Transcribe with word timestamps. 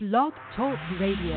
Blog 0.00 0.32
Talk 0.54 0.78
Radio. 1.00 1.34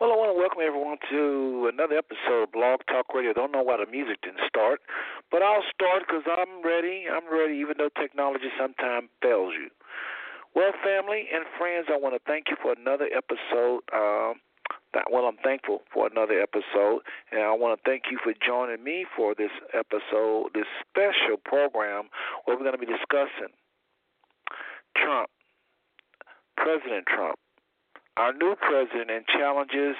Well, 0.00 0.12
I 0.12 0.16
want 0.16 0.32
to 0.32 0.38
welcome 0.40 0.62
everyone 0.66 0.96
to 1.10 1.70
another 1.70 1.98
episode 1.98 2.44
of 2.44 2.52
Blog 2.52 2.80
Talk 2.88 3.12
Radio. 3.14 3.34
Don't 3.34 3.52
know 3.52 3.62
why 3.62 3.76
the 3.76 3.90
music 3.90 4.22
didn't 4.22 4.40
start, 4.48 4.80
but 5.30 5.42
I'll 5.42 5.60
start 5.74 6.04
because 6.08 6.24
I'm 6.24 6.64
ready. 6.64 7.04
I'm 7.04 7.30
ready, 7.30 7.58
even 7.58 7.74
though 7.76 7.90
technology 8.00 8.48
sometimes 8.58 9.10
fails 9.20 9.52
you. 9.52 9.68
Well, 10.54 10.72
family 10.84 11.26
and 11.32 11.44
friends, 11.58 11.88
I 11.90 11.98
want 11.98 12.14
to 12.14 12.20
thank 12.26 12.46
you 12.48 12.56
for 12.62 12.72
another 12.72 13.08
episode. 13.10 13.82
Um, 13.92 14.40
well, 15.10 15.24
I'm 15.24 15.38
thankful 15.42 15.82
for 15.92 16.06
another 16.06 16.40
episode, 16.40 17.02
and 17.32 17.42
I 17.42 17.52
want 17.52 17.78
to 17.78 17.90
thank 17.90 18.04
you 18.10 18.18
for 18.22 18.32
joining 18.46 18.82
me 18.82 19.04
for 19.16 19.34
this 19.34 19.50
episode, 19.72 20.50
this 20.54 20.70
special 20.86 21.36
program 21.44 22.04
where 22.44 22.56
we're 22.56 22.62
going 22.62 22.78
to 22.78 22.78
be 22.78 22.86
discussing 22.86 23.50
Trump, 24.96 25.28
President 26.56 27.06
Trump 27.06 27.38
our 28.16 28.32
new 28.32 28.54
president 28.60 29.10
and 29.10 29.26
challenges 29.26 29.96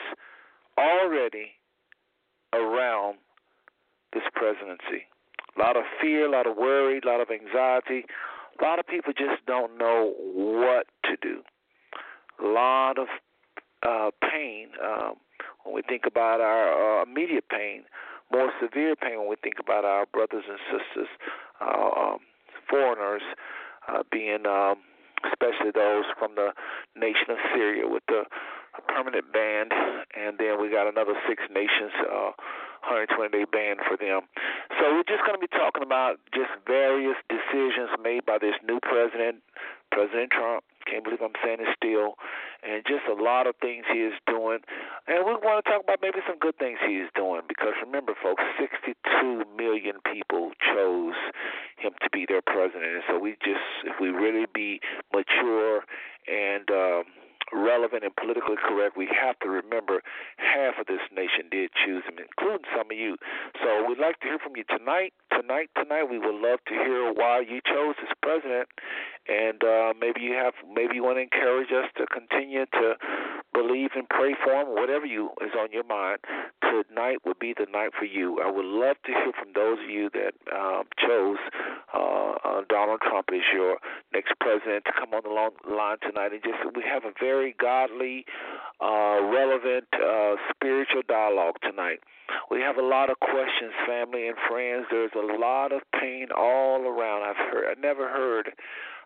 already 0.78 1.52
around 2.52 3.18
this 4.12 4.22
presidency. 4.34 5.06
A 5.56 5.60
lot 5.60 5.76
of 5.76 5.84
fear, 6.00 6.26
a 6.26 6.30
lot 6.30 6.46
of 6.46 6.56
worry, 6.56 7.00
a 7.02 7.06
lot 7.06 7.20
of 7.20 7.28
anxiety. 7.30 8.04
A 8.60 8.64
lot 8.64 8.78
of 8.78 8.86
people 8.86 9.12
just 9.12 9.44
don't 9.46 9.78
know 9.78 10.14
what 10.34 10.86
to 11.04 11.16
do. 11.20 11.42
A 12.42 12.46
lot 12.46 12.98
of 12.98 13.08
uh, 13.86 14.10
pain 14.30 14.68
um, 14.82 15.14
when 15.64 15.74
we 15.74 15.82
think 15.82 16.02
about 16.06 16.40
our 16.40 17.00
uh, 17.00 17.02
immediate 17.02 17.48
pain, 17.48 17.82
more 18.32 18.50
severe 18.60 18.96
pain 18.96 19.18
when 19.18 19.28
we 19.28 19.36
think 19.42 19.56
about 19.60 19.84
our 19.84 20.06
brothers 20.06 20.44
and 20.48 20.58
sisters, 20.70 21.08
uh, 21.60 21.90
um, 21.96 22.18
foreigners 22.68 23.22
uh, 23.88 24.02
being. 24.10 24.46
Um, 24.46 24.76
especially 25.32 25.72
those 25.72 26.04
from 26.18 26.34
the 26.34 26.52
nation 26.96 27.30
of 27.30 27.38
Syria 27.54 27.88
with 27.88 28.02
the 28.08 28.24
permanent 28.88 29.32
ban, 29.32 29.68
and 30.14 30.38
then 30.38 30.60
we 30.60 30.70
got 30.70 30.86
another 30.86 31.14
six 31.28 31.42
nations, 31.48 31.92
uh, 32.04 32.32
120 32.84 33.32
day 33.32 33.48
ban 33.48 33.80
for 33.88 33.96
them. 33.96 34.28
So 34.76 34.92
we're 34.92 35.08
just 35.08 35.24
going 35.24 35.36
to 35.36 35.42
be 35.42 35.50
talking 35.50 35.82
about 35.82 36.20
just 36.36 36.52
various 36.68 37.16
decisions 37.32 37.88
made 38.02 38.28
by 38.28 38.36
this 38.36 38.54
new 38.60 38.78
president, 38.84 39.40
President 39.90 40.30
Trump. 40.30 40.64
Can't 40.84 41.02
believe 41.02 41.24
I'm 41.24 41.32
saying 41.40 41.64
it 41.64 41.72
still, 41.80 42.20
and 42.60 42.84
just 42.84 43.08
a 43.08 43.16
lot 43.16 43.48
of 43.48 43.56
things 43.56 43.88
he 43.88 44.04
is 44.04 44.12
doing. 44.28 44.60
And 45.08 45.24
we 45.24 45.32
want 45.32 45.64
to 45.64 45.70
talk 45.70 45.80
about 45.80 46.04
maybe 46.04 46.20
some 46.28 46.36
good 46.36 46.60
things 46.60 46.76
he 46.84 47.00
is 47.00 47.08
doing 47.16 47.40
because 47.48 47.72
remember, 47.80 48.12
folks, 48.20 48.44
62 48.60 48.92
million 49.56 50.04
people 50.04 50.52
chose 50.60 51.16
him 51.80 51.96
to 52.04 52.08
be 52.12 52.28
their 52.28 52.44
president. 52.44 53.00
And 53.00 53.04
so 53.08 53.18
we 53.18 53.32
just, 53.40 53.64
if 53.88 53.96
we 53.96 54.12
really 54.12 54.44
be 54.52 54.80
mature 55.08 55.88
and 56.28 56.68
um, 56.68 57.04
relevant 57.54 58.02
and 58.02 58.14
politically 58.16 58.58
correct, 58.58 58.96
we 58.96 59.06
have 59.06 59.38
to 59.40 59.48
remember 59.48 60.02
half 60.36 60.74
of 60.80 60.86
this 60.86 61.00
nation 61.14 61.46
did 61.50 61.70
choose 61.72 62.02
him, 62.04 62.18
including 62.18 62.66
some 62.76 62.90
of 62.90 62.98
you. 62.98 63.16
So 63.62 63.86
we'd 63.86 64.02
like 64.02 64.18
to 64.20 64.26
hear 64.26 64.38
from 64.38 64.56
you 64.56 64.64
tonight. 64.66 65.14
Tonight, 65.30 65.70
tonight, 65.78 66.04
we 66.10 66.18
would 66.18 66.34
love 66.34 66.58
to 66.66 66.74
hear 66.74 67.12
why 67.12 67.40
you 67.40 67.60
chose 67.64 67.94
this 68.02 68.12
president, 68.22 68.68
and 69.28 69.62
uh, 69.62 69.94
maybe 69.98 70.20
you 70.20 70.34
have, 70.34 70.54
maybe 70.66 70.94
you 70.94 71.02
want 71.02 71.18
to 71.18 71.22
encourage 71.22 71.70
us 71.70 71.90
to 71.96 72.06
continue 72.06 72.66
to 72.66 72.94
believe 73.54 73.90
and 73.94 74.08
pray 74.10 74.34
for 74.42 74.52
him. 74.52 74.74
Whatever 74.74 75.06
you 75.06 75.30
is 75.40 75.52
on 75.58 75.70
your 75.72 75.84
mind, 75.84 76.18
tonight 76.60 77.18
would 77.24 77.38
be 77.38 77.54
the 77.56 77.66
night 77.70 77.90
for 77.98 78.04
you. 78.04 78.42
I 78.42 78.50
would 78.50 78.64
love 78.66 78.96
to 79.06 79.12
hear 79.12 79.32
from 79.38 79.52
those 79.54 79.78
of 79.82 79.88
you 79.88 80.10
that 80.10 80.34
um, 80.52 80.84
chose 80.98 81.38
uh, 81.94 82.34
uh, 82.44 82.60
Donald 82.68 83.00
Trump 83.00 83.28
as 83.32 83.46
your 83.54 83.78
next 84.12 84.34
president 84.40 84.84
to 84.84 84.92
come 84.92 85.14
on 85.14 85.22
the 85.22 85.30
long 85.30 85.52
line 85.64 85.98
tonight, 86.02 86.32
and 86.32 86.42
just 86.42 86.58
we 86.76 86.82
have 86.82 87.04
a 87.04 87.12
very 87.20 87.54
godly, 87.58 88.26
uh, 88.80 89.22
relevant, 89.22 89.86
uh, 89.94 90.34
spiritual 90.50 91.02
dialogue 91.08 91.54
tonight. 91.62 92.00
We 92.50 92.60
have 92.60 92.76
a 92.76 92.82
lot 92.82 93.10
of 93.10 93.20
questions, 93.20 93.72
family 93.86 94.26
and 94.28 94.36
friends. 94.48 94.86
There's 94.90 95.12
a 95.14 95.38
lot 95.38 95.72
of 95.72 95.82
pain 96.00 96.28
all 96.36 96.82
around. 96.82 97.22
I've 97.22 97.36
heard, 97.36 97.64
I 97.70 97.80
never 97.80 98.08
heard. 98.08 98.52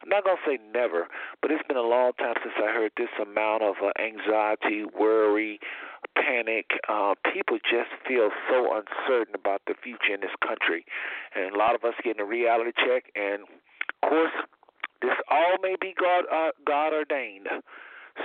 I'm 0.03 0.09
not 0.09 0.25
gonna 0.25 0.39
say 0.47 0.59
never, 0.73 1.09
but 1.43 1.51
it's 1.51 1.67
been 1.67 1.77
a 1.77 1.83
long 1.83 2.13
time 2.19 2.35
since 2.43 2.55
I 2.57 2.71
heard 2.73 2.93
this 2.97 3.13
amount 3.21 3.63
of 3.63 3.77
uh, 3.83 3.91
anxiety, 4.01 4.85
worry, 4.99 5.59
panic. 6.15 6.67
Uh, 6.89 7.15
people 7.33 7.59
just 7.59 7.91
feel 8.07 8.31
so 8.51 8.71
uncertain 8.73 9.35
about 9.35 9.63
the 9.67 9.75
future 9.83 10.15
in 10.15 10.21
this 10.21 10.35
country, 10.47 10.85
and 11.35 11.55
a 11.55 11.59
lot 11.59 11.75
of 11.75 11.85
us 11.85 11.95
getting 12.03 12.23
a 12.23 12.29
reality 12.29 12.73
check. 12.77 13.11
And 13.15 13.43
of 14.03 14.09
course, 14.09 14.37
this 15.03 15.15
all 15.31 15.57
may 15.63 15.77
be 15.81 15.95
God 15.99 16.25
uh, 16.31 16.51
God 16.67 16.93
ordained. 16.93 17.49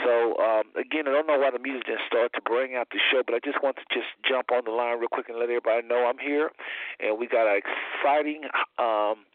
So 0.04 0.38
um, 0.38 0.74
again, 0.74 1.08
I 1.08 1.14
don't 1.14 1.28
know 1.28 1.38
why 1.38 1.52
the 1.52 1.60
music 1.60 1.86
didn't 1.86 2.02
start 2.08 2.34
to 2.34 2.42
bring 2.42 2.76
out 2.76 2.88
the 2.92 3.00
show, 3.12 3.22
but 3.26 3.36
I 3.36 3.40
just 3.44 3.62
want 3.62 3.78
to 3.78 3.86
just 3.94 4.10
jump 4.28 4.50
on 4.52 4.66
the 4.66 4.72
line 4.72 4.98
real 4.98 5.10
quick 5.12 5.30
and 5.30 5.38
let 5.38 5.50
everybody 5.50 5.86
know 5.88 6.06
I'm 6.10 6.18
here, 6.18 6.50
and 7.00 7.18
we 7.18 7.28
got 7.28 7.46
an 7.46 7.62
exciting. 7.62 8.50
Um, 8.80 9.26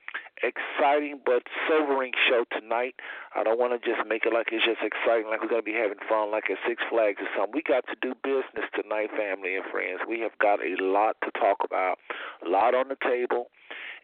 exciting 0.43 1.21
but 1.25 1.43
sobering 1.69 2.13
show 2.29 2.45
tonight. 2.53 2.95
I 3.35 3.43
don't 3.45 3.59
want 3.59 3.73
to 3.73 3.81
just 3.83 4.07
make 4.09 4.25
it 4.25 4.33
like 4.33 4.49
it's 4.53 4.65
just 4.65 4.83
exciting, 4.83 5.29
like 5.29 5.43
we're 5.43 5.49
going 5.49 5.63
to 5.63 5.71
be 5.71 5.77
having 5.77 5.99
fun, 6.09 6.31
like 6.31 6.51
at 6.51 6.59
Six 6.67 6.83
Flags 6.91 7.19
or 7.21 7.29
something. 7.37 7.55
We 7.55 7.63
got 7.63 7.85
to 7.87 7.97
do 8.01 8.15
business 8.23 8.69
tonight, 8.75 9.11
family 9.17 9.57
and 9.57 9.65
friends. 9.71 10.01
We 10.09 10.21
have 10.21 10.37
got 10.39 10.61
a 10.61 10.77
lot 10.81 11.17
to 11.25 11.31
talk 11.39 11.59
about, 11.65 11.99
a 12.45 12.49
lot 12.49 12.75
on 12.75 12.89
the 12.89 12.99
table, 13.03 13.51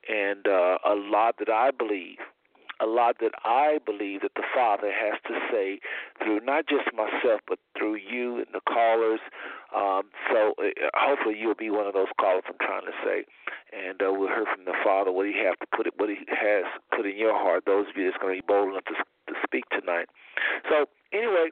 and 0.08 0.46
uh, 0.46 0.78
a 0.84 0.94
lot 0.94 1.36
that 1.38 1.48
I 1.48 1.70
believe 1.70 2.18
a 2.80 2.86
lot 2.86 3.16
that 3.20 3.32
I 3.44 3.78
believe 3.84 4.22
that 4.22 4.32
the 4.36 4.44
Father 4.54 4.90
has 4.90 5.20
to 5.28 5.34
say 5.50 5.80
through 6.22 6.40
not 6.40 6.66
just 6.66 6.90
myself, 6.94 7.40
but 7.46 7.58
through 7.76 7.96
you 7.96 8.36
and 8.36 8.46
the 8.52 8.60
callers. 8.66 9.20
Um, 9.74 10.10
so 10.30 10.54
uh, 10.58 10.70
hopefully 10.94 11.36
you'll 11.38 11.54
be 11.54 11.70
one 11.70 11.86
of 11.86 11.94
those 11.94 12.12
callers 12.20 12.44
I'm 12.48 12.58
trying 12.60 12.86
to 12.86 12.96
say, 13.04 13.24
and 13.72 14.00
uh, 14.02 14.12
we'll 14.12 14.28
hear 14.28 14.46
from 14.46 14.64
the 14.64 14.74
Father 14.82 15.12
what 15.12 15.26
He 15.26 15.34
has 15.44 15.54
to 15.60 15.66
put 15.76 15.86
it, 15.86 15.94
what 15.96 16.08
He 16.08 16.18
has 16.28 16.64
put 16.94 17.06
in 17.06 17.16
your 17.16 17.34
heart. 17.34 17.64
Those 17.66 17.86
of 17.88 17.96
you 17.96 18.10
that's 18.10 18.20
going 18.22 18.36
to 18.36 18.42
be 18.42 18.46
bold 18.46 18.70
enough 18.70 18.84
to, 18.86 18.94
to 18.94 19.34
speak 19.44 19.64
tonight. 19.70 20.08
So 20.68 20.86
anyway. 21.12 21.50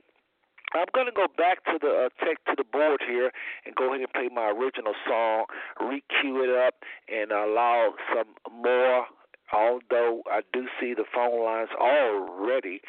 I'm 0.75 0.89
going 0.95 1.05
to 1.05 1.13
go 1.13 1.27
back 1.37 1.63
to 1.67 1.77
the 1.79 2.09
uh, 2.09 2.25
tech 2.25 2.43
to 2.47 2.55
the 2.57 2.65
board 2.65 3.03
here 3.07 3.31
and 3.67 3.75
go 3.75 3.89
ahead 3.89 4.01
and 4.01 4.11
play 4.11 4.31
my 4.33 4.49
original 4.49 4.95
song, 5.07 5.45
re-cue 5.79 6.43
it 6.43 6.49
up, 6.49 6.77
and 7.13 7.31
allow 7.31 7.93
some 8.09 8.33
more 8.51 9.05
although 9.53 10.23
I 10.31 10.41
do 10.53 10.67
see 10.81 10.95
the 10.95 11.05
phone 11.15 11.45
lines 11.45 11.71
already 11.79 12.81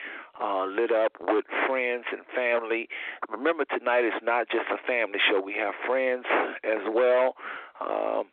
uh, 0.41 0.65
lit 0.65 0.91
up 0.91 1.13
with 1.19 1.45
friends 1.67 2.05
and 2.11 2.21
family. 2.35 2.87
Remember, 3.29 3.65
tonight 3.65 4.05
is 4.05 4.13
not 4.23 4.47
just 4.49 4.65
a 4.71 4.77
family 4.87 5.19
show, 5.29 5.41
we 5.41 5.53
have 5.53 5.73
friends 5.85 6.25
as 6.63 6.81
well. 6.91 7.35
Um, 7.81 8.25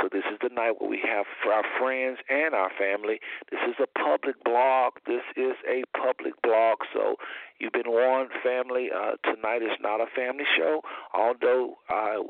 so 0.00 0.08
this 0.10 0.24
is 0.30 0.38
the 0.42 0.54
night 0.54 0.80
where 0.80 0.88
we 0.88 1.00
have 1.02 1.26
for 1.42 1.52
our 1.52 1.64
friends 1.78 2.18
and 2.28 2.54
our 2.54 2.70
family. 2.78 3.20
This 3.50 3.60
is 3.68 3.74
a 3.82 3.86
public 3.98 4.42
blog. 4.44 4.94
This 5.06 5.22
is 5.36 5.54
a 5.66 5.82
public 5.96 6.40
blog. 6.42 6.78
So 6.92 7.16
you've 7.58 7.72
been 7.72 7.90
warned, 7.90 8.30
family. 8.42 8.90
Uh, 8.94 9.18
tonight 9.24 9.62
is 9.62 9.74
not 9.80 10.00
a 10.00 10.06
family 10.14 10.44
show. 10.56 10.82
Although 11.14 11.78
I 11.88 12.22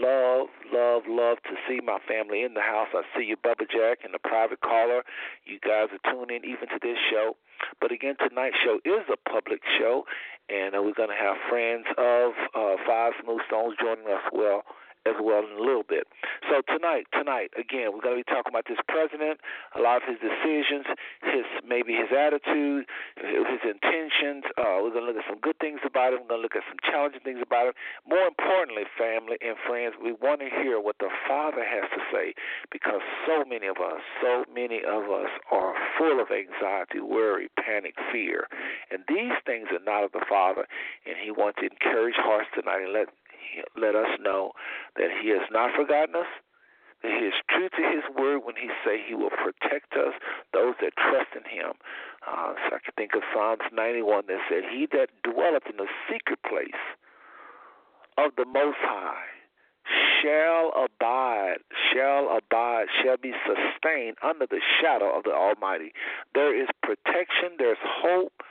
love, 0.00 0.48
love, 0.72 1.02
love 1.08 1.38
to 1.44 1.54
see 1.68 1.80
my 1.84 1.98
family 2.08 2.42
in 2.42 2.54
the 2.54 2.62
house. 2.62 2.88
I 2.94 3.02
see 3.16 3.24
you, 3.24 3.36
Bubba 3.36 3.68
Jack, 3.70 4.00
and 4.04 4.14
the 4.14 4.22
private 4.22 4.60
caller. 4.60 5.02
You 5.44 5.58
guys 5.60 5.88
are 5.92 6.12
tuning 6.12 6.42
in 6.42 6.44
even 6.44 6.68
to 6.68 6.78
this 6.80 6.98
show. 7.10 7.36
But 7.80 7.92
again, 7.92 8.14
tonight's 8.16 8.56
show 8.64 8.80
is 8.86 9.04
a 9.12 9.18
public 9.28 9.60
show, 9.78 10.04
and 10.48 10.74
uh, 10.74 10.80
we're 10.80 10.96
going 10.96 11.10
to 11.10 11.20
have 11.20 11.36
friends 11.50 11.84
of 11.98 12.32
uh, 12.54 12.76
Five 12.86 13.12
Smooth 13.22 13.40
Stones 13.48 13.76
joining 13.78 14.06
us 14.06 14.24
well 14.32 14.64
as 15.06 15.16
well 15.20 15.40
in 15.40 15.56
a 15.56 15.62
little 15.62 15.86
bit. 15.86 16.04
So 16.48 16.60
tonight, 16.68 17.06
tonight, 17.12 17.50
again, 17.56 17.92
we're 17.92 18.04
going 18.04 18.20
to 18.20 18.22
be 18.24 18.28
talking 18.28 18.52
about 18.52 18.68
this 18.68 18.80
president, 18.88 19.40
a 19.72 19.80
lot 19.80 20.02
of 20.02 20.04
his 20.04 20.20
decisions, 20.20 20.84
his 21.24 21.46
maybe 21.64 21.96
his 21.96 22.12
attitude, 22.12 22.84
his 23.16 23.62
intentions. 23.64 24.44
Uh, 24.60 24.84
we're 24.84 24.92
going 24.92 25.08
to 25.08 25.10
look 25.12 25.20
at 25.20 25.28
some 25.28 25.40
good 25.40 25.56
things 25.60 25.80
about 25.84 26.12
him. 26.12 26.24
We're 26.24 26.36
going 26.36 26.44
to 26.44 26.46
look 26.48 26.58
at 26.58 26.66
some 26.68 26.80
challenging 26.84 27.24
things 27.24 27.40
about 27.40 27.72
him. 27.72 27.76
More 28.04 28.28
importantly, 28.28 28.84
family 28.98 29.40
and 29.40 29.56
friends, 29.64 29.96
we 29.96 30.12
want 30.12 30.44
to 30.44 30.50
hear 30.50 30.80
what 30.80 31.00
the 31.00 31.08
Father 31.24 31.64
has 31.64 31.88
to 31.96 32.02
say 32.12 32.36
because 32.68 33.00
so 33.24 33.44
many 33.48 33.66
of 33.66 33.80
us, 33.80 34.04
so 34.20 34.44
many 34.52 34.84
of 34.84 35.08
us 35.08 35.32
are 35.50 35.74
full 35.96 36.20
of 36.20 36.28
anxiety, 36.28 37.00
worry, 37.00 37.48
panic, 37.56 37.96
fear, 38.12 38.46
and 38.90 39.04
these 39.08 39.36
things 39.46 39.68
are 39.72 39.84
not 39.84 40.04
of 40.04 40.12
the 40.12 40.24
Father. 40.28 40.66
And 41.06 41.16
He 41.16 41.30
wants 41.30 41.58
to 41.60 41.68
encourage 41.68 42.16
hearts 42.18 42.48
tonight 42.54 42.84
and 42.84 42.92
let 42.92 43.08
let 43.76 43.94
us 43.94 44.18
know 44.20 44.52
that 44.96 45.10
He 45.22 45.30
has 45.30 45.46
not 45.50 45.74
forgotten 45.74 46.16
us, 46.16 46.30
that 47.02 47.12
He 47.12 47.26
is 47.26 47.34
true 47.48 47.68
to 47.68 47.82
His 47.82 48.04
word 48.16 48.40
when 48.44 48.56
He 48.56 48.68
say 48.84 49.00
He 49.06 49.14
will 49.14 49.30
protect 49.30 49.94
us, 49.94 50.14
those 50.52 50.74
that 50.80 50.96
trust 50.96 51.32
in 51.36 51.44
Him. 51.48 51.72
Uh, 52.26 52.54
so 52.68 52.76
I 52.76 52.80
can 52.84 52.94
think 52.96 53.14
of 53.14 53.22
Psalms 53.32 53.66
91 53.72 54.24
that 54.28 54.40
said, 54.48 54.64
He 54.70 54.86
that 54.92 55.08
dwelleth 55.24 55.66
in 55.68 55.76
the 55.76 55.88
secret 56.10 56.40
place 56.42 56.82
of 58.18 58.32
the 58.36 58.44
Most 58.44 58.78
High 58.80 59.30
shall 60.20 60.72
abide, 60.76 61.58
shall 61.92 62.36
abide, 62.36 62.86
shall 63.02 63.16
be 63.16 63.32
sustained 63.46 64.16
under 64.22 64.46
the 64.46 64.60
shadow 64.80 65.16
of 65.16 65.24
the 65.24 65.32
Almighty. 65.32 65.92
There 66.34 66.54
is 66.54 66.68
protection, 66.82 67.56
there's 67.58 67.80
hope, 67.82 68.42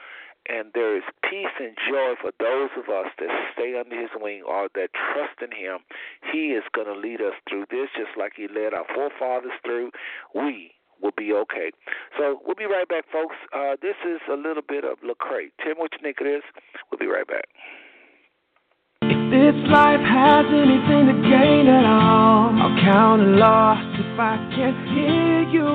and 0.47 0.71
there 0.74 0.95
is 0.95 1.03
peace 1.24 1.53
and 1.59 1.75
joy 1.89 2.15
for 2.21 2.31
those 2.39 2.69
of 2.77 2.89
us 2.89 3.12
that 3.19 3.30
stay 3.53 3.77
under 3.80 4.00
his 4.00 4.09
wing 4.15 4.44
or 4.47 4.69
that 4.75 4.89
trust 4.94 5.41
in 5.41 5.51
him. 5.51 5.80
He 6.31 6.53
is 6.53 6.63
going 6.74 6.88
to 6.88 6.95
lead 6.95 7.21
us 7.21 7.36
through 7.47 7.65
this 7.69 7.89
just 7.95 8.18
like 8.18 8.33
he 8.36 8.47
led 8.47 8.74
our 8.74 8.86
forefathers 8.94 9.53
through. 9.63 9.91
We 10.33 10.71
will 11.01 11.15
be 11.15 11.33
okay. 11.33 11.71
So 12.18 12.39
we'll 12.45 12.56
be 12.56 12.65
right 12.65 12.88
back, 12.88 13.06
folks. 13.12 13.36
Uh, 13.53 13.75
this 13.81 13.95
is 14.06 14.19
a 14.30 14.36
little 14.36 14.63
bit 14.68 14.83
of 14.83 15.00
Lecrae. 15.00 15.51
Tell 15.59 15.75
me 15.75 15.80
what 15.80 15.91
you 15.94 16.00
think 16.01 16.18
it 16.21 16.27
is. 16.27 16.44
We'll 16.92 17.00
be 17.00 17.07
right 17.07 17.27
back. 17.27 17.47
If 19.01 19.31
this 19.31 19.57
life 19.69 20.01
has 20.01 20.45
anything 20.50 21.07
to 21.07 21.18
gain 21.30 21.68
at 21.68 21.85
all, 21.85 22.51
I'll 22.57 22.77
count 22.81 23.21
a 23.21 23.31
loss 23.38 23.80
if 23.95 24.19
I 24.19 24.35
can't 24.56 24.77
hear 24.92 25.45
you, 25.50 25.69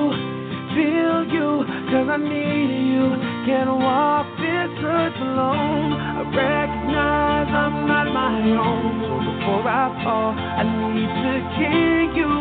feel 0.75 1.25
you, 1.33 1.65
cause 1.89 2.07
I 2.11 2.17
need 2.17 2.91
you. 2.91 3.35
Can't 3.45 3.69
walk 3.79 4.24
this 4.75 4.83
earth 4.83 5.15
alone. 5.15 5.93
I 5.93 6.21
recognize 6.35 7.47
I'm 7.47 7.87
not 7.87 8.07
my 8.11 8.39
own. 8.43 8.91
So 9.03 9.13
before 9.31 9.67
I 9.67 10.03
fall, 10.03 10.31
I 10.35 10.63
need 10.63 11.11
to 11.23 11.33
hear 11.55 12.01
you 12.11 12.31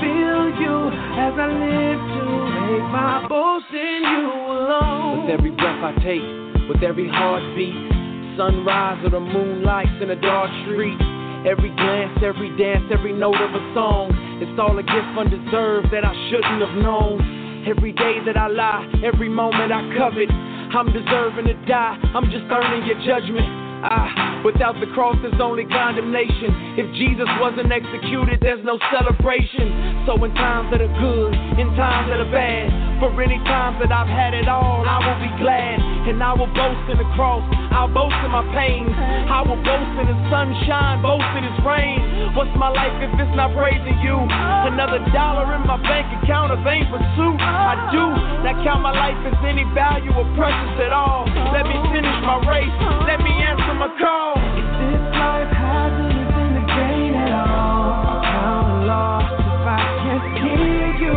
feel 0.00 0.44
you 0.60 0.76
as 1.16 1.34
I 1.38 1.48
live 1.48 2.00
to 2.00 2.24
make 2.68 2.88
my 2.92 3.26
boast 3.28 3.70
in 3.72 4.00
you 4.04 4.28
alone. 4.28 5.24
With 5.24 5.38
every 5.38 5.50
breath 5.50 5.80
I 5.80 5.92
take, 6.02 6.68
with 6.68 6.82
every 6.82 7.08
heartbeat, 7.08 8.36
sunrise 8.36 9.00
or 9.04 9.10
the 9.10 9.20
moonlight 9.20 10.02
in 10.02 10.10
a 10.10 10.20
dark 10.20 10.50
street. 10.64 10.98
Every 11.44 11.68
glance, 11.76 12.18
every 12.24 12.56
dance, 12.56 12.88
every 12.90 13.12
note 13.12 13.36
of 13.36 13.52
a 13.52 13.74
song. 13.74 14.08
It's 14.40 14.58
all 14.58 14.78
a 14.78 14.82
gift 14.82 15.12
undeserved 15.12 15.92
that 15.92 16.04
I 16.04 16.12
shouldn't 16.30 16.60
have 16.64 16.76
known. 16.80 17.20
Every 17.68 17.92
day 17.92 18.16
that 18.24 18.36
I 18.36 18.48
lie, 18.48 18.88
every 19.04 19.28
moment 19.28 19.70
I 19.70 19.84
covet. 19.96 20.32
I'm 20.74 20.92
deserving 20.92 21.46
to 21.46 21.54
die, 21.66 21.96
I'm 22.14 22.24
just 22.32 22.50
earning 22.50 22.84
your 22.84 22.98
judgment. 23.06 23.63
Ah, 23.84 24.40
without 24.40 24.80
the 24.80 24.88
cross, 24.96 25.12
there's 25.20 25.36
only 25.44 25.68
condemnation. 25.68 26.80
If 26.80 26.88
Jesus 26.96 27.28
wasn't 27.36 27.68
executed, 27.68 28.40
there's 28.40 28.64
no 28.64 28.80
celebration. 28.88 30.08
So 30.08 30.16
in 30.24 30.32
times 30.32 30.72
that 30.72 30.80
are 30.80 30.96
good, 30.96 31.36
in 31.60 31.68
times 31.76 32.08
that 32.08 32.16
are 32.16 32.32
bad, 32.32 32.72
for 32.96 33.12
any 33.20 33.36
times 33.44 33.76
that 33.84 33.92
I've 33.92 34.08
had 34.08 34.32
it 34.32 34.48
all, 34.48 34.88
I 34.88 35.04
will 35.04 35.20
be 35.20 35.28
glad. 35.36 35.84
And 36.08 36.16
I 36.24 36.32
will 36.32 36.48
boast 36.56 36.80
in 36.88 36.96
the 36.96 37.08
cross, 37.12 37.44
I'll 37.76 37.92
boast 37.92 38.16
in 38.24 38.32
my 38.32 38.44
pain. 38.56 38.88
I 38.88 39.44
will 39.44 39.60
boast 39.60 39.92
in 40.00 40.08
the 40.08 40.16
sunshine, 40.32 41.04
boast 41.04 41.28
in 41.36 41.44
His 41.44 41.58
rain. 41.60 42.32
What's 42.32 42.52
my 42.56 42.72
life 42.72 42.96
if 43.04 43.12
it's 43.20 43.36
not 43.36 43.52
praising 43.52 44.00
you? 44.00 44.16
Another 44.16 45.04
dollar 45.12 45.44
in 45.60 45.68
my 45.68 45.76
bank 45.84 46.08
account, 46.24 46.56
a 46.56 46.58
vain 46.64 46.88
pursuit. 46.88 47.36
I 47.36 47.92
do 47.92 48.04
not 48.48 48.64
count 48.64 48.80
my 48.80 48.96
life 48.96 49.20
as 49.28 49.36
any 49.44 49.68
value 49.76 50.12
or 50.16 50.24
precious 50.32 50.72
at 50.80 50.92
all. 50.92 51.28
Let 51.52 51.68
me 51.68 51.76
finish 51.92 52.16
my 52.24 52.40
race, 52.48 52.76
let 53.04 53.20
me 53.20 53.32
answer 53.44 53.73
my 53.78 53.88
call. 53.98 54.34
If 54.38 54.68
this 54.80 55.02
life 55.18 55.50
has 55.50 55.92
anything 55.98 56.54
gain 56.66 57.14
at 57.14 57.32
all, 57.32 58.06
I'll 58.06 58.22
count 58.22 58.68
a 58.70 58.86
loss 58.86 59.26
if 59.34 59.66
I 59.66 59.82
can't 60.02 60.26
hear 60.42 60.86
you, 61.02 61.16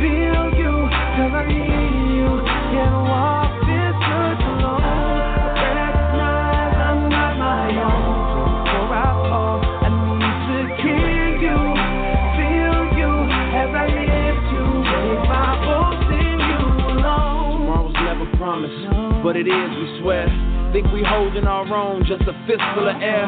feel 0.00 0.44
you, 0.58 0.74
I 0.88 1.44
need 1.46 2.18
you. 2.18 2.30
Can't 2.72 2.98
walk 3.10 3.50
this 3.66 3.96
earth 4.10 4.42
alone. 4.48 4.82
I 4.82 5.66
recognize 5.76 6.74
I'm 6.78 7.00
not 7.10 7.32
my 7.38 7.68
own. 7.74 8.64
Before 8.64 8.94
I 8.94 9.10
fall, 9.28 9.58
I 9.58 9.88
need 9.90 10.38
to 10.48 10.58
hear 10.82 11.26
you, 11.42 11.58
feel 12.38 12.78
you, 12.98 13.12
as 13.54 13.70
I 13.74 13.86
live 13.86 14.38
to 14.50 14.60
make 14.78 15.22
my 15.26 15.58
boast 15.66 16.10
in 16.14 16.38
you 16.38 16.62
alone. 16.96 17.66
Tomorrow's 17.66 17.98
never 18.02 18.26
promised, 18.36 19.22
but 19.22 19.34
it 19.36 19.46
is, 19.46 19.70
we 19.76 20.00
swear. 20.00 20.26
Holding 21.08 21.48
our 21.48 21.64
own, 21.72 22.04
just 22.04 22.22
a 22.22 22.34
fistful 22.46 22.88
of 22.88 23.00
air. 23.00 23.26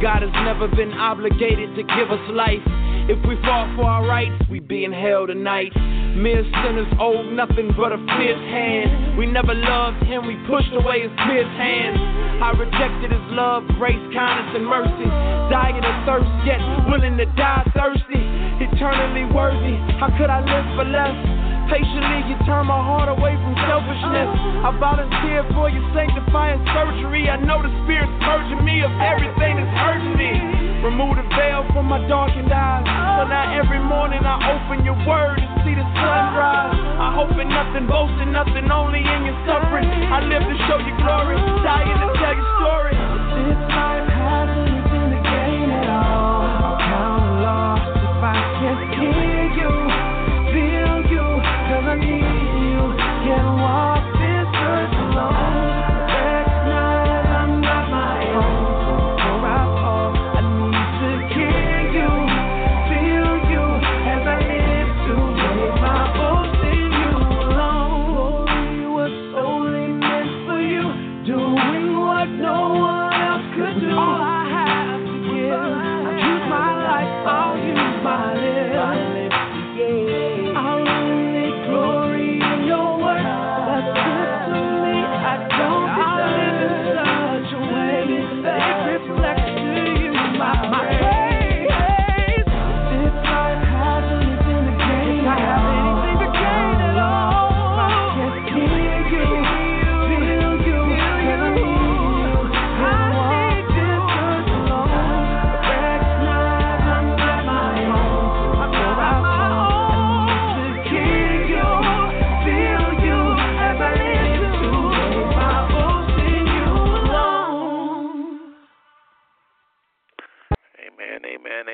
God 0.00 0.22
has 0.22 0.32
never 0.48 0.68
been 0.68 0.92
obligated 0.92 1.76
to 1.76 1.82
give 1.82 2.08
us 2.10 2.24
life. 2.32 2.64
If 3.08 3.20
we 3.28 3.36
fought 3.44 3.74
for 3.76 3.84
our 3.84 4.06
rights, 4.06 4.36
we'd 4.48 4.68
be 4.68 4.84
in 4.84 4.92
hell 4.92 5.26
tonight. 5.26 5.72
Mere 6.16 6.44
sinners 6.64 6.88
owe 6.98 7.22
nothing 7.30 7.72
but 7.76 7.92
a 7.92 7.98
fierce 8.16 8.44
hand. 8.48 9.16
We 9.18 9.26
never 9.26 9.54
loved 9.54 10.02
him, 10.04 10.26
we 10.26 10.36
pushed 10.48 10.72
away 10.72 11.02
his 11.02 11.12
pierced 11.28 11.56
hand. 11.56 11.96
I 12.42 12.56
rejected 12.56 13.12
his 13.12 13.26
love, 13.36 13.64
grace, 13.76 14.00
kindness, 14.14 14.56
and 14.56 14.66
mercy. 14.66 15.08
Dying 15.52 15.84
of 15.84 15.96
thirst, 16.08 16.32
yet 16.48 16.60
willing 16.88 17.16
to 17.18 17.26
die 17.36 17.64
thirsty. 17.76 18.24
Eternally 18.60 19.24
worthy, 19.32 19.76
how 20.00 20.08
could 20.16 20.30
I 20.30 20.40
live 20.40 20.66
for 20.76 20.84
less? 20.84 21.47
Patiently, 21.68 22.32
you 22.32 22.36
turn 22.48 22.64
my 22.64 22.80
heart 22.80 23.12
away 23.12 23.36
from 23.44 23.52
selfishness. 23.68 24.28
I 24.64 24.72
volunteer 24.80 25.44
for 25.52 25.68
your 25.68 25.84
sanctifying 25.92 26.64
surgery. 26.72 27.28
I 27.28 27.36
know 27.36 27.60
the 27.60 27.68
Spirit's 27.84 28.08
purging 28.24 28.64
me 28.64 28.80
of 28.80 28.92
everything 28.96 29.60
that's 29.60 29.76
hurting 29.76 30.16
me. 30.16 30.32
Remove 30.80 31.20
the 31.20 31.28
veil 31.36 31.68
from 31.76 31.92
my 31.92 32.00
darkened 32.08 32.48
eyes. 32.48 32.88
So 33.20 33.28
now 33.28 33.52
every 33.52 33.84
morning 33.84 34.24
I 34.24 34.40
open 34.48 34.80
your 34.80 34.96
word 35.04 35.44
and 35.44 35.52
see 35.60 35.76
the 35.76 35.84
sunrise. 36.00 36.72
I 36.72 37.12
hope 37.12 37.36
in 37.36 37.52
nothing, 37.52 37.84
boasting 37.84 38.32
nothing, 38.32 38.64
only 38.72 39.04
in 39.04 39.28
your 39.28 39.36
suffering. 39.44 39.84
I 39.86 40.24
live 40.24 40.48
to 40.48 40.56
show 40.72 40.80
you 40.80 40.94
glory, 41.04 41.36
dying 41.68 42.00
to 42.00 42.08
tell 42.16 42.32
your 42.32 42.50
story. 42.64 42.96
This 43.44 43.60
life 43.76 44.08
has 44.08 44.67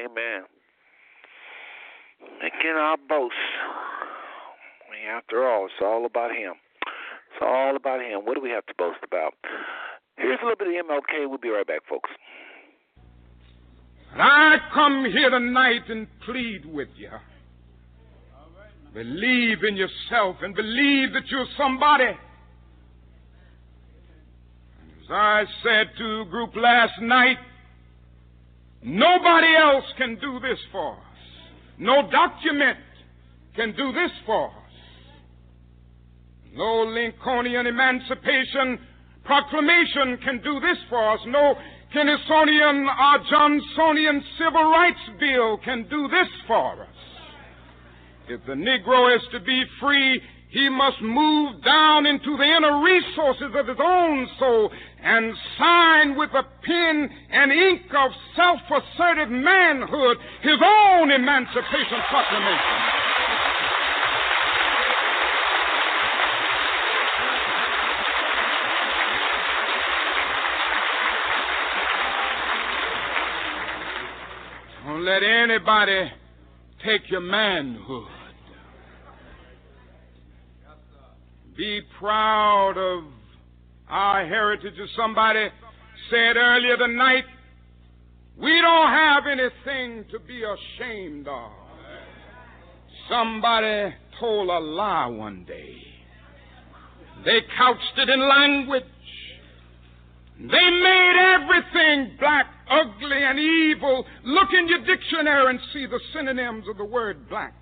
amen. 0.04 0.44
Making 2.42 2.76
our 2.76 2.96
boast. 3.08 3.34
I 4.86 4.92
mean, 4.92 5.06
after 5.10 5.46
all, 5.46 5.66
it's 5.66 5.74
all 5.82 6.06
about 6.06 6.30
Him. 6.30 6.54
It's 7.32 7.42
all 7.42 7.76
about 7.76 8.00
Him. 8.00 8.24
What 8.24 8.34
do 8.34 8.40
we 8.40 8.50
have 8.50 8.66
to 8.66 8.74
boast 8.76 9.00
about? 9.04 9.34
Here's 10.16 10.38
a 10.40 10.44
little 10.44 10.58
bit 10.58 10.68
of 10.68 10.86
MLK. 10.86 11.28
We'll 11.28 11.38
be 11.38 11.48
right 11.48 11.66
back, 11.66 11.80
folks. 11.88 12.10
I 14.16 14.58
come 14.72 15.04
here 15.10 15.30
tonight 15.30 15.88
and 15.88 16.06
plead 16.24 16.64
with 16.72 16.88
you. 16.96 17.10
Believe 18.92 19.64
in 19.64 19.76
yourself 19.76 20.36
and 20.42 20.54
believe 20.54 21.12
that 21.14 21.26
you're 21.28 21.46
somebody. 21.58 22.04
As 25.02 25.10
I 25.10 25.44
said 25.64 25.88
to 25.98 26.20
a 26.20 26.24
group 26.26 26.54
last 26.54 27.00
night, 27.02 27.38
nobody 28.84 29.56
else 29.56 29.84
can 29.96 30.14
do 30.20 30.38
this 30.40 30.58
for 30.70 30.92
us. 30.92 30.98
No 31.78 32.08
document 32.10 32.78
can 33.56 33.74
do 33.74 33.92
this 33.92 34.10
for 34.24 34.48
us. 34.48 34.54
No 36.54 36.82
Lincolnian 36.82 37.66
Emancipation 37.66 38.78
Proclamation 39.24 40.18
can 40.22 40.40
do 40.42 40.60
this 40.60 40.76
for 40.90 41.12
us. 41.14 41.20
No 41.26 41.54
Kennisonian 41.94 42.84
or 42.86 43.18
Johnsonian 43.32 44.20
civil 44.38 44.64
rights 44.64 45.00
bill 45.18 45.58
can 45.64 45.88
do 45.88 46.08
this 46.08 46.28
for 46.46 46.82
us. 46.82 46.88
If 48.28 48.44
the 48.46 48.52
Negro 48.52 49.14
is 49.14 49.22
to 49.32 49.40
be 49.40 49.64
free, 49.80 50.20
he 50.50 50.68
must 50.68 51.00
move 51.00 51.64
down 51.64 52.06
into 52.06 52.36
the 52.36 52.44
inner 52.44 52.82
resources 52.82 53.54
of 53.54 53.66
his 53.66 53.78
own 53.82 54.28
soul 54.38 54.70
and 55.04 55.34
sign 55.58 56.16
with 56.16 56.30
a 56.30 56.42
pen 56.62 57.10
and 57.30 57.52
ink 57.52 57.82
of 57.94 58.10
self 58.34 58.60
assertive 58.70 59.30
manhood 59.30 60.16
his 60.42 60.58
own 60.64 61.10
Emancipation 61.10 61.98
Proclamation. 62.08 63.04
Don't 74.86 75.04
let 75.04 75.22
anybody 75.22 76.10
take 76.82 77.10
your 77.10 77.20
manhood. 77.20 78.08
Be 81.56 81.82
proud 81.98 82.76
of 82.78 83.04
our 83.88 84.26
heritage. 84.26 84.74
As 84.82 84.88
somebody 84.96 85.48
said 86.10 86.36
earlier 86.36 86.76
tonight, 86.76 87.24
we 88.36 88.60
don't 88.60 88.88
have 88.88 89.24
anything 89.26 90.04
to 90.10 90.18
be 90.18 90.42
ashamed 90.42 91.28
of. 91.28 91.50
Somebody 93.08 93.94
told 94.18 94.48
a 94.48 94.58
lie 94.58 95.06
one 95.06 95.44
day. 95.44 95.76
They 97.24 97.40
couched 97.56 97.98
it 97.98 98.08
in 98.08 98.28
language. 98.28 98.84
They 100.38 100.46
made 100.46 101.36
everything 101.36 102.16
black, 102.18 102.46
ugly, 102.68 103.22
and 103.22 103.38
evil. 103.38 104.04
Look 104.24 104.48
in 104.58 104.68
your 104.68 104.84
dictionary 104.84 105.50
and 105.50 105.60
see 105.72 105.86
the 105.86 106.00
synonyms 106.12 106.64
of 106.68 106.76
the 106.76 106.84
word 106.84 107.28
black. 107.28 107.54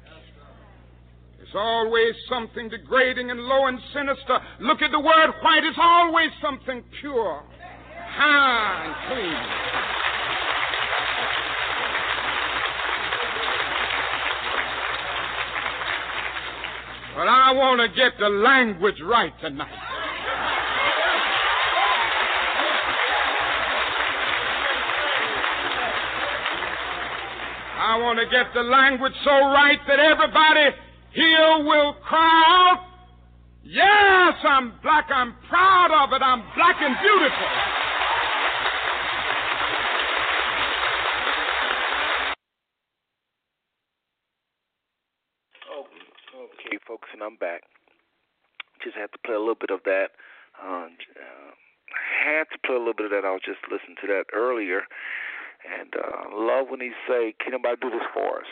There's 1.53 1.63
always 1.63 2.15
something 2.31 2.69
degrading 2.71 3.31
and 3.31 3.41
low 3.41 3.67
and 3.67 3.79
sinister. 3.93 4.39
Look 4.61 4.81
at 4.81 4.91
the 4.91 4.99
word 4.99 5.33
white. 5.43 5.65
It's 5.65 5.79
always 5.79 6.31
something 6.41 6.83
pure, 7.01 7.43
high, 7.93 8.85
and 8.87 8.95
clean. 9.09 9.37
But 17.17 17.29
I 17.29 17.53
want 17.53 17.81
to 17.81 17.89
get 17.89 18.19
the 18.19 18.31
language 18.31 19.01
right 19.05 19.33
tonight. 19.43 19.69
I 27.79 27.99
want 27.99 28.19
to 28.21 28.25
get 28.25 28.55
the 28.55 28.63
language 28.63 29.13
so 29.23 29.31
right 29.31 29.79
that 29.87 29.99
everybody 29.99 30.71
here 31.15 31.65
will 31.65 31.95
cry 32.05 32.45
out, 32.47 32.93
Yes, 33.65 34.35
I'm 34.43 34.73
black. 34.83 35.07
I'm 35.09 35.35
proud 35.49 36.05
of 36.05 36.13
it. 36.13 36.21
I'm 36.23 36.43
black 36.57 36.77
and 36.81 36.97
beautiful. 37.01 37.49
Oh, 45.71 45.87
okay, 46.45 46.79
folks, 46.87 47.09
and 47.13 47.23
I'm 47.23 47.37
back. 47.37 47.63
Just 48.83 48.97
had 48.97 49.13
to 49.13 49.19
play 49.25 49.37
a 49.37 49.39
little 49.39 49.55
bit 49.55 49.71
of 49.71 49.81
that. 49.85 50.09
Uh, 50.61 50.87
uh, 50.87 51.51
had 52.25 52.45
to 52.53 52.59
play 52.67 52.75
a 52.75 52.79
little 52.79 52.95
bit 52.95 53.07
of 53.07 53.13
that. 53.13 53.25
I 53.25 53.31
was 53.31 53.43
just 53.47 53.61
listening 53.71 53.97
to 54.03 54.07
that 54.09 54.25
earlier, 54.35 54.83
and 55.63 55.95
uh, 55.95 56.35
love 56.35 56.67
when 56.69 56.81
he 56.81 56.91
say, 57.07 57.33
"Can 57.39 57.55
anybody 57.55 57.77
do 57.81 57.91
this 57.91 58.07
for 58.13 58.41
us?" 58.41 58.51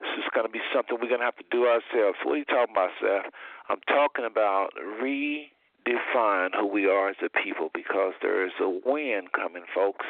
This 0.00 0.10
is 0.18 0.24
going 0.34 0.46
to 0.46 0.52
be 0.52 0.64
something 0.74 0.96
we're 1.00 1.08
going 1.08 1.20
to 1.20 1.28
have 1.28 1.36
to 1.36 1.50
do 1.50 1.66
ourselves. 1.66 2.18
What 2.24 2.34
are 2.34 2.38
you 2.38 2.44
talking 2.44 2.74
about, 2.74 2.90
Seth? 3.00 3.32
I'm 3.68 3.80
talking 3.86 4.24
about 4.24 4.70
redefine 5.00 6.50
who 6.56 6.66
we 6.66 6.86
are 6.86 7.10
as 7.10 7.16
a 7.24 7.28
people 7.28 7.70
because 7.74 8.14
there 8.22 8.44
is 8.46 8.52
a 8.60 8.68
wind 8.68 9.32
coming, 9.32 9.64
folks. 9.74 10.06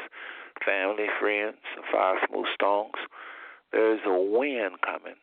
Family, 0.65 1.07
friends, 1.19 1.57
five 1.93 2.19
smooth 2.29 2.47
stones. 2.55 2.95
There 3.73 3.95
is 3.95 4.01
a 4.05 4.19
wind 4.19 4.81
coming, 4.85 5.15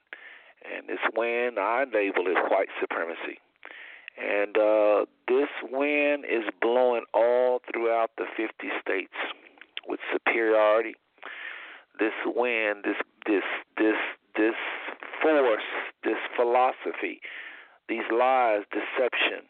and 0.64 0.88
this 0.88 1.04
wind 1.16 1.60
I 1.60 1.84
label 1.84 2.28
it 2.28 2.38
white 2.50 2.70
supremacy. 2.80 3.40
And 4.18 4.58
uh, 4.58 5.06
this 5.28 5.50
wind 5.70 6.26
is 6.26 6.44
blowing 6.62 7.04
all 7.14 7.62
throughout 7.72 8.12
the 8.18 8.26
50 8.36 8.52
states 8.82 9.14
with 9.88 10.00
superiority. 10.12 10.96
This 12.00 12.14
wind, 12.26 12.84
this 12.84 12.98
this 13.26 13.44
this 13.78 13.98
this 14.38 14.56
force, 15.22 15.62
this 16.04 16.22
philosophy, 16.36 17.20
these 17.90 18.06
lies, 18.12 18.64
deception, 18.72 19.50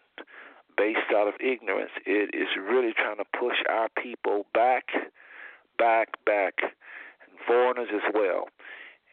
based 0.78 1.12
out 1.14 1.28
of 1.28 1.34
ignorance, 1.40 1.92
it 2.06 2.34
is 2.34 2.48
really 2.58 2.94
trying 2.94 3.18
to 3.18 3.26
push 3.38 3.58
our 3.70 3.90
people 4.02 4.46
back, 4.54 4.86
back, 5.78 6.10
back, 6.26 6.54
and 6.62 7.38
foreigners 7.46 7.90
as 7.94 8.14
well. 8.14 8.48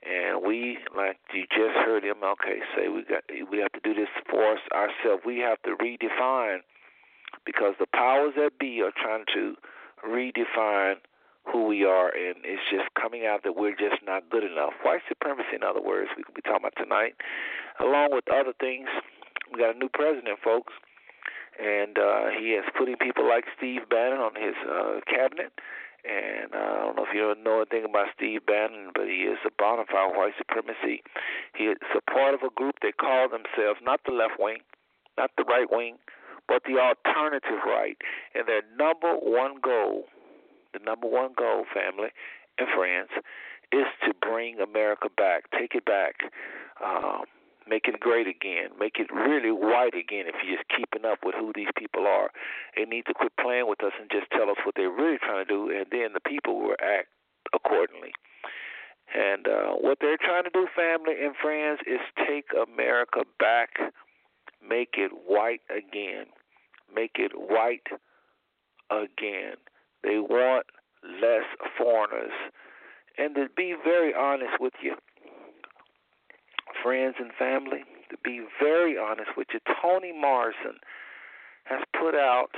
And 0.05 0.45
we, 0.47 0.79
like 0.95 1.17
you 1.33 1.45
just 1.49 1.77
heard 1.85 2.05
MLK 2.05 2.61
say, 2.77 2.89
we 2.89 3.05
got 3.05 3.25
we 3.51 3.59
have 3.59 3.73
to 3.73 3.81
do 3.83 3.95
this 3.95 4.09
for 4.31 4.53
us 4.53 4.61
ourselves. 4.71 5.23
We 5.25 5.39
have 5.39 5.61
to 5.63 5.77
redefine 5.83 6.59
because 7.47 7.75
the 7.81 7.87
powers 7.87 8.35
that 8.37 8.59
be 8.59 8.83
are 8.83 8.93
trying 8.93 9.25
to 9.35 9.55
redefine 10.07 10.97
who 11.45 11.67
we 11.67 11.85
are, 11.85 12.09
and 12.09 12.37
it's 12.45 12.63
just 12.71 12.89
coming 12.95 13.27
out 13.27 13.45
that 13.45 13.57
we're 13.57 13.77
just 13.77 14.01
not 14.05 14.29
good 14.31 14.45
enough. 14.45 14.73
White 14.83 15.03
supremacy, 15.09 15.55
in 15.55 15.63
other 15.63 15.83
words, 15.83 16.11
we 16.17 16.25
could 16.25 16.35
be 16.35 16.43
talking 16.43 16.65
about 16.65 16.77
tonight, 16.77 17.15
along 17.81 18.09
with 18.13 18.25
other 18.33 18.53
things. 18.59 18.89
We 19.53 19.61
got 19.61 19.77
a 19.77 19.79
new 19.79 19.91
president, 19.93 20.41
folks, 20.43 20.73
and 21.61 21.99
uh, 21.99 22.33
he 22.33 22.57
is 22.57 22.65
putting 22.77 22.97
people 22.97 23.29
like 23.29 23.45
Steve 23.57 23.89
Bannon 23.89 24.19
on 24.19 24.35
his 24.35 24.57
uh, 24.65 25.01
cabinet. 25.07 25.53
And 26.05 26.53
uh, 26.53 26.59
I 26.59 26.81
don't 26.85 26.97
know 26.97 27.07
if 27.09 27.15
you 27.15 27.35
know 27.43 27.65
anything 27.65 27.89
about 27.89 28.09
Steve 28.17 28.45
Bannon, 28.45 28.93
but 28.95 29.09
he 29.09 29.25
is 29.25 29.39
a 29.47 29.51
bona 29.57 29.85
fide 29.89 30.13
white 30.17 30.37
supremacy. 30.37 31.01
He 31.57 31.65
is 31.73 31.79
a 31.97 32.05
part 32.11 32.35
of 32.35 32.43
a 32.43 32.53
group 32.53 32.77
they 32.83 32.93
call 32.93 33.29
themselves 33.29 33.81
not 33.83 34.01
the 34.05 34.13
left 34.13 34.37
wing, 34.39 34.59
not 35.17 35.31
the 35.39 35.45
right 35.45 35.69
wing, 35.71 35.97
but 36.47 36.63
the 36.65 36.77
alternative 36.77 37.65
right. 37.65 37.97
And 38.35 38.47
their 38.47 38.61
number 38.77 39.17
one 39.17 39.61
goal 39.63 40.05
the 40.75 40.85
number 40.85 41.07
one 41.07 41.33
goal, 41.37 41.65
family 41.73 42.11
and 42.59 42.69
friends, 42.75 43.09
is 43.73 43.87
to 44.05 44.13
bring 44.21 44.61
America 44.61 45.09
back, 45.17 45.45
take 45.59 45.75
it 45.75 45.85
back, 45.85 46.31
um, 46.85 47.25
make 47.69 47.89
it 47.89 47.99
great 47.99 48.27
again, 48.27 48.69
make 48.79 48.99
it 48.99 49.11
really 49.11 49.51
white 49.51 49.95
again. 49.95 50.27
If 50.29 50.35
you're 50.45 50.59
just 50.59 50.69
keeping 50.69 51.09
up 51.09 51.21
with 51.25 51.35
who 51.35 51.53
these 51.55 51.73
people 51.77 52.07
are, 52.07 52.31
they 52.77 52.85
need 52.85 53.07
to 53.07 53.15
quit 53.15 53.33
playing 53.41 53.69
with 53.69 53.83
us 53.83 53.93
and 53.99 54.11
just 54.11 54.31
tell 54.31 54.51
us 54.51 54.59
what 54.65 54.75
they're 54.77 54.91
really 54.91 55.19
trying 55.19 55.45
to 55.47 55.49
do, 55.49 55.71
and 55.71 55.87
then 55.91 56.13
the 56.13 56.21
people 56.21 56.61
will 56.61 56.77
act 56.83 57.09
accordingly. 57.55 58.13
And 59.15 59.47
uh, 59.47 59.75
what 59.81 59.99
they're 60.01 60.19
trying 60.19 60.45
to 60.45 60.51
do, 60.51 60.67
family 60.75 61.15
and 61.23 61.35
friends, 61.41 61.81
is 61.87 62.01
take 62.27 62.47
America 62.53 63.23
back, 63.39 63.71
make 64.67 64.95
it 64.99 65.13
white 65.27 65.61
again, 65.71 66.27
make 66.95 67.17
it 67.17 67.33
white 67.35 67.87
again. 68.91 69.57
They 70.05 70.19
want 70.19 70.67
less 71.03 71.45
foreigners. 71.77 72.33
And 73.17 73.35
to 73.35 73.47
be 73.57 73.75
very 73.83 74.15
honest 74.15 74.61
with 74.61 74.75
you, 74.83 74.95
friends 76.83 77.15
and 77.19 77.31
family, 77.39 77.85
to 78.11 78.17
be 78.23 78.43
very 78.61 78.99
honest 78.99 79.31
with 79.37 79.49
you, 79.53 79.61
Toni 79.81 80.13
Morrison 80.13 80.79
has 81.65 81.81
put 81.99 82.15
out 82.15 82.51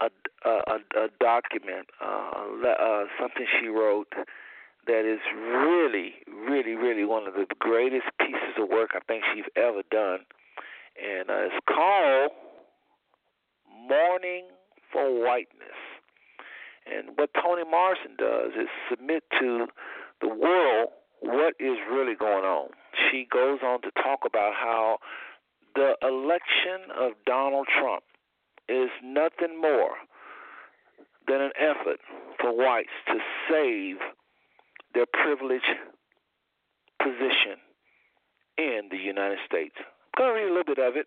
a, 0.00 0.08
a, 0.44 0.76
a 0.96 1.08
document, 1.20 1.88
uh, 2.04 2.44
uh, 2.68 3.04
something 3.18 3.46
she 3.60 3.68
wrote 3.68 4.12
that 4.86 5.04
is 5.04 5.20
really, 5.34 6.14
really, 6.28 6.74
really 6.74 7.04
one 7.04 7.26
of 7.26 7.34
the 7.34 7.46
greatest 7.58 8.06
pieces 8.20 8.54
of 8.60 8.68
work 8.68 8.90
I 8.94 9.00
think 9.08 9.24
she's 9.34 9.44
ever 9.56 9.82
done. 9.90 10.20
And 10.96 11.30
uh, 11.30 11.46
it's 11.46 11.66
called 11.66 12.30
Mourning 13.88 14.46
for 14.92 15.24
Whiteness. 15.24 15.95
And 16.86 17.16
what 17.16 17.30
Toni 17.34 17.64
Morrison 17.68 18.16
does 18.16 18.52
is 18.58 18.68
submit 18.88 19.24
to 19.40 19.66
the 20.20 20.28
world 20.28 20.90
what 21.20 21.54
is 21.58 21.76
really 21.90 22.14
going 22.14 22.44
on. 22.44 22.70
She 23.10 23.26
goes 23.30 23.58
on 23.62 23.82
to 23.82 23.90
talk 24.02 24.20
about 24.26 24.54
how 24.54 24.98
the 25.74 25.96
election 26.02 26.90
of 26.96 27.12
Donald 27.26 27.66
Trump 27.78 28.04
is 28.68 28.90
nothing 29.02 29.60
more 29.60 29.96
than 31.28 31.40
an 31.40 31.52
effort 31.58 32.00
for 32.40 32.56
whites 32.56 32.88
to 33.08 33.18
save 33.50 33.96
their 34.94 35.06
privileged 35.06 35.64
position 37.02 37.58
in 38.56 38.88
the 38.90 38.96
United 38.96 39.38
States. 39.44 39.74
I'm 39.78 40.24
going 40.24 40.30
to 40.30 40.40
read 40.40 40.50
a 40.50 40.54
little 40.54 40.74
bit 40.74 40.78
of 40.78 40.96
it, 40.96 41.06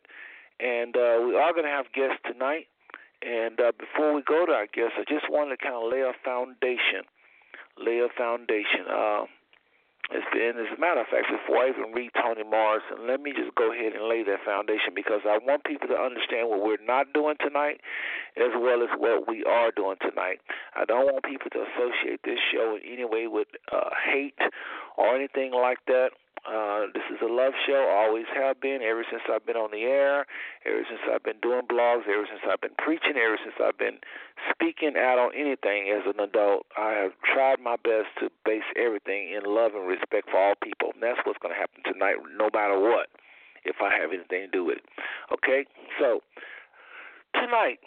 and 0.59 0.95
uh, 0.95 1.25
we 1.25 1.35
are 1.35 1.53
going 1.53 1.65
to 1.65 1.71
have 1.71 1.91
guests 1.93 2.19
tonight 2.31 2.67
And 3.21 3.59
uh, 3.59 3.71
before 3.77 4.13
we 4.13 4.21
go 4.23 4.45
to 4.45 4.51
our 4.51 4.67
guests, 4.67 4.95
I 4.97 5.03
just 5.07 5.29
wanted 5.29 5.57
to 5.57 5.63
kind 5.63 5.75
of 5.75 5.91
lay 5.91 6.01
a 6.01 6.13
foundation. 6.23 7.03
Lay 7.77 7.99
a 7.99 8.09
foundation. 8.17 8.87
Uh, 8.89 9.25
it's 10.11 10.25
as 10.33 10.73
a 10.75 10.81
matter 10.81 11.01
of 11.01 11.07
fact, 11.07 11.29
before 11.29 11.61
I 11.61 11.69
even 11.69 11.93
read 11.93 12.09
Toni 12.17 12.41
Morrison, 12.41 13.05
let 13.05 13.21
me 13.21 13.31
just 13.31 13.53
go 13.53 13.71
ahead 13.71 13.93
and 13.93 14.09
lay 14.09 14.23
that 14.23 14.41
foundation 14.43 14.97
because 14.97 15.21
I 15.21 15.37
want 15.37 15.63
people 15.65 15.87
to 15.87 15.93
understand 15.93 16.49
what 16.49 16.65
we're 16.65 16.81
not 16.81 17.13
doing 17.13 17.35
tonight 17.37 17.81
as 18.35 18.49
well 18.57 18.81
as 18.81 18.89
what 18.97 19.27
we 19.27 19.43
are 19.45 19.69
doing 19.69 19.97
tonight. 20.01 20.41
I 20.73 20.85
don't 20.85 21.05
want 21.05 21.23
people 21.25 21.53
to 21.53 21.61
associate 21.61 22.21
this 22.25 22.39
show 22.51 22.77
in 22.81 22.81
any 22.89 23.05
way 23.05 23.27
with 23.27 23.49
uh, 23.71 23.93
hate 23.93 24.39
or 24.97 25.15
anything 25.15 25.53
like 25.53 25.77
that. 25.85 26.09
Uh, 26.47 26.87
this 26.93 27.03
is 27.11 27.19
a 27.21 27.31
love 27.31 27.53
show, 27.67 27.89
always 27.91 28.25
have 28.33 28.59
been, 28.61 28.81
ever 28.81 29.03
since 29.09 29.23
I've 29.31 29.45
been 29.45 29.57
on 29.57 29.71
the 29.71 29.83
air, 29.83 30.25
ever 30.65 30.83
since 30.87 31.01
I've 31.11 31.23
been 31.23 31.39
doing 31.41 31.67
blogs, 31.67 32.07
ever 32.07 32.25
since 32.27 32.41
I've 32.47 32.61
been 32.61 32.77
preaching, 32.77 33.17
ever 33.17 33.37
since 33.43 33.55
I've 33.59 33.77
been 33.77 33.99
speaking 34.49 34.95
out 34.97 35.19
on 35.19 35.35
anything 35.35 35.91
as 35.91 36.07
an 36.07 36.19
adult. 36.19 36.65
I 36.77 36.91
have 37.03 37.11
tried 37.23 37.59
my 37.59 37.75
best 37.75 38.07
to 38.19 38.29
base 38.45 38.67
everything 38.75 39.35
in 39.35 39.43
love 39.43 39.75
and 39.75 39.87
respect 39.87 40.31
for 40.31 40.39
all 40.39 40.55
people. 40.61 40.91
And 40.93 41.03
that's 41.03 41.19
what's 41.25 41.39
going 41.39 41.53
to 41.53 41.59
happen 41.59 41.83
tonight, 41.83 42.15
no 42.35 42.49
matter 42.53 42.79
what, 42.79 43.11
if 43.65 43.77
I 43.81 43.91
have 43.91 44.11
anything 44.15 44.47
to 44.47 44.51
do 44.51 44.63
with 44.63 44.79
it. 44.79 44.87
Okay? 45.33 45.65
So, 45.99 46.21
tonight, 47.35 47.79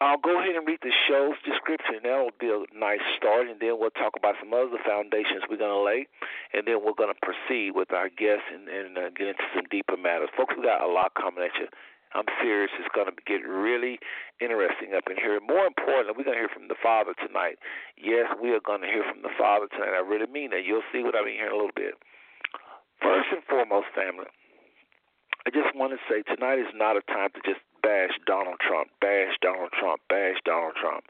I'll 0.00 0.16
go 0.16 0.40
ahead 0.40 0.56
and 0.56 0.64
read 0.64 0.80
the 0.80 0.96
show's 1.08 1.36
description. 1.44 2.00
That'll 2.02 2.32
be 2.40 2.48
a 2.48 2.64
nice 2.72 3.04
start, 3.20 3.52
and 3.52 3.60
then 3.60 3.76
we'll 3.76 3.92
talk 3.92 4.16
about 4.16 4.40
some 4.40 4.48
other 4.56 4.80
foundations 4.80 5.44
we're 5.44 5.60
going 5.60 5.76
to 5.76 5.84
lay, 5.84 6.08
and 6.56 6.64
then 6.64 6.80
we're 6.80 6.96
going 6.96 7.12
to 7.12 7.20
proceed 7.20 7.76
with 7.76 7.92
our 7.92 8.08
guests 8.08 8.48
and, 8.48 8.64
and 8.64 8.96
uh, 8.96 9.12
get 9.12 9.28
into 9.28 9.44
some 9.52 9.68
deeper 9.68 10.00
matters. 10.00 10.32
Folks, 10.32 10.56
we 10.56 10.64
got 10.64 10.80
a 10.80 10.88
lot 10.88 11.12
coming 11.12 11.44
at 11.44 11.52
you. 11.60 11.68
I'm 12.16 12.24
serious. 12.40 12.72
It's 12.80 12.88
going 12.96 13.12
to 13.12 13.16
get 13.28 13.44
really 13.44 14.00
interesting 14.40 14.96
up 14.96 15.04
in 15.12 15.20
here. 15.20 15.38
More 15.44 15.68
importantly, 15.68 16.16
we're 16.16 16.24
going 16.24 16.40
to 16.40 16.48
hear 16.48 16.50
from 16.50 16.72
the 16.72 16.80
Father 16.80 17.12
tonight. 17.20 17.60
Yes, 18.00 18.32
we 18.40 18.56
are 18.56 18.64
going 18.64 18.80
to 18.80 18.90
hear 18.90 19.04
from 19.04 19.20
the 19.20 19.30
Father 19.36 19.68
tonight. 19.68 19.94
I 19.94 20.02
really 20.02 20.26
mean 20.26 20.50
that. 20.56 20.64
You'll 20.64 20.86
see 20.90 21.04
what 21.04 21.14
I 21.14 21.22
mean 21.22 21.36
here 21.36 21.52
in 21.52 21.54
a 21.54 21.60
little 21.60 21.76
bit. 21.76 21.94
First 23.04 23.30
and 23.36 23.44
foremost, 23.44 23.92
family, 23.94 24.26
I 25.46 25.52
just 25.52 25.76
want 25.76 25.92
to 25.92 26.00
say 26.08 26.24
tonight 26.24 26.58
is 26.58 26.72
not 26.74 26.96
a 26.96 27.04
time 27.04 27.30
to 27.36 27.40
just 27.44 27.60
bash 27.82 28.12
Donald 28.26 28.58
Trump, 28.60 28.90
bash 29.00 29.36
Donald 29.42 29.70
Trump, 29.78 30.00
bash 30.08 30.36
Donald 30.44 30.74
Trump. 30.80 31.04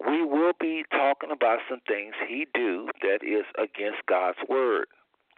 We 0.00 0.24
will 0.24 0.52
be 0.58 0.84
talking 0.90 1.30
about 1.30 1.58
some 1.68 1.80
things 1.86 2.14
he 2.26 2.46
do 2.54 2.88
that 3.02 3.22
is 3.22 3.44
against 3.58 4.06
God's 4.08 4.38
word. 4.48 4.86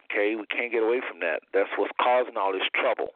Okay, 0.07 0.35
we 0.35 0.45
can't 0.47 0.71
get 0.71 0.83
away 0.83 1.01
from 1.01 1.19
that. 1.19 1.41
That's 1.53 1.69
what's 1.77 1.91
causing 1.99 2.37
all 2.37 2.53
this 2.53 2.69
trouble. 2.73 3.11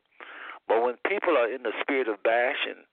But 0.68 0.84
when 0.84 0.96
people 1.08 1.38
are 1.38 1.48
in 1.48 1.64
the 1.64 1.72
spirit 1.80 2.10
of 2.10 2.22
bashing, 2.24 2.84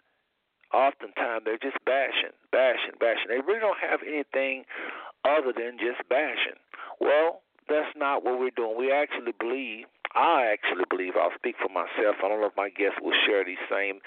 oftentimes 0.73 1.42
they're 1.44 1.58
just 1.58 1.82
bashing, 1.84 2.37
bashing, 2.52 2.94
bashing. 3.00 3.26
They 3.28 3.40
really 3.40 3.61
don't 3.61 3.80
have 3.80 4.00
anything 4.06 4.64
other 5.25 5.50
than 5.50 5.78
just 5.78 6.06
bashing. 6.08 6.61
Well, 7.00 7.40
that's 7.68 7.90
not 7.96 8.25
what 8.25 8.38
we're 8.38 8.54
doing. 8.54 8.76
We 8.78 8.92
actually 8.92 9.32
believe 9.32 9.87
I 10.14 10.47
actually 10.47 10.85
believe, 10.88 11.14
I'll 11.18 11.35
speak 11.35 11.56
for 11.61 11.68
myself. 11.68 12.23
I 12.23 12.28
don't 12.28 12.40
know 12.40 12.47
if 12.47 12.56
my 12.56 12.71
guests 12.71 12.99
will 13.02 13.16
share 13.26 13.44
these 13.44 13.62
same 13.71 13.99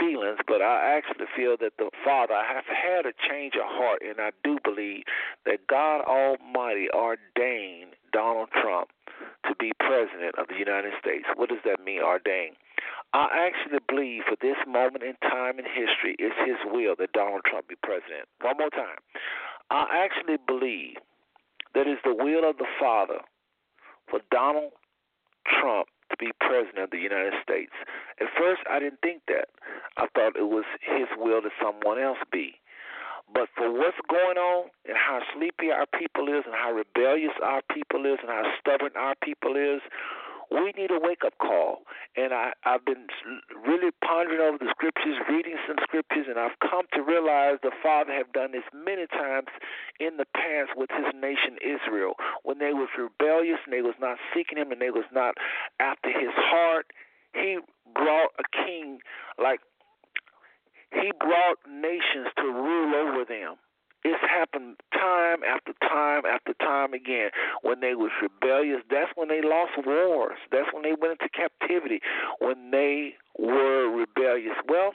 feelings, 0.00 0.38
but 0.48 0.62
I 0.62 0.96
actually 0.96 1.26
feel 1.36 1.56
that 1.60 1.76
the 1.78 1.90
Father, 2.04 2.34
have 2.34 2.64
had 2.64 3.04
a 3.04 3.12
change 3.28 3.54
of 3.54 3.68
heart, 3.68 4.00
and 4.00 4.16
I 4.18 4.30
do 4.42 4.58
believe 4.64 5.04
that 5.44 5.66
God 5.68 6.00
Almighty 6.08 6.88
ordained 6.90 7.96
Donald 8.12 8.48
Trump 8.50 8.88
to 9.44 9.54
be 9.60 9.72
president 9.78 10.36
of 10.38 10.48
the 10.48 10.56
United 10.56 10.92
States. 11.00 11.26
What 11.36 11.50
does 11.50 11.60
that 11.64 11.84
mean, 11.84 12.00
ordained? 12.00 12.56
I 13.12 13.28
actually 13.48 13.80
believe 13.88 14.22
for 14.28 14.36
this 14.40 14.56
moment 14.66 15.04
in 15.04 15.16
time 15.20 15.58
in 15.58 15.64
history, 15.64 16.16
it's 16.18 16.36
His 16.48 16.60
will 16.64 16.96
that 16.98 17.12
Donald 17.12 17.42
Trump 17.44 17.68
be 17.68 17.76
president. 17.82 18.24
One 18.40 18.56
more 18.58 18.70
time. 18.70 18.98
I 19.70 20.04
actually 20.04 20.38
believe 20.46 20.96
that 21.74 21.86
it's 21.86 22.00
the 22.04 22.14
will 22.14 22.48
of 22.48 22.56
the 22.56 22.68
Father 22.80 23.20
for 24.08 24.20
Donald 24.30 24.72
Trump 25.60 25.88
to 26.10 26.16
be 26.18 26.30
president 26.40 26.84
of 26.84 26.90
the 26.90 27.02
United 27.02 27.34
States. 27.42 27.72
At 28.20 28.28
first, 28.38 28.62
I 28.70 28.78
didn't 28.78 29.00
think 29.02 29.22
that. 29.28 29.48
I 29.96 30.06
thought 30.14 30.36
it 30.36 30.48
was 30.48 30.64
his 30.80 31.08
will 31.16 31.42
that 31.42 31.52
someone 31.60 31.98
else 31.98 32.18
be. 32.30 32.60
But 33.32 33.48
for 33.56 33.72
what's 33.72 33.98
going 34.08 34.38
on 34.38 34.70
and 34.86 34.96
how 34.96 35.18
sleepy 35.34 35.72
our 35.74 35.86
people 35.98 36.28
is 36.28 36.46
and 36.46 36.54
how 36.54 36.70
rebellious 36.70 37.34
our 37.42 37.60
people 37.74 38.06
is 38.06 38.18
and 38.22 38.30
how 38.30 38.46
stubborn 38.60 38.92
our 38.94 39.14
people 39.22 39.56
is, 39.56 39.82
we 40.50 40.72
need 40.76 40.90
a 40.90 41.00
wake 41.00 41.22
up 41.24 41.38
call. 41.38 41.82
And 42.16 42.32
I, 42.32 42.52
I've 42.64 42.84
been 42.84 43.06
really 43.66 43.90
pondering 44.04 44.40
over 44.40 44.58
the 44.58 44.70
scriptures, 44.70 45.16
reading 45.28 45.56
some 45.66 45.76
scriptures, 45.82 46.26
and 46.28 46.38
I've 46.38 46.58
come 46.60 46.86
to 46.94 47.02
realize 47.02 47.58
the 47.62 47.74
Father 47.82 48.12
have 48.12 48.32
done 48.32 48.52
this 48.52 48.66
many 48.72 49.06
times 49.06 49.48
in 50.00 50.16
the 50.16 50.26
past 50.34 50.76
with 50.76 50.90
his 50.90 51.12
nation 51.14 51.58
Israel. 51.60 52.14
When 52.42 52.58
they 52.58 52.72
was 52.72 52.88
rebellious 52.96 53.58
and 53.64 53.72
they 53.72 53.82
was 53.82 53.96
not 54.00 54.18
seeking 54.34 54.58
him 54.58 54.72
and 54.72 54.80
they 54.80 54.90
was 54.90 55.06
not 55.12 55.34
after 55.80 56.08
his 56.08 56.32
heart, 56.34 56.86
he 57.34 57.58
brought 57.92 58.30
a 58.38 58.44
king 58.64 58.98
like 59.38 59.60
he 60.92 61.10
brought 61.18 61.58
nations 61.68 62.28
to 62.36 62.44
rule 62.44 62.94
over 62.94 63.24
them. 63.24 63.56
It's 64.06 64.22
happened 64.22 64.76
time 64.92 65.42
after 65.42 65.72
time 65.82 66.22
after 66.24 66.54
time 66.60 66.94
again. 66.94 67.30
When 67.62 67.80
they 67.80 67.96
was 67.96 68.12
rebellious, 68.22 68.82
that's 68.88 69.10
when 69.16 69.26
they 69.26 69.42
lost 69.42 69.72
wars. 69.84 70.38
That's 70.52 70.72
when 70.72 70.84
they 70.84 70.94
went 70.94 71.18
into 71.18 71.28
captivity. 71.34 71.98
When 72.38 72.70
they 72.70 73.14
were 73.36 73.90
rebellious. 73.90 74.54
Well, 74.68 74.92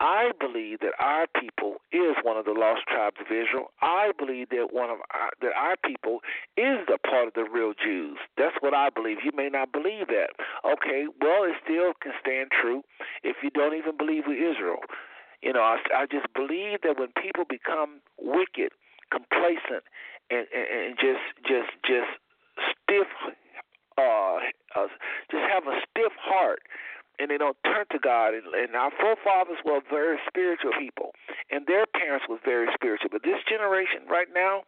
I 0.00 0.30
believe 0.40 0.80
that 0.80 0.96
our 0.98 1.26
people 1.38 1.76
is 1.92 2.16
one 2.22 2.38
of 2.38 2.46
the 2.46 2.56
lost 2.56 2.88
tribes 2.88 3.16
of 3.20 3.26
Israel. 3.26 3.68
I 3.82 4.12
believe 4.16 4.48
that 4.48 4.72
one 4.72 4.88
of 4.88 4.98
our, 5.12 5.30
that 5.42 5.52
our 5.54 5.76
people 5.84 6.20
is 6.56 6.80
the 6.88 6.96
part 7.04 7.28
of 7.28 7.34
the 7.34 7.44
real 7.44 7.74
Jews. 7.74 8.16
That's 8.38 8.56
what 8.60 8.72
I 8.72 8.88
believe. 8.88 9.18
You 9.24 9.32
may 9.36 9.50
not 9.50 9.72
believe 9.72 10.06
that. 10.08 10.30
Okay, 10.64 11.04
well, 11.20 11.44
it 11.44 11.56
still 11.64 11.92
can 12.00 12.12
stand 12.18 12.48
true 12.48 12.80
if 13.22 13.36
you 13.42 13.50
don't 13.50 13.74
even 13.74 13.98
believe 13.98 14.24
we 14.26 14.36
Israel. 14.40 14.80
You 15.42 15.52
know, 15.52 15.62
I, 15.62 15.78
I 15.94 16.06
just 16.06 16.26
believe 16.34 16.82
that 16.82 16.98
when 16.98 17.08
people 17.20 17.44
become 17.48 18.00
wicked, 18.18 18.72
complacent, 19.10 19.84
and, 20.30 20.46
and, 20.52 20.66
and 20.66 20.98
just 20.98 21.24
just 21.46 21.70
just 21.86 22.10
stiff, 22.84 23.06
uh, 23.96 24.36
uh, 24.76 24.88
just 25.30 25.44
have 25.48 25.66
a 25.66 25.80
stiff 25.88 26.12
heart, 26.18 26.60
and 27.18 27.30
they 27.30 27.38
don't 27.38 27.56
turn 27.64 27.86
to 27.92 27.98
God. 27.98 28.34
And, 28.34 28.46
and 28.54 28.74
our 28.74 28.90
forefathers 28.90 29.58
were 29.64 29.80
very 29.88 30.18
spiritual 30.26 30.72
people, 30.78 31.12
and 31.50 31.66
their 31.66 31.86
parents 31.86 32.26
was 32.28 32.40
very 32.44 32.66
spiritual. 32.74 33.10
But 33.12 33.22
this 33.22 33.38
generation 33.48 34.10
right 34.10 34.28
now 34.34 34.62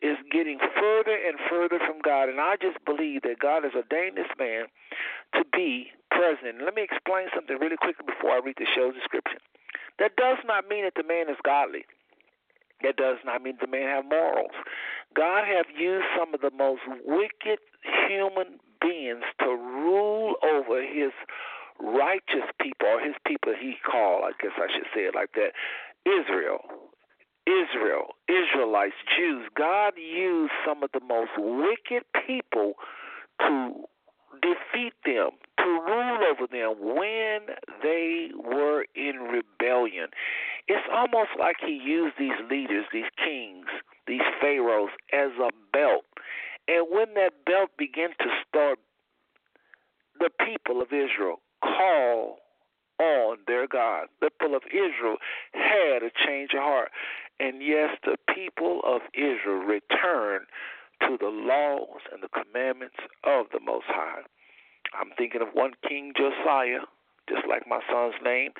is 0.00 0.16
getting 0.30 0.58
further 0.58 1.18
and 1.18 1.38
further 1.50 1.78
from 1.78 1.98
God. 2.02 2.28
And 2.28 2.40
I 2.40 2.56
just 2.60 2.78
believe 2.84 3.22
that 3.22 3.38
God 3.38 3.64
has 3.64 3.72
ordained 3.74 4.16
this 4.16 4.30
man 4.38 4.66
to 5.34 5.42
be 5.52 5.90
president. 6.10 6.62
Let 6.64 6.74
me 6.74 6.82
explain 6.82 7.26
something 7.34 7.58
really 7.58 7.76
quickly 7.76 8.06
before 8.06 8.30
I 8.30 8.40
read 8.44 8.56
the 8.58 8.66
show's 8.74 8.94
description. 8.94 9.38
That 9.98 10.16
does 10.16 10.38
not 10.44 10.68
mean 10.68 10.84
that 10.84 10.94
the 10.96 11.06
man 11.06 11.28
is 11.28 11.36
godly. 11.44 11.84
That 12.82 12.96
does 12.96 13.18
not 13.24 13.42
mean 13.42 13.58
the 13.60 13.66
man 13.66 13.88
have 13.88 14.04
morals. 14.04 14.56
God 15.14 15.44
have 15.46 15.66
used 15.78 16.06
some 16.18 16.34
of 16.34 16.40
the 16.40 16.50
most 16.50 16.82
wicked 17.04 17.58
human 18.08 18.58
beings 18.80 19.24
to 19.40 19.46
rule 19.46 20.34
over 20.42 20.82
his 20.82 21.12
righteous 21.78 22.48
people 22.60 22.88
or 22.88 23.00
his 23.00 23.14
people 23.26 23.54
he 23.58 23.74
called, 23.84 24.24
I 24.24 24.32
guess 24.42 24.52
I 24.56 24.66
should 24.72 24.86
say 24.94 25.02
it 25.02 25.14
like 25.14 25.32
that, 25.34 25.52
Israel. 26.04 26.60
Israel, 27.46 28.14
Israelites, 28.28 28.94
Jews. 29.16 29.48
God 29.56 29.94
used 29.96 30.52
some 30.64 30.84
of 30.84 30.90
the 30.92 31.00
most 31.00 31.32
wicked 31.36 32.04
people 32.24 32.74
to 33.40 33.84
defeat 34.40 34.94
them, 35.04 35.30
to 35.58 35.64
rule 35.64 36.18
over 36.30 36.46
them 36.50 36.74
when 36.80 37.54
they 37.82 38.30
were 38.34 38.84
in 38.94 39.16
rebellion. 39.18 40.08
It's 40.68 40.86
almost 40.92 41.30
like 41.38 41.56
he 41.64 41.72
used 41.72 42.16
these 42.18 42.38
leaders, 42.50 42.86
these 42.92 43.10
kings, 43.16 43.66
these 44.06 44.22
pharaohs 44.40 44.90
as 45.12 45.30
a 45.40 45.50
belt. 45.72 46.04
And 46.68 46.86
when 46.90 47.14
that 47.14 47.44
belt 47.44 47.70
began 47.76 48.10
to 48.10 48.26
start, 48.48 48.78
the 50.18 50.30
people 50.44 50.80
of 50.80 50.88
Israel 50.92 51.40
call 51.62 52.38
on 52.98 53.38
their 53.46 53.66
God. 53.66 54.06
The 54.20 54.30
people 54.30 54.54
of 54.56 54.62
Israel 54.66 55.16
had 55.52 56.02
a 56.02 56.10
change 56.26 56.50
of 56.54 56.60
heart. 56.60 56.90
And 57.40 57.62
yes, 57.62 57.96
the 58.04 58.16
people 58.32 58.80
of 58.84 59.02
Israel 59.14 59.64
returned 59.64 60.46
to 61.08 61.16
the 61.18 61.30
laws 61.30 62.00
and 62.12 62.22
the 62.22 62.28
commandments 62.28 62.98
of 63.24 63.46
the 63.52 63.60
Most 63.60 63.86
High. 63.88 64.22
I'm 64.94 65.10
thinking 65.16 65.42
of 65.42 65.48
one 65.54 65.72
King 65.88 66.12
Josiah, 66.16 66.84
just 67.28 67.46
like 67.48 67.66
my 67.66 67.80
son's 67.90 68.14
name, 68.24 68.50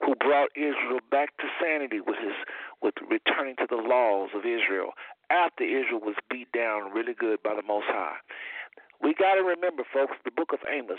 who 0.00 0.14
brought 0.16 0.50
Israel 0.56 1.00
back 1.10 1.36
to 1.38 1.44
sanity 1.60 2.00
with 2.00 2.16
his 2.18 2.34
with 2.82 2.94
returning 3.08 3.56
to 3.56 3.66
the 3.68 3.76
laws 3.76 4.30
of 4.34 4.44
Israel 4.44 4.92
after 5.30 5.64
Israel 5.64 6.00
was 6.00 6.16
beat 6.30 6.50
down 6.52 6.92
really 6.92 7.14
good 7.14 7.42
by 7.42 7.54
the 7.54 7.62
Most 7.66 7.86
High. 7.88 8.16
We 9.02 9.14
got 9.14 9.34
to 9.34 9.42
remember, 9.42 9.84
folks, 9.92 10.16
the 10.24 10.30
book 10.30 10.52
of 10.52 10.60
Amos, 10.68 10.98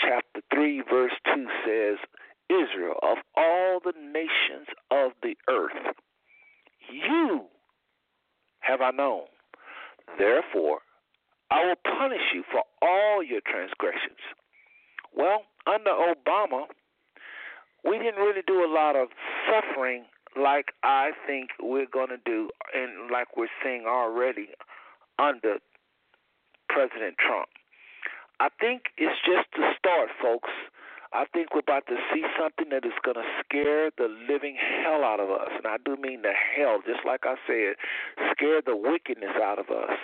chapter 0.00 0.40
3, 0.52 0.82
verse 0.88 1.12
2 1.34 1.46
says, 1.66 1.98
Israel, 2.48 2.96
of 3.02 3.18
all 3.36 3.80
the 3.84 3.92
nations 3.96 4.68
of 4.90 5.12
the 5.22 5.36
earth, 5.48 5.94
you 6.90 7.46
have 8.60 8.80
I 8.80 8.90
known. 8.90 9.24
Therefore, 10.18 10.80
I 11.50 11.64
will 11.66 11.98
punish 11.98 12.32
you 12.34 12.44
for 12.50 12.62
all 12.82 13.22
your 13.22 13.40
transgressions. 13.40 14.20
Well, 15.14 15.42
under 15.66 15.90
Obama, 15.90 16.66
we 17.84 17.98
didn't 17.98 18.20
really 18.20 18.42
do 18.46 18.64
a 18.64 18.70
lot 18.72 18.96
of 18.96 19.08
suffering 19.48 20.04
like 20.40 20.66
I 20.82 21.10
think 21.26 21.50
we're 21.60 21.90
going 21.90 22.10
to 22.10 22.20
do, 22.24 22.50
and 22.74 23.10
like 23.10 23.36
we're 23.36 23.48
seeing 23.64 23.84
already 23.86 24.48
under 25.18 25.58
President 26.68 27.16
Trump. 27.18 27.48
I 28.38 28.48
think 28.60 28.82
it's 28.96 29.18
just 29.26 29.48
the 29.56 29.72
start, 29.76 30.08
folks. 30.22 30.50
I 31.12 31.24
think 31.32 31.54
we're 31.54 31.66
about 31.66 31.86
to 31.88 31.96
see 32.14 32.22
something 32.38 32.70
that 32.70 32.84
is 32.86 32.94
going 33.02 33.18
to 33.18 33.26
scare 33.42 33.90
the 33.98 34.06
living 34.30 34.54
hell 34.54 35.02
out 35.02 35.18
of 35.18 35.30
us. 35.30 35.50
And 35.56 35.66
I 35.66 35.76
do 35.84 35.96
mean 35.96 36.22
the 36.22 36.32
hell, 36.32 36.78
just 36.86 37.00
like 37.04 37.26
I 37.26 37.34
said, 37.46 37.74
scare 38.30 38.62
the 38.62 38.76
wickedness 38.76 39.34
out 39.42 39.58
of 39.58 39.70
us. 39.70 39.98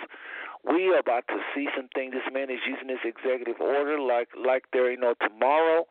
We 0.67 0.89
are 0.91 0.99
about 0.99 1.23
to 1.29 1.39
see 1.55 1.67
some 1.75 1.87
things. 1.95 2.11
This 2.11 2.27
man 2.33 2.49
is 2.51 2.59
using 2.67 2.87
this 2.87 2.99
executive 3.05 3.61
order 3.61 3.99
like 4.01 4.27
like 4.35 4.65
there 4.73 4.91
ain't 4.91 4.99
no 4.99 5.13
tomorrow. 5.21 5.87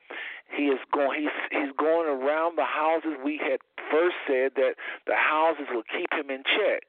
He 0.52 0.68
is 0.68 0.80
going. 0.92 1.22
He's 1.22 1.36
he's 1.50 1.72
going 1.78 2.08
around 2.08 2.58
the 2.58 2.68
houses. 2.68 3.16
We 3.24 3.40
had 3.40 3.60
first 3.90 4.16
said 4.26 4.52
that 4.56 4.76
the 5.06 5.14
houses 5.16 5.66
will 5.72 5.86
keep 5.88 6.12
him 6.12 6.28
in 6.28 6.42
check. 6.44 6.84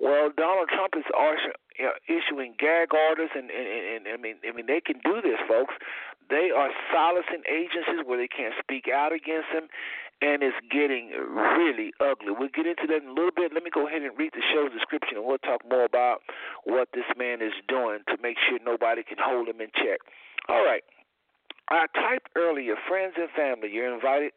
Well, 0.00 0.32
Donald 0.34 0.68
Trump 0.72 0.96
is 0.96 1.04
issuing 2.08 2.54
gag 2.58 2.92
orders, 2.94 3.30
and, 3.36 3.50
and, 3.50 3.68
and, 3.68 4.06
and 4.08 4.08
I 4.08 4.16
mean, 4.16 4.36
I 4.48 4.52
mean, 4.56 4.66
they 4.66 4.80
can 4.80 4.96
do 5.04 5.20
this, 5.20 5.36
folks. 5.46 5.74
They 6.28 6.50
are 6.50 6.70
silencing 6.92 7.44
agencies 7.44 8.06
where 8.06 8.16
they 8.16 8.28
can't 8.28 8.54
speak 8.58 8.88
out 8.88 9.12
against 9.12 9.52
him, 9.52 9.68
and 10.22 10.42
it's 10.42 10.56
getting 10.72 11.12
really 11.12 11.92
ugly. 12.00 12.32
We'll 12.32 12.54
get 12.54 12.64
into 12.64 12.88
that 12.88 13.04
in 13.04 13.12
a 13.12 13.16
little 13.16 13.34
bit. 13.34 13.52
Let 13.52 13.62
me 13.62 13.70
go 13.72 13.86
ahead 13.86 14.00
and 14.00 14.16
read 14.16 14.32
the 14.32 14.44
show's 14.52 14.72
description, 14.72 15.20
and 15.20 15.26
we'll 15.26 15.42
talk 15.44 15.60
more 15.68 15.84
about 15.84 16.24
what 16.64 16.88
this 16.94 17.08
man 17.16 17.42
is 17.42 17.52
doing 17.68 18.00
to 18.08 18.16
make 18.22 18.36
sure 18.48 18.58
nobody 18.64 19.02
can 19.02 19.18
hold 19.20 19.48
him 19.48 19.60
in 19.60 19.68
check. 19.76 20.00
All 20.48 20.64
right. 20.64 20.84
I 21.68 21.86
typed 21.94 22.30
earlier, 22.36 22.74
friends 22.88 23.14
and 23.20 23.30
family, 23.36 23.70
you're 23.70 23.92
invited 23.92 24.32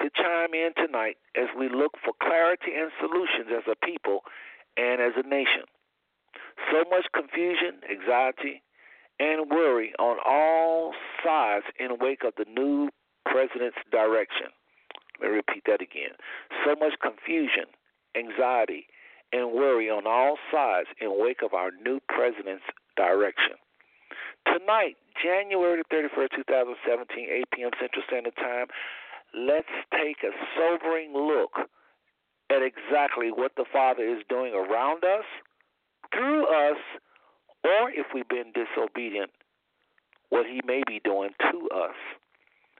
to 0.00 0.10
chime 0.10 0.54
in 0.54 0.72
tonight 0.74 1.16
as 1.36 1.46
we 1.56 1.68
look 1.68 1.92
for 2.02 2.12
clarity 2.20 2.74
and 2.74 2.90
solutions 2.98 3.52
as 3.52 3.62
a 3.70 3.76
people 3.78 4.24
and 4.76 5.00
as 5.00 5.12
a 5.16 5.26
nation. 5.26 5.64
So 6.70 6.84
much 6.90 7.06
confusion, 7.14 7.80
anxiety, 7.90 8.62
and 9.18 9.50
worry 9.50 9.92
on 9.98 10.18
all 10.26 10.92
sides 11.24 11.66
in 11.78 11.98
wake 12.00 12.24
of 12.24 12.34
the 12.36 12.46
new 12.50 12.88
president's 13.26 13.78
direction. 13.90 14.48
Let 15.20 15.30
me 15.30 15.36
repeat 15.36 15.64
that 15.66 15.80
again. 15.80 16.18
So 16.64 16.74
much 16.74 16.94
confusion, 17.00 17.70
anxiety, 18.16 18.86
and 19.32 19.52
worry 19.52 19.90
on 19.90 20.06
all 20.06 20.36
sides 20.50 20.88
in 21.00 21.18
wake 21.18 21.42
of 21.42 21.54
our 21.54 21.70
new 21.84 22.00
president's 22.08 22.64
direction. 22.96 23.58
Tonight, 24.46 24.96
January 25.22 25.82
31st, 25.92 26.36
2017, 26.36 27.28
8 27.30 27.44
p.m. 27.52 27.70
Central 27.80 28.04
Standard 28.06 28.36
Time, 28.36 28.66
let's 29.34 29.70
take 29.90 30.22
a 30.22 30.30
sobering 30.54 31.12
look 31.14 31.70
at 32.54 32.62
exactly 32.62 33.30
what 33.30 33.52
the 33.56 33.64
Father 33.72 34.02
is 34.02 34.22
doing 34.28 34.54
around 34.54 35.04
us, 35.04 35.24
through 36.12 36.46
us, 36.46 36.78
or 37.64 37.90
if 37.90 38.06
we've 38.14 38.28
been 38.28 38.52
disobedient, 38.52 39.30
what 40.28 40.46
He 40.46 40.60
may 40.66 40.82
be 40.86 41.00
doing 41.04 41.30
to 41.40 41.68
us. 41.74 41.96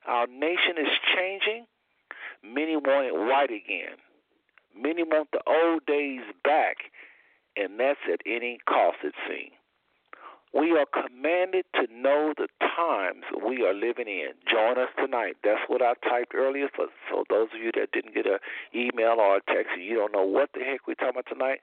Our 0.07 0.27
nation 0.27 0.77
is 0.79 0.89
changing. 1.15 1.67
Many 2.43 2.77
want 2.77 3.07
it 3.07 3.15
white 3.15 3.51
again. 3.51 3.97
Many 4.77 5.03
want 5.03 5.29
the 5.33 5.41
old 5.47 5.87
days 5.87 6.21
back, 6.43 6.77
and 7.57 7.79
that's 7.81 8.01
at 8.13 8.21
any 8.27 8.59
cost, 8.69 8.99
it 9.03 9.15
seems. 9.29 9.53
We 10.55 10.71
are 10.79 10.87
commanded 10.87 11.65
to 11.75 11.89
know 11.91 12.33
the 12.37 12.47
times 12.63 13.25
we 13.35 13.67
are 13.67 13.75
living 13.75 14.07
in. 14.07 14.39
Join 14.47 14.79
us 14.79 14.89
tonight. 14.97 15.35
That's 15.43 15.67
what 15.67 15.83
I 15.83 15.95
typed 16.09 16.33
earlier. 16.33 16.69
For 16.75 16.87
so 17.11 17.25
those 17.29 17.49
of 17.53 17.61
you 17.61 17.73
that 17.75 17.91
didn't 17.91 18.15
get 18.15 18.27
an 18.27 18.39
email 18.73 19.19
or 19.19 19.39
a 19.39 19.41
text 19.43 19.75
and 19.75 19.83
you 19.83 19.97
don't 19.97 20.13
know 20.13 20.23
what 20.23 20.51
the 20.55 20.61
heck 20.61 20.87
we're 20.87 20.95
talking 20.95 21.19
about 21.19 21.27
tonight, 21.27 21.59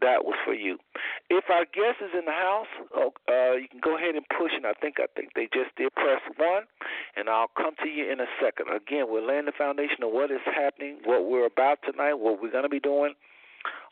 that 0.00 0.24
was 0.24 0.34
for 0.44 0.54
you. 0.54 0.78
If 1.30 1.44
our 1.54 1.64
guest 1.64 2.02
is 2.02 2.10
in 2.18 2.24
the 2.26 2.34
house, 2.34 2.66
oh, 2.96 3.14
uh, 3.30 3.54
you 3.62 3.68
can 3.70 3.78
go 3.78 3.96
ahead 3.96 4.16
and 4.16 4.26
push 4.26 4.50
it. 4.58 4.66
I 4.66 4.74
think 4.74 4.96
I 4.98 5.06
think 5.14 5.34
they 5.38 5.46
just 5.54 5.70
did 5.76 5.94
press 5.94 6.20
one, 6.36 6.66
and 7.14 7.28
I'll 7.28 7.52
come 7.56 7.78
to 7.84 7.88
you 7.88 8.10
in 8.10 8.18
a 8.18 8.26
second. 8.42 8.74
Again, 8.74 9.06
we're 9.06 9.22
laying 9.22 9.46
the 9.46 9.54
foundation 9.56 10.02
of 10.02 10.10
what 10.10 10.32
is 10.32 10.42
happening, 10.42 10.98
what 11.04 11.30
we're 11.30 11.46
about 11.46 11.78
tonight, 11.86 12.14
what 12.14 12.42
we're 12.42 12.50
going 12.50 12.66
to 12.66 12.72
be 12.72 12.80
doing 12.80 13.14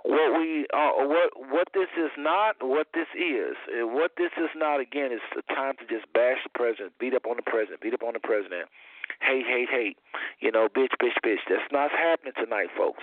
what 0.05 0.39
we 0.39 0.67
uh, 0.73 1.05
what 1.05 1.31
what 1.37 1.69
this 1.75 1.89
is 1.97 2.11
not, 2.17 2.57
what 2.61 2.89
this 2.95 3.09
is, 3.15 3.57
what 3.93 4.13
this 4.17 4.33
is 4.37 4.51
not. 4.57 4.81
Again, 4.81 5.13
is 5.13 5.21
the 5.35 5.43
time 5.55 5.75
to 5.79 5.85
just 5.87 6.11
bash 6.13 6.39
the 6.45 6.51
president, 6.55 6.93
beat 6.99 7.15
up 7.15 7.27
on 7.27 7.37
the 7.37 7.45
president, 7.45 7.81
beat 7.81 7.95
up 7.95 8.03
on 8.03 8.15
the 8.15 8.21
president, 8.21 8.69
hate, 9.21 9.47
hate, 9.47 9.69
hate. 9.69 9.99
You 10.41 10.51
know, 10.53 10.69
bitch, 10.69 10.97
bitch, 11.03 11.19
bitch. 11.25 11.45
That's 11.49 11.71
not 11.73 11.91
happening 11.91 12.33
tonight, 12.37 12.69
folks. 12.77 13.03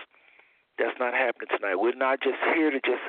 That's 0.77 0.97
not 0.99 1.13
happening 1.13 1.49
tonight. 1.49 1.75
We're 1.77 1.97
not 1.97 2.21
just 2.21 2.37
here 2.53 2.69
to 2.69 2.79
just 2.81 3.01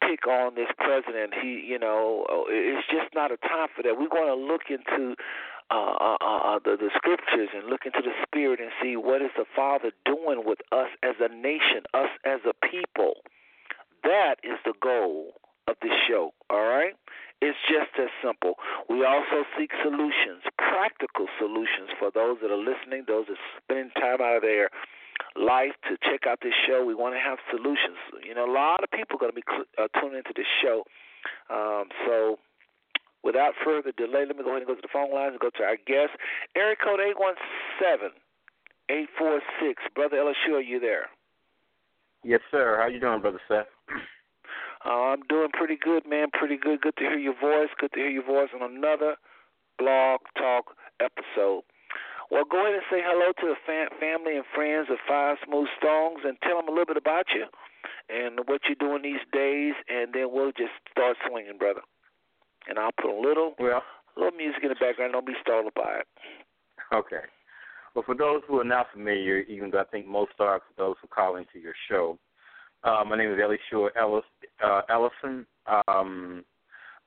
pick 0.00 0.26
on 0.26 0.54
this 0.54 0.72
president. 0.76 1.34
He, 1.40 1.60
you 1.60 1.78
know, 1.78 2.24
it's 2.48 2.86
just 2.88 3.14
not 3.14 3.30
a 3.30 3.36
time 3.36 3.68
for 3.76 3.82
that. 3.82 3.96
We're 3.98 4.08
going 4.08 4.32
to 4.32 4.40
look 4.40 4.72
into 4.72 5.16
uh, 5.70 5.94
uh, 6.00 6.16
uh, 6.20 6.56
uh, 6.56 6.58
the, 6.64 6.76
the 6.76 6.90
scriptures 6.96 7.48
and 7.54 7.66
look 7.66 7.86
into 7.86 8.02
the 8.02 8.14
spirit 8.26 8.60
and 8.60 8.70
see 8.82 8.96
what 8.96 9.22
is 9.22 9.30
the 9.36 9.44
Father 9.54 9.92
doing 10.04 10.42
with 10.44 10.58
us 10.72 10.88
as 11.02 11.14
a 11.20 11.28
nation, 11.34 11.86
us 11.94 12.10
as 12.24 12.40
a 12.44 12.54
people. 12.66 13.22
That 14.02 14.36
is 14.42 14.58
the 14.64 14.74
goal 14.82 15.34
of 15.68 15.76
this 15.82 15.94
show, 16.08 16.32
all 16.50 16.66
right? 16.66 16.94
It's 17.40 17.56
just 17.68 17.94
as 17.98 18.10
simple. 18.22 18.54
We 18.88 19.04
also 19.04 19.48
seek 19.56 19.70
solutions, 19.82 20.42
practical 20.58 21.26
solutions 21.38 21.88
for 21.98 22.10
those 22.12 22.38
that 22.42 22.50
are 22.50 22.58
listening, 22.58 23.04
those 23.06 23.26
that 23.28 23.38
are 23.38 23.54
spending 23.62 23.90
time 23.96 24.20
out 24.20 24.36
of 24.36 24.42
their 24.42 24.68
life 25.36 25.72
to 25.88 25.96
check 26.02 26.26
out 26.26 26.40
this 26.42 26.54
show. 26.66 26.84
We 26.84 26.94
want 26.94 27.14
to 27.14 27.20
have 27.20 27.38
solutions. 27.48 27.96
You 28.26 28.34
know, 28.34 28.44
a 28.44 28.52
lot 28.52 28.82
of 28.82 28.90
people 28.90 29.16
are 29.16 29.22
going 29.22 29.32
to 29.32 29.40
be 29.40 29.46
uh, 29.78 29.88
tuning 30.00 30.18
into 30.18 30.34
this 30.34 30.50
show. 30.60 30.84
Um, 31.48 31.88
so, 32.06 32.38
without 33.24 33.54
further 33.64 33.92
delay, 33.92 34.24
let 34.26 34.36
me 34.36 34.44
go 34.44 34.50
ahead 34.50 34.62
and 34.62 34.68
go 34.68 34.74
to 34.74 34.82
the 34.82 34.92
phone 34.92 35.12
lines 35.12 35.32
and 35.32 35.40
go 35.40 35.50
to 35.50 35.62
our 35.62 35.76
guest. 35.76 36.16
Area 36.56 36.76
code 36.76 37.00
817 37.00 38.16
846. 38.90 39.82
Brother 39.94 40.16
Elishua, 40.16 40.58
are 40.58 40.60
you 40.60 40.80
there? 40.80 41.06
Yes, 42.24 42.40
sir. 42.50 42.78
How 42.80 42.88
you 42.88 43.00
doing, 43.00 43.20
Brother 43.20 43.40
Seth? 43.48 43.66
Uh, 44.82 45.12
I'm 45.12 45.20
doing 45.28 45.50
pretty 45.52 45.76
good, 45.76 46.08
man. 46.08 46.28
Pretty 46.32 46.56
good. 46.56 46.80
Good 46.80 46.96
to 46.96 47.04
hear 47.04 47.18
your 47.18 47.38
voice. 47.38 47.68
Good 47.78 47.92
to 47.92 47.98
hear 47.98 48.08
your 48.08 48.24
voice 48.24 48.48
on 48.58 48.64
another 48.64 49.16
blog 49.78 50.20
talk 50.38 50.72
episode. 51.00 51.64
Well, 52.30 52.44
go 52.48 52.62
ahead 52.62 52.80
and 52.80 52.88
say 52.90 53.02
hello 53.04 53.32
to 53.40 53.46
the 53.52 53.60
fam- 53.66 53.92
family 54.00 54.36
and 54.36 54.44
friends 54.54 54.88
of 54.88 54.96
Five 55.06 55.36
Smooth 55.44 55.68
Stones 55.76 56.20
and 56.24 56.38
tell 56.42 56.56
them 56.56 56.68
a 56.68 56.70
little 56.70 56.86
bit 56.86 56.96
about 56.96 57.26
you 57.34 57.44
and 58.08 58.40
what 58.46 58.62
you're 58.66 58.78
doing 58.78 59.02
these 59.02 59.24
days, 59.32 59.74
and 59.88 60.12
then 60.14 60.32
we'll 60.32 60.52
just 60.52 60.72
start 60.90 61.16
swinging, 61.28 61.58
brother. 61.58 61.82
And 62.70 62.78
I'll 62.78 62.92
put 62.92 63.10
a 63.10 63.20
little, 63.20 63.54
well, 63.58 63.82
little 64.16 64.32
music 64.32 64.62
in 64.62 64.68
the 64.68 64.76
background. 64.76 65.12
Don't 65.12 65.26
be 65.26 65.34
startled 65.42 65.74
by 65.74 65.98
it. 66.00 66.06
Okay. 66.94 67.26
Well, 67.94 68.04
for 68.06 68.14
those 68.14 68.42
who 68.46 68.60
are 68.60 68.64
not 68.64 68.86
familiar, 68.92 69.40
even 69.40 69.70
though 69.70 69.80
I 69.80 69.84
think 69.84 70.06
most 70.06 70.32
are, 70.38 70.60
for 70.60 70.74
those 70.78 70.96
who 71.02 71.08
call 71.08 71.36
into 71.36 71.58
your 71.58 71.74
show, 71.90 72.16
uh, 72.84 73.02
my 73.06 73.16
name 73.16 73.32
is 73.32 73.38
Ellie 73.42 73.58
Shore 73.68 73.92
Ellis, 73.98 74.24
uh, 74.64 74.82
Ellison. 74.88 75.44
Um, 75.66 76.44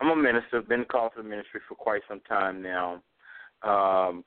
I'm 0.01 0.09
a 0.09 0.15
minister. 0.15 0.61
Been 0.61 0.85
called 0.85 1.13
to 1.15 1.23
the 1.23 1.27
ministry 1.27 1.61
for 1.67 1.75
quite 1.75 2.01
some 2.07 2.19
time 2.27 2.61
now. 2.61 3.01
Um, 3.63 4.25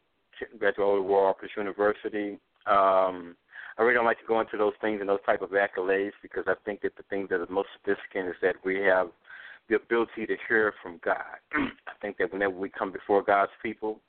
graduated 0.58 0.80
Oral 0.80 1.26
Roberts 1.26 1.52
University. 1.56 2.38
Um, 2.66 3.36
I 3.78 3.82
really 3.82 3.94
don't 3.94 4.06
like 4.06 4.20
to 4.20 4.26
go 4.26 4.40
into 4.40 4.56
those 4.56 4.72
things 4.80 5.00
and 5.00 5.08
those 5.08 5.20
type 5.26 5.42
of 5.42 5.50
accolades 5.50 6.12
because 6.22 6.44
I 6.46 6.54
think 6.64 6.80
that 6.80 6.96
the 6.96 7.02
thing 7.04 7.26
that 7.30 7.42
is 7.42 7.48
most 7.50 7.68
significant 7.76 8.28
is 8.28 8.40
that 8.40 8.56
we 8.64 8.76
have 8.80 9.08
the 9.68 9.76
ability 9.76 10.26
to 10.26 10.36
hear 10.48 10.72
from 10.82 11.00
God. 11.04 11.36
I 11.52 11.92
think 12.00 12.18
that 12.18 12.32
whenever 12.32 12.54
we 12.54 12.68
come 12.68 12.92
before 12.92 13.22
God's 13.22 13.52
people, 13.62 14.00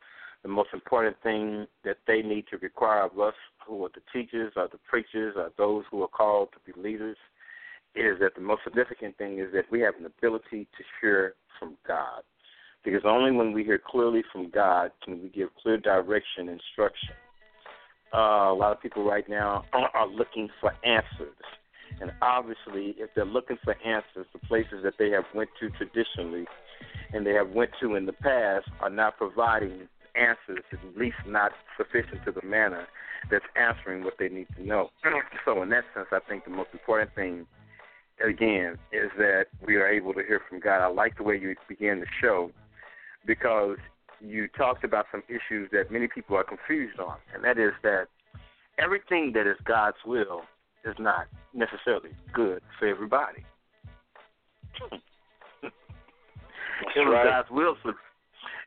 the 0.44 0.50
most 0.50 0.70
important 0.74 1.16
thing 1.24 1.68
that 1.84 1.98
they 2.08 2.22
need 2.22 2.46
to 2.52 2.58
require 2.58 3.04
of 3.04 3.20
us, 3.20 3.34
who 3.66 3.84
are 3.86 3.90
the 3.94 4.02
teachers, 4.14 4.54
or 4.56 4.68
the 4.72 4.80
preachers, 4.90 5.36
or 5.36 5.52
those 5.58 5.84
who 5.92 6.02
are 6.04 6.08
called 6.08 6.50
to 6.54 6.72
be 6.72 6.80
leaders, 6.80 7.18
is 7.96 8.20
that 8.20 8.36
the 8.36 8.42
most 8.42 8.62
significant 8.64 9.18
thing 9.18 9.40
is 9.40 9.52
that 9.54 9.66
we 9.72 9.80
have 9.82 9.96
an 10.00 10.06
ability 10.06 10.68
to 10.78 10.84
hear 11.02 11.34
from 11.60 11.76
God. 11.88 12.22
Because 12.86 13.02
only 13.06 13.32
when 13.32 13.52
we 13.52 13.64
hear 13.64 13.82
clearly 13.86 14.24
from 14.32 14.50
God 14.50 14.92
can 15.04 15.22
we 15.22 15.30
give 15.30 15.50
clear 15.62 15.78
direction, 15.78 16.48
instruction. 16.48 17.10
Uh, 18.14 18.52
a 18.52 18.56
lot 18.56 18.72
of 18.72 18.82
people 18.82 19.04
right 19.04 19.28
now 19.28 19.66
are 19.74 20.08
looking 20.08 20.48
for 20.62 20.72
answers, 20.86 21.36
and 22.00 22.12
obviously, 22.22 22.96
if 22.98 23.10
they're 23.16 23.26
looking 23.26 23.58
for 23.64 23.76
answers, 23.86 24.28
the 24.34 24.40
places 24.48 24.84
that 24.84 24.94
they 25.00 25.10
have 25.10 25.26
went 25.34 25.50
to 25.60 25.70
traditionally 25.72 26.46
and 27.14 27.26
they 27.26 27.34
have 27.34 27.50
went 27.50 27.72
to 27.82 27.96
in 27.96 28.06
the 28.06 28.14
past 28.14 28.68
are 28.82 28.90
not 28.90 29.18
providing 29.18 29.88
answers, 30.16 30.64
at 30.72 30.98
least 30.98 31.18
not 31.26 31.52
sufficient 31.76 32.24
to 32.26 32.32
the 32.32 32.46
manner 32.46 32.88
that's 33.32 33.46
answering 33.56 34.04
what 34.04 34.14
they 34.20 34.30
need 34.30 34.48
to 34.56 34.64
know. 34.64 34.90
so, 35.46 35.62
in 35.64 35.70
that 35.70 35.86
sense, 35.96 36.08
I 36.12 36.20
think 36.28 36.46
the 36.46 36.52
most 36.52 36.70
important 36.74 37.14
thing, 37.16 37.48
again, 38.24 38.78
is 38.92 39.10
that 39.18 39.46
we 39.66 39.76
are 39.76 39.88
able 39.88 40.14
to 40.14 40.22
hear 40.22 40.42
from 40.48 40.60
God. 40.60 40.82
I 40.82 40.88
like 40.88 41.18
the 41.18 41.24
way 41.24 41.38
you 41.38 41.56
began 41.68 42.00
the 42.00 42.06
show 42.22 42.52
because 43.26 43.78
you 44.22 44.48
talked 44.48 44.84
about 44.84 45.06
some 45.12 45.24
issues 45.28 45.70
that 45.72 45.92
many 45.92 46.08
people 46.08 46.36
are 46.36 46.44
confused 46.44 47.00
on, 47.00 47.18
and 47.34 47.44
that 47.44 47.58
is 47.58 47.74
that 47.84 48.08
everything 48.78 49.32
that 49.34 49.48
is 49.48 49.58
God's 49.66 49.98
will 50.06 50.44
is 50.88 50.96
not 51.00 51.28
necessarily 51.54 52.10
good 52.34 52.62
for 52.80 52.88
everybody. 52.88 53.46
it 55.64 55.72
was 56.96 57.08
right. 57.14 57.26
God's 57.26 57.50
will 57.52 57.76
for 57.82 57.94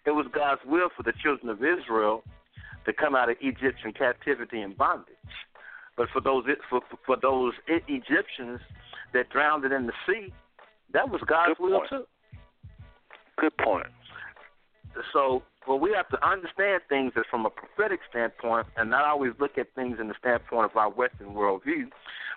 it 0.07 0.11
was 0.11 0.27
God's 0.33 0.61
will 0.67 0.89
for 0.97 1.03
the 1.03 1.13
children 1.23 1.51
of 1.51 1.59
Israel 1.59 2.23
to 2.87 2.93
come 2.93 3.15
out 3.15 3.31
of 3.31 3.37
Egyptian 3.41 3.93
captivity 3.93 4.61
and 4.61 4.77
bondage. 4.77 5.15
But 5.97 6.09
for 6.13 6.21
those 6.21 6.45
for 6.69 6.81
for 7.07 7.17
those 7.21 7.53
Egyptians 7.69 8.61
that 9.13 9.29
drowned 9.31 9.65
in 9.65 9.87
the 9.87 9.93
sea, 10.07 10.33
that 10.93 11.09
was 11.09 11.21
God's 11.27 11.59
Good 11.59 11.63
will 11.63 11.79
point. 11.79 11.91
too. 11.91 12.05
Good 13.39 13.57
point. 13.59 13.87
So, 15.13 15.43
well, 15.67 15.79
we 15.79 15.93
have 15.93 16.09
to 16.09 16.27
understand 16.27 16.83
things 16.89 17.13
as 17.17 17.25
from 17.31 17.47
a 17.47 17.51
prophetic 17.51 18.01
standpoint, 18.09 18.67
and 18.77 18.91
not 18.91 19.05
always 19.05 19.33
look 19.39 19.59
at 19.59 19.67
things 19.75 19.99
in 20.01 20.09
the 20.09 20.15
standpoint 20.19 20.71
of 20.71 20.77
our 20.77 20.91
Western 20.91 21.29
worldview, 21.29 21.91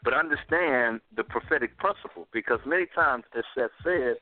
but 0.04 0.14
understand 0.14 1.02
the 1.16 1.24
prophetic 1.24 1.78
principle. 1.78 2.28
Because 2.34 2.60
many 2.66 2.86
times, 2.94 3.24
as 3.38 3.44
Seth 3.56 3.72
said, 3.84 4.18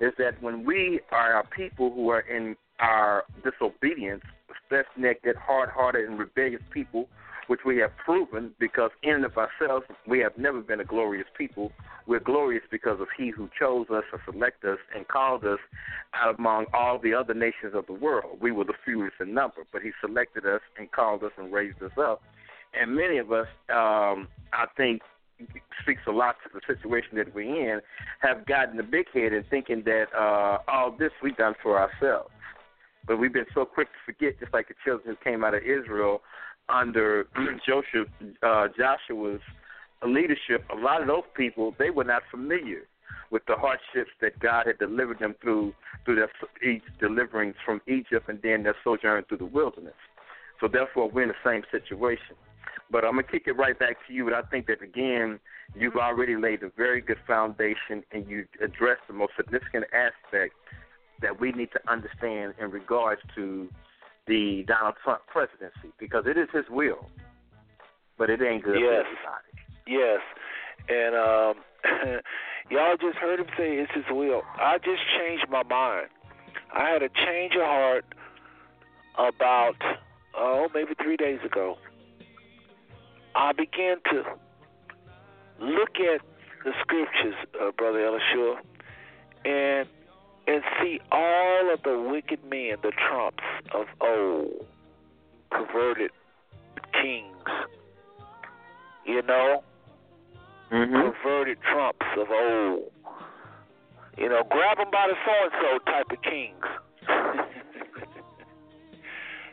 is 0.00 0.12
that 0.18 0.42
when 0.42 0.64
we 0.64 1.00
are 1.10 1.34
our 1.34 1.46
people 1.46 1.92
who 1.92 2.08
are 2.10 2.20
in 2.20 2.56
our 2.80 3.24
disobedience, 3.44 4.22
stiff-necked, 4.66 5.26
hard-hearted, 5.36 6.08
and 6.08 6.18
rebellious 6.18 6.62
people, 6.70 7.08
which 7.48 7.60
we 7.66 7.78
have 7.78 7.90
proven 7.96 8.52
because 8.60 8.90
in 9.02 9.14
and 9.14 9.24
of 9.24 9.32
ourselves 9.36 9.84
we 10.06 10.20
have 10.20 10.36
never 10.38 10.60
been 10.60 10.80
a 10.80 10.84
glorious 10.84 11.26
people. 11.36 11.72
We're 12.06 12.20
glorious 12.20 12.62
because 12.70 13.00
of 13.00 13.08
He 13.16 13.30
who 13.30 13.48
chose 13.58 13.86
us 13.90 14.04
or 14.12 14.20
selected 14.30 14.72
us 14.72 14.78
and 14.94 15.08
called 15.08 15.44
us 15.44 15.58
out 16.14 16.38
among 16.38 16.66
all 16.72 16.98
the 16.98 17.14
other 17.14 17.34
nations 17.34 17.74
of 17.74 17.86
the 17.86 17.92
world. 17.94 18.38
We 18.40 18.52
were 18.52 18.64
the 18.64 18.74
fewest 18.84 19.16
in 19.20 19.34
number, 19.34 19.62
but 19.72 19.82
He 19.82 19.90
selected 20.00 20.46
us 20.46 20.60
and 20.78 20.90
called 20.92 21.24
us 21.24 21.32
and 21.36 21.52
raised 21.52 21.82
us 21.82 21.92
up. 21.98 22.22
And 22.78 22.94
many 22.94 23.18
of 23.18 23.32
us, 23.32 23.48
um, 23.70 24.28
I 24.52 24.66
think, 24.76 25.02
speaks 25.82 26.02
a 26.06 26.12
lot 26.12 26.36
to 26.44 26.50
the 26.52 26.60
situation 26.66 27.16
that 27.16 27.34
we're 27.34 27.74
in, 27.74 27.80
have 28.20 28.44
gotten 28.46 28.78
a 28.78 28.82
big 28.82 29.06
head 29.12 29.32
in 29.32 29.44
thinking 29.48 29.82
that 29.84 30.06
uh, 30.14 30.58
all 30.68 30.94
this 30.98 31.12
we've 31.22 31.36
done 31.36 31.54
for 31.62 31.78
ourselves. 31.78 32.30
But 33.06 33.18
we've 33.18 33.32
been 33.32 33.46
so 33.54 33.64
quick 33.64 33.88
to 33.88 34.12
forget, 34.12 34.38
just 34.38 34.52
like 34.52 34.68
the 34.68 34.74
children 34.84 35.16
who 35.16 35.30
came 35.30 35.42
out 35.42 35.54
of 35.54 35.62
Israel 35.62 36.20
under 36.68 37.26
Joseph, 37.66 38.08
uh, 38.42 38.68
Joshua's 38.76 39.40
leadership, 40.06 40.64
a 40.70 40.76
lot 40.76 41.02
of 41.02 41.08
those 41.08 41.24
people 41.36 41.74
they 41.78 41.90
were 41.90 42.04
not 42.04 42.22
familiar 42.30 42.82
with 43.30 43.42
the 43.46 43.56
hardships 43.56 44.10
that 44.20 44.38
God 44.38 44.66
had 44.66 44.78
delivered 44.78 45.18
them 45.18 45.34
through 45.42 45.74
through 46.04 46.16
their 46.16 46.30
each 46.62 46.82
from 47.64 47.80
Egypt 47.86 48.28
and 48.28 48.40
then 48.42 48.62
their 48.62 48.76
sojourn 48.82 49.24
through 49.28 49.38
the 49.38 49.44
wilderness. 49.44 49.94
So 50.60 50.68
therefore, 50.68 51.10
we're 51.10 51.22
in 51.22 51.28
the 51.28 51.34
same 51.44 51.62
situation. 51.70 52.36
But 52.90 53.04
I'm 53.04 53.12
gonna 53.12 53.24
kick 53.24 53.44
it 53.46 53.52
right 53.52 53.78
back 53.78 53.96
to 54.06 54.12
you. 54.12 54.26
And 54.26 54.34
I 54.34 54.42
think 54.42 54.66
that 54.66 54.82
again, 54.82 55.38
you've 55.74 55.96
already 55.96 56.36
laid 56.36 56.62
a 56.62 56.70
very 56.76 57.00
good 57.00 57.18
foundation, 57.26 58.02
and 58.12 58.28
you 58.28 58.46
addressed 58.62 59.02
the 59.06 59.14
most 59.14 59.32
significant 59.36 59.84
aspect 59.92 60.54
that 61.20 61.38
we 61.38 61.52
need 61.52 61.70
to 61.72 61.80
understand 61.90 62.54
in 62.60 62.70
regards 62.70 63.20
to 63.34 63.68
the 64.28 64.64
Donald 64.68 64.94
Trump 65.02 65.22
presidency, 65.26 65.92
because 65.98 66.24
it 66.26 66.36
is 66.36 66.48
his 66.52 66.64
will, 66.70 67.08
but 68.18 68.30
it 68.30 68.40
ain't 68.42 68.62
good 68.62 68.78
Yes. 68.78 69.04
for 69.04 69.26
everybody. 69.26 69.44
Yes, 69.86 70.20
and 70.88 71.14
um, 71.16 71.54
y'all 72.70 72.96
just 73.00 73.16
heard 73.18 73.40
him 73.40 73.46
say 73.56 73.76
it's 73.76 73.92
his 73.94 74.04
will. 74.10 74.42
I 74.56 74.78
just 74.78 75.00
changed 75.18 75.46
my 75.50 75.62
mind. 75.62 76.08
I 76.74 76.90
had 76.90 77.02
a 77.02 77.08
change 77.08 77.54
of 77.54 77.62
heart 77.62 78.04
about 79.16 79.76
oh 80.36 80.68
maybe 80.74 80.92
three 81.02 81.16
days 81.16 81.40
ago. 81.44 81.76
I 83.34 83.52
began 83.52 83.96
to 84.12 84.22
look 85.60 85.96
at 85.96 86.20
the 86.64 86.72
scriptures, 86.82 87.34
uh, 87.60 87.70
brother 87.76 88.00
Elishua, 88.00 88.56
and 89.44 89.88
and 90.48 90.62
see 90.80 90.98
all 91.12 91.72
of 91.72 91.82
the 91.82 92.00
wicked 92.10 92.42
men, 92.44 92.76
the 92.82 92.92
trumps 93.08 93.44
of 93.74 93.86
old, 94.00 94.66
perverted 95.50 96.10
kings. 96.92 97.26
You 99.04 99.22
know, 99.22 99.62
Mm-hmm. 100.72 101.12
perverted 101.12 101.58
trumps 101.62 102.04
of 102.18 102.28
old. 102.30 102.90
You 104.18 104.28
know, 104.28 104.42
grab 104.50 104.76
them 104.76 104.90
by 104.92 105.08
the 105.08 105.16
so 105.24 105.32
and 105.44 105.52
so 105.62 105.78
type 105.90 106.10
of 106.10 106.22
kings. 106.22 106.64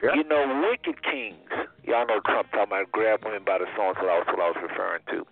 Yep. 0.03 0.12
You 0.15 0.23
know, 0.25 0.67
wicked 0.69 1.01
kings. 1.01 1.49
Y'all 1.84 2.05
know 2.05 2.19
Trump 2.25 2.51
talking 2.51 2.67
about 2.67 2.91
grab 2.91 3.23
women 3.23 3.41
by 3.45 3.58
the 3.58 3.65
so 3.75 3.89
and 3.89 3.97
so. 3.97 4.05
That's 4.05 4.27
what 4.27 4.39
I 4.43 4.51
was 4.51 4.60
referring 4.62 5.01
to. 5.10 5.25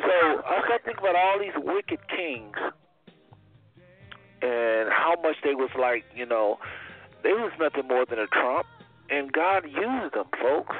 So 0.00 0.14
I 0.42 0.58
started 0.64 0.84
thinking 0.84 1.04
about 1.04 1.14
all 1.14 1.38
these 1.38 1.54
wicked 1.54 2.00
kings 2.08 2.56
and 4.42 4.88
how 4.90 5.16
much 5.22 5.36
they 5.42 5.54
was 5.54 5.70
like, 5.78 6.04
you 6.14 6.26
know, 6.26 6.58
they 7.22 7.32
was 7.32 7.52
nothing 7.58 7.88
more 7.88 8.06
than 8.06 8.18
a 8.18 8.26
trump, 8.26 8.66
and 9.10 9.32
God 9.32 9.64
used 9.64 10.14
them, 10.14 10.26
folks. 10.40 10.76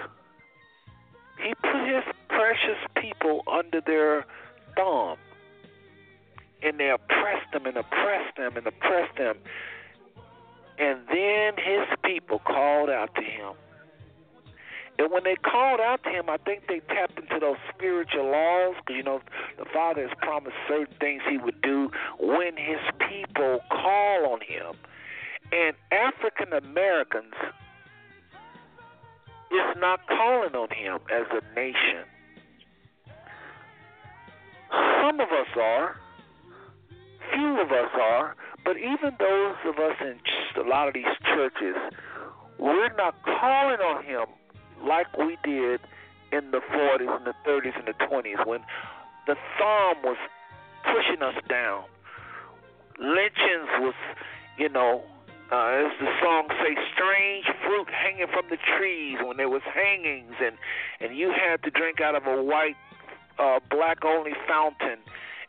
He 1.42 1.54
put 1.54 1.86
His 1.86 2.04
precious 2.28 2.78
people 2.96 3.42
under 3.50 3.80
their 3.80 4.24
thumb, 4.76 5.16
and 6.62 6.78
they 6.78 6.90
oppressed 6.90 7.52
them 7.52 7.66
and 7.66 7.76
oppressed 7.76 8.36
them 8.36 8.56
and 8.56 8.66
oppressed 8.66 9.16
them. 9.16 9.36
And 10.78 11.00
then 11.08 11.54
His 11.56 11.86
people 12.04 12.40
called 12.40 12.90
out 12.90 13.14
to 13.14 13.22
Him. 13.22 13.54
And 14.98 15.12
when 15.12 15.22
they 15.22 15.36
called 15.36 15.80
out 15.80 16.02
to 16.04 16.10
him, 16.10 16.28
I 16.28 16.38
think 16.38 16.64
they 16.66 16.80
tapped 16.80 17.18
into 17.18 17.38
those 17.40 17.56
spiritual 17.72 18.30
laws 18.32 18.74
because, 18.78 18.96
you 18.96 19.04
know, 19.04 19.20
the 19.56 19.64
Father 19.72 20.08
has 20.08 20.16
promised 20.20 20.56
certain 20.66 20.94
things 21.00 21.22
he 21.30 21.38
would 21.38 21.60
do 21.62 21.90
when 22.18 22.56
his 22.56 22.82
people 23.08 23.60
call 23.70 24.32
on 24.32 24.40
him. 24.40 24.74
And 25.52 25.76
African 25.92 26.52
Americans 26.52 27.32
is 29.50 29.76
not 29.78 30.00
calling 30.08 30.54
on 30.54 30.68
him 30.70 30.98
as 31.14 31.26
a 31.30 31.54
nation. 31.54 32.04
Some 35.00 35.20
of 35.20 35.28
us 35.28 35.46
are, 35.56 35.96
few 37.32 37.60
of 37.60 37.70
us 37.70 37.90
are, 37.94 38.34
but 38.64 38.76
even 38.76 39.14
those 39.18 39.56
of 39.64 39.78
us 39.78 39.96
in 40.00 40.18
a 40.60 40.68
lot 40.68 40.88
of 40.88 40.94
these 40.94 41.04
churches, 41.24 41.76
we're 42.58 42.92
not 42.96 43.14
calling 43.22 43.80
on 43.80 44.04
him 44.04 44.26
like 44.86 45.16
we 45.16 45.36
did 45.44 45.80
in 46.32 46.50
the 46.50 46.60
40s 46.60 47.16
and 47.16 47.26
the 47.26 47.34
30s 47.46 47.76
and 47.78 47.86
the 47.86 47.94
20s 48.04 48.46
when 48.46 48.60
the 49.26 49.34
thumb 49.58 50.02
was 50.04 50.16
pushing 50.84 51.22
us 51.22 51.34
down. 51.48 51.84
Lynchings 52.98 53.68
was, 53.80 53.94
you 54.58 54.68
know, 54.68 55.02
uh, 55.50 55.86
as 55.86 55.92
the 56.00 56.12
song 56.20 56.48
say, 56.62 56.76
strange 56.92 57.46
fruit 57.64 57.88
hanging 57.88 58.26
from 58.26 58.44
the 58.50 58.58
trees 58.76 59.16
when 59.24 59.36
there 59.36 59.48
was 59.48 59.62
hangings 59.62 60.34
and 60.42 60.56
and 61.00 61.16
you 61.16 61.32
had 61.32 61.62
to 61.62 61.70
drink 61.70 62.00
out 62.00 62.14
of 62.14 62.26
a 62.26 62.42
white, 62.42 62.76
uh, 63.38 63.60
black 63.70 64.04
only 64.04 64.32
fountain. 64.46 64.98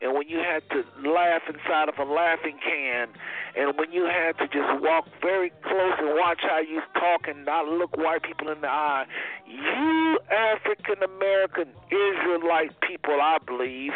And 0.02 0.14
when 0.14 0.30
you 0.30 0.38
had 0.38 0.64
to 0.70 0.84
laugh 1.10 1.42
inside 1.50 1.90
of 1.90 2.00
a 2.00 2.10
laughing 2.10 2.58
can, 2.64 3.10
and 3.56 3.78
when 3.78 3.92
you 3.92 4.06
had 4.06 4.38
to 4.38 4.48
just 4.48 4.82
walk 4.82 5.06
very 5.22 5.52
close 5.62 5.94
and 5.98 6.16
watch 6.16 6.40
how 6.42 6.60
you 6.60 6.82
talk 6.94 7.28
and 7.28 7.44
not 7.44 7.68
look 7.68 7.98
white 7.98 8.24
people 8.24 8.50
in 8.50 8.62
the 8.62 8.70
eye, 8.70 9.06
you 9.46 10.20
African 10.32 11.04
American 11.04 11.74
Israelite 11.92 12.80
people, 12.80 13.20
I 13.22 13.40
believe, 13.46 13.92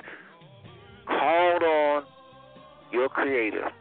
called 1.08 1.64
on 1.64 2.04
your 2.92 3.08
Creator 3.08 3.72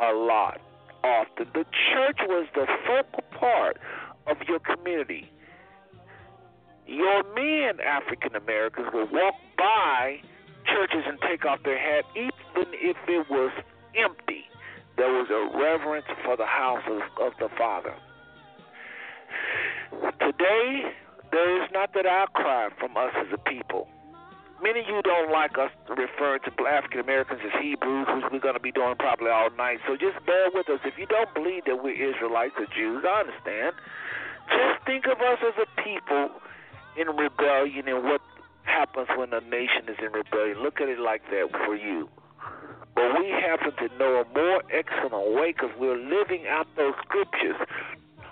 a 0.00 0.12
lot, 0.12 0.60
often. 1.04 1.46
The 1.54 1.64
church 1.92 2.18
was 2.26 2.46
the 2.54 2.66
focal 2.84 3.22
part 3.38 3.78
of 4.26 4.38
your 4.48 4.58
community. 4.58 5.30
Your 6.86 7.22
men, 7.34 7.80
African 7.80 8.34
Americans, 8.34 8.88
would 8.92 9.10
walk 9.12 9.34
by 9.56 10.20
churches 10.66 11.04
and 11.06 11.18
take 11.22 11.44
off 11.44 11.62
their 11.64 11.78
hat, 11.78 12.04
even 12.14 12.72
if 12.74 12.96
it 13.08 13.30
was 13.30 13.52
empty. 13.96 14.44
There 14.96 15.12
was 15.12 15.28
a 15.28 15.58
reverence 15.58 16.06
for 16.24 16.36
the 16.36 16.46
house 16.46 16.82
of, 16.88 17.02
of 17.20 17.32
the 17.38 17.48
Father. 17.56 17.94
Today, 20.20 20.92
there 21.30 21.62
is 21.62 21.68
not 21.72 21.92
that 21.94 22.06
outcry 22.06 22.68
from 22.78 22.96
us 22.96 23.12
as 23.16 23.26
a 23.32 23.38
people. 23.38 23.88
Many 24.62 24.80
of 24.80 24.86
you 24.88 25.02
don't 25.02 25.30
like 25.30 25.58
us 25.58 25.70
referring 25.88 26.40
to 26.48 26.50
African 26.64 27.00
Americans 27.00 27.40
as 27.44 27.52
Hebrews, 27.60 28.08
which 28.08 28.24
we're 28.32 28.40
going 28.40 28.56
to 28.56 28.60
be 28.60 28.72
doing 28.72 28.96
probably 28.98 29.28
all 29.28 29.50
night. 29.50 29.80
So 29.86 29.96
just 29.96 30.16
bear 30.24 30.48
with 30.54 30.68
us. 30.70 30.80
If 30.84 30.96
you 30.96 31.04
don't 31.06 31.32
believe 31.34 31.64
that 31.66 31.76
we're 31.84 31.92
Israelites 31.92 32.54
or 32.56 32.66
Jews, 32.72 33.04
I 33.04 33.28
understand. 33.28 33.76
Just 34.48 34.86
think 34.86 35.04
of 35.06 35.20
us 35.20 35.38
as 35.44 35.54
a 35.60 35.68
people 35.82 36.40
in 36.96 37.08
rebellion 37.12 37.86
and 37.86 38.04
what 38.04 38.22
happens 38.66 39.08
when 39.16 39.32
a 39.32 39.40
nation 39.40 39.88
is 39.88 39.96
in 39.98 40.12
rebellion. 40.12 40.62
Look 40.62 40.80
at 40.80 40.88
it 40.88 40.98
like 40.98 41.22
that 41.30 41.48
for 41.64 41.74
you. 41.74 42.08
But 42.94 43.20
we 43.20 43.28
happen 43.28 43.72
to 43.76 43.98
know 43.98 44.24
a 44.24 44.26
more 44.32 44.62
excellent 44.72 45.36
way 45.36 45.52
because 45.52 45.70
we're 45.78 45.98
living 46.00 46.46
out 46.48 46.66
those 46.76 46.94
scriptures. 47.04 47.56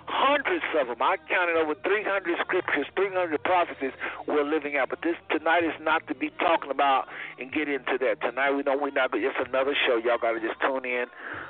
Hundreds 0.07 0.63
of 0.79 0.87
them. 0.87 1.01
I 1.01 1.17
counted 1.29 1.57
over 1.57 1.73
300 1.75 2.37
scriptures, 2.41 2.85
300 2.95 3.43
prophecies 3.43 3.91
we're 4.27 4.43
living 4.43 4.77
out. 4.77 4.89
But 4.89 5.01
this 5.01 5.15
tonight 5.29 5.63
is 5.63 5.73
not 5.81 6.05
to 6.07 6.15
be 6.15 6.29
talking 6.39 6.71
about 6.71 7.07
and 7.39 7.51
get 7.51 7.69
into 7.69 7.97
that. 8.01 8.21
Tonight 8.21 8.51
we 8.51 8.63
know 8.63 8.77
we're 8.77 8.91
not. 8.91 9.09
It's 9.13 9.35
another 9.47 9.75
show. 9.85 9.97
Y'all 9.97 10.17
got 10.17 10.33
to 10.33 10.39
just 10.39 10.59
tune 10.61 10.85
in. 10.85 11.05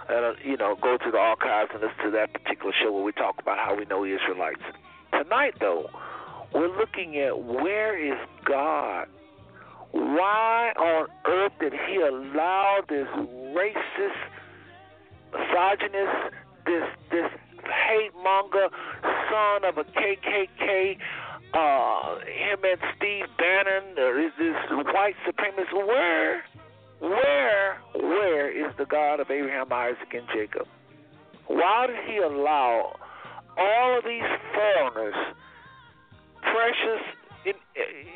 Uh, 0.09 0.33
you 0.43 0.57
know, 0.57 0.75
go 0.81 0.97
to 0.97 1.11
the 1.11 1.17
archives 1.17 1.71
and 1.73 1.81
listen 1.81 2.03
to 2.05 2.11
that 2.11 2.33
particular 2.33 2.73
show 2.81 2.91
where 2.91 3.03
we 3.03 3.11
talk 3.11 3.35
about 3.39 3.57
how 3.59 3.75
we 3.75 3.85
know 3.85 4.03
Israelites. 4.03 4.63
Tonight, 5.11 5.55
though, 5.59 5.89
we're 6.53 6.75
looking 6.77 7.17
at 7.17 7.43
where 7.43 7.97
is 7.97 8.19
God. 8.45 9.07
Why 9.91 10.73
on 10.77 11.07
earth 11.25 11.53
did 11.59 11.73
He 11.87 11.97
allow 11.97 12.81
this 12.87 13.07
racist, 13.55 14.21
misogynist, 15.31 16.35
this 16.65 16.83
this 17.11 17.31
hate 17.63 18.13
monger, 18.21 18.67
son 19.01 19.65
of 19.65 19.77
a 19.77 19.83
KKK, 19.83 20.97
uh, 21.53 22.19
him 22.25 22.59
and 22.63 22.79
Steve 22.97 23.25
Bannon, 23.37 23.97
or 23.97 24.19
is 24.19 24.31
this 24.37 24.55
white 24.93 25.15
supremacist? 25.25 25.73
Where, 25.73 26.43
where, 26.99 27.77
where 27.93 28.49
is 28.49 28.75
the 28.77 28.85
God 28.85 29.19
of 29.19 29.31
Abraham, 29.31 29.71
Isaac, 29.71 30.13
and 30.13 30.27
Jacob? 30.33 30.67
Why 31.47 31.87
did 31.87 31.97
he 32.05 32.17
allow 32.17 32.97
all 33.57 33.97
of 33.97 34.03
these 34.03 34.23
foreigners, 34.53 35.15
precious 36.51 37.01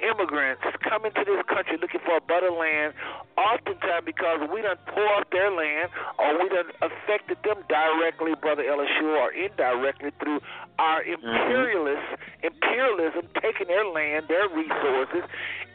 immigrants 0.02 0.64
coming 0.82 1.12
to 1.14 1.24
this 1.26 1.44
country 1.46 1.78
looking 1.78 2.02
for 2.02 2.18
a 2.18 2.22
better 2.22 2.50
land, 2.50 2.94
oftentimes 3.38 4.06
because 4.06 4.42
we 4.50 4.62
done 4.62 4.78
tore 4.90 5.22
up 5.22 5.30
their 5.32 5.52
land 5.52 5.92
or 6.18 6.40
we 6.42 6.50
done 6.50 6.72
affected 6.82 7.38
them 7.44 7.62
directly, 7.70 8.34
Brother 8.42 8.64
Elishua, 8.64 9.30
or 9.30 9.32
indirectly 9.32 10.12
through 10.20 10.40
our 10.80 11.04
imperialist 11.04 12.02
mm-hmm. 12.02 12.48
imperialism, 12.48 13.28
taking 13.42 13.68
their 13.68 13.86
land, 13.86 14.26
their 14.28 14.50
resources, 14.50 15.24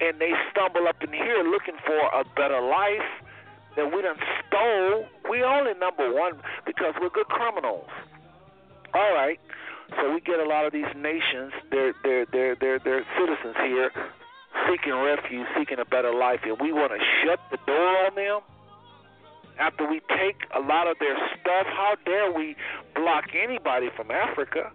and 0.01 0.19
they 0.19 0.33
stumble 0.51 0.89
up 0.89 0.97
in 1.03 1.13
here 1.13 1.45
looking 1.45 1.79
for 1.87 2.01
a 2.11 2.25
better 2.35 2.61
life 2.61 3.07
that 3.77 3.93
we 3.93 4.03
done 4.03 4.19
stole. 4.47 5.07
We 5.31 5.43
only 5.43 5.75
number 5.79 6.13
one 6.13 6.41
because 6.67 6.95
we're 7.01 7.11
good 7.11 7.29
criminals. 7.29 7.89
All 8.95 9.15
right. 9.15 9.39
So 10.01 10.13
we 10.13 10.21
get 10.21 10.41
a 10.41 10.49
lot 10.49 10.67
of 10.67 10.73
these 10.73 10.91
nations, 10.97 11.53
they're 11.71 11.95
they're 12.03 12.27
they're 12.31 12.57
they're, 12.57 12.79
they're 12.79 13.07
citizens 13.19 13.57
here 13.65 13.91
seeking 14.69 14.95
refuge, 14.95 15.47
seeking 15.59 15.79
a 15.79 15.85
better 15.85 16.13
life, 16.13 16.41
and 16.45 16.57
we 16.61 16.73
want 16.73 16.93
to 16.93 17.01
shut 17.23 17.41
the 17.51 17.59
door 17.67 18.07
on 18.07 18.15
them 18.15 18.41
after 19.59 19.89
we 19.89 20.01
take 20.09 20.37
a 20.55 20.61
lot 20.61 20.87
of 20.87 20.97
their 20.99 21.17
stuff. 21.41 21.67
How 21.67 21.95
dare 22.05 22.33
we 22.33 22.57
block 22.95 23.25
anybody 23.35 23.91
from 23.97 24.11
Africa? 24.11 24.71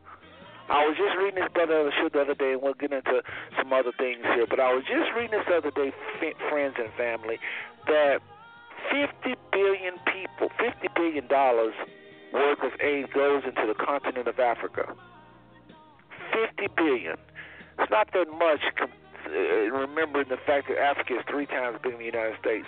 I 0.70 0.86
was 0.86 0.96
just 0.98 1.18
reading 1.18 1.42
this 1.42 1.52
brother 1.52 1.90
show 1.98 2.10
the 2.10 2.22
other 2.22 2.36
day, 2.36 2.54
and 2.54 2.62
we'll 2.62 2.78
get 2.78 2.94
into 2.94 3.24
some 3.58 3.74
other 3.74 3.92
things 3.98 4.22
here. 4.22 4.46
But 4.48 4.60
I 4.60 4.74
was 4.74 4.84
just 4.86 5.10
reading 5.18 5.32
this 5.40 5.50
other 5.50 5.72
day, 5.72 5.92
friends 6.50 6.76
and 6.78 6.94
family, 6.94 7.40
that 7.88 8.22
50 8.94 9.34
billion 9.52 9.98
people, 10.06 10.50
50 10.60 10.88
billion 10.96 11.28
dollars 11.28 11.74
worth 12.32 12.62
of 12.62 12.72
aid 12.80 13.12
goes 13.14 13.42
into 13.46 13.66
the 13.66 13.74
continent 13.74 14.28
of 14.28 14.38
Africa. 14.40 14.94
50 16.48 16.68
billion. 16.76 17.18
It's 17.80 17.92
not 17.92 18.12
that 18.14 18.28
much 18.32 18.60
uh, 18.80 19.32
remembering 19.72 20.28
the 20.30 20.38
fact 20.46 20.68
that 20.68 20.78
Africa 20.78 21.20
is 21.20 21.26
three 21.30 21.46
times 21.46 21.78
bigger 21.84 21.96
than 21.96 22.00
the 22.00 22.12
United 22.12 22.40
States. 22.40 22.66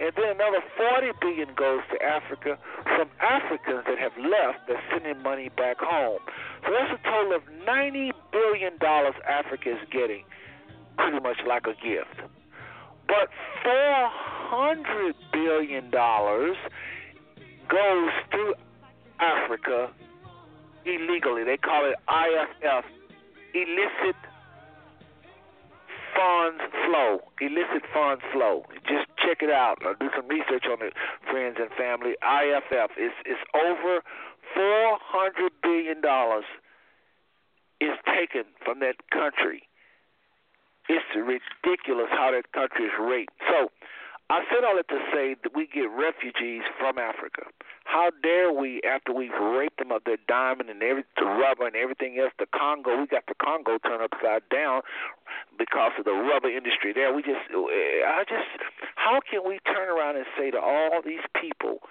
And 0.00 0.12
then 0.16 0.36
another 0.36 0.62
40 0.76 1.12
billion 1.20 1.48
goes 1.54 1.80
to 1.92 1.96
Africa 2.02 2.58
from 2.84 3.08
Africans 3.20 3.84
that 3.88 3.98
have 3.98 4.12
left 4.18 4.68
that's 4.68 4.80
sending 4.92 5.22
money 5.22 5.48
back 5.48 5.78
home. 5.80 6.20
So 6.64 6.72
that's 6.72 6.92
a 6.92 7.02
total 7.04 7.36
of 7.36 7.42
90 7.66 8.12
billion 8.32 8.78
dollars 8.78 9.14
Africa 9.28 9.72
is 9.72 9.82
getting, 9.90 10.24
pretty 10.96 11.20
much 11.20 11.38
like 11.46 11.66
a 11.66 11.74
gift. 11.82 12.20
But 13.06 13.28
400 13.62 15.14
billion 15.32 15.90
dollars 15.90 16.56
goes 17.68 18.10
through 18.30 18.54
Africa 19.20 19.90
illegally. 20.84 21.44
They 21.44 21.56
call 21.56 21.84
it 21.90 21.96
IFF, 22.08 22.84
illicit 23.54 24.18
funds 26.14 26.62
flow. 26.86 27.20
Illicit 27.40 27.84
funds 27.92 28.22
flow. 28.32 28.64
Just 28.86 29.06
check 29.18 29.42
it 29.42 29.50
out. 29.50 29.78
Or 29.84 29.94
do 29.94 30.10
some 30.14 30.28
research 30.28 30.64
on 30.70 30.84
it, 30.84 30.94
friends 31.30 31.56
and 31.58 31.70
family. 31.78 32.14
IFF 32.22 32.90
is 32.98 33.12
is 33.26 33.38
over 33.54 34.02
four 34.54 34.98
hundred 35.00 35.52
billion 35.62 36.00
dollars 36.00 36.44
is 37.80 37.96
taken 38.06 38.44
from 38.64 38.80
that 38.80 38.96
country. 39.10 39.68
It's 40.88 41.04
ridiculous 41.16 42.08
how 42.10 42.30
that 42.30 42.52
country 42.52 42.86
is 42.86 42.92
raped. 43.00 43.32
So 43.48 43.70
I 44.30 44.40
said 44.48 44.64
all 44.64 44.76
that 44.76 44.88
to 44.88 45.00
say 45.12 45.36
that 45.44 45.54
we 45.54 45.68
get 45.68 45.92
refugees 45.92 46.64
from 46.80 46.96
Africa. 46.96 47.44
How 47.84 48.08
dare 48.22 48.50
we, 48.50 48.80
after 48.80 49.12
we've 49.12 49.36
raped 49.36 49.78
them 49.78 49.92
of 49.92 50.02
their 50.04 50.16
diamond 50.26 50.70
and 50.70 50.82
every 50.82 51.04
the 51.20 51.26
rubber 51.26 51.66
and 51.66 51.76
everything 51.76 52.18
else, 52.18 52.32
the 52.38 52.46
Congo, 52.56 52.98
we 52.98 53.06
got 53.06 53.26
the 53.28 53.36
Congo 53.36 53.76
turned 53.84 54.00
upside 54.00 54.48
down 54.48 54.80
because 55.58 55.92
of 55.98 56.06
the 56.06 56.16
rubber 56.16 56.48
industry 56.48 56.92
there. 56.94 57.12
We 57.12 57.20
just, 57.20 57.44
eh, 57.52 58.00
I 58.00 58.24
just, 58.24 58.48
how 58.96 59.20
can 59.20 59.44
we 59.46 59.60
turn 59.68 59.92
around 59.92 60.16
and 60.16 60.24
say 60.38 60.50
to 60.50 60.58
all 60.58 61.02
these 61.04 61.24
people, 61.38 61.84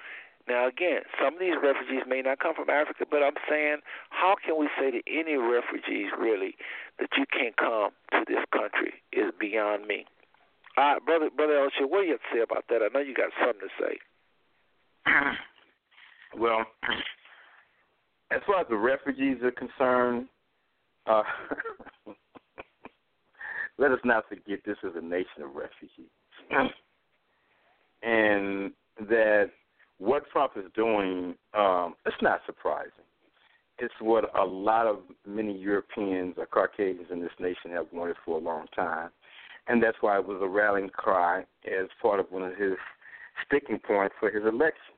now, 0.48 0.68
again, 0.68 1.04
some 1.22 1.36
of 1.36 1.40
these 1.40 1.56
refugees 1.56 2.04
may 2.06 2.22
not 2.22 2.40
come 2.40 2.54
from 2.54 2.70
Africa, 2.70 3.06
but 3.10 3.24
I'm 3.24 3.40
saying, 3.48 3.78
how 4.10 4.36
can 4.44 4.60
we 4.60 4.68
say 4.78 4.92
to 4.92 5.00
any 5.08 5.38
refugees, 5.38 6.12
really, 6.20 6.58
that 7.00 7.16
you 7.16 7.24
can't 7.32 7.56
come 7.56 7.92
to 8.12 8.26
this 8.28 8.44
country 8.52 9.00
is 9.14 9.32
beyond 9.40 9.88
me. 9.88 10.06
Uh, 10.76 10.96
brother, 11.06 11.30
brother 11.36 11.54
Elishua, 11.54 11.90
what 11.90 12.02
do 12.02 12.08
you 12.08 12.12
have 12.14 12.20
to 12.20 12.26
say 12.34 12.42
about 12.42 12.66
that? 12.70 12.82
I 12.82 12.88
know 12.94 13.00
you 13.00 13.14
got 13.14 13.30
something 13.40 13.68
to 13.68 13.84
say. 13.84 14.00
well, 16.40 16.66
as 18.32 18.42
far 18.48 18.62
as 18.62 18.68
the 18.70 18.76
refugees 18.76 19.38
are 19.44 19.52
concerned, 19.52 20.28
uh, 21.06 21.22
let 23.78 23.92
us 23.92 24.00
not 24.04 24.28
forget 24.28 24.60
this 24.66 24.78
is 24.84 24.94
a 24.96 25.02
nation 25.02 25.44
of 25.44 25.52
refugees, 25.56 26.10
and 28.04 28.72
that 29.08 29.52
what 30.00 30.24
Trump 30.32 30.54
is 30.56 30.66
doing, 30.76 31.36
um, 31.54 31.94
it's 32.06 32.16
not 32.22 32.42
surprising. 32.48 32.92
It's 33.78 33.94
what 34.00 34.26
a 34.38 34.44
lot 34.44 34.88
of 34.88 35.00
many 35.28 35.56
Europeans 35.58 36.36
or 36.38 36.46
Caucasians 36.48 37.08
in 37.12 37.22
this 37.22 37.32
nation 37.40 37.72
have 37.72 37.88
wanted 37.92 38.16
for 38.26 38.38
a 38.38 38.42
long 38.42 38.66
time 38.76 39.10
and 39.68 39.82
that's 39.82 39.98
why 40.02 40.18
it 40.18 40.28
was 40.28 40.40
a 40.42 40.48
rallying 40.48 40.90
cry 40.90 41.44
as 41.66 41.88
part 42.02 42.20
of 42.20 42.28
one 42.30 42.44
of 42.44 42.56
his 42.58 42.74
sticking 43.46 43.80
points 43.80 44.16
for 44.20 44.30
his 44.30 44.44
election. 44.44 44.96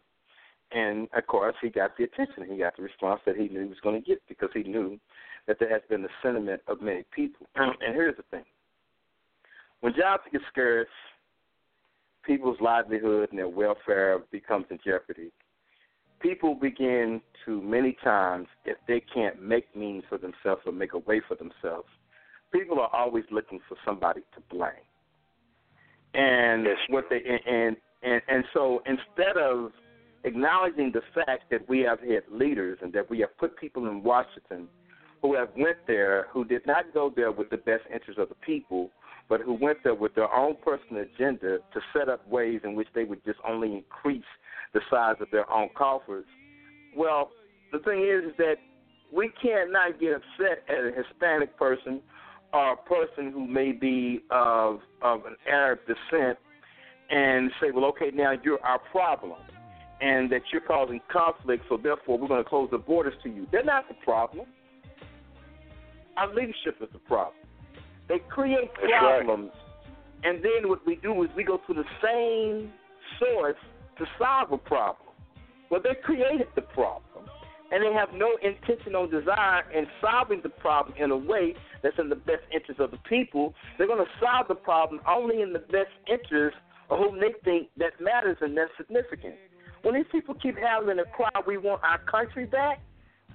And 0.71 1.07
of 1.15 1.27
course, 1.27 1.55
he 1.61 1.69
got 1.69 1.95
the 1.97 2.05
attention. 2.05 2.45
He 2.49 2.57
got 2.57 2.75
the 2.75 2.83
response 2.83 3.21
that 3.25 3.37
he 3.37 3.47
knew 3.47 3.61
he 3.61 3.69
was 3.69 3.79
going 3.83 4.01
to 4.01 4.05
get 4.05 4.21
because 4.27 4.49
he 4.53 4.63
knew 4.63 4.99
that 5.47 5.57
there 5.59 5.69
has 5.69 5.81
been 5.89 6.01
the 6.01 6.09
sentiment 6.23 6.61
of 6.67 6.81
many 6.81 7.03
people. 7.13 7.47
And 7.55 7.93
here's 7.93 8.17
the 8.17 8.23
thing: 8.31 8.43
when 9.81 9.93
jobs 9.95 10.23
get 10.31 10.41
scarce, 10.51 10.87
people's 12.25 12.59
livelihood 12.59 13.29
and 13.29 13.37
their 13.37 13.49
welfare 13.49 14.19
becomes 14.31 14.65
in 14.69 14.79
jeopardy. 14.83 15.31
People 16.19 16.55
begin 16.55 17.21
to 17.45 17.61
many 17.61 17.95
times, 18.03 18.47
if 18.65 18.77
they 18.87 18.99
can't 19.13 19.41
make 19.41 19.75
means 19.75 20.03
for 20.09 20.17
themselves 20.17 20.61
or 20.65 20.71
make 20.71 20.93
a 20.93 20.99
way 20.99 21.21
for 21.27 21.35
themselves, 21.35 21.87
people 22.51 22.79
are 22.79 22.89
always 22.93 23.23
looking 23.31 23.59
for 23.67 23.77
somebody 23.85 24.21
to 24.33 24.55
blame. 24.55 24.71
And 26.13 26.67
what 26.89 27.05
they 27.09 27.21
and 27.45 27.75
and 28.03 28.21
and 28.27 28.43
so 28.53 28.81
instead 28.85 29.37
of 29.37 29.71
acknowledging 30.23 30.91
the 30.91 31.01
fact 31.13 31.43
that 31.51 31.67
we 31.69 31.79
have 31.81 31.99
had 31.99 32.23
leaders 32.31 32.79
and 32.81 32.91
that 32.93 33.09
we 33.09 33.19
have 33.19 33.37
put 33.37 33.55
people 33.57 33.87
in 33.87 34.01
Washington 34.01 34.67
who 35.21 35.35
have 35.35 35.49
went 35.57 35.77
there 35.87 36.27
who 36.31 36.43
did 36.45 36.65
not 36.65 36.85
go 36.93 37.11
there 37.15 37.31
with 37.31 37.49
the 37.49 37.57
best 37.57 37.83
interest 37.93 38.19
of 38.19 38.29
the 38.29 38.35
people, 38.35 38.89
but 39.29 39.41
who 39.41 39.53
went 39.53 39.77
there 39.83 39.95
with 39.95 40.13
their 40.15 40.31
own 40.33 40.55
personal 40.63 41.03
agenda 41.03 41.57
to 41.73 41.79
set 41.93 42.09
up 42.09 42.27
ways 42.27 42.61
in 42.63 42.75
which 42.75 42.87
they 42.95 43.03
would 43.03 43.23
just 43.25 43.39
only 43.47 43.73
increase 43.73 44.23
the 44.73 44.81
size 44.89 45.15
of 45.19 45.29
their 45.31 45.49
own 45.51 45.69
coffers. 45.75 46.25
Well, 46.95 47.31
the 47.71 47.79
thing 47.79 48.01
is, 48.01 48.31
is 48.31 48.37
that 48.37 48.55
we 49.13 49.31
cannot 49.41 49.99
get 49.99 50.13
upset 50.13 50.63
at 50.69 50.85
a 50.85 50.91
Hispanic 50.95 51.57
person 51.57 52.01
or 52.55 52.71
a 52.71 52.77
person 52.77 53.33
who 53.33 53.45
may 53.45 53.73
be 53.73 54.21
of 54.31 54.79
of 55.01 55.25
an 55.25 55.35
Arab 55.47 55.79
descent 55.81 56.37
and 57.09 57.51
say, 57.61 57.69
well, 57.71 57.85
okay, 57.85 58.11
now 58.13 58.33
you're 58.43 58.63
our 58.63 58.79
problem, 58.79 59.39
and 60.01 60.31
that 60.31 60.41
you're 60.51 60.61
causing 60.61 61.01
conflict, 61.11 61.63
so 61.69 61.77
therefore 61.77 62.17
we're 62.17 62.29
going 62.29 62.43
to 62.43 62.49
close 62.49 62.69
the 62.71 62.77
borders 62.77 63.13
to 63.23 63.29
you. 63.29 63.45
They're 63.51 63.63
not 63.63 63.87
the 63.87 63.93
problem. 64.03 64.47
Our 66.17 66.33
leadership 66.33 66.77
is 66.81 66.87
the 66.93 66.99
problem. 66.99 67.35
They 68.07 68.19
create 68.29 68.71
That's 68.81 68.91
right. 68.91 69.25
problems, 69.25 69.51
and 70.23 70.43
then 70.43 70.69
what 70.69 70.85
we 70.87 70.95
do 70.95 71.23
is 71.23 71.29
we 71.35 71.43
go 71.43 71.59
to 71.67 71.73
the 71.73 71.83
same 72.01 72.71
source 73.19 73.57
to 73.97 74.05
solve 74.17 74.51
a 74.53 74.57
problem. 74.57 75.09
Well, 75.69 75.81
they 75.83 75.95
created 76.03 76.47
the 76.55 76.61
problem, 76.61 77.14
and 77.71 77.83
they 77.83 77.93
have 77.93 78.09
no 78.13 78.37
intentional 78.41 79.07
desire 79.07 79.63
in 79.73 79.85
solving 80.01 80.41
the 80.43 80.49
problem 80.49 80.95
in 80.97 81.11
a 81.11 81.17
way 81.17 81.55
that's 81.81 81.97
in 81.99 82.09
the 82.09 82.15
best 82.15 82.43
interest 82.53 82.79
of 82.79 82.91
the 82.91 82.97
people. 83.09 83.53
They're 83.77 83.87
going 83.87 84.03
to 84.03 84.11
solve 84.19 84.47
the 84.47 84.55
problem 84.55 85.01
only 85.07 85.41
in 85.41 85.53
the 85.53 85.59
best 85.59 85.91
interest 86.11 86.57
of 86.89 86.99
whom 86.99 87.19
they 87.19 87.33
think 87.43 87.69
that 87.77 87.99
matters 87.99 88.37
and 88.41 88.55
that's 88.57 88.71
significant. 88.77 89.35
When 89.81 89.95
these 89.95 90.05
people 90.11 90.35
keep 90.35 90.55
having 90.57 90.99
a 90.99 91.05
cry, 91.05 91.29
we 91.45 91.57
want 91.57 91.81
our 91.83 91.99
country 91.99 92.45
back, 92.45 92.79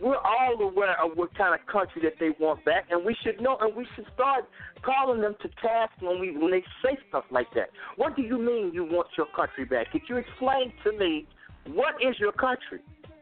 we're 0.01 0.17
all 0.17 0.61
aware 0.61 0.97
of 1.03 1.17
what 1.17 1.37
kind 1.37 1.55
of 1.55 1.67
country 1.67 2.03
that 2.03 2.15
they 2.19 2.31
want 2.41 2.65
back, 2.65 2.87
and 2.91 3.05
we 3.05 3.15
should 3.23 3.41
know, 3.41 3.59
and 3.61 3.77
we 3.77 3.87
should 3.95 4.07
start 4.15 4.49
calling 4.83 5.21
them 5.21 5.37
to 5.43 5.49
task 5.63 5.93
when 6.01 6.19
we 6.19 6.37
when 6.37 6.51
they 6.53 6.65
say 6.83 6.97
stuff 7.09 7.25
like 7.31 7.49
that. 7.55 7.69
What 7.97 8.17
do 8.17 8.23
you 8.23 8.39
mean 8.39 8.71
you 8.73 8.85
want 8.85 9.09
your 9.19 9.27
country 9.37 9.65
back? 9.67 9.93
Could 9.93 10.03
you 10.09 10.17
explain 10.17 10.73
to 10.85 10.93
me 10.93 11.27
what 11.67 11.95
is 12.01 12.19
your 12.19 12.33
country? 12.33 12.81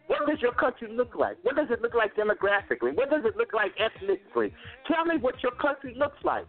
What 0.08 0.26
does 0.26 0.40
your 0.40 0.52
country 0.52 0.88
look 0.90 1.14
like? 1.14 1.36
What 1.42 1.56
does 1.56 1.68
it 1.70 1.80
look 1.80 1.94
like 1.94 2.16
demographically? 2.16 2.96
What 2.96 3.10
does 3.10 3.22
it 3.24 3.36
look 3.36 3.52
like 3.52 3.72
ethnically? 3.78 4.52
Tell 4.88 5.04
me 5.04 5.16
what 5.20 5.42
your 5.42 5.52
country 5.52 5.94
looks 5.96 6.18
like. 6.24 6.46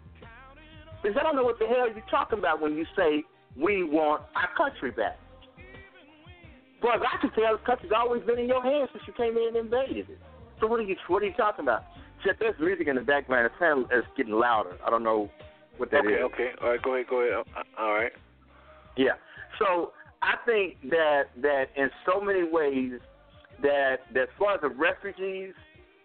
Because 1.03 1.17
I 1.19 1.23
don't 1.23 1.35
know 1.35 1.43
what 1.43 1.59
the 1.59 1.67
hell 1.67 1.87
you're 1.87 2.03
talking 2.09 2.39
about 2.39 2.61
when 2.61 2.75
you 2.75 2.85
say 2.95 3.23
we 3.55 3.83
want 3.83 4.23
our 4.35 4.49
country 4.57 4.91
back. 4.91 5.19
Well, 6.81 6.93
I 6.95 7.19
can 7.19 7.31
tell 7.31 7.57
the 7.57 7.63
country's 7.65 7.91
always 7.95 8.23
been 8.23 8.39
in 8.39 8.47
your 8.47 8.63
hands 8.63 8.89
since 8.93 9.03
you 9.05 9.13
came 9.13 9.35
in 9.35 9.55
and 9.55 9.57
invaded 9.57 10.09
it. 10.09 10.19
So 10.61 10.67
what 10.67 10.79
are 10.79 10.83
you 10.83 10.95
what 11.07 11.21
are 11.23 11.25
you 11.25 11.33
talking 11.33 11.65
about? 11.65 11.83
Except 12.19 12.39
there's 12.39 12.59
music 12.59 12.87
in 12.87 12.95
the 12.95 13.01
background. 13.01 13.45
It's 13.45 13.55
kind 13.59 13.83
of 13.83 13.91
it's 13.91 14.07
getting 14.15 14.33
louder. 14.33 14.77
I 14.85 14.89
don't 14.89 15.03
know 15.03 15.29
what 15.77 15.91
that 15.91 16.05
is. 16.05 16.11
okay, 16.11 16.21
okay. 16.21 16.49
All 16.61 16.69
right, 16.69 16.81
go 16.81 16.95
ahead, 16.95 17.07
go 17.09 17.19
ahead. 17.19 17.45
Uh, 17.55 17.81
All 17.81 17.93
right. 17.93 18.11
Yeah. 18.95 19.19
So 19.57 19.91
I 20.21 20.35
think 20.45 20.77
that 20.89 21.23
that 21.41 21.65
in 21.75 21.89
so 22.05 22.21
many 22.21 22.43
ways 22.49 22.99
that 23.61 23.97
that 24.13 24.23
as 24.23 24.29
far 24.37 24.55
as 24.55 24.61
the 24.61 24.69
refugees, 24.69 25.53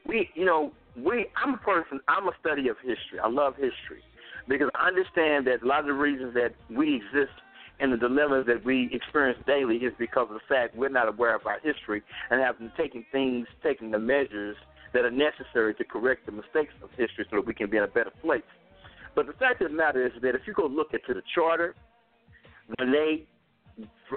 we 0.06 0.30
you 0.34 0.44
know 0.44 0.72
we 0.96 1.26
I'm 1.36 1.54
a 1.54 1.58
person 1.58 2.00
I'm 2.08 2.28
a 2.28 2.32
study 2.40 2.68
of 2.68 2.76
history. 2.78 3.18
I 3.22 3.28
love 3.28 3.54
history 3.54 4.02
because 4.48 4.68
I 4.74 4.88
understand 4.88 5.46
that 5.46 5.62
a 5.62 5.66
lot 5.66 5.80
of 5.80 5.86
the 5.86 5.94
reasons 5.94 6.34
that 6.34 6.54
we 6.70 6.96
exist 6.96 7.32
and 7.80 7.92
the 7.92 7.96
dilemmas 7.96 8.46
that 8.46 8.64
we 8.64 8.88
experience 8.92 9.38
daily 9.46 9.76
is 9.76 9.92
because 9.98 10.28
of 10.30 10.34
the 10.34 10.46
fact 10.48 10.76
we're 10.76 10.88
not 10.88 11.08
aware 11.08 11.34
of 11.34 11.46
our 11.46 11.58
history 11.60 12.02
and 12.30 12.40
have 12.40 12.58
been 12.58 12.72
taking 12.76 13.04
things, 13.10 13.46
taking 13.62 13.90
the 13.90 13.98
measures 13.98 14.56
that 14.92 15.04
are 15.04 15.10
necessary 15.10 15.74
to 15.74 15.84
correct 15.84 16.26
the 16.26 16.32
mistakes 16.32 16.72
of 16.82 16.90
history 16.90 17.26
so 17.28 17.36
that 17.36 17.46
we 17.46 17.54
can 17.54 17.68
be 17.68 17.76
in 17.76 17.82
a 17.82 17.88
better 17.88 18.12
place. 18.22 18.42
But 19.16 19.26
the 19.26 19.32
fact 19.32 19.60
of 19.62 19.70
the 19.70 19.76
matter 19.76 20.06
is 20.06 20.12
that 20.22 20.34
if 20.34 20.42
you 20.46 20.54
go 20.54 20.66
look 20.66 20.88
into 20.92 21.14
the 21.14 21.22
charter, 21.34 21.74
when 22.78 22.92
they 22.92 23.26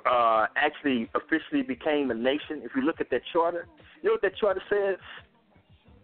uh, 0.05 0.45
actually 0.55 1.09
officially 1.15 1.63
became 1.63 2.11
a 2.11 2.13
nation, 2.13 2.61
if 2.63 2.71
you 2.75 2.81
look 2.81 3.01
at 3.01 3.09
that 3.09 3.21
charter, 3.33 3.67
you 4.01 4.09
know 4.09 4.13
what 4.13 4.21
that 4.21 4.37
charter 4.37 4.61
says? 4.69 4.97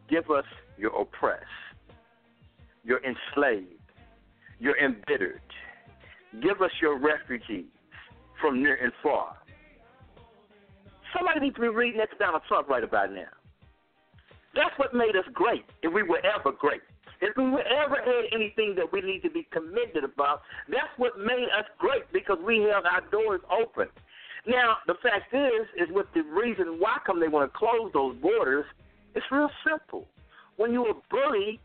Give 0.10 0.30
us 0.32 0.46
your 0.78 0.92
oppressed, 1.00 1.44
your 2.84 3.00
enslaved, 3.04 3.68
your 4.60 4.78
embittered. 4.78 5.42
Give 6.42 6.62
us 6.62 6.72
your 6.82 7.00
refugees 7.00 7.66
from 8.42 8.62
near 8.62 8.76
and 8.76 8.92
far. 9.02 9.38
Somebody 11.16 11.42
needs 11.42 11.56
to 11.56 11.62
be 11.62 11.68
reading 11.68 12.00
that 12.00 12.10
to 12.12 12.18
Donald 12.18 12.42
Trump 12.48 12.68
right 12.68 12.84
about 12.84 13.12
now. 13.14 13.30
That's 14.56 14.78
what 14.78 14.94
made 14.94 15.16
us 15.16 15.26
great, 15.34 15.66
if 15.82 15.94
we 15.94 16.04
were 16.04 16.22
ever 16.26 16.52
great. 16.52 16.82
If 17.24 17.38
we 17.38 17.46
ever 17.46 17.96
had 18.04 18.26
anything 18.36 18.76
that 18.76 18.92
we 18.92 19.00
need 19.00 19.22
to 19.22 19.30
be 19.30 19.48
commended 19.50 20.04
about, 20.04 20.42
that's 20.68 20.92
what 20.98 21.18
made 21.18 21.48
us 21.58 21.64
great 21.78 22.04
because 22.12 22.38
we 22.46 22.68
held 22.68 22.84
our 22.86 23.00
doors 23.12 23.40
open. 23.50 23.88
Now, 24.46 24.76
the 24.88 24.96
fact 25.02 25.34
is, 25.34 25.64
is 25.80 25.88
with 25.96 26.08
the 26.14 26.24
reason 26.24 26.80
why 26.80 26.98
come 27.06 27.22
they 27.22 27.30
want 27.30 27.50
to 27.50 27.58
close 27.58 27.92
those 27.94 28.18
borders, 28.18 28.66
it's 29.16 29.26
real 29.32 29.50
simple. 29.64 30.06
When 30.58 30.74
you're 30.74 30.92
a 30.92 31.00
bully, 31.10 31.62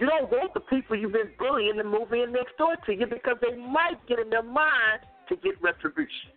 you 0.00 0.06
don't 0.08 0.28
want 0.32 0.52
the 0.54 0.66
people 0.66 0.96
you've 0.96 1.12
been 1.12 1.30
bullying 1.38 1.76
to 1.76 1.84
move 1.84 2.12
in 2.12 2.32
next 2.32 2.58
door 2.58 2.74
to 2.86 2.92
you 2.92 3.06
because 3.06 3.36
they 3.40 3.56
might 3.56 4.04
get 4.08 4.18
in 4.18 4.30
their 4.30 4.42
mind 4.42 5.06
to 5.28 5.36
get 5.36 5.62
retribution. 5.62 6.34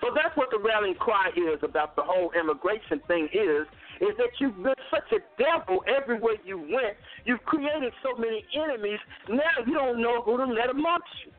So 0.00 0.14
that's 0.14 0.36
what 0.36 0.50
the 0.52 0.60
rallying 0.60 0.94
cry 0.94 1.30
is 1.36 1.58
about 1.62 1.96
the 1.96 2.02
whole 2.02 2.30
immigration 2.38 3.00
thing 3.08 3.28
is, 3.32 3.66
is 4.00 4.16
that 4.16 4.30
you've 4.38 4.56
been 4.62 4.74
such 4.90 5.12
a 5.12 5.20
devil 5.36 5.84
everywhere 5.86 6.36
you 6.44 6.58
went. 6.58 6.96
You've 7.24 7.44
created 7.44 7.92
so 8.02 8.18
many 8.18 8.44
enemies. 8.56 8.98
Now 9.28 9.64
you 9.66 9.74
don't 9.74 10.00
know 10.00 10.22
who 10.22 10.38
to 10.38 10.44
let 10.44 10.70
amongst 10.70 11.08
you 11.24 11.32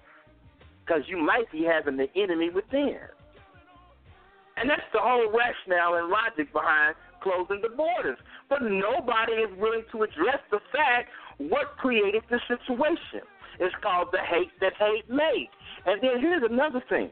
because 0.86 1.02
you 1.08 1.18
might 1.18 1.52
be 1.52 1.64
having 1.64 1.98
the 1.98 2.08
enemy 2.16 2.50
within. 2.50 2.98
And 4.58 4.70
that's 4.70 4.86
the 4.94 5.00
whole 5.02 5.32
rationale 5.32 5.96
and 5.96 6.10
logic 6.10 6.54
behind 6.54 6.96
closing 7.22 7.62
the 7.62 7.70
borders. 7.70 8.18
But 8.50 8.62
nobody 8.62 9.34
is 9.34 9.50
willing 9.58 9.84
to 9.92 10.04
address 10.04 10.42
the 10.52 10.60
fact 10.72 11.10
what 11.38 11.78
created 11.78 12.24
the 12.30 12.40
situation. 12.48 13.26
It's 13.60 13.76
called 13.82 14.10
the 14.12 14.20
hate 14.20 14.52
that 14.60 14.74
hate 14.78 15.10
made. 15.10 15.50
And 15.86 16.02
then 16.02 16.20
here's 16.20 16.44
another 16.44 16.84
thing. 16.90 17.10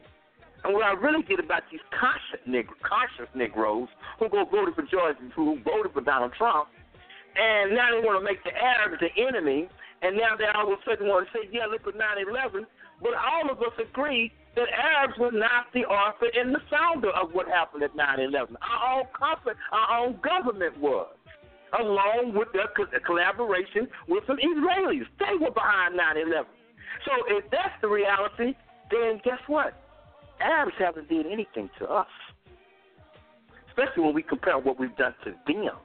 And 0.64 0.74
what 0.74 0.84
I 0.84 0.92
really 0.92 1.22
get 1.22 1.40
about 1.40 1.62
these 1.70 1.80
conscious, 1.90 2.40
conscious 2.82 3.28
Negroes 3.34 3.88
who 4.18 4.28
go 4.28 4.44
voted 4.44 4.74
for 4.74 4.82
George, 4.82 5.16
who 5.34 5.58
voted 5.64 5.92
for 5.92 6.02
Donald 6.02 6.32
Trump, 6.36 6.68
and 7.36 7.74
now 7.74 7.88
they 7.90 8.04
want 8.06 8.20
to 8.20 8.24
make 8.24 8.42
the 8.44 8.52
Arabs 8.52 9.00
the 9.00 9.08
enemy, 9.22 9.68
and 10.02 10.16
now 10.16 10.36
they 10.36 10.44
all 10.54 10.72
of 10.72 10.78
a 10.78 10.82
sudden 10.84 11.08
want 11.08 11.26
to 11.26 11.32
say, 11.32 11.48
yeah, 11.52 11.66
look 11.66 11.86
at 11.86 11.94
9/11. 11.94 12.66
But 13.00 13.14
all 13.14 13.50
of 13.50 13.58
us 13.62 13.72
agree 13.78 14.32
that 14.56 14.68
Arabs 14.68 15.16
were 15.18 15.32
not 15.32 15.72
the 15.72 15.86
author 15.86 16.26
and 16.34 16.54
the 16.54 16.60
founder 16.68 17.10
of 17.10 17.32
what 17.32 17.46
happened 17.48 17.82
at 17.82 17.94
9/11. 17.94 18.56
Our 18.60 19.00
own 19.00 19.06
company, 19.16 19.56
our 19.72 19.98
own 19.98 20.20
government 20.20 20.76
was, 20.78 21.08
along 21.78 22.34
with 22.34 22.52
their 22.52 22.68
collaboration 23.06 23.88
with 24.08 24.26
some 24.26 24.36
Israelis. 24.36 25.06
They 25.18 25.36
were 25.40 25.52
behind 25.52 25.96
9/11. 25.96 26.44
So 27.06 27.12
if 27.28 27.48
that's 27.50 27.80
the 27.80 27.88
reality, 27.88 28.54
then 28.90 29.20
guess 29.24 29.40
what? 29.46 29.72
Arabs 30.40 30.72
haven't 30.78 31.08
did 31.08 31.26
anything 31.26 31.70
to 31.78 31.86
us, 31.86 32.08
especially 33.68 34.02
when 34.02 34.14
we 34.14 34.22
compare 34.22 34.58
what 34.58 34.78
we've 34.78 34.96
done 34.96 35.14
to 35.24 35.32
them. 35.46 35.76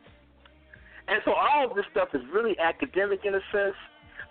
And 1.08 1.22
so 1.24 1.34
all 1.34 1.70
of 1.70 1.76
this 1.76 1.86
stuff 1.92 2.10
is 2.14 2.22
really 2.34 2.58
academic 2.60 3.26
in 3.26 3.36
a 3.36 3.42
sense, 3.52 3.76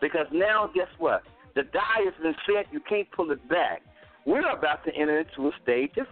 because 0.01 0.27
now 0.33 0.70
guess 0.75 0.89
what? 0.99 1.22
The 1.55 1.62
die 1.62 2.03
has 2.05 2.14
been 2.20 2.35
set. 2.47 2.72
You 2.72 2.81
can't 2.89 3.11
pull 3.12 3.31
it 3.31 3.49
back. 3.49 3.83
We're 4.27 4.49
about 4.51 4.85
to 4.87 4.95
enter 4.95 5.20
into 5.20 5.49
a 5.49 5.53
stage 5.62 5.93
of 5.99 6.07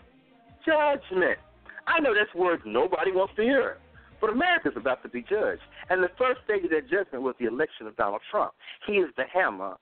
judgment. 0.64 1.38
I 1.86 1.98
know 1.98 2.14
that's 2.14 2.32
words 2.34 2.62
nobody 2.64 3.10
wants 3.10 3.34
to 3.36 3.42
hear, 3.42 3.78
but 4.20 4.30
America's 4.30 4.74
about 4.76 5.02
to 5.02 5.08
be 5.08 5.22
judged. 5.22 5.62
And 5.90 6.00
the 6.02 6.10
first 6.16 6.42
stage 6.44 6.62
of 6.64 6.70
that 6.70 6.88
judgment 6.88 7.24
was 7.24 7.34
the 7.40 7.46
election 7.46 7.88
of 7.88 7.96
Donald 7.96 8.20
Trump. 8.30 8.52
He 8.86 8.94
is 8.94 9.10
the 9.16 9.24
hammer 9.32 9.74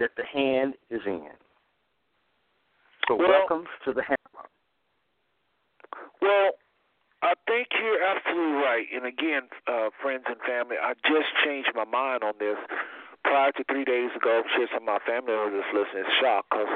that 0.00 0.10
the 0.16 0.24
hand 0.24 0.74
is 0.90 1.02
in. 1.06 1.28
So 3.12 3.16
Well- 3.16 3.28
welcome 3.28 3.68
to 3.84 3.92
the 3.92 4.02
hammer. 4.02 4.48
Well, 6.22 6.52
I 7.20 7.34
think 7.46 7.68
you're 7.78 8.02
absolutely 8.02 8.62
right. 8.62 8.88
And 8.90 9.04
again, 9.04 9.50
uh, 9.66 9.90
friends 10.00 10.24
and 10.28 10.40
family, 10.40 10.78
I 10.78 10.94
just 11.04 11.28
changed 11.44 11.74
my 11.74 11.84
mind 11.84 12.24
on 12.24 12.32
this. 12.38 12.56
Prior 13.22 13.52
to 13.52 13.64
three 13.64 13.84
days 13.84 14.16
ago, 14.16 14.38
I'm 14.38 14.48
sure 14.56 14.66
some 14.68 14.88
of 14.88 14.94
my 14.94 14.98
family 15.00 15.36
members 15.36 15.62
listening 15.74 16.06
is 16.06 16.12
shocked 16.22 16.48
because 16.48 16.74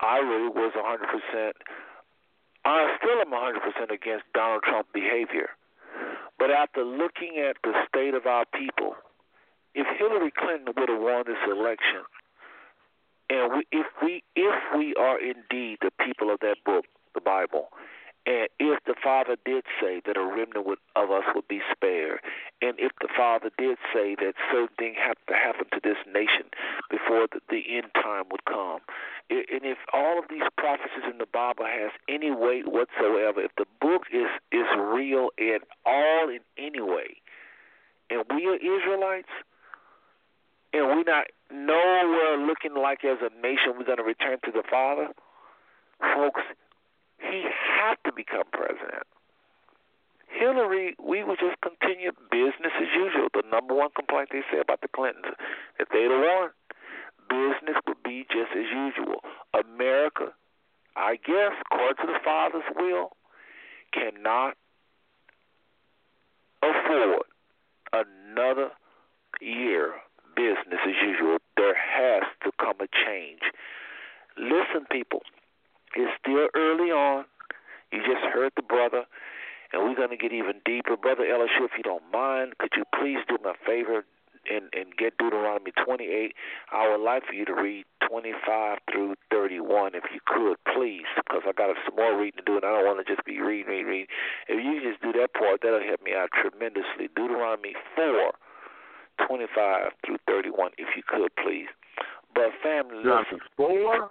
I 0.00 0.18
really 0.18 0.48
was 0.48 0.74
100%. 0.74 1.54
I 2.64 2.96
still 2.96 3.20
am 3.20 3.32
100% 3.32 3.92
against 3.92 4.24
Donald 4.32 4.64
Trump 4.64 4.92
behavior. 4.92 5.50
But 6.36 6.50
after 6.50 6.82
looking 6.82 7.38
at 7.38 7.58
the 7.62 7.86
state 7.86 8.14
of 8.14 8.26
our 8.26 8.44
people, 8.46 8.96
if 9.76 9.86
Hillary 9.98 10.32
Clinton 10.32 10.74
would 10.76 10.88
have 10.88 11.00
won 11.00 11.22
this 11.26 11.38
election, 11.46 12.02
and 13.28 13.52
we, 13.52 13.66
if 13.72 13.86
we 14.02 14.22
if 14.34 14.54
we 14.76 14.94
are 14.94 15.18
indeed 15.20 15.78
the 15.80 15.90
people 16.04 16.30
of 16.30 16.40
that 16.40 16.56
book, 16.64 16.84
the 17.14 17.20
Bible, 17.20 17.68
and 18.26 18.48
if 18.58 18.82
the 18.86 18.94
Father 19.02 19.36
did 19.44 19.64
say 19.80 20.02
that 20.04 20.16
a 20.16 20.24
remnant 20.24 20.66
would, 20.66 20.78
of 20.96 21.12
us 21.12 21.22
would 21.34 21.46
be 21.46 21.60
spared, 21.70 22.20
and 22.60 22.74
if 22.78 22.90
the 23.00 23.08
Father 23.16 23.50
did 23.56 23.78
say 23.94 24.16
that 24.16 24.34
certain 24.50 24.74
things 24.78 24.96
have 24.98 25.16
to 25.28 25.34
happen 25.34 25.66
to 25.72 25.80
this 25.82 25.98
nation 26.12 26.46
before 26.90 27.28
the, 27.32 27.40
the 27.48 27.62
end 27.76 27.86
time 27.94 28.24
would 28.30 28.44
come, 28.44 28.80
and 29.30 29.62
if 29.62 29.78
all 29.92 30.18
of 30.18 30.24
these 30.28 30.46
prophecies 30.58 31.06
in 31.10 31.18
the 31.18 31.26
Bible 31.32 31.66
has 31.66 31.92
any 32.08 32.30
weight 32.30 32.66
whatsoever, 32.66 33.40
if 33.42 33.52
the 33.56 33.66
book 33.80 34.02
is 34.12 34.28
is 34.50 34.66
real 34.76 35.30
at 35.38 35.62
all 35.84 36.28
in 36.28 36.40
any 36.58 36.80
way, 36.80 37.16
and 38.10 38.24
we 38.30 38.46
are 38.46 38.56
Israelites, 38.56 39.30
and 40.72 40.86
we're 40.86 41.04
not 41.04 41.26
nowhere 41.50 42.38
looking 42.38 42.74
like 42.74 43.04
as 43.04 43.18
a 43.20 43.30
nation 43.40 43.74
we're 43.78 43.84
going 43.84 43.98
to 43.98 44.04
return 44.04 44.38
to 44.44 44.52
the 44.52 44.62
Father, 44.68 45.08
folks, 46.14 46.42
he 47.18 47.44
had 47.44 47.96
to 48.04 48.12
become 48.12 48.44
president. 48.52 49.06
Hillary, 50.28 50.94
we 51.02 51.24
would 51.24 51.38
just 51.38 51.56
continue 51.62 52.12
business 52.30 52.72
as 52.76 52.88
usual. 52.94 53.28
The 53.32 53.42
number 53.50 53.74
one 53.74 53.90
complaint 53.96 54.28
they 54.32 54.42
say 54.52 54.60
about 54.60 54.80
the 54.80 54.88
Clintons, 54.88 55.34
if 55.78 55.88
they'd 55.88 56.10
have 56.10 56.20
won, 56.20 56.50
business 57.28 57.80
would 57.86 58.02
be 58.04 58.26
just 58.28 58.52
as 58.52 58.68
usual. 58.68 59.20
America, 59.54 60.32
I 60.94 61.16
guess, 61.16 61.52
according 61.64 62.06
to 62.06 62.12
the 62.12 62.18
Father's 62.24 62.68
will, 62.76 63.16
cannot 63.92 64.56
afford 66.62 67.24
another 67.92 68.70
year 69.40 69.94
business 70.36 70.80
as 70.86 70.94
usual. 71.02 71.38
There 71.56 71.74
has 71.74 72.22
to 72.44 72.52
come 72.60 72.76
a 72.80 72.88
change. 72.92 73.40
Listen, 74.36 74.86
people, 74.90 75.22
it's 75.96 76.12
still 76.20 76.48
early 76.54 76.92
on. 76.92 77.24
You 77.90 78.00
just 78.00 78.24
heard 78.32 78.52
the 78.56 78.62
brother, 78.62 79.04
and 79.72 79.82
we're 79.82 79.96
going 79.96 80.10
to 80.10 80.16
get 80.16 80.32
even 80.32 80.60
deeper. 80.64 80.96
Brother 80.96 81.24
Elishua, 81.24 81.64
if 81.64 81.76
you 81.76 81.82
don't 81.82 82.04
mind, 82.12 82.58
could 82.58 82.72
you 82.76 82.84
please 82.98 83.18
do 83.28 83.38
me 83.42 83.50
a 83.50 83.66
favor 83.66 84.04
and, 84.50 84.68
and 84.74 84.94
get 84.96 85.16
Deuteronomy 85.18 85.72
28? 85.72 86.34
I 86.72 86.88
would 86.90 87.02
like 87.02 87.24
for 87.26 87.32
you 87.32 87.44
to 87.46 87.54
read 87.54 87.84
25 88.08 88.78
through 88.92 89.14
31, 89.30 89.94
if 89.94 90.04
you 90.12 90.20
could, 90.26 90.56
please, 90.74 91.08
because 91.16 91.42
I 91.46 91.52
got 91.52 91.74
some 91.86 91.96
more 91.96 92.18
reading 92.18 92.38
to 92.38 92.44
do, 92.44 92.56
and 92.56 92.64
I 92.64 92.70
don't 92.72 92.86
want 92.86 93.04
to 93.04 93.14
just 93.14 93.24
be 93.24 93.40
reading, 93.40 93.70
reading, 93.70 93.86
reading. 93.86 94.06
If 94.48 94.62
you 94.62 94.82
just 94.82 95.00
do 95.02 95.12
that 95.18 95.32
part, 95.34 95.60
that'll 95.62 95.82
help 95.82 96.02
me 96.02 96.12
out 96.14 96.30
tremendously. 96.34 97.08
Deuteronomy 97.14 97.74
4, 97.96 98.32
25 99.26 99.92
through 100.04 100.18
31, 100.26 100.72
if 100.78 100.88
you 100.96 101.02
could, 101.06 101.30
please. 101.36 101.68
But 102.34 102.52
family, 102.62 102.96
listen. 102.98 103.40
Four? 103.56 104.10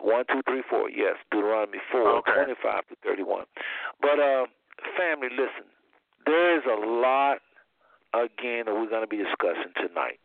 One, 0.00 0.24
two, 0.30 0.40
three, 0.48 0.62
four. 0.68 0.88
Yes, 0.88 1.16
Deuteronomy 1.30 1.78
four, 1.92 2.08
Okay. 2.24 2.32
twenty-five 2.32 2.88
to 2.88 2.96
thirty-one. 3.04 3.44
But 4.00 4.18
uh, 4.18 4.46
family, 4.96 5.28
listen. 5.30 5.68
There 6.24 6.56
is 6.56 6.64
a 6.64 6.80
lot 6.80 7.38
again 8.16 8.64
that 8.64 8.72
we're 8.74 8.88
going 8.88 9.04
to 9.04 9.10
be 9.10 9.18
discussing 9.20 9.76
tonight. 9.76 10.20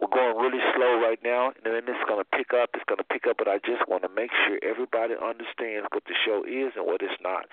We're 0.00 0.08
going 0.08 0.40
really 0.40 0.64
slow 0.74 0.96
right 1.04 1.20
now, 1.22 1.52
and 1.52 1.60
then 1.68 1.84
it's 1.84 2.04
going 2.08 2.24
to 2.24 2.30
pick 2.32 2.56
up. 2.56 2.70
It's 2.72 2.84
going 2.88 2.96
to 2.96 3.04
pick 3.04 3.26
up, 3.28 3.36
but 3.36 3.46
I 3.48 3.58
just 3.60 3.84
want 3.86 4.02
to 4.04 4.08
make 4.08 4.30
sure 4.46 4.56
everybody 4.64 5.12
understands 5.20 5.84
what 5.92 6.04
the 6.08 6.16
show 6.24 6.40
is 6.48 6.72
and 6.72 6.86
what 6.88 7.02
it's 7.04 7.20
not. 7.20 7.44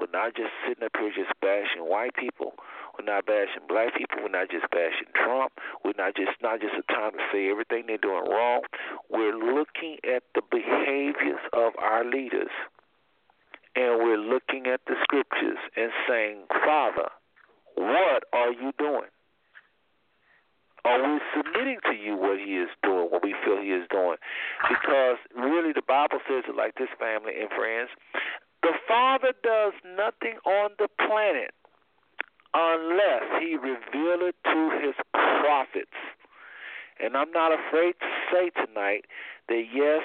We're 0.00 0.08
not 0.08 0.32
just 0.34 0.48
sitting 0.64 0.80
up 0.82 0.96
here 0.96 1.12
just 1.12 1.36
bashing 1.44 1.84
white 1.84 2.16
people. 2.16 2.56
We're 2.98 3.06
not 3.06 3.26
bashing 3.26 3.62
black 3.68 3.94
people. 3.94 4.18
We're 4.22 4.34
not 4.34 4.50
just 4.50 4.68
bashing 4.70 5.06
Trump. 5.14 5.52
We're 5.84 5.96
not 5.96 6.16
just 6.16 6.34
not 6.42 6.60
just 6.60 6.74
a 6.74 6.82
time 6.92 7.12
to 7.12 7.22
say 7.32 7.48
everything 7.48 7.84
they're 7.86 8.02
doing 8.02 8.26
wrong. 8.26 8.62
We're 9.08 9.38
looking 9.38 9.98
at 10.02 10.24
the 10.34 10.42
behaviors 10.50 11.40
of 11.52 11.72
our 11.78 12.04
leaders, 12.04 12.50
and 13.76 14.02
we're 14.02 14.18
looking 14.18 14.66
at 14.66 14.80
the 14.86 14.96
scriptures 15.02 15.58
and 15.76 15.92
saying, 16.08 16.44
Father, 16.50 17.08
what 17.76 18.24
are 18.32 18.52
you 18.52 18.72
doing? 18.78 19.10
Are 20.84 21.02
we 21.02 21.20
submitting 21.36 21.78
to 21.90 21.94
you 21.94 22.16
what 22.16 22.38
he 22.38 22.56
is 22.56 22.70
doing, 22.82 23.10
what 23.10 23.22
we 23.22 23.34
feel 23.44 23.60
he 23.60 23.70
is 23.70 23.86
doing? 23.90 24.16
Because 24.68 25.18
really 25.36 25.72
the 25.72 25.86
Bible 25.86 26.18
says 26.26 26.44
it 26.48 26.56
like 26.56 26.74
this, 26.76 26.88
family 26.98 27.34
and 27.38 27.50
friends. 27.50 27.90
The 28.62 28.74
Father 28.88 29.34
does 29.42 29.74
nothing 29.84 30.38
on 30.46 30.70
the 30.78 30.88
planet 31.06 31.54
unless 32.54 33.24
he 33.40 33.56
reveal 33.56 34.26
it 34.26 34.36
to 34.44 34.80
his 34.82 34.94
prophets. 35.12 35.96
And 37.00 37.16
I'm 37.16 37.30
not 37.30 37.52
afraid 37.52 37.94
to 38.00 38.06
say 38.32 38.50
tonight 38.50 39.04
that 39.48 39.64
yes, 39.72 40.02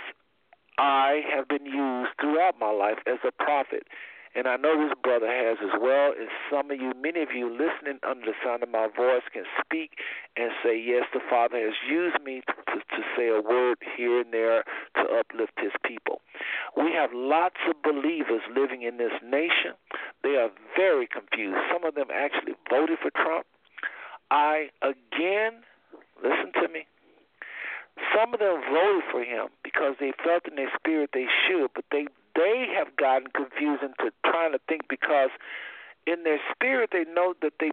I 0.77 1.21
have 1.33 1.47
been 1.47 1.65
used 1.65 2.11
throughout 2.19 2.59
my 2.59 2.71
life 2.71 2.99
as 3.07 3.19
a 3.27 3.31
prophet. 3.31 3.87
And 4.35 4.47
I 4.47 4.57
know 4.57 4.73
this 4.81 4.97
brother 5.03 5.27
has 5.27 5.57
as 5.61 5.79
well. 5.79 6.13
And 6.17 6.27
some 6.49 6.71
of 6.71 6.81
you, 6.81 6.93
many 6.99 7.21
of 7.21 7.29
you 7.35 7.49
listening 7.49 7.99
under 8.01 8.25
the 8.25 8.37
sound 8.43 8.63
of 8.63 8.69
my 8.69 8.87
voice 8.87 9.21
can 9.31 9.43
speak 9.61 10.01
and 10.35 10.49
say, 10.63 10.73
yes, 10.77 11.05
the 11.13 11.21
Father 11.29 11.57
has 11.59 11.77
used 11.87 12.17
me 12.23 12.41
to, 12.47 12.53
to, 12.73 12.77
to 12.81 13.01
say 13.15 13.29
a 13.29 13.41
word 13.41 13.77
here 13.95 14.21
and 14.21 14.33
there 14.33 14.63
to 14.97 15.03
uplift 15.19 15.53
his 15.57 15.73
people. 15.85 16.21
We 16.75 16.91
have 16.93 17.11
lots 17.13 17.61
of 17.69 17.77
believers 17.83 18.41
living 18.49 18.81
in 18.81 18.97
this 18.97 19.13
nation. 19.21 19.77
They 20.23 20.41
are 20.41 20.49
very 20.75 21.07
confused. 21.07 21.57
Some 21.71 21.85
of 21.85 21.93
them 21.93 22.07
actually 22.11 22.53
voted 22.69 22.97
for 23.01 23.11
Trump. 23.11 23.45
I, 24.31 24.69
again, 24.81 25.61
listen 26.23 26.51
to 26.57 26.67
me. 26.73 26.87
Some 28.09 28.33
of 28.33 28.39
them 28.39 28.57
voted 28.65 29.03
for 29.11 29.21
him 29.21 29.53
because 29.63 29.93
they 29.99 30.11
felt 30.25 30.47
in 30.49 30.55
their 30.55 30.71
spirit 30.73 31.11
they 31.13 31.27
should, 31.45 31.69
but 31.75 31.85
they 31.91 32.07
they 32.35 32.67
have 32.75 32.95
gotten 32.95 33.27
confused 33.35 33.83
into 33.83 34.11
trying 34.25 34.51
to 34.51 34.59
think 34.67 34.87
because 34.89 35.29
in 36.07 36.23
their 36.23 36.39
spirit 36.53 36.89
they 36.91 37.05
know 37.13 37.33
that 37.41 37.53
they 37.59 37.71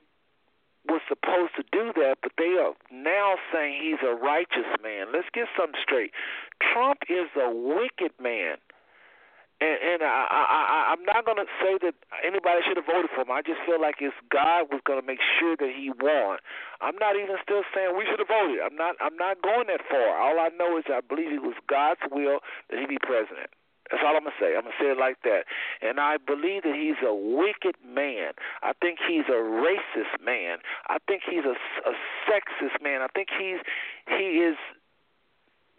was 0.88 1.00
supposed 1.08 1.52
to 1.56 1.64
do 1.72 1.92
that, 2.00 2.16
but 2.22 2.32
they 2.38 2.56
are 2.56 2.72
now 2.90 3.36
saying 3.52 3.82
he's 3.82 4.00
a 4.00 4.14
righteous 4.14 4.68
man. 4.82 5.12
Let's 5.12 5.28
get 5.32 5.46
something 5.56 5.78
straight. 5.82 6.12
Trump 6.60 7.04
is 7.08 7.28
a 7.36 7.52
wicked 7.52 8.12
man. 8.20 8.56
And, 9.60 9.76
and 9.76 10.00
I, 10.00 10.24
I, 10.24 10.40
I, 10.40 10.78
I'm 10.88 11.04
not 11.04 11.28
going 11.28 11.36
to 11.36 11.44
say 11.60 11.76
that 11.84 11.92
anybody 12.24 12.64
should 12.64 12.80
have 12.80 12.88
voted 12.88 13.12
for 13.12 13.28
him. 13.28 13.30
I 13.30 13.44
just 13.44 13.60
feel 13.68 13.76
like 13.76 14.00
it's 14.00 14.16
God 14.32 14.72
was 14.72 14.80
going 14.88 14.96
to 14.96 15.04
make 15.04 15.20
sure 15.36 15.52
that 15.52 15.68
he 15.68 15.92
won. 16.00 16.40
I'm 16.80 16.96
not 16.96 17.20
even 17.20 17.36
still 17.44 17.60
saying 17.76 17.92
we 17.92 18.08
should 18.08 18.24
have 18.24 18.32
voted. 18.32 18.64
I'm 18.64 18.72
not. 18.72 18.96
I'm 19.04 19.20
not 19.20 19.44
going 19.44 19.68
that 19.68 19.84
far. 19.84 20.16
All 20.16 20.40
I 20.40 20.48
know 20.56 20.80
is 20.80 20.88
I 20.88 21.04
believe 21.04 21.28
it 21.28 21.44
was 21.44 21.60
God's 21.68 22.00
will 22.08 22.40
that 22.72 22.80
he 22.80 22.88
be 22.88 22.96
president. 22.96 23.52
That's 23.90 24.02
all 24.06 24.16
I'm 24.16 24.22
gonna 24.22 24.38
say. 24.38 24.54
I'm 24.56 24.62
gonna 24.62 24.78
say 24.78 24.94
it 24.94 24.98
like 24.98 25.18
that. 25.24 25.50
And 25.82 25.98
I 25.98 26.16
believe 26.16 26.62
that 26.62 26.74
he's 26.74 26.98
a 27.02 27.14
wicked 27.14 27.74
man. 27.82 28.32
I 28.62 28.72
think 28.80 28.98
he's 29.02 29.26
a 29.26 29.40
racist 29.42 30.22
man. 30.22 30.58
I 30.88 30.98
think 31.06 31.22
he's 31.28 31.44
a, 31.44 31.58
a 31.88 31.94
sexist 32.26 32.82
man. 32.82 33.02
I 33.02 33.08
think 33.12 33.28
he's 33.34 33.58
he 34.06 34.46
is 34.46 34.56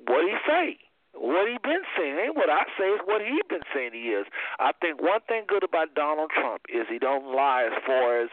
what 0.06 0.24
he 0.28 0.36
say. 0.48 0.78
What 1.14 1.48
he 1.48 1.58
been 1.62 1.84
saying 1.98 2.18
ain't 2.18 2.36
what 2.36 2.50
I 2.50 2.64
say. 2.80 2.88
It's 2.88 3.04
what 3.06 3.22
he 3.22 3.42
been 3.50 3.68
saying 3.76 3.92
he 3.94 4.16
is. 4.16 4.26
I 4.60 4.72
think 4.80 5.02
one 5.02 5.20
thing 5.28 5.44
good 5.48 5.64
about 5.64 5.94
Donald 5.94 6.32
Trump 6.32 6.64
is 6.72 6.88
he 6.90 7.00
don't 7.00 7.36
lie 7.36 7.68
as 7.68 7.76
far 7.86 8.22
as 8.24 8.30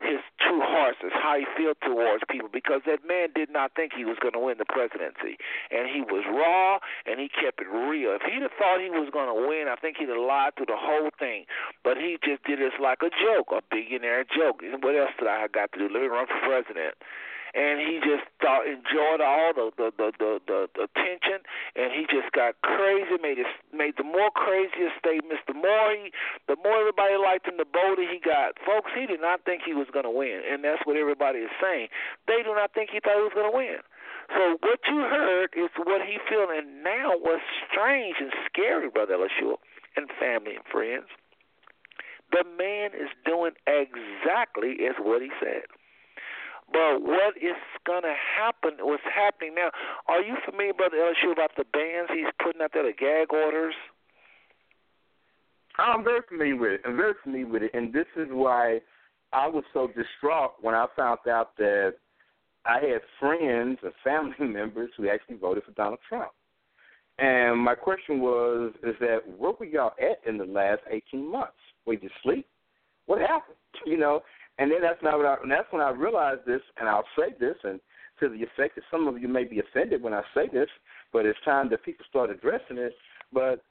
his 0.00 0.20
true 0.40 0.64
heart 0.64 0.96
is 1.04 1.12
how 1.12 1.36
he 1.36 1.44
feels 1.56 1.76
towards 1.84 2.24
people 2.28 2.48
because 2.48 2.80
that 2.88 3.04
man 3.06 3.28
did 3.36 3.52
not 3.52 3.76
think 3.76 3.92
he 3.92 4.04
was 4.04 4.16
going 4.20 4.32
to 4.32 4.40
win 4.40 4.56
the 4.56 4.64
presidency. 4.64 5.36
And 5.70 5.88
he 5.88 6.00
was 6.00 6.24
raw 6.24 6.80
and 7.04 7.20
he 7.20 7.28
kept 7.28 7.60
it 7.60 7.68
real. 7.68 8.16
If 8.16 8.24
he'd 8.24 8.40
have 8.40 8.56
thought 8.56 8.80
he 8.80 8.88
was 8.88 9.12
going 9.12 9.28
to 9.28 9.36
win 9.36 9.68
i 9.68 9.76
think 9.76 10.00
he'd 10.00 10.08
have 10.08 10.20
lied 10.20 10.56
through 10.56 10.72
the 10.72 10.80
whole 10.80 11.12
thing. 11.20 11.44
But 11.84 12.00
he 12.00 12.16
just 12.24 12.42
did 12.44 12.58
this 12.58 12.74
like 12.80 13.04
a 13.04 13.12
joke 13.12 13.52
a 13.52 13.60
billionaire 13.68 14.24
joke. 14.24 14.64
What 14.64 14.96
else 14.96 15.12
did 15.20 15.28
i 15.28 15.46
got 15.52 15.72
to 15.72 15.78
do? 15.78 15.92
Let 15.92 16.02
me 16.02 16.08
run 16.08 16.26
for 16.26 16.40
president 16.42 16.96
and 17.54 17.80
he 17.82 17.98
just 17.98 18.26
thought 18.38 18.66
enjoyed 18.66 19.20
all 19.20 19.50
the 19.54 19.70
the 19.76 19.90
the 19.98 20.08
the, 20.18 20.30
the, 20.46 20.60
attention 20.86 21.42
and 21.74 21.90
he 21.90 22.06
just 22.06 22.30
got 22.32 22.54
crazy 22.62 23.18
made 23.22 23.38
his 23.38 23.50
made 23.74 23.94
the 23.98 24.06
more 24.06 24.30
craziest 24.30 24.98
statements. 24.98 25.42
The 25.46 25.54
more 25.54 25.90
he 25.90 26.14
the 26.46 26.56
more 26.62 26.78
everybody 26.78 27.18
liked 27.18 27.46
him 27.46 27.58
the 27.58 27.66
bolder 27.66 28.06
he 28.06 28.22
got. 28.22 28.58
Folks 28.62 28.90
he 28.94 29.06
did 29.06 29.20
not 29.20 29.42
think 29.44 29.62
he 29.66 29.74
was 29.74 29.88
going 29.92 30.06
to 30.06 30.14
win. 30.14 30.42
And 30.46 30.62
that's 30.62 30.82
what 30.86 30.96
everybody 30.96 31.40
is 31.40 31.52
saying. 31.60 31.88
They 32.26 32.42
do 32.46 32.54
not 32.54 32.72
think 32.74 32.90
he 32.90 33.00
thought 33.00 33.18
he 33.18 33.26
was 33.26 33.34
going 33.34 33.50
to 33.50 33.56
win. 33.56 33.82
So 34.30 34.58
what 34.62 34.78
you 34.86 35.02
heard 35.10 35.50
is 35.58 35.70
what 35.74 36.02
he 36.06 36.22
feel 36.30 36.46
and 36.54 36.84
now 36.86 37.18
what's 37.18 37.42
strange 37.66 38.16
and 38.20 38.30
scary 38.46 38.88
brother 38.88 39.18
Elishua 39.18 39.58
and 39.96 40.06
family 40.18 40.54
and 40.54 40.64
friends 40.70 41.10
the 42.30 42.44
man 42.56 42.94
is 42.94 43.10
doing 43.26 43.52
exactly 43.66 44.86
as 44.86 44.94
what 45.02 45.20
he 45.20 45.30
said 45.42 45.66
but 46.72 47.02
what 47.02 47.36
is 47.36 47.58
going 47.86 48.02
to 48.02 48.14
happen, 48.14 48.78
what's 48.80 49.02
happening 49.04 49.54
now, 49.54 49.70
are 50.08 50.22
you 50.22 50.36
familiar, 50.44 50.72
Brother 50.72 50.96
Elishua, 50.96 51.32
about 51.32 51.50
the 51.56 51.64
bans 51.72 52.08
he's 52.14 52.30
putting 52.42 52.62
out 52.62 52.70
there, 52.72 52.84
the 52.84 52.92
gag 52.92 53.32
orders? 53.32 53.74
I'm 55.78 56.04
very 56.04 56.20
familiar 56.28 56.56
with 56.56 56.72
it. 56.72 56.80
I'm 56.84 56.96
very 56.96 57.14
familiar 57.22 57.46
with 57.46 57.62
it, 57.62 57.70
and 57.74 57.92
this 57.92 58.06
is 58.16 58.28
why 58.30 58.80
I 59.32 59.48
was 59.48 59.64
so 59.72 59.88
distraught 59.88 60.54
when 60.60 60.74
I 60.74 60.86
found 60.96 61.20
out 61.28 61.56
that 61.56 61.94
I 62.66 62.74
had 62.80 63.00
friends 63.18 63.78
and 63.82 63.92
family 64.04 64.34
members 64.52 64.90
who 64.96 65.08
actually 65.08 65.36
voted 65.36 65.64
for 65.64 65.72
Donald 65.72 66.00
Trump. 66.08 66.30
And 67.18 67.58
my 67.58 67.74
question 67.74 68.20
was, 68.20 68.72
is 68.82 68.94
that 69.00 69.18
where 69.38 69.52
were 69.52 69.66
y'all 69.66 69.92
at 70.00 70.26
in 70.26 70.38
the 70.38 70.44
last 70.44 70.80
18 70.90 71.30
months? 71.30 71.52
Were 71.86 71.94
you 71.94 72.08
asleep? 72.20 72.46
What 73.06 73.20
happened? 73.20 73.56
You 73.86 73.96
know, 73.96 74.20
and 74.60 74.70
then 74.70 74.82
that's 74.82 75.02
not 75.02 75.16
what 75.16 75.26
I, 75.26 75.36
and 75.42 75.50
that's 75.50 75.72
when 75.72 75.80
I 75.80 75.90
realized 75.90 76.42
this, 76.46 76.60
and 76.78 76.88
I'll 76.88 77.08
say 77.18 77.34
this, 77.40 77.56
and 77.64 77.80
to 78.20 78.28
the 78.28 78.42
effect 78.44 78.76
that 78.76 78.84
some 78.90 79.08
of 79.08 79.20
you 79.20 79.26
may 79.26 79.44
be 79.44 79.58
offended 79.58 80.02
when 80.02 80.12
I 80.12 80.20
say 80.34 80.48
this, 80.52 80.68
but 81.12 81.24
it's 81.24 81.38
time 81.44 81.70
that 81.70 81.82
people 81.82 82.04
start 82.08 82.28
addressing 82.28 82.76
it. 82.76 82.92
But 83.32 83.64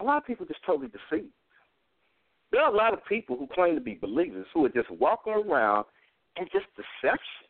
a 0.00 0.04
lot 0.04 0.18
of 0.18 0.26
people 0.26 0.46
just 0.46 0.64
totally 0.66 0.88
deceived. 0.88 1.30
There 2.50 2.60
are 2.60 2.72
a 2.72 2.76
lot 2.76 2.92
of 2.92 3.04
people 3.08 3.36
who 3.36 3.46
claim 3.54 3.76
to 3.76 3.80
be 3.80 3.94
believers 3.94 4.46
who 4.52 4.64
are 4.64 4.70
just 4.70 4.90
walking 4.90 5.32
around 5.32 5.84
and 6.36 6.48
just 6.52 6.66
deception. 6.74 7.46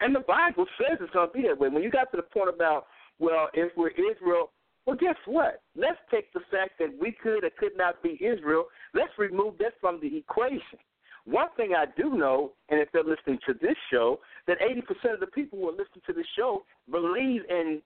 And 0.00 0.14
the 0.14 0.20
Bible 0.20 0.66
says 0.78 0.98
it's 1.00 1.12
going 1.12 1.28
to 1.28 1.32
be 1.32 1.42
that 1.48 1.58
way. 1.58 1.68
When 1.68 1.82
you 1.82 1.90
got 1.90 2.12
to 2.12 2.16
the 2.16 2.22
point 2.22 2.48
about, 2.48 2.86
well, 3.18 3.48
if 3.54 3.72
we're 3.76 3.90
Israel, 3.90 4.50
well, 4.86 4.96
guess 4.96 5.16
what? 5.26 5.62
Let's 5.76 5.98
take 6.12 6.32
the 6.32 6.40
fact 6.50 6.78
that 6.78 6.94
we 7.00 7.10
could 7.10 7.42
or 7.42 7.50
could 7.58 7.76
not 7.76 8.02
be 8.02 8.20
Israel. 8.24 8.66
Let's 8.94 9.12
remove 9.18 9.58
that 9.58 9.74
from 9.80 10.00
the 10.00 10.16
equation. 10.16 10.78
One 11.24 11.48
thing 11.56 11.72
I 11.76 11.84
do 11.96 12.14
know, 12.16 12.52
and 12.68 12.80
if 12.80 12.88
they're 12.92 13.04
listening 13.04 13.38
to 13.46 13.54
this 13.54 13.76
show, 13.90 14.18
that 14.46 14.58
80% 14.60 15.14
of 15.14 15.20
the 15.20 15.26
people 15.26 15.58
who 15.58 15.68
are 15.68 15.72
listening 15.72 16.02
to 16.06 16.12
this 16.12 16.26
show 16.36 16.64
believe 16.90 17.42
in 17.48 17.80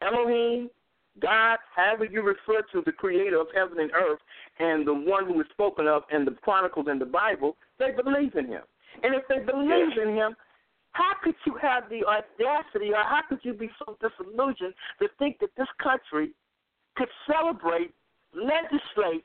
Elohim, 0.00 0.70
God, 1.20 1.58
however 1.74 2.06
you 2.06 2.22
refer 2.22 2.62
to 2.72 2.82
the 2.86 2.92
creator 2.92 3.38
of 3.38 3.48
heaven 3.54 3.78
and 3.78 3.90
earth, 3.92 4.20
and 4.58 4.86
the 4.86 4.94
one 4.94 5.26
who 5.26 5.38
is 5.40 5.46
spoken 5.50 5.86
of 5.86 6.02
in 6.10 6.24
the 6.24 6.30
Chronicles 6.30 6.86
in 6.90 6.98
the 6.98 7.04
Bible, 7.04 7.56
they 7.78 7.90
believe 7.90 8.34
in 8.36 8.46
him. 8.46 8.62
And 9.02 9.14
if 9.14 9.22
they 9.28 9.38
believe 9.38 9.98
in 10.02 10.14
him, 10.14 10.34
how 10.92 11.12
could 11.22 11.34
you 11.46 11.54
have 11.60 11.84
the 11.88 12.04
audacity 12.04 12.90
or 12.90 13.04
how 13.04 13.20
could 13.28 13.40
you 13.42 13.52
be 13.52 13.70
so 13.78 13.96
disillusioned 14.00 14.74
to 15.00 15.08
think 15.18 15.38
that 15.40 15.50
this 15.56 15.68
country 15.82 16.30
could 16.96 17.08
celebrate, 17.30 17.92
legislate, 18.34 19.24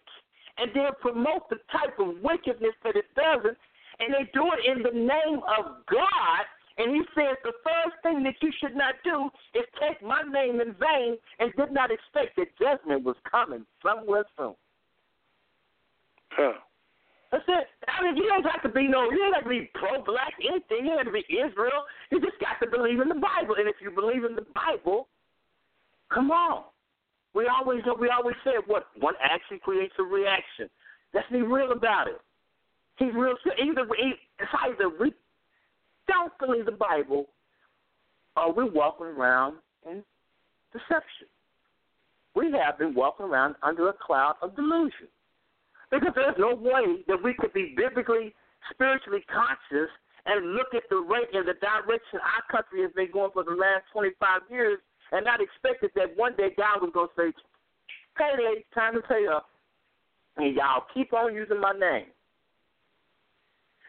and 0.58 0.72
then 0.74 0.92
promote 1.02 1.50
the 1.50 1.58
type 1.72 2.00
of 2.00 2.22
wickedness 2.24 2.74
that 2.84 2.96
it 2.96 3.06
doesn't, 3.16 3.58
and 4.00 4.14
they 4.14 4.30
do 4.34 4.50
it 4.54 4.66
in 4.66 4.84
the 4.84 4.98
name 4.98 5.42
of 5.58 5.86
God? 5.92 6.44
And 6.78 6.94
he 6.94 7.02
says 7.16 7.38
the 7.44 7.54
first 7.64 7.96
thing 8.04 8.24
that 8.24 8.36
you 8.42 8.52
should 8.60 8.76
not 8.76 8.96
do 9.04 9.30
is 9.54 9.64
take 9.80 10.02
my 10.02 10.22
name 10.24 10.60
in 10.60 10.76
vain 10.76 11.18
and 11.40 11.54
did 11.56 11.72
not 11.72 11.90
expect 11.90 12.36
that 12.36 12.48
judgment 12.60 13.04
was 13.04 13.16
coming 13.30 13.66
somewhere 13.82 14.26
soon. 14.38 14.56
Huh. 16.32 16.54
That's 17.32 17.44
it. 17.48 17.68
I 17.88 18.04
mean, 18.04 18.18
you 18.18 18.28
don't 18.28 18.44
have 18.44 18.62
to 18.64 18.70
be 18.70 18.88
no, 18.88 19.10
you 19.10 19.18
don't 19.18 19.34
have 19.34 19.44
to 19.44 19.50
be 19.50 19.70
pro-black 19.74 20.34
anything. 20.40 20.86
You 20.86 20.96
don't 20.96 20.98
have 20.98 21.08
to 21.08 21.12
be 21.12 21.26
Israel. 21.32 21.84
You 22.12 22.20
just 22.20 22.40
got 22.40 22.60
to 22.64 22.70
believe 22.70 23.00
in 23.00 23.08
the 23.10 23.16
Bible. 23.16 23.56
And 23.58 23.68
if 23.68 23.76
you 23.82 23.92
believe 23.92 24.24
in 24.26 24.36
the 24.36 24.46
Bible, 24.54 25.08
come 26.14 26.32
on. 26.32 26.64
We 27.36 27.48
always 27.48 27.82
we 28.00 28.10
always 28.10 28.36
say 28.46 28.54
what 28.66 28.88
one 28.98 29.16
action 29.22 29.60
creates 29.62 29.94
a 30.00 30.04
reaction. 30.04 30.70
Let's 31.14 31.30
be 31.30 31.42
real 31.42 31.74
about 31.74 32.08
it. 32.08 32.22
He's 32.98 33.14
real. 33.14 33.36
Either 33.62 33.86
it's 34.00 34.52
either 34.64 34.90
we 34.98 35.14
don't 36.08 36.32
believe 36.40 36.66
the 36.66 36.72
Bible, 36.72 37.28
or 38.38 38.54
we're 38.54 38.72
walking 38.72 39.08
around 39.08 39.58
in 39.86 40.02
deception. 40.72 41.28
We 42.36 42.52
have 42.52 42.80
been 42.80 42.96
walking 42.96 43.26
around 43.26 43.56
under 43.64 43.90
a 43.90 43.94
cloud 43.94 44.36
of 44.42 44.56
delusion. 44.56 45.08
Because 45.92 46.14
there's 46.16 46.36
no 46.40 46.56
way 46.56 47.04
that 47.08 47.22
we 47.22 47.34
could 47.34 47.54
be 47.54 47.76
biblically, 47.78 48.34
spiritually 48.72 49.24
conscious 49.32 49.90
and 50.26 50.54
look 50.54 50.74
at 50.74 50.84
the 50.90 50.98
rate 50.98 51.30
and 51.34 51.48
the 51.48 51.54
direction 51.54 52.20
our 52.20 52.44
country 52.52 52.82
has 52.82 52.92
been 52.96 53.12
going 53.14 53.32
for 53.32 53.44
the 53.44 53.52
last 53.52 53.86
25 53.94 54.42
years 54.50 54.80
and 55.12 55.26
not 55.26 55.42
expected 55.42 55.92
that 55.96 56.16
one 56.16 56.36
day 56.36 56.50
God 56.58 56.82
was 56.82 56.92
going 56.94 57.08
to 57.08 57.32
say, 57.32 57.34
hey, 58.18 58.32
ladies, 58.44 58.66
time 58.74 58.96
to 58.96 59.02
pay 59.02 59.28
up. 59.28 59.50
And 60.38 60.56
y'all 60.56 60.84
keep 60.94 61.14
on 61.14 61.34
using 61.34 61.62
my 61.62 61.72
name. 61.72 62.08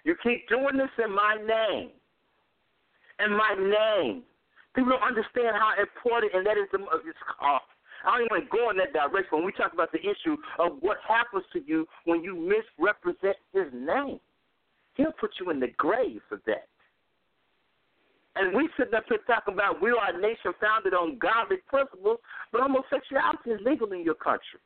You 0.05 0.15
keep 0.23 0.49
doing 0.49 0.77
this 0.77 0.93
in 1.03 1.13
my 1.13 1.35
name. 1.35 1.91
In 3.19 3.33
my 3.33 3.55
name. 3.59 4.23
People 4.75 4.93
don't 4.93 5.03
understand 5.03 5.57
how 5.57 5.73
important, 5.81 6.35
and 6.35 6.47
that 6.47 6.59
is 6.59 6.69
the 6.71 6.79
it's, 6.79 7.19
uh, 7.41 7.59
I 8.05 8.19
don't 8.19 8.27
even 8.27 8.29
want 8.31 8.45
to 8.45 8.57
go 8.57 8.71
in 8.71 8.77
that 8.77 8.93
direction 8.93 9.39
when 9.39 9.45
we 9.45 9.53
talk 9.53 9.73
about 9.73 9.91
the 9.91 9.99
issue 9.99 10.37
of 10.61 10.79
what 10.81 10.99
happens 11.09 11.45
to 11.55 11.61
you 11.67 11.89
when 12.05 12.23
you 12.23 12.37
misrepresent 12.37 13.37
his 13.53 13.67
name. 13.73 14.21
He'll 14.95 15.17
put 15.19 15.31
you 15.41 15.51
in 15.51 15.61
the 15.61 15.69
grave 15.77 16.21
for 16.29 16.41
that. 16.47 16.69
And 18.37 18.53
we 18.53 18.69
sit 18.77 18.93
up 18.93 19.09
here 19.09 19.19
talking 19.27 19.55
about 19.55 19.81
we 19.81 19.91
are 19.91 20.13
a 20.13 20.21
nation 20.21 20.53
founded 20.61 20.93
on 20.93 21.17
godly 21.17 21.57
principles, 21.67 22.21
but 22.53 22.61
homosexuality 22.61 23.57
is 23.57 23.61
legal 23.65 23.91
in 23.93 24.05
your 24.05 24.19
country. 24.21 24.61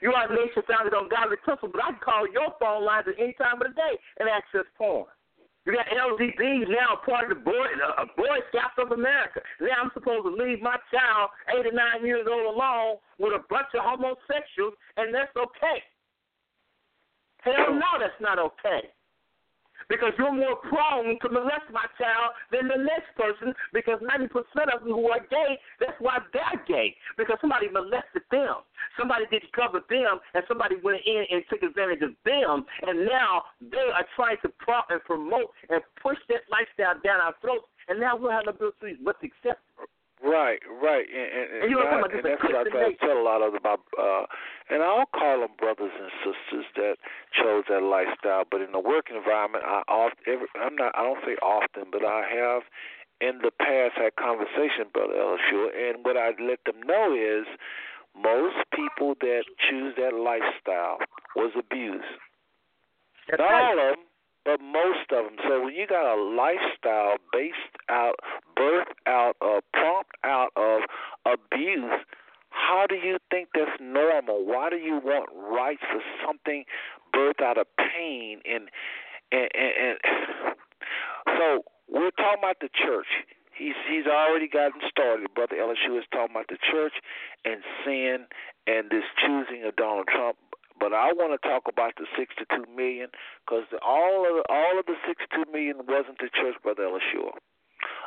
You 0.00 0.12
are 0.16 0.24
a 0.24 0.32
nation 0.32 0.64
founded 0.64 0.96
on 0.96 1.12
godly 1.12 1.36
principles, 1.44 1.72
but 1.76 1.84
I 1.84 1.92
can 1.92 2.00
call 2.00 2.24
your 2.32 2.56
phone 2.56 2.84
lines 2.84 3.04
at 3.04 3.20
any 3.20 3.36
time 3.36 3.60
of 3.60 3.68
the 3.68 3.76
day 3.76 3.94
and 4.20 4.28
access 4.32 4.64
porn. 4.80 5.04
You 5.68 5.74
got 5.76 5.90
LGBTs 5.92 6.70
now 6.72 7.02
part 7.04 7.28
of 7.28 7.36
the 7.36 7.42
Boy, 7.42 7.68
uh, 7.84 8.06
Boy 8.16 8.38
Scouts 8.48 8.78
of 8.78 8.92
America. 8.92 9.42
Now 9.60 9.82
I'm 9.84 9.90
supposed 9.92 10.24
to 10.24 10.32
leave 10.32 10.62
my 10.62 10.78
child, 10.88 11.34
eight 11.52 11.66
or 11.66 11.74
nine 11.74 12.06
years 12.06 12.24
old, 12.30 12.54
alone 12.54 13.02
with 13.18 13.34
a 13.34 13.42
bunch 13.50 13.74
of 13.74 13.82
homosexuals, 13.82 14.78
and 14.96 15.12
that's 15.12 15.34
okay. 15.36 15.82
Hell 17.42 17.74
no, 17.74 17.98
that's 17.98 18.16
not 18.20 18.38
okay 18.38 18.88
because 19.88 20.12
you're 20.18 20.32
more 20.32 20.56
prone 20.56 21.18
to 21.20 21.28
molest 21.28 21.66
my 21.72 21.84
child 21.98 22.34
than 22.50 22.68
the 22.68 22.78
next 22.78 23.10
person 23.16 23.54
because 23.72 24.00
90% 24.02 24.30
of 24.74 24.82
them 24.82 24.92
who 24.92 25.08
are 25.10 25.22
gay, 25.30 25.58
that's 25.80 25.98
why 25.98 26.18
they're 26.32 26.62
gay 26.66 26.94
because 27.16 27.38
somebody 27.40 27.68
molested 27.68 28.22
them. 28.30 28.62
Somebody 28.98 29.24
discovered 29.30 29.84
them 29.88 30.18
and 30.34 30.42
somebody 30.48 30.76
went 30.82 31.00
in 31.06 31.24
and 31.30 31.42
took 31.50 31.62
advantage 31.62 32.02
of 32.02 32.14
them 32.24 32.64
and 32.82 33.06
now 33.06 33.42
they 33.60 33.90
are 33.94 34.06
trying 34.14 34.36
to 34.42 34.48
prop 34.58 34.88
and 34.90 35.02
promote 35.04 35.50
and 35.70 35.82
push 36.02 36.18
that 36.28 36.42
lifestyle 36.50 37.00
down 37.04 37.20
our 37.20 37.34
throats 37.40 37.66
and 37.88 38.00
now 38.00 38.16
we're 38.16 38.32
having 38.32 38.52
to 38.52 38.58
build 38.58 38.74
what's 39.02 39.22
acceptable. 39.22 39.86
Right, 40.24 40.58
right, 40.82 41.04
and, 41.12 41.28
and, 41.28 41.62
and, 41.62 41.70
you 41.70 41.78
I- 41.78 42.00
and 42.00 42.24
that's 42.24 42.42
what 42.42 42.56
I 42.56 42.64
try 42.64 42.92
to 42.92 42.96
tell 42.98 43.18
a 43.18 43.22
lot 43.22 43.42
of 43.42 43.52
them 43.52 43.60
about. 43.60 43.80
Uh, 44.00 44.24
and 44.70 44.82
I'll 44.82 45.06
call 45.12 45.40
them 45.40 45.52
brothers 45.58 45.92
and 45.92 46.10
sisters 46.24 46.64
that 46.76 46.96
chose 47.36 47.64
that 47.68 47.82
lifestyle. 47.82 48.44
But 48.50 48.62
in 48.62 48.72
the 48.72 48.80
work 48.80 49.12
environment, 49.14 49.64
I 49.66 49.82
oft, 49.88 50.16
every, 50.26 50.48
I'm 50.56 50.74
not, 50.74 50.96
I 50.96 51.02
don't 51.04 51.20
say 51.24 51.36
often, 51.44 51.92
but 51.92 52.02
I 52.02 52.24
have 52.32 52.62
in 53.20 53.38
the 53.44 53.50
past 53.52 53.94
had 54.00 54.16
conversation, 54.16 54.88
brother 54.92 55.14
Elishua, 55.14 55.68
and 55.76 56.04
what 56.04 56.16
I 56.16 56.32
let 56.40 56.64
them 56.64 56.80
know 56.84 57.12
is 57.14 57.46
most 58.16 58.56
people 58.74 59.14
that 59.20 59.44
choose 59.68 59.94
that 60.00 60.16
lifestyle 60.16 60.98
was 61.36 61.52
abused. 61.58 62.08
That's 63.28 63.40
Not 63.40 63.52
right. 63.52 63.78
all 63.78 63.90
of 63.92 63.96
them, 63.96 64.04
but 64.46 64.60
most 64.60 65.10
of 65.10 65.26
them. 65.26 65.36
So 65.46 65.64
when 65.64 65.74
you 65.74 65.86
got 65.86 66.06
a 66.06 66.22
lifestyle 66.22 67.16
based 67.32 67.56
out, 67.90 68.14
birthed 68.56 68.94
out 69.06 69.34
of, 69.42 69.62
prompt 69.74 70.12
out 70.22 70.52
of 70.56 70.82
abuse, 71.26 72.00
how 72.50 72.86
do 72.88 72.94
you 72.94 73.18
think 73.30 73.48
that's 73.54 73.76
normal? 73.80 74.46
Why 74.46 74.70
do 74.70 74.76
you 74.76 75.00
want 75.04 75.28
rights 75.34 75.82
for 75.90 76.00
something 76.24 76.64
birthed 77.14 77.42
out 77.42 77.58
of 77.58 77.66
pain 77.76 78.40
and 78.46 78.70
and 79.32 79.48
and, 79.54 79.72
and 79.82 79.98
so 81.38 81.64
we're 81.88 82.10
talking 82.12 82.38
about 82.38 82.56
the 82.60 82.70
church. 82.72 83.06
He's 83.56 83.74
he's 83.90 84.06
already 84.06 84.48
gotten 84.48 84.80
started. 84.88 85.26
Brother 85.34 85.56
Elishua 85.56 85.98
is 85.98 86.04
talking 86.12 86.36
about 86.36 86.46
the 86.48 86.58
church 86.70 86.94
and 87.44 87.62
sin 87.84 88.26
and 88.66 88.90
this 88.90 89.04
choosing 89.18 89.64
of 89.66 89.74
Donald 89.76 90.06
Trump. 90.08 90.36
But 90.78 90.92
I 90.92 91.12
want 91.12 91.40
to 91.40 91.48
talk 91.48 91.64
about 91.68 91.94
the 91.96 92.06
62 92.16 92.46
million 92.74 93.08
because 93.44 93.64
all 93.82 94.26
of 94.28 94.44
all 94.48 94.78
of 94.78 94.86
the 94.86 94.96
62 95.06 95.50
million 95.50 95.78
wasn't 95.88 96.18
the 96.18 96.28
church, 96.28 96.56
Brother 96.62 96.84
Elishua. 96.84 97.32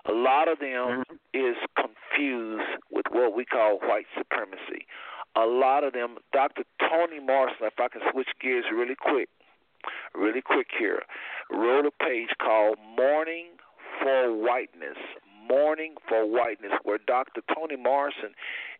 A 0.05 0.13
lot 0.13 0.47
of 0.47 0.59
them 0.59 1.03
Mhm. 1.03 1.19
is 1.33 1.57
confused 1.75 2.77
with 2.89 3.05
what 3.09 3.33
we 3.33 3.45
call 3.45 3.79
white 3.79 4.07
supremacy. 4.15 4.87
A 5.35 5.45
lot 5.45 5.83
of 5.83 5.93
them, 5.93 6.17
Dr. 6.31 6.63
Toni 6.79 7.19
Morrison, 7.19 7.67
if 7.67 7.79
I 7.79 7.87
can 7.87 8.01
switch 8.11 8.29
gears 8.39 8.65
really 8.71 8.95
quick, 8.95 9.29
really 10.13 10.41
quick 10.41 10.71
here, 10.77 11.03
wrote 11.49 11.85
a 11.85 11.91
page 11.91 12.29
called 12.39 12.79
Mourning 12.79 13.59
for 13.99 14.33
Whiteness. 14.33 14.97
Mourning 15.49 15.95
for 16.07 16.25
Whiteness, 16.25 16.73
where 16.83 16.99
Dr. 17.05 17.41
Toni 17.53 17.75
Morrison 17.75 18.31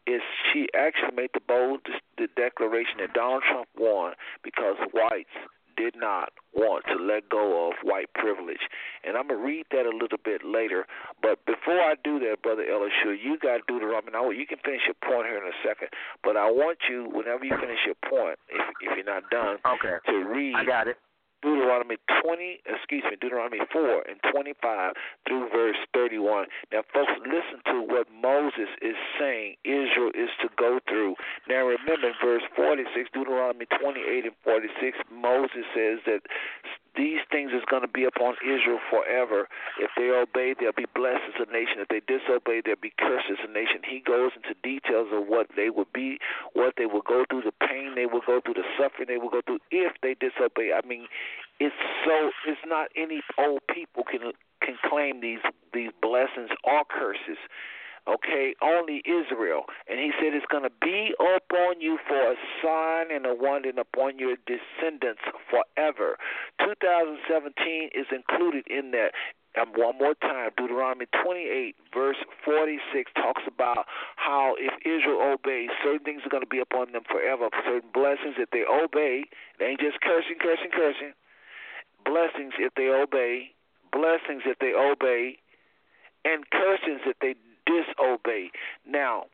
is 0.07 0.21
she 0.53 0.67
actually 0.75 1.15
made 1.15 1.31
the 1.33 1.41
bold 1.45 1.81
the 2.17 2.27
declaration 2.35 2.97
that 2.99 3.13
Donald 3.13 3.43
Trump 3.49 3.67
won 3.77 4.13
because 4.43 4.75
whites 4.93 5.29
did 5.77 5.95
not 5.95 6.33
want 6.53 6.83
to 6.91 6.95
let 7.01 7.29
go 7.29 7.69
of 7.69 7.73
white 7.83 8.11
privilege. 8.13 8.59
And 9.07 9.15
I'm 9.15 9.27
going 9.29 9.39
to 9.39 9.45
read 9.45 9.65
that 9.71 9.85
a 9.87 9.95
little 9.95 10.19
bit 10.23 10.43
later. 10.43 10.85
But 11.21 11.39
before 11.45 11.79
I 11.79 11.95
do 12.03 12.19
that, 12.19 12.41
Brother 12.43 12.63
Elishua, 12.67 13.15
you 13.15 13.39
got 13.39 13.65
Deuteronomy. 13.65 14.11
Now, 14.11 14.29
you 14.29 14.45
can 14.45 14.57
finish 14.65 14.81
your 14.85 14.99
point 14.99 15.27
here 15.27 15.37
in 15.37 15.47
a 15.47 15.55
second. 15.63 15.87
But 16.21 16.35
I 16.35 16.51
want 16.51 16.79
you, 16.89 17.07
whenever 17.13 17.45
you 17.45 17.55
finish 17.55 17.79
your 17.85 17.95
point, 18.03 18.37
if, 18.49 18.59
if 18.81 18.97
you're 18.97 19.07
not 19.07 19.23
done, 19.31 19.57
Okay. 19.65 20.03
to 20.11 20.17
read 20.27 20.55
I 20.55 20.65
got 20.65 20.87
it. 20.89 20.97
Deuteronomy 21.41 21.97
20, 22.21 22.61
excuse 22.65 23.03
me, 23.09 23.17
Deuteronomy 23.19 23.59
4 23.71 24.03
and 24.09 24.19
25 24.31 24.93
through 25.27 25.49
verse 25.49 25.77
31. 25.93 26.47
Now, 26.71 26.83
folks, 26.93 27.11
listen 27.23 27.63
to 27.71 27.81
what 27.81 28.07
Moses 28.11 28.69
is 28.81 28.95
saying 29.19 29.55
Israel 29.63 30.11
is 30.13 30.29
to 30.41 30.49
go 30.57 30.79
through. 30.87 31.15
Now, 31.47 31.65
remember 31.65 32.11
verse 32.23 32.43
46, 32.55 33.09
Deuteronomy 33.13 33.65
28 33.65 34.25
and 34.25 34.35
46, 34.43 34.97
Moses 35.11 35.65
says 35.73 35.99
that 36.05 36.21
these 36.95 37.21
things 37.31 37.51
is 37.51 37.63
going 37.69 37.81
to 37.81 37.91
be 37.91 38.03
upon 38.03 38.35
Israel 38.41 38.79
forever. 38.89 39.47
If 39.79 39.91
they 39.97 40.09
obey, 40.09 40.55
they'll 40.57 40.75
be 40.75 40.89
blessed 40.93 41.23
as 41.35 41.47
a 41.47 41.51
nation. 41.51 41.79
If 41.79 41.89
they 41.89 42.01
disobey, 42.01 42.61
they'll 42.65 42.81
be 42.81 42.93
cursed 42.97 43.29
as 43.31 43.41
a 43.43 43.51
nation. 43.51 43.81
He 43.83 43.99
goes 43.99 44.31
into 44.35 44.53
details 44.61 45.09
of 45.11 45.27
what 45.27 45.47
they 45.55 45.69
will 45.69 45.89
be, 45.93 46.19
what 46.53 46.75
they 46.77 46.85
will 46.85 47.05
go 47.05 47.25
through, 47.29 47.43
the 47.43 47.55
pain 47.65 47.95
they 47.95 48.05
will 48.05 48.23
go 48.25 48.41
through, 48.41 48.55
the 48.55 48.67
suffering 48.77 49.07
they 49.07 49.17
will 49.17 49.29
go 49.29 49.41
through 49.45 49.59
if 49.71 49.93
they 50.01 50.15
disobey. 50.15 50.73
I 50.73 50.85
mean, 50.85 51.07
it's 51.59 51.75
so 52.05 52.31
it's 52.47 52.61
not 52.65 52.89
any 52.95 53.21
old 53.37 53.61
people 53.67 54.03
can 54.03 54.31
can 54.61 54.75
claim 54.83 55.21
these 55.21 55.43
these 55.73 55.91
blessings 56.01 56.49
or 56.63 56.83
curses. 56.85 57.37
Okay, 58.09 58.55
only 58.61 59.03
Israel. 59.05 59.65
And 59.87 59.99
he 59.99 60.09
said 60.17 60.33
it's 60.33 60.49
going 60.49 60.63
to 60.63 60.73
be 60.81 61.13
upon 61.19 61.79
you 61.79 61.99
for 62.07 62.33
a 62.33 62.35
sign 62.63 63.13
and 63.13 63.25
a 63.27 63.35
wonder 63.35 63.69
upon 63.69 64.17
your 64.17 64.35
descendants 64.49 65.21
forever. 65.45 66.17
2017 66.57 67.93
is 67.93 68.07
included 68.09 68.65
in 68.65 68.91
that. 68.91 69.13
And 69.55 69.75
one 69.75 69.97
more 69.97 70.13
time, 70.13 70.51
Deuteronomy 70.57 71.05
28, 71.23 71.75
verse 71.93 72.17
46, 72.45 73.11
talks 73.13 73.41
about 73.45 73.85
how 74.15 74.55
if 74.57 74.73
Israel 74.85 75.33
obeys, 75.33 75.69
certain 75.83 76.05
things 76.05 76.21
are 76.25 76.29
going 76.29 76.45
to 76.45 76.49
be 76.49 76.59
upon 76.61 76.91
them 76.93 77.03
forever. 77.09 77.49
Certain 77.65 77.89
blessings, 77.93 78.37
if 78.37 78.49
they 78.49 78.63
obey, 78.65 79.25
they 79.57 79.73
ain't 79.73 79.81
just 79.81 80.01
cursing, 80.01 80.37
cursing, 80.39 80.69
cursing. 80.73 81.13
Blessings 82.05 82.53
if 82.57 82.73
they 82.73 82.89
obey, 82.89 83.51
blessings 83.91 84.45
if 84.45 84.57
they 84.59 84.73
obey, 84.73 85.37
and 86.25 86.45
cursings 86.49 87.01
if 87.05 87.17
they 87.19 87.33
disobey. 87.69 88.49
Now, 88.87 89.25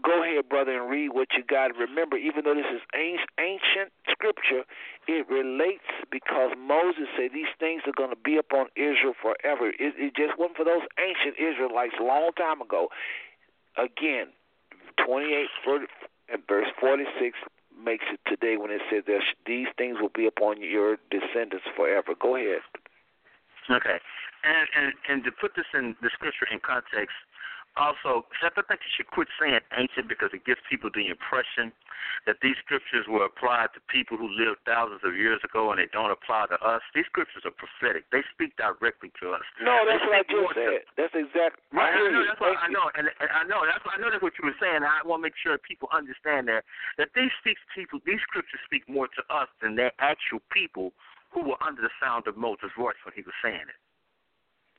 go 0.00 0.22
ahead, 0.22 0.48
brother, 0.48 0.80
and 0.80 0.90
read 0.90 1.10
what 1.12 1.28
you 1.36 1.42
got. 1.42 1.74
Remember, 1.76 2.16
even 2.16 2.44
though 2.44 2.54
this 2.54 2.70
is 2.70 2.80
ancient 2.94 3.90
scripture, 4.08 4.62
it 5.08 5.28
relates 5.28 5.90
because 6.10 6.52
Moses 6.56 7.10
said 7.18 7.30
these 7.34 7.50
things 7.58 7.82
are 7.86 7.96
going 7.96 8.10
to 8.10 8.22
be 8.22 8.38
upon 8.38 8.66
Israel 8.76 9.14
forever. 9.20 9.68
It, 9.68 9.94
it 9.98 10.14
just 10.14 10.38
wasn't 10.38 10.56
for 10.56 10.64
those 10.64 10.86
ancient 10.96 11.36
Israelites 11.36 11.94
a 11.98 12.04
long 12.04 12.30
time 12.38 12.62
ago. 12.62 12.88
Again, 13.76 14.30
28 15.04 15.48
verse 16.48 16.68
46 16.80 17.36
makes 17.84 18.04
it 18.12 18.20
today 18.28 18.56
when 18.56 18.70
it 18.70 18.80
says 18.90 19.04
that 19.06 19.20
these 19.46 19.66
things 19.76 19.98
will 20.00 20.12
be 20.14 20.26
upon 20.26 20.62
your 20.62 20.96
descendants 21.10 21.66
forever. 21.76 22.14
Go 22.20 22.36
ahead. 22.36 22.60
Okay, 23.70 23.98
and 24.44 24.66
and 24.74 24.92
and 25.08 25.24
to 25.24 25.30
put 25.30 25.54
this 25.54 25.66
in 25.74 25.94
the 26.02 26.10
scripture 26.12 26.46
in 26.50 26.58
context, 26.60 27.14
also, 27.80 28.28
I 28.44 28.52
think 28.52 28.84
you 28.84 28.92
should 28.92 29.08
quit 29.08 29.28
saying 29.40 29.64
ancient 29.72 30.04
because 30.04 30.28
it 30.36 30.44
gives 30.44 30.60
people 30.68 30.92
the 30.92 31.08
impression 31.08 31.72
that 32.28 32.36
these 32.44 32.58
scriptures 32.60 33.08
were 33.08 33.24
applied 33.24 33.72
to 33.72 33.80
people 33.88 34.20
who 34.20 34.28
lived 34.28 34.60
thousands 34.68 35.00
of 35.02 35.16
years 35.16 35.40
ago 35.40 35.72
and 35.72 35.80
they 35.80 35.88
don't 35.88 36.12
apply 36.12 36.52
to 36.52 36.58
us. 36.60 36.84
These 36.92 37.08
scriptures 37.08 37.48
are 37.48 37.54
prophetic. 37.56 38.04
They 38.12 38.20
speak 38.28 38.52
directly 38.60 39.08
to 39.24 39.32
us. 39.32 39.46
No, 39.64 39.88
that's 39.88 40.04
they 40.04 40.12
what 40.12 40.20
I 40.20 40.24
just 40.28 40.52
said. 40.52 40.84
To, 40.84 40.92
that's 41.00 41.16
exactly 41.16 41.64
right. 41.72 41.96
I, 41.96 42.12
know, 42.12 42.22
that's 42.28 42.40
what 42.40 42.60
I 42.60 42.68
know, 42.68 42.86
and, 42.92 43.08
and 43.08 43.30
I 43.32 43.42
know 43.48 43.64
that's 43.64 43.80
what, 43.88 43.96
I 43.96 43.98
know 43.98 44.12
that's 44.12 44.22
what 44.22 44.36
you 44.36 44.44
were 44.44 44.58
saying. 44.60 44.84
I 44.84 45.00
want 45.06 45.24
to 45.24 45.32
make 45.32 45.38
sure 45.40 45.56
people 45.56 45.88
understand 45.96 46.52
that 46.52 46.68
that 47.00 47.16
these 47.16 47.32
speak 47.40 47.56
people. 47.72 48.04
These 48.04 48.20
scriptures 48.28 48.60
speak 48.68 48.84
more 48.84 49.08
to 49.08 49.22
us 49.32 49.48
than 49.64 49.80
their 49.80 49.96
actual 49.98 50.44
people 50.52 50.92
who 51.32 51.48
were 51.48 51.60
under 51.64 51.80
the 51.80 51.92
sound 51.96 52.28
of 52.28 52.36
Moses' 52.36 52.70
voice 52.76 52.98
when 53.04 53.16
he 53.16 53.24
was 53.24 53.34
saying 53.40 53.64
it. 53.64 53.78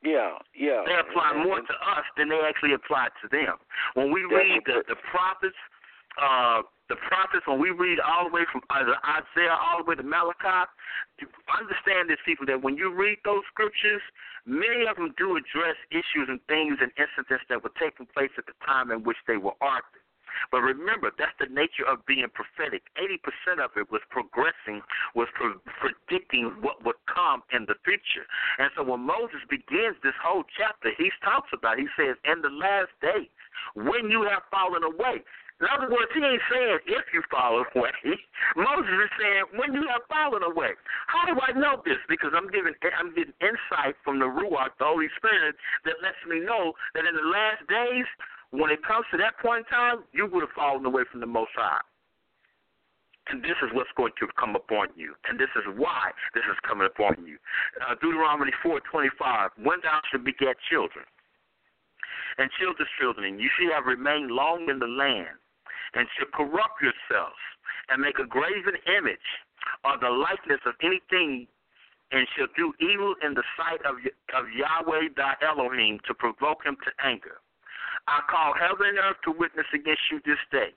Yeah, 0.04 0.36
yeah. 0.51 0.84
They 0.86 0.99
apply 0.99 1.32
and, 1.32 1.47
more 1.47 1.64
to 1.64 1.76
us 1.95 2.06
than 2.18 2.28
they 2.28 2.39
actually 2.43 2.76
apply 2.76 3.08
to 3.24 3.28
them. 3.32 3.56
When 3.95 4.12
we 4.12 4.28
read 4.28 4.62
the, 4.68 4.84
the 4.88 4.99
prophets, 5.10 5.56
uh, 6.20 6.68
the 6.91 6.99
prophets, 7.08 7.47
when 7.47 7.58
we 7.64 7.72
read 7.72 8.04
all 8.04 8.28
the 8.28 8.36
way 8.36 8.43
from 8.51 8.62
Isaiah 8.68 9.56
all 9.56 9.80
the 9.80 9.88
way 9.88 9.95
to 9.95 10.04
Malachi, 10.04 10.68
understand 11.47 12.12
this, 12.12 12.20
people, 12.28 12.45
that 12.51 12.62
when 12.62 12.76
you 12.76 12.91
read 12.91 13.18
those 13.24 13.47
scriptures, 13.47 14.04
many 14.45 14.84
of 14.91 14.99
them 14.99 15.16
do 15.16 15.39
address 15.39 15.80
issues 15.89 16.28
and 16.28 16.43
things 16.51 16.84
and 16.84 16.91
incidents 16.99 17.47
that 17.47 17.64
were 17.64 17.72
taking 17.80 18.06
place 18.12 18.36
at 18.38 18.45
the 18.45 18.54
time 18.68 18.91
in 18.91 19.08
which 19.08 19.18
they 19.26 19.39
were 19.39 19.56
authored. 19.64 20.03
But 20.51 20.61
remember, 20.61 21.11
that's 21.17 21.36
the 21.39 21.51
nature 21.51 21.86
of 21.88 22.05
being 22.05 22.27
prophetic. 22.34 22.84
80% 22.97 23.63
of 23.63 23.71
it 23.77 23.91
was 23.91 24.01
progressing, 24.09 24.81
was 25.15 25.27
pro- 25.34 25.59
predicting 25.79 26.53
what 26.61 26.84
would 26.86 26.99
come 27.09 27.43
in 27.51 27.65
the 27.65 27.75
future. 27.84 28.25
And 28.59 28.69
so 28.75 28.84
when 28.84 29.01
Moses 29.01 29.41
begins 29.49 29.97
this 30.03 30.17
whole 30.21 30.43
chapter, 30.57 30.91
he 30.97 31.11
talks 31.23 31.49
about, 31.53 31.77
he 31.77 31.88
says, 31.97 32.15
in 32.25 32.41
the 32.41 32.51
last 32.51 32.91
days, 33.01 33.31
when 33.75 34.09
you 34.09 34.23
have 34.23 34.43
fallen 34.51 34.84
away. 34.84 35.23
In 35.61 35.69
other 35.69 35.88
words, 35.88 36.11
he 36.11 36.19
ain't 36.19 36.43
saying 36.51 36.79
if 36.91 37.05
you 37.13 37.21
fall 37.31 37.63
away. 37.63 37.95
Moses 38.57 38.97
is 38.99 39.11
saying 39.15 39.45
when 39.55 39.71
you 39.71 39.88
have 39.88 40.03
fallen 40.09 40.43
away. 40.43 40.75
How 41.07 41.23
do 41.23 41.39
I 41.39 41.53
know 41.53 41.79
this? 41.86 42.01
Because 42.09 42.36
I'm 42.36 42.49
giving 42.51 42.73
I'm 42.99 43.15
getting 43.15 43.38
insight 43.39 43.95
from 44.03 44.19
the 44.19 44.27
Ruach, 44.27 44.75
the 44.75 44.89
Holy 44.89 45.07
Spirit, 45.15 45.55
that 45.86 46.01
lets 46.03 46.19
me 46.27 46.43
know 46.43 46.73
that 46.97 47.05
in 47.05 47.15
the 47.15 47.29
last 47.31 47.63
days 47.69 48.09
when 48.54 48.70
it 48.70 48.86
comes 48.86 49.10
to 49.10 49.18
that 49.18 49.34
point 49.41 49.66
in 49.66 49.70
time, 49.74 50.06
you 50.14 50.30
would 50.30 50.45
have 50.45 50.54
fallen 50.54 50.86
away 50.86 51.01
from 51.10 51.26
the 51.26 51.26
Most 51.26 51.49
High. 51.58 51.82
And 53.34 53.41
this 53.41 53.58
is 53.66 53.74
what's 53.74 53.89
going 53.97 54.14
to 54.22 54.28
come 54.38 54.54
upon 54.54 54.93
you. 54.93 55.18
And 55.26 55.41
this 55.41 55.49
is 55.58 55.66
why 55.74 56.14
this 56.38 56.45
is 56.45 56.58
coming 56.62 56.86
upon 56.86 57.26
you. 57.26 57.41
Uh, 57.82 57.97
Deuteronomy 57.97 58.54
4.25, 58.62 59.58
When 59.58 59.82
thou 59.82 59.97
shalt 60.12 60.22
beget 60.22 60.54
children, 60.70 61.01
and 62.38 62.45
children's 62.62 62.93
children, 63.01 63.26
and 63.26 63.41
you 63.41 63.49
shall 63.58 63.74
have 63.74 63.89
remained 63.89 64.30
long 64.30 64.70
in 64.70 64.78
the 64.78 64.91
land, 64.91 65.34
and 65.97 66.06
shall 66.14 66.30
corrupt 66.30 66.78
yourselves, 66.78 67.41
and 67.89 68.06
make 68.06 68.22
a 68.22 68.28
graven 68.30 68.78
image, 68.86 69.30
or 69.82 69.97
the 69.97 70.14
likeness 70.14 70.62
of 70.70 70.78
anything, 70.86 71.49
and 72.12 72.28
shall 72.38 72.51
do 72.54 72.70
evil 72.78 73.16
in 73.26 73.34
the 73.34 73.45
sight 73.58 73.82
of, 73.82 73.97
of 74.38 74.45
Yahweh 74.54 75.10
thy 75.18 75.34
Elohim, 75.41 75.97
to 76.06 76.14
provoke 76.14 76.62
him 76.62 76.78
to 76.86 76.91
anger 77.01 77.41
I 78.08 78.20
call 78.30 78.54
heaven 78.54 78.88
and 78.88 78.97
earth 78.99 79.22
to 79.24 79.32
witness 79.32 79.68
against 79.74 80.01
you 80.12 80.20
this 80.26 80.41
day, 80.51 80.76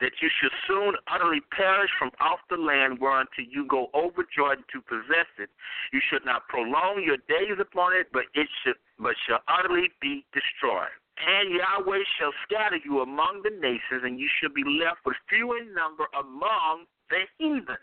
that 0.00 0.12
you 0.22 0.28
should 0.40 0.52
soon 0.66 0.94
utterly 1.12 1.40
perish 1.52 1.90
from 1.98 2.10
off 2.20 2.40
the 2.48 2.56
land 2.56 2.98
whereunto 2.98 3.44
you 3.44 3.66
go 3.68 3.90
over 3.92 4.24
Jordan 4.34 4.64
to 4.72 4.80
possess 4.80 5.28
it. 5.38 5.50
You 5.92 6.00
should 6.08 6.24
not 6.24 6.48
prolong 6.48 7.02
your 7.04 7.18
days 7.28 7.60
upon 7.60 7.92
it, 7.92 8.08
but 8.12 8.24
it 8.34 8.48
should 8.64 8.76
but 8.98 9.14
shall 9.28 9.40
utterly 9.48 9.90
be 10.00 10.24
destroyed. 10.32 10.94
And 11.20 11.52
Yahweh 11.52 12.04
shall 12.18 12.32
scatter 12.44 12.80
you 12.84 13.00
among 13.00 13.42
the 13.44 13.50
nations, 13.50 14.02
and 14.02 14.18
you 14.18 14.28
shall 14.40 14.50
be 14.50 14.64
left 14.64 15.04
with 15.04 15.16
few 15.28 15.58
in 15.58 15.74
number 15.74 16.06
among 16.18 16.86
the 17.10 17.28
heathen. 17.38 17.76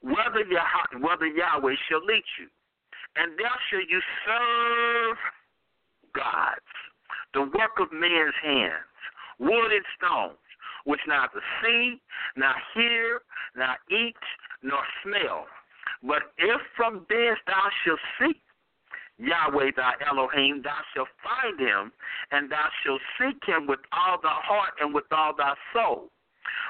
Whether, 0.00 0.42
Yah- 0.50 0.98
whether 0.98 1.26
Yahweh 1.26 1.74
shall 1.88 2.04
lead 2.04 2.24
you, 2.38 2.48
and 3.16 3.38
there 3.38 3.60
shall 3.70 3.86
you 3.86 4.00
serve 4.26 5.16
gods 6.14 6.87
the 7.34 7.42
work 7.42 7.78
of 7.80 7.92
men's 7.92 8.34
hands, 8.42 8.88
wood 9.38 9.72
and 9.72 9.84
stones, 9.96 10.38
which 10.84 11.00
neither 11.06 11.42
see, 11.62 12.00
nor 12.36 12.54
hear, 12.74 13.20
nor 13.56 13.76
eat, 13.90 14.16
nor 14.62 14.82
smell. 15.02 15.46
But 16.02 16.32
if 16.38 16.60
from 16.76 17.06
thence 17.08 17.38
thou 17.46 17.68
shalt 17.84 18.00
seek 18.18 18.40
Yahweh 19.18 19.72
thy 19.76 19.94
Elohim, 20.08 20.62
thou 20.62 20.78
shalt 20.94 21.08
find 21.22 21.58
him, 21.58 21.92
and 22.30 22.50
thou 22.50 22.68
shalt 22.82 23.02
seek 23.18 23.42
him 23.44 23.66
with 23.66 23.80
all 23.92 24.18
thy 24.22 24.38
heart 24.46 24.74
and 24.80 24.94
with 24.94 25.10
all 25.10 25.34
thy 25.36 25.54
soul. 25.72 26.10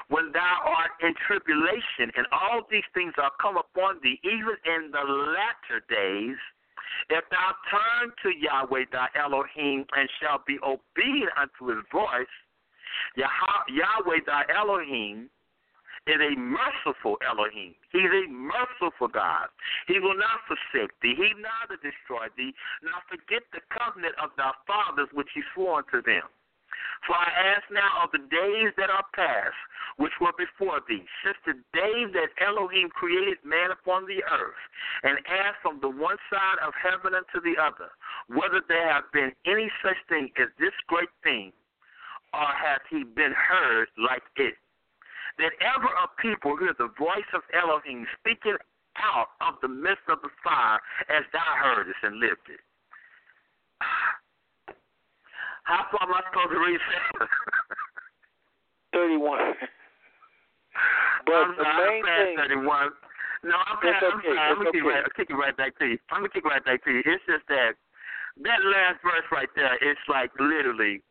When 0.09 0.33
thou 0.33 0.63
art 0.65 0.93
in 1.03 1.15
tribulation, 1.27 2.11
and 2.17 2.27
all 2.33 2.63
these 2.71 2.89
things 2.95 3.13
are 3.19 3.31
come 3.41 3.59
upon 3.59 4.01
thee, 4.03 4.19
even 4.25 4.57
in 4.65 4.91
the 4.91 5.05
latter 5.05 5.85
days, 5.89 6.39
if 7.11 7.25
thou 7.31 7.55
turn 7.71 8.13
to 8.23 8.31
Yahweh 8.39 8.85
thy 8.93 9.09
Elohim 9.19 9.85
and 9.97 10.09
shalt 10.21 10.47
be 10.47 10.59
obedient 10.63 11.33
unto 11.37 11.75
his 11.75 11.85
voice, 11.93 12.35
Yahweh 13.17 14.21
thy 14.27 14.45
Elohim 14.55 15.31
is 16.07 16.17
a 16.21 16.39
merciful 16.39 17.19
Elohim. 17.29 17.75
He's 17.93 18.09
a 18.09 18.31
merciful 18.31 19.09
God. 19.09 19.49
He 19.87 19.99
will 20.01 20.17
not 20.17 20.41
forsake 20.49 20.93
thee. 21.03 21.15
He 21.17 21.29
neither 21.37 21.77
destroy 21.85 22.33
thee, 22.37 22.55
nor 22.83 22.97
forget 23.09 23.45
the 23.53 23.61
covenant 23.69 24.15
of 24.23 24.31
thy 24.37 24.53
fathers 24.67 25.09
which 25.13 25.29
he 25.35 25.43
swore 25.55 25.85
unto 25.85 26.01
them. 26.03 26.25
For 27.07 27.15
I 27.15 27.31
ask 27.55 27.71
now 27.71 28.03
of 28.05 28.11
the 28.13 28.19
days 28.19 28.73
that 28.77 28.91
are 28.91 29.07
past, 29.15 29.57
which 29.97 30.13
were 30.21 30.33
before 30.37 30.81
thee, 30.89 31.07
since 31.25 31.37
the 31.47 31.55
day 31.73 32.05
that 32.13 32.35
Elohim 32.41 32.89
created 32.91 33.39
man 33.45 33.71
upon 33.71 34.07
the 34.07 34.23
earth, 34.25 34.63
and 35.03 35.19
ask 35.27 35.61
from 35.63 35.81
the 35.81 35.89
one 35.89 36.19
side 36.31 36.59
of 36.63 36.75
heaven 36.75 37.15
unto 37.15 37.41
the 37.41 37.61
other, 37.61 37.91
whether 38.29 38.61
there 38.67 38.93
have 38.93 39.11
been 39.13 39.33
any 39.47 39.71
such 39.83 39.97
thing 40.09 40.31
as 40.37 40.49
this 40.59 40.75
great 40.87 41.11
thing, 41.23 41.53
or 42.35 42.47
hath 42.47 42.83
he 42.91 43.05
been 43.05 43.33
heard 43.33 43.89
like 43.97 44.23
it? 44.37 44.55
That 45.39 45.53
ever 45.63 45.87
a 45.87 46.09
people 46.21 46.57
hear 46.57 46.75
the 46.77 46.91
voice 46.99 47.31
of 47.33 47.43
Elohim 47.55 48.07
speaking 48.19 48.57
out 48.97 49.29
of 49.41 49.55
the 49.63 49.69
midst 49.69 50.09
of 50.09 50.21
the 50.23 50.31
fire, 50.43 50.81
as 51.09 51.25
thou 51.33 51.55
heardest 51.63 52.03
and 52.03 52.19
lived 52.19 52.49
it. 52.51 52.61
How 55.69 55.85
far 55.93 56.09
am 56.09 56.17
I 56.17 56.25
supposed 56.33 56.49
to 56.49 56.61
read? 56.65 56.81
31. 58.97 59.53
But 61.27 61.35
I'm, 61.35 61.59
the 61.59 61.67
main 61.67 62.01
thing. 62.07 62.63
31. 62.65 62.95
No, 63.45 63.59
I'm, 63.59 63.77
it's 63.83 63.99
I'm, 64.01 64.17
okay. 64.23 64.33
I'm, 64.33 64.63
I'm, 64.63 64.63
it's 64.63 64.71
gonna 64.71 64.71
okay. 64.71 64.81
right, 64.81 65.03
I'll 65.05 65.17
kick 65.19 65.29
it 65.29 65.37
right 65.37 65.57
back 65.59 65.77
to 65.83 65.85
you. 65.91 65.99
I'm 66.09 66.23
gonna 66.23 66.33
kick 66.33 66.47
it 66.47 66.49
right 66.49 66.65
back 66.65 66.81
to 66.87 66.91
you. 66.95 67.03
It's 67.05 67.21
just 67.27 67.45
that 67.51 67.75
that 68.47 68.61
last 68.63 69.03
verse 69.03 69.27
right 69.35 69.51
there, 69.59 69.75
it's 69.83 70.01
like 70.07 70.31
literally 70.39 71.03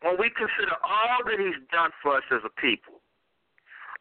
when 0.00 0.16
we 0.16 0.30
consider 0.32 0.72
all 0.80 1.20
that 1.26 1.36
he's 1.36 1.58
done 1.68 1.90
for 2.00 2.22
us 2.22 2.26
as 2.30 2.40
a 2.46 2.52
people, 2.62 3.02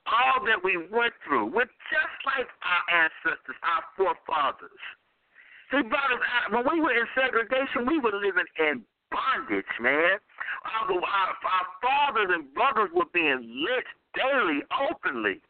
all 0.08 0.46
that 0.46 0.62
we 0.64 0.78
went 0.78 1.18
through. 1.26 1.52
We're 1.52 1.68
just 1.90 2.18
like 2.24 2.48
our 2.64 2.84
ancestors, 3.10 3.60
our 3.66 3.84
forefathers. 3.98 4.84
He 5.74 5.84
brought 5.84 6.14
us 6.14 6.24
out. 6.24 6.54
When 6.54 6.64
we 6.70 6.80
were 6.80 6.96
in 6.96 7.10
segregation, 7.18 7.90
we 7.90 8.00
were 8.00 8.16
living 8.16 8.48
in 8.62 8.86
bondage, 9.12 9.74
man. 9.80 10.18
Our, 10.66 10.92
our, 10.94 11.68
fathers 11.82 12.30
and 12.30 12.54
brothers 12.54 12.90
were 12.94 13.10
being 13.14 13.42
lynched 13.42 13.98
daily, 14.14 14.62
openly. 14.70 15.42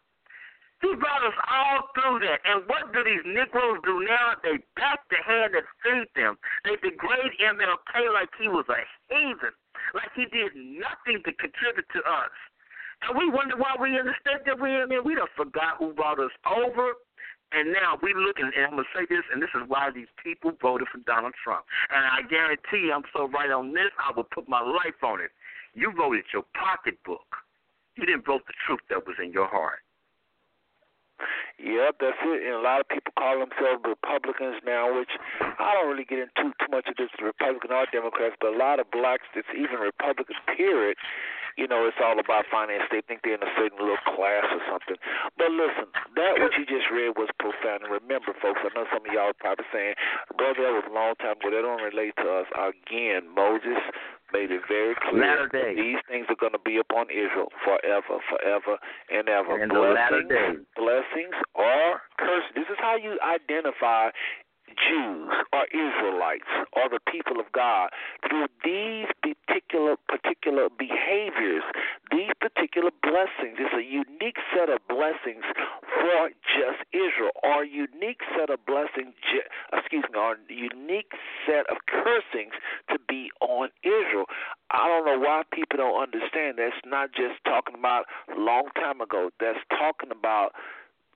He 0.82 0.96
brought 0.96 1.28
us 1.28 1.36
all 1.44 1.92
through 1.92 2.24
that. 2.24 2.40
And 2.48 2.64
what 2.68 2.94
do 2.94 3.04
these 3.04 3.26
Negroes 3.28 3.84
do 3.84 4.00
now? 4.00 4.40
They 4.44 4.64
back 4.80 5.04
the 5.12 5.20
hand 5.20 5.54
that 5.54 5.68
feed 5.84 6.08
them. 6.16 6.40
They 6.64 6.80
degrade 6.80 7.36
MLK 7.36 8.14
like 8.16 8.32
he 8.40 8.48
was 8.48 8.64
a 8.72 8.80
heathen, 9.12 9.52
like 9.94 10.12
he 10.16 10.24
did 10.32 10.56
nothing 10.56 11.20
to 11.28 11.32
contribute 11.36 11.90
to 11.92 12.02
us. 12.08 12.32
And 13.04 13.18
we 13.18 13.28
wonder 13.30 13.56
why 13.56 13.76
we 13.80 13.98
in 13.98 14.08
the 14.08 14.16
state 14.20 14.44
that 14.46 14.60
we're 14.60 14.84
in. 14.84 15.04
We 15.04 15.16
don't 15.16 15.32
forgot 15.36 15.80
who 15.80 15.94
brought 15.94 16.20
us 16.20 16.32
over. 16.48 16.96
And 17.52 17.74
now 17.74 17.98
we 18.02 18.14
looking, 18.14 18.46
and 18.46 18.66
I'm 18.66 18.72
gonna 18.72 18.84
say 18.94 19.06
this, 19.10 19.26
and 19.34 19.42
this 19.42 19.50
is 19.56 19.68
why 19.68 19.90
these 19.90 20.12
people 20.24 20.54
voted 20.62 20.88
for 20.92 21.00
Donald 21.00 21.34
Trump. 21.44 21.66
And 21.90 22.06
I 22.06 22.22
guarantee 22.30 22.92
I'm 22.94 23.04
so 23.12 23.28
right 23.28 23.50
on 23.50 23.74
this, 23.74 23.90
I 23.98 24.14
will 24.16 24.30
put 24.30 24.48
my 24.48 24.62
life 24.62 25.02
on 25.04 25.20
it. 25.20 25.32
You 25.74 25.92
voted 25.96 26.26
your 26.32 26.44
pocketbook. 26.54 27.26
You 27.96 28.06
didn't 28.06 28.26
vote 28.26 28.46
the 28.46 28.54
truth 28.66 28.82
that 28.90 29.06
was 29.06 29.16
in 29.22 29.32
your 29.32 29.48
heart. 29.48 29.80
Yep, 31.60 31.96
that's 32.00 32.22
it. 32.24 32.40
And 32.48 32.56
a 32.56 32.64
lot 32.64 32.80
of 32.82 32.88
people 32.88 33.14
call 33.18 33.40
themselves 33.40 33.84
Republicans 33.84 34.62
now, 34.66 34.92
which 34.94 35.12
I 35.42 35.76
don't 35.76 35.90
really 35.92 36.06
get 36.06 36.20
into 36.20 36.56
too 36.56 36.70
much 36.72 36.88
of 36.88 36.96
this 36.96 37.12
Republican 37.22 37.72
or 37.72 37.86
Democrats, 37.92 38.36
but 38.40 38.54
a 38.54 38.58
lot 38.58 38.80
of 38.80 38.90
blacks 38.92 39.28
that's 39.36 39.50
even 39.56 39.80
Republican 39.80 40.36
period, 40.56 40.98
you 41.60 41.68
know, 41.68 41.84
it's 41.84 42.00
all 42.00 42.16
about 42.16 42.48
finance. 42.48 42.88
They 42.88 43.04
think 43.04 43.20
they're 43.28 43.36
in 43.36 43.44
a 43.44 43.52
certain 43.60 43.80
little 43.84 44.00
class 44.16 44.48
or 44.48 44.64
something. 44.72 44.96
But 45.36 45.52
listen, 45.52 45.92
that 46.16 46.40
what 46.40 46.56
you 46.56 46.64
just 46.64 46.88
read 46.88 47.20
was 47.20 47.28
profound. 47.36 47.84
And 47.84 47.92
remember, 47.92 48.32
folks, 48.40 48.64
I 48.64 48.72
know 48.72 48.88
some 48.88 49.04
of 49.04 49.12
y'all 49.12 49.36
are 49.36 49.40
probably 49.44 49.68
saying, 49.76 50.00
brother, 50.40 50.64
that 50.64 50.72
was 50.72 50.88
a 50.88 50.96
long 50.96 51.20
time 51.20 51.36
ago. 51.36 51.52
That 51.52 51.68
don't 51.68 51.84
relate 51.84 52.16
to 52.24 52.28
us. 52.32 52.48
Again, 52.56 53.28
Moses 53.36 53.84
made 54.34 54.52
it 54.52 54.62
very 54.68 54.96
clear 55.10 55.48
that 55.52 55.76
these 55.76 56.02
things 56.08 56.26
are 56.30 56.40
going 56.40 56.54
to 56.54 56.64
be 56.64 56.78
upon 56.78 57.08
Israel 57.10 57.50
forever, 57.64 58.22
forever, 58.30 58.78
and 59.10 59.30
ever. 59.30 59.62
In 59.62 59.70
the 59.70 59.80
latter 59.80 60.24
days. 60.24 60.66
blessings 60.76 61.36
or 61.56 62.02
curses. 62.18 62.52
This 62.56 62.70
is 62.70 62.78
how 62.80 62.96
you 62.96 63.18
identify 63.22 64.10
Jews 64.78 65.32
or 65.54 65.66
Israelites 65.72 66.50
or 66.74 66.90
the 66.90 67.00
people 67.12 67.40
of 67.40 67.52
God 67.52 67.90
through 68.28 68.48
these 68.64 69.08
particular 69.22 69.96
particular 70.08 70.70
behaviors, 70.70 71.64
these 72.12 72.32
particular 72.40 72.92
blessings. 73.02 73.58
It's 73.60 73.74
a 73.74 73.84
unique 73.84 74.38
set 74.56 74.70
of 74.70 74.80
blessings 74.88 75.44
for 75.82 76.30
just 76.46 76.82
Israel, 76.94 77.32
or 77.44 77.64
unique 77.64 78.22
set 78.38 78.50
of 78.50 78.66
blessings. 78.66 79.14
Excuse 79.74 80.06
me, 80.12 80.20
or 80.20 80.38
unique 80.50 81.12
set 81.46 81.70
of 81.70 81.78
cursings 81.88 82.54
to 82.90 82.98
be 83.08 83.32
on 83.42 83.70
Israel. 83.84 84.26
I 84.72 84.88
don't 84.88 85.06
know 85.06 85.20
why 85.20 85.44
people 85.52 85.78
don't 85.78 86.02
understand. 86.02 86.58
That's 86.58 86.78
not 86.86 87.12
just 87.12 87.44
talking 87.46 87.76
about 87.78 88.06
long 88.38 88.70
time 88.76 89.02
ago. 89.02 89.30
That's 89.40 89.60
talking 89.70 90.12
about 90.12 90.54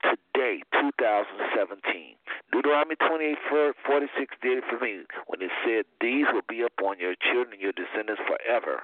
today, 0.03 0.61
2017. 0.75 2.15
Deuteronomy 2.51 2.95
28, 2.95 3.37
46 3.49 4.35
did 4.41 4.59
it 4.59 4.63
for 4.69 4.77
me 4.83 5.03
when 5.27 5.41
it 5.41 5.51
said, 5.65 5.85
These 5.99 6.27
will 6.31 6.45
be 6.47 6.61
upon 6.61 6.99
your 6.99 7.15
children 7.15 7.57
and 7.57 7.61
your 7.61 7.73
descendants 7.73 8.21
forever. 8.27 8.83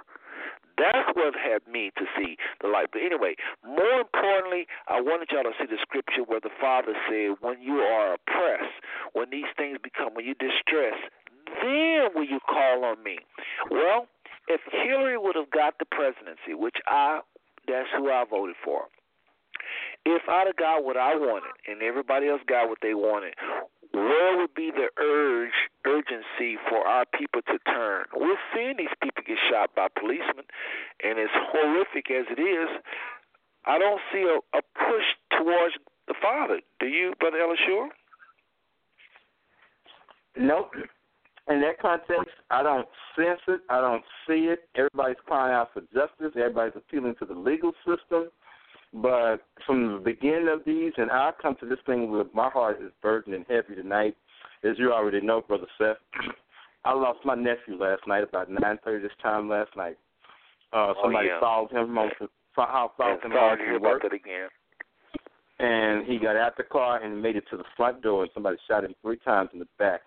That's 0.80 1.12
what 1.14 1.36
had 1.36 1.68
me 1.68 1.92
to 2.00 2.06
see 2.16 2.38
the 2.62 2.68
light. 2.72 2.88
But 2.96 3.04
anyway, 3.04 3.36
more 3.68 4.00
importantly, 4.00 4.66
I 4.88 5.02
wanted 5.02 5.28
y'all 5.32 5.44
to 5.44 5.52
see 5.60 5.68
the 5.68 5.78
scripture 5.82 6.24
where 6.24 6.40
the 6.40 6.56
Father 6.56 6.96
said, 7.12 7.36
When 7.42 7.62
you 7.62 7.84
are 7.84 8.16
oppressed, 8.16 8.80
when 9.12 9.30
these 9.30 9.52
things 9.58 9.78
become, 9.84 10.16
when 10.16 10.24
you're 10.24 10.40
distressed, 10.40 11.12
then 11.62 12.16
will 12.16 12.24
you 12.24 12.40
call 12.48 12.86
on 12.86 13.04
me. 13.04 13.20
Well, 13.70 14.08
if 14.48 14.62
Hillary 14.72 15.18
would 15.18 15.36
have 15.36 15.52
got 15.52 15.78
the 15.80 15.86
presidency, 15.86 16.56
which 16.56 16.78
I, 16.88 17.22
that's 17.68 17.90
who 17.96 18.10
I 18.10 18.24
voted 18.30 18.56
for, 18.64 18.88
if 20.06 20.22
I'd 20.28 20.48
have 20.48 20.56
got 20.56 20.84
what 20.84 20.98
I 20.98 21.16
wanted 21.16 21.54
and 21.68 21.82
everybody 21.82 22.28
else 22.28 22.42
got 22.48 22.70
what 22.70 22.80
they 22.82 22.94
wanted, 22.94 23.34
where 23.94 24.38
would 24.38 24.54
be 24.54 24.72
the 24.72 24.90
urge 25.02 25.54
urgency 25.86 26.58
for 26.70 26.88
our 26.88 27.06
people 27.18 27.42
to 27.44 27.58
turn? 27.72 28.06
We're 28.16 28.38
seeing 28.54 28.76
these 28.78 28.94
people 29.02 29.24
get 29.26 29.38
shot 29.50 29.76
by 29.76 29.88
policemen, 29.94 30.46
and 31.04 31.20
as 31.20 31.30
horrific 31.34 32.12
as 32.12 32.26
it 32.30 32.42
is, 32.42 32.70
I 33.66 33.78
don't 33.78 34.02
see 34.14 34.24
a, 34.24 34.58
a 34.58 34.62
push 34.62 35.38
towards 35.38 35.76
the 36.08 36.14
Father. 36.22 36.62
Do 36.80 36.88
you, 36.88 37.14
Brother 37.20 37.38
Elishua? 37.38 37.90
Nope. 40.38 40.72
In 41.50 41.62
that 41.62 41.80
context, 41.82 42.36
I 42.52 42.62
don't 42.62 42.88
sense 43.16 43.40
it. 43.48 43.62
I 43.70 43.82
don't 43.82 44.04
see 44.28 44.48
it. 44.54 44.70
Everybody's 44.76 45.18
crying 45.26 45.54
out 45.54 45.70
for 45.74 45.82
justice. 45.82 46.38
Everybody's 46.38 46.76
appealing 46.76 47.16
to 47.20 47.26
the 47.26 47.34
legal 47.34 47.72
system. 47.86 48.30
But 48.94 49.38
from 49.66 49.94
the 49.94 50.00
beginning 50.00 50.48
of 50.48 50.62
these, 50.66 50.94
and 50.98 51.12
I 51.12 51.32
come 51.40 51.56
to 51.60 51.66
this 51.68 51.80
thing 51.86 52.12
with 52.12 52.28
my 52.34 52.50
heart 52.50 52.82
is 52.82 52.92
burdened 53.02 53.36
and 53.36 53.46
heavy 53.48 53.76
tonight, 53.76 54.16
as 54.64 54.80
you 54.80 54.92
already 54.92 55.22
know, 55.22 55.42
Brother 55.42 55.68
Seth. 55.78 55.98
I 56.86 56.94
lost 56.94 57.20
my 57.24 57.36
nephew 57.36 57.78
last 57.78 58.02
night 58.08 58.24
about 58.24 58.50
nine 58.50 58.80
thirty 58.84 59.04
this 59.04 59.12
time 59.22 59.50
last 59.50 59.70
night. 59.76 59.98
Uh, 60.72 60.94
somebody 61.04 61.28
yeah. 61.28 61.40
followed 61.40 61.72
him 61.72 61.88
from 61.88 62.30
followed 62.56 63.20
I'm 63.26 63.32
him 63.32 63.38
home 63.38 63.58
to 63.58 63.64
hear 63.64 63.74
from 63.74 63.82
about 63.86 64.04
work, 64.04 64.14
again. 64.14 64.48
and 65.60 66.06
he 66.06 66.18
got 66.18 66.36
out 66.36 66.58
the 66.58 66.64
car 66.64 67.04
and 67.04 67.22
made 67.22 67.36
it 67.36 67.44
to 67.52 67.58
the 67.58 67.64
front 67.76 68.02
door, 68.02 68.24
and 68.24 68.32
somebody 68.34 68.58
shot 68.68 68.86
him 68.86 68.96
three 69.02 69.18
times 69.18 69.50
in 69.54 69.60
the 69.60 69.68
back, 69.78 70.02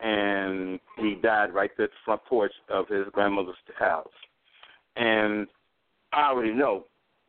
and 0.00 0.80
he 0.96 1.14
died 1.22 1.52
right 1.52 1.70
there 1.76 1.84
at 1.84 1.90
the 1.90 1.96
front 2.04 2.24
porch 2.24 2.52
of 2.68 2.88
his 2.88 3.04
grandmother's 3.12 3.56
house. 3.78 4.08
And 4.96 5.46
I 6.12 6.30
already 6.30 6.52
know 6.52 6.86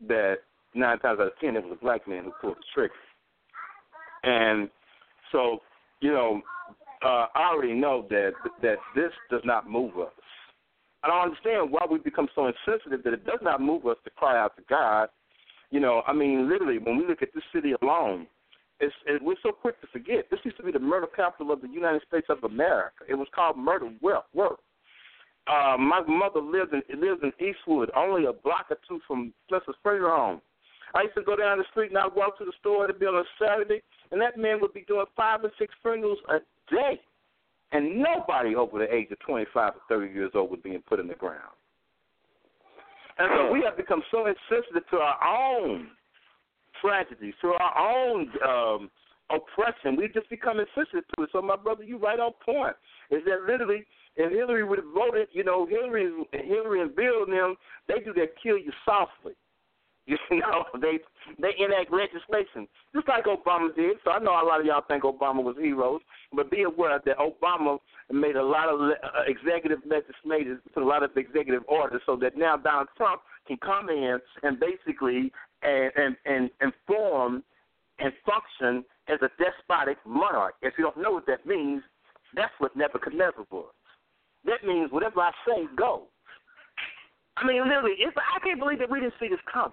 that 0.07 0.37
nine 0.74 0.99
times 0.99 1.20
out 1.20 1.28
of 1.28 1.34
ten 1.41 1.55
it 1.55 1.63
was 1.63 1.78
a 1.80 1.84
black 1.84 2.07
man 2.07 2.26
who 2.26 2.32
pulled 2.41 2.57
the 2.57 2.63
trigger. 2.74 2.93
And 4.24 4.70
so, 5.32 5.59
you 6.01 6.11
know, 6.11 6.41
uh, 7.03 7.28
I 7.34 7.51
already 7.51 7.74
know 7.74 8.05
that 8.09 8.32
that 8.61 8.78
this 8.95 9.11
does 9.30 9.41
not 9.45 9.70
move 9.70 9.97
us. 9.97 10.11
I 11.03 11.07
don't 11.07 11.22
understand 11.22 11.72
why 11.72 11.86
we 11.89 11.97
become 11.97 12.28
so 12.36 12.47
insensitive 12.47 13.03
that 13.03 13.13
it 13.13 13.26
does 13.26 13.39
not 13.41 13.61
move 13.61 13.86
us 13.86 13.97
to 14.03 14.09
cry 14.09 14.38
out 14.38 14.55
to 14.57 14.63
God. 14.70 15.09
You 15.72 15.80
know, 15.80 16.01
I 16.07 16.13
mean, 16.13 16.49
literally, 16.49 16.78
when 16.78 16.97
we 16.97 17.07
look 17.07 17.22
at 17.22 17.30
this 17.34 17.43
city 17.53 17.74
alone, 17.82 18.28
it's, 18.82 18.93
it, 19.05 19.22
we're 19.22 19.36
so 19.43 19.51
quick 19.51 19.80
to 19.82 19.88
forget. 19.88 20.26
This 20.30 20.39
used 20.43 20.57
to 20.57 20.63
be 20.63 20.72
the 20.72 20.80
murder 20.80 21.07
capital 21.15 21.53
of 21.53 21.61
the 21.61 21.67
United 21.70 22.01
States 22.07 22.28
of 22.30 22.43
America. 22.43 23.05
It 23.07 23.15
was 23.15 23.28
called 23.34 23.57
Murder 23.57 23.89
Work. 24.01 24.26
Work. 24.34 24.59
Uh, 25.47 25.78
my 25.78 26.01
mother 26.01 26.41
lived 26.41 26.74
in 26.74 26.82
lived 26.99 27.24
in 27.24 27.32
Eastwood, 27.39 27.89
only 27.95 28.26
a 28.26 28.34
block 28.34 28.67
or 28.70 28.78
two 28.88 28.99
from 29.07 29.34
Pleasant 29.47 29.76
Funeral 29.82 30.15
Home. 30.15 30.41
I 30.95 31.03
used 31.03 31.15
to 31.15 31.23
go 31.23 31.35
down 31.35 31.57
the 31.57 31.65
street 31.71 31.89
and 31.89 31.97
I'd 31.97 32.15
walk 32.15 32.37
to 32.39 32.45
the 32.45 32.53
store 32.59 32.87
to 32.87 32.93
be 32.93 33.05
on 33.05 33.15
a 33.15 33.23
Saturday, 33.39 33.81
and 34.11 34.21
that 34.21 34.37
man 34.37 34.59
would 34.61 34.73
be 34.73 34.85
doing 34.87 35.05
five 35.15 35.43
or 35.43 35.51
six 35.59 35.73
funerals 35.81 36.19
a 36.29 36.39
day. 36.71 36.99
And 37.71 38.01
nobody 38.01 38.55
over 38.55 38.79
the 38.79 38.93
age 38.93 39.11
of 39.11 39.19
25 39.19 39.73
or 39.75 39.81
30 39.87 40.13
years 40.13 40.31
old 40.33 40.49
was 40.49 40.59
being 40.63 40.81
put 40.87 40.99
in 40.99 41.07
the 41.07 41.13
ground. 41.13 41.53
And 43.19 43.29
so 43.35 43.51
we 43.51 43.61
have 43.63 43.77
become 43.77 44.01
so 44.09 44.25
insensitive 44.25 44.89
to 44.89 44.97
our 44.97 45.19
own 45.23 45.89
tragedies, 46.81 47.33
to 47.41 47.49
our 47.59 47.77
own 47.77 48.29
um, 48.47 48.89
oppression. 49.29 49.97
We've 49.97 50.13
just 50.13 50.29
become 50.29 50.59
insensitive 50.59 51.03
to 51.15 51.23
it. 51.23 51.29
So, 51.31 51.41
my 51.41 51.57
brother, 51.57 51.83
you 51.83 51.97
right 51.97 52.19
on 52.19 52.31
point. 52.43 52.75
Is 53.11 53.21
that 53.25 53.43
literally, 53.45 53.83
if 54.15 54.31
Hillary 54.31 54.63
would 54.63 54.79
have 54.79 54.93
voted, 54.93 55.27
you 55.31 55.43
know, 55.43 55.65
Hillary, 55.65 56.11
Hillary 56.31 56.81
and 56.81 56.95
Bill 56.95 57.23
and 57.23 57.33
them, 57.33 57.55
they 57.87 57.99
do 58.03 58.13
that 58.13 58.41
kill 58.41 58.57
you 58.57 58.71
softly. 58.85 59.33
You 60.10 60.18
know, 60.39 60.66
they 60.82 60.99
they 61.39 61.51
enact 61.64 61.93
legislation 61.93 62.68
just 62.95 63.07
like 63.07 63.26
Obama 63.26 63.76
did. 63.76 63.97
So 64.03 64.12
I 64.12 64.20
know 64.20 64.32
a 64.32 64.45
lot 64.45 64.60
of 64.60 64.66
y'all 64.66 64.84
think 64.88 65.03
Obama 65.03 65.43
was 65.43 65.55
heroes, 65.60 66.01
but 66.34 66.49
be 66.49 66.64
aware 66.64 66.99
that 67.05 67.18
Obama 67.18 67.78
made 68.12 68.36
a 68.36 68.43
lot 68.43 68.70
of 68.70 68.80
le- 68.80 68.93
uh, 69.03 69.24
executive 69.28 69.80
legislation, 69.86 70.60
put 70.74 70.82
a 70.82 70.86
lot 70.86 71.03
of 71.03 71.16
executive 71.16 71.64
orders, 71.68 72.01
so 72.05 72.16
that 72.18 72.36
now 72.38 72.57
Donald 72.57 72.88
Trump 72.97 73.22
can 73.47 73.57
come 73.57 73.89
in 73.89 74.20
and 74.43 74.60
basically 74.60 75.32
and 75.62 75.91
and, 75.95 76.18
and 76.26 76.49
inform 76.62 77.43
and 77.99 78.12
function 78.26 78.84
as 79.10 79.20
a 79.22 79.30
despotic 79.38 79.97
monarch. 80.05 80.55
If 80.62 80.74
you 80.78 80.86
don't 80.86 80.97
know 80.97 81.12
what 81.12 81.28
that 81.28 81.45
means, 81.45 81.84
that's 82.36 82.53
what 82.60 82.76
Nebuchadnezzar 82.76 83.45
was. 83.51 83.74
That 84.45 84.66
means 84.66 84.91
whatever 84.91 85.22
I 85.22 85.32
say 85.45 85.66
go. 85.76 86.07
I 87.38 87.45
mean, 87.45 87.64
literally, 87.64 87.95
it's, 87.99 88.16
I 88.18 88.39
can't 88.43 88.60
believe 88.60 88.80
that 88.80 88.89
we 88.89 88.99
didn't 88.99 89.14
see 89.20 89.28
this 89.28 89.39
coming. 89.51 89.72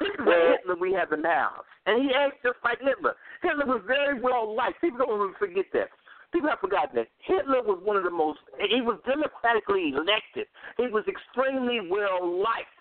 This 0.00 0.10
is 0.18 0.24
the 0.24 0.56
Hitler 0.58 0.76
we 0.76 0.92
have 0.92 1.12
in 1.12 1.22
the 1.22 1.28
house. 1.28 1.64
And 1.86 2.02
he 2.02 2.10
acts 2.14 2.38
just 2.42 2.58
like 2.64 2.78
Hitler. 2.80 3.14
Hitler 3.42 3.66
was 3.66 3.82
very 3.86 4.20
well 4.20 4.54
liked. 4.54 4.80
People 4.80 5.06
don't 5.06 5.20
even 5.20 5.34
forget 5.38 5.66
that. 5.72 5.88
People 6.32 6.50
have 6.50 6.58
forgotten 6.58 6.96
that. 6.96 7.08
Hitler 7.22 7.62
was 7.62 7.78
one 7.84 7.96
of 7.96 8.02
the 8.02 8.10
most, 8.10 8.40
he 8.58 8.80
was 8.80 8.98
democratically 9.06 9.94
elected. 9.94 10.50
He 10.76 10.88
was 10.90 11.04
extremely 11.06 11.78
well 11.86 12.26
liked. 12.42 12.74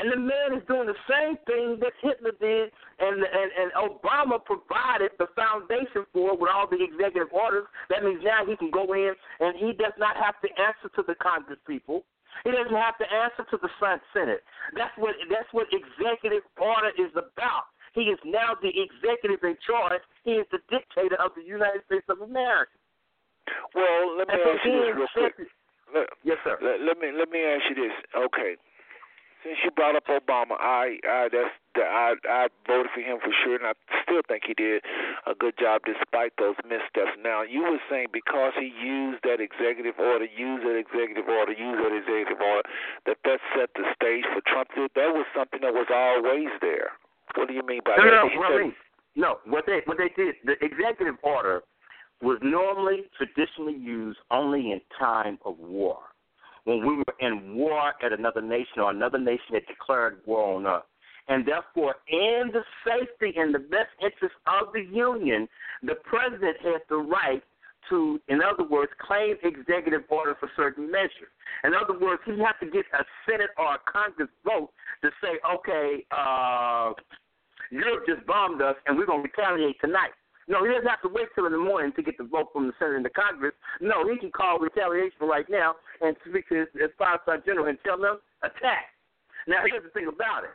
And 0.00 0.10
the 0.10 0.16
man 0.16 0.56
is 0.56 0.64
doing 0.66 0.88
the 0.88 0.96
same 1.04 1.36
thing 1.44 1.76
that 1.84 1.92
Hitler 2.00 2.32
did, 2.40 2.72
and 2.98 3.20
and 3.20 3.48
and 3.52 3.68
Obama 3.76 4.40
provided 4.42 5.12
the 5.18 5.28
foundation 5.36 6.08
for 6.14 6.32
with 6.34 6.48
all 6.48 6.66
the 6.66 6.80
executive 6.80 7.28
orders. 7.30 7.68
That 7.90 8.02
means 8.02 8.24
now 8.24 8.46
he 8.48 8.56
can 8.56 8.70
go 8.70 8.94
in 8.94 9.12
and 9.40 9.54
he 9.54 9.76
does 9.76 9.92
not 9.98 10.16
have 10.16 10.40
to 10.40 10.48
answer 10.56 10.88
to 10.96 11.02
the 11.06 11.14
Congress 11.20 11.60
people. 11.68 12.04
He 12.44 12.50
doesn't 12.50 12.74
have 12.74 12.98
to 12.98 13.06
answer 13.06 13.44
to 13.50 13.56
the 13.60 13.70
Senate. 14.12 14.42
That's 14.74 14.92
what 14.96 15.14
that's 15.30 15.48
what 15.52 15.68
executive 15.70 16.42
order 16.58 16.90
is 16.98 17.12
about. 17.12 17.70
He 17.94 18.08
is 18.08 18.18
now 18.24 18.56
the 18.60 18.72
executive 18.72 19.44
in 19.44 19.56
charge. 19.66 20.00
He 20.24 20.40
is 20.40 20.46
the 20.50 20.58
dictator 20.72 21.16
of 21.20 21.32
the 21.36 21.44
United 21.44 21.84
States 21.86 22.08
of 22.08 22.20
America. 22.24 22.72
Well, 23.74 24.16
let 24.16 24.28
me 24.28 24.34
And 24.34 24.42
so 24.44 24.50
ask 24.56 24.64
you 24.64 24.72
this 24.80 24.96
real 24.96 25.12
quick. 25.12 25.34
Let, 25.92 26.06
Yes, 26.24 26.38
sir. 26.42 26.56
let, 26.62 26.80
let 26.80 26.96
me 26.98 27.12
let 27.12 27.28
me 27.28 27.40
ask 27.44 27.68
you 27.68 27.76
this. 27.76 27.92
Okay, 28.16 28.56
since 29.42 29.58
you 29.64 29.70
brought 29.70 29.96
up 29.96 30.06
Obama, 30.06 30.54
I 30.60 30.98
I 31.06 31.28
that's 31.30 31.54
the, 31.74 31.82
I 31.82 32.14
I 32.28 32.48
voted 32.66 32.90
for 32.94 33.00
him 33.00 33.18
for 33.20 33.32
sure, 33.44 33.56
and 33.56 33.66
I 33.66 33.72
still 34.02 34.22
think 34.28 34.44
he 34.46 34.54
did 34.54 34.82
a 35.26 35.34
good 35.34 35.54
job 35.58 35.82
despite 35.84 36.32
those 36.38 36.56
missteps. 36.64 37.16
Now 37.22 37.42
you 37.42 37.62
were 37.62 37.80
saying 37.90 38.08
because 38.12 38.52
he 38.58 38.70
used 38.82 39.22
that 39.24 39.40
executive 39.40 39.98
order, 39.98 40.26
used 40.26 40.64
that 40.66 40.76
executive 40.76 41.28
order, 41.28 41.52
used 41.52 41.80
that 41.82 41.94
executive 41.96 42.40
order, 42.40 42.68
that 43.06 43.18
that 43.24 43.40
set 43.56 43.70
the 43.74 43.84
stage 43.94 44.24
for 44.32 44.40
Trump. 44.46 44.68
to- 44.74 44.88
That 44.94 45.14
was 45.14 45.26
something 45.34 45.60
that 45.62 45.74
was 45.74 45.88
always 45.90 46.48
there. 46.60 46.92
What 47.34 47.48
do 47.48 47.54
you 47.54 47.62
mean 47.64 47.80
by 47.84 47.96
No, 47.96 48.04
that? 48.04 48.10
no, 48.10 48.28
no. 48.28 48.38
What 48.38 48.52
said- 48.52 48.76
no. 49.16 49.40
What 49.44 49.66
they 49.66 49.80
what 49.86 49.98
they 49.98 50.10
did, 50.10 50.36
the 50.44 50.62
executive 50.64 51.16
order 51.22 51.62
was 52.20 52.38
normally 52.42 53.10
traditionally 53.16 53.74
used 53.74 54.20
only 54.30 54.70
in 54.70 54.80
time 54.98 55.38
of 55.44 55.58
war. 55.58 55.98
When 56.64 56.86
we 56.86 56.96
were 56.96 57.14
in 57.20 57.54
war 57.56 57.92
at 58.04 58.12
another 58.12 58.40
nation 58.42 58.78
or 58.78 58.90
another 58.90 59.18
nation 59.18 59.54
had 59.54 59.66
declared 59.66 60.20
war 60.26 60.56
on 60.56 60.66
us. 60.66 60.82
And 61.28 61.46
therefore, 61.46 61.96
in 62.08 62.50
the 62.52 62.62
safety 62.86 63.38
and 63.38 63.54
the 63.54 63.60
best 63.60 63.90
interest 64.02 64.34
of 64.46 64.72
the 64.72 64.82
Union, 64.82 65.48
the 65.82 65.94
president 66.04 66.56
has 66.62 66.80
the 66.88 66.96
right 66.96 67.42
to, 67.88 68.20
in 68.28 68.40
other 68.42 68.64
words, 68.68 68.92
claim 69.00 69.36
executive 69.42 70.02
order 70.08 70.36
for 70.38 70.50
certain 70.56 70.90
measures. 70.90 71.30
In 71.64 71.72
other 71.74 71.98
words, 71.98 72.22
he 72.24 72.32
has 72.38 72.54
to 72.60 72.66
get 72.66 72.84
a 72.92 73.04
Senate 73.28 73.50
or 73.58 73.74
a 73.74 73.78
Congress 73.90 74.28
vote 74.44 74.70
to 75.02 75.10
say, 75.22 75.38
okay, 75.54 76.04
uh, 76.10 76.92
Europe 77.70 78.04
just 78.06 78.26
bombed 78.26 78.62
us, 78.62 78.76
and 78.86 78.96
we're 78.96 79.06
going 79.06 79.22
to 79.22 79.28
retaliate 79.28 79.80
tonight. 79.80 80.12
No, 80.48 80.64
he 80.64 80.72
doesn't 80.72 80.88
have 80.88 81.02
to 81.02 81.08
wait 81.12 81.28
till 81.34 81.46
in 81.46 81.52
the 81.52 81.58
morning 81.58 81.92
to 81.96 82.02
get 82.02 82.18
the 82.18 82.24
vote 82.24 82.48
from 82.52 82.66
the 82.66 82.72
Senate 82.78 82.96
and 82.96 83.04
the 83.04 83.10
Congress. 83.10 83.54
No, 83.80 84.08
he 84.08 84.18
can 84.18 84.30
call 84.30 84.58
retaliation 84.58 85.22
right 85.22 85.46
now 85.48 85.76
and 86.00 86.16
speak 86.28 86.48
to 86.48 86.66
his, 86.66 86.68
his 86.74 86.90
five-star 86.98 87.38
general 87.46 87.66
and 87.66 87.78
tell 87.84 87.98
them 87.98 88.18
attack. 88.42 88.90
Now, 89.46 89.62
here's 89.66 89.82
the 89.82 89.90
thing 89.90 90.08
about 90.08 90.44
it 90.44 90.50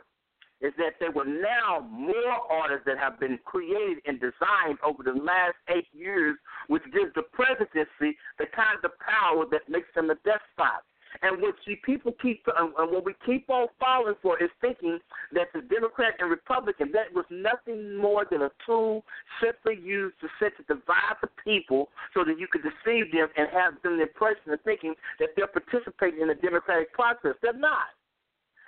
is 0.60 0.72
that 0.76 0.98
there 0.98 1.12
were 1.12 1.24
now 1.24 1.86
more 1.88 2.34
orders 2.50 2.82
that 2.84 2.98
have 2.98 3.20
been 3.20 3.38
created 3.44 3.98
and 4.06 4.18
designed 4.18 4.78
over 4.84 5.04
the 5.04 5.14
last 5.14 5.54
eight 5.68 5.86
years, 5.92 6.36
which 6.66 6.82
gives 6.92 7.14
the 7.14 7.22
presidency 7.30 8.18
the 8.38 8.46
kind 8.54 8.82
of 8.82 8.90
power 8.98 9.46
that 9.50 9.62
makes 9.68 9.86
them 9.94 10.10
a 10.10 10.16
despot. 10.26 10.82
And 11.22 11.40
what 11.40 11.54
people 11.84 12.12
keep, 12.20 12.42
and 12.56 12.72
and 12.78 12.92
what 12.92 13.04
we 13.04 13.14
keep 13.24 13.48
on 13.50 13.68
falling 13.80 14.14
for 14.22 14.42
is 14.42 14.50
thinking 14.60 14.98
that 15.32 15.48
the 15.54 15.62
Democrat 15.62 16.14
and 16.18 16.30
Republican 16.30 16.92
that 16.92 17.12
was 17.14 17.24
nothing 17.30 17.96
more 17.96 18.26
than 18.30 18.42
a 18.42 18.50
tool 18.64 19.04
simply 19.42 19.78
used 19.82 20.16
to 20.20 20.28
set 20.38 20.56
to 20.56 20.62
divide 20.64 21.16
the 21.22 21.28
people 21.42 21.88
so 22.14 22.24
that 22.24 22.38
you 22.38 22.46
could 22.50 22.62
deceive 22.62 23.10
them 23.12 23.28
and 23.36 23.48
have 23.52 23.74
them 23.82 23.96
the 23.96 24.02
impression 24.02 24.52
of 24.52 24.60
thinking 24.62 24.94
that 25.18 25.30
they're 25.36 25.48
participating 25.48 26.20
in 26.20 26.28
the 26.28 26.34
democratic 26.34 26.92
process. 26.92 27.34
They're 27.42 27.52
not. 27.52 27.94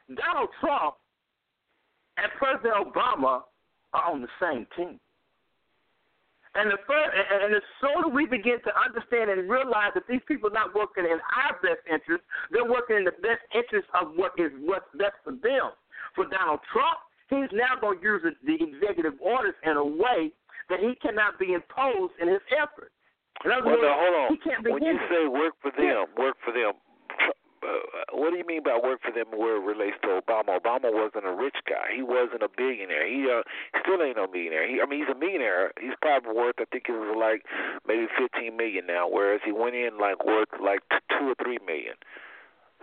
Donald 0.09 0.51
Trump 0.61 0.95
and 2.17 2.27
President 2.39 2.75
Obama 2.75 3.43
are 3.93 4.11
on 4.11 4.23
the 4.23 4.29
same 4.41 4.67
team. 4.77 4.99
And 6.59 6.67
the 6.67 6.83
first, 6.83 7.11
and 7.15 7.55
the 7.55 7.63
sooner 7.79 8.11
we 8.11 8.27
begin 8.27 8.59
to 8.67 8.73
understand 8.75 9.31
and 9.31 9.47
realize 9.47 9.95
that 9.95 10.03
these 10.11 10.23
people 10.27 10.51
are 10.51 10.59
not 10.59 10.75
working 10.75 11.07
in 11.07 11.23
our 11.23 11.55
best 11.63 11.79
interest, 11.87 12.27
they're 12.51 12.67
working 12.67 12.97
in 12.99 13.05
the 13.07 13.15
best 13.23 13.47
interest 13.55 13.87
of 13.95 14.19
what 14.19 14.35
is 14.35 14.51
what's 14.67 14.91
best 14.99 15.15
for 15.23 15.31
them. 15.31 15.71
For 16.19 16.27
Donald 16.27 16.59
Trump, 16.75 16.99
he's 17.31 17.47
now 17.55 17.79
going 17.79 18.03
to 18.03 18.05
use 18.05 18.23
the 18.43 18.59
executive 18.59 19.15
orders 19.23 19.55
in 19.63 19.79
a 19.79 19.85
way 19.85 20.35
that 20.69 20.83
he 20.83 20.99
cannot 20.99 21.39
be 21.39 21.55
imposed 21.55 22.19
in 22.19 22.27
his 22.27 22.43
efforts. 22.51 22.91
In 23.47 23.55
other 23.55 23.71
Well, 23.71 23.79
words, 23.79 23.87
now, 23.87 23.97
hold 24.03 24.15
on. 24.19 24.27
he 24.35 24.37
can't 24.43 24.63
be 24.67 24.71
when 24.75 24.83
you 24.83 24.99
say 25.07 25.31
work 25.31 25.55
for 25.63 25.71
them, 25.71 26.11
work 26.19 26.35
for 26.43 26.51
them. 26.51 26.75
Uh, 27.61 28.17
what 28.17 28.31
do 28.33 28.39
you 28.39 28.47
mean 28.47 28.63
by 28.65 28.79
work 28.83 29.01
for 29.05 29.13
them 29.13 29.29
where 29.37 29.57
it 29.57 29.65
relates 29.65 29.97
to 30.01 30.09
Obama? 30.09 30.57
Obama 30.57 30.89
wasn't 30.89 31.27
a 31.27 31.35
rich 31.35 31.61
guy. 31.69 31.93
He 31.95 32.03
wasn't 32.03 32.43
a 32.43 32.49
billionaire. 32.49 33.05
He 33.05 33.29
uh, 33.29 33.45
still 33.85 34.01
ain't 34.01 34.17
no 34.17 34.27
millionaire. 34.27 34.65
He, 34.65 34.81
I 34.81 34.87
mean, 34.89 35.01
he's 35.05 35.13
a 35.13 35.19
millionaire. 35.19 35.73
He's 35.79 35.97
probably 36.01 36.33
worth, 36.33 36.57
I 36.59 36.65
think 36.73 36.89
it 36.89 36.97
was 36.97 37.13
like 37.13 37.45
maybe 37.87 38.09
fifteen 38.17 38.57
million 38.57 38.87
now, 38.87 39.09
whereas 39.09 39.41
he 39.45 39.53
went 39.53 39.77
in 39.77 39.99
like 40.01 40.25
worth 40.25 40.49
like 40.57 40.81
two 41.13 41.33
or 41.33 41.37
three 41.37 41.61
million. 41.67 42.01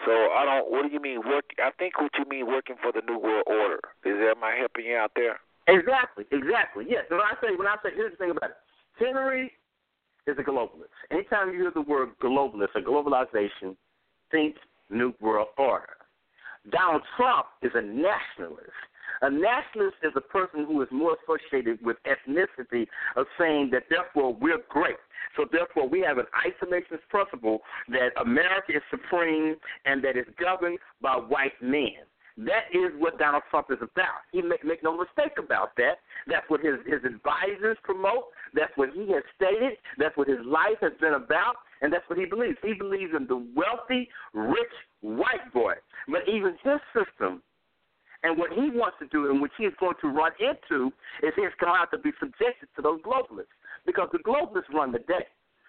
So 0.05 0.13
I 0.13 0.45
don't. 0.45 0.69
What 0.69 0.86
do 0.86 0.93
you 0.93 1.01
mean 1.01 1.25
work? 1.25 1.57
I 1.57 1.71
think 1.73 1.97
what 1.97 2.13
you 2.19 2.25
mean 2.30 2.45
working 2.45 2.75
for 2.78 2.93
the 2.93 3.01
New 3.01 3.17
World 3.17 3.49
Order. 3.49 3.82
Is 4.05 4.21
that 4.21 4.38
I 4.43 4.53
helping 4.61 4.86
you 4.86 4.95
out 4.95 5.11
there? 5.15 5.41
Exactly, 5.65 6.25
exactly. 6.30 6.86
Yes. 6.88 7.09
When 7.09 7.19
I 7.19 7.34
say 7.41 7.57
when 7.57 7.65
I 7.65 7.75
say 7.82 7.89
here's 7.95 8.11
the 8.13 8.17
thing 8.17 8.32
about 8.32 8.51
it. 8.51 8.57
Henry 9.01 9.51
is 10.28 10.38
a 10.38 10.43
globalist. 10.43 10.93
Anytime 11.09 11.51
you 11.51 11.61
hear 11.61 11.71
the 11.73 11.82
word 11.82 12.09
globalist 12.21 12.75
or 12.75 12.82
globalization, 12.82 13.75
think 14.32 14.55
New 14.89 15.13
World 15.19 15.49
Order. 15.57 15.97
Donald 16.71 17.03
Trump 17.15 17.47
is 17.61 17.71
a 17.75 17.82
nationalist. 17.82 18.71
A 19.21 19.30
nationalist 19.30 19.97
is 20.03 20.11
a 20.15 20.21
person 20.21 20.65
who 20.65 20.82
is 20.82 20.88
more 20.91 21.17
associated 21.23 21.80
with 21.84 21.97
ethnicity 22.05 22.86
of 23.15 23.25
saying 23.39 23.69
that 23.71 23.84
therefore 23.89 24.34
we're 24.34 24.61
great. 24.69 24.97
So 25.36 25.45
therefore 25.51 25.88
we 25.88 26.01
have 26.01 26.17
an 26.17 26.25
isolationist 26.45 27.07
principle 27.09 27.59
that 27.89 28.09
America 28.21 28.73
is 28.75 28.82
supreme 28.89 29.55
and 29.86 30.03
that 30.03 30.17
is 30.17 30.25
governed 30.39 30.78
by 31.01 31.15
white 31.15 31.53
men. 31.61 32.05
That 32.38 32.69
is 32.71 32.93
what 32.99 33.17
Donald 33.17 33.43
Trump 33.49 33.67
is 33.71 33.79
about. 33.81 34.21
He 34.31 34.43
make, 34.43 34.63
make 34.63 34.83
no 34.83 34.95
mistake 34.95 35.33
about 35.39 35.75
that. 35.77 35.97
That's 36.27 36.47
what 36.49 36.61
his, 36.61 36.75
his 36.85 37.03
advisors 37.03 37.77
promote. 37.83 38.29
That's 38.53 38.71
what 38.75 38.89
he 38.93 39.11
has 39.13 39.23
stated. 39.35 39.77
That's 39.97 40.15
what 40.15 40.27
his 40.27 40.45
life 40.45 40.77
has 40.81 40.93
been 41.01 41.13
about. 41.13 41.55
And 41.81 41.91
that's 41.91 42.07
what 42.07 42.19
he 42.19 42.25
believes. 42.25 42.57
He 42.61 42.73
believes 42.73 43.13
in 43.17 43.25
the 43.25 43.43
wealthy, 43.55 44.07
rich 44.33 44.75
white 45.01 45.51
boy. 45.51 45.73
But 46.07 46.29
even 46.29 46.55
his 46.63 46.79
system 46.93 47.41
and 48.23 48.38
what 48.38 48.51
he 48.53 48.69
wants 48.69 48.97
to 48.99 49.07
do 49.07 49.31
and 49.31 49.41
what 49.41 49.51
he 49.57 49.65
is 49.65 49.73
going 49.79 49.95
to 50.01 50.07
run 50.07 50.31
into 50.39 50.93
is 51.25 51.33
he's 51.35 51.53
going 51.59 51.73
to 51.73 51.79
have 51.79 51.91
to 51.91 51.97
be 51.97 52.11
subjected 52.19 52.69
to 52.75 52.81
those 52.81 53.01
globalists 53.01 53.53
because 53.85 54.09
the 54.11 54.19
globalists 54.19 54.69
run 54.73 54.91
the 54.91 54.99
day. 54.99 55.25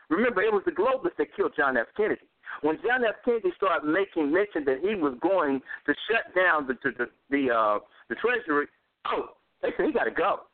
Remember, 0.08 0.42
it 0.42 0.52
was 0.52 0.62
the 0.64 0.72
globalists 0.72 1.16
that 1.18 1.34
killed 1.36 1.52
John 1.56 1.76
F. 1.76 1.86
Kennedy. 1.96 2.26
When 2.62 2.76
John 2.82 3.04
F. 3.04 3.16
Kennedy 3.24 3.52
started 3.56 3.86
making 3.86 4.32
mention 4.32 4.64
that 4.64 4.80
he 4.80 4.94
was 4.94 5.14
going 5.20 5.60
to 5.86 5.94
shut 6.08 6.34
down 6.34 6.66
the 6.66 6.74
the 6.82 7.06
the, 7.30 7.52
uh, 7.52 7.78
the 8.08 8.16
Treasury, 8.16 8.66
oh, 9.06 9.36
they 9.62 9.68
said 9.76 9.86
he 9.86 9.92
got 9.92 10.04
to 10.04 10.10
go. 10.10 10.48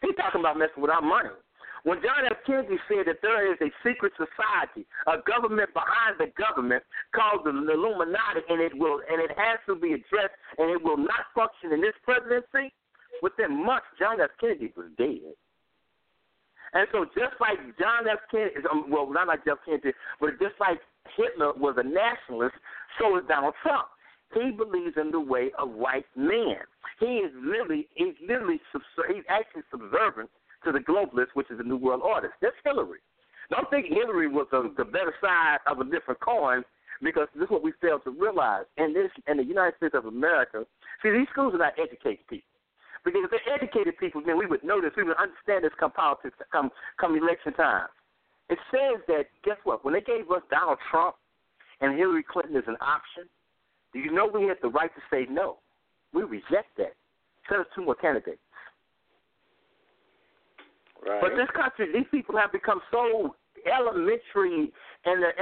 He's 0.00 0.14
talking 0.14 0.40
about 0.40 0.58
messing 0.58 0.80
with 0.80 0.90
our 0.90 1.02
money. 1.02 1.30
When 1.84 2.02
John 2.02 2.26
F. 2.26 2.38
Kennedy 2.46 2.78
said 2.88 3.06
that 3.06 3.22
there 3.22 3.50
is 3.50 3.58
a 3.62 3.70
secret 3.86 4.12
society, 4.18 4.86
a 5.06 5.18
government 5.22 5.70
behind 5.74 6.18
the 6.18 6.30
government 6.34 6.82
called 7.14 7.46
the 7.46 7.50
Illuminati, 7.50 8.42
and 8.48 8.60
it 8.60 8.76
will 8.76 9.00
and 9.10 9.22
it 9.22 9.30
has 9.36 9.58
to 9.66 9.74
be 9.74 9.94
addressed, 9.94 10.34
and 10.58 10.70
it 10.70 10.82
will 10.82 10.98
not 10.98 11.30
function 11.34 11.72
in 11.72 11.80
this 11.80 11.94
presidency. 12.02 12.74
Within 13.22 13.64
months, 13.64 13.86
John 13.98 14.20
F. 14.20 14.30
Kennedy 14.40 14.72
was 14.76 14.86
dead. 14.98 15.34
And 16.74 16.86
so, 16.92 17.04
just 17.06 17.40
like 17.40 17.58
John 17.78 18.08
F. 18.10 18.18
Kennedy, 18.30 18.56
um, 18.70 18.90
well, 18.90 19.10
not 19.10 19.28
like 19.28 19.44
Jeff 19.44 19.58
Kennedy, 19.64 19.92
but 20.20 20.38
just 20.38 20.54
like 20.60 20.78
Hitler 21.16 21.52
was 21.56 21.76
a 21.78 21.82
nationalist, 21.82 22.54
so 22.98 23.16
is 23.16 23.24
Donald 23.28 23.54
Trump. 23.62 23.88
He 24.34 24.50
believes 24.50 24.96
in 25.00 25.10
the 25.10 25.20
way 25.20 25.50
of 25.58 25.70
white 25.70 26.04
men. 26.14 26.60
He 27.00 27.24
is 27.24 27.32
literally, 27.42 27.88
he's 27.94 28.14
literally, 28.20 28.60
he's 29.08 29.24
actually 29.28 29.62
subservient 29.70 30.28
to 30.64 30.72
the 30.72 30.80
globalists, 30.80 31.32
which 31.34 31.50
is 31.50 31.58
the 31.58 31.64
New 31.64 31.78
World 31.78 32.02
Order. 32.04 32.30
That's 32.42 32.56
Hillary. 32.64 32.98
Don't 33.50 33.70
think 33.70 33.86
Hillary 33.88 34.28
was 34.28 34.46
a, 34.52 34.68
the 34.76 34.84
better 34.84 35.14
side 35.22 35.58
of 35.66 35.80
a 35.80 35.84
different 35.84 36.20
coin, 36.20 36.62
because 37.02 37.28
this 37.34 37.44
is 37.44 37.50
what 37.50 37.62
we 37.62 37.72
fail 37.80 38.00
to 38.00 38.10
realize. 38.10 38.64
In 38.76 38.92
this, 38.92 39.10
in 39.26 39.38
the 39.38 39.44
United 39.44 39.76
States 39.76 39.94
of 39.96 40.04
America, 40.04 40.66
see, 41.02 41.10
these 41.10 41.28
schools 41.32 41.54
are 41.54 41.58
not 41.58 41.74
educating 41.80 42.24
people. 42.28 42.47
Because 43.08 43.24
if 43.24 43.32
they 43.32 43.44
educated 43.48 43.96
people, 43.96 44.20
then 44.24 44.36
we 44.36 44.44
would 44.44 44.62
know 44.62 44.80
this. 44.80 44.92
We 44.96 45.04
would 45.04 45.16
understand 45.16 45.64
this 45.64 45.72
come 45.80 45.92
politics, 45.92 46.36
come 46.52 46.70
come 47.00 47.16
election 47.16 47.54
time. 47.54 47.88
It 48.50 48.58
says 48.70 49.00
that 49.08 49.24
guess 49.44 49.56
what? 49.64 49.84
When 49.84 49.94
they 49.94 50.00
gave 50.00 50.30
us 50.30 50.42
Donald 50.50 50.78
Trump 50.90 51.16
and 51.80 51.96
Hillary 51.96 52.24
Clinton 52.24 52.56
as 52.56 52.64
an 52.66 52.76
option, 52.80 53.24
do 53.92 53.98
you 53.98 54.12
know 54.12 54.28
we 54.28 54.44
had 54.44 54.58
the 54.60 54.68
right 54.68 54.90
to 54.94 55.00
say 55.10 55.26
no? 55.30 55.56
We 56.12 56.22
reject 56.22 56.76
that. 56.76 56.92
Send 57.48 57.62
us 57.62 57.66
two 57.74 57.84
more 57.84 57.94
candidates. 57.94 58.38
Right. 61.00 61.20
But 61.20 61.30
this 61.36 61.48
country, 61.54 61.88
these 61.92 62.08
people 62.10 62.36
have 62.36 62.52
become 62.52 62.80
so 62.90 63.36
elementary 63.66 64.72
in 65.06 65.20
their 65.20 65.34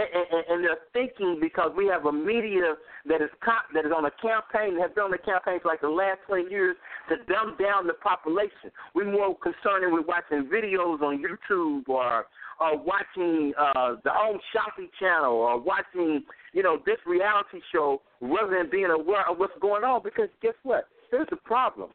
in, 0.53 0.63
their 0.63 0.79
thinking 0.93 1.39
because 1.41 1.73
we 1.77 1.87
have 1.87 2.07
a 2.07 2.13
media 2.13 2.75
that 3.07 3.23
is 3.23 3.31
co- 3.45 3.67
that 3.75 3.87
is 3.87 3.93
on 3.97 4.05
a 4.05 4.11
campaign 4.23 4.79
has 4.81 4.91
been 4.95 5.05
on 5.05 5.11
the 5.11 5.19
campaign 5.19 5.59
for 5.61 5.69
like 5.69 5.81
the 5.81 5.89
last 5.89 6.19
twenty 6.27 6.51
years 6.51 6.77
to 7.09 7.17
dumb 7.33 7.57
down 7.59 7.87
the 7.87 7.95
population. 7.95 8.71
We're 8.95 9.11
more 9.11 9.37
concerned 9.39 9.93
with 9.93 10.07
watching 10.07 10.49
videos 10.49 11.01
on 11.01 11.23
YouTube 11.23 11.89
or 11.89 12.27
or 12.61 12.79
watching 12.79 13.53
uh, 13.59 13.97
the 14.05 14.11
Home 14.11 14.39
Shopping 14.53 14.89
Channel 15.01 15.33
or 15.33 15.59
watching 15.61 16.23
you 16.53 16.63
know 16.63 16.79
this 16.85 16.99
reality 17.07 17.61
show 17.73 18.03
rather 18.21 18.59
than 18.59 18.71
being 18.71 18.91
aware 18.91 19.29
of 19.29 19.39
what's 19.39 19.59
going 19.61 19.85
on. 19.85 20.03
Because 20.05 20.29
guess 20.43 20.55
what? 20.63 20.89
Here's 21.11 21.29
the 21.31 21.37
problem. 21.37 21.91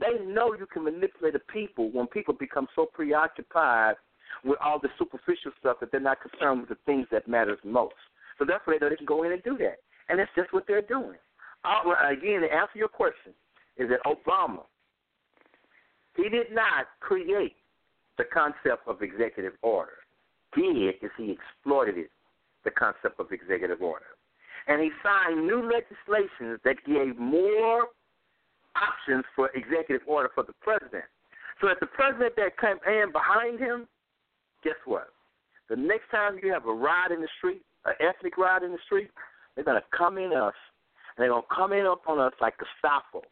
They 0.00 0.24
know 0.24 0.54
you 0.54 0.66
can 0.66 0.84
manipulate 0.84 1.32
the 1.32 1.40
people 1.52 1.90
when 1.90 2.06
people 2.06 2.34
become 2.34 2.68
so 2.74 2.86
preoccupied 2.86 3.96
with 4.44 4.58
all 4.62 4.78
the 4.78 4.88
superficial 4.98 5.52
stuff 5.58 5.78
that 5.80 5.90
they're 5.92 6.00
not 6.00 6.18
concerned 6.20 6.60
with 6.60 6.68
the 6.68 6.78
things 6.86 7.06
that 7.10 7.28
matters 7.28 7.58
most. 7.64 7.94
So 8.38 8.44
that's 8.44 8.66
why 8.66 8.74
they 8.74 8.84
know 8.84 8.90
they 8.90 8.96
can 8.96 9.06
go 9.06 9.24
in 9.24 9.32
and 9.32 9.42
do 9.42 9.56
that. 9.58 9.78
And 10.08 10.18
that's 10.18 10.30
just 10.36 10.52
what 10.52 10.64
they're 10.66 10.82
doing. 10.82 11.18
Uh, 11.64 11.80
again, 12.10 12.40
to 12.42 12.52
answer 12.52 12.76
your 12.76 12.88
question, 12.88 13.32
is 13.76 13.88
that 13.90 14.00
Obama, 14.06 14.62
he 16.16 16.28
did 16.28 16.52
not 16.52 16.86
create 17.00 17.54
the 18.16 18.24
concept 18.24 18.86
of 18.86 19.02
executive 19.02 19.52
order. 19.62 19.92
Did 20.54 20.94
is 21.02 21.10
he 21.16 21.36
exploited 21.36 21.98
it, 21.98 22.10
the 22.64 22.70
concept 22.70 23.20
of 23.20 23.30
executive 23.32 23.82
order. 23.82 24.06
And 24.66 24.82
he 24.82 24.90
signed 25.02 25.46
new 25.46 25.62
legislations 25.62 26.60
that 26.64 26.76
gave 26.84 27.16
more 27.18 27.88
options 28.76 29.24
for 29.34 29.50
executive 29.54 30.06
order 30.06 30.30
for 30.34 30.44
the 30.44 30.52
president. 30.60 31.04
So 31.60 31.68
that 31.68 31.80
the 31.80 31.86
president 31.86 32.34
that 32.36 32.58
came 32.58 32.78
in 32.86 33.10
behind 33.12 33.58
him 33.58 33.88
guess 34.62 34.78
what? 34.84 35.08
The 35.68 35.76
next 35.76 36.10
time 36.10 36.38
you 36.42 36.52
have 36.52 36.66
a 36.66 36.72
ride 36.72 37.12
in 37.12 37.20
the 37.20 37.28
street, 37.38 37.62
an 37.84 37.94
ethnic 38.00 38.38
ride 38.38 38.62
in 38.62 38.72
the 38.72 38.78
street, 38.86 39.10
they're 39.54 39.64
gonna 39.64 39.82
come 39.96 40.18
in 40.18 40.32
us 40.32 40.54
and 41.16 41.22
they're 41.22 41.30
gonna 41.30 41.42
come 41.54 41.72
in 41.72 41.86
up 41.86 42.02
on 42.08 42.18
us 42.18 42.32
like 42.40 42.54
Gestapo 42.58 43.22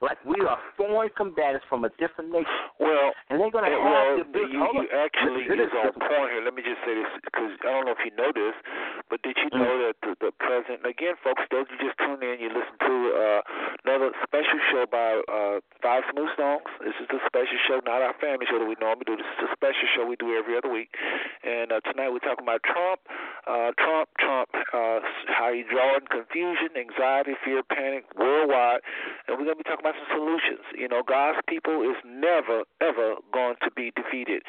like 0.00 0.16
we 0.24 0.38
are 0.46 0.58
foreign 0.76 1.10
combatants 1.16 1.64
from 1.68 1.84
a 1.84 1.90
different 2.00 2.32
nation. 2.32 2.48
Well, 2.78 3.12
and 3.28 3.40
they're 3.40 3.52
going 3.52 3.68
to 3.68 3.70
eh, 3.70 3.76
have 3.76 3.84
well, 3.84 4.16
to 4.22 4.24
build. 4.24 4.48
you, 4.48 4.62
you 4.62 4.86
actually 4.96 5.44
is 5.44 5.72
on 5.76 5.92
point 5.92 6.30
here. 6.32 6.42
Let 6.44 6.54
me 6.54 6.62
just 6.64 6.80
say 6.86 6.96
this 6.96 7.10
because 7.24 7.52
I 7.66 7.70
don't 7.74 7.84
know 7.84 7.92
if 7.92 8.02
you 8.06 8.14
know 8.16 8.32
this, 8.32 8.56
but 9.10 9.20
did 9.22 9.36
you 9.36 9.50
Mm. 9.50 9.58
know 9.58 9.74
that 9.86 9.96
the, 10.06 10.14
the 10.20 10.32
president? 10.38 10.86
Again, 10.86 11.14
folks, 11.22 11.42
those 11.50 11.66
you 11.70 11.78
just 11.82 11.98
tuned 11.98 12.22
in, 12.22 12.38
you 12.38 12.48
listen 12.48 12.76
to 12.80 12.96
uh, 13.18 13.40
another 13.84 14.12
special 14.22 14.60
show 14.70 14.86
by 14.86 15.20
uh, 15.26 15.58
Five 15.82 16.04
Smooth 16.14 16.30
Stones. 16.34 16.62
This 16.80 16.94
is 17.02 17.08
the 17.10 17.18
special 17.26 17.58
show, 17.66 17.80
not 17.84 18.00
our 18.02 18.14
family 18.22 18.46
show 18.48 18.58
that 18.62 18.68
we 18.70 18.76
normally 18.80 19.04
do. 19.06 19.16
This 19.18 19.26
is 19.42 19.50
a 19.50 19.52
special 19.52 19.88
show 19.94 20.06
we 20.06 20.16
do 20.16 20.38
every 20.38 20.56
other 20.56 20.70
week. 20.70 20.94
And 21.42 21.72
uh, 21.72 21.80
tonight 21.90 22.10
we're 22.14 22.22
talking 22.22 22.44
about 22.46 22.62
Trump, 22.62 23.00
uh, 23.50 23.72
Trump, 23.82 24.08
Trump, 24.22 24.48
uh, 24.72 25.00
how 25.26 25.50
he 25.52 25.64
drawing 25.66 26.06
confusion, 26.08 26.70
anxiety, 26.78 27.34
fear, 27.44 27.62
panic 27.66 28.04
worldwide, 28.16 28.80
and 29.26 29.36
we're 29.38 29.44
gonna 29.50 29.56
be 29.58 29.66
talking 29.66 29.82
about 29.84 29.98
some 29.98 30.10
solutions. 30.14 30.62
You 30.76 30.86
know, 30.88 31.02
God's 31.02 31.40
people 31.48 31.82
is 31.82 31.96
never 32.06 32.62
ever 32.80 33.16
going 33.32 33.56
to 33.64 33.70
be 33.74 33.90
defeated. 33.96 34.42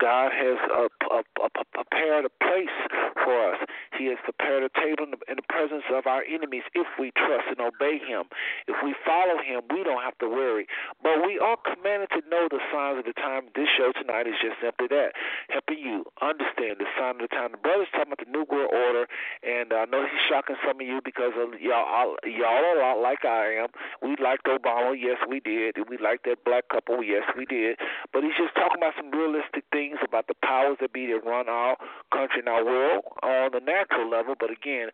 God 0.00 0.32
has 0.32 0.58
uh, 0.72 0.88
a, 1.14 1.22
a, 1.44 1.48
a, 1.60 1.64
prepared 1.72 2.24
a 2.26 2.32
place 2.42 2.74
for 3.22 3.52
us. 3.54 3.58
He 3.96 4.07
has 4.08 4.18
prepared 4.24 4.64
a 4.64 4.72
table 4.72 5.04
in 5.04 5.12
the, 5.12 5.46
presence 5.48 5.84
of 5.90 6.06
our 6.06 6.22
enemies 6.28 6.62
if 6.74 6.86
we 7.00 7.10
trust 7.16 7.48
and 7.48 7.58
obey 7.58 7.98
Him. 7.98 8.28
If 8.68 8.76
we 8.84 8.94
follow 9.02 9.40
Him, 9.42 9.64
we 9.72 9.82
don't 9.82 10.02
have 10.04 10.16
to 10.20 10.28
worry. 10.28 10.68
But 11.02 11.24
we 11.26 11.40
are 11.40 11.56
commanded 11.56 12.12
to 12.14 12.22
know 12.28 12.46
the 12.52 12.60
signs 12.70 13.00
of 13.00 13.06
the 13.08 13.16
time. 13.16 13.48
This 13.56 13.66
show 13.74 13.90
tonight 13.96 14.28
is 14.28 14.36
just 14.38 14.60
simply 14.62 14.86
that, 14.92 15.16
helping 15.48 15.80
you 15.80 16.04
understand 16.20 16.78
the 16.78 16.86
sign 16.94 17.18
of 17.18 17.26
the 17.26 17.32
time. 17.32 17.56
The 17.56 17.62
brother's 17.64 17.90
talking 17.90 18.12
about 18.12 18.22
the 18.22 18.30
New 18.30 18.44
World 18.46 18.70
Order, 18.70 19.08
and 19.42 19.72
I 19.72 19.88
know 19.88 20.04
he's 20.04 20.22
shocking 20.28 20.60
some 20.62 20.78
of 20.78 20.86
you 20.86 21.00
because 21.02 21.32
of 21.34 21.58
y'all, 21.58 22.14
y'all 22.28 22.62
a 22.62 22.76
lot 22.78 23.00
like 23.00 23.24
I 23.24 23.58
am. 23.58 23.72
We 24.04 24.14
liked 24.22 24.46
Obama, 24.46 24.94
yes, 24.94 25.18
we 25.26 25.40
did. 25.40 25.80
We 25.88 25.98
liked 25.98 26.28
that 26.30 26.44
black 26.44 26.68
couple, 26.68 27.02
yes, 27.02 27.24
we 27.36 27.46
did. 27.46 27.80
But 28.12 28.22
he's 28.22 28.36
just 28.38 28.54
talking 28.54 28.78
about 28.78 28.94
some 28.94 29.10
realistic 29.10 29.64
things 29.72 29.98
about 30.04 30.28
the 30.28 30.38
powers 30.44 30.78
that 30.80 30.92
be 30.92 31.10
that 31.10 31.24
run 31.26 31.48
our 31.48 31.76
country 32.14 32.44
and 32.44 32.48
our 32.48 32.64
world 32.64 33.02
on 33.22 33.50
the 33.52 33.60
natural 33.60 33.97
level. 34.04 34.34
But 34.38 34.50
again, 34.50 34.90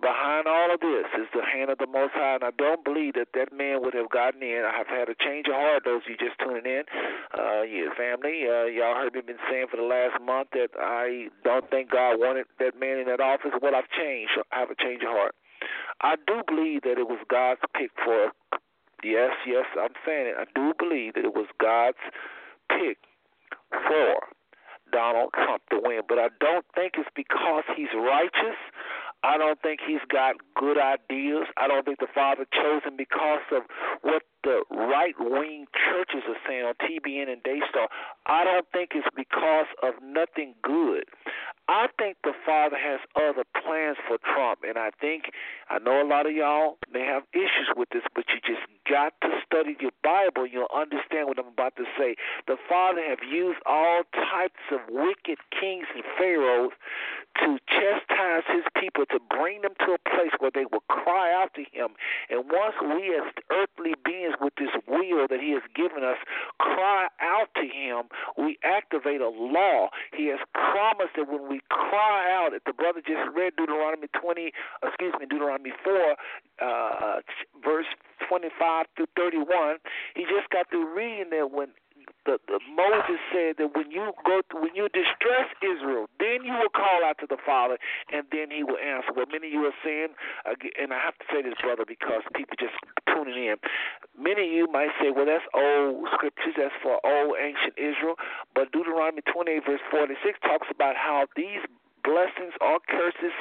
behind 0.00 0.46
all 0.46 0.72
of 0.72 0.80
this 0.80 1.08
is 1.16 1.28
the 1.32 1.42
hand 1.42 1.70
of 1.70 1.78
the 1.78 1.86
Most 1.86 2.12
High, 2.14 2.36
and 2.36 2.44
I 2.44 2.52
don't 2.54 2.84
believe 2.84 3.14
that 3.14 3.32
that 3.34 3.52
man 3.52 3.80
would 3.82 3.94
have 3.94 4.10
gotten 4.10 4.42
in. 4.42 4.62
I 4.66 4.76
have 4.76 4.86
had 4.86 5.08
a 5.08 5.16
change 5.16 5.48
of 5.48 5.54
heart. 5.54 5.84
Those 5.84 6.02
of 6.04 6.10
you 6.10 6.18
just 6.20 6.38
tuning 6.38 6.66
in, 6.66 6.84
uh, 7.32 7.62
yeah, 7.62 7.88
family, 7.96 8.44
uh, 8.44 8.68
y'all 8.68 8.94
heard 8.94 9.14
me 9.14 9.22
been 9.24 9.40
saying 9.50 9.66
for 9.70 9.76
the 9.76 9.88
last 9.88 10.20
month 10.20 10.52
that 10.52 10.70
I 10.78 11.28
don't 11.44 11.68
think 11.70 11.90
God 11.90 12.20
wanted 12.20 12.46
that 12.58 12.78
man 12.78 12.98
in 12.98 13.06
that 13.06 13.20
office. 13.20 13.52
Well, 13.60 13.74
I've 13.74 13.90
changed. 13.90 14.36
I 14.52 14.60
have 14.60 14.70
a 14.70 14.78
change 14.78 15.02
of 15.02 15.10
heart. 15.10 15.34
I 16.00 16.16
do 16.26 16.42
believe 16.46 16.82
that 16.82 16.98
it 16.98 17.08
was 17.08 17.18
God's 17.28 17.60
pick 17.72 17.90
for. 18.04 18.32
Yes, 19.02 19.32
yes, 19.46 19.64
I'm 19.78 19.96
saying 20.04 20.34
it. 20.34 20.36
I 20.38 20.44
do 20.54 20.72
believe 20.78 21.14
that 21.14 21.24
it 21.24 21.34
was 21.34 21.46
God's 21.60 22.00
pick 22.68 22.98
for 23.70 24.35
Donald 24.96 25.28
Trump 25.36 25.60
to 25.68 25.78
win, 25.84 26.00
but 26.08 26.16
I 26.16 26.28
don't 26.40 26.64
think 26.74 26.94
it's 26.96 27.12
because 27.14 27.64
he's 27.76 27.92
righteous. 27.92 28.56
I 29.22 29.36
don't 29.36 29.60
think 29.60 29.80
he's 29.84 30.00
got 30.08 30.36
good 30.56 30.78
ideas. 30.78 31.44
I 31.58 31.68
don't 31.68 31.84
think 31.84 32.00
the 32.00 32.08
father 32.14 32.46
chose 32.48 32.80
him 32.82 32.96
because 32.96 33.44
of 33.52 33.62
what 34.00 34.22
the 34.46 34.62
right 34.70 35.14
wing 35.18 35.66
churches 35.74 36.22
are 36.28 36.38
saying 36.46 36.64
on 36.64 36.74
TBN 36.78 37.28
and 37.28 37.42
Daystar. 37.42 37.88
I 38.26 38.44
don't 38.44 38.66
think 38.72 38.90
it's 38.94 39.08
because 39.16 39.66
of 39.82 39.94
nothing 40.00 40.54
good. 40.62 41.04
I 41.68 41.88
think 41.98 42.18
the 42.22 42.32
father 42.46 42.78
has 42.78 43.00
other 43.16 43.42
plans 43.58 43.98
for 44.06 44.18
Trump, 44.22 44.60
and 44.62 44.78
I 44.78 44.90
think 45.00 45.34
I 45.68 45.80
know 45.80 46.00
a 46.00 46.06
lot 46.06 46.26
of 46.26 46.32
y'all 46.32 46.78
may 46.92 47.02
have 47.02 47.24
issues 47.34 47.74
with 47.74 47.90
this, 47.90 48.06
but 48.14 48.24
you 48.30 48.38
just 48.38 48.62
got 48.88 49.14
to 49.22 49.28
study 49.44 49.74
your 49.80 49.90
Bible. 50.04 50.46
You'll 50.46 50.70
understand 50.70 51.26
what 51.26 51.40
I'm 51.40 51.50
about 51.50 51.74
to 51.76 51.84
say. 51.98 52.14
The 52.46 52.54
father 52.68 53.02
have 53.02 53.18
used 53.26 53.58
all 53.66 54.06
types 54.14 54.62
of 54.70 54.78
wicked 54.88 55.42
kings 55.50 55.90
and 55.90 56.04
pharaohs 56.16 56.70
to 57.42 57.58
chastise 57.66 58.46
his 58.46 58.62
people, 58.78 59.04
to 59.10 59.18
bring 59.28 59.62
them 59.62 59.74
to 59.82 59.98
a 59.98 60.00
place 60.06 60.32
where 60.38 60.54
they 60.54 60.70
will 60.70 60.86
cry 60.86 61.34
out 61.34 61.50
to 61.58 61.66
him. 61.74 61.98
And 62.30 62.46
once 62.46 62.78
we, 62.80 63.10
as 63.10 63.26
earthly 63.50 63.98
beings 64.06 64.35
with 64.40 64.54
this 64.58 64.70
will 64.86 65.26
that 65.28 65.40
he 65.40 65.50
has 65.52 65.62
given 65.74 66.04
us, 66.04 66.16
cry 66.58 67.08
out 67.20 67.48
to 67.56 67.62
him, 67.62 68.08
we 68.36 68.58
activate 68.64 69.20
a 69.20 69.28
law. 69.28 69.88
He 70.16 70.26
has 70.28 70.40
promised 70.52 71.16
that 71.16 71.28
when 71.28 71.48
we 71.48 71.60
cry 71.68 72.28
out, 72.30 72.54
if 72.54 72.64
the 72.64 72.72
brother 72.72 73.00
just 73.00 73.30
read 73.34 73.54
Deuteronomy 73.56 74.08
20, 74.20 74.52
excuse 74.82 75.14
me, 75.18 75.26
Deuteronomy 75.26 75.72
4, 75.84 76.16
uh, 76.62 77.20
verse 77.62 77.86
25 78.28 78.86
through 78.96 79.06
31, 79.16 79.76
he 80.14 80.22
just 80.22 80.48
got 80.50 80.68
through 80.70 80.94
reading 80.94 81.30
that 81.30 81.50
when 81.50 81.68
the, 82.26 82.38
the 82.46 82.58
Moses 82.74 83.22
said 83.30 83.56
that 83.58 83.74
when 83.74 83.90
you 83.90 84.12
go 84.26 84.42
to, 84.50 84.54
when 84.58 84.74
you 84.74 84.90
distress 84.90 85.46
Israel, 85.62 86.10
then 86.18 86.42
you 86.42 86.52
will 86.52 86.72
call 86.74 87.06
out 87.06 87.18
to 87.22 87.26
the 87.26 87.38
Father, 87.38 87.78
and 88.12 88.26
then 88.32 88.50
He 88.50 88.64
will 88.64 88.78
answer. 88.78 89.14
What 89.14 89.30
many 89.30 89.48
of 89.48 89.52
you 89.52 89.62
are 89.66 89.78
saying, 89.84 90.14
and 90.46 90.92
I 90.92 90.98
have 90.98 91.16
to 91.22 91.26
say 91.30 91.42
this, 91.42 91.54
brother, 91.62 91.84
because 91.86 92.22
people 92.34 92.56
just 92.58 92.74
tuning 93.06 93.38
in. 93.38 93.56
Many 94.18 94.48
of 94.48 94.52
you 94.52 94.66
might 94.70 94.90
say, 95.00 95.14
well, 95.14 95.26
that's 95.26 95.46
old 95.54 96.08
scriptures, 96.14 96.54
that's 96.58 96.74
for 96.82 96.98
old 97.06 97.38
ancient 97.38 97.78
Israel. 97.78 98.18
But 98.54 98.72
Deuteronomy 98.72 99.22
28 99.22 99.62
verse 99.64 99.84
46 99.90 100.38
talks 100.42 100.68
about 100.70 100.96
how 100.96 101.26
these 101.36 101.62
blessings 102.06 102.54
or 102.62 102.78
curses. 102.86 103.34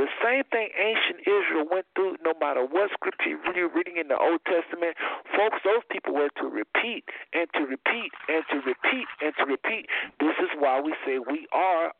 The 0.00 0.08
same 0.24 0.48
thing 0.48 0.72
ancient 0.72 1.28
Israel 1.28 1.68
went 1.68 1.84
through, 1.92 2.16
no 2.24 2.32
matter 2.40 2.64
what 2.64 2.88
scripture 2.96 3.36
you're 3.52 3.68
reading 3.68 4.00
in 4.00 4.08
the 4.08 4.16
Old 4.16 4.40
Testament. 4.48 4.96
Folks, 5.36 5.60
those 5.60 5.84
people 5.92 6.16
were 6.16 6.32
to 6.40 6.48
repeat 6.48 7.04
and 7.36 7.44
to 7.52 7.68
repeat 7.68 8.08
and 8.24 8.40
to 8.48 8.64
repeat 8.64 9.04
and 9.20 9.36
to 9.36 9.44
repeat. 9.44 9.92
This 10.16 10.32
is 10.40 10.48
why 10.56 10.80
we 10.80 10.96
say 11.04 11.20
we 11.20 11.44
are 11.52 11.92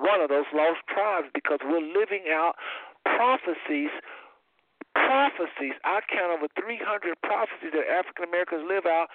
one 0.00 0.24
of 0.24 0.32
those 0.32 0.48
lost 0.56 0.80
tribes 0.88 1.28
because 1.36 1.60
we're 1.60 1.84
living 1.84 2.24
out 2.32 2.56
prophecies 3.04 3.92
prophecies. 4.96 5.76
I 5.84 6.00
count 6.08 6.32
over 6.32 6.48
300 6.56 7.20
prophecies 7.20 7.76
that 7.76 7.84
African 7.84 8.24
Americans 8.32 8.64
live 8.64 8.88
out 8.88 9.12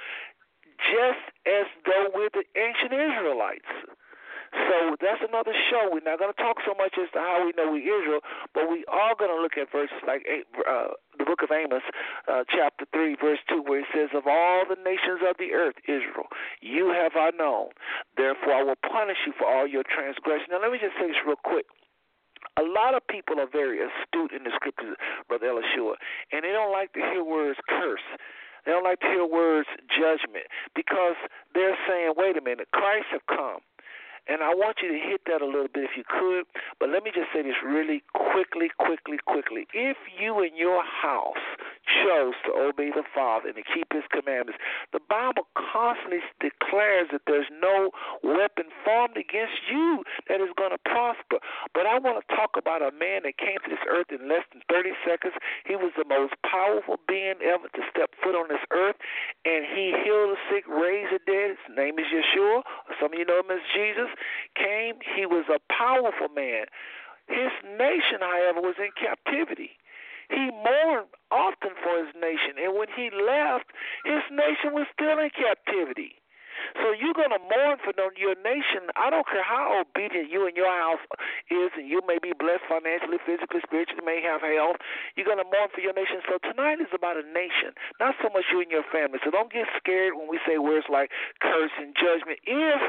just 0.93 1.25
as 1.49 1.65
though 1.89 2.13
we're 2.13 2.29
the 2.37 2.45
ancient 2.53 2.93
Israelites. 2.93 3.97
So 4.51 4.99
that's 4.99 5.23
another 5.23 5.55
show. 5.71 5.87
We're 5.87 6.03
not 6.03 6.19
going 6.19 6.31
to 6.31 6.41
talk 6.41 6.59
so 6.67 6.75
much 6.75 6.99
as 6.99 7.07
to 7.15 7.19
how 7.19 7.47
we 7.47 7.55
know 7.55 7.71
we 7.71 7.87
Israel, 7.87 8.19
but 8.51 8.67
we 8.67 8.83
are 8.91 9.15
going 9.15 9.31
to 9.31 9.39
look 9.39 9.55
at 9.55 9.71
verses 9.71 10.03
like 10.03 10.27
uh, 10.27 10.91
the 11.15 11.23
book 11.23 11.39
of 11.39 11.55
Amos, 11.55 11.83
uh, 12.27 12.43
chapter 12.51 12.83
3, 12.91 13.15
verse 13.15 13.39
2, 13.47 13.63
where 13.63 13.79
it 13.79 13.89
says, 13.95 14.11
Of 14.11 14.27
all 14.27 14.67
the 14.67 14.75
nations 14.83 15.23
of 15.23 15.39
the 15.39 15.55
earth, 15.55 15.79
Israel, 15.87 16.27
you 16.59 16.91
have 16.91 17.15
I 17.15 17.31
known. 17.31 17.71
Therefore, 18.19 18.59
I 18.59 18.63
will 18.63 18.79
punish 18.83 19.23
you 19.23 19.31
for 19.39 19.47
all 19.47 19.67
your 19.67 19.87
transgression. 19.87 20.51
Now, 20.51 20.59
let 20.59 20.71
me 20.71 20.79
just 20.83 20.99
say 20.99 21.07
this 21.07 21.23
real 21.23 21.39
quick. 21.39 21.65
A 22.59 22.65
lot 22.67 22.91
of 22.91 23.07
people 23.07 23.39
are 23.39 23.47
very 23.47 23.79
astute 23.79 24.35
in 24.35 24.43
the 24.43 24.51
scriptures, 24.55 24.99
Brother 25.31 25.47
Elishua, 25.55 25.95
and 26.35 26.43
they 26.43 26.51
don't 26.51 26.73
like 26.75 26.91
to 26.93 26.99
hear 26.99 27.23
words 27.23 27.59
curse. 27.69 28.03
They 28.65 28.71
don't 28.71 28.83
like 28.83 28.99
to 28.99 29.07
hear 29.07 29.25
words 29.25 29.69
judgment 29.87 30.45
because 30.75 31.15
they're 31.55 31.77
saying, 31.87 32.13
wait 32.17 32.37
a 32.37 32.41
minute, 32.41 32.67
Christ 32.73 33.07
have 33.15 33.25
come 33.25 33.63
And 34.27 34.43
I 34.43 34.53
want 34.53 34.77
you 34.81 34.89
to 34.89 34.99
hit 34.99 35.21
that 35.25 35.41
a 35.41 35.45
little 35.45 35.67
bit 35.73 35.83
if 35.83 35.97
you 35.97 36.03
could. 36.07 36.45
But 36.79 36.89
let 36.89 37.03
me 37.03 37.11
just 37.13 37.29
say 37.33 37.41
this 37.41 37.57
really 37.65 38.03
quickly, 38.13 38.69
quickly, 38.77 39.17
quickly. 39.25 39.67
If 39.73 39.97
you 40.19 40.39
and 40.39 40.55
your 40.55 40.83
house 40.83 41.41
chose 42.03 42.33
to 42.47 42.51
obey 42.55 42.89
the 42.89 43.03
Father 43.13 43.51
and 43.51 43.57
to 43.59 43.65
keep 43.65 43.91
His 43.91 44.07
commandments, 44.09 44.59
the 44.93 45.03
Bible 45.09 45.47
constantly 45.53 46.23
declares 46.39 47.11
that 47.11 47.27
there's 47.27 47.49
no 47.51 47.91
weapon 48.23 48.71
formed 48.83 49.17
against 49.17 49.67
you 49.69 50.03
that 50.27 50.39
is 50.39 50.51
going 50.55 50.71
to 50.71 50.81
prosper. 50.87 51.43
But 51.73 51.85
I 51.85 51.99
want 51.99 52.23
to 52.23 52.25
talk 52.31 52.55
about 52.55 52.81
a 52.81 52.91
man 52.95 53.23
that 53.27 53.37
came 53.37 53.59
to 53.63 53.69
this 53.69 53.83
earth 53.87 54.09
in 54.11 54.27
less 54.27 54.47
than 54.51 54.61
30 54.69 54.95
seconds. 55.03 55.35
He 55.65 55.75
was 55.75 55.91
the 55.97 56.07
most 56.07 56.35
powerful 56.47 56.99
being 57.07 57.39
ever 57.43 57.67
to 57.67 57.81
step 57.91 58.15
foot 58.23 58.35
on 58.35 58.47
this 58.47 58.63
earth, 58.71 58.95
and 59.45 59.65
he 59.67 59.93
healed 60.03 60.35
the 60.35 60.39
sick, 60.49 60.65
raised 60.67 61.11
the 61.11 61.21
dead. 61.27 61.59
His 61.59 61.75
name 61.75 61.99
is 61.99 62.07
Yeshua. 62.07 62.63
Some 62.99 63.13
of 63.13 63.19
you 63.19 63.25
know 63.25 63.39
him 63.43 63.51
as 63.51 63.63
Jesus. 63.73 64.09
Came, 64.55 64.99
he 65.15 65.25
was 65.25 65.45
a 65.49 65.59
powerful 65.71 66.29
man. 66.35 66.65
His 67.27 67.51
nation, 67.79 68.19
however, 68.19 68.61
was 68.61 68.75
in 68.79 68.91
captivity. 68.99 69.77
He 70.31 70.49
mourned 70.63 71.11
often 71.29 71.75
for 71.83 71.99
his 71.99 72.15
nation, 72.15 72.55
and 72.55 72.73
when 72.73 72.87
he 72.95 73.11
left, 73.11 73.67
his 74.07 74.23
nation 74.31 74.71
was 74.71 74.87
still 74.95 75.19
in 75.19 75.29
captivity. 75.35 76.21
So 76.79 76.93
you're 76.93 77.17
going 77.17 77.33
to 77.33 77.41
mourn 77.41 77.81
for 77.83 77.91
your 78.15 78.35
nation. 78.43 78.87
I 78.95 79.09
don't 79.09 79.27
care 79.27 79.43
how 79.43 79.81
obedient 79.81 80.29
you 80.31 80.47
and 80.47 80.55
your 80.55 80.69
house 80.69 81.03
is, 81.49 81.71
and 81.75 81.87
you 81.87 82.01
may 82.07 82.17
be 82.21 82.31
blessed 82.37 82.63
financially, 82.69 83.17
physically, 83.25 83.61
spiritually, 83.65 84.05
may 84.05 84.21
have 84.21 84.41
health. 84.41 84.77
You're 85.15 85.27
going 85.27 85.41
to 85.41 85.49
mourn 85.49 85.73
for 85.73 85.81
your 85.81 85.93
nation. 85.93 86.21
So 86.29 86.37
tonight 86.39 86.79
is 86.79 86.91
about 86.93 87.17
a 87.17 87.25
nation, 87.25 87.75
not 87.99 88.15
so 88.21 88.29
much 88.29 88.45
you 88.51 88.61
and 88.61 88.71
your 88.71 88.85
family. 88.87 89.19
So 89.23 89.31
don't 89.31 89.51
get 89.51 89.67
scared 89.77 90.15
when 90.15 90.29
we 90.29 90.39
say 90.47 90.57
words 90.57 90.87
like 90.87 91.11
curse 91.41 91.73
and 91.79 91.95
judgment. 91.97 92.39
If 92.45 92.81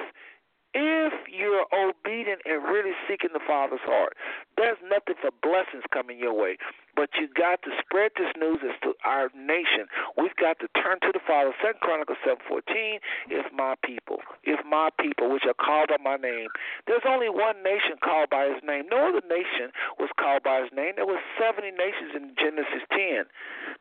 if 0.75 1.13
you're 1.29 1.67
obedient 1.69 2.41
and 2.47 2.65
really 2.65 2.97
seeking 3.07 3.31
the 3.35 3.45
Father's 3.47 3.85
heart, 3.85 4.17
there's 4.57 4.79
nothing 4.89 5.17
for 5.21 5.29
blessings 5.43 5.85
coming 5.93 6.19
your 6.19 6.33
way. 6.33 6.57
But 6.95 7.09
you 7.17 7.27
got 7.33 7.63
to 7.65 7.73
spread 7.81 8.13
this 8.21 8.29
news 8.37 8.61
as 8.61 8.77
to 8.85 8.93
our 9.05 9.33
nation. 9.33 9.89
We've 10.21 10.37
got 10.37 10.61
to 10.61 10.69
turn 10.77 11.01
to 11.03 11.11
the 11.13 11.25
Father. 11.25 11.57
Second 11.65 11.81
Chronicles 11.81 12.21
seven 12.21 12.45
fourteen. 12.45 13.01
If 13.33 13.49
my 13.53 13.75
people, 13.81 14.21
if 14.45 14.61
my 14.69 14.93
people, 15.01 15.33
which 15.33 15.49
are 15.49 15.57
called 15.57 15.89
by 15.89 15.97
my 15.97 16.21
name, 16.21 16.53
there's 16.87 17.09
only 17.09 17.33
one 17.33 17.65
nation 17.65 17.97
called 18.05 18.29
by 18.29 18.53
His 18.53 18.61
name. 18.61 18.93
No 18.93 19.09
other 19.09 19.25
nation 19.25 19.73
was 19.97 20.13
called 20.21 20.45
by 20.45 20.61
His 20.61 20.71
name. 20.77 21.01
There 21.01 21.09
were 21.09 21.23
seventy 21.41 21.73
nations 21.73 22.13
in 22.13 22.37
Genesis 22.37 22.85
ten. 22.93 23.25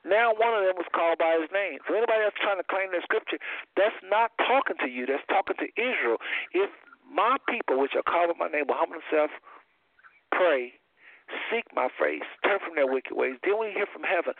Now 0.07 0.31
one 0.31 0.55
of 0.55 0.63
them 0.63 0.79
was 0.79 0.87
called 0.95 1.19
by 1.19 1.35
His 1.35 1.51
name. 1.51 1.83
So 1.85 1.93
anybody 1.93 2.23
else 2.23 2.39
trying 2.39 2.63
to 2.63 2.67
claim 2.71 2.95
that 2.95 3.03
scripture, 3.03 3.43
that's 3.75 3.99
not 4.07 4.31
talking 4.39 4.79
to 4.81 4.89
you. 4.89 5.05
That's 5.05 5.27
talking 5.27 5.59
to 5.59 5.67
Israel. 5.75 6.17
If 6.55 6.71
my 7.11 7.35
people, 7.51 7.75
which 7.75 7.91
are 7.99 8.07
called 8.07 8.31
by 8.33 8.47
my 8.47 8.51
name, 8.51 8.71
will 8.71 8.79
humble 8.79 9.03
themselves, 9.03 9.35
pray, 10.31 10.79
seek 11.49 11.65
my 11.75 11.87
face, 11.99 12.27
turn 12.43 12.59
from 12.59 12.75
their 12.75 12.87
wicked 12.87 13.15
ways. 13.15 13.35
Then 13.43 13.59
we 13.59 13.71
hear 13.71 13.87
from 13.87 14.03
heaven. 14.03 14.33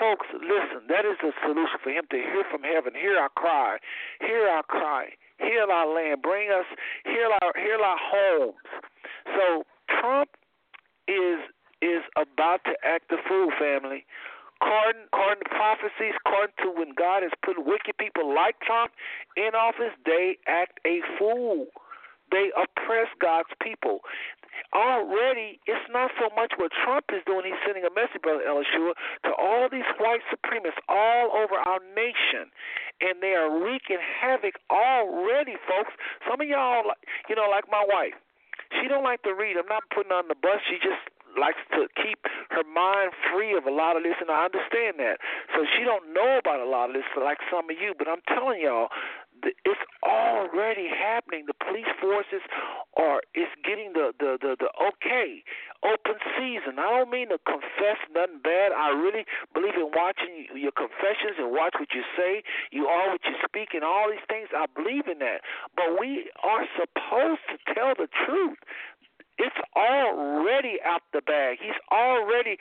Folks, 0.00 0.26
listen, 0.32 0.86
that 0.88 1.04
is 1.04 1.16
the 1.20 1.32
solution 1.42 1.78
for 1.82 1.90
him 1.90 2.04
to 2.10 2.16
hear 2.16 2.44
from 2.50 2.62
heaven. 2.62 2.92
Hear 2.94 3.16
our 3.18 3.30
cry. 3.30 3.78
Hear 4.20 4.48
our 4.48 4.62
cry. 4.62 5.14
Heal 5.38 5.70
our 5.70 5.86
land. 5.86 6.22
Bring 6.22 6.50
us, 6.50 6.66
heal 7.04 7.30
our, 7.42 7.52
heal 7.54 7.80
our 7.84 8.00
homes. 8.00 8.66
So 9.36 9.64
Trump 10.00 10.30
is 11.06 11.40
is 11.80 12.02
about 12.18 12.64
to 12.64 12.74
act 12.82 13.08
the 13.08 13.18
fool, 13.28 13.50
family. 13.58 14.04
According, 14.60 15.06
according 15.12 15.44
to 15.46 15.50
prophecies, 15.54 16.18
according 16.26 16.58
to 16.66 16.74
when 16.74 16.90
God 16.98 17.22
has 17.22 17.30
put 17.46 17.54
wicked 17.64 17.94
people 17.98 18.34
like 18.34 18.58
Trump 18.66 18.90
in 19.36 19.54
office, 19.54 19.94
they 20.04 20.38
act 20.48 20.80
a 20.84 20.98
fool. 21.18 21.66
They 22.30 22.50
oppress 22.56 23.08
God's 23.20 23.52
people. 23.62 24.00
Already, 24.74 25.60
it's 25.66 25.86
not 25.88 26.10
so 26.18 26.34
much 26.34 26.52
what 26.58 26.72
Trump 26.84 27.06
is 27.14 27.22
doing. 27.24 27.46
He's 27.46 27.60
sending 27.64 27.84
a 27.86 27.94
message, 27.94 28.20
Brother 28.22 28.42
Elishua, 28.42 28.92
to 29.24 29.32
all 29.38 29.68
these 29.70 29.86
white 29.98 30.20
supremacists 30.28 30.82
all 30.88 31.30
over 31.32 31.54
our 31.54 31.78
nation. 31.94 32.50
And 33.00 33.22
they 33.22 33.38
are 33.38 33.48
wreaking 33.48 34.02
havoc 34.02 34.58
already, 34.70 35.54
folks. 35.62 35.94
Some 36.28 36.40
of 36.40 36.48
y'all, 36.48 36.82
you 37.28 37.36
know, 37.36 37.48
like 37.48 37.70
my 37.70 37.86
wife, 37.86 38.18
she 38.76 38.88
don't 38.88 39.04
like 39.04 39.22
to 39.22 39.32
read. 39.32 39.56
I'm 39.56 39.70
not 39.70 39.84
putting 39.94 40.12
on 40.12 40.28
the 40.28 40.34
bus. 40.34 40.60
She 40.68 40.76
just 40.82 41.00
likes 41.38 41.62
to 41.70 41.86
keep 41.94 42.18
her 42.50 42.64
mind 42.66 43.12
free 43.30 43.56
of 43.56 43.64
a 43.64 43.70
lot 43.70 43.96
of 43.96 44.02
this, 44.02 44.18
and 44.20 44.30
I 44.30 44.50
understand 44.50 44.98
that. 44.98 45.22
So 45.54 45.64
she 45.76 45.84
don't 45.84 46.12
know 46.12 46.38
about 46.38 46.60
a 46.60 46.68
lot 46.68 46.90
of 46.90 46.94
this, 46.98 47.06
like 47.14 47.38
some 47.50 47.70
of 47.70 47.76
you. 47.78 47.94
But 47.96 48.08
I'm 48.08 48.20
telling 48.26 48.60
y'all, 48.60 48.88
it's 49.42 49.84
already 50.02 50.88
happening. 50.88 51.44
The 51.46 51.54
police 51.54 51.88
forces 52.00 52.42
are 52.96 53.22
it's 53.34 53.52
getting 53.64 53.92
the 53.92 54.12
the 54.18 54.38
the, 54.40 54.56
the 54.58 54.70
okay 54.78 55.42
open 55.82 56.18
season. 56.36 56.78
I 56.78 56.98
don't 56.98 57.10
mean 57.10 57.28
to 57.30 57.38
confess 57.46 57.98
nothing 58.10 58.40
bad. 58.42 58.72
I 58.72 58.90
really 58.90 59.24
believe 59.54 59.76
in 59.76 59.90
watching 59.94 60.50
your 60.54 60.72
confessions 60.72 61.38
and 61.38 61.50
watch 61.52 61.74
what 61.78 61.92
you 61.94 62.02
say. 62.16 62.42
You 62.72 62.86
are 62.86 63.10
what 63.10 63.22
you 63.24 63.36
speak, 63.44 63.74
and 63.74 63.84
all 63.84 64.10
these 64.10 64.24
things. 64.28 64.48
I 64.54 64.66
believe 64.66 65.06
in 65.06 65.18
that. 65.20 65.42
But 65.76 66.00
we 66.00 66.30
are 66.42 66.66
supposed 66.74 67.44
to 67.52 67.56
tell 67.74 67.94
the 67.94 68.08
truth. 68.26 68.58
It's 69.38 69.60
already 69.76 70.82
out 70.82 71.02
the 71.12 71.22
bag. 71.22 71.58
He's 71.62 71.78
already 71.92 72.58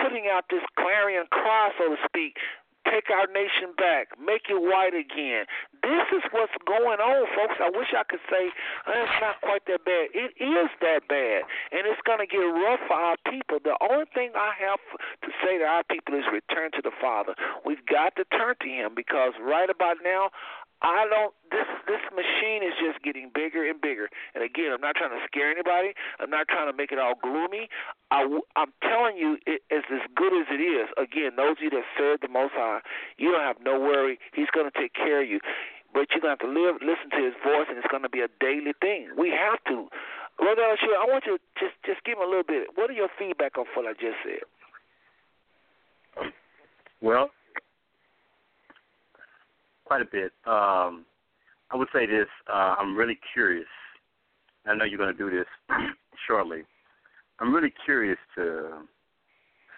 putting 0.00 0.26
out 0.30 0.44
this 0.50 0.62
clarion 0.78 1.26
cry, 1.30 1.70
so 1.78 1.94
to 1.94 1.96
speak, 2.06 2.36
take 2.84 3.10
our 3.10 3.26
nation 3.32 3.72
back, 3.76 4.14
make 4.20 4.48
it 4.48 4.60
white 4.60 4.94
again. 4.94 5.46
This 5.82 6.06
is 6.16 6.22
what's 6.32 6.54
going 6.64 7.00
on, 7.00 7.26
folks. 7.36 7.60
I 7.60 7.68
wish 7.68 7.92
I 7.92 8.04
could 8.04 8.22
say 8.30 8.48
oh, 8.86 8.92
it's 8.94 9.20
not 9.20 9.40
quite 9.40 9.66
that 9.66 9.84
bad. 9.84 10.12
It 10.14 10.32
is 10.40 10.70
that 10.80 11.08
bad, 11.08 11.44
and 11.72 11.84
it's 11.84 12.00
going 12.06 12.20
to 12.20 12.28
get 12.28 12.40
rough 12.40 12.80
for 12.88 12.96
our 12.96 13.16
people. 13.28 13.58
The 13.62 13.76
only 13.80 14.08
thing 14.14 14.32
I 14.36 14.52
have 14.60 14.80
to 15.22 15.30
say 15.44 15.58
to 15.58 15.64
our 15.64 15.84
people 15.84 16.14
is 16.14 16.24
return 16.32 16.72
to 16.76 16.82
the 16.82 16.94
Father. 17.00 17.34
We've 17.64 17.84
got 17.84 18.16
to 18.16 18.24
turn 18.32 18.56
to 18.60 18.68
Him 18.68 18.92
because 18.96 19.32
right 19.40 19.68
about 19.68 19.98
now, 20.04 20.30
I 20.84 21.08
don't. 21.08 21.32
This 21.48 21.64
this 21.88 22.04
machine 22.12 22.60
is 22.60 22.76
just 22.76 23.00
getting 23.00 23.32
bigger 23.32 23.64
and 23.64 23.80
bigger. 23.80 24.12
And 24.36 24.44
again, 24.44 24.68
I'm 24.68 24.84
not 24.84 25.00
trying 25.00 25.16
to 25.16 25.22
scare 25.24 25.48
anybody. 25.48 25.96
I'm 26.20 26.28
not 26.28 26.44
trying 26.46 26.68
to 26.68 26.76
make 26.76 26.92
it 26.92 27.00
all 27.00 27.16
gloomy. 27.16 27.72
I, 28.12 28.28
I'm 28.54 28.68
telling 28.84 29.16
you, 29.16 29.40
it 29.48 29.64
is 29.72 29.84
as 29.88 30.04
good 30.12 30.36
as 30.36 30.44
it 30.52 30.60
is. 30.60 30.92
Again, 31.00 31.40
those 31.40 31.56
of 31.56 31.64
you 31.64 31.72
that 31.72 31.88
serve 31.96 32.20
the 32.20 32.28
Most 32.28 32.52
High, 32.52 32.84
you 33.16 33.32
don't 33.32 33.40
have 33.40 33.64
no 33.64 33.80
worry. 33.80 34.20
He's 34.36 34.52
going 34.52 34.68
to 34.68 34.76
take 34.76 34.92
care 34.92 35.24
of 35.24 35.28
you. 35.28 35.40
But 35.96 36.12
you're 36.12 36.20
going 36.20 36.36
to 36.36 36.44
have 36.44 36.44
to 36.44 36.52
live, 36.52 36.84
listen 36.84 37.08
to 37.16 37.22
His 37.24 37.34
voice, 37.40 37.70
and 37.72 37.78
it's 37.80 37.88
going 37.88 38.04
to 38.04 38.12
be 38.12 38.20
a 38.20 38.28
daily 38.36 38.76
thing. 38.76 39.08
We 39.16 39.32
have 39.32 39.64
to. 39.72 39.88
Elishua, 40.36 41.00
I 41.00 41.06
want 41.08 41.24
you 41.24 41.38
to 41.38 41.42
just 41.56 41.80
just 41.86 42.04
give 42.04 42.18
me 42.18 42.24
a 42.24 42.28
little 42.28 42.44
bit. 42.44 42.74
What 42.74 42.90
are 42.90 42.98
your 42.98 43.08
feedback 43.16 43.56
on 43.56 43.64
what 43.72 43.86
I 43.86 43.92
just 43.94 44.20
said? 44.20 44.44
Well, 47.00 47.30
quite 49.84 50.02
a 50.02 50.06
bit. 50.10 50.32
Um, 50.46 51.04
I 51.70 51.76
would 51.76 51.88
say 51.92 52.06
this. 52.06 52.28
Uh, 52.48 52.76
I'm 52.78 52.96
really 52.96 53.18
curious. 53.32 53.66
I 54.66 54.74
know 54.74 54.84
you're 54.84 54.98
going 54.98 55.12
to 55.12 55.18
do 55.18 55.30
this 55.30 55.46
shortly. 56.26 56.62
I'm 57.40 57.54
really 57.54 57.72
curious 57.84 58.18
to 58.36 58.82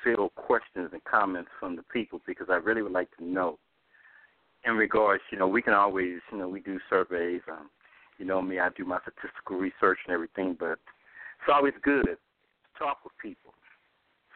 field 0.04 0.30
questions 0.36 0.90
and 0.92 1.02
comments 1.04 1.50
from 1.58 1.74
the 1.74 1.82
people 1.82 2.20
because 2.26 2.46
I 2.50 2.56
really 2.56 2.82
would 2.82 2.92
like 2.92 3.08
to 3.18 3.24
know. 3.24 3.58
In 4.64 4.74
regards, 4.74 5.22
you 5.30 5.38
know, 5.38 5.46
we 5.46 5.62
can 5.62 5.74
always, 5.74 6.18
you 6.32 6.38
know, 6.38 6.48
we 6.48 6.60
do 6.60 6.78
surveys. 6.90 7.40
Um, 7.50 7.70
you 8.18 8.24
know 8.24 8.40
me, 8.40 8.58
I 8.58 8.68
do 8.76 8.84
my 8.84 8.98
statistical 9.02 9.56
research 9.56 9.98
and 10.06 10.14
everything, 10.14 10.56
but 10.58 10.72
it's 10.72 11.52
always 11.52 11.74
good 11.82 12.06
to 12.06 12.16
talk 12.78 12.98
with 13.04 13.12
people, 13.22 13.52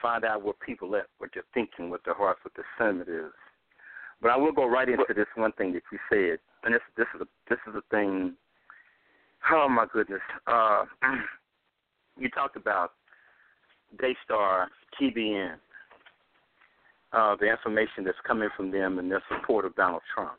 find 0.01 0.25
out 0.25 0.43
what 0.43 0.61
people 0.61 0.95
at, 0.97 1.07
what 1.19 1.31
they're 1.35 1.43
thinking, 1.55 1.91
what 1.91 2.05
their 2.05 2.15
hearts, 2.15 2.41
what 2.43 2.55
their 2.55 2.67
sentiment 2.79 3.09
is. 3.09 3.33
But 4.23 4.31
I 4.31 4.37
will 4.37 4.53
go 4.53 4.67
right 4.69 4.89
into 4.89 5.05
this 5.15 5.27
one 5.35 5.53
thing 5.53 5.73
that 5.73 5.83
you 5.91 5.99
said, 6.11 6.39
and 6.65 6.75
this 6.75 6.83
this 6.97 7.07
is 7.15 7.23
a 7.23 7.27
this 7.49 7.59
is 7.69 7.75
a 7.75 7.83
thing. 7.91 8.35
Oh 9.51 9.69
my 9.69 9.87
goodness! 9.91 10.21
Uh, 10.47 10.85
you 12.19 12.29
talked 12.29 12.57
about 12.57 12.93
Daystar, 13.99 14.69
TBN, 15.01 15.55
uh, 17.13 17.37
the 17.41 17.47
information 17.51 18.05
that's 18.05 18.19
coming 18.27 18.51
from 18.57 18.71
them 18.71 18.99
and 18.99 19.11
their 19.11 19.23
support 19.29 19.65
of 19.65 19.75
Donald 19.75 20.03
Trump. 20.15 20.39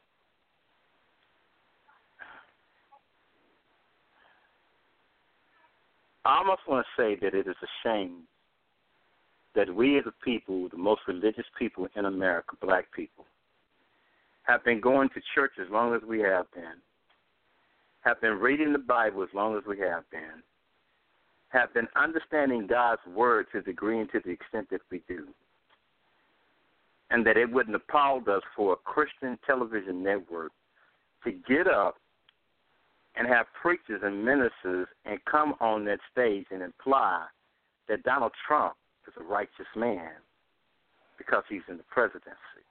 I 6.24 6.38
almost 6.38 6.62
want 6.68 6.86
to 6.86 7.02
say 7.02 7.18
that 7.20 7.34
it 7.34 7.48
is 7.48 7.56
a 7.64 7.68
shame 7.84 8.28
that 9.56 9.74
we 9.74 9.98
as 9.98 10.06
a 10.06 10.14
people, 10.24 10.70
the 10.70 10.78
most 10.78 11.02
religious 11.08 11.46
people 11.58 11.88
in 11.96 12.06
America, 12.06 12.56
black 12.62 12.86
people, 12.94 13.26
have 14.44 14.64
been 14.64 14.82
going 14.82 15.10
to 15.10 15.22
church 15.36 15.54
as 15.62 15.68
long 15.70 15.94
as 15.94 16.02
we 16.08 16.20
have 16.20 16.52
been, 16.54 16.80
have 18.02 18.20
been 18.22 18.40
reading 18.40 18.74
the 18.74 18.80
Bible 18.80 19.24
as 19.24 19.30
long 19.34 19.58
as 19.58 19.64
we 19.68 19.80
have 19.80 20.10
been, 20.12 20.42
have 21.50 21.74
been 21.74 21.88
understanding 21.96 22.68
God's 22.68 23.02
word 23.08 23.48
to 23.52 23.60
the 23.60 23.66
degree 23.66 24.00
and 24.00 24.12
to 24.12 24.22
the 24.24 24.32
extent 24.32 24.70
that 24.72 24.82
we 24.90 25.02
do, 25.08 25.28
and 27.10 27.26
that 27.26 27.38
it 27.38 27.52
wouldn't 27.52 27.76
appall 27.76 28.22
us 28.30 28.42
for 28.56 28.74
a 28.74 28.78
Christian 28.78 29.38
television 29.46 30.02
network 30.02 30.52
to 31.24 31.32
get 31.32 31.68
up 31.68 31.98
and 33.16 33.28
have 33.28 33.46
preachers 33.62 34.02
and 34.04 34.24
ministers 34.24 34.88
and 35.06 35.20
come 35.30 35.54
on 35.60 35.86
that 35.86 36.00
stage 36.12 36.46
and 36.52 36.62
imply 36.62 37.26
that 37.90 38.04
Donald 38.04 38.32
Trump 38.48 38.76
is 39.08 39.14
a 39.20 39.24
righteous 39.24 39.68
man 39.76 40.12
because 41.18 41.44
he's 41.50 41.62
in 41.68 41.78
the 41.78 41.84
presidency. 41.84 42.64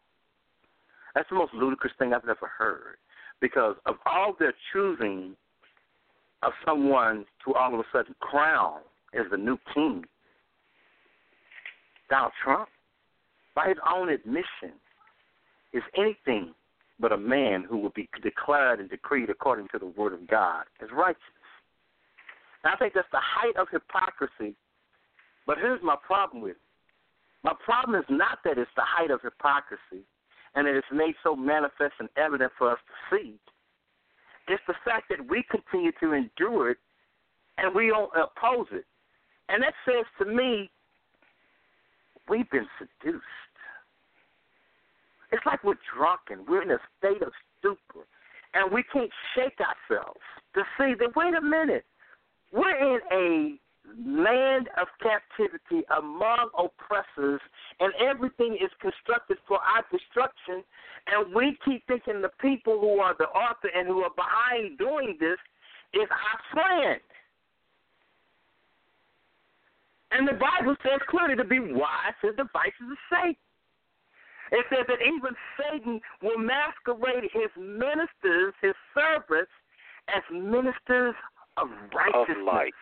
That's 1.14 1.28
the 1.28 1.36
most 1.36 1.54
ludicrous 1.54 1.92
thing 1.98 2.12
I've 2.12 2.24
ever 2.24 2.50
heard. 2.58 2.96
Because 3.40 3.76
of 3.86 3.96
all 4.06 4.34
their 4.38 4.54
choosing 4.72 5.34
of 6.42 6.52
someone 6.64 7.24
to 7.44 7.54
all 7.54 7.74
of 7.74 7.80
a 7.80 7.84
sudden 7.92 8.14
crown 8.20 8.80
as 9.18 9.26
the 9.30 9.36
new 9.36 9.58
king, 9.74 10.04
Donald 12.08 12.32
Trump, 12.42 12.68
by 13.54 13.68
his 13.68 13.78
own 13.88 14.08
admission, 14.08 14.72
is 15.72 15.82
anything 15.96 16.54
but 16.98 17.12
a 17.12 17.16
man 17.16 17.64
who 17.68 17.78
will 17.78 17.90
be 17.90 18.08
declared 18.22 18.80
and 18.80 18.90
decreed 18.90 19.30
according 19.30 19.68
to 19.72 19.78
the 19.78 19.86
word 19.86 20.12
of 20.12 20.26
God 20.28 20.64
as 20.82 20.88
righteous. 20.92 21.22
And 22.62 22.72
I 22.72 22.76
think 22.76 22.94
that's 22.94 23.08
the 23.10 23.20
height 23.20 23.56
of 23.56 23.68
hypocrisy. 23.70 24.54
But 25.46 25.58
here's 25.58 25.82
my 25.82 25.96
problem 26.06 26.42
with 26.42 26.52
it. 26.52 26.56
My 27.42 27.54
problem 27.64 27.98
is 27.98 28.04
not 28.10 28.38
that 28.44 28.58
it's 28.58 28.70
the 28.76 28.84
height 28.84 29.10
of 29.10 29.22
hypocrisy 29.22 30.04
and 30.54 30.66
it's 30.66 30.86
made 30.92 31.14
so 31.22 31.36
manifest 31.36 31.94
and 31.98 32.08
evident 32.16 32.52
for 32.58 32.72
us 32.72 32.78
to 32.86 33.16
see. 33.16 33.34
It's 34.48 34.62
the 34.66 34.74
fact 34.84 35.08
that 35.10 35.28
we 35.28 35.44
continue 35.50 35.92
to 36.00 36.12
endure 36.12 36.70
it 36.70 36.78
and 37.58 37.74
we 37.74 37.88
don't 37.88 38.10
oppose 38.14 38.66
it. 38.72 38.84
And 39.48 39.62
that 39.62 39.74
says 39.84 40.04
to 40.18 40.24
me, 40.24 40.70
we've 42.28 42.50
been 42.50 42.66
seduced. 42.78 43.24
It's 45.32 45.44
like 45.46 45.62
we're 45.62 45.78
drunken. 45.94 46.44
We're 46.48 46.62
in 46.62 46.70
a 46.70 46.78
state 46.98 47.22
of 47.22 47.32
stupor. 47.58 48.06
And 48.54 48.72
we 48.72 48.82
can't 48.92 49.10
shake 49.36 49.58
ourselves 49.60 50.20
to 50.54 50.62
see 50.76 50.94
that, 50.98 51.14
wait 51.14 51.34
a 51.34 51.40
minute, 51.40 51.84
we're 52.52 52.76
in 52.76 53.00
a 53.12 53.58
land 53.98 54.68
of 54.80 54.88
captivity 55.02 55.84
among 55.96 56.50
oppressors, 56.56 57.40
and 57.80 57.92
everything 58.00 58.54
is 58.54 58.70
constructed 58.80 59.38
for 59.46 59.58
our 59.58 59.84
destruction. 59.90 60.62
And 61.06 61.34
we 61.34 61.56
keep 61.64 61.86
thinking 61.86 62.22
the 62.22 62.32
people 62.40 62.80
who 62.80 63.00
are 63.00 63.14
the 63.18 63.28
author 63.28 63.68
and 63.74 63.88
who 63.88 64.02
are 64.02 64.14
behind 64.14 64.78
doing 64.78 65.16
this 65.18 65.38
is 65.94 66.08
our 66.10 66.38
friend. 66.52 67.00
And 70.12 70.26
the 70.26 70.38
Bible 70.38 70.74
says 70.82 71.00
clearly 71.08 71.36
to 71.36 71.44
be 71.44 71.60
wise 71.60 72.14
to 72.22 72.32
the 72.32 72.44
devices 72.44 72.90
of 72.90 72.98
Satan. 73.10 73.36
It 74.52 74.66
says 74.68 74.84
that 74.88 74.98
even 74.98 75.34
Satan 75.54 76.00
will 76.22 76.38
masquerade 76.38 77.30
his 77.32 77.50
ministers, 77.56 78.52
his 78.60 78.74
servants, 78.94 79.52
as 80.10 80.22
ministers 80.32 81.14
of 81.56 81.68
righteousness. 81.94 82.38
Of 82.38 82.44
light. 82.44 82.74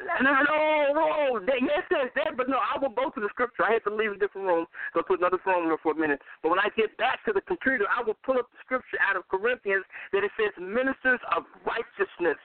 No, 0.00 0.32
no, 0.32 0.92
no. 0.94 1.40
Yes, 1.60 1.84
says 1.92 2.10
that, 2.16 2.36
but 2.36 2.48
no, 2.48 2.56
I 2.56 2.78
will 2.80 2.94
go 2.94 3.10
to 3.10 3.20
the 3.20 3.28
scripture. 3.28 3.64
I 3.64 3.76
had 3.76 3.84
to 3.84 3.94
leave 3.94 4.12
a 4.12 4.18
different 4.18 4.46
room, 4.46 4.66
I 4.94 5.02
put 5.06 5.20
another 5.20 5.38
phone 5.44 5.68
there 5.68 5.76
for 5.82 5.92
a 5.92 5.98
minute. 5.98 6.20
But 6.42 6.50
when 6.50 6.58
I 6.58 6.68
get 6.76 6.96
back 6.96 7.24
to 7.26 7.32
the 7.32 7.42
computer, 7.42 7.84
I 7.84 8.02
will 8.02 8.16
pull 8.24 8.38
up 8.38 8.48
the 8.50 8.60
scripture 8.64 8.96
out 9.04 9.16
of 9.16 9.28
Corinthians 9.28 9.84
that 10.12 10.24
it 10.24 10.32
says 10.40 10.52
ministers 10.56 11.20
of 11.36 11.44
righteousness. 11.66 12.40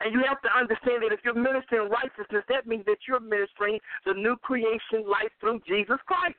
And 0.00 0.12
you 0.12 0.22
have 0.26 0.42
to 0.42 0.50
understand 0.50 1.02
that 1.02 1.12
if 1.12 1.20
you're 1.24 1.34
ministering 1.34 1.90
righteousness, 1.90 2.44
that 2.48 2.66
means 2.66 2.84
that 2.86 2.98
you're 3.08 3.22
ministering 3.22 3.78
the 4.04 4.14
new 4.14 4.36
creation 4.36 5.06
life 5.06 5.32
through 5.40 5.60
Jesus 5.66 5.98
Christ. 6.06 6.38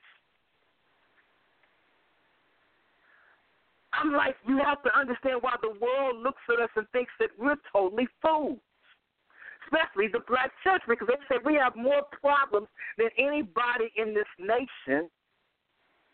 I'm 3.94 4.14
like, 4.14 4.36
you 4.48 4.60
have 4.64 4.84
to 4.84 4.92
understand 4.96 5.42
why 5.42 5.56
the 5.62 5.74
world 5.82 6.22
looks 6.22 6.42
at 6.54 6.62
us 6.62 6.70
and 6.76 6.88
thinks 6.92 7.12
that 7.20 7.30
we're 7.40 7.58
totally 7.74 8.08
fools. 8.22 8.60
Especially 9.68 10.08
the 10.08 10.24
black 10.28 10.52
church, 10.64 10.82
because 10.88 11.08
they 11.08 11.20
say 11.28 11.42
we 11.44 11.56
have 11.56 11.76
more 11.76 12.04
problems 12.22 12.68
than 12.98 13.10
anybody 13.20 13.92
in 13.98 14.14
this 14.14 14.30
nation, 14.40 15.10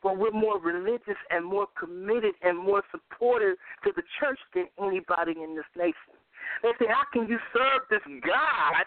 but 0.01 0.17
we're 0.17 0.31
more 0.31 0.59
religious 0.59 1.19
and 1.29 1.45
more 1.45 1.67
committed 1.79 2.33
and 2.41 2.57
more 2.57 2.83
supportive 2.91 3.55
to 3.83 3.91
the 3.95 4.01
church 4.19 4.39
than 4.53 4.65
anybody 4.81 5.33
in 5.41 5.55
this 5.55 5.69
nation. 5.77 6.17
They 6.61 6.71
say, 6.79 6.91
How 6.91 7.05
can 7.13 7.29
you 7.29 7.39
serve 7.53 7.87
this 7.89 8.03
God, 8.25 8.85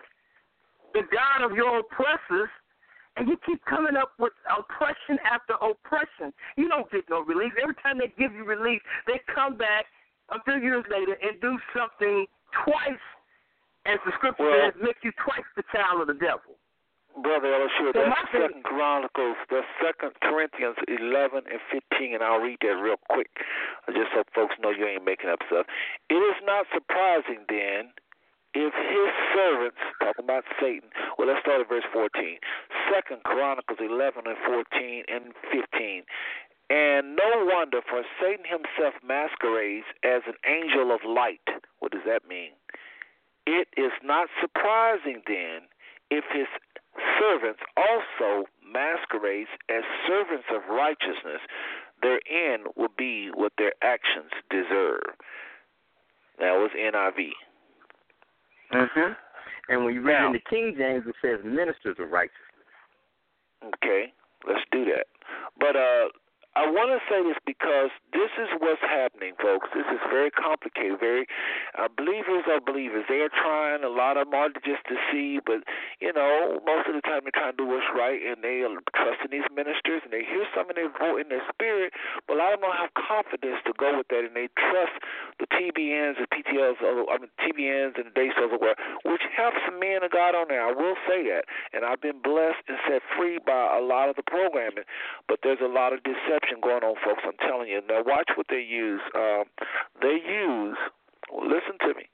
the 0.92 1.02
God 1.08 1.46
of 1.46 1.56
your 1.56 1.80
oppressors, 1.80 2.50
and 3.16 3.28
you 3.28 3.38
keep 3.46 3.64
coming 3.64 3.96
up 3.96 4.12
with 4.18 4.32
oppression 4.50 5.18
after 5.24 5.54
oppression? 5.54 6.34
You 6.56 6.68
don't 6.68 6.90
get 6.90 7.08
no 7.08 7.22
relief. 7.22 7.52
Every 7.60 7.74
time 7.82 7.98
they 7.98 8.12
give 8.18 8.34
you 8.34 8.44
relief, 8.44 8.82
they 9.06 9.20
come 9.32 9.56
back 9.56 9.86
a 10.30 10.42
few 10.44 10.60
years 10.60 10.84
later 10.90 11.16
and 11.22 11.40
do 11.40 11.56
something 11.72 12.26
twice, 12.64 13.06
as 13.86 13.98
the 14.04 14.12
scripture 14.12 14.44
Well- 14.44 14.70
says, 14.72 14.82
make 14.82 15.02
you 15.02 15.12
twice 15.12 15.46
the 15.54 15.62
child 15.72 16.00
of 16.02 16.08
the 16.08 16.14
devil. 16.14 16.58
Brother 17.22 17.48
Elishua, 17.48 17.94
So 17.94 18.04
that's 18.04 18.30
Second 18.30 18.62
Chronicles, 18.64 19.38
that's 19.48 19.66
Second 19.80 20.12
Corinthians 20.20 20.76
eleven 20.86 21.44
and 21.50 21.60
fifteen, 21.72 22.12
and 22.12 22.22
I'll 22.22 22.40
read 22.40 22.58
that 22.60 22.76
real 22.76 23.00
quick, 23.08 23.30
just 23.88 24.12
so 24.12 24.22
folks 24.34 24.54
know 24.60 24.68
you 24.68 24.84
ain't 24.84 25.02
making 25.02 25.30
up 25.30 25.40
stuff. 25.48 25.64
It 26.10 26.20
is 26.20 26.36
not 26.44 26.66
surprising 26.74 27.46
then 27.48 27.88
if 28.52 28.74
his 28.74 29.10
servants, 29.32 29.80
talking 30.00 30.24
about 30.24 30.44
Satan. 30.60 30.90
Well, 31.16 31.28
let's 31.28 31.40
start 31.40 31.62
at 31.62 31.68
verse 31.70 31.88
fourteen. 31.90 32.36
Second 32.92 33.22
Chronicles 33.24 33.80
eleven 33.80 34.26
and 34.26 34.36
fourteen 34.44 35.04
and 35.08 35.32
fifteen. 35.50 36.04
And 36.68 37.16
no 37.16 37.48
wonder, 37.48 37.80
for 37.88 38.04
Satan 38.20 38.44
himself 38.44 38.92
masquerades 39.02 39.86
as 40.02 40.20
an 40.26 40.34
angel 40.44 40.92
of 40.92 41.00
light. 41.02 41.48
What 41.78 41.92
does 41.92 42.04
that 42.04 42.28
mean? 42.28 42.52
It 43.46 43.68
is 43.76 43.92
not 44.02 44.28
surprising 44.40 45.22
then 45.26 45.68
if 46.10 46.24
his 46.32 46.46
servants 47.18 47.60
also 47.76 48.46
masquerades 48.64 49.50
as 49.68 49.82
servants 50.06 50.46
of 50.54 50.62
righteousness, 50.68 51.40
their 52.02 52.20
end 52.30 52.64
will 52.76 52.92
be 52.96 53.30
what 53.34 53.52
their 53.58 53.72
actions 53.82 54.30
deserve. 54.50 55.14
That 56.38 56.52
was 56.52 56.70
NIV. 56.76 57.30
Mm-hmm. 58.72 59.12
And 59.68 59.84
when 59.84 59.94
you 59.94 60.02
read 60.02 60.20
Now- 60.20 60.26
in 60.28 60.32
the 60.32 60.40
King 60.50 60.74
James, 60.76 61.04
it 61.06 61.14
says 61.22 61.40
ministers 61.44 61.96
of 61.98 62.10
righteousness. 62.10 62.42
Okay, 63.64 64.12
let's 64.46 64.60
do 64.70 64.84
that. 64.84 65.06
But 65.58 65.76
uh 65.76 66.08
I 66.56 66.64
want 66.72 66.88
to 66.88 67.04
say 67.04 67.20
this 67.20 67.36
because 67.44 67.92
this 68.16 68.32
is 68.40 68.48
what's 68.64 68.80
happening, 68.80 69.36
folks. 69.36 69.68
This 69.76 69.84
is 69.92 70.00
very 70.08 70.32
complicated. 70.32 70.96
Very 70.96 71.28
uh, 71.76 71.92
believers 71.92 72.48
are 72.48 72.64
believers. 72.64 73.04
They 73.12 73.20
are 73.20 73.28
trying. 73.28 73.84
A 73.84 73.92
lot 73.92 74.16
of 74.16 74.32
them 74.32 74.40
are 74.40 74.48
just 74.64 74.80
deceived, 74.88 75.44
but 75.44 75.68
you 76.00 76.16
know, 76.16 76.56
most 76.64 76.88
of 76.88 76.96
the 76.96 77.04
time 77.04 77.28
they're 77.28 77.36
trying 77.36 77.52
to 77.52 77.60
do 77.60 77.68
what's 77.68 77.84
right, 77.92 78.16
and 78.16 78.40
they 78.40 78.64
are 78.64 78.72
trusting 78.96 79.28
these 79.28 79.44
ministers, 79.52 80.00
and 80.00 80.08
they 80.16 80.24
hear 80.24 80.48
something 80.56 80.80
in 80.80 80.88
their 80.96 81.20
in 81.20 81.28
their 81.28 81.44
spirit. 81.52 81.92
But 82.24 82.40
a 82.40 82.48
lot 82.48 82.56
of 82.56 82.64
them 82.64 82.72
don't 82.72 82.80
have 82.80 82.96
confidence 82.96 83.60
to 83.68 83.76
go 83.76 83.92
with 84.00 84.08
that, 84.08 84.24
and 84.24 84.32
they 84.32 84.48
trust 84.56 84.96
the 85.36 85.44
TBNs 85.52 86.16
and 86.16 86.28
PTLs, 86.32 86.80
I 86.80 87.20
mean 87.20 87.28
TBNs 87.36 88.00
and 88.00 88.08
of 88.16 88.56
world, 88.56 88.80
which 89.04 89.20
have 89.36 89.52
some 89.68 89.76
men 89.76 90.00
of 90.02 90.10
God 90.10 90.32
on 90.32 90.48
there. 90.48 90.64
I 90.64 90.72
will 90.72 90.96
say 91.04 91.20
that, 91.28 91.44
and 91.76 91.84
I've 91.84 92.00
been 92.00 92.24
blessed 92.24 92.64
and 92.64 92.80
set 92.88 93.04
free 93.12 93.36
by 93.44 93.76
a 93.76 93.82
lot 93.84 94.08
of 94.08 94.16
the 94.16 94.24
programming. 94.24 94.88
But 95.28 95.44
there's 95.44 95.60
a 95.60 95.68
lot 95.68 95.92
of 95.92 96.00
deception 96.02 96.45
going 96.62 96.82
on, 96.82 96.96
folks. 97.04 97.22
I'm 97.26 97.38
telling 97.42 97.68
you. 97.68 97.80
Now 97.88 98.02
watch 98.06 98.30
what 98.36 98.46
they 98.48 98.62
use. 98.62 99.00
Um, 99.14 99.44
they 100.00 100.22
use. 100.22 100.78
Listen 101.34 101.78
to 101.82 101.94
me. 101.94 102.06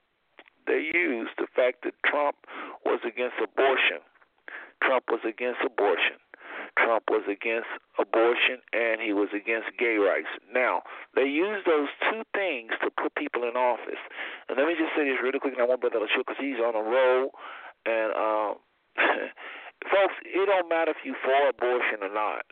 They 0.66 0.90
use 0.94 1.28
the 1.38 1.46
fact 1.54 1.84
that 1.84 1.94
Trump 2.06 2.36
was 2.84 3.00
against 3.04 3.36
abortion. 3.42 4.00
Trump 4.82 5.04
was 5.10 5.20
against 5.26 5.60
abortion. 5.64 6.22
Trump 6.78 7.04
was 7.10 7.22
against 7.28 7.68
abortion 7.98 8.64
and 8.72 9.00
he 9.00 9.12
was 9.12 9.28
against 9.34 9.76
gay 9.78 9.96
rights. 10.00 10.30
Now, 10.52 10.82
they 11.14 11.28
use 11.28 11.60
those 11.66 11.88
two 12.08 12.24
things 12.32 12.72
to 12.80 12.90
put 12.90 13.14
people 13.14 13.44
in 13.44 13.56
office. 13.56 14.00
And 14.48 14.56
let 14.56 14.66
me 14.66 14.74
just 14.78 14.94
say 14.96 15.04
this 15.04 15.20
really 15.22 15.38
quick, 15.38 15.52
and 15.52 15.62
I 15.62 15.68
want 15.68 15.80
Brother 15.80 16.00
Elishua 16.00 16.24
because 16.24 16.40
he's 16.40 16.60
on 16.60 16.74
a 16.74 16.84
roll. 16.84 17.36
And, 17.84 18.10
um, 18.16 18.50
folks, 19.92 20.16
it 20.24 20.46
don't 20.46 20.68
matter 20.68 20.92
if 20.92 21.04
you 21.04 21.14
for 21.20 21.36
abortion 21.48 22.00
or 22.00 22.12
not. 22.12 22.46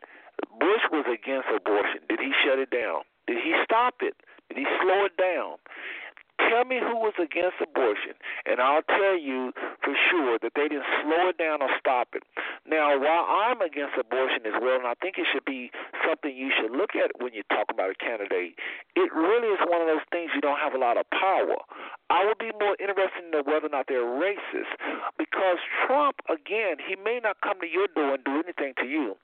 Bush 0.59 0.85
was 0.91 1.07
against 1.07 1.49
abortion. 1.49 2.01
Did 2.09 2.21
he 2.21 2.33
shut 2.45 2.59
it 2.59 2.71
down? 2.71 3.03
Did 3.27 3.39
he 3.43 3.55
stop 3.65 3.95
it? 4.01 4.15
Did 4.49 4.59
he 4.59 4.67
slow 4.83 5.05
it 5.05 5.17
down? 5.17 5.57
Tell 6.49 6.65
me 6.65 6.81
who 6.81 6.97
was 6.97 7.15
against 7.21 7.61
abortion, 7.61 8.15
and 8.47 8.61
I'll 8.61 8.83
tell 8.83 9.19
you 9.19 9.53
for 9.85 9.95
sure 10.11 10.39
that 10.43 10.53
they 10.57 10.69
didn't 10.69 10.89
slow 11.03 11.29
it 11.29 11.39
down 11.39 11.63
or 11.63 11.69
stop 11.79 12.09
it. 12.15 12.23
Now, 12.67 12.97
while 12.99 13.27
I'm 13.29 13.61
against 13.61 13.99
abortion 13.99 14.47
as 14.47 14.57
well, 14.61 14.79
and 14.79 14.87
I 14.87 14.95
think 15.03 15.19
it 15.19 15.27
should 15.33 15.45
be 15.45 15.71
something 16.07 16.35
you 16.35 16.51
should 16.51 16.73
look 16.73 16.97
at 16.97 17.11
when 17.21 17.35
you 17.35 17.43
talk 17.51 17.67
about 17.71 17.91
a 17.91 17.99
candidate, 17.99 18.57
it 18.97 19.11
really 19.13 19.49
is 19.53 19.61
one 19.69 19.81
of 19.81 19.87
those 19.87 20.07
things 20.11 20.31
you 20.35 20.41
don't 20.41 20.59
have 20.59 20.75
a 20.75 20.79
lot 20.79 20.97
of 20.97 21.05
power. 21.11 21.59
I 22.11 22.27
would 22.27 22.39
be 22.39 22.51
more 22.59 22.75
interested 22.81 23.23
in 23.23 23.45
whether 23.45 23.67
or 23.67 23.75
not 23.75 23.87
they're 23.87 24.03
racist, 24.03 24.75
because 25.19 25.59
Trump, 25.87 26.17
again, 26.27 26.83
he 26.83 26.97
may 26.97 27.21
not 27.23 27.41
come 27.43 27.61
to 27.61 27.69
your 27.69 27.87
door 27.95 28.15
and 28.15 28.25
do 28.25 28.43
anything 28.43 28.75
to 28.83 28.87
you, 28.87 29.15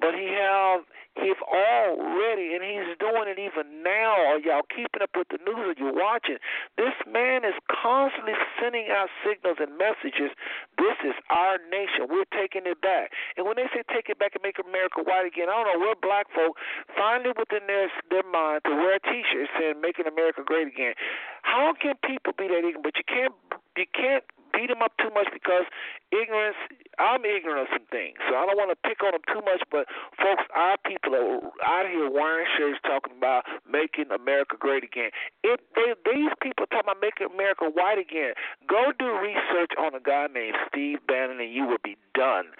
but 0.00 0.12
he 0.12 0.28
have 0.36 0.84
he's 1.16 1.38
already, 1.46 2.54
and 2.54 2.62
he's 2.62 2.90
doing 2.98 3.30
it 3.30 3.38
even 3.38 3.82
now. 3.82 4.34
Are 4.34 4.38
y'all 4.38 4.66
keeping 4.68 5.00
up 5.00 5.10
with 5.16 5.28
the 5.30 5.38
news 5.46 5.72
or 5.72 5.74
you're 5.78 5.94
watching, 5.94 6.38
this 6.76 6.94
man 7.06 7.44
is 7.44 7.54
constantly 7.70 8.34
sending 8.60 8.88
out 8.90 9.08
signals 9.22 9.58
and 9.60 9.76
messages. 9.78 10.32
This 10.78 10.98
is 11.04 11.14
our 11.30 11.58
nation. 11.70 12.10
We're 12.10 12.28
taking 12.34 12.66
it 12.66 12.80
back. 12.80 13.12
And 13.36 13.46
when 13.46 13.56
they 13.56 13.68
say 13.72 13.82
take 13.92 14.08
it 14.08 14.18
back 14.18 14.34
and 14.34 14.42
make 14.42 14.58
America 14.58 15.02
white 15.02 15.26
again, 15.26 15.48
I 15.48 15.54
don't 15.60 15.68
know, 15.68 15.80
we're 15.80 15.98
black 16.00 16.26
folk 16.34 16.56
finally 16.96 17.32
within 17.36 17.66
their 17.66 17.90
their 18.10 18.26
mind 18.26 18.62
to 18.66 18.72
wear 18.74 18.96
a 18.96 19.02
T-shirt 19.02 19.48
saying 19.58 19.80
"Making 19.80 20.06
America 20.06 20.42
Great 20.44 20.68
Again." 20.68 20.94
How 21.42 21.74
can 21.74 21.94
people 22.02 22.32
be 22.36 22.48
that 22.48 22.64
ignorant? 22.64 22.82
But 22.82 22.96
you 22.96 23.06
can't 23.06 23.34
you 23.76 23.86
can't 23.92 24.24
beat 24.54 24.70
them 24.70 24.80
up 24.80 24.94
too 25.02 25.10
much 25.10 25.28
because 25.34 25.66
ignorance. 26.14 26.56
I'm 26.94 27.26
ignorant 27.26 27.66
of 27.66 27.68
some 27.74 27.86
things, 27.90 28.14
so 28.30 28.38
I 28.38 28.46
don't 28.46 28.54
want 28.54 28.70
to 28.70 28.78
pick 28.86 29.02
on 29.02 29.18
them 29.18 29.26
too 29.26 29.42
much. 29.42 29.66
But 29.66 29.90
folks, 30.14 30.46
our 30.54 30.78
people 30.86 31.18
are 31.18 31.42
out 31.66 31.90
here 31.90 32.06
wearing 32.06 32.46
shirts 32.54 32.78
talking 32.86 33.18
about 33.18 33.42
making 33.66 34.14
America 34.14 34.54
great 34.54 34.86
again. 34.86 35.10
If 35.42 35.58
they, 35.74 35.90
these 36.06 36.30
people 36.38 36.70
talking 36.70 36.86
about 36.86 37.02
making 37.02 37.34
America 37.34 37.66
white 37.66 37.98
again, 37.98 38.38
go 38.70 38.94
do 38.94 39.10
research 39.10 39.74
on 39.74 39.98
a 39.98 40.02
guy 40.02 40.30
named 40.30 40.54
Steve 40.70 41.02
Bannon, 41.10 41.42
and 41.42 41.50
you 41.50 41.66
will 41.66 41.82
be 41.82 41.98
done. 42.14 42.54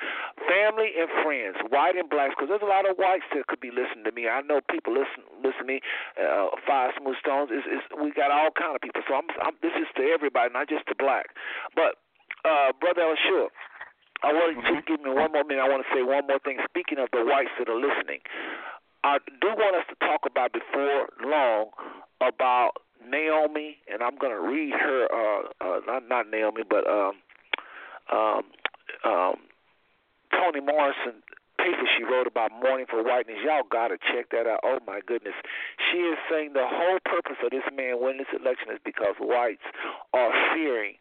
Family 0.50 0.90
and 0.98 1.06
friends, 1.22 1.54
white 1.70 1.94
and 1.94 2.10
blacks, 2.10 2.34
because 2.34 2.50
there's 2.50 2.66
a 2.66 2.70
lot 2.70 2.90
of 2.90 2.98
whites 2.98 3.24
that 3.30 3.46
could 3.46 3.62
be 3.62 3.70
listening 3.70 4.02
to 4.02 4.12
me. 4.12 4.26
I 4.26 4.42
know 4.42 4.58
people 4.66 4.92
listen 4.98 5.22
listen 5.44 5.62
to 5.62 5.70
me. 5.78 5.78
Uh, 6.18 6.50
Five 6.66 6.96
Smooth 6.98 7.16
Stones 7.22 7.54
is 7.54 7.62
we 7.94 8.10
got 8.10 8.34
all 8.34 8.50
kind 8.50 8.74
of 8.74 8.82
people. 8.82 9.02
So 9.06 9.14
I'm, 9.14 9.30
I'm 9.38 9.54
this 9.62 9.76
is 9.78 9.86
to 9.94 10.02
everybody, 10.10 10.50
not 10.50 10.68
just 10.68 10.90
to 10.90 10.94
black. 10.98 11.30
But 11.76 11.83
uh, 12.44 12.72
brother 12.80 13.02
Elishua, 13.02 13.48
I 14.22 14.32
want 14.32 14.56
you 14.56 14.76
to 14.76 14.82
give 14.86 15.00
me 15.00 15.10
one 15.10 15.32
more 15.32 15.44
minute. 15.44 15.62
I 15.62 15.68
want 15.68 15.84
to 15.84 15.90
say 15.94 16.02
one 16.02 16.26
more 16.26 16.38
thing. 16.38 16.58
Speaking 16.68 16.98
of 16.98 17.08
the 17.12 17.24
whites 17.24 17.50
that 17.58 17.68
are 17.68 17.76
listening, 17.76 18.20
I 19.02 19.18
do 19.40 19.48
want 19.48 19.76
us 19.76 19.84
to 19.90 19.96
talk 20.06 20.22
about 20.24 20.52
before 20.52 21.08
long 21.22 21.70
about 22.20 22.80
Naomi, 23.04 23.76
and 23.92 24.02
I'm 24.02 24.16
going 24.16 24.32
to 24.32 24.40
read 24.40 24.72
her. 24.72 25.08
Uh, 25.12 25.42
uh, 25.60 25.80
not 25.86 26.08
not 26.08 26.30
Naomi, 26.30 26.62
but 26.68 26.88
um, 26.88 27.20
um, 28.12 28.42
um, 29.04 29.36
Toni 30.32 30.60
Morrison 30.60 31.20
paper 31.58 31.86
she 31.96 32.04
wrote 32.04 32.26
about 32.26 32.50
mourning 32.52 32.86
for 32.88 33.02
whiteness. 33.02 33.38
Y'all 33.44 33.64
gotta 33.70 33.96
check 34.12 34.28
that 34.30 34.46
out. 34.46 34.60
Oh 34.64 34.78
my 34.86 35.00
goodness. 35.06 35.34
She 35.90 35.98
is 35.98 36.18
saying 36.30 36.52
the 36.52 36.66
whole 36.66 36.98
purpose 37.04 37.40
of 37.44 37.50
this 37.50 37.64
man 37.72 38.00
winning 38.00 38.24
this 38.26 38.34
election 38.34 38.68
is 38.72 38.80
because 38.84 39.16
whites 39.20 39.64
are 40.12 40.32
fearing 40.52 41.00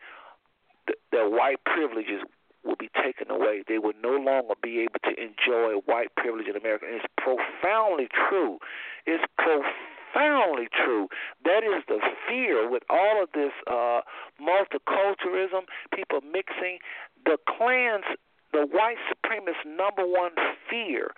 th- 1.14 1.22
that 1.22 1.31
white 1.31 1.64
privileges 1.65 2.22
will 2.64 2.76
be 2.76 2.90
taken 2.95 3.30
away. 3.30 3.64
They 3.68 3.77
will 3.77 3.94
no 4.02 4.15
longer 4.15 4.56
be 4.61 4.80
able 4.81 4.99
to 5.03 5.11
enjoy 5.22 5.81
white 5.85 6.15
privilege 6.15 6.48
in 6.48 6.56
America. 6.56 6.85
And 6.88 6.95
it's 6.95 7.06
profoundly 7.18 8.07
true. 8.30 8.60
It's 9.06 9.23
profoundly 9.38 10.68
true. 10.72 11.07
That 11.44 11.64
is 11.64 11.84
the 11.88 11.99
fear 12.27 12.69
with 12.69 12.84
all 12.90 13.22
of 13.22 13.30
this 13.34 13.52
uh, 13.68 14.02
multiculturalism, 14.40 15.68
people 15.94 16.22
mixing. 16.22 16.80
The 17.26 17.38
Klans, 17.48 18.06
the 18.53 18.65
white 18.72 18.98
supremacist 19.11 19.68
number 19.68 20.07
one 20.07 20.31
fear 20.69 21.11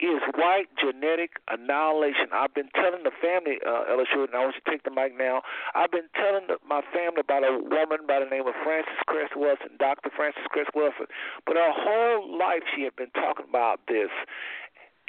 is 0.00 0.20
white 0.36 0.68
genetic 0.76 1.40
annihilation. 1.48 2.28
I've 2.32 2.52
been 2.52 2.68
telling 2.76 3.02
the 3.02 3.14
family, 3.16 3.56
uh, 3.64 3.88
Elishua, 3.88 4.28
and 4.28 4.34
I 4.36 4.44
want 4.44 4.56
you 4.56 4.64
to 4.64 4.70
take 4.70 4.84
the 4.84 4.92
mic 4.92 5.16
now. 5.16 5.40
I've 5.74 5.90
been 5.90 6.08
telling 6.12 6.48
the, 6.48 6.60
my 6.68 6.82
family 6.92 7.24
about 7.24 7.44
a 7.44 7.56
woman 7.56 8.04
by 8.06 8.20
the 8.20 8.28
name 8.28 8.46
of 8.46 8.54
Frances 8.62 9.00
Cress 9.06 9.30
Welsing, 9.36 9.78
Dr. 9.78 10.10
Frances 10.14 10.44
Cress 10.50 10.68
Welsing. 10.74 11.08
But 11.46 11.56
her 11.56 11.72
whole 11.72 12.38
life 12.38 12.62
she 12.74 12.84
had 12.84 12.96
been 12.96 13.10
talking 13.16 13.46
about 13.48 13.80
this. 13.88 14.12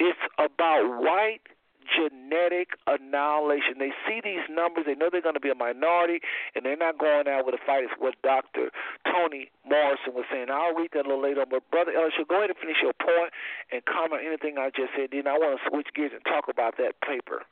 It's 0.00 0.18
about 0.38 1.02
white 1.02 1.44
genetic 1.88 2.76
annihilation. 2.86 3.78
They 3.78 3.92
see 4.06 4.20
these 4.22 4.44
numbers, 4.50 4.84
they 4.86 4.94
know 4.94 5.08
they're 5.10 5.24
going 5.24 5.38
to 5.38 5.44
be 5.44 5.50
a 5.50 5.58
minority, 5.58 6.20
and 6.54 6.64
they're 6.64 6.76
not 6.76 6.98
going 6.98 7.28
out 7.28 7.46
with 7.46 7.54
a 7.54 7.62
fight. 7.64 7.84
It's 7.84 7.96
what 7.98 8.14
Dr. 8.22 8.70
Toni 9.06 9.50
Morrison 9.64 10.14
was 10.14 10.24
saying. 10.30 10.48
I'll 10.50 10.74
read 10.74 10.90
that 10.94 11.06
a 11.06 11.08
little 11.08 11.22
later, 11.22 11.44
but 11.48 11.68
Brother 11.70 11.92
Ellis, 11.92 12.14
go 12.28 12.38
ahead 12.38 12.50
and 12.50 12.58
finish 12.58 12.78
your 12.82 12.94
point 12.94 13.32
and 13.72 13.84
comment 13.84 14.22
on 14.22 14.26
anything 14.26 14.58
I 14.58 14.70
just 14.70 14.92
said. 14.96 15.10
Then 15.12 15.26
I 15.26 15.38
want 15.38 15.58
to 15.58 15.62
switch 15.68 15.88
gears 15.94 16.12
and 16.12 16.24
talk 16.24 16.48
about 16.48 16.76
that 16.78 17.00
paper 17.00 17.44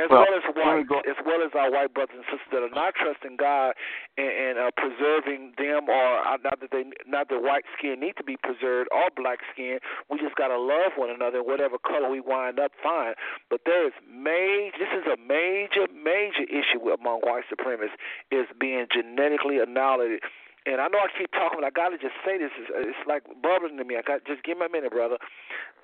as 0.00 0.08
Well, 0.08 0.24
well, 0.24 0.38
as 0.40 0.46
white, 0.56 0.88
go- 0.88 1.04
as 1.04 1.20
well 1.26 1.44
as 1.44 1.52
our 1.52 1.68
white 1.70 1.92
brothers 1.92 2.16
and 2.16 2.24
sisters 2.32 2.48
that 2.48 2.62
are 2.64 2.72
not 2.72 2.94
trusting 2.96 3.36
God 3.36 3.76
and, 4.16 4.32
and 4.32 4.54
uh, 4.56 4.70
preserving 4.72 5.52
them, 5.60 5.84
or 5.92 6.24
uh, 6.24 6.40
not 6.40 6.60
that 6.64 6.72
they, 6.72 6.88
not 7.04 7.28
that 7.28 7.42
white 7.44 7.68
skin 7.76 8.00
need 8.00 8.16
to 8.16 8.24
be 8.24 8.40
preserved 8.40 8.88
or 8.88 9.12
black 9.12 9.44
skin. 9.52 9.80
We 10.08 10.16
just 10.16 10.36
gotta 10.36 10.56
love 10.56 10.96
one 10.96 11.10
another, 11.12 11.44
whatever 11.44 11.76
color 11.76 12.08
we 12.08 12.20
wind 12.24 12.56
up, 12.58 12.72
fine. 12.82 13.12
But 13.52 13.68
there 13.68 13.84
is 13.86 13.92
major. 14.08 14.80
This 14.80 14.92
is 14.96 15.04
a 15.12 15.20
major, 15.20 15.84
major 15.92 16.48
issue 16.48 16.88
among 16.88 17.20
white 17.20 17.44
supremacists 17.52 18.00
is 18.32 18.48
being 18.56 18.86
genetically 18.88 19.60
annihilated. 19.60 20.24
And 20.64 20.80
I 20.80 20.88
know 20.88 21.04
I 21.04 21.10
keep 21.18 21.28
talking, 21.32 21.60
but 21.60 21.66
I 21.66 21.70
gotta 21.74 21.98
just 21.98 22.16
say 22.24 22.38
this. 22.40 22.50
It's, 22.56 22.70
it's 22.72 23.04
like 23.04 23.28
bubbling 23.44 23.76
to 23.76 23.84
me. 23.84 24.00
I 24.00 24.02
got 24.02 24.24
just 24.24 24.40
give 24.42 24.56
me 24.56 24.64
a 24.64 24.72
minute, 24.72 24.92
brother. 24.92 25.18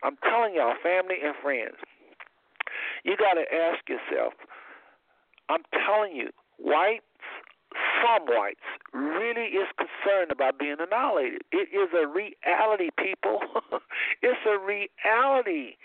I'm 0.03 0.17
telling 0.25 0.55
y'all, 0.55 0.75
family 0.81 1.21
and 1.21 1.35
friends 1.43 1.77
you 3.05 3.17
got 3.17 3.35
to 3.35 3.45
ask 3.53 3.89
yourself 3.89 4.35
I'm 5.49 5.63
telling 5.73 6.15
you, 6.15 6.29
whites, 6.59 7.05
some 8.03 8.27
whites, 8.27 8.61
really 8.93 9.57
is 9.57 9.69
concerned 9.77 10.31
about 10.31 10.59
being 10.59 10.77
annihilated. 10.79 11.43
It 11.53 11.69
is 11.73 11.89
a 11.97 12.07
reality, 12.07 12.91
people. 12.99 13.41
it's 14.23 14.41
a 14.47 14.59
reality. 14.59 15.77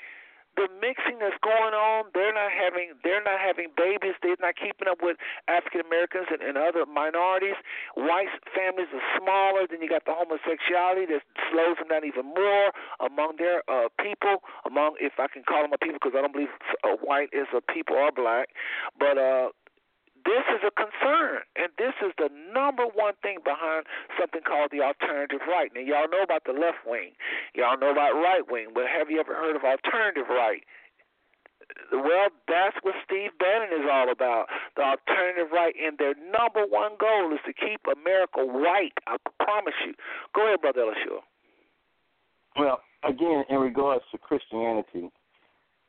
The 0.56 0.70
mixing 0.78 1.18
that's 1.18 1.38
going 1.42 1.74
on, 1.74 2.14
they're 2.14 2.34
not 2.34 2.54
having 2.54 2.94
they're 3.04 3.24
not 3.24 3.42
having 3.42 3.74
babies, 3.76 4.14
they're 4.22 4.38
not 4.40 4.56
keeping 4.56 4.88
up 4.88 5.02
with 5.02 5.18
African 5.48 5.82
Americans 5.82 6.28
and, 6.30 6.42
and 6.42 6.58
other 6.58 6.86
minorities. 6.86 7.58
White 7.96 8.30
families 8.54 8.88
are 8.94 9.06
smaller, 9.18 9.66
then 9.66 9.82
you 9.82 9.90
got 9.90 10.06
the 10.06 10.14
homosexuality 10.14 11.10
that 11.10 11.26
slows 11.50 11.82
them 11.82 11.90
down 11.90 12.06
even 12.06 12.30
more 12.38 12.70
among 13.02 13.42
their 13.42 13.66
uh 13.66 13.90
people, 13.98 14.46
among 14.66 14.96
if 15.02 15.18
I 15.18 15.26
can 15.28 15.42
call 15.42 15.66
them 15.66 15.74
a 15.74 15.82
people 15.82 15.98
because 15.98 16.14
I 16.14 16.22
don't 16.22 16.34
believe 16.34 16.54
white 17.02 17.30
is 17.34 17.48
a 17.56 17.62
people 17.62 17.96
or 17.96 18.12
black. 18.12 18.50
But 19.00 19.18
uh 19.18 19.50
this 20.26 20.44
is 20.52 20.62
a 20.64 20.72
concern, 20.72 21.44
and 21.56 21.70
this 21.78 21.94
is 22.02 22.12
the 22.18 22.30
number 22.54 22.84
one 22.84 23.14
thing 23.22 23.40
behind 23.44 23.86
something 24.20 24.42
called 24.42 24.72
the 24.72 24.82
alternative 24.82 25.42
right. 25.48 25.72
Now, 25.74 25.82
y'all 25.82 26.10
know 26.10 26.24
about 26.24 26.44
the 26.46 26.54
left 26.54 26.86
wing, 26.88 27.14
y'all 27.56 27.78
know 27.78 27.92
about 27.92 28.14
right 28.16 28.44
wing, 28.48 28.72
but 28.74 28.88
have 28.88 29.10
you 29.10 29.20
ever 29.20 29.36
heard 29.36 29.56
of 29.56 29.64
alternative 29.64 30.30
right? 30.30 30.64
Well, 31.92 32.30
that's 32.48 32.76
what 32.84 32.96
Steve 33.06 33.32
Bannon 33.40 33.70
is 33.72 33.88
all 33.90 34.12
about. 34.12 34.48
The 34.76 34.84
alternative 34.84 35.52
right, 35.52 35.74
and 35.80 35.98
their 35.98 36.14
number 36.32 36.66
one 36.68 36.92
goal 37.00 37.34
is 37.34 37.40
to 37.46 37.54
keep 37.54 37.82
America 37.88 38.44
white. 38.44 38.94
I 39.08 39.18
promise 39.44 39.74
you. 39.86 39.94
Go 40.36 40.48
ahead, 40.48 40.62
Brother 40.62 40.82
Elishua. 40.82 41.22
Well, 42.58 42.82
again, 43.04 43.44
in 43.50 43.58
regards 43.58 44.04
to 44.12 44.18
Christianity 44.18 45.10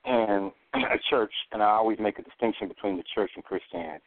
and 0.05 0.53
a 0.75 0.99
church, 1.11 1.33
and 1.53 1.63
I 1.63 1.71
always 1.71 1.99
make 2.01 2.19
a 2.19 2.23
distinction 2.23 2.69
between 2.69 2.97
the 2.97 3.05
church 3.15 3.33
and 3.35 3.45
Christianity. 3.45 4.05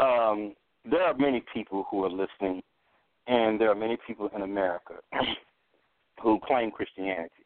Um, 0.00 0.54
there 0.90 1.02
are 1.02 1.14
many 1.14 1.44
people 1.52 1.86
who 1.90 2.04
are 2.04 2.10
listening, 2.10 2.62
and 3.26 3.60
there 3.60 3.70
are 3.70 3.74
many 3.74 3.98
people 4.06 4.30
in 4.34 4.42
America 4.42 4.94
who 6.22 6.40
claim 6.46 6.70
Christianity. 6.70 7.44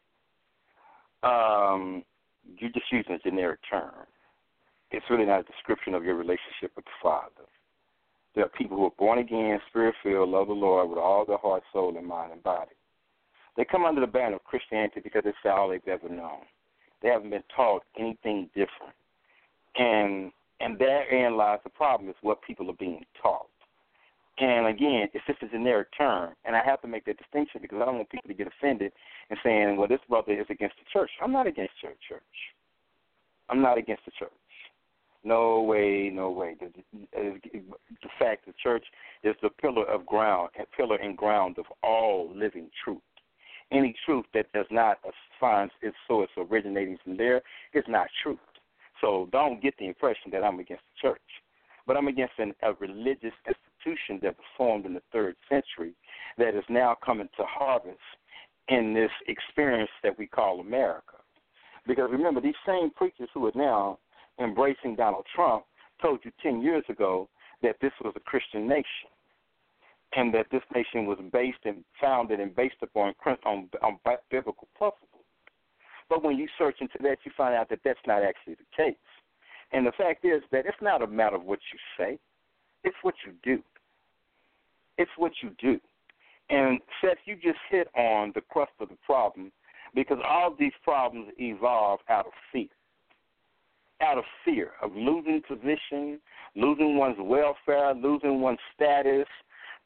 Um, 1.23 2.03
you're 2.57 2.71
just 2.71 2.91
using 2.91 3.13
a 3.13 3.19
generic 3.19 3.59
term. 3.69 3.91
It's 4.91 5.05
really 5.09 5.25
not 5.25 5.41
a 5.41 5.43
description 5.43 5.93
of 5.95 6.05
your 6.05 6.15
relationship 6.15 6.71
with 6.75 6.85
the 6.85 6.91
Father. 7.03 7.49
There 8.35 8.45
are 8.45 8.49
people 8.49 8.77
who 8.77 8.85
are 8.85 8.91
born 8.97 9.19
again, 9.19 9.59
spirit 9.69 9.95
filled, 10.03 10.29
love 10.29 10.47
the 10.47 10.53
Lord 10.53 10.89
with 10.89 10.99
all 10.99 11.25
their 11.25 11.37
heart, 11.37 11.63
soul, 11.73 11.97
and 11.97 12.07
mind 12.07 12.31
and 12.31 12.43
body. 12.43 12.71
They 13.57 13.65
come 13.65 13.85
under 13.85 14.01
the 14.01 14.07
banner 14.07 14.35
of 14.35 14.43
Christianity 14.43 15.01
because 15.03 15.23
it's 15.25 15.37
all 15.45 15.69
they've 15.69 15.87
ever 15.87 16.09
known. 16.09 16.41
They 17.01 17.09
haven't 17.09 17.29
been 17.29 17.43
taught 17.55 17.83
anything 17.97 18.49
different. 18.53 18.93
And 19.77 20.31
and 20.59 20.79
therein 20.79 21.37
lies 21.37 21.59
the 21.63 21.69
problem 21.69 22.09
is 22.09 22.15
what 22.21 22.41
people 22.41 22.69
are 22.69 22.75
being 22.79 23.03
taught. 23.21 23.47
And 24.37 24.67
again, 24.67 25.07
it's 25.13 25.25
just 25.27 25.43
a 25.43 25.47
generic 25.47 25.87
term. 25.97 26.33
And 26.43 26.55
I 26.55 26.61
have 26.65 26.81
to 26.81 26.87
make 26.87 27.05
that 27.05 27.17
distinction 27.17 27.61
because 27.61 27.79
I 27.81 27.85
don't 27.85 27.95
want 27.95 28.09
people 28.09 28.27
to 28.27 28.33
get 28.33 28.47
offended 28.47 28.91
and 29.29 29.39
saying, 29.43 29.77
well, 29.77 29.87
this 29.87 30.01
brother 30.09 30.33
is 30.33 30.45
against 30.49 30.75
the 30.75 30.85
church. 30.91 31.09
I'm 31.21 31.31
not 31.31 31.47
against 31.47 31.79
church, 31.81 31.97
church. 32.07 32.21
I'm 33.49 33.61
not 33.61 33.77
against 33.77 34.03
the 34.05 34.11
church. 34.19 34.31
No 35.23 35.61
way, 35.61 36.11
no 36.13 36.29
way. 36.29 36.55
The, 36.59 36.69
fact 38.19 38.45
the 38.45 38.53
church 38.61 38.85
is 39.23 39.35
the 39.41 39.49
pillar 39.49 39.85
of 39.85 40.05
ground, 40.05 40.49
pillar 40.75 40.97
and 40.97 41.17
ground 41.17 41.57
of 41.57 41.65
all 41.81 42.31
living 42.35 42.69
truth. 42.83 43.01
Any 43.71 43.95
truth 44.05 44.25
that 44.33 44.51
does 44.53 44.67
not 44.69 44.99
find 45.39 45.71
its 45.81 45.95
source 46.07 46.29
originating 46.37 46.97
from 47.03 47.17
there 47.17 47.41
is 47.73 47.83
not 47.87 48.07
truth. 48.21 48.37
So 49.01 49.29
don't 49.31 49.61
get 49.61 49.75
the 49.77 49.87
impression 49.87 50.31
that 50.31 50.43
I'm 50.43 50.59
against 50.59 50.83
the 50.83 51.09
church. 51.09 51.21
But 51.87 51.97
I'm 51.97 52.07
against 52.07 52.33
an, 52.39 52.53
a 52.63 52.73
religious 52.73 53.33
institution 53.47 54.19
that 54.23 54.35
was 54.37 54.45
formed 54.57 54.85
in 54.85 54.93
the 54.93 55.01
third 55.11 55.35
century 55.49 55.93
that 56.37 56.55
is 56.55 56.63
now 56.69 56.97
coming 57.05 57.29
to 57.37 57.43
harvest 57.45 57.99
in 58.69 58.93
this 58.93 59.11
experience 59.27 59.91
that 60.03 60.17
we 60.17 60.25
call 60.25 60.59
America. 60.59 61.17
Because 61.85 62.09
remember, 62.11 62.41
these 62.41 62.55
same 62.65 62.89
preachers 62.89 63.29
who 63.33 63.45
are 63.45 63.51
now 63.53 63.99
embracing 64.39 64.95
Donald 64.95 65.25
Trump 65.35 65.65
told 66.01 66.19
you 66.23 66.31
10 66.41 66.61
years 66.61 66.83
ago 66.89 67.29
that 67.61 67.75
this 67.81 67.91
was 68.03 68.13
a 68.15 68.19
Christian 68.21 68.67
nation 68.67 69.09
and 70.15 70.33
that 70.33 70.47
this 70.51 70.63
nation 70.73 71.05
was 71.05 71.19
based 71.31 71.59
and 71.65 71.83
founded 72.01 72.39
and 72.39 72.55
based 72.55 72.75
upon 72.81 73.13
on, 73.45 73.69
on 73.83 73.99
biblical 74.31 74.67
principles. 74.77 75.14
But 76.09 76.23
when 76.23 76.37
you 76.37 76.47
search 76.57 76.77
into 76.81 76.97
that, 77.01 77.17
you 77.23 77.31
find 77.35 77.55
out 77.55 77.69
that 77.69 77.79
that's 77.83 77.99
not 78.05 78.23
actually 78.23 78.55
the 78.55 78.75
case. 78.75 78.95
And 79.71 79.85
the 79.85 79.91
fact 79.93 80.23
is 80.23 80.41
that 80.51 80.65
it's 80.65 80.77
not 80.81 81.01
a 81.01 81.07
matter 81.07 81.35
of 81.35 81.43
what 81.43 81.59
you 81.73 81.79
say, 81.97 82.19
it's 82.83 82.95
what 83.01 83.15
you 83.25 83.33
do. 83.43 83.61
It's 84.97 85.11
what 85.17 85.31
you 85.41 85.51
do. 85.59 85.79
And 86.49 86.79
Seth, 87.01 87.17
you 87.25 87.35
just 87.35 87.57
hit 87.69 87.87
on 87.95 88.31
the 88.35 88.41
crust 88.41 88.71
of 88.79 88.89
the 88.89 88.97
problem 89.05 89.51
because 89.95 90.17
all 90.27 90.55
these 90.57 90.73
problems 90.83 91.29
evolve 91.37 91.99
out 92.09 92.27
of 92.27 92.33
fear. 92.51 92.67
Out 94.01 94.17
of 94.17 94.25
fear 94.43 94.71
of 94.81 94.91
losing 94.93 95.41
position, 95.47 96.19
losing 96.55 96.97
one's 96.97 97.17
welfare, 97.19 97.93
losing 97.93 98.41
one's 98.41 98.59
status. 98.75 99.27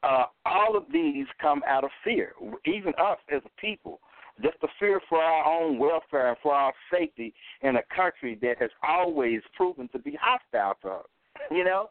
Uh, 0.03 0.25
all 0.45 0.75
of 0.75 0.83
these 0.91 1.27
come 1.41 1.61
out 1.67 1.83
of 1.83 1.91
fear. 2.03 2.33
Even 2.65 2.93
us 2.99 3.17
as 3.31 3.41
a 3.45 3.61
people, 3.61 3.99
just 4.41 4.59
the 4.61 4.67
fear 4.79 5.01
for 5.09 5.19
our 5.19 5.61
own 5.61 5.77
welfare 5.77 6.29
and 6.29 6.37
for 6.41 6.53
our 6.53 6.73
safety 6.91 7.33
in 7.61 7.75
a 7.75 7.83
country 7.95 8.37
that 8.41 8.57
has 8.59 8.69
always 8.87 9.41
proven 9.55 9.87
to 9.89 9.99
be 9.99 10.17
hostile 10.21 10.75
to 10.81 10.89
us. 10.99 11.05
You 11.51 11.63
know, 11.63 11.89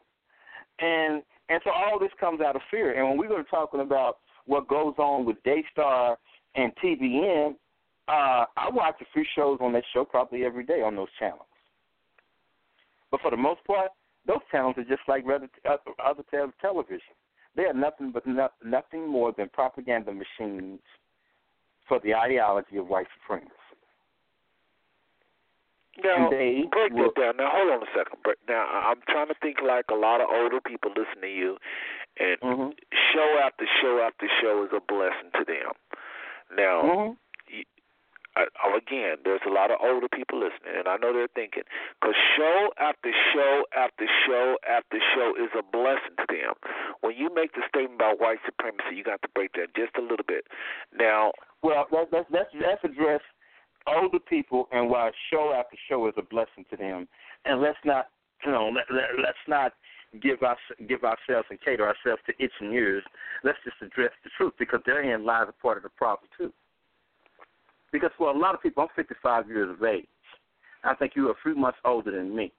and 0.79 1.23
and 1.49 1.61
so 1.63 1.71
all 1.71 1.99
this 1.99 2.11
comes 2.19 2.41
out 2.41 2.55
of 2.55 2.61
fear. 2.69 2.97
And 2.97 3.07
when 3.09 3.17
we 3.17 3.27
were 3.27 3.43
talking 3.43 3.81
about 3.81 4.19
what 4.45 4.67
goes 4.67 4.93
on 4.97 5.25
with 5.25 5.37
Daystar 5.43 6.17
and 6.55 6.71
TBN, 6.83 7.55
uh, 8.07 8.45
I 8.57 8.69
watch 8.71 8.95
a 9.01 9.05
few 9.13 9.23
shows 9.35 9.57
on 9.61 9.73
that 9.73 9.83
show 9.93 10.05
probably 10.05 10.45
every 10.45 10.63
day 10.63 10.81
on 10.81 10.95
those 10.95 11.07
channels. 11.17 11.41
But 13.11 13.21
for 13.21 13.31
the 13.31 13.37
most 13.37 13.63
part, 13.65 13.91
those 14.27 14.41
channels 14.51 14.75
are 14.77 14.83
just 14.83 15.01
like 15.07 15.23
other, 15.25 15.49
other 16.03 16.53
television. 16.61 17.01
They 17.55 17.63
are 17.63 17.73
nothing 17.73 18.11
but 18.11 18.25
no, 18.27 18.49
nothing 18.63 19.07
more 19.07 19.33
than 19.35 19.49
propaganda 19.49 20.11
machines 20.11 20.79
for 21.89 21.99
the 21.99 22.15
ideology 22.15 22.77
of 22.77 22.87
white 22.87 23.07
supremacy. 23.19 23.51
Now, 26.01 26.29
they 26.29 26.63
break 26.71 26.93
will, 26.93 27.11
that 27.11 27.19
down. 27.19 27.37
Now, 27.37 27.49
hold 27.51 27.71
on 27.71 27.83
a 27.83 27.91
second. 27.91 28.23
Now, 28.47 28.63
I'm 28.71 29.01
trying 29.09 29.27
to 29.27 29.35
think 29.41 29.57
like 29.65 29.85
a 29.91 29.95
lot 29.95 30.21
of 30.21 30.29
older 30.31 30.61
people 30.61 30.91
listen 30.95 31.19
to 31.19 31.27
you, 31.27 31.57
and 32.17 32.39
mm-hmm. 32.39 32.69
show 33.11 33.39
after 33.43 33.65
show 33.81 33.99
after 33.99 34.27
show 34.39 34.63
is 34.63 34.71
a 34.71 34.79
blessing 34.79 35.31
to 35.35 35.43
them. 35.43 35.75
Now, 36.55 36.81
mm-hmm. 36.81 37.11
you, 37.51 37.63
I, 38.37 38.47
again, 38.77 39.17
there's 39.25 39.43
a 39.45 39.51
lot 39.51 39.71
of 39.71 39.77
older 39.83 40.07
people 40.07 40.39
listening, 40.39 40.77
and 40.77 40.87
I 40.87 40.95
know 40.97 41.11
they're 41.11 41.27
thinking, 41.35 41.63
because 41.99 42.15
show 42.37 42.71
after 42.79 43.11
show 43.33 43.65
after 43.75 44.07
show 44.25 44.55
after 44.63 44.99
show 45.13 45.35
is 45.35 45.51
a 45.51 45.63
blessing 45.63 46.15
to 46.15 46.25
them. 46.29 46.55
When 47.01 47.17
you 47.17 47.33
make 47.33 47.53
the 47.53 47.63
statement 47.67 47.99
about 47.99 48.21
white 48.21 48.39
supremacy, 48.45 48.95
you 48.95 49.03
got 49.03 49.21
to 49.23 49.29
break 49.35 49.51
that 49.53 49.75
just 49.75 49.97
a 49.97 50.01
little 50.01 50.25
bit. 50.25 50.47
Now, 50.95 51.33
well, 51.61 51.87
that's 52.11 52.27
that's 52.31 52.83
addressed 52.83 53.23
older 53.87 54.19
people 54.19 54.67
and 54.71 54.89
why 54.89 55.11
show 55.31 55.53
after 55.57 55.77
show 55.89 56.07
is 56.07 56.13
a 56.17 56.21
blessing 56.21 56.65
to 56.69 56.77
them. 56.77 57.07
And 57.45 57.61
let's 57.61 57.77
not, 57.85 58.07
you 58.45 58.51
know, 58.51 58.69
let, 58.73 58.85
let, 58.91 59.21
let's 59.21 59.37
not 59.47 59.73
give 60.21 60.41
us 60.43 60.57
give 60.87 61.03
ourselves 61.03 61.47
and 61.49 61.59
cater 61.61 61.85
ourselves 61.87 62.21
to 62.25 62.33
itching 62.43 62.73
ears. 62.73 63.03
Let's 63.43 63.57
just 63.63 63.77
address 63.81 64.11
the 64.23 64.29
truth 64.37 64.53
because 64.57 64.81
therein 64.85 65.25
lies 65.25 65.47
a 65.47 65.61
part 65.61 65.77
of 65.77 65.83
the 65.83 65.89
problem 65.89 66.29
too. 66.37 66.51
Because 67.91 68.11
for 68.17 68.29
a 68.29 68.37
lot 68.37 68.53
of 68.53 68.61
people, 68.61 68.83
I'm 68.83 68.89
55 68.95 69.47
years 69.47 69.69
of 69.69 69.83
age. 69.83 70.05
I 70.83 70.95
think 70.95 71.13
you're 71.15 71.31
a 71.31 71.35
few 71.43 71.55
months 71.55 71.79
older 71.83 72.11
than 72.11 72.35
me, 72.35 72.51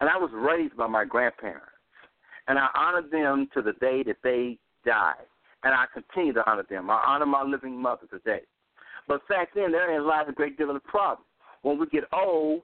and 0.00 0.08
I 0.08 0.16
was 0.16 0.30
raised 0.32 0.76
by 0.76 0.86
my 0.86 1.04
grandparents, 1.04 1.66
and 2.46 2.58
I 2.58 2.68
honor 2.74 3.02
them 3.02 3.48
to 3.54 3.62
the 3.62 3.72
day 3.80 4.04
that 4.04 4.18
they 4.22 4.58
died, 4.86 5.26
and 5.64 5.74
I 5.74 5.86
continue 5.92 6.32
to 6.32 6.50
honor 6.50 6.64
them. 6.68 6.90
I 6.90 7.02
honor 7.06 7.26
my 7.26 7.42
living 7.42 7.80
mother 7.80 8.06
today. 8.10 8.42
But 9.08 9.26
back 9.28 9.50
then, 9.54 9.72
therein 9.72 10.06
lies 10.06 10.26
a 10.28 10.32
great 10.32 10.56
deal 10.56 10.70
of 10.70 10.74
the 10.74 10.80
problem. 10.80 11.24
When 11.62 11.78
we 11.78 11.86
get 11.86 12.04
old, 12.12 12.62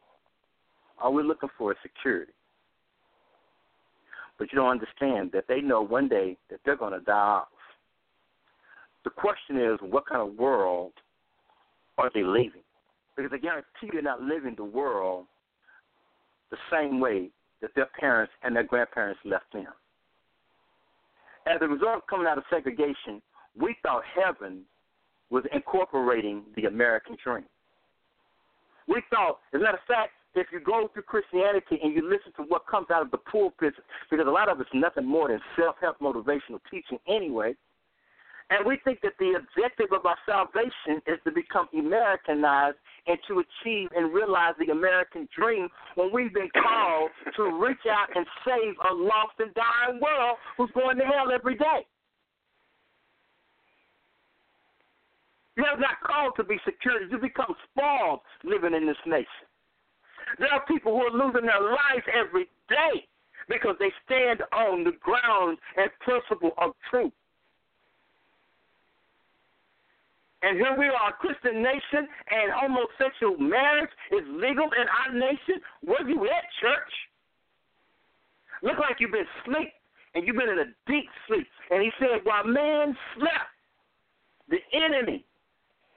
all 1.00 1.14
we're 1.14 1.22
looking 1.22 1.48
for 1.56 1.72
is 1.72 1.78
security. 1.82 2.32
But 4.38 4.52
you 4.52 4.56
don't 4.56 4.70
understand 4.70 5.30
that 5.32 5.44
they 5.48 5.60
know 5.60 5.82
one 5.82 6.08
day 6.08 6.36
that 6.50 6.60
they're 6.64 6.76
going 6.76 6.92
to 6.92 7.00
die 7.00 7.12
off. 7.12 7.48
The 9.04 9.10
question 9.10 9.60
is, 9.60 9.78
what 9.80 10.06
kind 10.06 10.20
of 10.20 10.36
world 10.36 10.92
are 11.96 12.10
they 12.14 12.22
leaving? 12.22 12.62
Because 13.16 13.32
I 13.34 13.38
guarantee 13.38 13.90
they're 13.92 14.02
not 14.02 14.22
living 14.22 14.54
the 14.56 14.64
world 14.64 15.26
the 16.50 16.56
same 16.70 17.00
way 17.00 17.30
that 17.60 17.70
their 17.74 17.88
parents 17.98 18.32
and 18.42 18.54
their 18.54 18.62
grandparents 18.62 19.20
left 19.24 19.52
them. 19.52 19.66
As 21.48 21.58
a 21.62 21.68
result 21.68 21.96
of 21.96 22.06
coming 22.06 22.26
out 22.26 22.36
of 22.36 22.44
segregation, 22.50 23.22
we 23.58 23.74
thought 23.82 24.02
heaven 24.14 24.62
was 25.30 25.44
incorporating 25.52 26.42
the 26.56 26.66
American 26.66 27.16
dream. 27.22 27.44
We 28.86 29.02
thought, 29.10 29.38
as 29.54 29.60
a 29.60 29.64
matter 29.64 29.78
of 29.78 29.84
fact, 29.86 30.12
if 30.34 30.46
you 30.52 30.60
go 30.60 30.90
through 30.92 31.02
Christianity 31.02 31.78
and 31.82 31.94
you 31.94 32.02
listen 32.02 32.32
to 32.36 32.42
what 32.42 32.66
comes 32.66 32.86
out 32.92 33.02
of 33.02 33.10
the 33.10 33.18
pulpit, 33.18 33.74
because 34.10 34.26
a 34.26 34.30
lot 34.30 34.48
of 34.48 34.60
it's 34.60 34.70
nothing 34.74 35.06
more 35.06 35.28
than 35.28 35.40
self 35.58 35.76
help 35.80 35.98
motivational 36.00 36.60
teaching 36.70 36.98
anyway, 37.08 37.54
and 38.50 38.64
we 38.64 38.78
think 38.82 39.00
that 39.02 39.12
the 39.18 39.36
objective 39.36 39.92
of 39.92 40.06
our 40.06 40.16
salvation 40.24 41.02
is 41.06 41.18
to 41.24 41.30
become 41.30 41.68
Americanized 41.72 42.78
and 43.06 43.18
to 43.28 43.44
achieve 43.44 43.90
and 43.94 44.12
realize 44.12 44.54
the 44.58 44.72
American 44.72 45.28
dream 45.36 45.68
when 45.96 46.10
we've 46.12 46.32
been 46.32 46.48
called 46.62 47.10
to 47.36 47.42
reach 47.60 47.84
out 47.90 48.08
and 48.14 48.26
save 48.46 48.74
a 48.90 48.94
lost 48.94 49.36
and 49.38 49.52
dying 49.54 50.00
world 50.00 50.36
who's 50.56 50.70
going 50.72 50.96
to 50.96 51.04
hell 51.04 51.30
every 51.32 51.56
day. 51.56 51.84
You're 55.56 55.76
not 55.76 56.00
called 56.06 56.32
to 56.36 56.44
be 56.44 56.56
security. 56.64 57.06
You 57.10 57.18
become 57.18 57.54
spoiled 57.70 58.20
living 58.44 58.74
in 58.74 58.86
this 58.86 58.96
nation. 59.04 59.44
There 60.38 60.48
are 60.48 60.64
people 60.66 60.92
who 60.92 61.02
are 61.02 61.10
losing 61.10 61.46
their 61.46 61.60
lives 61.60 62.06
every 62.14 62.48
day 62.68 63.04
because 63.48 63.74
they 63.80 63.90
stand 64.06 64.40
on 64.52 64.84
the 64.84 64.92
ground 65.00 65.58
and 65.76 65.90
principle 66.00 66.52
of 66.58 66.72
truth. 66.90 67.12
And 70.42 70.56
here 70.56 70.76
we 70.78 70.86
are, 70.86 71.10
a 71.10 71.18
Christian 71.18 71.62
nation, 71.62 72.06
and 72.30 72.52
homosexual 72.54 73.38
marriage 73.38 73.90
is 74.12 74.22
legal 74.28 74.70
in 74.70 74.86
our 74.86 75.12
nation. 75.14 75.60
Where 75.82 76.08
you 76.08 76.24
at, 76.26 76.46
church? 76.60 76.92
Look 78.62 78.78
like 78.78 78.96
you've 79.00 79.12
been 79.12 79.26
asleep, 79.42 79.72
and 80.14 80.26
you've 80.26 80.36
been 80.36 80.48
in 80.48 80.58
a 80.58 80.70
deep 80.86 81.10
sleep. 81.26 81.46
And 81.70 81.82
he 81.82 81.90
said, 81.98 82.22
while 82.24 82.44
man 82.44 82.96
slept, 83.16 83.50
the 84.48 84.58
enemy 84.72 85.24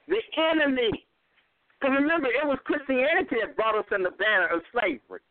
the 0.08 0.22
enemy. 0.36 1.06
Because 1.78 1.96
remember, 1.98 2.28
it 2.28 2.46
was 2.46 2.58
Christianity 2.64 3.36
that 3.42 3.56
brought 3.56 3.78
us 3.78 3.86
in 3.94 4.02
the 4.02 4.14
banner 4.14 4.48
of 4.52 4.62
slavery. 4.72 5.22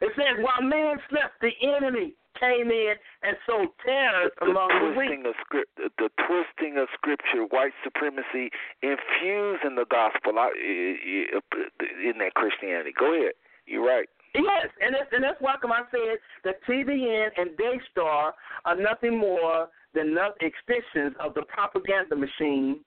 It 0.00 0.12
says, 0.16 0.40
while 0.40 0.62
man 0.62 0.96
slept, 1.08 1.40
the 1.40 1.52
enemy 1.62 2.14
came 2.38 2.70
in 2.70 2.94
and 3.22 3.36
sowed 3.46 3.68
terror 3.84 4.30
among 4.42 4.68
the, 4.68 4.94
twisting 4.94 5.24
weak. 5.24 5.26
Of 5.26 5.34
script, 5.44 5.70
the 5.76 6.10
twisting 6.26 6.78
of 6.78 6.88
scripture, 6.94 7.44
white 7.50 7.74
supremacy 7.82 8.50
infused 8.82 9.64
in 9.64 9.74
the 9.74 9.86
gospel 9.90 10.32
in 10.34 12.14
that 12.18 12.34
Christianity. 12.34 12.92
Go 12.98 13.14
ahead. 13.14 13.32
You're 13.66 13.84
right. 13.86 14.08
Yes, 14.34 14.66
and 14.82 14.94
that's, 14.94 15.08
and 15.12 15.22
that's 15.22 15.40
why 15.40 15.54
come 15.62 15.70
I 15.70 15.82
said 15.90 16.18
that 16.44 16.56
TBN 16.68 17.28
and 17.36 17.50
Daystar 17.56 18.34
are 18.64 18.76
nothing 18.76 19.16
more 19.16 19.68
than 19.94 20.16
extensions 20.40 21.14
of 21.20 21.34
the 21.34 21.42
propaganda 21.42 22.16
machine 22.16 22.80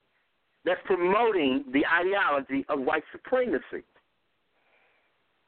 that's 0.65 0.82
promoting 0.86 1.64
the 1.72 1.86
ideology 1.88 2.65
of 2.68 2.82
white 2.82 3.03
supremacy. 3.14 3.88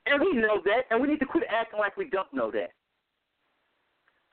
And 0.05 0.21
we 0.21 0.33
know 0.39 0.61
that, 0.63 0.83
and 0.89 1.01
we 1.01 1.09
need 1.09 1.19
to 1.19 1.25
quit 1.25 1.43
acting 1.49 1.79
like 1.79 1.97
we 1.97 2.09
don't 2.09 2.33
know 2.33 2.49
that. 2.51 2.71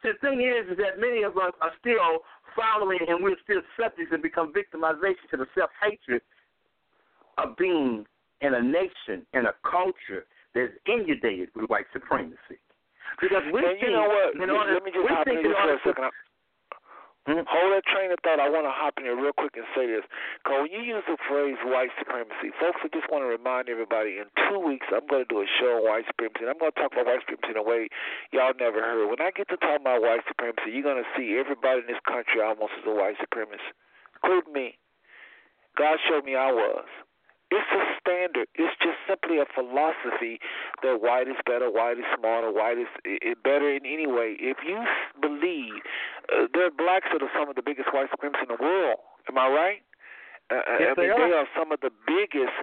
The 0.03 0.13
thing 0.21 0.41
is, 0.41 0.71
is 0.71 0.77
that 0.79 1.01
many 1.01 1.23
of 1.23 1.37
us 1.37 1.53
are 1.61 1.73
still 1.81 2.23
following, 2.55 3.01
and 3.09 3.23
we're 3.23 3.37
still 3.43 3.63
subject 3.75 4.13
and 4.13 4.23
become 4.23 4.53
victimization 4.53 5.27
to 5.31 5.37
the 5.37 5.47
self 5.55 5.71
hatred 5.83 6.23
of 7.39 7.57
being 7.57 8.07
in 8.41 8.55
a 8.55 8.63
nation, 8.63 9.27
in 9.35 9.47
a 9.47 9.55
culture 9.69 10.27
that's 10.55 10.73
inundated 10.87 11.49
with 11.55 11.69
white 11.69 11.87
supremacy. 11.93 12.61
Because 13.21 13.43
we 13.53 13.61
and 13.61 13.77
think, 13.77 13.83
you 13.83 13.93
know 13.93 14.09
what? 14.09 14.35
in 14.37 14.51
order, 14.51 14.75
Let 14.75 14.85
me 14.85 14.93
just 14.93 15.05
we 15.05 15.15
hop 15.15 15.25
think 15.25 15.41
in 15.41 15.47
in 15.47 15.53
for 15.53 15.61
order 15.61 15.75
a 15.75 15.81
second. 15.85 16.11
Mm-hmm. 17.27 17.43
Hold 17.43 17.75
that 17.75 17.83
train 17.91 18.15
of 18.15 18.23
thought. 18.23 18.39
I 18.39 18.47
want 18.47 18.71
to 18.71 18.75
hop 18.75 19.03
in 19.03 19.11
here 19.11 19.19
real 19.19 19.35
quick 19.35 19.59
and 19.59 19.67
say 19.75 19.91
this. 19.91 20.07
Because 20.39 20.63
when 20.63 20.71
you 20.71 20.79
use 20.87 21.03
the 21.11 21.19
phrase 21.27 21.59
white 21.67 21.91
supremacy, 21.99 22.55
folks, 22.55 22.79
I 22.87 22.89
just 22.95 23.11
want 23.11 23.27
to 23.27 23.31
remind 23.31 23.67
everybody 23.67 24.23
in 24.23 24.31
two 24.47 24.63
weeks, 24.63 24.87
I'm 24.95 25.11
going 25.11 25.27
to 25.27 25.31
do 25.31 25.43
a 25.43 25.49
show 25.59 25.83
on 25.83 25.91
white 25.91 26.07
supremacy. 26.07 26.47
And 26.47 26.55
I'm 26.55 26.61
going 26.63 26.71
to 26.71 26.79
talk 26.79 26.95
about 26.95 27.11
white 27.11 27.27
supremacy 27.27 27.51
in 27.51 27.59
a 27.59 27.67
way 27.67 27.91
y'all 28.31 28.55
never 28.55 28.79
heard. 28.79 29.11
When 29.11 29.19
I 29.19 29.35
get 29.35 29.51
to 29.51 29.59
talk 29.59 29.83
about 29.83 30.07
white 30.07 30.23
supremacy, 30.31 30.71
you're 30.71 30.87
going 30.87 31.03
to 31.03 31.11
see 31.19 31.35
everybody 31.35 31.83
in 31.83 31.91
this 31.91 32.03
country 32.07 32.39
almost 32.39 32.79
as 32.79 32.87
a 32.87 32.95
white 32.95 33.19
supremacist, 33.19 33.75
including 34.23 34.55
me. 34.55 34.79
God 35.75 35.99
showed 36.07 36.23
me 36.23 36.39
I 36.39 36.55
was. 36.55 36.87
It's 37.51 37.71
a 37.71 37.83
standard. 38.01 38.49
It's 38.55 38.75
just 38.83 38.99
simply 39.07 39.39
a 39.39 39.47
philosophy 39.47 40.43
that 40.83 40.99
white 41.01 41.29
is 41.29 41.39
better, 41.47 41.71
white 41.71 41.99
is 41.99 42.05
smarter, 42.19 42.51
white 42.51 42.79
is 42.79 42.91
better 43.45 43.71
in 43.71 43.87
any 43.87 44.07
way. 44.07 44.35
If 44.39 44.59
you 44.67 44.83
believe 45.23 45.79
uh, 46.27 46.51
there 46.53 46.67
are 46.67 46.75
blacks 46.75 47.07
that 47.13 47.23
are 47.23 47.31
some 47.39 47.49
of 47.49 47.55
the 47.55 47.63
biggest 47.63 47.95
white 47.95 48.11
supremacists 48.11 48.51
in 48.51 48.51
the 48.51 48.59
world, 48.59 48.99
am 49.31 49.39
I 49.39 49.47
right? 49.47 49.83
Uh, 50.51 50.63
yes, 50.79 50.95
I 50.99 51.01
mean, 51.01 51.07
they 51.07 51.11
are. 51.11 51.19
they 51.23 51.35
are 51.35 51.49
some 51.59 51.71
of 51.71 51.79
the 51.81 51.91
biggest. 52.07 52.55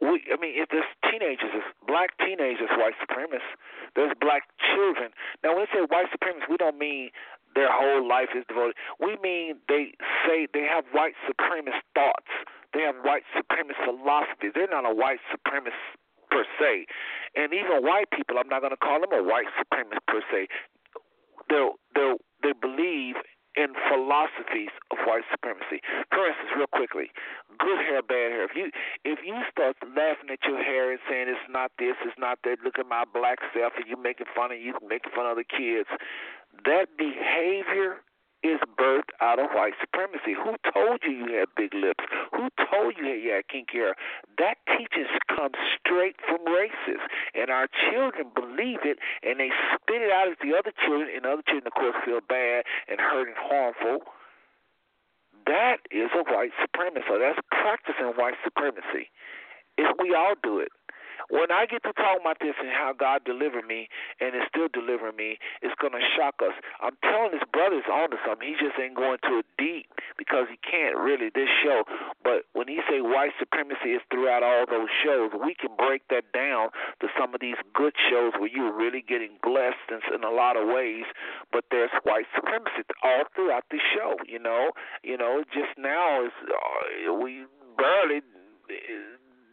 We, 0.00 0.24
I 0.32 0.36
mean, 0.40 0.56
if 0.56 0.68
there's 0.68 0.88
teenagers, 1.04 1.52
there's 1.52 1.72
black 1.86 2.16
teenagers, 2.18 2.68
white 2.76 2.96
supremacists. 3.00 3.56
There's 3.96 4.12
black 4.20 4.48
children. 4.72 5.12
Now, 5.44 5.56
when 5.56 5.64
we 5.64 5.70
say 5.72 5.84
white 5.84 6.08
supremacists, 6.12 6.48
we 6.48 6.56
don't 6.56 6.76
mean 6.76 7.10
their 7.54 7.68
whole 7.70 8.06
life 8.06 8.32
is 8.36 8.44
devoted. 8.48 8.76
We 9.00 9.16
mean 9.22 9.60
they 9.68 9.92
say 10.24 10.48
they 10.52 10.64
have 10.64 10.84
white 10.92 11.14
supremacist 11.28 11.84
thoughts. 11.94 12.32
Have 12.74 12.96
white 13.04 13.22
supremacist 13.36 13.84
philosophies. 13.84 14.52
They're 14.54 14.70
not 14.70 14.88
a 14.88 14.94
white 14.94 15.20
supremacist 15.28 16.00
per 16.30 16.44
se. 16.58 16.86
And 17.36 17.52
even 17.52 17.84
white 17.84 18.08
people, 18.10 18.38
I'm 18.38 18.48
not 18.48 18.60
going 18.60 18.72
to 18.72 18.80
call 18.80 19.00
them 19.00 19.12
a 19.12 19.22
white 19.22 19.46
supremacist 19.60 20.06
per 20.08 20.22
se. 20.32 20.48
They 21.48 21.68
they 21.94 22.14
they 22.42 22.52
believe 22.56 23.16
in 23.54 23.76
philosophies 23.88 24.72
of 24.90 24.98
white 25.04 25.28
supremacy. 25.30 25.84
For 26.08 26.24
instance, 26.24 26.56
real 26.56 26.72
quickly, 26.72 27.12
good 27.60 27.78
hair, 27.84 28.00
bad 28.00 28.32
hair. 28.32 28.44
If 28.44 28.56
you 28.56 28.72
if 29.04 29.20
you 29.24 29.36
start 29.50 29.76
laughing 29.84 30.32
at 30.32 30.40
your 30.48 30.56
hair 30.56 30.90
and 30.90 31.00
saying 31.08 31.28
it's 31.28 31.48
not 31.52 31.72
this, 31.78 31.96
it's 32.04 32.16
not 32.16 32.38
that, 32.44 32.64
look 32.64 32.78
at 32.78 32.88
my 32.88 33.04
black 33.04 33.38
self, 33.52 33.76
and 33.76 33.84
you 33.86 34.00
making 34.00 34.26
fun 34.34 34.52
of 34.52 34.58
you, 34.58 34.72
making 34.80 35.12
fun 35.12 35.28
of 35.28 35.36
the 35.36 35.44
kids, 35.44 35.88
that 36.64 36.96
behavior 36.96 38.00
is 38.42 38.58
birthed 38.78 39.14
out 39.20 39.38
of 39.38 39.50
white 39.54 39.74
supremacy. 39.80 40.34
Who 40.34 40.58
told 40.72 41.00
you 41.04 41.12
you 41.12 41.38
had 41.38 41.48
big 41.56 41.74
lips? 41.74 42.04
Who 42.34 42.50
told 42.58 42.94
you 42.98 43.06
you 43.06 43.32
had 43.32 43.48
kinky 43.48 43.78
hair? 43.78 43.94
That 44.38 44.58
teaching 44.66 45.06
comes 45.30 45.54
straight 45.78 46.16
from 46.26 46.42
races, 46.46 47.00
and 47.34 47.50
our 47.50 47.68
children 47.90 48.30
believe 48.34 48.82
it, 48.84 48.98
and 49.22 49.38
they 49.38 49.50
spit 49.74 50.02
it 50.02 50.10
out 50.10 50.28
at 50.28 50.38
the 50.42 50.56
other 50.56 50.72
children, 50.84 51.08
and 51.14 51.24
other 51.24 51.42
children, 51.46 51.66
of 51.66 51.74
course, 51.74 51.94
feel 52.04 52.20
bad 52.20 52.64
and 52.88 52.98
hurt 53.00 53.28
and 53.28 53.38
harmful. 53.38 54.06
That 55.46 55.78
is 55.90 56.10
a 56.14 56.22
white 56.22 56.52
supremacy. 56.60 57.04
So 57.08 57.18
that's 57.18 57.38
practicing 57.50 58.14
white 58.18 58.38
supremacy. 58.44 59.10
If 59.78 59.96
we 59.98 60.14
all 60.14 60.34
do 60.42 60.58
it. 60.58 60.70
When 61.30 61.50
I 61.50 61.66
get 61.66 61.82
to 61.84 61.92
talk 61.92 62.20
about 62.20 62.38
this 62.40 62.54
and 62.58 62.70
how 62.70 62.92
God 62.92 63.24
delivered 63.24 63.66
me 63.66 63.88
and 64.20 64.34
is 64.34 64.42
still 64.48 64.68
delivering 64.72 65.16
me, 65.16 65.38
it's 65.60 65.74
going 65.80 65.92
to 65.92 66.04
shock 66.16 66.40
us. 66.42 66.54
I'm 66.80 66.96
telling 67.02 67.32
this 67.32 67.46
brother 67.52 67.76
is 67.76 67.88
onto 67.90 68.16
something. 68.26 68.46
He 68.46 68.54
just 68.54 68.78
ain't 68.78 68.96
going 68.96 69.18
to 69.28 69.42
it 69.42 69.46
deep 69.58 69.86
because 70.18 70.46
he 70.50 70.58
can't 70.62 70.96
really 70.96 71.30
this 71.34 71.50
show. 71.62 71.84
But 72.22 72.46
when 72.52 72.68
he 72.68 72.80
say 72.88 73.00
white 73.00 73.32
supremacy 73.38 73.94
is 73.98 74.02
throughout 74.10 74.42
all 74.42 74.66
those 74.66 74.90
shows, 75.04 75.30
we 75.34 75.54
can 75.54 75.70
break 75.76 76.02
that 76.10 76.30
down 76.32 76.70
to 77.00 77.08
some 77.18 77.34
of 77.34 77.40
these 77.40 77.58
good 77.74 77.94
shows 78.10 78.32
where 78.38 78.50
you're 78.50 78.74
really 78.74 79.02
getting 79.02 79.38
blessed 79.42 79.90
in, 79.90 80.00
in 80.14 80.24
a 80.24 80.30
lot 80.30 80.56
of 80.56 80.68
ways. 80.68 81.04
But 81.52 81.64
there's 81.70 81.92
white 82.04 82.26
supremacy 82.34 82.82
all 83.02 83.24
throughout 83.34 83.64
the 83.70 83.78
show. 83.78 84.16
You 84.26 84.38
know, 84.38 84.72
you 85.02 85.16
know, 85.16 85.44
just 85.52 85.78
now 85.78 86.24
is 86.24 86.32
uh, 86.46 87.14
we 87.14 87.46
barely 87.76 88.22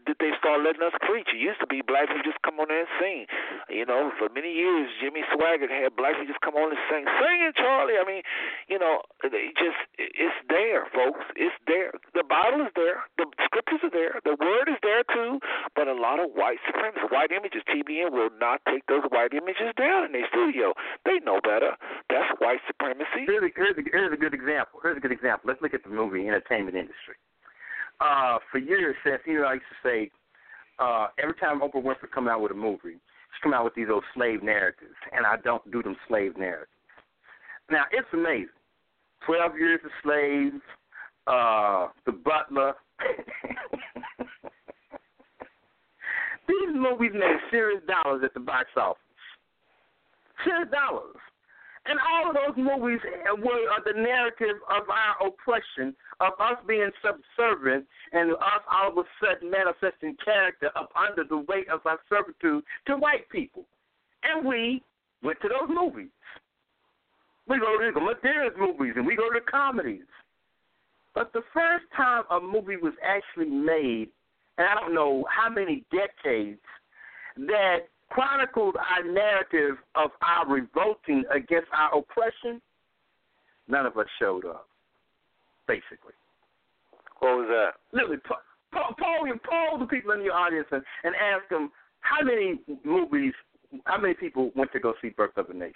did 0.10 0.18
they 0.18 0.34
start 0.42 0.66
letting 0.66 0.82
us 0.82 0.98
preach. 1.06 1.30
It 1.30 1.38
used 1.38 1.62
to 1.62 1.70
be 1.70 1.86
black 1.86 2.10
people 2.10 2.26
just 2.26 2.42
come 2.42 2.58
on 2.58 2.74
there 2.74 2.82
and 2.82 2.94
sing. 2.98 3.30
You 3.70 3.86
know, 3.86 4.10
for 4.18 4.26
many 4.34 4.50
years, 4.50 4.90
Jimmy 4.98 5.22
Swaggart 5.30 5.70
had 5.70 5.94
black 5.94 6.18
people 6.18 6.34
just 6.34 6.42
come 6.42 6.58
on 6.58 6.74
and 6.74 6.82
sing. 6.90 7.06
Singing, 7.06 7.54
Charlie. 7.54 8.02
I 8.02 8.06
mean, 8.10 8.26
you 8.66 8.82
know, 8.82 9.06
it 9.22 9.54
just 9.54 9.78
it's 10.02 10.40
there, 10.50 10.90
folks. 10.90 11.22
It's 11.38 11.54
there. 11.70 11.94
The 12.18 12.26
Bible 12.26 12.66
is 12.66 12.74
there. 12.74 13.06
The 13.22 13.30
scriptures 13.46 13.86
are 13.86 13.94
there. 13.94 14.18
The 14.26 14.34
word 14.34 14.66
is 14.66 14.82
there 14.82 15.06
too. 15.06 15.38
But 15.78 15.86
a 15.86 15.94
lot 15.94 16.18
of 16.18 16.34
white 16.34 16.58
supremacists, 16.66 17.14
white 17.14 17.30
images, 17.30 17.62
TBN 17.70 18.10
will 18.10 18.34
not 18.42 18.66
take 18.66 18.90
those 18.90 19.06
white 19.14 19.38
images 19.38 19.78
down 19.78 20.10
in 20.10 20.12
their 20.18 20.26
studio. 20.34 20.74
They 21.06 21.22
know 21.22 21.38
better. 21.46 21.78
That's 22.10 22.34
white 22.42 22.66
supremacy. 22.66 23.30
Here's 23.30 23.46
a, 23.46 23.54
here's, 23.54 23.78
a, 23.78 23.84
here's 23.86 24.14
a 24.14 24.18
good 24.18 24.34
example. 24.34 24.82
Here's 24.82 24.98
a 24.98 25.04
good 25.04 25.14
example. 25.14 25.46
Let's 25.46 25.62
look 25.62 25.78
at 25.78 25.86
the 25.86 25.94
movie 25.94 26.26
entertainment 26.26 26.74
industry. 26.74 27.22
Uh, 28.02 28.38
for 28.52 28.60
years, 28.60 28.96
since 29.04 29.22
you 29.26 29.42
know, 29.42 29.46
I 29.46 29.54
used 29.54 29.66
to 29.70 29.88
say 29.88 30.12
uh, 30.80 31.08
every 31.22 31.36
time 31.36 31.60
Oprah 31.60 31.84
Winfrey 31.84 32.10
come 32.14 32.28
out 32.28 32.42
with 32.42 32.52
a 32.52 32.56
movie, 32.56 32.96
she 32.96 33.44
come 33.44 33.54
out 33.54 33.66
with 33.66 33.76
these 33.76 33.88
old 33.92 34.04
slave 34.14 34.42
narratives, 34.42 34.96
and 35.12 35.26
I 35.26 35.36
don't 35.38 35.70
do 35.72 35.84
them 35.84 35.98
slave 36.08 36.38
narratives. 36.38 36.72
Now 37.70 37.84
it's 37.92 38.08
amazing. 38.14 38.48
Twelve 39.26 39.58
Years 39.58 39.82
a 39.84 39.90
Slave, 40.02 40.62
uh, 41.28 41.90
The 42.06 42.14
Butler. 42.14 42.74
these 46.48 46.74
movies 46.74 47.12
made 47.14 47.38
serious 47.52 47.82
dollars 47.86 48.22
at 48.24 48.34
the 48.34 48.40
box 48.40 48.70
office. 48.78 48.98
Serious 50.46 50.70
dollars. 50.72 51.18
And 51.90 51.98
all 52.00 52.30
of 52.30 52.36
those 52.36 52.56
movies 52.56 53.00
were 53.42 53.66
uh, 53.66 53.82
the 53.84 54.00
narrative 54.00 54.62
of 54.70 54.84
our 54.90 55.28
oppression, 55.28 55.96
of 56.20 56.34
us 56.40 56.58
being 56.68 56.92
subservient, 57.02 57.88
and 58.14 58.32
us 58.34 58.62
all 58.72 58.92
of 58.92 58.98
a 58.98 59.04
sudden 59.20 59.50
manifesting 59.50 60.16
character 60.24 60.70
up 60.76 60.92
under 60.96 61.24
the 61.28 61.38
weight 61.50 61.68
of 61.68 61.82
our 61.86 61.98
servitude 62.08 62.64
to 62.86 62.96
white 62.96 63.28
people. 63.32 63.66
And 64.22 64.46
we 64.46 64.84
went 65.24 65.42
to 65.42 65.50
those 65.50 65.68
movies. 65.68 66.14
We 67.48 67.58
go 67.58 67.80
to 67.80 67.92
the 67.92 68.00
materials 68.00 68.54
movies 68.60 68.94
and 68.96 69.08
we 69.08 69.16
go 69.16 69.34
to 69.34 69.42
comedies. 69.42 70.06
But 71.16 71.34
the 71.34 71.42
first 71.52 71.86
time 71.98 72.24
a 72.30 72.40
movie 72.40 72.78
was 72.78 72.94
actually 73.04 73.50
made, 73.50 74.10
and 74.60 74.68
I 74.68 74.76
don't 74.76 74.94
know 74.94 75.26
how 75.36 75.50
many 75.50 75.84
decades, 75.90 76.62
that 77.36 77.88
chronicled 78.10 78.76
our 78.76 79.04
narrative 79.04 79.78
of 79.96 80.12
our 80.22 80.48
revolting 80.48 81.24
against 81.34 81.68
our 81.74 81.98
oppression, 82.00 82.62
none 83.68 83.86
of 83.86 83.98
us 83.98 84.08
showed 84.20 84.46
up, 84.46 84.68
basically. 85.68 86.14
What 87.20 87.38
was 87.38 87.48
that? 87.50 87.74
Literally, 87.96 88.18
poll, 88.26 88.96
poll, 88.98 89.28
poll 89.44 89.78
the 89.78 89.86
people 89.86 90.12
in 90.12 90.24
your 90.24 90.34
audience 90.34 90.68
and, 90.72 90.84
and 91.04 91.14
ask 91.16 91.48
them 91.50 91.72
how 92.02 92.24
many 92.24 92.60
movies, 92.84 93.34
how 93.86 94.00
many 94.00 94.14
people 94.14 94.52
went 94.56 94.72
to 94.74 94.80
go 94.80 94.94
see 95.02 95.10
Birth 95.10 95.38
of 95.38 95.50
a 95.50 95.54
Nation? 95.54 95.76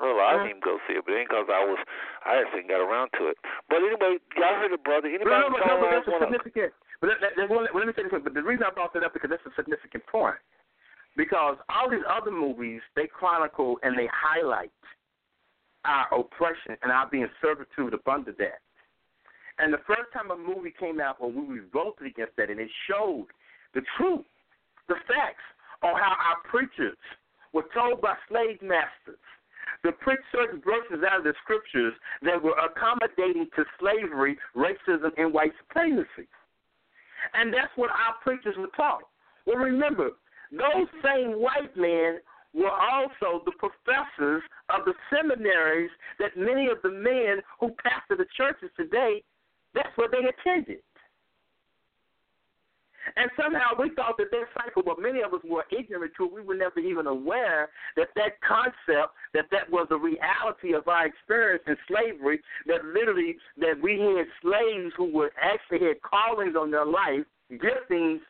Well, 0.00 0.16
I 0.16 0.32
didn't 0.40 0.56
even 0.56 0.64
go 0.64 0.80
see 0.88 0.96
it, 0.96 1.04
but 1.04 1.12
it 1.12 1.28
because 1.28 1.44
I 1.52 1.60
was, 1.60 1.76
I 2.24 2.40
just 2.40 2.56
ain't 2.56 2.72
got 2.72 2.80
around 2.80 3.12
to 3.20 3.28
it. 3.28 3.36
But 3.68 3.84
anyway, 3.84 4.16
y'all 4.32 4.56
heard 4.56 4.72
it, 4.72 4.80
brother. 4.80 5.12
Anybody 5.12 5.28
no, 5.28 5.52
no, 5.52 5.60
no, 5.60 5.76
but 5.76 5.92
that's 5.92 6.08
wanna... 6.08 6.72
But 7.00 7.10
that, 7.20 7.32
that, 7.36 7.48
well, 7.48 7.66
let 7.74 7.86
me 7.86 7.92
say 7.96 8.02
this. 8.02 8.20
But 8.22 8.34
the 8.34 8.42
reason 8.42 8.64
I 8.64 8.72
brought 8.72 8.92
that 8.94 9.04
up 9.04 9.14
because 9.14 9.30
that's 9.30 9.44
a 9.46 9.54
significant 9.56 10.06
point. 10.06 10.36
Because 11.16 11.56
all 11.68 11.90
these 11.90 12.06
other 12.08 12.30
movies, 12.30 12.80
they 12.94 13.06
chronicle 13.06 13.78
and 13.82 13.98
they 13.98 14.08
highlight 14.12 14.70
our 15.84 16.06
oppression 16.14 16.76
and 16.82 16.92
our 16.92 17.08
being 17.08 17.28
servitude 17.40 17.94
under 18.06 18.32
that. 18.38 18.60
And 19.58 19.72
the 19.72 19.82
first 19.86 20.12
time 20.12 20.30
a 20.30 20.36
movie 20.36 20.72
came 20.78 21.00
out 21.00 21.20
where 21.20 21.30
we 21.30 21.60
revolted 21.60 22.06
against 22.06 22.36
that, 22.36 22.48
and 22.48 22.60
it 22.60 22.70
showed 22.88 23.26
the 23.74 23.82
truth, 23.96 24.24
the 24.88 24.96
facts 25.06 25.44
on 25.82 25.94
how 25.94 26.16
our 26.16 26.40
preachers 26.48 26.96
were 27.52 27.64
told 27.74 28.00
by 28.00 28.14
slave 28.28 28.60
masters 28.62 29.20
to 29.84 29.92
preach 29.92 30.20
certain 30.32 30.60
verses 30.60 31.04
out 31.08 31.18
of 31.18 31.24
the 31.24 31.34
scriptures 31.42 31.94
that 32.22 32.40
were 32.42 32.56
accommodating 32.58 33.46
to 33.56 33.64
slavery, 33.78 34.36
racism, 34.56 35.10
and 35.16 35.32
white 35.32 35.52
supremacy. 35.58 36.28
And 37.34 37.52
that's 37.52 37.72
what 37.76 37.90
our 37.90 38.14
preachers 38.22 38.56
were 38.58 38.70
taught. 38.76 39.02
Well, 39.46 39.56
remember, 39.56 40.10
those 40.50 40.88
same 41.02 41.32
white 41.32 41.76
men 41.76 42.18
were 42.52 42.70
also 42.70 43.42
the 43.44 43.52
professors 43.58 44.42
of 44.68 44.84
the 44.84 44.94
seminaries 45.14 45.90
that 46.18 46.36
many 46.36 46.66
of 46.66 46.78
the 46.82 46.90
men 46.90 47.40
who 47.60 47.70
pastor 47.82 48.16
the 48.16 48.26
churches 48.36 48.70
today, 48.76 49.22
that's 49.74 49.96
what 49.96 50.10
they 50.10 50.18
attended. 50.18 50.82
And 53.16 53.30
somehow 53.40 53.70
we 53.78 53.90
thought 53.94 54.16
that 54.18 54.30
that 54.30 54.46
cycle, 54.54 54.82
but 54.84 55.00
many 55.00 55.22
of 55.22 55.32
us 55.32 55.40
were 55.44 55.64
ignorant 55.70 56.12
to 56.16 56.24
it. 56.24 56.32
We 56.32 56.42
were 56.42 56.54
never 56.54 56.80
even 56.80 57.06
aware 57.06 57.70
that 57.96 58.08
that 58.16 58.40
concept, 58.40 59.14
that 59.34 59.46
that 59.50 59.70
was 59.70 59.88
a 59.90 59.96
reality 59.96 60.74
of 60.74 60.86
our 60.88 61.06
experience 61.06 61.64
in 61.66 61.76
slavery, 61.88 62.40
that 62.66 62.84
literally 62.84 63.36
that 63.58 63.80
we 63.82 63.98
had 64.00 64.26
slaves 64.42 64.92
who 64.96 65.12
were 65.12 65.32
actually 65.40 65.86
had 65.86 66.02
callings 66.02 66.56
on 66.56 66.70
their 66.70 66.86
life, 66.86 67.24
giftings 67.52 68.20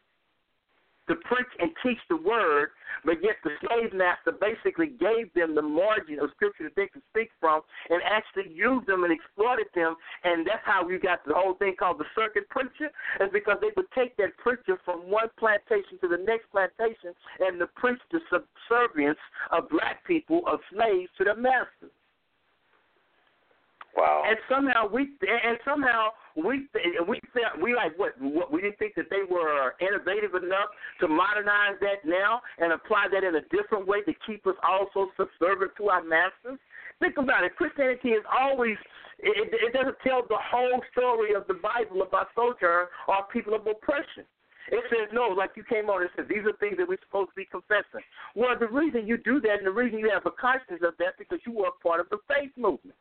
to 1.10 1.16
preach 1.26 1.50
and 1.58 1.74
teach 1.82 1.98
the 2.08 2.16
word, 2.16 2.70
but 3.04 3.18
yet 3.22 3.34
the 3.42 3.50
slave 3.58 3.92
master 3.92 4.30
basically 4.30 4.94
gave 4.94 5.26
them 5.34 5.58
the 5.58 5.62
margin 5.62 6.22
of 6.22 6.30
scripture 6.38 6.70
that 6.70 6.76
they 6.76 6.86
could 6.86 7.02
speak 7.10 7.30
from 7.40 7.62
and 7.90 8.00
actually 8.06 8.46
used 8.54 8.86
them 8.86 9.02
and 9.02 9.12
exploited 9.12 9.66
them. 9.74 9.96
And 10.22 10.46
that's 10.46 10.62
how 10.64 10.86
we 10.86 10.98
got 10.98 11.26
the 11.26 11.34
whole 11.34 11.54
thing 11.54 11.74
called 11.74 11.98
the 11.98 12.06
circuit 12.14 12.48
preacher, 12.48 12.94
is 13.18 13.30
because 13.32 13.58
they 13.60 13.74
would 13.76 13.90
take 13.90 14.16
that 14.18 14.36
preacher 14.38 14.78
from 14.84 15.10
one 15.10 15.28
plantation 15.36 15.98
to 16.00 16.06
the 16.06 16.22
next 16.22 16.46
plantation 16.54 17.10
and 17.40 17.58
to 17.58 17.66
preach 17.74 18.00
the 18.14 18.20
subservience 18.30 19.18
of 19.50 19.68
black 19.68 20.06
people, 20.06 20.42
of 20.46 20.60
slaves 20.70 21.10
to 21.18 21.24
their 21.24 21.36
masters. 21.36 21.90
Wow. 23.96 24.22
And 24.26 24.38
somehow 24.48 24.86
we 24.86 25.10
and 25.20 25.58
somehow 25.64 26.10
we 26.36 26.68
we 27.08 27.20
felt 27.34 27.60
we 27.60 27.74
like 27.74 27.98
what, 27.98 28.14
what 28.20 28.52
we 28.52 28.62
didn't 28.62 28.78
think 28.78 28.94
that 28.94 29.10
they 29.10 29.26
were 29.28 29.74
innovative 29.80 30.34
enough 30.34 30.70
to 31.00 31.08
modernize 31.08 31.74
that 31.80 32.04
now 32.04 32.40
and 32.58 32.72
apply 32.72 33.08
that 33.12 33.24
in 33.24 33.34
a 33.34 33.42
different 33.50 33.86
way 33.86 34.02
to 34.02 34.14
keep 34.26 34.46
us 34.46 34.54
also 34.62 35.10
subservient 35.18 35.72
to 35.78 35.88
our 35.88 36.02
masters. 36.02 36.58
Think 37.00 37.18
about 37.18 37.44
it. 37.44 37.56
Christianity 37.56 38.10
is 38.10 38.24
always 38.30 38.76
it, 39.18 39.50
it 39.52 39.72
doesn't 39.72 39.98
tell 40.06 40.22
the 40.22 40.38
whole 40.38 40.80
story 40.92 41.34
of 41.34 41.46
the 41.48 41.58
Bible 41.58 42.02
about 42.02 42.28
sojourn 42.34 42.86
or 43.08 43.26
people 43.32 43.54
of 43.54 43.66
oppression. 43.66 44.24
It 44.70 44.84
says 44.86 45.10
no, 45.12 45.34
like 45.34 45.50
you 45.56 45.64
came 45.64 45.90
on 45.90 46.02
and 46.02 46.10
said 46.14 46.28
these 46.28 46.46
are 46.46 46.54
things 46.62 46.78
that 46.78 46.86
we're 46.86 47.02
supposed 47.02 47.30
to 47.30 47.36
be 47.36 47.48
confessing. 47.50 48.06
Well, 48.36 48.54
the 48.54 48.68
reason 48.68 49.08
you 49.08 49.18
do 49.18 49.40
that 49.40 49.58
and 49.58 49.66
the 49.66 49.74
reason 49.74 49.98
you 49.98 50.10
have 50.14 50.26
a 50.26 50.30
conscience 50.30 50.86
of 50.86 50.94
that 51.02 51.18
because 51.18 51.40
you 51.44 51.52
were 51.52 51.74
a 51.74 51.82
part 51.82 51.98
of 51.98 52.06
the 52.08 52.22
faith 52.30 52.54
movement. 52.56 52.94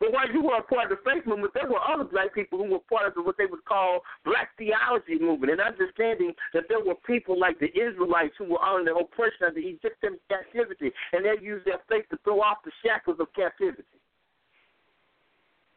But 0.00 0.12
while 0.12 0.30
you 0.30 0.42
were 0.42 0.56
a 0.56 0.62
part 0.62 0.92
of 0.92 0.98
the 0.98 1.10
faith 1.10 1.26
movement, 1.26 1.54
there 1.54 1.68
were 1.68 1.80
other 1.80 2.04
black 2.04 2.34
people 2.34 2.58
who 2.58 2.70
were 2.70 2.84
part 2.90 3.06
of 3.06 3.24
what 3.24 3.36
they 3.38 3.46
would 3.46 3.64
call 3.64 4.00
black 4.24 4.50
theology 4.58 5.18
movement, 5.18 5.52
and 5.52 5.60
understanding 5.60 6.32
that 6.52 6.64
there 6.68 6.84
were 6.84 6.96
people 7.06 7.38
like 7.38 7.58
the 7.58 7.72
Israelites 7.72 8.34
who 8.38 8.44
were 8.44 8.62
under 8.62 8.92
oppression 8.92 9.44
of 9.48 9.54
the 9.54 9.62
Egyptian 9.62 10.18
captivity, 10.28 10.92
and 11.12 11.24
they 11.24 11.42
used 11.42 11.66
their 11.66 11.80
faith 11.88 12.04
to 12.10 12.18
throw 12.24 12.40
off 12.40 12.58
the 12.64 12.72
shackles 12.84 13.18
of 13.20 13.32
captivity. 13.34 13.82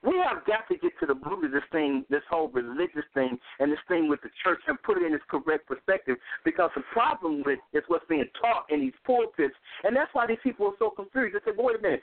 We 0.01 0.15
have 0.23 0.45
got 0.45 0.63
to 0.71 0.77
get 0.77 0.97
to 1.01 1.05
the 1.05 1.13
root 1.13 1.43
of 1.43 1.51
this 1.51 1.67
thing, 1.73 2.05
this 2.09 2.23
whole 2.29 2.47
religious 2.47 3.03
thing, 3.13 3.37
and 3.59 3.69
this 3.69 3.83
thing 3.89 4.07
with 4.07 4.21
the 4.21 4.29
church, 4.43 4.59
and 4.67 4.81
put 4.81 4.97
it 4.97 5.03
in 5.03 5.13
its 5.13 5.23
correct 5.29 5.67
perspective. 5.67 6.15
Because 6.45 6.71
the 6.73 6.83
problem 6.93 7.43
with 7.45 7.59
is 7.73 7.83
what's 7.87 8.05
being 8.07 8.23
taught 8.39 8.63
in 8.69 8.79
these 8.79 8.95
pulpits, 9.05 9.55
and 9.83 9.93
that's 9.93 10.13
why 10.13 10.25
these 10.25 10.39
people 10.41 10.67
are 10.67 10.79
so 10.79 10.89
confused. 10.89 11.35
They 11.35 11.51
say, 11.51 11.57
"Wait 11.57 11.75
a 11.75 11.81
minute, 11.81 12.01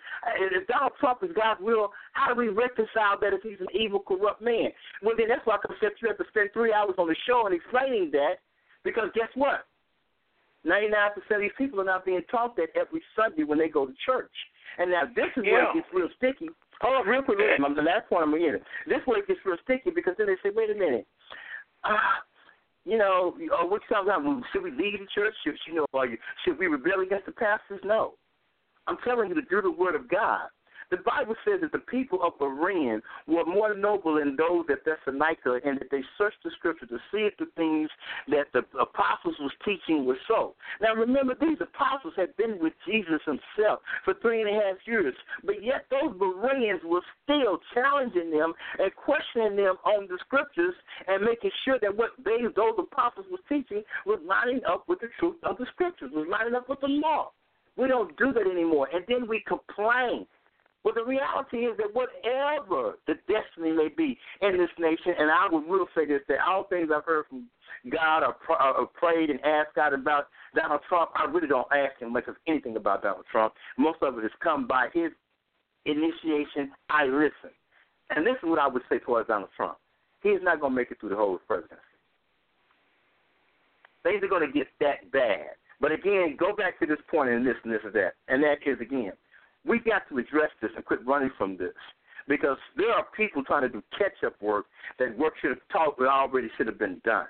if 0.53 0.67
Donald 0.67 0.93
Trump 1.01 1.23
is 1.23 1.33
God's 1.33 1.63
will, 1.63 1.91
how 2.13 2.29
do 2.29 2.35
we 2.35 2.49
reconcile 2.49 3.17
that 3.19 3.33
if 3.33 3.43
he's 3.43 3.61
an 3.61 3.73
evil, 3.73 4.01
corrupt 4.01 4.43
man?" 4.43 4.73
Well, 5.01 5.17
then 5.17 5.29
that's 5.29 5.47
why 5.47 5.57
I 5.57 5.75
said 5.81 5.93
you 6.03 6.09
have 6.09 6.19
to 6.19 6.29
spend 6.29 6.53
three 6.53 6.75
hours 6.75 6.97
on 6.99 7.09
the 7.09 7.17
show 7.27 7.47
and 7.47 7.55
explaining 7.55 8.11
that, 8.11 8.41
because 8.85 9.11
guess 9.15 9.31
what? 9.35 9.67
Ninety-nine 10.65 11.13
percent 11.15 11.37
of 11.37 11.41
these 11.41 11.53
people 11.57 11.81
are 11.81 11.85
not 11.85 12.05
being 12.05 12.23
taught 12.25 12.57
that 12.57 12.77
every 12.77 13.01
Sunday 13.15 13.45
when 13.45 13.57
they 13.57 13.69
go 13.69 13.87
to 13.87 13.95
church. 14.05 14.33
And 14.79 14.91
now 14.91 15.07
this 15.07 15.31
is 15.37 15.45
where 15.45 15.63
Yeah. 15.63 15.71
it 15.71 15.75
gets 15.75 15.93
real 15.95 16.11
sticky. 16.17 16.51
On, 16.83 17.07
real 17.07 17.23
quick. 17.23 17.39
real. 17.39 17.75
The 17.75 17.83
last 17.83 18.09
point 18.09 18.25
I'm 18.25 18.31
going. 18.31 18.59
This 18.87 19.01
way 19.07 19.19
it 19.19 19.29
gets 19.29 19.41
real 19.45 19.57
sticky 19.65 19.91
because 19.91 20.15
then 20.19 20.27
they 20.27 20.37
say, 20.43 20.53
wait 20.55 20.71
a 20.71 20.75
minute. 20.75 21.07
Uh, 21.85 21.97
you 22.85 22.99
know, 22.99 23.37
oh, 23.53 23.67
what 23.67 23.83
sometimes 23.91 24.45
should 24.53 24.63
we 24.63 24.71
leave 24.71 25.01
the 25.01 25.07
church? 25.15 25.35
Should 25.45 25.57
you 25.67 25.75
know, 25.75 25.87
are 25.95 26.07
you, 26.07 26.19
should 26.45 26.59
we 26.59 26.67
rebel 26.67 27.01
against 27.01 27.27
the 27.27 27.33
pastors? 27.33 27.81
No. 27.85 28.15
I'm 28.87 28.97
telling 29.05 29.29
you 29.29 29.35
to 29.35 29.43
do 29.43 29.63
the 29.63 29.71
word 29.71 29.95
of 29.95 30.09
God. 30.09 30.49
The 30.91 30.99
Bible 30.99 31.35
says 31.45 31.61
that 31.63 31.73
the 31.73 31.79
people 31.79 32.23
of 32.23 32.39
Berean 32.39 33.01
were 33.27 33.45
more 33.45 33.75
noble 33.75 34.17
than 34.17 34.37
those 34.37 34.67
at 34.71 34.85
Thessalonica, 34.85 35.61
and 35.65 35.81
that 35.81 35.91
they 35.91 36.03
searched 36.17 36.43
the 36.45 36.51
Scripture 36.59 36.87
to 36.87 36.99
see 37.11 37.27
if 37.27 37.37
the 37.39 37.47
things 37.57 37.91
that 38.29 38.47
the 38.53 38.63
apostles 38.79 39.35
was 39.41 39.53
teaching 39.65 40.05
were 40.05 40.19
so. 40.29 40.55
Now, 40.81 40.95
remember, 40.95 41.35
these 41.41 41.59
apostles 41.61 42.15
had 42.17 42.37
been 42.37 42.59
with 42.61 42.73
Jesus 42.87 43.21
himself 43.27 43.81
for 44.05 44.15
three 44.23 44.43
and 44.43 44.51
a 44.51 44.55
half 44.55 44.77
years, 44.87 45.15
but 45.45 45.63
yet 45.63 45.87
those 45.91 46.17
Bereans 46.19 46.81
were 46.85 47.03
still 47.25 47.59
challenging 47.75 48.31
them 48.31 48.53
and 48.79 48.95
questioning 48.95 49.57
them 49.57 49.77
on 49.85 50.07
the 50.09 50.19
Scriptures 50.25 50.75
and 51.09 51.25
making 51.25 51.51
sure 51.65 51.79
that 51.81 51.97
what 51.97 52.11
they, 52.25 52.43
those 52.55 52.79
apostles 52.79 53.27
was 53.31 53.41
teaching 53.49 53.83
was 54.05 54.21
lining 54.25 54.61
up 54.69 54.85
with 54.89 55.01
the 55.01 55.09
truth 55.19 55.37
of 55.43 55.59
the 55.59 55.67
Scriptures, 55.73 56.11
was 56.15 56.29
lining 56.31 56.55
up 56.55 56.69
with 56.69 56.81
the 56.81 56.89
law. 56.89 57.33
We 57.77 57.89
don't 57.89 58.17
do 58.17 58.33
that 58.33 58.47
anymore, 58.51 58.89
and 58.93 59.05
then 59.09 59.29
we 59.29 59.43
complain. 59.47 60.27
Well, 60.87 60.95
the 60.95 61.03
reality 61.03 61.67
is 61.67 61.77
that 61.79 61.93
whatever 61.93 62.95
the 63.09 63.15
destiny 63.27 63.73
may 63.73 63.89
be 63.89 64.17
in 64.41 64.57
this 64.57 64.71
nation, 64.79 65.15
and 65.19 65.33
I 65.33 65.49
would 65.51 65.67
will 65.67 65.89
say 65.97 66.07
this, 66.07 66.21
that 66.29 66.39
all 66.47 66.63
things 66.63 66.91
I've 66.95 67.05
heard 67.05 67.25
from 67.29 67.49
God 67.91 68.23
or, 68.23 68.37
or 68.49 68.87
prayed 68.87 69.29
and 69.29 69.41
asked 69.41 69.75
God 69.75 69.95
about 69.95 70.29
Donald 70.55 70.83
Trump, 70.89 71.11
I 71.17 71.25
really 71.25 71.49
don't 71.49 71.67
ask 71.73 72.01
him 72.01 72.13
much 72.13 72.29
of 72.29 72.37
anything 72.47 72.77
about 72.77 73.03
Donald 73.03 73.25
Trump. 73.33 73.55
Most 73.77 73.99
of 74.01 74.17
it 74.17 74.23
has 74.23 74.31
come 74.41 74.69
by 74.69 74.87
his 74.95 75.11
initiation. 75.87 76.71
I 76.89 77.07
listen. 77.07 77.51
And 78.11 78.25
this 78.25 78.37
is 78.41 78.49
what 78.49 78.61
I 78.61 78.69
would 78.69 78.83
say 78.89 79.01
towards 79.01 79.27
Donald 79.27 79.51
Trump. 79.57 79.79
He 80.23 80.29
is 80.29 80.41
not 80.45 80.61
going 80.61 80.71
to 80.71 80.77
make 80.77 80.93
it 80.93 81.01
through 81.01 81.09
the 81.09 81.17
whole 81.17 81.41
presidency. 81.49 81.83
Things 84.05 84.23
are 84.23 84.29
going 84.29 84.47
to 84.47 84.57
get 84.57 84.69
that 84.79 85.11
bad. 85.11 85.59
But 85.81 85.91
again, 85.91 86.37
go 86.39 86.55
back 86.55 86.79
to 86.79 86.87
this 86.87 87.01
point 87.11 87.31
and 87.31 87.45
this 87.45 87.57
and 87.65 87.73
this 87.73 87.81
and 87.83 87.93
that. 87.95 88.13
And 88.29 88.41
that 88.45 88.59
is, 88.65 88.81
again, 88.81 89.15
we 89.67 89.79
got 89.79 90.09
to 90.09 90.19
address 90.19 90.51
this 90.63 90.71
and 90.77 90.85
quit 90.85 91.05
running 91.07 91.31
from 91.37 91.57
this 91.57 91.75
because 92.29 92.59
there 92.77 92.93
are 92.93 93.05
people 93.17 93.43
trying 93.45 93.63
to 93.63 93.69
do 93.69 93.83
catch-up 93.97 94.41
work 94.41 94.67
that 94.99 95.17
work 95.19 95.35
should 95.41 95.51
have 95.51 95.69
taught 95.73 95.99
that 95.99 96.09
already 96.09 96.49
should 96.57 96.67
have 96.67 96.79
been 96.79 97.01
done. 97.05 97.27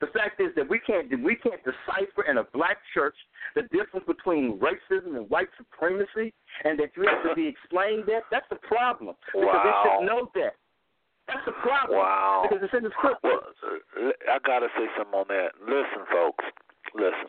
The 0.00 0.08
fact 0.08 0.40
is 0.40 0.48
that 0.56 0.66
we 0.68 0.78
can't 0.80 1.10
we 1.22 1.36
can't 1.36 1.60
decipher 1.60 2.24
in 2.24 2.38
a 2.38 2.44
black 2.54 2.78
church 2.94 3.14
the 3.54 3.62
difference 3.68 4.06
between 4.06 4.58
racism 4.58 5.16
and 5.16 5.28
white 5.28 5.48
supremacy, 5.58 6.32
and 6.64 6.80
that 6.80 6.96
you 6.96 7.04
have 7.04 7.22
to 7.28 7.34
be 7.34 7.46
explained 7.46 8.04
that. 8.06 8.24
That's 8.30 8.48
the 8.48 8.56
problem 8.64 9.14
because 9.26 9.60
they 9.60 9.76
should 9.84 10.06
know 10.06 10.30
that. 10.36 10.56
That's 11.28 11.44
the 11.44 11.52
problem. 11.60 11.98
Wow. 11.98 12.48
Because 12.48 12.64
it's 12.64 12.72
in 12.72 12.84
the 12.84 12.90
scripture. 12.96 13.20
Well, 13.22 13.44
uh, 13.44 14.32
I 14.32 14.38
gotta 14.40 14.68
say 14.72 14.88
something 14.96 15.20
on 15.20 15.28
that. 15.28 15.52
Listen, 15.60 16.08
folks. 16.08 16.44
Listen. 16.96 17.28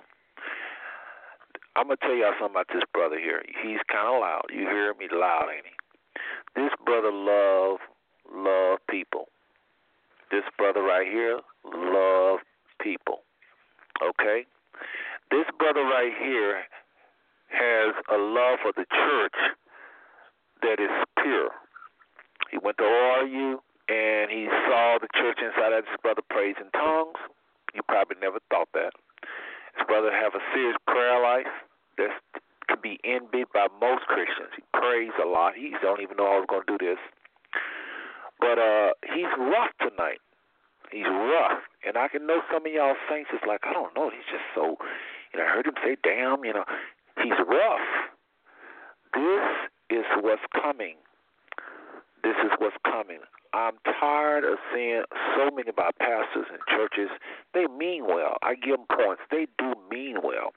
I'm 1.76 1.88
gonna 1.88 1.98
tell 2.02 2.16
y'all 2.16 2.34
something 2.40 2.56
about 2.56 2.68
this 2.74 2.84
brother 2.94 3.20
here. 3.20 3.44
He's 3.64 3.80
kind 3.88 4.08
of 4.08 4.20
loud. 4.22 4.46
You 4.52 4.68
hear 4.68 4.94
me 5.00 5.08
loud, 5.12 5.48
ain't 5.54 5.66
he? 5.66 5.76
This 6.56 6.72
brother 6.86 7.12
love 7.12 7.80
love 8.34 8.80
people. 8.90 9.28
This 10.32 10.44
brother 10.58 10.82
right 10.82 11.08
here 11.08 11.40
love 11.64 12.40
people. 12.82 13.24
Okay. 14.04 14.46
This 15.30 15.46
brother 15.58 15.84
right 15.84 16.12
here 16.20 16.64
has 17.52 17.96
a 18.12 18.18
love 18.18 18.60
for 18.62 18.72
the 18.76 18.86
church 18.92 19.40
that 20.62 20.80
is 20.80 20.92
pure. 21.22 21.52
He 22.50 22.58
went 22.58 22.78
to 22.78 22.84
ORU 22.84 23.60
and 23.88 24.32
he 24.32 24.48
saw 24.68 24.98
the 25.00 25.08
church 25.16 25.40
inside 25.40 25.74
of 25.74 25.86
this 25.86 25.96
brother 26.02 26.22
prays 26.30 26.56
in 26.60 26.70
tongues. 26.72 27.20
You 27.74 27.82
probably 27.88 28.18
never 28.22 28.40
thought 28.50 28.70
that. 28.74 28.92
Brother 29.88 30.12
have 30.12 30.36
a 30.36 30.44
serious 30.54 30.78
prayer 30.88 31.22
life 31.22 31.52
that 31.98 32.10
can 32.68 32.78
be 32.82 33.00
envied 33.04 33.48
by 33.54 33.68
most 33.80 34.06
Christians. 34.08 34.54
He 34.56 34.64
prays 34.74 35.12
a 35.22 35.28
lot. 35.28 35.56
He 35.56 35.76
don't 35.82 36.02
even 36.02 36.18
know 36.18 36.28
I 36.28 36.40
was 36.40 36.48
going 36.50 36.64
to 36.66 36.78
do 36.78 36.80
this. 36.80 37.00
But 38.40 38.58
uh 38.58 38.94
he's 39.14 39.30
rough 39.38 39.72
tonight. 39.80 40.20
He's 40.92 41.06
rough. 41.06 41.62
And 41.86 41.98
I 41.98 42.08
can 42.08 42.26
know 42.26 42.42
some 42.52 42.66
of 42.66 42.72
y'all 42.72 42.96
saints 43.10 43.30
is 43.34 43.42
like, 43.48 43.62
I 43.64 43.74
don't 43.74 43.96
know, 43.96 44.10
he's 44.10 44.26
just 44.30 44.46
so 44.56 44.78
you 45.34 45.40
know, 45.40 45.46
I 45.46 45.50
heard 45.50 45.66
him 45.66 45.76
say, 45.84 45.96
damn, 46.04 46.44
you 46.44 46.54
know, 46.54 46.66
he's 47.24 47.38
rough. 47.48 47.88
This 49.14 50.00
is 50.00 50.06
what's 50.22 50.42
coming. 50.52 50.96
This 52.24 52.36
is 52.44 52.52
what's 52.60 52.76
coming. 52.84 53.20
I'm 53.54 53.74
tired 54.00 54.44
of 54.46 54.58
seeing 54.74 55.04
so 55.36 55.52
many 55.54 55.70
of 55.70 55.80
our 55.80 55.92
pastors 56.00 56.48
and 56.52 56.60
churches. 56.70 57.10
They 57.54 57.68
mean 57.68 58.06
well. 58.08 58.38
I 58.42 58.56
give 58.56 58.78
them 58.78 58.86
points. 58.88 59.22
They 59.30 59.48
do 59.58 59.74
mean 59.92 60.18
well. 60.24 60.54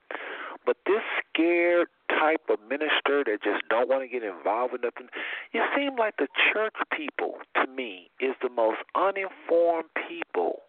But 0.65 0.77
this 0.87 1.03
scared 1.21 1.89
type 2.09 2.43
of 2.49 2.59
minister 2.69 3.25
that 3.27 3.39
just 3.43 3.63
don't 3.69 3.89
want 3.89 4.03
to 4.03 4.09
get 4.09 4.23
involved 4.23 4.73
with 4.73 4.83
nothing, 4.83 5.09
you 5.53 5.63
seem 5.77 5.97
like 5.97 6.17
the 6.17 6.29
church 6.53 6.75
people, 6.97 7.35
to 7.57 7.67
me, 7.71 8.11
is 8.21 8.35
the 8.41 8.49
most 8.49 8.79
uninformed 8.95 9.91
people 10.09 10.63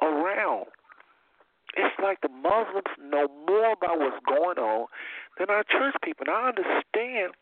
around. 0.00 0.66
It's 1.74 1.94
like 2.02 2.20
the 2.20 2.28
Muslims 2.28 2.92
know 3.00 3.28
more 3.48 3.72
about 3.72 3.98
what's 3.98 4.20
going 4.26 4.58
on 4.58 4.86
than 5.38 5.48
our 5.48 5.64
church 5.64 5.94
people. 6.04 6.26
And 6.28 6.36
I 6.36 6.48
understand 6.48 7.32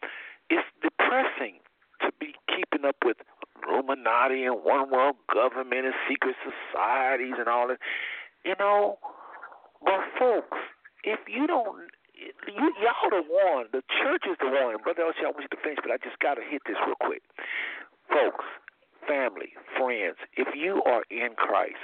it's 0.49 0.67
depressing 0.81 1.59
to 2.01 2.13
be 2.21 2.35
keeping 2.47 2.87
up 2.87 2.97
with 3.05 3.17
Illuminati 3.69 4.45
and 4.45 4.65
one 4.65 4.91
world 4.91 5.17
government 5.33 5.87
and 5.87 5.95
secret 6.09 6.37
societies 6.43 7.35
and 7.39 7.49
all 7.49 7.69
that. 7.69 7.79
You 8.45 8.55
know, 8.59 8.99
but 9.85 10.01
folks, 10.19 10.59
if 11.05 11.21
you 11.29 11.47
don't, 11.47 11.91
you 12.15 12.73
y'all 12.81 13.11
the 13.11 13.25
one. 13.25 13.67
The 13.73 13.83
church 14.03 14.25
is 14.29 14.37
the 14.41 14.49
one. 14.49 14.77
Brother 14.83 15.05
Elishua, 15.05 15.29
I 15.29 15.33
want 15.33 15.49
you 15.49 15.53
to 15.57 15.63
finish, 15.63 15.79
but 15.83 15.91
I 15.93 15.97
just 15.97 16.19
got 16.21 16.35
to 16.35 16.43
hit 16.43 16.63
this 16.67 16.77
real 16.87 16.97
quick, 17.01 17.23
folks. 18.09 18.45
Family, 19.09 19.57
friends, 19.81 20.17
if 20.37 20.55
you 20.55 20.83
are 20.85 21.03
in 21.11 21.33
Christ, 21.35 21.81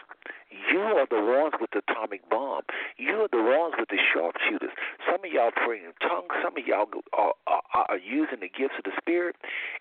you 0.70 0.78
are 0.78 1.08
the 1.08 1.18
ones 1.18 1.54
with 1.58 1.70
the 1.72 1.80
atomic 1.88 2.28
bomb. 2.28 2.62
You 2.98 3.24
are 3.24 3.28
the 3.32 3.42
ones 3.42 3.74
with 3.80 3.88
the 3.88 3.98
sharpshooters. 4.12 4.70
Some 5.10 5.24
of 5.24 5.32
y'all 5.32 5.50
pray 5.50 5.80
in 5.80 5.96
tongues. 6.06 6.28
Some 6.44 6.54
of 6.56 6.66
y'all 6.66 6.86
are, 7.16 7.32
are, 7.48 7.86
are 7.88 7.98
using 7.98 8.40
the 8.40 8.52
gifts 8.52 8.76
of 8.78 8.84
the 8.84 8.92
Spirit, 9.00 9.34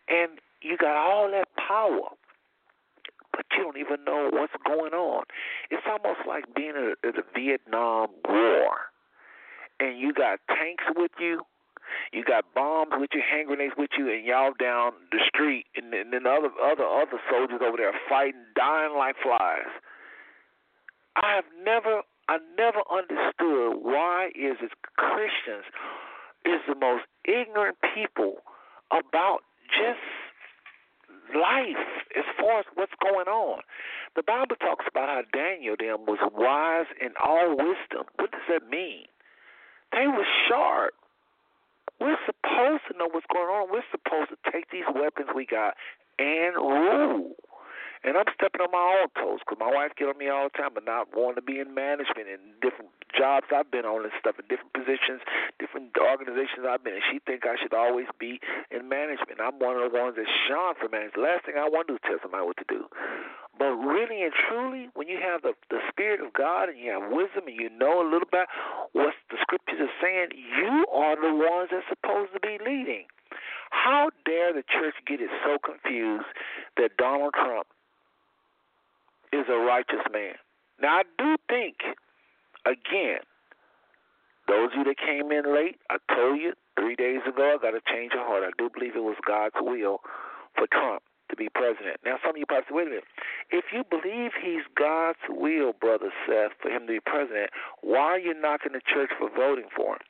and 0.07 0.39
you 0.61 0.77
got 0.77 0.95
all 0.95 1.29
that 1.31 1.47
power 1.55 2.09
but 3.31 3.45
you 3.51 3.63
don't 3.63 3.77
even 3.77 4.05
know 4.05 4.29
what's 4.31 4.53
going 4.65 4.93
on. 4.93 5.23
It's 5.69 5.83
almost 5.85 6.21
like 6.25 6.45
being 6.55 6.71
at 7.03 7.15
the 7.15 7.23
Vietnam 7.35 8.07
War, 8.29 8.69
and 9.81 9.99
you 9.99 10.13
got 10.13 10.39
tanks 10.47 10.85
with 10.95 11.11
you, 11.19 11.41
You 12.11 12.23
got 12.23 12.45
bombs 12.53 12.91
with 12.97 13.09
you, 13.13 13.21
hand 13.21 13.47
grenades 13.47 13.73
with 13.77 13.91
you, 13.97 14.09
and 14.11 14.25
y'all 14.25 14.53
down 14.59 14.93
the 15.11 15.19
street, 15.27 15.65
and, 15.75 15.93
and 15.93 16.13
then 16.13 16.25
other 16.25 16.49
other 16.63 16.85
other 16.85 17.19
soldiers 17.29 17.59
over 17.61 17.77
there 17.77 17.93
fighting, 18.09 18.45
dying 18.55 18.95
like 18.97 19.15
flies. 19.21 19.69
I 21.15 21.35
have 21.35 21.45
never, 21.63 22.01
I 22.27 22.37
never 22.57 22.81
understood 22.91 23.83
why 23.83 24.29
is 24.35 24.57
it 24.61 24.71
Christians 24.97 25.65
is 26.45 26.61
the 26.67 26.75
most 26.75 27.05
ignorant 27.25 27.77
people 27.93 28.37
about 28.91 29.39
just 29.69 29.99
life 31.35 31.85
as 32.17 32.25
far 32.39 32.59
as 32.59 32.65
what's 32.75 32.95
going 33.01 33.27
on. 33.27 33.61
The 34.15 34.23
Bible 34.23 34.55
talks 34.55 34.85
about 34.89 35.09
how 35.09 35.21
Daniel 35.33 35.75
them 35.77 36.05
was 36.07 36.19
wise 36.33 36.87
in 36.99 37.11
all 37.23 37.51
wisdom. 37.51 38.07
What 38.15 38.31
does 38.31 38.47
that 38.49 38.69
mean? 38.69 39.05
They 39.91 40.07
were 40.07 40.25
sharp. 40.47 40.93
We're 41.99 42.17
supposed 42.25 42.83
to 42.91 42.97
know 42.97 43.07
what's 43.11 43.27
going 43.31 43.47
on. 43.47 43.71
We're 43.71 43.87
supposed 43.91 44.31
to 44.31 44.51
take 44.51 44.71
these 44.71 44.87
weapons 44.93 45.29
we 45.35 45.45
got 45.45 45.75
and 46.19 46.55
rule. 46.55 47.35
And 48.05 48.13
I'm 48.21 48.29
stepping 48.37 48.61
on 48.61 48.69
my 48.69 49.01
own 49.01 49.09
toes 49.17 49.41
because 49.41 49.57
my 49.57 49.73
wife 49.73 49.97
get 49.97 50.05
on 50.05 50.17
me 50.21 50.29
all 50.29 50.45
the 50.45 50.53
time 50.53 50.77
but 50.77 50.85
not 50.85 51.09
wanting 51.17 51.41
to 51.41 51.45
be 51.45 51.57
in 51.57 51.73
management 51.73 52.29
and 52.29 52.53
different 52.61 52.93
jobs 53.17 53.49
I've 53.49 53.73
been 53.73 53.81
on 53.81 54.05
and 54.05 54.13
stuff 54.21 54.37
in 54.37 54.45
different 54.45 54.77
positions, 54.77 55.25
different 55.57 55.97
organizations 55.97 56.69
I've 56.69 56.85
been 56.85 56.93
in. 56.93 57.01
She 57.09 57.17
think 57.25 57.49
I 57.49 57.57
should 57.57 57.73
always 57.73 58.05
be 58.21 58.37
in 58.69 58.85
management. 58.85 59.41
I'm 59.41 59.57
one 59.57 59.81
of 59.81 59.89
the 59.89 59.93
ones 59.97 60.21
that 60.21 60.29
shone 60.45 60.77
for 60.77 60.85
management. 60.85 61.17
Last 61.17 61.49
thing 61.49 61.57
I 61.57 61.65
want 61.65 61.89
to 61.89 61.93
do 61.93 61.97
is 61.97 62.05
tell 62.05 62.21
somebody 62.21 62.45
what 62.45 62.61
to 62.61 62.69
do. 62.69 62.85
But 63.57 63.73
really 63.73 64.21
and 64.21 64.35
truly, 64.37 64.93
when 64.93 65.09
you 65.09 65.17
have 65.17 65.41
the 65.41 65.57
the 65.73 65.81
spirit 65.89 66.21
of 66.21 66.29
God 66.37 66.69
and 66.69 66.77
you 66.77 66.93
have 66.93 67.09
wisdom 67.09 67.49
and 67.49 67.57
you 67.57 67.73
know 67.73 68.03
a 68.03 68.07
little 68.07 68.29
bit 68.29 68.45
what 68.93 69.17
the 69.33 69.41
scriptures 69.41 69.81
are 69.81 69.95
saying, 69.97 70.29
you 70.35 70.85
are 70.93 71.17
the 71.17 71.33
ones 71.33 71.73
that's 71.73 71.89
supposed 71.89 72.37
to 72.37 72.41
be 72.43 72.61
leading. 72.61 73.09
How 73.71 74.11
dare 74.29 74.53
the 74.53 74.61
church 74.61 74.93
get 75.07 75.21
it 75.21 75.31
so 75.41 75.57
confused 75.57 76.29
that 76.77 76.97
Donald 76.97 77.33
Trump 77.33 77.65
is 79.35 79.45
a 79.49 79.57
righteous 79.57 80.05
man? 80.11 80.35
Now 80.81 80.99
I 80.99 81.03
do 81.17 81.35
think, 81.49 81.75
again, 82.65 83.19
those 84.47 84.71
of 84.71 84.79
you 84.79 84.83
that 84.85 84.97
came 84.97 85.31
in 85.31 85.53
late, 85.53 85.77
I 85.89 85.97
told 86.13 86.39
you 86.39 86.53
three 86.79 86.95
days 86.95 87.21
ago 87.27 87.57
I 87.57 87.61
got 87.61 87.71
to 87.71 87.81
change 87.91 88.13
your 88.13 88.25
heart. 88.25 88.43
I 88.43 88.51
do 88.57 88.69
believe 88.69 88.95
it 88.95 89.03
was 89.03 89.17
God's 89.25 89.55
will 89.59 89.99
for 90.55 90.67
Trump 90.71 91.01
to 91.29 91.35
be 91.35 91.49
president. 91.49 91.97
Now, 92.05 92.17
some 92.21 92.31
of 92.31 92.37
you 92.37 92.45
probably 92.45 92.69
say, 92.69 92.75
wait 92.75 92.87
a 92.87 92.89
minute. 92.89 93.09
If 93.49 93.65
you 93.73 93.83
believe 93.89 94.31
he's 94.37 94.61
God's 94.77 95.25
will, 95.29 95.73
Brother 95.73 96.13
Seth, 96.27 96.53
for 96.61 96.69
him 96.69 96.85
to 96.85 96.93
be 96.93 96.99
president, 96.99 97.49
why 97.81 98.13
are 98.13 98.19
you 98.19 98.33
knocking 98.39 98.73
the 98.73 98.81
church 98.85 99.09
for 99.17 99.29
voting 99.33 99.65
for 99.75 99.97
him? 99.97 100.05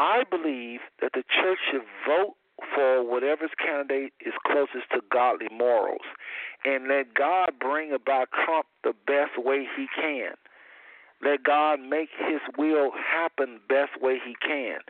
I 0.00 0.24
believe 0.28 0.80
that 1.00 1.12
the 1.14 1.22
church 1.22 1.58
should 1.70 1.86
vote 2.08 2.34
for 2.74 3.02
whatever's 3.02 3.50
candidate 3.58 4.12
is 4.20 4.34
closest 4.46 4.90
to 4.92 5.00
godly 5.12 5.48
morals 5.50 6.04
and 6.64 6.88
let 6.88 7.14
God 7.14 7.52
bring 7.58 7.92
about 7.92 8.28
Trump 8.44 8.66
the 8.84 8.92
best 9.06 9.36
way 9.36 9.66
he 9.76 9.86
can. 9.94 10.34
Let 11.22 11.42
God 11.44 11.80
make 11.80 12.08
his 12.16 12.40
will 12.56 12.92
happen 12.92 13.60
best 13.68 14.00
way 14.00 14.18
he 14.24 14.34
can. 14.40 14.80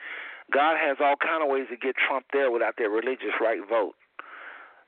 God 0.53 0.77
has 0.79 0.99
all 1.01 1.17
kind 1.17 1.43
of 1.43 1.49
ways 1.49 1.67
to 1.71 1.77
get 1.77 1.95
Trump 1.97 2.27
there 2.33 2.51
without 2.51 2.75
their 2.79 2.91
religious 2.91 3.35
right 3.41 3.61
vote. 3.69 3.95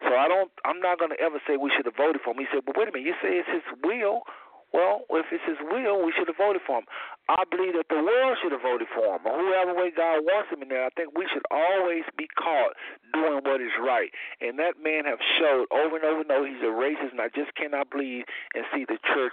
So 0.03 0.17
I 0.17 0.27
don't 0.27 0.51
I'm 0.65 0.81
not 0.81 0.99
gonna 0.99 1.19
ever 1.23 1.39
say 1.47 1.57
we 1.57 1.71
should 1.75 1.87
have 1.87 1.97
voted 1.97 2.23
for 2.25 2.35
him. 2.35 2.39
He 2.39 2.51
said, 2.53 2.67
But 2.67 2.77
wait 2.77 2.89
a 2.89 2.93
minute, 2.93 3.07
you 3.07 3.15
say 3.23 3.39
it's 3.39 3.49
his 3.49 3.67
will 3.83 4.23
well, 4.73 5.05
if 5.11 5.27
it's 5.31 5.45
his 5.45 5.61
will, 5.61 6.05
we 6.05 6.13
should 6.17 6.29
have 6.29 6.41
voted 6.41 6.63
for 6.67 6.79
him. 6.81 6.89
I 7.29 7.45
believe 7.49 7.75
that 7.75 7.87
the 7.89 8.03
world 8.03 8.39
should 8.43 8.53
have 8.53 8.63
voted 8.65 8.89
for 8.95 9.17
him, 9.17 9.23
or 9.25 9.37
whoever 9.39 9.77
way 9.77 9.93
God 9.95 10.25
wants 10.25 10.51
him 10.51 10.63
in 10.63 10.69
there. 10.69 10.85
I 10.85 10.91
think 10.97 11.17
we 11.17 11.29
should 11.33 11.45
always 11.51 12.03
be 12.17 12.27
caught 12.35 12.73
doing 13.13 13.45
what 13.45 13.61
is 13.61 13.73
right. 13.81 14.11
And 14.41 14.59
that 14.59 14.81
man 14.83 15.05
have 15.05 15.21
showed 15.39 15.67
over 15.71 15.97
and 15.97 16.05
over 16.05 16.21
and 16.23 16.33
over 16.33 16.47
he's 16.49 16.65
a 16.65 16.73
racist, 16.73 17.13
and 17.13 17.21
I 17.21 17.29
just 17.29 17.55
cannot 17.55 17.91
believe 17.91 18.25
and 18.55 18.65
see 18.75 18.85
the 18.89 18.99
church 19.13 19.33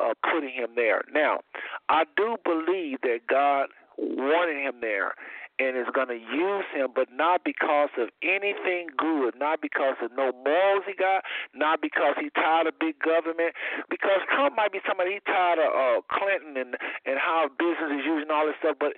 uh, 0.00 0.14
putting 0.24 0.54
him 0.54 0.72
there. 0.74 1.02
Now, 1.12 1.40
I 1.88 2.04
do 2.16 2.36
believe 2.44 3.00
that 3.02 3.28
God 3.28 3.68
wanted 3.98 4.56
him 4.56 4.80
there 4.80 5.14
and 5.58 5.76
is 5.76 5.90
going 5.92 6.08
to 6.08 6.18
use 6.18 6.64
him, 6.72 6.94
but 6.94 7.10
not 7.12 7.42
because 7.44 7.90
of 7.98 8.08
anything 8.22 8.88
good, 8.96 9.34
not 9.38 9.60
because 9.60 9.98
of 10.02 10.10
no 10.14 10.32
morals 10.44 10.84
he 10.86 10.94
got, 10.94 11.24
not 11.54 11.82
because 11.82 12.14
he 12.20 12.30
tired 12.30 12.66
of 12.66 12.78
big 12.78 12.98
government. 13.02 13.54
Because 13.90 14.22
Trump 14.30 14.54
might 14.54 14.72
be 14.72 14.80
somebody 14.86 15.18
he 15.18 15.20
tired 15.26 15.58
of 15.58 15.70
uh, 15.74 16.00
Clinton 16.06 16.56
and 16.56 16.76
and 17.06 17.18
how 17.18 17.50
business 17.58 17.98
is 17.98 18.06
using 18.06 18.30
all 18.30 18.46
this 18.46 18.56
stuff, 18.62 18.76
but 18.78 18.94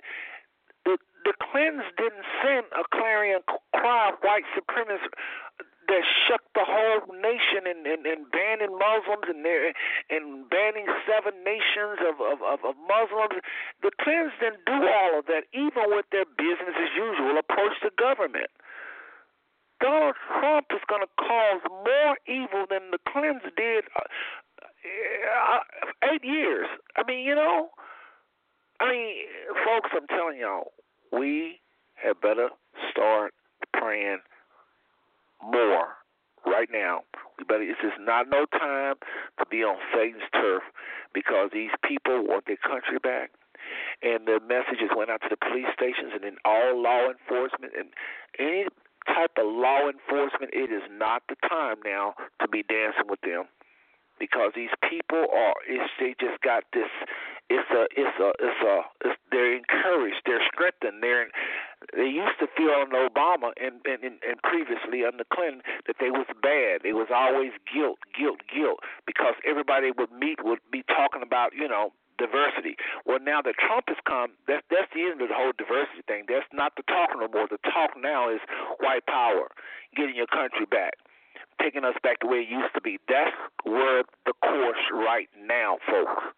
the 0.85 0.97
the 1.25 1.33
Clintons 1.51 1.85
didn't 1.97 2.25
send 2.41 2.65
a 2.77 2.85
clarion 2.93 3.41
cry 3.73 4.09
of 4.09 4.21
white 4.21 4.45
supremacists 4.53 5.13
that 5.91 6.07
shook 6.25 6.39
the 6.55 6.63
whole 6.63 7.03
nation 7.19 7.67
and, 7.67 7.83
and, 7.83 8.07
and 8.07 8.31
banning 8.31 8.71
Muslims 8.79 9.27
and 9.27 9.43
and 9.43 10.47
banning 10.47 10.87
seven 11.03 11.35
nations 11.43 11.99
of, 12.07 12.15
of, 12.23 12.39
of, 12.39 12.63
of 12.63 12.75
Muslims. 12.87 13.43
The 13.83 13.91
Clintons 13.99 14.31
didn't 14.39 14.63
do 14.63 14.87
all 14.87 15.19
of 15.19 15.27
that, 15.27 15.51
even 15.51 15.91
with 15.91 16.07
their 16.15 16.23
business 16.39 16.79
as 16.79 16.95
usual 16.95 17.35
approach 17.35 17.75
to 17.83 17.91
government. 17.99 18.47
Donald 19.83 20.15
Trump 20.39 20.71
is 20.71 20.79
going 20.87 21.03
to 21.03 21.11
cause 21.19 21.59
more 21.67 22.15
evil 22.23 22.63
than 22.71 22.95
the 22.95 23.01
Clintons 23.11 23.43
did 23.59 23.83
uh, 23.91 24.07
uh, 24.63 25.59
eight 26.07 26.23
years. 26.23 26.71
I 26.95 27.03
mean, 27.03 27.27
you 27.27 27.35
know, 27.35 27.67
I 28.79 28.87
mean, 28.89 29.27
folks, 29.67 29.89
I'm 29.91 30.07
telling 30.07 30.39
y'all, 30.39 30.71
we 31.11 31.59
had 31.95 32.21
better 32.21 32.49
start 32.89 33.33
praying 33.73 34.19
more 35.43 35.97
right 36.45 36.69
now. 36.71 37.01
We 37.37 37.45
better. 37.45 37.65
This 37.65 37.81
is 37.83 37.97
not 37.99 38.29
no 38.29 38.45
time 38.45 38.95
to 39.39 39.45
be 39.49 39.63
on 39.63 39.77
Satan's 39.93 40.27
turf 40.33 40.63
because 41.13 41.49
these 41.53 41.71
people 41.83 42.23
want 42.23 42.45
their 42.45 42.61
country 42.61 42.99
back. 43.01 43.31
And 44.01 44.25
the 44.25 44.39
messages 44.41 44.89
went 44.95 45.11
out 45.11 45.21
to 45.21 45.29
the 45.29 45.37
police 45.37 45.69
stations 45.73 46.11
and 46.13 46.23
then 46.23 46.37
all 46.45 46.81
law 46.81 47.07
enforcement 47.09 47.73
and 47.77 47.93
any 48.39 48.65
type 49.07 49.31
of 49.37 49.45
law 49.45 49.87
enforcement. 49.87 50.53
It 50.53 50.71
is 50.73 50.83
not 50.89 51.23
the 51.29 51.35
time 51.47 51.77
now 51.85 52.15
to 52.41 52.47
be 52.47 52.63
dancing 52.63 53.07
with 53.07 53.21
them 53.21 53.45
because 54.21 54.53
these 54.53 54.69
people 54.85 55.25
are 55.33 55.57
it's 55.65 55.89
they 55.97 56.13
just 56.21 56.37
got 56.45 56.61
this 56.77 56.93
it's 57.49 57.65
a 57.73 57.89
it's 57.97 58.17
a 58.21 58.29
it's 58.37 58.61
a 58.61 58.77
it's, 59.09 59.17
they're 59.33 59.57
encouraged 59.57 60.21
they're 60.29 60.45
strengthened 60.53 61.01
they're 61.01 61.25
they 61.97 62.05
used 62.05 62.37
to 62.37 62.45
feel 62.53 62.77
under 62.77 63.01
Obama 63.01 63.49
and, 63.57 63.81
and 63.89 64.21
and 64.21 64.37
previously 64.45 65.01
under 65.01 65.25
Clinton 65.33 65.65
that 65.89 65.97
they 65.99 66.13
was 66.13 66.29
bad 66.45 66.85
it 66.85 66.93
was 66.93 67.09
always 67.09 67.49
guilt 67.65 67.97
guilt 68.13 68.45
guilt 68.45 68.85
because 69.09 69.33
everybody 69.41 69.89
would 69.89 70.13
meet 70.13 70.37
would 70.45 70.61
be 70.71 70.85
talking 70.85 71.25
about 71.25 71.57
you 71.57 71.67
know 71.67 71.89
diversity. 72.21 72.77
Well, 73.09 73.17
now 73.17 73.41
that 73.41 73.57
Trump 73.57 73.89
has 73.89 73.97
come, 74.05 74.37
that's 74.45 74.61
that's 74.69 74.93
the 74.93 75.09
end 75.09 75.25
of 75.25 75.33
the 75.33 75.33
whole 75.33 75.57
diversity 75.57 76.05
thing. 76.05 76.29
That's 76.29 76.45
not 76.53 76.77
the 76.77 76.85
talk 76.85 77.09
no 77.17 77.25
more. 77.25 77.49
The 77.49 77.57
talk 77.65 77.97
now 77.97 78.29
is 78.29 78.37
white 78.77 79.07
power, 79.09 79.49
getting 79.97 80.13
your 80.13 80.29
country 80.29 80.69
back 80.69 81.01
taking 81.61 81.85
us 81.85 81.95
back 82.03 82.19
to 82.19 82.27
where 82.27 82.41
it 82.41 82.49
used 82.49 82.73
to 82.75 82.81
be. 82.81 82.99
That's 83.07 83.31
where 83.63 84.03
the 84.25 84.33
course 84.41 84.83
right 84.91 85.29
now, 85.39 85.77
folks. 85.87 86.33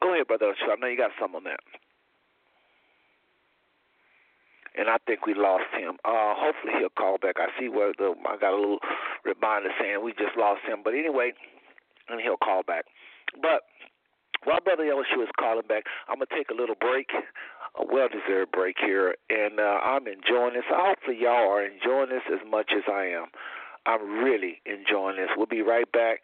Go 0.00 0.14
ahead, 0.14 0.26
brother. 0.26 0.54
I 0.54 0.76
know 0.80 0.86
you 0.86 0.96
got 0.96 1.10
some 1.20 1.34
on 1.34 1.44
that. 1.44 1.60
And 4.76 4.88
I 4.88 4.96
think 5.06 5.26
we 5.26 5.34
lost 5.34 5.66
him. 5.74 5.98
Uh, 6.04 6.38
hopefully 6.38 6.74
he'll 6.78 6.94
call 6.94 7.18
back. 7.18 7.36
I 7.38 7.50
see 7.58 7.68
where 7.68 7.92
the 7.98 8.14
I 8.28 8.36
got 8.36 8.54
a 8.54 8.56
little 8.56 8.78
reminder 9.24 9.70
saying 9.80 10.04
we 10.04 10.12
just 10.12 10.38
lost 10.38 10.60
him. 10.62 10.82
But 10.84 10.94
anyway, 10.94 11.32
and 12.08 12.20
he'll 12.20 12.36
call 12.38 12.62
back. 12.62 12.84
But 13.42 13.66
while 14.44 14.60
Brother 14.62 14.84
Elishua 14.84 15.24
is 15.24 15.34
calling 15.38 15.66
back, 15.66 15.84
I'm 16.08 16.22
gonna 16.22 16.30
take 16.30 16.50
a 16.50 16.54
little 16.54 16.76
break, 16.78 17.10
a 17.74 17.84
well-deserved 17.84 18.52
break 18.52 18.76
here, 18.78 19.16
and 19.28 19.58
uh, 19.58 19.82
I'm 19.82 20.06
enjoying 20.06 20.54
this. 20.54 20.64
Hopefully, 20.70 21.18
y'all 21.20 21.50
are 21.50 21.64
enjoying 21.64 22.10
this 22.10 22.22
as 22.30 22.46
much 22.48 22.70
as 22.70 22.84
I 22.86 23.06
am. 23.06 23.26
I'm 23.88 24.20
really 24.20 24.60
enjoying 24.68 25.16
this. 25.16 25.32
We'll 25.34 25.48
be 25.48 25.62
right 25.62 25.90
back. 25.90 26.20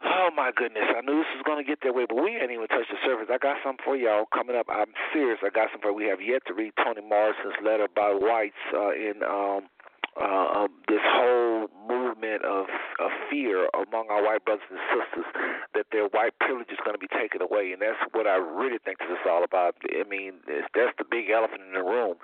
Oh 0.00 0.30
my 0.34 0.52
goodness, 0.54 0.86
I 0.96 1.02
knew 1.02 1.18
this 1.18 1.34
was 1.34 1.42
gonna 1.44 1.64
get 1.64 1.80
that 1.82 1.92
way, 1.92 2.06
but 2.08 2.16
we 2.22 2.38
ain't 2.38 2.52
even 2.54 2.68
touched 2.68 2.88
the 2.88 3.02
surface. 3.04 3.26
I 3.28 3.36
got 3.36 3.58
something 3.64 3.82
for 3.84 3.96
y'all 3.96 4.26
coming 4.32 4.54
up. 4.56 4.66
I'm 4.70 4.94
serious. 5.12 5.40
I 5.42 5.50
got 5.50 5.74
something 5.74 5.82
for 5.82 5.90
you. 5.90 6.06
We 6.06 6.06
have 6.06 6.22
yet 6.22 6.46
to 6.46 6.54
read 6.54 6.72
Toni 6.78 7.02
Morrison's 7.02 7.58
letter 7.60 7.88
by 7.90 8.14
whites 8.14 8.62
uh, 8.72 8.94
in 8.94 9.26
um, 9.26 9.66
uh, 10.14 10.64
um, 10.64 10.70
this 10.86 11.02
whole 11.02 11.66
movement 11.82 11.97
of 12.24 12.66
of 12.98 13.10
fear 13.30 13.68
among 13.74 14.08
our 14.10 14.22
white 14.22 14.44
brothers 14.44 14.66
and 14.70 14.80
sisters 14.90 15.26
that 15.74 15.86
their 15.92 16.08
white 16.08 16.32
privilege 16.40 16.68
is 16.70 16.78
going 16.84 16.94
to 16.94 16.98
be 16.98 17.08
taken 17.08 17.42
away, 17.42 17.72
and 17.72 17.82
that's 17.82 17.98
what 18.12 18.26
I 18.26 18.36
really 18.36 18.78
think 18.84 18.98
this 18.98 19.10
is 19.10 19.26
all 19.28 19.44
about. 19.44 19.76
I 19.86 20.08
mean, 20.08 20.34
that's 20.46 20.96
the 20.98 21.04
big 21.08 21.30
elephant 21.30 21.62
in 21.62 21.72
the 21.72 21.82
room. 21.84 22.16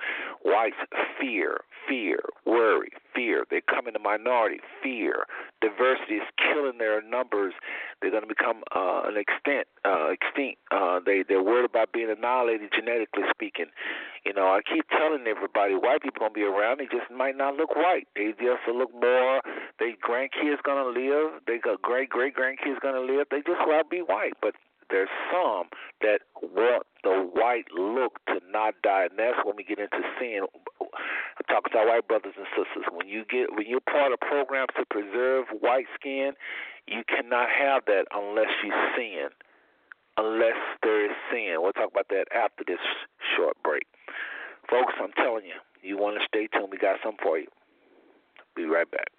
Whites 0.43 0.77
fear, 1.21 1.61
fear, 1.89 2.19
worry, 2.45 2.91
fear. 3.15 3.45
They 3.51 3.61
come 3.61 3.87
in 3.87 3.93
the 3.93 4.01
minority, 4.01 4.61
fear. 4.83 5.27
Diversity 5.61 6.16
is 6.16 6.29
killing 6.37 6.79
their 6.79 7.01
numbers. 7.03 7.55
They're 8.01 8.11
going 8.11 8.27
to 8.27 8.29
become 8.29 8.62
uh, 8.75 9.03
an 9.07 9.16
extent, 9.16 9.66
uh, 9.85 10.11
extinct. 10.11 10.61
Uh, 10.71 11.01
they 11.05 11.25
they're 11.27 11.43
worried 11.43 11.65
about 11.65 11.93
being 11.93 12.11
annihilated 12.11 12.71
genetically 12.75 13.25
speaking. 13.31 13.66
You 14.25 14.33
know, 14.33 14.49
I 14.49 14.61
keep 14.65 14.89
telling 14.89 15.27
everybody, 15.27 15.75
white 15.75 16.03
people 16.03 16.21
gonna 16.21 16.33
be 16.33 16.43
around. 16.43 16.81
They 16.81 16.87
just 16.87 17.11
might 17.11 17.37
not 17.37 17.57
look 17.57 17.77
white. 17.77 18.09
They 18.16 18.33
just 18.33 18.65
look 18.73 18.93
more. 18.93 19.41
They 19.79 19.84
grandkids 19.93 20.62
gonna 20.62 20.89
live. 20.89 21.43
They 21.47 21.59
got 21.59 21.82
great 21.82 22.09
great 22.09 22.35
grandkids 22.35 22.81
gonna 22.81 23.01
live. 23.01 23.27
They 23.31 23.40
just 23.40 23.61
will 23.66 23.82
be 23.89 24.01
white, 24.01 24.35
but 24.40 24.55
there's 24.90 25.09
some 25.32 25.69
that 26.02 26.20
want 26.43 26.86
the 27.02 27.31
white 27.32 27.66
look 27.73 28.20
to 28.28 28.40
not 28.51 28.74
die, 28.82 29.09
and 29.11 29.19
that's 29.19 29.39
when 29.44 29.56
we 29.56 29.65
get 29.65 29.78
into 29.78 30.01
sin. 30.19 30.47
I'm 30.81 31.44
talking 31.48 31.73
to 31.73 31.78
our 31.78 31.89
white 31.89 32.09
brothers 32.09 32.35
and 32.36 32.47
sisters. 32.56 32.85
When 32.93 33.09
you 33.09 33.24
get 33.28 33.52
when 33.55 33.66
you're 33.66 33.81
part 33.81 34.12
of 34.12 34.20
programs 34.20 34.73
to 34.77 34.85
preserve 34.89 35.47
white 35.61 35.86
skin, 35.94 36.32
you 36.86 37.02
cannot 37.09 37.48
have 37.51 37.85
that 37.86 38.06
unless 38.12 38.52
you 38.62 38.73
sin. 38.97 39.28
Unless 40.16 40.61
there 40.82 41.05
is 41.05 41.16
sin. 41.31 41.56
We'll 41.59 41.73
talk 41.73 41.90
about 41.90 42.09
that 42.11 42.27
after 42.31 42.62
this 42.65 42.78
short 43.36 43.56
break. 43.65 43.82
Folks, 44.70 44.94
I'm 45.02 45.12
telling 45.19 45.44
you, 45.44 45.59
you 45.82 45.98
want 45.98 46.16
to 46.20 46.24
stay 46.27 46.47
tuned. 46.47 46.70
We 46.70 46.78
got 46.78 47.02
something 47.02 47.19
for 47.20 47.36
you. 47.36 47.48
Be 48.55 48.65
right 48.65 48.89
back. 48.89 49.11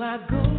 I 0.00 0.18
go 0.30 0.57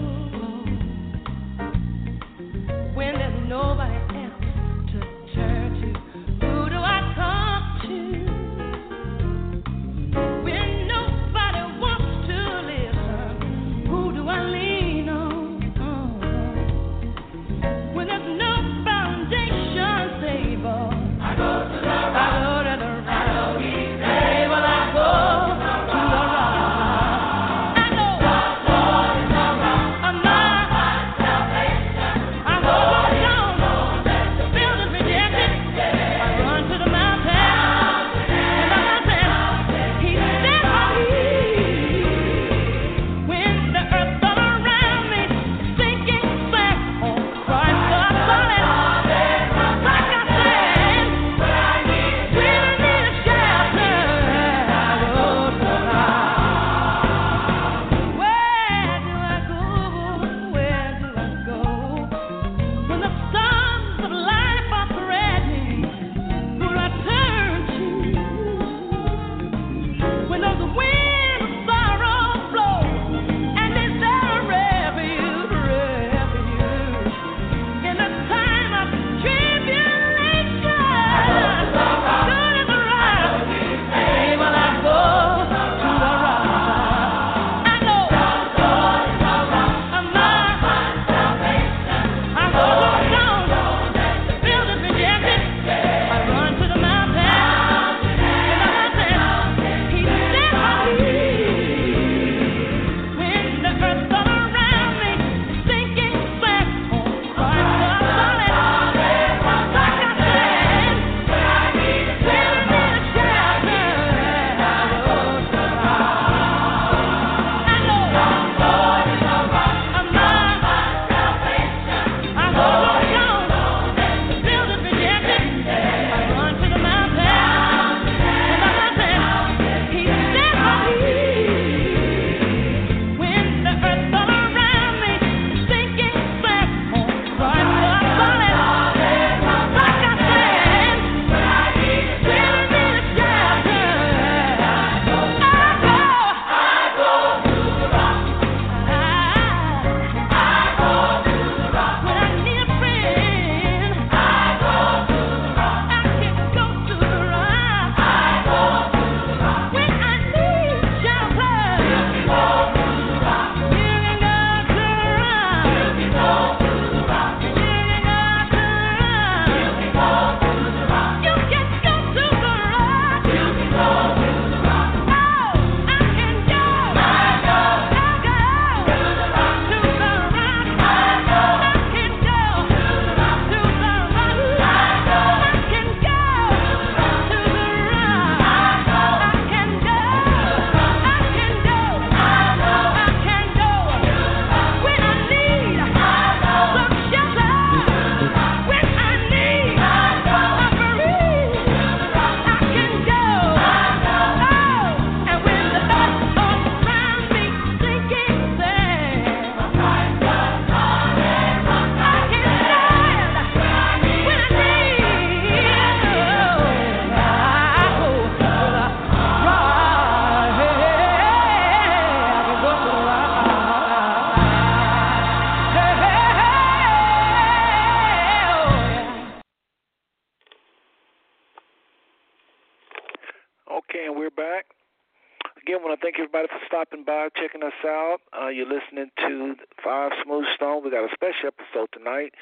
checking 237.39 237.63
us 237.63 237.73
out. 237.85 238.19
Uh, 238.33 238.47
you're 238.47 238.67
listening 238.67 239.11
to 239.17 239.55
Five 239.83 240.11
Smooth 240.23 240.45
Stone. 240.55 240.83
We 240.83 240.91
got 240.91 241.05
a 241.05 241.13
special 241.13 241.47
episode 241.47 241.87
tonight 241.93 242.33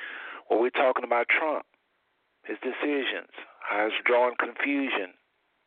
where 0.47 0.59
we're 0.59 0.69
talking 0.71 1.03
about 1.03 1.27
Trump, 1.29 1.65
his 2.43 2.57
decisions, 2.63 3.29
how 3.61 3.87
it's 3.87 3.95
drawing 4.05 4.35
confusion, 4.39 5.13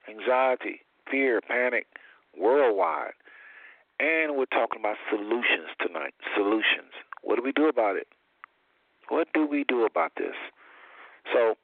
anxiety, 0.08 0.80
fear, 1.10 1.40
panic 1.40 1.86
worldwide. 2.36 3.12
And 4.00 4.36
we're 4.36 4.50
talking 4.50 4.80
about 4.80 4.96
solutions 5.08 5.68
tonight. 5.78 6.14
Solutions. 6.34 6.90
What 7.22 7.36
do 7.36 7.42
we 7.42 7.52
do 7.52 7.68
about 7.68 7.96
it? 7.96 8.08
What 9.08 9.28
do 9.34 9.46
we 9.46 9.64
do 9.68 9.84
about 9.84 10.12
this? 10.16 10.34
So 11.32 11.54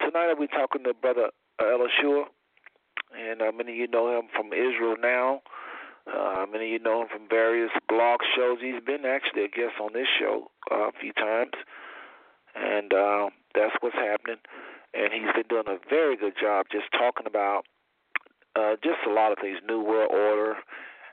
tonight 0.00 0.34
we're 0.38 0.46
talking 0.46 0.84
to 0.84 0.94
Brother 0.94 1.30
Elishua 1.60 2.24
and 3.18 3.42
uh, 3.42 3.50
many 3.56 3.72
of 3.72 3.78
you 3.78 3.88
know 3.88 4.18
him 4.18 4.28
from 4.34 4.52
Israel 4.52 4.96
now. 5.00 5.40
Uh, 6.08 6.46
many 6.50 6.66
of 6.66 6.70
you 6.70 6.78
know 6.78 7.02
him 7.02 7.08
from 7.08 7.28
various 7.28 7.70
blog 7.88 8.20
shows. 8.34 8.58
He's 8.60 8.82
been 8.84 9.04
actually 9.04 9.44
a 9.44 9.48
guest 9.48 9.76
on 9.80 9.92
this 9.92 10.08
show 10.18 10.50
uh, 10.70 10.88
a 10.88 10.92
few 10.98 11.12
times, 11.12 11.52
and 12.54 12.92
uh, 12.92 13.28
that's 13.54 13.74
what's 13.80 13.96
happening. 13.96 14.38
And 14.94 15.12
he's 15.12 15.32
been 15.34 15.48
doing 15.48 15.68
a 15.68 15.78
very 15.88 16.16
good 16.16 16.34
job 16.40 16.66
just 16.72 16.90
talking 16.92 17.26
about 17.26 17.66
uh, 18.56 18.76
just 18.82 19.04
a 19.06 19.12
lot 19.12 19.32
of 19.32 19.38
things, 19.38 19.58
New 19.68 19.82
World 19.82 20.10
Order 20.10 20.56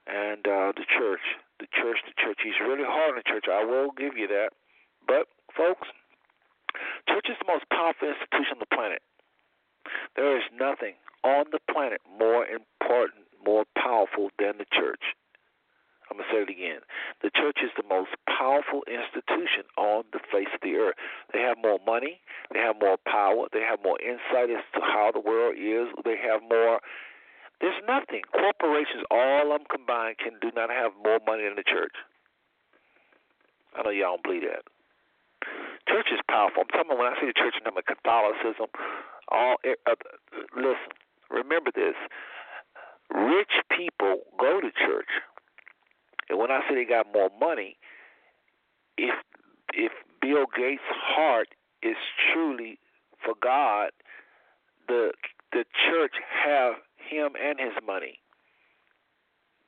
and 0.07 0.45
uh, 0.47 0.71
the 0.77 0.85
church, 0.85 1.21
the 1.59 1.67
church, 1.73 1.97
the 2.05 2.13
church. 2.17 2.39
He's 2.43 2.59
really 2.61 2.85
hard 2.85 3.13
on 3.13 3.17
the 3.17 3.25
church. 3.25 3.45
I 3.51 3.65
will 3.65 3.91
give 3.97 4.17
you 4.17 4.27
that. 4.27 4.49
But 5.07 5.27
folks, 5.55 5.87
church 7.09 7.27
is 7.29 7.37
the 7.41 7.51
most 7.51 7.65
powerful 7.69 8.09
institution 8.09 8.57
on 8.57 8.61
the 8.61 8.73
planet. 8.73 9.01
There 10.15 10.37
is 10.37 10.43
nothing 10.53 10.93
on 11.23 11.45
the 11.51 11.59
planet 11.71 12.01
more 12.05 12.45
important, 12.45 13.24
more 13.45 13.65
powerful 13.77 14.29
than 14.39 14.57
the 14.57 14.65
church. 14.73 15.15
I'm 16.09 16.17
going 16.17 16.29
to 16.29 16.33
say 16.33 16.41
it 16.45 16.53
again. 16.53 16.81
The 17.25 17.33
church 17.33 17.65
is 17.65 17.73
the 17.73 17.87
most 17.87 18.13
powerful 18.29 18.85
institution 18.85 19.65
on 19.77 20.05
the 20.13 20.21
face 20.31 20.49
of 20.53 20.61
the 20.61 20.77
earth. 20.77 20.95
They 21.33 21.41
have 21.41 21.57
more 21.57 21.79
money, 21.85 22.21
they 22.53 22.59
have 22.59 22.77
more 22.79 22.97
power, 23.09 23.49
they 23.51 23.65
have 23.65 23.81
more 23.83 23.97
insight 24.01 24.53
as 24.53 24.61
to 24.77 24.81
how 24.81 25.09
the 25.13 25.19
world 25.19 25.57
is, 25.57 25.89
they 26.05 26.17
have 26.21 26.41
more. 26.45 26.79
There's 27.61 27.81
nothing. 27.87 28.21
Corporations, 28.35 29.07
all 29.09 29.49
of 29.49 29.59
them 29.59 29.65
combined, 29.71 30.19
can 30.19 30.37
do 30.41 30.51
not 30.53 30.69
have 30.69 30.91
more 31.01 31.19
money 31.25 31.43
than 31.47 31.55
the 31.55 31.65
church. 31.65 31.95
I 33.73 33.81
know 33.81 33.89
y'all 33.89 34.19
don't 34.19 34.23
believe 34.23 34.43
that. 34.43 34.67
Church 35.87 36.07
is 36.13 36.19
powerful. 36.29 36.63
I'm 36.63 36.71
talking 36.71 36.91
about 36.91 36.99
when 36.99 37.11
I 37.11 37.15
say 37.19 37.27
the 37.27 37.37
church, 37.37 37.55
I'm 37.57 37.65
talking 37.65 37.81
about 37.81 37.89
Catholicism. 37.91 38.69
All 39.31 39.57
uh, 39.63 39.95
listen, 40.53 40.91
remember 41.31 41.71
this 41.73 41.95
rich 43.13 43.51
people 43.75 44.21
go 44.39 44.61
to 44.61 44.71
church. 44.71 45.09
And 46.29 46.39
when 46.39 46.51
I 46.51 46.61
say 46.67 46.75
they 46.75 46.85
got 46.85 47.07
more 47.13 47.29
money, 47.39 47.77
if 48.97 49.15
if 49.73 49.91
Bill 50.21 50.45
Gates' 50.55 50.81
heart 50.89 51.49
is 51.83 51.97
truly 52.33 52.79
for 53.23 53.33
God, 53.41 53.91
the 54.87 55.11
the 55.51 55.65
church 55.89 56.13
have 56.43 56.75
him 56.97 57.33
and 57.41 57.59
his 57.59 57.73
money. 57.85 58.19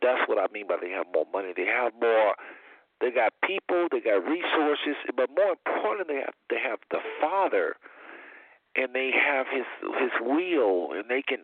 That's 0.02 0.28
what 0.28 0.38
I 0.38 0.52
mean 0.54 0.68
by 0.68 0.78
they 0.82 0.92
have 0.92 1.06
more 1.14 1.26
money. 1.32 1.54
They 1.56 1.66
have 1.66 1.94
more. 2.00 2.36
They 3.02 3.12
got 3.12 3.34
people. 3.44 3.88
They 3.92 4.00
got 4.00 4.26
resources. 4.26 4.96
But 5.16 5.30
more 5.36 5.52
importantly, 5.54 6.16
they 6.16 6.22
have 6.22 6.34
they 6.50 6.60
have 6.60 6.80
the 6.92 7.00
Father 7.22 7.76
and 8.78 8.94
they 8.94 9.12
have 9.12 9.48
his 9.52 9.66
his 10.00 10.12
will 10.22 10.94
and 10.94 11.06
they 11.10 11.22
can 11.22 11.40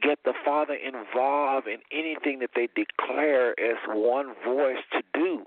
get 0.00 0.18
the 0.24 0.32
father 0.44 0.74
involved 0.74 1.66
in 1.66 1.78
anything 1.92 2.38
that 2.38 2.50
they 2.54 2.68
declare 2.74 3.58
as 3.60 3.76
one 3.88 4.34
voice 4.44 4.82
to 4.92 5.02
do. 5.12 5.44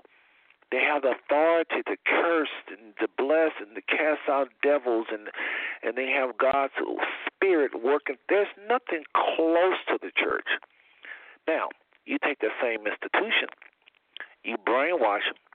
They 0.70 0.82
have 0.84 1.02
the 1.02 1.14
authority 1.18 1.82
to 1.86 1.96
curse 2.06 2.54
and 2.68 2.94
to 3.00 3.08
bless 3.18 3.50
and 3.58 3.74
to 3.74 3.82
cast 3.82 4.28
out 4.28 4.48
devils 4.62 5.06
and 5.10 5.28
and 5.82 5.96
they 5.96 6.10
have 6.10 6.36
God's 6.38 6.74
spirit 7.26 7.72
working. 7.82 8.16
There's 8.28 8.52
nothing 8.68 9.04
close 9.14 9.78
to 9.88 9.98
the 10.00 10.12
church. 10.14 10.46
Now 11.48 11.70
you 12.04 12.18
take 12.22 12.40
the 12.40 12.50
same 12.62 12.86
institution. 12.86 13.48
You 14.44 14.56
brainwash 14.56 15.26
them 15.26 15.49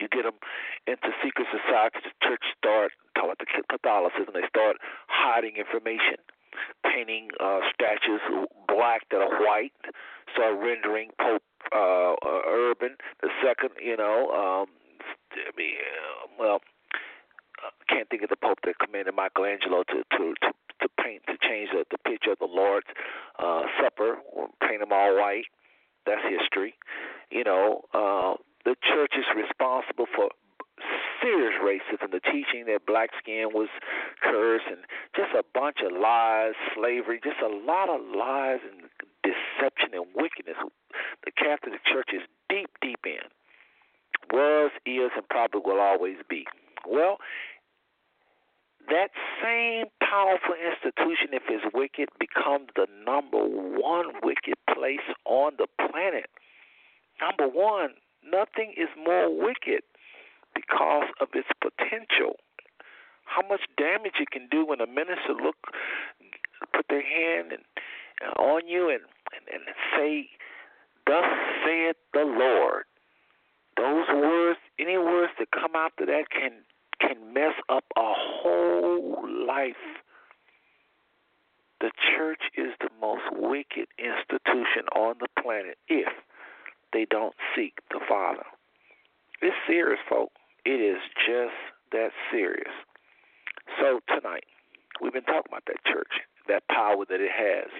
you 0.00 0.08
get 0.08 0.24
them 0.24 0.38
into 0.86 1.10
secret 1.22 1.46
societies. 1.50 2.02
The 2.04 2.14
church 2.22 2.44
start 2.56 2.92
talk 3.14 3.24
about 3.24 3.38
the 3.38 3.46
Catholicism. 3.68 4.34
They 4.34 4.46
start 4.48 4.76
hiding 5.08 5.56
information, 5.56 6.22
painting 6.84 7.30
uh, 7.40 7.60
statues 7.74 8.20
black 8.66 9.08
that 9.10 9.20
are 9.20 9.42
white. 9.42 9.72
Start 10.32 10.58
rendering 10.58 11.10
Pope 11.20 11.42
uh, 11.74 12.14
uh, 12.14 12.42
Urban 12.46 12.96
the 13.22 13.28
second. 13.42 13.70
You 13.82 13.96
know, 13.96 14.30
um, 14.30 14.66
I 15.34 15.50
mean, 15.56 15.74
uh, 15.76 16.26
well, 16.38 16.60
I 17.58 17.70
can't 17.92 18.08
think 18.08 18.22
of 18.22 18.30
the 18.30 18.36
Pope 18.36 18.58
that 18.64 18.78
commanded 18.78 19.14
Michelangelo 19.14 19.82
to 19.84 20.04
to 20.16 20.34
to, 20.42 20.52
to 20.82 20.88
paint 21.02 21.22
to 21.26 21.36
change 21.42 21.70
the, 21.72 21.84
the 21.90 21.98
picture 21.98 22.32
of 22.32 22.38
the 22.38 22.46
Lord's 22.46 22.86
uh, 23.38 23.62
Supper, 23.82 24.18
paint 24.60 24.80
them 24.80 24.92
all 24.92 25.16
white. 25.16 25.46
That's 26.06 26.22
history. 26.28 26.74
You 27.30 27.44
know, 27.44 27.82
uh, 27.92 28.34
the 28.68 28.76
church 28.84 29.16
is 29.16 29.24
responsible 29.32 30.04
for 30.14 30.28
serious 31.24 31.56
racism, 31.56 32.12
the 32.12 32.20
teaching 32.20 32.68
that 32.68 32.84
black 32.86 33.08
skin 33.16 33.48
was 33.54 33.68
cursed, 34.20 34.68
and 34.68 34.84
just 35.16 35.32
a 35.32 35.42
bunch 35.56 35.78
of 35.80 35.96
lies, 35.96 36.52
slavery, 36.76 37.18
just 37.24 37.40
a 37.40 37.48
lot 37.48 37.88
of 37.88 38.04
lies 38.14 38.60
and 38.60 38.92
deception 39.24 39.96
and 39.96 40.04
wickedness. 40.14 40.60
The 41.24 41.32
Catholic 41.32 41.80
Church 41.88 42.12
is 42.12 42.20
deep, 42.50 42.68
deep 42.82 43.00
in. 43.06 43.24
Was, 44.36 44.70
is, 44.84 45.10
and 45.16 45.26
probably 45.30 45.62
will 45.64 45.80
always 45.80 46.20
be. 46.28 46.44
Well, 46.86 47.16
that 48.90 49.08
same 49.42 49.86
powerful 50.04 50.54
institution, 50.60 51.32
if 51.32 51.42
it's 51.48 51.64
wicked, 51.72 52.08
becomes 52.20 52.68
the 52.76 52.86
number 53.06 53.40
one 53.40 54.12
wicked 54.22 54.60
place 54.68 55.08
on 55.24 55.52
the 55.56 55.66
planet. 55.88 56.28
Number 57.20 57.48
one, 57.48 57.94
nothing 58.30 58.74
is 58.76 58.88
more 58.96 59.28
wicked 59.30 59.82
because 60.54 61.08
of 61.20 61.28
its 61.34 61.48
potential. 61.60 62.36
How 63.24 63.46
much 63.46 63.60
damage 63.76 64.14
it 64.20 64.30
can 64.30 64.48
do 64.50 64.64
when 64.64 64.80
a 64.80 64.86
minister 64.86 65.34
look, 65.42 65.56
put 66.72 66.86
their 66.88 67.02
hand 67.02 67.52
and, 67.52 67.62
uh, 68.24 68.40
on 68.40 68.66
you 68.66 68.88
and, 68.88 69.02
and, 69.34 69.44
and 69.52 69.74
say, 69.94 70.30
"Thus 71.06 71.24
saith 71.64 71.96
the 72.12 72.24
Lord." 72.24 72.84
Those 73.76 74.08
words, 74.08 74.58
any 74.78 74.98
words 74.98 75.32
that 75.38 75.50
come 75.52 75.76
after 75.76 76.04
that, 76.06 76.30
can 76.30 76.64
can 77.00 77.32
mess 77.32 77.54
up 77.68 77.84
a 77.96 78.12
whole 78.14 79.46
life. 79.46 79.76
The 81.80 81.92
church 82.16 82.42
is 82.56 82.72
the 82.80 82.90
most 83.00 83.22
wicked 83.32 83.86
institution 83.98 84.88
on 84.96 85.14
the 85.20 85.28
planet 85.40 85.78
if 85.86 86.08
they 86.92 87.06
don't 87.10 87.34
seek 87.54 87.74
the 87.90 88.00
Father. 88.08 88.44
It's 89.40 89.56
serious, 89.66 90.00
folks. 90.08 90.34
It 90.64 90.80
is 90.80 90.98
just 91.26 91.54
that 91.92 92.10
serious. 92.30 92.72
So 93.80 94.00
tonight, 94.08 94.44
we've 95.00 95.12
been 95.12 95.24
talking 95.24 95.48
about 95.48 95.64
that 95.66 95.84
church, 95.86 96.20
that 96.48 96.66
power 96.68 97.04
that 97.08 97.20
it 97.20 97.30
has. 97.30 97.70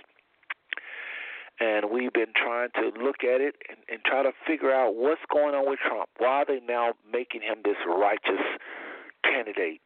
And 1.61 1.91
we've 1.91 2.13
been 2.13 2.33
trying 2.37 2.71
to 2.77 2.93
look 3.03 3.25
at 3.25 3.41
it 3.41 3.57
and, 3.69 3.79
and 3.91 3.99
try 4.05 4.23
to 4.23 4.31
figure 4.47 4.73
out 4.73 4.95
what's 4.95 5.21
going 5.33 5.55
on 5.55 5.69
with 5.69 5.81
Trump. 5.81 6.09
Why 6.19 6.43
are 6.43 6.47
they 6.47 6.61
now 6.61 6.93
making 7.11 7.43
him 7.43 7.59
this 7.65 7.77
righteous 7.85 8.45
candidate? 9.25 9.81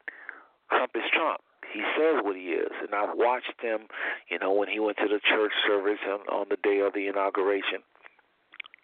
Trump 0.69 0.93
is 0.95 1.09
Trump. 1.13 1.41
He 1.73 1.81
says 1.97 2.21
what 2.23 2.37
he 2.37 2.53
is. 2.53 2.73
And 2.83 2.95
I've 2.95 3.17
watched 3.17 3.57
him, 3.63 3.89
you 4.29 4.39
know, 4.39 4.53
when 4.53 4.69
he 4.69 4.81
went 4.81 4.99
to 4.99 5.09
the 5.09 5.21
church 5.25 5.53
service 5.67 6.01
on, 6.07 6.21
on 6.29 6.47
the 6.51 6.61
day 6.63 6.81
of 6.81 6.93
the 6.93 7.09
inauguration. 7.09 7.81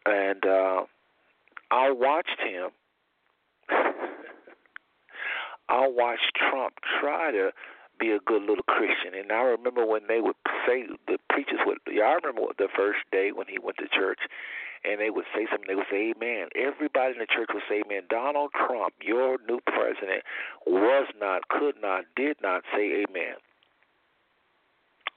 And 0.08 0.44
uh, 0.44 0.84
I 1.70 1.90
watched 1.90 2.40
him 2.40 2.70
I 5.68 5.86
watched 5.86 6.32
Trump 6.34 6.74
try 7.00 7.30
to 7.30 7.52
be 8.00 8.10
a 8.10 8.20
good 8.20 8.42
little 8.42 8.64
Christian. 8.64 9.14
And 9.18 9.32
I 9.32 9.42
remember 9.42 9.84
when 9.84 10.06
they 10.08 10.20
would 10.20 10.36
say 10.66 10.86
the 11.06 11.18
preachers 11.30 11.60
would. 11.66 11.78
Y'all 11.86 12.16
remember 12.22 12.52
the 12.56 12.68
first 12.74 13.00
day 13.12 13.32
when 13.32 13.46
he 13.48 13.58
went 13.58 13.76
to 13.78 13.88
church, 13.88 14.20
and 14.84 15.00
they 15.00 15.10
would 15.10 15.26
say 15.34 15.46
something. 15.50 15.66
They 15.66 15.74
would 15.74 15.90
say, 15.90 16.14
"Amen." 16.16 16.48
Everybody 16.54 17.14
in 17.14 17.18
the 17.18 17.26
church 17.26 17.50
would 17.52 17.64
say, 17.68 17.82
"Amen." 17.84 18.04
Donald 18.08 18.52
Trump, 18.52 18.94
your 19.02 19.38
new 19.48 19.60
president, 19.66 20.22
was 20.66 21.08
not, 21.20 21.48
could 21.48 21.80
not, 21.82 22.04
did 22.16 22.40
not 22.40 22.62
say, 22.72 23.04
"Amen." 23.04 23.36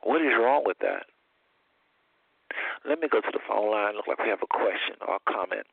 What 0.04 0.22
is 0.22 0.34
wrong 0.38 0.64
with 0.66 0.80
that? 0.80 1.06
Let 2.88 3.00
me 3.00 3.08
go 3.08 3.22
to 3.22 3.32
the 3.32 3.40
phone 3.48 3.70
line. 3.70 3.96
Look 3.96 4.08
like 4.08 4.18
we 4.18 4.30
have 4.30 4.42
a 4.42 4.50
question 4.50 4.98
or 5.06 5.22
a 5.22 5.24
comment. 5.30 5.68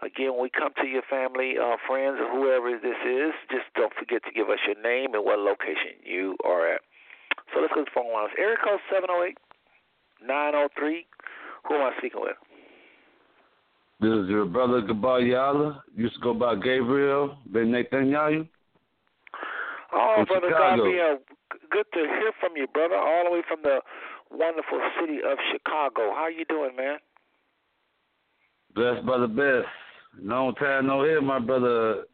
Again, 0.00 0.32
when 0.32 0.42
we 0.42 0.50
come 0.50 0.72
to 0.80 0.86
your 0.88 1.04
family, 1.10 1.54
uh, 1.60 1.76
friends, 1.86 2.16
or 2.20 2.28
whoever 2.32 2.72
this 2.72 2.96
is, 3.04 3.32
just 3.50 3.68
don't 3.76 3.92
forget 3.92 4.24
to 4.24 4.32
give 4.32 4.48
us 4.48 4.58
your 4.64 4.80
name 4.80 5.12
and 5.12 5.24
what 5.24 5.38
location 5.38 6.00
you 6.02 6.36
are 6.44 6.72
at. 6.72 6.80
So 7.52 7.60
let's 7.60 7.72
go 7.74 7.84
to 7.84 7.88
the 7.88 7.94
phone 7.94 8.12
lines. 8.12 8.32
Area 8.38 8.56
code 8.56 8.80
708 8.88 9.36
903. 10.24 11.06
Who 11.68 11.74
am 11.74 11.92
I 11.92 11.92
speaking 11.98 12.20
with? 12.20 12.36
This 14.00 14.12
is 14.24 14.28
your 14.28 14.44
brother 14.44 14.82
Gabayala. 14.82 15.80
Used 15.96 16.14
to 16.16 16.20
go 16.20 16.34
by 16.34 16.54
Gabriel 16.56 17.36
Ben 17.46 17.68
Netanyahu. 17.68 18.48
Oh, 19.92 20.14
From 20.16 20.26
brother 20.26 20.48
Chicago. 20.48 20.84
Gabriel, 20.84 21.18
good 21.70 21.86
to 21.92 22.00
hear 22.00 22.32
from 22.40 22.56
you, 22.56 22.66
brother. 22.66 22.96
All 22.96 23.24
the 23.24 23.30
way 23.30 23.42
from 23.46 23.62
the 23.62 23.80
wonderful 24.30 24.80
city 25.00 25.18
of 25.18 25.38
Chicago. 25.52 26.12
How 26.14 26.28
you 26.28 26.44
doing, 26.46 26.76
man? 26.76 26.98
Blessed 28.74 29.06
by 29.06 29.18
the 29.18 29.28
best. 29.28 29.68
Long 30.20 30.54
time 30.54 30.86
no 30.86 31.02
hear, 31.04 31.20
my 31.20 31.38
brother. 31.38 32.04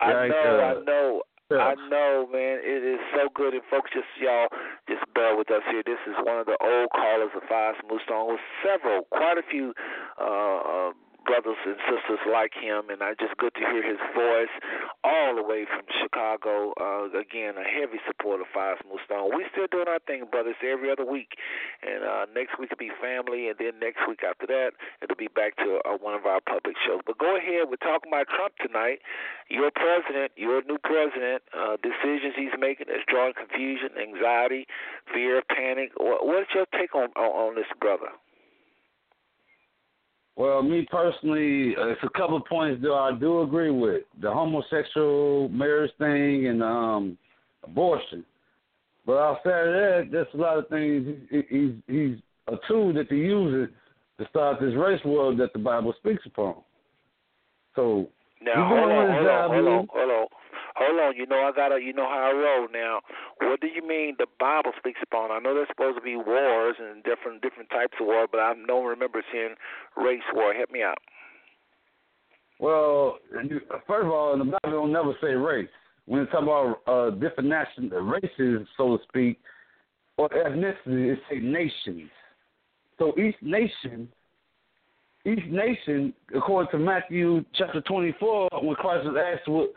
I 0.00 0.12
Like, 0.12 0.30
know, 0.30 0.34
uh, 0.36 0.64
I 0.64 0.84
know. 0.84 1.22
I 1.50 1.74
know, 1.88 2.28
man. 2.30 2.60
It 2.62 2.84
is 2.84 3.00
so 3.14 3.28
good, 3.34 3.54
and 3.54 3.62
folks, 3.70 3.90
just 3.94 4.06
y'all, 4.20 4.48
just 4.86 5.02
bear 5.14 5.34
with 5.36 5.50
us 5.50 5.62
here. 5.70 5.82
This 5.84 5.98
is 6.06 6.14
one 6.22 6.38
of 6.38 6.46
the 6.46 6.58
old 6.60 6.90
callers 6.92 7.30
of 7.34 7.42
Five 7.48 7.74
Smooth 7.80 8.02
Stone 8.04 8.32
with 8.32 8.40
several, 8.62 9.04
quite 9.10 9.38
a 9.38 9.42
few 9.50 9.72
uh, 10.20 10.90
uh, 10.90 10.92
brothers 11.28 11.60
and 11.68 11.76
sisters 11.84 12.24
like 12.24 12.56
him, 12.56 12.88
and 12.88 13.04
I 13.04 13.12
just 13.20 13.36
good 13.36 13.52
to 13.52 13.60
hear 13.60 13.84
his 13.84 14.00
voice 14.16 14.54
all 15.04 15.36
the 15.36 15.44
way 15.44 15.68
from 15.68 15.84
Chicago. 16.00 16.72
Uh, 16.80 17.12
again, 17.12 17.60
a 17.60 17.68
heavy 17.68 18.00
supporter 18.08 18.48
of 18.48 18.50
Five 18.56 18.80
Smooth 18.80 19.04
Stone. 19.04 19.36
We 19.36 19.44
still 19.52 19.68
doing 19.68 19.92
our 19.92 20.00
thing, 20.08 20.24
brothers, 20.32 20.56
every 20.64 20.88
other 20.88 21.04
week, 21.04 21.36
and 21.84 22.00
uh, 22.00 22.24
next 22.32 22.56
week 22.56 22.72
will 22.72 22.80
be 22.80 22.90
family, 22.96 23.52
and 23.52 23.60
then 23.60 23.76
next 23.76 24.08
week 24.08 24.24
after 24.24 24.48
that, 24.48 24.72
it'll 25.04 25.20
be 25.20 25.28
back 25.28 25.60
to 25.60 25.84
uh, 25.84 26.00
one 26.00 26.16
of 26.16 26.24
our 26.24 26.40
public 26.40 26.80
shows. 26.80 27.04
But 27.04 27.20
go 27.20 27.36
ahead, 27.36 27.68
we're 27.68 27.76
talking 27.84 28.08
about 28.08 28.32
Trump 28.32 28.56
tonight. 28.64 29.04
Your 29.52 29.68
president, 29.68 30.32
your 30.40 30.64
new 30.64 30.80
president, 30.80 31.44
uh, 31.52 31.76
decisions 31.84 32.32
he's 32.40 32.56
making 32.56 32.88
is 32.88 33.04
drawing 33.04 33.36
confusion, 33.36 33.92
anxiety, 34.00 34.64
fear, 35.12 35.44
panic. 35.44 35.92
What's 36.00 36.56
your 36.56 36.64
take 36.72 36.96
on, 36.96 37.12
on 37.20 37.52
on 37.52 37.54
this, 37.54 37.68
brother? 37.80 38.08
Well, 40.38 40.62
me 40.62 40.86
personally, 40.88 41.74
uh, 41.76 41.88
it's 41.88 42.00
a 42.04 42.16
couple 42.16 42.36
of 42.36 42.44
points 42.44 42.80
that 42.82 42.92
I 42.92 43.10
do 43.18 43.42
agree 43.42 43.72
with. 43.72 44.02
The 44.22 44.30
homosexual 44.30 45.48
marriage 45.48 45.90
thing 45.98 46.46
and 46.46 46.62
um 46.62 47.18
abortion. 47.64 48.24
But 49.04 49.18
outside 49.18 49.66
of 49.66 49.74
that, 49.74 50.08
there's 50.12 50.28
a 50.34 50.36
lot 50.36 50.58
of 50.58 50.68
things 50.68 51.16
he, 51.28 51.42
he's 51.50 51.72
he's 51.88 52.16
a 52.46 52.56
tool 52.68 52.94
that 52.94 53.10
they 53.10 53.16
use 53.16 53.68
it 53.68 54.22
to 54.22 54.30
start 54.30 54.60
this 54.60 54.74
race 54.76 55.00
war 55.04 55.34
that 55.34 55.52
the 55.52 55.58
Bible 55.58 55.92
speaks 55.98 56.22
upon. 56.24 56.54
So 57.74 58.08
Now 58.40 58.68
hold 58.68 58.92
on, 58.92 59.14
hold 59.14 59.26
on, 59.26 59.50
hold 59.50 59.68
on, 59.68 59.88
hold 59.92 60.10
on, 60.10 60.26
hold 60.78 61.00
on. 61.00 61.16
You 61.16 61.26
know 61.26 61.42
I 61.42 61.52
gotta, 61.54 61.80
you 61.82 61.92
know 61.92 62.06
how 62.06 62.30
I 62.30 62.32
roll. 62.32 62.68
Now, 62.72 63.00
what 63.40 63.60
do 63.60 63.66
you 63.66 63.86
mean 63.86 64.14
the 64.18 64.26
Bible 64.38 64.72
speaks 64.78 65.00
upon? 65.02 65.30
I 65.30 65.40
know 65.40 65.54
there's 65.54 65.68
supposed 65.68 65.98
to 65.98 66.02
be 66.02 66.16
wars 66.16 66.76
and 66.78 67.02
different 67.02 67.42
different 67.42 67.70
types 67.70 67.94
of 68.00 68.06
war, 68.06 68.26
but 68.30 68.40
I 68.40 68.54
don't 68.66 68.86
remember 68.86 69.22
seeing 69.32 69.54
race 69.96 70.22
war. 70.32 70.54
Help 70.54 70.70
me 70.70 70.82
out. 70.82 70.98
Well, 72.60 73.18
first 73.86 74.06
of 74.06 74.10
all, 74.10 74.36
the 74.36 74.44
Bible 74.44 74.58
don't 74.80 74.92
never 74.92 75.12
say 75.20 75.28
race. 75.28 75.68
When 76.06 76.22
it's 76.22 76.32
about 76.32 76.80
uh, 76.86 77.10
different 77.10 77.50
national 77.50 78.00
races, 78.00 78.66
so 78.76 78.96
to 78.96 79.02
speak, 79.08 79.38
or 80.16 80.28
ethnicity, 80.30 81.12
it 81.12 81.18
say 81.30 81.38
nations. 81.38 82.10
So 82.98 83.12
each 83.18 83.36
nation, 83.42 84.08
each 85.24 85.44
nation, 85.50 86.12
according 86.34 86.70
to 86.72 86.78
Matthew 86.78 87.44
chapter 87.54 87.80
twenty-four, 87.82 88.48
when 88.62 88.74
Christ 88.76 89.04
was 89.06 89.16
asked 89.16 89.48
what 89.48 89.72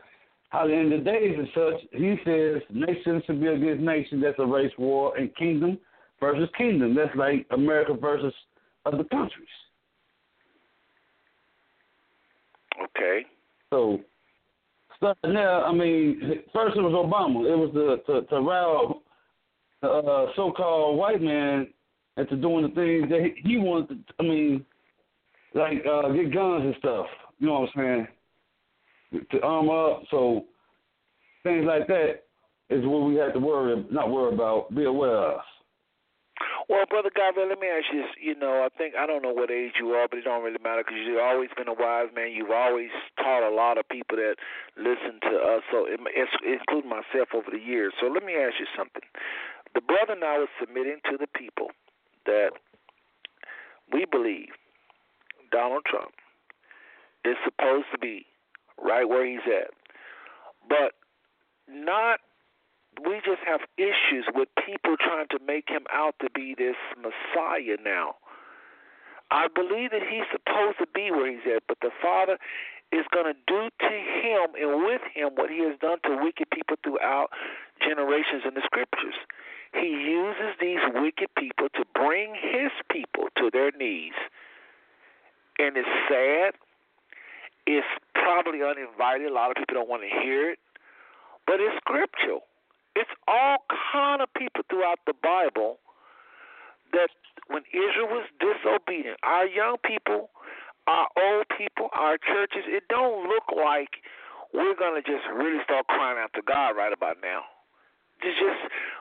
how 0.52 0.68
the 0.68 0.76
end 0.76 0.92
of 0.92 1.04
the 1.04 1.10
days 1.10 1.36
and 1.38 1.48
such, 1.56 1.82
he 1.94 2.16
says 2.26 2.62
nation 2.70 3.24
should 3.26 3.40
be 3.40 3.48
against 3.48 3.82
nation. 3.82 4.20
That's 4.20 4.38
a 4.38 4.46
race 4.46 4.72
war, 4.78 5.18
and 5.18 5.34
kingdom 5.38 5.80
versus 6.20 6.50
kingdom. 6.58 6.94
That's 6.94 7.16
like 7.16 7.48
America 7.52 7.94
versus 7.94 8.34
other 8.86 9.06
countries. 9.06 9.48
Okay. 12.84 13.26
So 13.70 14.02
starting 14.98 15.34
there, 15.34 15.64
I 15.64 15.72
mean, 15.72 16.44
first 16.52 16.76
it 16.76 16.82
was 16.82 16.94
Obama. 16.94 17.50
It 17.50 17.56
was 17.56 17.72
the 17.74 18.14
to, 18.14 18.22
to 18.28 18.42
rile 18.42 19.02
the 19.82 19.88
uh, 19.88 20.26
so-called 20.36 20.98
white 20.98 21.22
man 21.22 21.68
into 22.18 22.36
doing 22.36 22.64
the 22.64 22.76
things 22.76 23.10
that 23.10 23.22
he, 23.22 23.50
he 23.50 23.58
wanted. 23.58 24.06
To, 24.06 24.14
I 24.20 24.24
mean, 24.24 24.66
like 25.56 25.86
uh, 25.90 26.10
get 26.10 26.34
guns 26.34 26.66
and 26.66 26.76
stuff. 26.80 27.06
You 27.40 27.48
know 27.48 27.62
what 27.62 27.70
I'm 27.76 27.82
saying? 27.82 28.08
To 29.12 29.42
arm 29.42 29.70
up. 29.70 30.04
So 30.10 30.46
things 31.44 31.66
like 31.66 31.88
that 31.88 32.24
is 32.70 32.86
what 32.86 33.06
we 33.08 33.16
have 33.16 33.34
to 33.34 33.40
worry, 33.40 33.86
not 33.92 34.10
worry 34.10 34.34
about, 34.34 34.74
be 34.74 34.86
aware 34.86 35.36
of. 35.36 35.42
Well, 36.70 36.86
brother 36.90 37.12
Gabriel, 37.14 37.50
let 37.50 37.60
me 37.60 37.68
ask 37.68 37.92
you 37.92 38.02
this. 38.02 38.12
You 38.22 38.36
know, 38.36 38.64
I 38.64 38.70
think 38.78 38.96
I 38.96 39.06
don't 39.06 39.22
know 39.22 39.34
what 39.34 39.52
age 39.52 39.74
you 39.80 39.92
are, 39.92 40.08
but 40.08 40.20
it 40.20 40.24
don't 40.24 40.44
really 40.44 40.62
matter 40.64 40.84
because 40.86 41.04
you've 41.06 41.20
always 41.20 41.50
been 41.58 41.68
a 41.68 41.74
wise 41.74 42.08
man. 42.16 42.32
You've 42.32 42.56
always 42.56 42.90
taught 43.18 43.44
a 43.44 43.54
lot 43.54 43.78
of 43.78 43.88
people 43.90 44.16
that 44.18 44.36
listen 44.78 45.20
to 45.28 45.36
us, 45.38 45.62
so 45.70 45.86
it's, 45.86 46.32
including 46.46 46.90
myself 46.90 47.36
over 47.36 47.52
the 47.52 47.60
years. 47.60 47.94
So 48.00 48.08
let 48.08 48.24
me 48.24 48.36
ask 48.36 48.56
you 48.60 48.68
something. 48.78 49.04
The 49.76 49.82
brother 49.82 50.16
now 50.20 50.44
is 50.44 50.50
submitting 50.60 51.04
to 51.12 51.18
the 51.20 51.28
people 51.28 51.76
that 52.26 52.52
we 53.92 54.06
believe 54.10 54.56
Donald 55.52 55.84
Trump 55.86 56.16
is 57.26 57.36
supposed 57.44 57.88
to 57.92 58.00
be 58.00 58.26
right 58.82 59.08
where 59.08 59.26
he's 59.26 59.46
at, 59.48 59.72
but 60.68 60.94
not 61.68 62.20
we 63.06 63.22
just 63.24 63.42
have 63.48 63.62
issues 63.78 64.28
with 64.36 64.50
people 64.66 64.98
trying 65.00 65.28
to 65.32 65.40
make 65.46 65.70
him 65.70 65.86
out 65.94 66.16
to 66.22 66.30
be 66.36 66.56
this 66.58 66.76
Messiah 66.98 67.78
now. 67.84 68.16
I 69.32 69.48
believe 69.48 69.92
that 69.92 70.04
he's 70.04 70.28
supposed 70.28 70.78
to 70.80 70.88
be 70.94 71.10
where 71.10 71.32
he's 71.32 71.48
at, 71.48 71.64
but 71.68 71.78
the 71.82 71.92
Father 72.02 72.38
is 72.92 73.06
going 73.14 73.32
to 73.32 73.38
do 73.48 73.70
to 73.80 73.96
him 73.96 74.52
and 74.60 74.84
with 74.84 75.02
him 75.16 75.32
what 75.36 75.50
he 75.50 75.64
has 75.64 75.80
done 75.80 76.00
to 76.04 76.20
wicked 76.22 76.52
people 76.52 76.76
throughout 76.84 77.32
generations 77.80 78.44
in 78.46 78.54
the 78.54 78.62
scriptures. 78.66 79.16
He 79.74 79.88
uses 79.88 80.60
these 80.60 80.84
wicked 80.94 81.30
people 81.38 81.70
to 81.76 81.86
bring 81.96 82.36
his 82.36 82.72
people 82.92 83.32
to 83.38 83.50
their 83.52 83.72
knees. 83.72 84.20
And 85.58 85.78
it's 85.78 85.88
sad. 86.10 86.60
It's 87.68 87.88
probably 88.14 88.64
uninvited. 88.64 89.28
A 89.30 89.34
lot 89.34 89.52
of 89.52 89.56
people 89.56 89.76
don't 89.76 89.90
want 89.90 90.04
to 90.04 90.10
hear 90.10 90.52
it. 90.52 90.60
But 91.46 91.60
it's 91.60 91.76
scriptural. 91.78 92.42
It's 92.96 93.10
all 93.28 93.58
kind 93.92 94.22
of 94.22 94.34
people 94.34 94.64
throughout 94.70 95.00
the 95.08 95.14
Bible 95.14 95.80
that 96.94 97.10
when 97.48 97.64
Israel 97.72 98.08
was 98.08 98.28
disobedient, 98.40 99.18
our 99.24 99.48
young 99.48 99.78
people, 99.84 100.30
our 100.88 101.08
old 101.16 101.46
people, 101.58 101.90
our 101.94 102.18
churches, 102.18 102.64
it 102.68 102.84
don't 102.90 103.28
look 103.28 103.48
like 103.56 104.04
we're 104.54 104.76
gonna 104.76 105.02
just 105.02 105.24
really 105.34 105.64
start 105.64 105.88
crying 105.88 106.20
out 106.20 106.32
to 106.36 106.42
God 106.42 106.76
right 106.76 106.92
about 106.92 107.18
now. 107.24 107.44
It's 108.22 108.38
just 108.38 108.60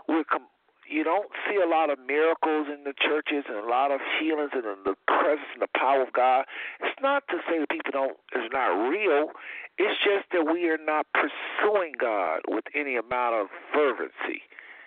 we're 0.08 0.24
com- 0.24 0.46
you 0.90 1.04
don't 1.04 1.30
see 1.48 1.56
a 1.56 1.68
lot 1.68 1.88
of 1.88 1.98
miracles 2.06 2.66
in 2.66 2.82
the 2.84 2.92
churches 2.98 3.44
and 3.48 3.56
a 3.56 3.68
lot 3.68 3.92
of 3.92 4.00
healings 4.18 4.50
and 4.52 4.64
the 4.84 4.96
presence 5.06 5.46
and 5.54 5.62
the 5.62 5.70
power 5.78 6.02
of 6.02 6.12
God. 6.12 6.44
It's 6.80 7.00
not 7.00 7.22
to 7.28 7.38
say 7.48 7.60
that 7.60 7.68
people 7.70 7.92
don't 7.92 8.16
it's 8.34 8.52
not 8.52 8.74
real. 8.88 9.30
It's 9.78 9.98
just 10.02 10.26
that 10.32 10.52
we 10.52 10.68
are 10.68 10.78
not 10.84 11.06
pursuing 11.14 11.92
God 11.98 12.40
with 12.48 12.64
any 12.74 12.96
amount 12.96 13.36
of 13.36 13.46
fervency. 13.72 14.42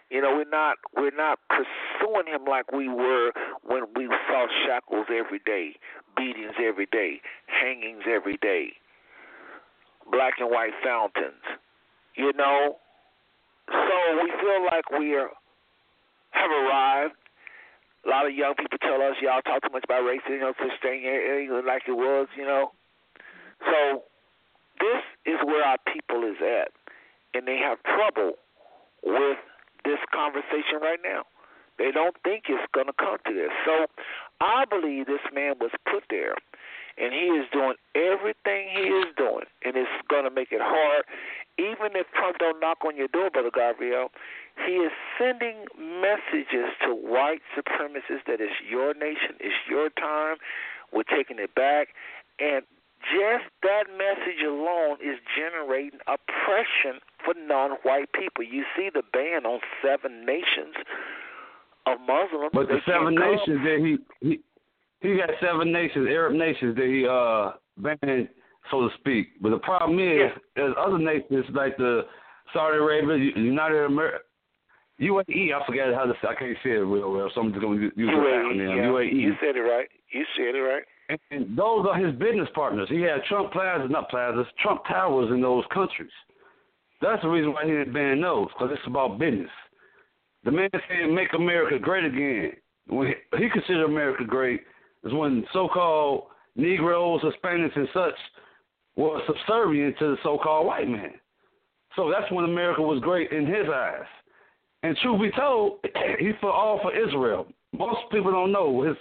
You 0.10 0.22
know, 0.22 0.36
we're 0.36 0.50
not 0.50 0.78
we're 0.96 1.16
not 1.16 1.40
pursuing 1.50 2.28
him 2.28 2.46
like 2.46 2.72
we 2.72 2.90
were 2.90 3.32
when 3.64 3.84
we 3.96 4.08
saw 4.28 4.48
shackles 4.66 5.08
every 5.10 5.40
day, 5.46 5.76
beatings 6.18 6.54
every 6.62 6.86
day, 6.92 7.22
hangings 7.48 8.04
every 8.08 8.38
day, 8.38 8.74
black 10.12 10.34
and 10.40 10.52
white 10.52 10.74
fountains. 10.84 11.42
You 12.16 12.34
know, 12.34 12.76
so 13.72 14.22
we 14.22 14.32
feel 14.40 14.66
like 14.66 14.92
we 14.92 15.16
are 15.16 15.30
have 16.34 16.52
arrived. 16.52 17.16
A 18.06 18.10
lot 18.10 18.26
of 18.26 18.36
young 18.36 18.54
people 18.56 18.78
tell 18.84 19.02
us, 19.02 19.16
y'all 19.22 19.42
talk 19.42 19.64
too 19.64 19.72
much 19.72 19.86
about 19.86 20.04
race, 20.04 20.22
you 20.28 20.40
know, 20.40 20.54
such 20.60 20.76
thing 20.82 21.04
it 21.06 21.50
ain't 21.50 21.66
like 21.66 21.84
it 21.88 21.96
was, 21.96 22.28
you 22.36 22.44
know. 22.44 22.74
So 23.64 24.04
this 24.80 25.02
is 25.26 25.40
where 25.46 25.64
our 25.64 25.78
people 25.88 26.28
is 26.28 26.36
at, 26.44 26.76
and 27.34 27.48
they 27.48 27.58
have 27.58 27.80
trouble 27.84 28.34
with 29.06 29.38
this 29.86 30.00
conversation 30.14 30.82
right 30.82 31.00
now. 31.04 31.24
They 31.80 31.92
don't 31.92 32.16
think 32.24 32.44
it's 32.50 32.68
going 32.74 32.88
to 32.88 32.94
come 32.94 33.18
to 33.26 33.34
this. 33.34 33.50
So 33.66 33.88
I 34.42 34.66
believe 34.66 35.08
this 35.08 35.24
man 35.34 35.56
was 35.60 35.72
put 35.90 36.04
there, 36.10 36.36
and 36.98 37.14
he 37.14 37.32
is 37.40 37.48
doing 37.52 37.76
everything 37.96 38.70
he 38.70 38.84
is 38.92 39.10
doing, 39.18 39.48
and 39.64 39.76
it's 39.76 39.90
going 40.10 40.26
to 40.26 40.30
make 40.30 40.52
it 40.52 40.62
hard. 40.62 41.06
Even 41.58 41.94
if 41.94 42.08
Trump 42.16 42.38
don't 42.40 42.60
knock 42.60 42.80
on 42.86 42.98
your 42.98 43.08
door, 43.08 43.30
Brother 43.30 43.52
Gabriel, 43.54 44.10
he 44.66 44.74
is 44.74 44.92
sending 45.20 45.66
messages 45.78 46.74
to 46.82 46.94
white 46.94 47.42
supremacists 47.56 48.26
that 48.28 48.42
it's 48.42 48.58
your 48.68 48.94
nation, 48.94 49.38
it's 49.40 49.56
your 49.70 49.90
time, 49.90 50.38
we're 50.92 51.04
taking 51.04 51.38
it 51.40 51.54
back, 51.54 51.90
and 52.40 52.64
just 53.12 53.46
that 53.62 53.86
message 53.98 54.42
alone 54.46 54.98
is 55.04 55.20
generating 55.36 56.00
oppression 56.08 57.02
for 57.24 57.34
non-white 57.36 58.12
people. 58.14 58.44
You 58.44 58.64
see 58.76 58.90
the 58.94 59.04
ban 59.12 59.46
on 59.46 59.60
seven 59.84 60.26
nations 60.26 60.76
of 61.86 62.00
Muslims. 62.00 62.52
But 62.54 62.68
the 62.68 62.80
seven 62.88 63.16
nations 63.16 63.60
that 63.64 63.80
he 63.80 64.28
he 64.28 64.40
he 65.02 65.18
got 65.18 65.30
seven 65.42 65.72
nations, 65.72 66.08
Arab 66.08 66.34
nations 66.34 66.76
that 66.78 66.86
he 66.86 67.06
uh 67.06 67.58
banned, 67.78 68.30
so 68.72 68.82
to 68.82 68.90
speak. 69.00 69.42
But 69.42 69.50
the 69.50 69.60
problem 69.60 70.00
is, 70.00 70.32
there's 70.56 70.76
other 70.78 70.98
nations 70.98 71.46
like 71.54 71.78
the 71.78 72.02
Saudi 72.54 72.78
Arabia, 72.78 73.32
United 73.36 73.86
America. 73.86 74.20
UAE, 75.02 75.54
I 75.54 75.66
forget 75.66 75.94
how 75.94 76.06
to 76.06 76.14
say. 76.22 76.28
I 76.30 76.36
can't 76.36 76.58
say 76.64 76.72
it 76.72 76.86
real 76.86 77.12
well, 77.12 77.30
so 77.34 77.42
I'm 77.42 77.52
just 77.52 77.62
going 77.62 77.78
to 77.78 77.84
use 77.84 77.94
the 77.96 78.02
UAE, 78.04 78.56
acronym. 78.56 78.78
yeah. 78.78 78.84
UAE. 78.84 79.14
You 79.14 79.34
said 79.42 79.56
it 79.56 79.62
right. 79.62 79.88
You 80.12 80.24
said 80.38 80.56
it 80.56 80.60
right. 80.60 80.84
And, 81.10 81.20
and 81.32 81.58
those 81.58 81.86
are 81.90 81.98
his 81.98 82.16
business 82.16 82.48
partners. 82.54 82.88
He 82.90 83.02
had 83.02 83.24
Trump 83.28 83.52
plazas, 83.52 83.90
not 83.90 84.10
plazas, 84.10 84.46
Trump 84.62 84.82
towers 84.88 85.32
in 85.32 85.42
those 85.42 85.64
countries. 85.74 86.12
That's 87.02 87.22
the 87.22 87.28
reason 87.28 87.54
why 87.54 87.66
he 87.66 87.72
didn't 87.72 87.94
ban 87.94 88.22
those, 88.22 88.48
because 88.50 88.70
it's 88.72 88.88
about 88.88 89.20
business. 89.20 89.50
The 90.46 90.52
man 90.52 90.70
said, 90.72 91.10
"Make 91.10 91.34
America 91.34 91.80
great 91.80 92.06
again." 92.06 92.54
When 92.88 93.08
he, 93.08 93.14
he 93.38 93.50
considered 93.50 93.86
America 93.86 94.24
great 94.26 94.62
is 95.04 95.14
when 95.14 95.46
so-called 95.54 96.28
Negroes, 96.56 97.22
Hispanics, 97.22 97.76
and 97.76 97.88
such 97.94 98.14
were 98.96 99.22
subservient 99.28 99.98
to 100.00 100.12
the 100.12 100.18
so-called 100.24 100.68
white 100.68 100.88
man. 100.88 101.14
So 101.96 102.12
that's 102.12 102.32
when 102.32 102.46
America 102.46 102.82
was 102.82 103.02
great 103.02 103.32
in 103.32 103.46
his 103.46 103.68
eyes. 103.74 104.06
And 104.84 104.98
truth 104.98 105.22
be 105.22 105.32
told, 105.32 105.80
he 106.20 106.32
fought 106.42 106.52
all 106.52 106.80
for 106.82 106.96
Israel. 106.96 107.48
Most 107.72 108.00
people 108.12 108.32
don't 108.32 108.52
know 108.52 108.82
his 108.84 108.96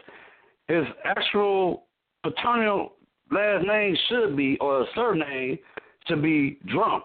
his 0.68 0.84
actual 1.04 1.84
paternal 2.22 2.94
last 3.30 3.66
name 3.66 3.96
should 4.08 4.36
be 4.36 4.56
or 4.60 4.86
surname 4.94 5.58
should 6.06 6.22
be 6.22 6.58
Trump. 6.70 7.04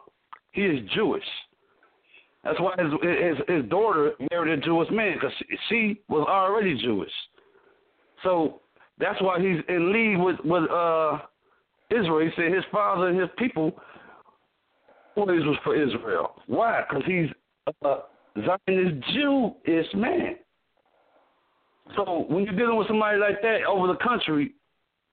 He 0.51 0.61
is 0.61 0.87
Jewish. 0.95 1.23
That's 2.43 2.59
why 2.59 2.75
his 2.77 2.91
his, 3.01 3.55
his 3.57 3.69
daughter 3.69 4.13
married 4.31 4.59
a 4.59 4.61
Jewish 4.61 4.89
man 4.91 5.15
because 5.15 5.33
she, 5.39 5.57
she 5.69 6.01
was 6.07 6.25
already 6.29 6.77
Jewish. 6.81 7.11
So 8.23 8.61
that's 8.99 9.21
why 9.21 9.39
he's 9.39 9.59
in 9.67 9.91
league 9.91 10.19
with 10.19 10.37
with 10.45 10.69
uh 10.69 11.19
Israel. 11.89 12.19
He 12.19 12.29
said 12.35 12.53
his 12.53 12.63
father 12.71 13.07
and 13.07 13.19
his 13.19 13.29
people 13.37 13.71
always 15.15 15.43
was 15.43 15.57
for 15.63 15.75
Israel. 15.75 16.33
Why? 16.47 16.83
Because 16.87 17.03
he's 17.05 17.29
a 17.83 17.97
Zionist 18.35 19.07
Jewish 19.13 19.87
man. 19.93 20.35
So 21.95 22.25
when 22.27 22.43
you're 22.43 22.55
dealing 22.55 22.77
with 22.77 22.87
somebody 22.87 23.17
like 23.17 23.41
that 23.41 23.63
over 23.67 23.87
the 23.87 23.95
country, 23.95 24.53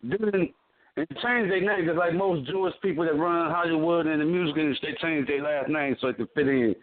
then 0.03 0.53
and 0.97 1.09
change 1.23 1.49
their 1.49 1.61
name 1.61 1.87
because 1.87 1.99
like 1.99 2.15
most 2.15 2.49
Jewish 2.49 2.75
people 2.83 3.05
that 3.05 3.15
run 3.15 3.51
Hollywood 3.51 4.07
and 4.07 4.21
the 4.21 4.25
music 4.25 4.57
industry, 4.57 4.93
they 4.93 5.07
change 5.07 5.27
their 5.27 5.43
last 5.43 5.69
name 5.69 5.97
so 6.01 6.09
it 6.09 6.17
can 6.17 6.29
fit 6.35 6.49
in, 6.49 6.75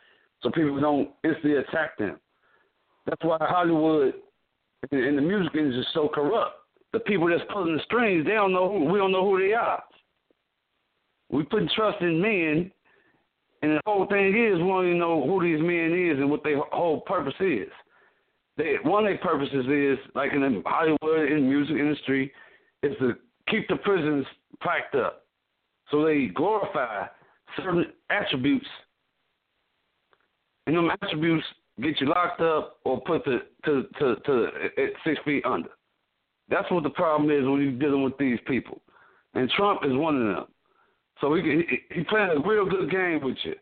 so 0.42 0.50
people 0.50 0.80
don't 0.82 1.12
instantly 1.24 1.56
attack 1.56 1.98
them. 1.98 2.20
That's 3.06 3.24
why 3.24 3.38
Hollywood 3.40 4.14
and, 4.92 5.02
and 5.02 5.18
the 5.18 5.22
music 5.22 5.56
industry 5.56 5.82
is 5.82 5.88
so 5.94 6.10
corrupt. 6.14 6.56
The 6.94 7.00
people 7.00 7.30
that's 7.30 7.42
pulling 7.52 7.78
the 7.78 7.84
strings, 7.84 8.26
they 8.26 8.34
don't 8.34 8.52
know 8.52 8.70
who, 8.70 8.86
we 8.86 9.00
don't 9.00 9.12
know 9.12 9.30
who 9.30 9.40
they 9.40 9.54
are. 9.54 9.82
We 11.30 11.44
put 11.44 11.70
trust 11.72 12.02
in 12.02 12.22
men, 12.22 12.72
and 13.62 13.72
the 13.72 13.82
whole 13.86 14.06
thing 14.08 14.28
is 14.28 14.60
we 14.60 14.68
don't 14.68 14.86
even 14.86 15.00
know 15.00 15.26
who 15.26 15.42
these 15.42 15.62
men 15.62 15.94
is 15.94 16.20
and 16.20 16.30
what 16.30 16.44
their 16.44 16.60
whole 16.72 17.02
purpose 17.02 17.34
is. 17.40 17.70
They, 18.58 18.76
one 18.84 19.06
of 19.06 19.10
their 19.10 19.18
purposes 19.20 19.66
is, 19.68 19.98
like 20.14 20.34
in 20.34 20.42
the 20.42 20.62
Hollywood 20.66 21.32
and 21.32 21.48
music 21.48 21.78
industry, 21.78 22.34
is 22.84 22.98
to 23.00 23.14
keep 23.48 23.68
the 23.70 23.78
prisons 23.78 24.26
packed 24.60 24.96
up. 24.96 25.24
So 25.90 26.04
they 26.04 26.28
glorify 26.28 27.06
certain 27.58 27.86
attributes, 28.10 28.68
and 30.68 30.76
them 30.76 30.92
attributes 31.02 31.46
get 31.82 32.00
you 32.02 32.08
locked 32.08 32.42
up 32.42 32.78
or 32.84 33.02
put 33.02 33.24
to 33.26 33.40
to 33.66 33.84
to, 34.00 34.16
to 34.26 34.48
at 34.78 34.90
six 35.06 35.20
feet 35.26 35.46
under. 35.46 35.70
That's 36.52 36.70
what 36.70 36.84
the 36.84 36.90
problem 36.90 37.32
is 37.32 37.48
when 37.48 37.62
you're 37.62 37.72
dealing 37.72 38.04
with 38.04 38.18
these 38.18 38.38
people, 38.46 38.82
and 39.34 39.50
Trump 39.52 39.82
is 39.86 39.94
one 39.94 40.22
of 40.22 40.36
them. 40.36 40.46
So 41.22 41.34
he 41.34 41.42
he, 41.42 41.96
he 41.96 42.04
playing 42.04 42.30
a 42.30 42.48
real 42.48 42.70
good 42.70 42.92
game 42.92 43.24
with 43.24 43.38
you. 43.44 43.56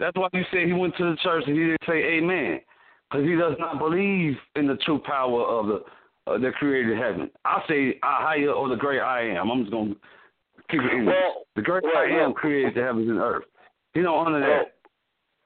That's 0.00 0.16
why 0.16 0.28
you 0.32 0.42
said 0.50 0.66
he 0.66 0.72
went 0.72 0.96
to 0.96 1.04
the 1.04 1.16
church 1.22 1.44
and 1.46 1.56
he 1.56 1.62
didn't 1.62 1.86
say 1.86 2.18
Amen, 2.18 2.60
because 3.08 3.24
he 3.24 3.36
does 3.36 3.54
not 3.60 3.78
believe 3.78 4.36
in 4.56 4.66
the 4.66 4.76
true 4.84 4.98
power 4.98 5.42
of 5.42 5.66
the 5.68 5.80
uh, 6.26 6.38
that 6.38 6.54
created 6.54 6.98
heaven. 6.98 7.30
I 7.44 7.62
say 7.68 7.98
I 8.02 8.18
higher 8.20 8.50
or 8.50 8.68
the 8.68 8.76
great 8.76 9.00
I 9.00 9.22
am. 9.28 9.48
I'm 9.48 9.60
just 9.60 9.72
gonna 9.72 9.94
keep 10.68 10.80
it 10.80 10.92
in. 10.92 11.06
Well, 11.06 11.46
the 11.54 11.62
great 11.62 11.84
well, 11.84 11.96
I 11.96 12.06
am 12.06 12.10
well, 12.10 12.32
created 12.32 12.74
the 12.74 12.82
heavens 12.82 13.08
and 13.08 13.20
earth. 13.20 13.44
He 13.94 14.02
don't 14.02 14.26
honor 14.26 14.40
that. 14.40 14.74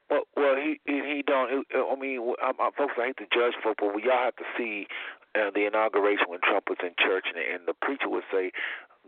well, 0.09 0.23
well, 0.35 0.57
he 0.57 0.81
he 0.87 0.95
he 0.95 1.23
don't. 1.27 1.67
I 1.75 2.01
mean, 2.01 2.33
I, 2.43 2.53
I, 2.59 2.71
folks, 2.77 2.95
I 2.97 3.09
hate 3.09 3.19
to 3.19 3.25
judge 3.25 3.53
folks, 3.63 3.77
but 3.81 3.95
we 3.95 4.11
all 4.11 4.25
have 4.25 4.37
to 4.37 4.45
see 4.57 4.87
uh, 5.35 5.51
the 5.55 5.67
inauguration 5.67 6.27
when 6.29 6.41
Trump 6.41 6.69
was 6.69 6.79
in 6.83 6.91
church, 6.99 7.27
and, 7.35 7.39
and 7.39 7.69
the 7.69 7.75
preacher 7.75 8.09
would 8.09 8.25
say, 8.33 8.53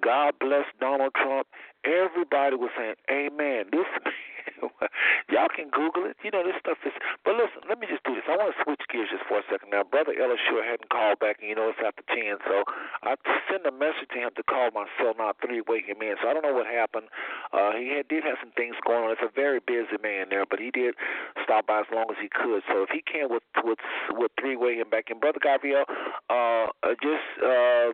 "God 0.00 0.34
bless 0.38 0.66
Donald 0.80 1.12
Trump." 1.14 1.46
Everybody 1.84 2.56
was 2.56 2.70
saying, 2.76 2.94
"Amen." 3.10 3.66
This 3.72 3.86
y'all 5.32 5.50
can 5.50 5.70
Google 5.70 6.06
it. 6.06 6.16
You 6.22 6.30
know 6.30 6.44
this 6.46 6.58
stuff 6.60 6.78
is. 6.86 6.94
But 7.24 7.34
listen, 7.34 7.66
let 7.68 7.78
me 7.78 7.86
just 7.90 8.04
do 8.04 8.14
this. 8.14 8.26
I 8.30 8.36
want 8.36 8.54
to 8.54 8.58
switch 8.62 8.82
gears 8.90 9.10
just 9.10 9.26
for 9.26 9.42
a 9.42 9.46
second. 9.50 9.70
Now, 9.70 9.82
brother 9.82 10.14
Elishua 10.14 10.62
hadn't 10.62 10.90
called 10.90 11.18
back, 11.18 11.42
and 11.42 11.48
you 11.48 11.56
know 11.56 11.70
it's 11.70 11.82
after 11.82 12.02
ten, 12.10 12.38
so 12.46 12.62
I 13.02 13.18
sent 13.50 13.66
a 13.66 13.74
message 13.74 14.10
to 14.14 14.18
him 14.18 14.30
to 14.36 14.42
call 14.42 14.70
my 14.74 14.86
cell 14.98 15.14
now 15.18 15.34
three 15.42 15.62
wake 15.66 15.86
him 15.86 16.02
in. 16.02 16.14
So 16.22 16.28
I 16.28 16.32
don't 16.34 16.46
know 16.46 16.54
what 16.54 16.66
happened. 16.66 17.10
Uh, 17.50 17.74
he 17.78 17.96
had, 17.96 18.06
did 18.08 18.22
have 18.24 18.38
some 18.38 18.52
things 18.54 18.76
going 18.86 19.04
on. 19.04 19.10
It's 19.10 19.24
a 19.24 19.32
very 19.32 19.60
busy 19.60 19.98
man 20.02 20.30
there, 20.30 20.46
but 20.46 20.58
he 20.58 20.70
did 20.70 20.94
stop 21.42 21.66
by 21.66 21.80
as 21.82 21.90
long 21.90 22.06
as 22.10 22.18
he 22.20 22.28
could. 22.28 22.62
So 22.70 22.82
if 22.82 22.90
he 22.90 23.02
can 23.02 23.28
with 23.30 23.46
with 23.64 23.78
with 24.14 24.30
three 24.38 24.56
way 24.56 24.78
him 24.78 24.90
back 24.90 25.10
in, 25.10 25.18
brother 25.18 25.40
Gabriel, 25.42 25.84
uh, 26.30 26.70
uh 26.82 26.94
just. 27.02 27.26
Uh, 27.42 27.92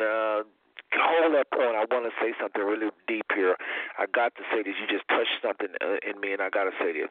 uh, 0.00 0.42
hold 0.98 1.34
that 1.34 1.50
point. 1.50 1.78
I 1.78 1.86
want 1.90 2.06
to 2.06 2.14
say 2.18 2.34
something 2.40 2.62
really 2.62 2.90
deep 3.06 3.26
here. 3.34 3.56
I 3.98 4.06
got 4.10 4.34
to 4.36 4.42
say 4.50 4.62
this. 4.62 4.74
You 4.80 4.86
just 4.90 5.06
touched 5.08 5.38
something 5.42 5.70
uh, 5.80 6.02
in 6.02 6.20
me, 6.20 6.32
and 6.32 6.42
I 6.42 6.50
got 6.50 6.64
to 6.64 6.74
say 6.80 6.92
this. 6.92 7.08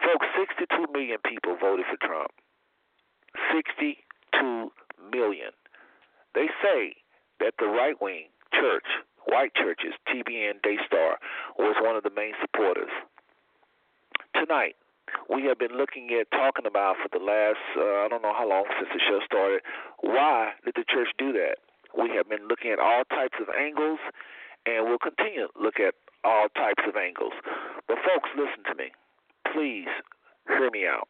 Folks, 0.00 0.26
62 0.36 0.92
million 0.92 1.18
people 1.24 1.56
voted 1.60 1.86
for 1.90 1.98
Trump. 2.00 2.32
62 3.52 4.72
million. 5.12 5.52
They 6.34 6.48
say 6.62 6.96
that 7.40 7.54
the 7.58 7.66
right 7.66 8.00
wing 8.00 8.28
church, 8.52 8.86
white 9.26 9.54
churches, 9.54 9.92
TBN, 10.08 10.62
Daystar, 10.62 11.18
was 11.58 11.76
one 11.80 11.96
of 11.96 12.02
the 12.02 12.14
main 12.14 12.32
supporters. 12.40 12.90
Tonight, 14.34 14.76
we 15.28 15.44
have 15.44 15.58
been 15.58 15.76
looking 15.76 16.10
at 16.18 16.30
talking 16.30 16.66
about 16.66 16.96
for 17.02 17.08
the 17.12 17.24
last 17.24 17.60
uh, 17.76 18.04
I 18.04 18.08
don't 18.08 18.22
know 18.22 18.34
how 18.36 18.48
long 18.48 18.64
since 18.78 18.88
the 18.92 19.00
show 19.00 19.20
started. 19.24 19.60
Why 20.00 20.52
did 20.64 20.74
the 20.76 20.84
church 20.88 21.08
do 21.18 21.32
that? 21.32 21.58
We 21.96 22.10
have 22.16 22.28
been 22.28 22.48
looking 22.48 22.70
at 22.70 22.78
all 22.78 23.04
types 23.04 23.36
of 23.40 23.48
angles, 23.54 23.98
and 24.66 24.86
we'll 24.86 24.98
continue 24.98 25.48
to 25.48 25.60
look 25.60 25.80
at 25.80 25.94
all 26.24 26.48
types 26.54 26.82
of 26.86 26.96
angles. 26.96 27.32
But, 27.86 27.98
folks, 28.04 28.28
listen 28.36 28.64
to 28.68 28.74
me. 28.74 28.90
Please 29.52 29.88
hear 30.46 30.70
me 30.70 30.86
out. 30.86 31.08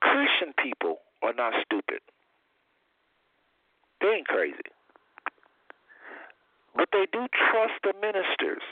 Christian 0.00 0.52
people 0.62 0.98
are 1.22 1.32
not 1.32 1.54
stupid, 1.64 2.00
they 4.00 4.08
ain't 4.08 4.28
crazy. 4.28 4.68
But 6.76 6.88
they 6.92 7.06
do 7.12 7.26
trust 7.32 7.74
the 7.82 7.94
ministers, 8.00 8.62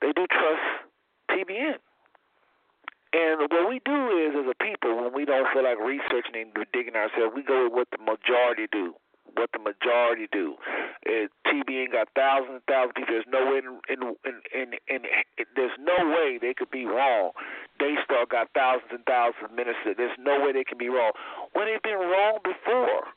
they 0.00 0.12
do 0.12 0.26
trust 0.26 0.86
TBN. 1.30 1.76
And 3.12 3.40
what 3.50 3.68
we 3.68 3.80
do 3.84 4.08
is, 4.16 4.32
as 4.32 4.48
a 4.48 4.56
people, 4.56 4.96
when 4.96 5.12
we 5.12 5.24
don't 5.24 5.46
feel 5.52 5.64
like 5.64 5.78
researching 5.78 6.32
and 6.32 6.48
digging 6.72 6.96
ourselves, 6.96 7.36
we 7.36 7.42
go 7.42 7.64
with 7.64 7.72
what 7.72 7.88
the 7.92 8.00
majority 8.00 8.66
do. 8.72 8.94
What 9.36 9.50
the 9.52 9.60
majority 9.60 10.28
do. 10.32 10.56
Uh, 11.06 11.28
TBN 11.48 11.92
got 11.92 12.08
thousands 12.16 12.60
and 12.60 12.66
thousands 12.68 12.92
of 12.92 12.96
people. 12.96 13.14
There's 13.16 13.32
no 13.32 13.48
way, 13.48 13.60
in, 13.60 13.80
in, 13.88 14.00
in, 14.24 14.36
in, 14.52 14.68
in, 14.88 15.00
in, 15.36 15.44
there's 15.56 15.76
no 15.80 15.96
way 16.08 16.38
they 16.40 16.52
could 16.52 16.70
be 16.70 16.84
wrong. 16.84 17.32
Daystar 17.78 18.24
got 18.28 18.48
thousands 18.54 18.92
and 18.92 19.04
thousands 19.04 19.44
of 19.44 19.52
ministers. 19.52 19.96
There's 19.96 20.16
no 20.20 20.40
way 20.40 20.52
they 20.52 20.64
can 20.64 20.76
be 20.76 20.88
wrong. 20.88 21.12
When 21.52 21.66
they've 21.66 21.82
been 21.82 22.00
wrong 22.00 22.40
before, 22.44 23.08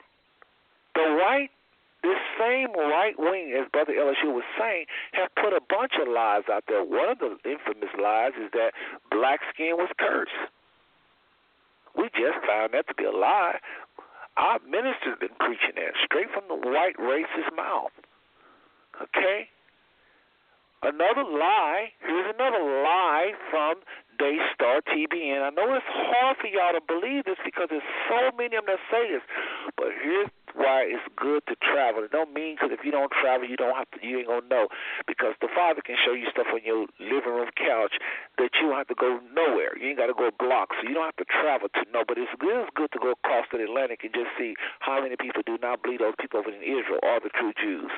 the 0.95 1.19
right 1.19 1.51
this 2.05 2.21
same 2.37 2.69
right 2.77 3.17
wing, 3.17 3.57
as 3.57 3.65
Brother 3.73 3.93
Elishua 3.97 4.29
was 4.29 4.45
saying, 4.59 4.85
have 5.13 5.33
put 5.33 5.57
a 5.57 5.61
bunch 5.61 5.93
of 5.97 6.07
lies 6.07 6.45
out 6.51 6.65
there. 6.67 6.85
One 6.85 7.09
of 7.09 7.17
the 7.17 7.33
infamous 7.41 7.89
lies 7.97 8.37
is 8.37 8.53
that 8.53 8.77
black 9.09 9.41
skin 9.49 9.73
was 9.73 9.89
cursed. 9.97 10.53
We 11.97 12.13
just 12.13 12.45
found 12.45 12.77
that 12.77 12.87
to 12.87 12.93
be 12.93 13.05
a 13.05 13.11
lie. 13.11 13.57
Our 14.37 14.59
minister's 14.69 15.17
been 15.19 15.33
preaching 15.39 15.81
that 15.81 15.97
straight 16.03 16.29
from 16.29 16.43
the 16.47 16.55
white 16.69 16.97
racist 17.01 17.55
mouth. 17.55 17.95
Okay? 19.01 19.49
Another 20.83 21.23
lie, 21.23 21.89
here's 22.05 22.35
another 22.35 22.61
lie 22.61 23.31
from 23.49 23.81
Daystar 24.17 24.81
TBN. 24.87 25.41
I 25.43 25.51
know 25.51 25.73
it's 25.75 25.85
hard 25.87 26.37
for 26.37 26.47
y'all 26.47 26.73
to 26.73 26.83
believe 26.83 27.25
this 27.25 27.39
because 27.43 27.67
there's 27.69 27.85
so 28.09 28.31
many 28.37 28.55
of 28.55 28.65
them 28.65 28.75
that 28.75 28.81
say 28.91 29.11
this, 29.11 29.23
but 29.77 29.91
here's 30.01 30.29
why 30.55 30.87
it's 30.87 31.03
good 31.19 31.43
to 31.51 31.55
travel. 31.59 32.03
It 32.07 32.15
don't 32.15 32.31
mean 32.31 32.55
because 32.55 32.71
if 32.71 32.87
you 32.87 32.91
don't 32.91 33.11
travel, 33.11 33.43
you 33.43 33.59
don't 33.59 33.75
have 33.75 33.91
to. 33.91 33.99
You 33.99 34.23
ain't 34.23 34.31
gonna 34.31 34.47
know 34.47 34.71
because 35.05 35.35
the 35.43 35.51
Father 35.51 35.83
can 35.83 35.99
show 35.99 36.15
you 36.15 36.31
stuff 36.31 36.47
on 36.49 36.63
your 36.63 36.87
living 36.99 37.35
room 37.35 37.51
couch 37.59 37.99
that 38.39 38.55
you 38.55 38.71
don't 38.71 38.79
have 38.79 38.87
to 38.87 38.95
go 38.95 39.19
nowhere. 39.35 39.75
You 39.77 39.91
ain't 39.91 39.99
got 39.99 40.07
to 40.07 40.17
go 40.17 40.31
blocks, 40.31 40.75
so 40.79 40.87
you 40.87 40.95
don't 40.95 41.11
have 41.11 41.19
to 41.19 41.27
travel 41.27 41.67
to 41.67 41.83
know. 41.91 42.07
But 42.07 42.17
it's 42.17 42.31
good. 42.39 42.55
It's 42.65 42.73
good 42.73 42.91
to 42.95 42.99
go 42.99 43.11
across 43.19 43.45
the 43.51 43.59
Atlantic 43.59 44.07
and 44.07 44.15
just 44.15 44.31
see 44.39 44.55
how 44.79 45.03
many 45.03 45.19
people 45.19 45.43
do 45.45 45.59
not 45.59 45.83
believe 45.83 45.99
those 45.99 46.17
people 46.19 46.39
over 46.39 46.49
in 46.49 46.63
Israel 46.63 47.03
are 47.03 47.19
the 47.19 47.29
true 47.35 47.51
Jews. 47.59 47.91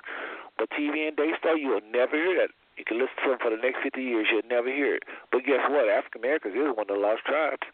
But 0.57 0.73
TBN 0.73 1.14
and 1.14 1.18
Daystar, 1.18 1.56
you 1.56 1.77
will 1.77 1.85
never 1.94 2.18
hear 2.18 2.35
that. 2.41 2.52
You 2.78 2.86
can 2.86 2.98
listen 3.02 3.18
to 3.26 3.30
them 3.34 3.40
for 3.41 3.49
the 3.49 3.58
next 3.58 3.82
50 3.82 4.02
years, 4.02 4.28
you'll 4.32 4.45
never 4.49 4.70
hear 4.70 4.95
it. 4.95 5.04
But 5.32 5.45
guess 5.45 5.66
what? 5.70 5.90
African 5.90 6.22
Americans 6.22 6.54
is 6.54 6.78
one 6.78 6.86
of 6.86 6.94
the 6.94 7.02
lost 7.02 7.26
tribes. 7.26 7.66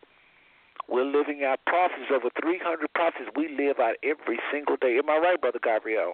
We're 0.87 1.05
living 1.05 1.43
out 1.43 1.59
prophecies, 1.67 2.11
over 2.11 2.29
300 2.41 2.87
prophecies 2.93 3.27
we 3.35 3.49
live 3.55 3.79
out 3.79 3.95
every 4.03 4.39
single 4.51 4.75
day. 4.77 4.97
Am 4.97 5.09
I 5.09 5.17
right, 5.17 5.39
Brother 5.39 5.59
Gabriel? 5.61 6.13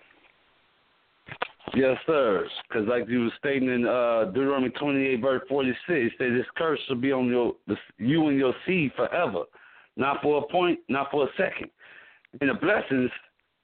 Yes, 1.75 1.97
sir. 2.05 2.47
Because 2.67 2.87
like 2.87 3.07
you 3.07 3.25
were 3.25 3.33
stating 3.37 3.69
in 3.69 3.85
uh, 3.85 4.25
Deuteronomy 4.25 4.69
28, 4.69 5.21
verse 5.21 5.41
46, 5.47 5.77
it 5.87 6.11
says 6.17 6.31
this 6.33 6.45
curse 6.57 6.79
shall 6.87 6.95
be 6.95 7.11
on 7.11 7.27
your 7.27 7.53
you 7.97 8.27
and 8.27 8.37
your 8.37 8.53
seed 8.65 8.91
forever, 8.95 9.43
not 9.95 10.21
for 10.21 10.43
a 10.43 10.51
point, 10.51 10.79
not 10.87 11.11
for 11.11 11.25
a 11.25 11.29
second. 11.37 11.69
And 12.41 12.49
the 12.49 12.55
blessings 12.55 13.11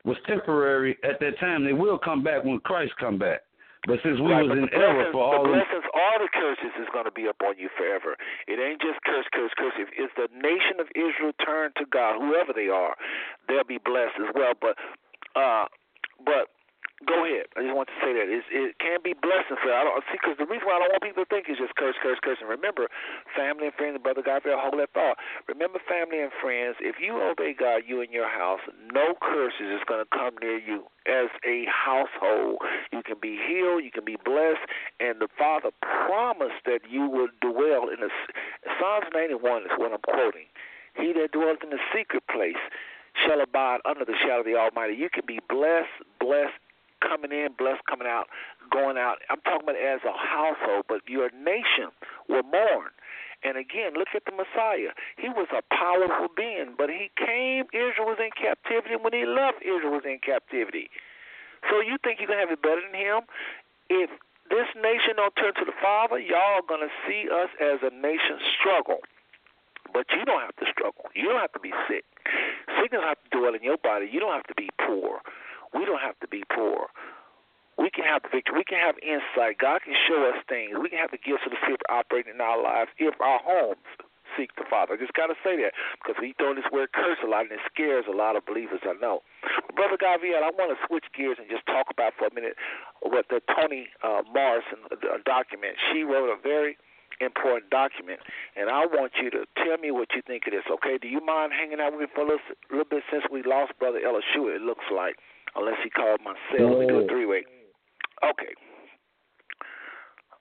was 0.03 0.17
temporary 0.27 0.97
at 1.03 1.19
that 1.19 1.39
time. 1.39 1.65
They 1.65 1.73
will 1.73 1.97
come 1.97 2.23
back 2.23 2.43
when 2.43 2.59
Christ 2.59 2.93
come 2.99 3.17
back. 3.17 3.41
But 3.85 4.01
since 4.01 4.17
we 4.17 4.33
right, 4.33 4.41
was 4.41 4.57
in 4.57 4.69
error 4.73 5.09
for 5.13 5.21
all 5.21 5.45
the 5.45 5.53
blessings, 5.53 5.85
all 5.93 6.17
the 6.17 6.29
curses 6.33 6.73
is 6.81 6.89
going 6.89 7.05
to 7.05 7.13
be 7.13 7.29
upon 7.29 7.57
you 7.61 7.69
forever. 7.77 8.17
It 8.49 8.57
ain't 8.57 8.81
just 8.81 8.97
curse, 9.05 9.29
curse, 9.29 9.53
curse. 9.53 9.77
If 9.77 9.93
it's 9.93 10.13
the 10.17 10.29
nation 10.33 10.81
of 10.81 10.89
Israel 10.97 11.33
turn 11.37 11.69
to 11.77 11.85
God, 11.85 12.17
whoever 12.17 12.49
they 12.49 12.67
are, 12.67 12.97
they'll 13.47 13.67
be 13.67 13.77
blessed 13.77 14.17
as 14.17 14.33
well. 14.33 14.57
But, 14.57 14.73
uh, 15.37 15.69
but 16.25 16.49
Go 17.03 17.27
ahead. 17.27 17.51
I 17.59 17.67
just 17.67 17.75
want 17.75 17.91
to 17.91 17.97
say 17.99 18.15
that 18.15 18.31
it's, 18.31 18.47
it 18.47 18.79
can 18.79 19.03
be 19.03 19.11
blessings. 19.11 19.59
I 19.59 19.83
don't 19.83 19.99
see 20.07 20.15
because 20.15 20.39
the 20.39 20.47
reason 20.47 20.63
why 20.63 20.79
I 20.79 20.87
don't 20.87 20.95
want 20.95 21.03
people 21.03 21.27
to 21.27 21.29
think 21.29 21.51
is 21.51 21.59
just 21.59 21.75
curse, 21.75 21.99
curse, 21.99 22.23
curse. 22.23 22.39
And 22.39 22.47
remember, 22.47 22.87
family 23.35 23.67
and 23.67 23.75
friends, 23.75 23.99
And 23.99 24.03
brother 24.03 24.23
Gabriel, 24.23 24.55
hold 24.63 24.79
that 24.79 24.95
thought. 24.95 25.19
Remember, 25.51 25.83
family 25.83 26.23
and 26.23 26.31
friends. 26.39 26.79
If 26.79 27.03
you 27.03 27.19
obey 27.19 27.51
God, 27.51 27.83
you 27.83 27.99
and 27.99 28.15
your 28.15 28.31
house, 28.31 28.63
no 28.95 29.11
curses 29.19 29.75
is 29.75 29.83
going 29.83 30.07
to 30.07 30.09
come 30.09 30.39
near 30.39 30.55
you. 30.55 30.87
As 31.03 31.27
a 31.43 31.67
household, 31.67 32.63
you 32.95 33.03
can 33.03 33.19
be 33.19 33.35
healed, 33.43 33.83
you 33.83 33.91
can 33.91 34.07
be 34.07 34.15
blessed, 34.23 34.63
and 35.03 35.19
the 35.19 35.27
Father 35.35 35.75
promised 35.83 36.63
that 36.63 36.87
you 36.87 37.11
will 37.11 37.27
dwell 37.43 37.91
in 37.91 37.99
the 37.99 38.09
Psalms 38.79 39.11
91 39.13 39.67
is 39.67 39.75
what 39.75 39.91
I'm 39.91 39.99
quoting. 39.99 40.47
He 40.95 41.11
that 41.19 41.35
dwells 41.35 41.59
in 41.61 41.69
the 41.75 41.83
secret 41.91 42.23
place 42.31 42.59
shall 43.15 43.41
abide 43.41 43.79
under 43.85 44.05
the 44.05 44.15
shadow 44.19 44.39
of 44.39 44.45
the 44.45 44.55
Almighty. 44.55 44.95
You 44.95 45.09
can 45.09 45.23
be 45.25 45.39
blessed, 45.47 46.03
blessed, 46.19 46.55
coming 47.05 47.31
in, 47.31 47.53
blessed 47.57 47.85
coming 47.85 48.07
out, 48.07 48.25
going 48.73 48.97
out. 48.97 49.21
I'm 49.29 49.41
talking 49.45 49.69
about 49.69 49.77
as 49.77 50.01
a 50.01 50.15
household, 50.17 50.85
but 50.89 51.05
your 51.07 51.29
nation 51.31 51.93
will 52.27 52.43
mourn. 52.43 52.89
And 53.45 53.57
again, 53.61 53.93
look 53.93 54.09
at 54.17 54.25
the 54.25 54.33
Messiah. 54.33 54.97
He 55.21 55.29
was 55.29 55.45
a 55.53 55.61
powerful 55.69 56.33
being, 56.33 56.73
but 56.73 56.89
he 56.89 57.13
came, 57.13 57.69
Israel 57.69 58.09
was 58.09 58.17
in 58.17 58.33
captivity. 58.33 58.97
When 58.97 59.13
he 59.13 59.29
left, 59.29 59.61
Israel 59.61 59.93
was 59.93 60.05
in 60.05 60.17
captivity. 60.17 60.89
So 61.69 61.77
you 61.81 62.01
think 62.01 62.17
you're 62.17 62.29
going 62.29 62.41
to 62.41 62.45
have 62.49 62.53
it 62.53 62.61
better 62.61 62.81
than 62.81 62.97
him? 62.97 63.29
If 63.89 64.09
this 64.49 64.69
nation 64.73 65.21
don't 65.21 65.35
turn 65.37 65.53
to 65.61 65.65
the 65.65 65.77
Father, 65.77 66.17
y'all 66.17 66.61
are 66.61 66.65
going 66.65 66.81
to 66.81 66.93
see 67.05 67.29
us 67.29 67.53
as 67.61 67.85
a 67.85 67.93
nation 67.93 68.41
struggle. 68.57 69.05
But 69.93 70.09
you 70.09 70.25
don't 70.25 70.41
have 70.41 70.55
to 70.57 70.65
struggle. 70.69 71.05
You 71.13 71.29
don't 71.29 71.41
have 71.41 71.53
to 71.53 71.61
be 71.61 71.73
sick. 71.85 72.05
Sickness 72.81 73.01
have 73.05 73.21
to 73.21 73.29
dwell 73.29 73.53
in 73.53 73.61
your 73.61 73.77
body. 73.77 74.09
You 74.09 74.19
don't 74.19 74.33
have 74.33 74.49
to 74.49 74.57
be 74.57 74.69
poor. 74.81 75.21
We 75.75 75.85
don't 75.85 76.01
have 76.01 76.17
to 76.23 76.27
be 76.27 76.43
poor. 76.47 76.87
We 77.77 77.91
can 77.91 78.07
have 78.07 78.23
the 78.23 78.31
victory. 78.31 78.55
We 78.55 78.63
can 78.63 78.79
have 78.79 78.95
insight. 79.03 79.59
God 79.59 79.83
can 79.83 79.93
show 80.07 80.31
us 80.31 80.39
things. 80.47 80.79
We 80.79 80.87
can 80.87 80.99
have 80.99 81.11
the 81.11 81.19
gifts 81.19 81.43
of 81.43 81.51
the 81.51 81.59
Spirit 81.59 81.83
operating 81.91 82.33
in 82.35 82.41
our 82.41 82.55
lives 82.55 82.89
if 82.97 83.19
our 83.19 83.43
homes 83.43 83.83
seek 84.39 84.55
the 84.55 84.63
Father. 84.67 84.95
I 84.95 84.97
just 84.97 85.13
got 85.13 85.27
to 85.27 85.37
say 85.43 85.59
that 85.59 85.75
because 85.99 86.15
we 86.19 86.35
throw 86.39 86.55
this 86.55 86.67
word 86.71 86.91
curse 86.95 87.19
a 87.23 87.27
lot 87.27 87.47
and 87.47 87.51
it 87.51 87.63
scares 87.67 88.05
a 88.07 88.15
lot 88.15 88.35
of 88.35 88.47
believers, 88.47 88.79
I 88.83 88.95
know. 88.99 89.23
Brother 89.75 89.99
Gabriel, 89.99 90.43
I 90.43 90.51
want 90.55 90.71
to 90.71 90.79
switch 90.87 91.05
gears 91.11 91.37
and 91.39 91.51
just 91.51 91.67
talk 91.67 91.87
about 91.91 92.15
for 92.15 92.27
a 92.27 92.33
minute 92.33 92.55
what 93.03 93.27
the 93.27 93.43
Toni 93.51 93.91
uh, 94.03 94.23
Morrison 94.31 94.87
uh, 94.91 95.19
document. 95.27 95.75
She 95.91 96.03
wrote 96.03 96.31
a 96.31 96.39
very 96.39 96.79
important 97.19 97.71
document, 97.71 98.19
and 98.55 98.69
I 98.69 98.87
want 98.87 99.15
you 99.21 99.31
to 99.31 99.47
tell 99.55 99.77
me 99.79 99.91
what 99.91 100.11
you 100.15 100.21
think 100.23 100.47
of 100.47 100.51
this, 100.51 100.67
okay? 100.79 100.97
Do 100.99 101.07
you 101.07 101.23
mind 101.23 101.51
hanging 101.55 101.79
out 101.79 101.91
with 101.95 102.01
me 102.01 102.07
for 102.11 102.23
a 102.23 102.27
little, 102.27 102.47
little 102.71 102.87
bit 102.87 103.03
since 103.11 103.23
we 103.31 103.43
lost 103.43 103.71
Brother 103.79 103.99
Elishua, 103.99 104.55
it 104.55 104.63
looks 104.63 104.87
like 104.91 105.15
unless 105.55 105.77
he 105.83 105.89
called 105.89 106.19
my 106.23 106.33
cell. 106.51 106.79
We 106.79 106.87
do 106.87 106.99
a 106.99 107.07
three 107.07 107.25
way. 107.25 107.43
Okay. 108.23 108.53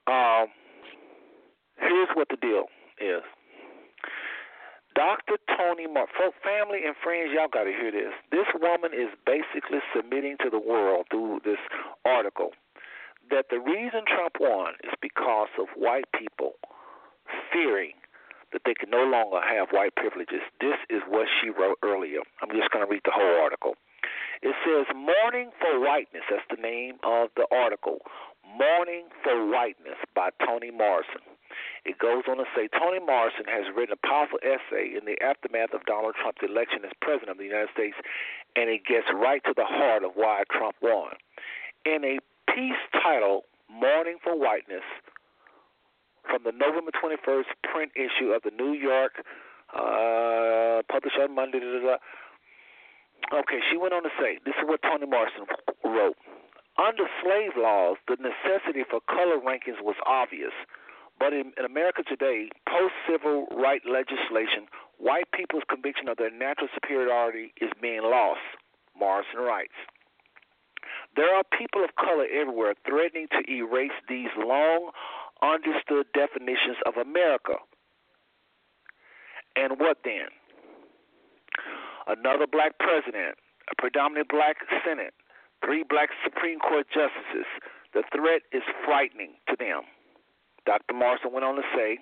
Um, 0.07 0.49
here's 1.79 2.09
what 2.15 2.29
the 2.29 2.37
deal 2.37 2.67
is. 3.01 3.23
Dr. 4.95 5.43
Toni 5.51 5.89
Mark, 5.89 6.11
family 6.43 6.87
and 6.87 6.95
friends, 7.03 7.31
y'all 7.35 7.51
got 7.51 7.65
to 7.65 7.75
hear 7.75 7.91
this. 7.91 8.15
This 8.31 8.47
woman 8.55 8.93
is 8.95 9.11
basically 9.27 9.83
submitting 9.91 10.37
to 10.45 10.51
the 10.51 10.61
world 10.61 11.07
through 11.11 11.41
this 11.45 11.59
article 12.05 12.51
that 13.31 13.47
the 13.51 13.59
reason 13.59 14.07
Trump 14.07 14.37
won 14.39 14.75
is 14.85 14.93
because 15.01 15.49
of 15.59 15.67
white 15.75 16.07
people 16.17 16.55
fearing 17.53 17.93
that 18.53 18.63
they 18.65 18.75
can 18.75 18.91
no 18.91 19.03
longer 19.03 19.41
have 19.43 19.69
white 19.73 19.97
privileges. 19.97 20.47
This 20.61 20.79
is 20.89 21.03
what 21.09 21.27
she 21.41 21.51
wrote 21.51 21.79
earlier. 21.83 22.21
I'm 22.41 22.55
just 22.55 22.71
going 22.71 22.87
to 22.87 22.91
read 22.91 23.03
the 23.05 23.11
whole 23.11 23.43
article. 23.43 23.75
It 24.43 24.55
says 24.65 24.87
Mourning 24.95 25.51
for 25.61 25.81
Whiteness. 25.81 26.25
That's 26.31 26.47
the 26.51 26.61
name 26.61 26.97
of 27.03 27.31
the 27.37 27.47
article. 27.51 27.99
Mourning 28.45 29.07
for 29.23 29.47
Whiteness 29.51 29.99
by 30.15 30.31
Toni 30.45 30.71
Morrison. 30.71 31.23
It 31.85 31.99
goes 31.99 32.25
on 32.29 32.39
to 32.39 32.45
say 32.57 32.69
Toni 32.69 32.99
Morrison 32.99 33.47
has 33.47 33.71
written 33.75 33.95
a 33.95 34.07
powerful 34.07 34.39
essay 34.43 34.97
in 34.97 35.05
the 35.05 35.21
aftermath 35.23 35.73
of 35.73 35.85
Donald 35.87 36.15
Trump's 36.19 36.43
election 36.43 36.85
as 36.85 36.91
president 37.01 37.31
of 37.31 37.39
the 37.39 37.45
United 37.45 37.71
States, 37.73 37.97
and 38.57 38.71
it 38.71 38.85
gets 38.85 39.07
right 39.15 39.43
to 39.45 39.55
the 39.55 39.67
heart 39.67 40.03
of 40.03 40.13
why 40.15 40.43
Trump 40.51 40.77
won. 40.83 41.15
In 41.85 42.05
a 42.05 42.19
piece 42.51 42.81
titled 42.93 43.45
Mourning 43.71 44.19
for 44.23 44.39
Whiteness 44.39 44.87
from 46.25 46.43
the 46.45 46.53
November 46.53 46.91
21st 46.91 47.53
print 47.63 47.93
issue 47.95 48.33
of 48.33 48.43
the 48.43 48.51
New 48.51 48.73
York, 48.73 49.23
uh, 49.75 50.83
published 50.91 51.19
on 51.21 51.35
Monday, 51.35 51.61
da, 51.61 51.67
da, 51.67 51.81
da, 51.81 51.97
Okay, 53.33 53.61
she 53.71 53.77
went 53.77 53.95
on 53.95 54.03
to 54.03 54.11
say, 54.21 54.39
this 54.45 54.55
is 54.61 54.69
what 54.69 54.83
Toni 54.83 55.07
Morrison 55.07 55.47
wrote. 55.85 56.17
Under 56.77 57.07
slave 57.23 57.53
laws, 57.57 57.97
the 58.09 58.17
necessity 58.19 58.83
for 58.89 59.01
color 59.07 59.39
rankings 59.39 59.81
was 59.81 59.97
obvious. 60.07 60.53
But 61.19 61.33
in, 61.33 61.53
in 61.57 61.65
America 61.65 62.03
today, 62.03 62.51
post 62.69 62.95
civil 63.09 63.47
right 63.55 63.83
legislation, 63.87 64.67
white 64.99 65.31
people's 65.33 65.63
conviction 65.71 66.09
of 66.09 66.17
their 66.17 66.31
natural 66.31 66.69
superiority 66.75 67.55
is 67.61 67.71
being 67.81 68.03
lost, 68.03 68.43
Morrison 68.99 69.41
writes. 69.41 69.79
There 71.17 71.33
are 71.33 71.45
people 71.57 71.85
of 71.85 71.95
color 71.95 72.27
everywhere 72.27 72.75
threatening 72.85 73.29
to 73.31 73.51
erase 73.51 73.95
these 74.09 74.31
long 74.37 74.91
understood 75.43 76.07
definitions 76.13 76.77
of 76.87 76.97
America. 76.97 77.55
And 79.57 79.79
what 79.79 79.99
then? 80.05 80.29
Another 82.07 82.47
black 82.47 82.79
president, 82.79 83.37
a 83.71 83.75
predominantly 83.77 84.29
black 84.29 84.57
Senate, 84.85 85.15
three 85.65 85.85
black 85.89 86.11
Supreme 86.23 86.59
Court 86.59 86.87
justices. 86.89 87.49
The 87.93 88.03
threat 88.15 88.43
is 88.53 88.63
frightening 88.85 89.35
to 89.49 89.57
them. 89.59 89.83
Dr. 90.67 90.95
Morrison 90.95 91.33
went 91.33 91.45
on 91.45 91.57
to 91.57 91.67
say, 91.77 91.99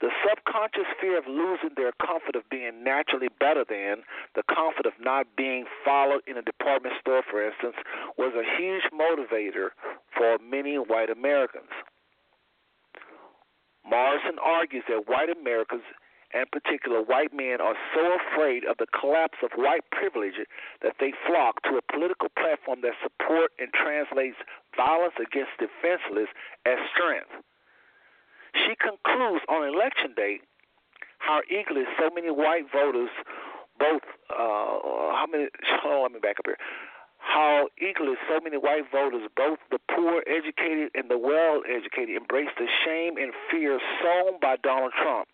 the 0.00 0.08
subconscious 0.24 0.88
fear 1.00 1.18
of 1.18 1.26
losing 1.28 1.76
their 1.76 1.92
comfort 2.00 2.34
of 2.34 2.48
being 2.48 2.82
naturally 2.82 3.28
better 3.38 3.64
than, 3.68 4.02
the 4.34 4.42
comfort 4.48 4.86
of 4.86 4.94
not 4.98 5.26
being 5.36 5.66
followed 5.84 6.22
in 6.26 6.38
a 6.38 6.42
department 6.42 6.94
store, 7.00 7.22
for 7.28 7.44
instance, 7.44 7.76
was 8.16 8.32
a 8.32 8.44
huge 8.56 8.84
motivator 8.88 9.76
for 10.16 10.38
many 10.38 10.76
white 10.76 11.10
Americans. 11.10 11.68
Morrison 13.84 14.38
argues 14.42 14.84
that 14.88 15.08
white 15.08 15.28
Americans 15.28 15.82
and 16.32 16.50
particular 16.50 17.02
white 17.02 17.34
men 17.34 17.60
are 17.60 17.74
so 17.94 18.16
afraid 18.18 18.64
of 18.64 18.76
the 18.78 18.86
collapse 18.98 19.38
of 19.42 19.50
white 19.56 19.84
privilege 19.90 20.34
that 20.82 20.94
they 21.00 21.12
flock 21.26 21.62
to 21.62 21.78
a 21.78 21.82
political 21.92 22.28
platform 22.38 22.80
that 22.82 22.94
supports 23.02 23.54
and 23.58 23.72
translates 23.72 24.36
violence 24.76 25.14
against 25.18 25.50
defenseless 25.58 26.28
as 26.66 26.78
strength. 26.94 27.30
She 28.54 28.74
concludes 28.74 29.44
on 29.48 29.66
election 29.66 30.14
day 30.16 30.40
how 31.18 31.40
eagerly 31.50 31.84
so 31.98 32.10
many 32.14 32.30
white 32.30 32.70
voters, 32.72 33.10
both 33.78 34.02
uh, 34.30 35.14
how 35.14 35.26
many? 35.30 35.48
Oh, 35.84 36.02
let 36.02 36.12
me 36.12 36.20
back 36.20 36.38
up 36.38 36.46
here. 36.46 36.58
How 37.18 37.68
eagerly 37.78 38.14
so 38.28 38.40
many 38.42 38.56
white 38.56 38.90
voters, 38.90 39.28
both 39.36 39.58
the 39.70 39.78
poor, 39.94 40.22
educated, 40.26 40.90
and 40.94 41.10
the 41.10 41.18
well-educated, 41.18 42.16
embrace 42.16 42.48
the 42.56 42.66
shame 42.84 43.18
and 43.18 43.32
fear 43.50 43.78
sown 44.02 44.40
by 44.40 44.56
Donald 44.62 44.92
Trump 45.00 45.28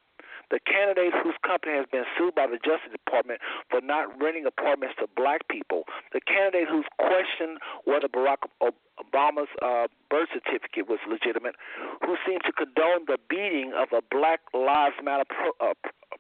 the 0.51 0.61
candidate 0.61 1.13
whose 1.23 1.35
company 1.45 1.75
has 1.75 1.87
been 1.91 2.05
sued 2.17 2.35
by 2.35 2.47
the 2.47 2.59
Justice 2.63 2.93
Department 2.93 3.41
for 3.71 3.81
not 3.81 4.11
renting 4.21 4.47
apartments 4.47 4.95
to 5.01 5.07
black 5.17 5.49
people, 5.49 5.85
the 6.13 6.21
candidate 6.21 6.69
who's 6.69 6.87
questioned 6.99 7.59
whether 7.85 8.09
Barack 8.09 8.47
Obama's 8.63 9.51
uh, 9.63 9.89
birth 10.11 10.29
certificate 10.33 10.89
was 10.89 10.99
legitimate, 11.09 11.57
who 12.05 12.17
seemed 12.27 12.43
to 12.47 12.53
condone 12.53 13.05
the 13.07 13.19
beating 13.29 13.73
of 13.77 13.89
a 13.93 14.03
Black 14.11 14.41
Lives 14.55 14.97
Matter 15.03 15.25
pro, 15.29 15.51
uh, 15.61 15.75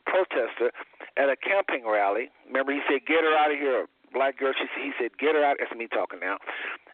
protester 0.04 0.72
at 1.16 1.28
a 1.28 1.36
camping 1.36 1.86
rally. 1.86 2.30
Remember, 2.46 2.72
he 2.72 2.80
said, 2.88 3.06
"Get 3.06 3.24
her 3.24 3.36
out 3.36 3.50
of 3.50 3.58
here." 3.58 3.86
Black 4.12 4.38
girl. 4.38 4.52
She, 4.56 4.66
he 4.80 4.92
said, 5.00 5.16
"Get 5.18 5.34
her 5.34 5.44
out." 5.44 5.56
That's 5.58 5.72
me 5.74 5.88
talking 5.88 6.20
now. 6.20 6.38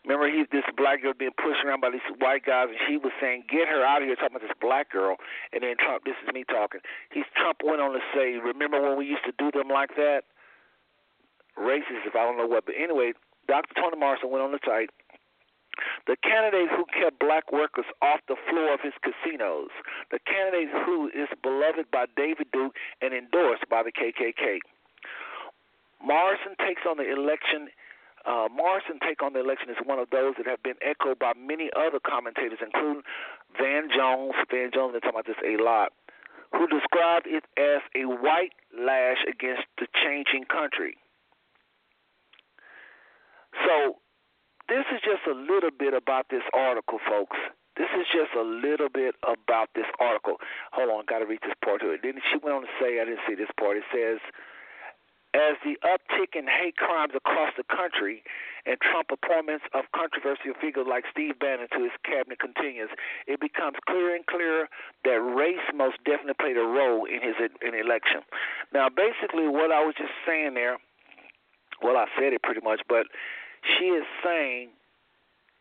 Remember, 0.05 0.27
he 0.27 0.45
this 0.51 0.67
black 0.77 1.03
girl 1.03 1.13
being 1.15 1.37
pushed 1.37 1.63
around 1.65 1.81
by 1.81 1.91
these 1.91 2.05
white 2.19 2.45
guys, 2.45 2.69
and 2.71 2.79
she 2.89 2.97
was 2.97 3.13
saying, 3.21 3.45
"Get 3.49 3.69
her 3.69 3.85
out 3.85 4.03
of 4.03 4.09
here!" 4.09 4.17
Talking 4.17 4.37
about 4.37 4.47
this 4.49 4.59
black 4.61 4.91
girl, 4.91 5.17
and 5.53 5.63
then 5.63 5.77
Trump. 5.79 6.05
This 6.05 6.17
is 6.23 6.33
me 6.35 6.45
talking. 6.45 6.81
He's 7.13 7.29
Trump 7.37 7.63
went 7.65 7.81
on 7.81 7.93
to 7.93 8.03
say, 8.15 8.39
"Remember 8.39 8.81
when 8.81 8.99
we 8.99 9.07
used 9.07 9.25
to 9.25 9.35
do 9.39 9.51
them 9.51 9.69
like 9.69 9.95
that?" 9.97 10.25
Racist, 11.59 12.09
if 12.09 12.17
I 12.17 12.25
don't 12.25 12.39
know 12.39 12.47
what. 12.47 12.65
But 12.65 12.77
anyway, 12.81 13.13
Dr. 13.47 13.75
Toni 13.75 13.99
Morrison 13.99 14.31
went 14.31 14.43
on 14.43 14.53
the 14.53 14.61
site. 14.65 14.91
The 16.07 16.17
candidate 16.23 16.69
who 16.69 16.85
kept 16.93 17.19
black 17.19 17.53
workers 17.53 17.87
off 18.03 18.21
the 18.29 18.37
floor 18.49 18.75
of 18.75 18.81
his 18.81 18.93
casinos. 19.01 19.71
The 20.11 20.19
candidate 20.21 20.69
who 20.85 21.09
is 21.09 21.29
beloved 21.43 21.91
by 21.91 22.07
David 22.17 22.49
Duke 22.53 22.77
and 23.01 23.15
endorsed 23.15 23.69
by 23.71 23.83
the 23.83 23.93
KKK. 23.93 24.61
Morrison 26.03 26.59
takes 26.59 26.83
on 26.89 26.97
the 26.99 27.07
election. 27.07 27.71
Uh, 28.27 28.47
Morrison 28.51 28.99
take 29.03 29.23
on 29.23 29.33
the 29.33 29.41
election 29.41 29.71
is 29.71 29.77
one 29.85 29.99
of 29.99 30.11
those 30.11 30.35
that 30.37 30.47
have 30.47 30.63
been 30.63 30.79
echoed 30.83 31.19
by 31.19 31.33
many 31.35 31.71
other 31.75 31.99
commentators, 31.99 32.59
including 32.63 33.03
Van 33.59 33.89
Jones. 33.91 34.35
Van 34.51 34.71
Jones 34.73 34.93
been 34.93 35.01
talking 35.01 35.19
about 35.19 35.27
this 35.27 35.43
a 35.43 35.63
lot, 35.63 35.93
who 36.53 36.67
described 36.67 37.27
it 37.27 37.45
as 37.59 37.83
a 37.95 38.07
white 38.07 38.55
lash 38.71 39.23
against 39.27 39.67
the 39.79 39.87
changing 40.03 40.45
country. 40.47 40.99
So 43.67 43.99
this 44.69 44.87
is 44.95 45.01
just 45.03 45.27
a 45.27 45.35
little 45.35 45.75
bit 45.75 45.95
about 45.95 46.31
this 46.31 46.47
article, 46.55 46.99
folks. 47.07 47.37
This 47.77 47.89
is 47.99 48.07
just 48.13 48.37
a 48.37 48.43
little 48.45 48.89
bit 48.89 49.17
about 49.25 49.71
this 49.75 49.89
article. 49.99 50.37
Hold 50.73 50.91
on, 50.91 51.05
got 51.09 51.21
to 51.21 51.27
read 51.27 51.41
this 51.43 51.57
part 51.65 51.81
to 51.81 51.91
it. 51.91 52.01
Then 52.03 52.21
she 52.31 52.37
went 52.39 52.55
on 52.55 52.63
to 52.63 52.73
say, 52.79 53.01
I 53.01 53.05
didn't 53.05 53.25
see 53.27 53.35
this 53.35 53.51
part. 53.59 53.77
It 53.77 53.85
says, 53.91 54.21
as 55.35 55.57
the 55.65 55.81
uptick 55.81 56.37
in 56.37 56.47
hate 56.47 56.77
crimes 56.77 57.13
across 57.17 57.53
the 57.57 57.65
country 57.65 58.23
and 58.67 58.77
Trump 58.81 59.09
appointments 59.11 59.65
of 59.73 59.85
controversial 59.97 60.53
figures 60.61 60.87
like 60.89 61.05
Steve 61.11 61.39
Bannon 61.39 61.69
to 61.73 61.83
his 61.83 61.93
cabinet 62.05 62.39
continues, 62.39 62.91
it 63.27 63.41
becomes 63.41 63.77
clearer 63.89 64.15
and 64.15 64.27
clearer 64.27 64.69
that 65.05 65.21
race 65.21 65.65
most 65.75 65.97
definitely 66.05 66.37
played 66.39 66.57
a 66.57 66.67
role 66.67 67.05
in 67.05 67.23
his 67.25 67.35
in 67.41 67.75
election. 67.75 68.21
Now, 68.73 68.89
basically, 68.89 69.49
what 69.49 69.73
I 69.73 69.81
was 69.85 69.95
just 69.97 70.13
saying 70.27 70.55
there, 70.55 70.77
well, 71.81 71.97
I 71.97 72.07
said 72.19 72.33
it 72.33 72.43
pretty 72.43 72.61
much, 72.61 72.81
but 72.89 73.07
she 73.65 73.87
is 73.87 74.05
saying, 74.23 74.69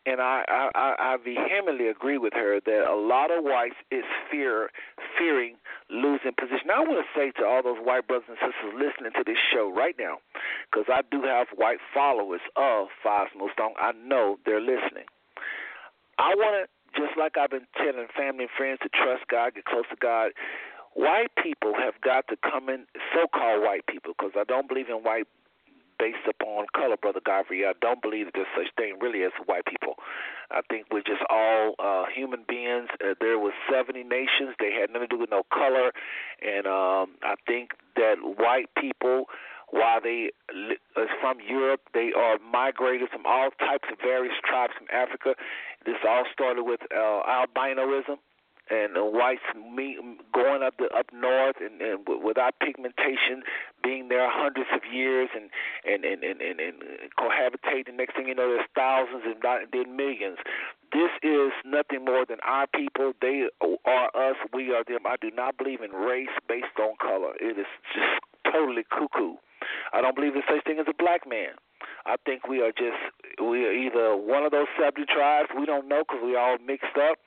and 0.05 0.19
I, 0.19 0.43
I, 0.49 0.95
I 0.97 1.17
vehemently 1.23 1.87
agree 1.87 2.17
with 2.17 2.33
her 2.33 2.59
that 2.59 2.89
a 2.89 2.95
lot 2.95 3.29
of 3.29 3.43
whites 3.43 3.75
is 3.91 4.03
fear 4.31 4.69
fearing 5.17 5.55
losing 5.89 6.33
position. 6.33 6.67
Now, 6.67 6.83
I 6.83 6.87
want 6.87 7.05
to 7.05 7.19
say 7.19 7.31
to 7.39 7.45
all 7.45 7.61
those 7.61 7.77
white 7.83 8.07
brothers 8.07 8.27
and 8.29 8.37
sisters 8.41 8.73
listening 8.73 9.11
to 9.13 9.23
this 9.25 9.37
show 9.53 9.71
right 9.71 9.95
now, 9.99 10.17
because 10.71 10.85
I 10.89 11.01
do 11.11 11.21
have 11.23 11.47
white 11.55 11.79
followers 11.93 12.41
of 12.55 12.87
Smooth 13.03 13.51
Stone. 13.53 13.73
I 13.77 13.91
know 13.91 14.37
they're 14.45 14.61
listening. 14.61 15.05
I 16.17 16.33
want 16.35 16.65
to, 16.65 16.99
just 16.99 17.17
like 17.17 17.37
I've 17.37 17.51
been 17.51 17.67
telling 17.77 18.07
family 18.15 18.45
and 18.45 18.53
friends 18.57 18.79
to 18.83 18.89
trust 18.89 19.27
God, 19.29 19.55
get 19.55 19.65
close 19.65 19.85
to 19.89 19.97
God. 19.99 20.31
White 20.93 21.31
people 21.41 21.73
have 21.77 21.95
got 22.01 22.27
to 22.27 22.35
come 22.41 22.67
in, 22.69 22.85
so-called 23.15 23.63
white 23.63 23.85
people, 23.87 24.13
because 24.17 24.33
I 24.35 24.43
don't 24.43 24.67
believe 24.67 24.89
in 24.89 25.05
white 25.05 25.27
based 26.01 26.25
upon 26.27 26.65
color, 26.75 26.97
Brother 26.97 27.21
Godfrey. 27.23 27.63
I 27.63 27.73
don't 27.79 28.01
believe 28.01 28.25
that 28.25 28.33
there's 28.33 28.49
such 28.57 28.73
thing 28.75 28.97
really 28.99 29.21
as 29.21 29.31
white 29.45 29.65
people. 29.69 30.01
I 30.49 30.61
think 30.67 30.87
we're 30.91 31.05
just 31.05 31.21
all 31.29 31.75
uh, 31.77 32.05
human 32.09 32.43
beings. 32.49 32.89
Uh, 32.97 33.13
there 33.21 33.37
was 33.37 33.53
70 33.71 34.03
nations. 34.03 34.57
They 34.57 34.73
had 34.73 34.89
nothing 34.89 35.09
to 35.09 35.15
do 35.15 35.21
with 35.21 35.29
no 35.29 35.43
color, 35.53 35.93
and 36.41 36.65
um, 36.65 37.21
I 37.21 37.35
think 37.45 37.77
that 37.95 38.17
white 38.17 38.73
people 38.75 39.25
while 39.69 40.01
they 40.01 40.31
is 40.51 41.11
from 41.21 41.37
Europe, 41.39 41.79
they 41.93 42.11
are 42.11 42.37
migrated 42.39 43.07
from 43.07 43.25
all 43.25 43.51
types 43.57 43.87
of 43.89 43.99
various 44.03 44.35
tribes 44.43 44.73
from 44.77 44.87
Africa. 44.91 45.33
This 45.85 45.95
all 46.05 46.25
started 46.33 46.63
with 46.63 46.81
uh, 46.91 47.23
albinoism 47.23 48.19
and 48.69 48.95
the 48.95 49.03
whites 49.03 49.41
me, 49.55 49.97
going 50.33 50.63
up 50.63 50.75
the 50.77 50.87
up 50.95 51.07
north 51.13 51.57
and, 51.59 51.81
and 51.81 52.07
without 52.23 52.55
pigmentation, 52.59 53.43
being 53.83 54.09
there 54.09 54.29
hundreds 54.29 54.69
of 54.73 54.81
years 54.91 55.29
and 55.35 55.49
and 55.85 56.05
and 56.05 56.23
and, 56.23 56.41
and, 56.41 56.59
and 56.59 56.75
cohabitating. 57.17 57.97
Next 57.97 58.15
thing 58.15 58.27
you 58.27 58.35
know, 58.35 58.47
there's 58.47 58.67
thousands 58.75 59.23
and 59.25 59.41
not 59.43 59.61
then 59.71 59.95
millions. 59.95 60.37
This 60.93 61.11
is 61.23 61.51
nothing 61.65 62.05
more 62.05 62.25
than 62.27 62.37
our 62.45 62.67
people. 62.67 63.13
They 63.21 63.47
are 63.61 64.09
us. 64.15 64.35
We 64.53 64.73
are 64.73 64.83
them. 64.83 65.07
I 65.07 65.15
do 65.21 65.31
not 65.31 65.57
believe 65.57 65.81
in 65.81 65.91
race 65.91 66.35
based 66.47 66.77
on 66.79 66.95
color. 67.01 67.33
It 67.39 67.57
is 67.57 67.65
just 67.95 68.19
totally 68.51 68.83
cuckoo. 68.89 69.35
I 69.93 70.01
don't 70.01 70.15
believe 70.15 70.33
there's 70.33 70.45
such 70.49 70.63
thing 70.65 70.79
as 70.79 70.87
a 70.89 70.93
black 70.93 71.27
man. 71.27 71.55
I 72.05 72.15
think 72.25 72.47
we 72.47 72.61
are 72.61 72.71
just 72.71 72.97
we 73.39 73.65
are 73.65 73.73
either 73.73 74.15
one 74.17 74.43
of 74.43 74.51
those 74.51 74.67
seventy 74.77 75.05
tribes. 75.05 75.49
We 75.57 75.65
don't 75.65 75.87
know 75.87 76.03
because 76.07 76.21
we 76.23 76.35
all 76.35 76.57
mixed 76.65 76.97
up, 76.97 77.17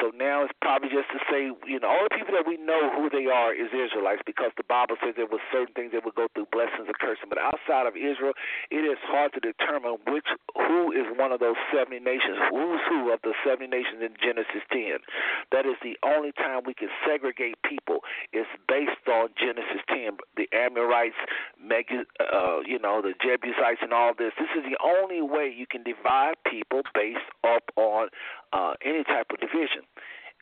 so 0.00 0.10
now 0.16 0.44
it's 0.44 0.54
probably 0.60 0.88
just 0.88 1.10
to 1.12 1.20
say, 1.28 1.52
you 1.68 1.80
know, 1.80 1.88
all 1.88 2.06
the 2.08 2.16
people 2.16 2.32
that 2.32 2.46
we 2.46 2.56
know 2.56 2.88
who 2.96 3.10
they 3.10 3.28
are 3.28 3.52
is 3.52 3.68
Israelites 3.74 4.22
because 4.24 4.52
the 4.56 4.64
Bible 4.64 4.96
says 5.02 5.14
there 5.16 5.28
were 5.28 5.42
certain 5.52 5.74
things 5.74 5.92
that 5.92 6.04
would 6.04 6.16
go 6.16 6.28
through 6.32 6.48
blessings 6.52 6.88
and 6.88 6.96
cursing. 6.96 7.28
But 7.28 7.38
outside 7.38 7.84
of 7.84 7.96
Israel, 7.96 8.32
it 8.70 8.86
is 8.86 8.98
hard 9.04 9.32
to 9.36 9.40
determine 9.40 10.00
which 10.08 10.28
who 10.56 10.92
is 10.92 11.04
one 11.16 11.32
of 11.32 11.40
those 11.40 11.60
seventy 11.68 12.00
nations, 12.00 12.40
who's 12.48 12.80
who 12.88 13.12
of 13.12 13.20
the 13.22 13.36
seventy 13.44 13.68
nations 13.68 14.00
in 14.00 14.16
Genesis 14.16 14.64
ten. 14.72 15.04
That 15.52 15.68
is 15.68 15.76
the 15.82 16.00
only 16.02 16.32
time 16.32 16.64
we 16.64 16.74
can 16.74 16.88
segregate 17.04 17.60
people. 17.62 18.00
It's 18.32 18.48
based 18.68 19.04
on 19.08 19.34
Genesis 19.36 19.84
ten. 19.88 20.16
The 20.36 20.48
Amorites, 20.56 21.18
uh, 21.60 22.64
you 22.64 22.78
know, 22.78 23.02
the 23.02 23.14
Jebusites, 23.20 23.82
and 23.82 23.92
all 23.92 24.14
this. 24.16 24.32
This 24.38 24.52
is 24.56 24.64
the 24.64 24.78
only 24.80 25.20
way 25.20 25.52
you 25.52 25.66
can 25.66 25.82
divide 25.82 26.40
people 26.48 26.82
based 26.94 27.28
up 27.44 27.68
on 27.76 28.08
uh, 28.52 28.74
any 28.84 29.04
type 29.04 29.26
of 29.32 29.40
division 29.40 29.82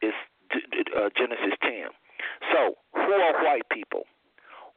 is 0.03 0.15
uh, 0.97 1.09
Genesis 1.17 1.55
10. 1.63 1.95
So, 2.53 2.77
who 2.95 3.13
are 3.13 3.45
white 3.45 3.69
people? 3.71 4.05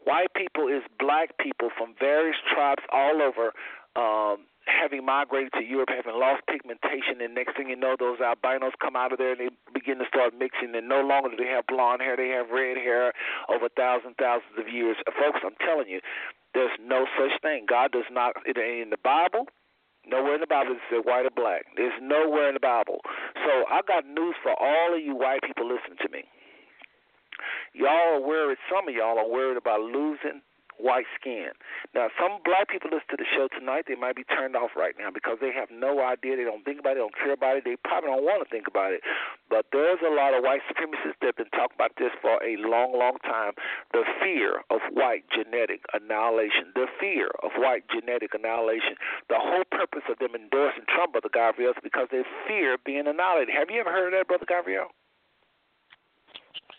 White 0.06 0.34
people 0.36 0.68
is 0.68 0.84
black 1.00 1.38
people 1.40 1.70
from 1.78 1.96
various 2.00 2.36
tribes 2.54 2.84
all 2.92 3.22
over, 3.22 3.56
um, 3.96 4.46
having 4.68 5.06
migrated 5.06 5.54
to 5.54 5.64
Europe, 5.64 5.90
having 5.96 6.20
lost 6.20 6.44
pigmentation, 6.48 7.24
and 7.24 7.34
next 7.34 7.56
thing 7.56 7.70
you 7.70 7.76
know, 7.76 7.96
those 7.98 8.20
albinos 8.20 8.74
come 8.82 8.96
out 8.96 9.12
of 9.12 9.18
there 9.18 9.32
and 9.32 9.40
they 9.40 9.50
begin 9.74 10.00
to 10.00 10.06
start 10.08 10.34
mixing, 10.38 10.76
and 10.76 10.88
no 10.90 11.00
longer 11.02 11.30
do 11.30 11.38
they 11.38 11.50
have 11.50 11.66
blonde 11.68 12.02
hair, 12.02 12.16
they 12.18 12.30
have 12.30 12.50
red 12.52 12.76
hair 12.76 13.14
over 13.48 13.70
thousands, 13.76 14.16
thousands 14.20 14.56
of 14.60 14.68
years. 14.68 14.98
Folks, 15.08 15.40
I'm 15.44 15.56
telling 15.66 15.88
you, 15.88 16.02
there's 16.54 16.76
no 16.84 17.06
such 17.18 17.40
thing. 17.42 17.66
God 17.68 17.92
does 17.92 18.08
not, 18.12 18.36
it 18.46 18.58
ain't 18.58 18.84
in 18.84 18.90
the 18.90 19.02
Bible. 19.04 19.48
Nowhere 20.08 20.36
in 20.36 20.42
the 20.42 20.48
Bible 20.48 20.74
does 20.74 20.82
it 20.90 20.96
say 20.96 21.02
white 21.02 21.26
or 21.26 21.32
black. 21.36 21.66
There's 21.78 21.96
nowhere 22.02 22.50
in 22.50 22.56
the 22.56 22.60
Bible. 22.60 23.00
So 23.46 23.64
I 23.72 23.82
got 23.88 24.06
news 24.06 24.36
for 24.44 24.52
all 24.52 24.96
of 24.96 25.02
you 25.02 25.16
white 25.16 25.42
people 25.44 25.66
listening 25.66 25.98
to 26.04 26.10
me. 26.12 26.24
Y'all 27.74 28.20
are 28.20 28.22
worried, 28.22 28.58
some 28.70 28.88
of 28.88 28.94
y'all 28.94 29.18
are 29.18 29.30
worried 29.30 29.58
about 29.58 29.82
losing 29.82 30.42
white 30.78 31.06
skin. 31.20 31.52
Now, 31.94 32.10
some 32.20 32.40
black 32.44 32.70
people 32.70 32.90
listen 32.92 33.10
to 33.12 33.18
the 33.18 33.30
show 33.30 33.48
tonight, 33.48 33.86
they 33.88 33.96
might 33.96 34.16
be 34.16 34.24
turned 34.26 34.56
off 34.56 34.72
right 34.76 34.96
now 34.98 35.10
because 35.12 35.38
they 35.42 35.52
have 35.54 35.70
no 35.72 36.02
idea. 36.02 36.38
They 36.38 36.44
don't 36.48 36.66
think 36.66 36.80
about 36.80 36.98
it, 36.98 37.02
they 37.02 37.06
don't 37.06 37.18
care 37.18 37.34
about 37.34 37.58
it, 37.58 37.64
they 37.66 37.78
probably 37.84 38.10
don't 38.10 38.26
want 38.26 38.44
to 38.44 38.50
think 38.50 38.68
about 38.68 38.94
it. 38.94 39.02
But 39.50 39.68
there's 39.72 40.02
a 40.02 40.14
lot 40.14 40.34
of 40.34 40.44
white 40.44 40.62
supremacists 40.66 41.20
that 41.22 41.38
have 41.38 41.40
been 41.40 41.54
talking 41.54 41.78
about 41.78 41.94
this 41.98 42.12
for 42.22 42.42
a 42.42 42.58
long, 42.58 42.98
long 42.98 43.18
time. 43.24 43.54
The 43.94 44.04
fear 44.22 44.66
of 44.70 44.82
white 44.92 45.26
genetic 45.30 45.86
annihilation, 45.94 46.74
the 46.74 46.88
fear 47.00 47.30
of 47.44 47.52
white 47.58 47.86
genetic 47.90 48.34
annihilation. 48.34 48.98
The 49.30 49.38
whole 49.38 49.66
purpose 49.70 50.04
of 50.10 50.18
them 50.20 50.36
endorsing 50.36 50.86
Trump, 50.90 51.14
Brother 51.14 51.30
Gabriel, 51.32 51.72
is 51.72 51.82
because 51.84 52.08
they 52.12 52.24
fear 52.48 52.78
being 52.82 53.08
annihilated. 53.08 53.54
Have 53.54 53.70
you 53.70 53.80
ever 53.80 53.92
heard 53.92 54.14
of 54.14 54.18
that, 54.18 54.28
Brother 54.28 54.48
Gabriel? 54.48 54.90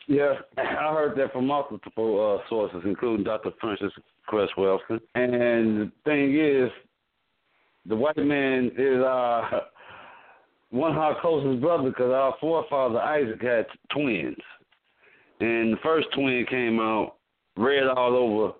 Yeah, 0.07 0.35
I 0.59 0.93
heard 0.93 1.17
that 1.19 1.33
from 1.33 1.47
multiple 1.47 2.41
uh, 2.41 2.49
sources, 2.49 2.83
including 2.85 3.25
Dr. 3.25 3.51
Frances 3.61 3.93
Welsing. 4.31 5.01
And 5.15 5.81
the 5.81 5.93
thing 6.05 6.39
is, 6.39 6.71
the 7.87 7.97
white 7.97 8.17
man 8.17 8.71
is 8.77 9.03
uh, 9.03 9.61
one 10.71 10.93
of 10.93 10.99
our 10.99 11.21
closest 11.21 11.61
brothers 11.61 11.93
because 11.93 12.13
our 12.13 12.35
forefather 12.41 12.99
Isaac 12.99 13.43
had 13.43 13.67
twins. 13.93 14.37
And 15.41 15.75
the 15.75 15.79
first 15.83 16.09
twin 16.15 16.47
came 16.49 16.81
out 16.81 17.17
red 17.57 17.87
all 17.87 18.17
over, 18.17 18.53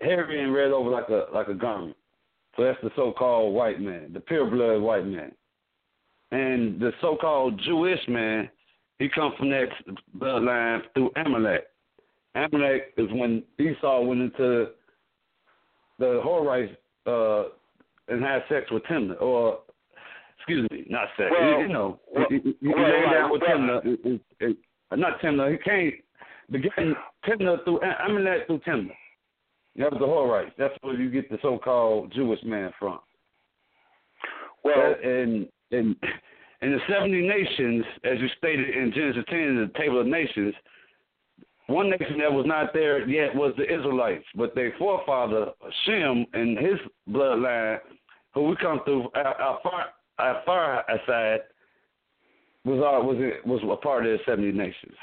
hairy 0.00 0.42
and 0.42 0.52
red 0.52 0.70
over 0.70 0.90
like 0.90 1.08
a 1.08 1.26
like 1.32 1.48
a 1.48 1.54
garment. 1.54 1.96
So 2.56 2.64
that's 2.64 2.78
the 2.82 2.90
so-called 2.94 3.54
white 3.54 3.80
man, 3.80 4.12
the 4.12 4.20
pure 4.20 4.48
blood 4.48 4.80
white 4.80 5.06
man. 5.06 5.32
And 6.30 6.80
the 6.80 6.92
so-called 7.00 7.60
Jewish 7.64 8.00
man 8.08 8.48
he 8.98 9.08
comes 9.08 9.34
from 9.38 9.50
that 9.50 9.68
bloodline 10.18 10.82
through 10.94 11.10
Amalek. 11.16 11.64
Amalek 12.34 12.94
is 12.96 13.08
when 13.12 13.42
Esau 13.58 14.00
went 14.02 14.22
into 14.22 14.68
the 15.98 16.20
Horites 16.24 16.76
uh, 17.06 17.50
and 18.08 18.22
had 18.22 18.42
sex 18.48 18.70
with 18.70 18.82
Timna, 18.84 19.20
or 19.20 19.60
excuse 20.38 20.68
me, 20.70 20.84
not 20.88 21.08
sex. 21.16 21.30
Well, 21.30 21.60
you, 21.60 21.68
know, 21.68 22.00
well, 22.12 22.26
you, 22.30 22.40
you, 22.44 22.54
you 22.60 22.72
well, 22.74 22.84
lay 22.84 23.12
down 23.12 23.32
with 23.32 23.42
well, 23.42 23.56
Timna. 23.56 23.86
It, 23.86 24.00
it, 24.04 24.20
it, 24.40 24.56
uh, 24.90 24.96
not 24.96 25.20
Timna. 25.20 25.50
He 25.50 25.58
can't 25.58 25.94
begin 26.50 26.94
Timna 27.26 27.62
through. 27.64 27.80
That 27.82 28.46
through 28.46 28.60
Timna. 28.60 28.90
That 29.76 29.90
was 29.92 30.00
the 30.00 30.06
right. 30.06 30.52
That's 30.56 30.74
where 30.82 30.94
you 30.94 31.10
get 31.10 31.28
the 31.30 31.38
so-called 31.42 32.12
Jewish 32.14 32.38
man 32.44 32.70
from. 32.78 33.00
Well, 34.62 34.94
That- 35.02 35.04
and 35.04 35.96
and 36.64 36.72
the 36.72 36.80
seventy 36.88 37.20
nations, 37.20 37.84
as 38.04 38.18
you 38.20 38.28
stated 38.38 38.70
in 38.70 38.90
Genesis 38.90 39.22
ten, 39.28 39.38
in 39.38 39.56
the 39.56 39.78
table 39.78 40.00
of 40.00 40.06
nations, 40.06 40.54
one 41.66 41.90
nation 41.90 42.18
that 42.20 42.32
was 42.32 42.46
not 42.46 42.72
there 42.72 43.06
yet 43.06 43.34
was 43.34 43.52
the 43.58 43.64
Israelites, 43.64 44.24
but 44.34 44.54
their 44.54 44.72
forefather 44.78 45.48
Shem 45.84 46.24
and 46.32 46.56
his 46.56 46.78
bloodline, 47.10 47.80
who 48.32 48.44
we 48.44 48.56
come 48.56 48.80
through 48.86 49.10
our, 49.14 49.34
our 49.42 49.58
far 49.62 49.84
our 50.18 50.42
far 50.46 50.84
side, 51.06 51.40
was 52.64 52.82
all 52.82 53.06
was 53.06 53.18
was 53.44 53.60
a 53.62 53.76
part 53.82 54.06
of 54.06 54.12
the 54.12 54.24
seventy 54.24 54.50
nations. 54.50 54.96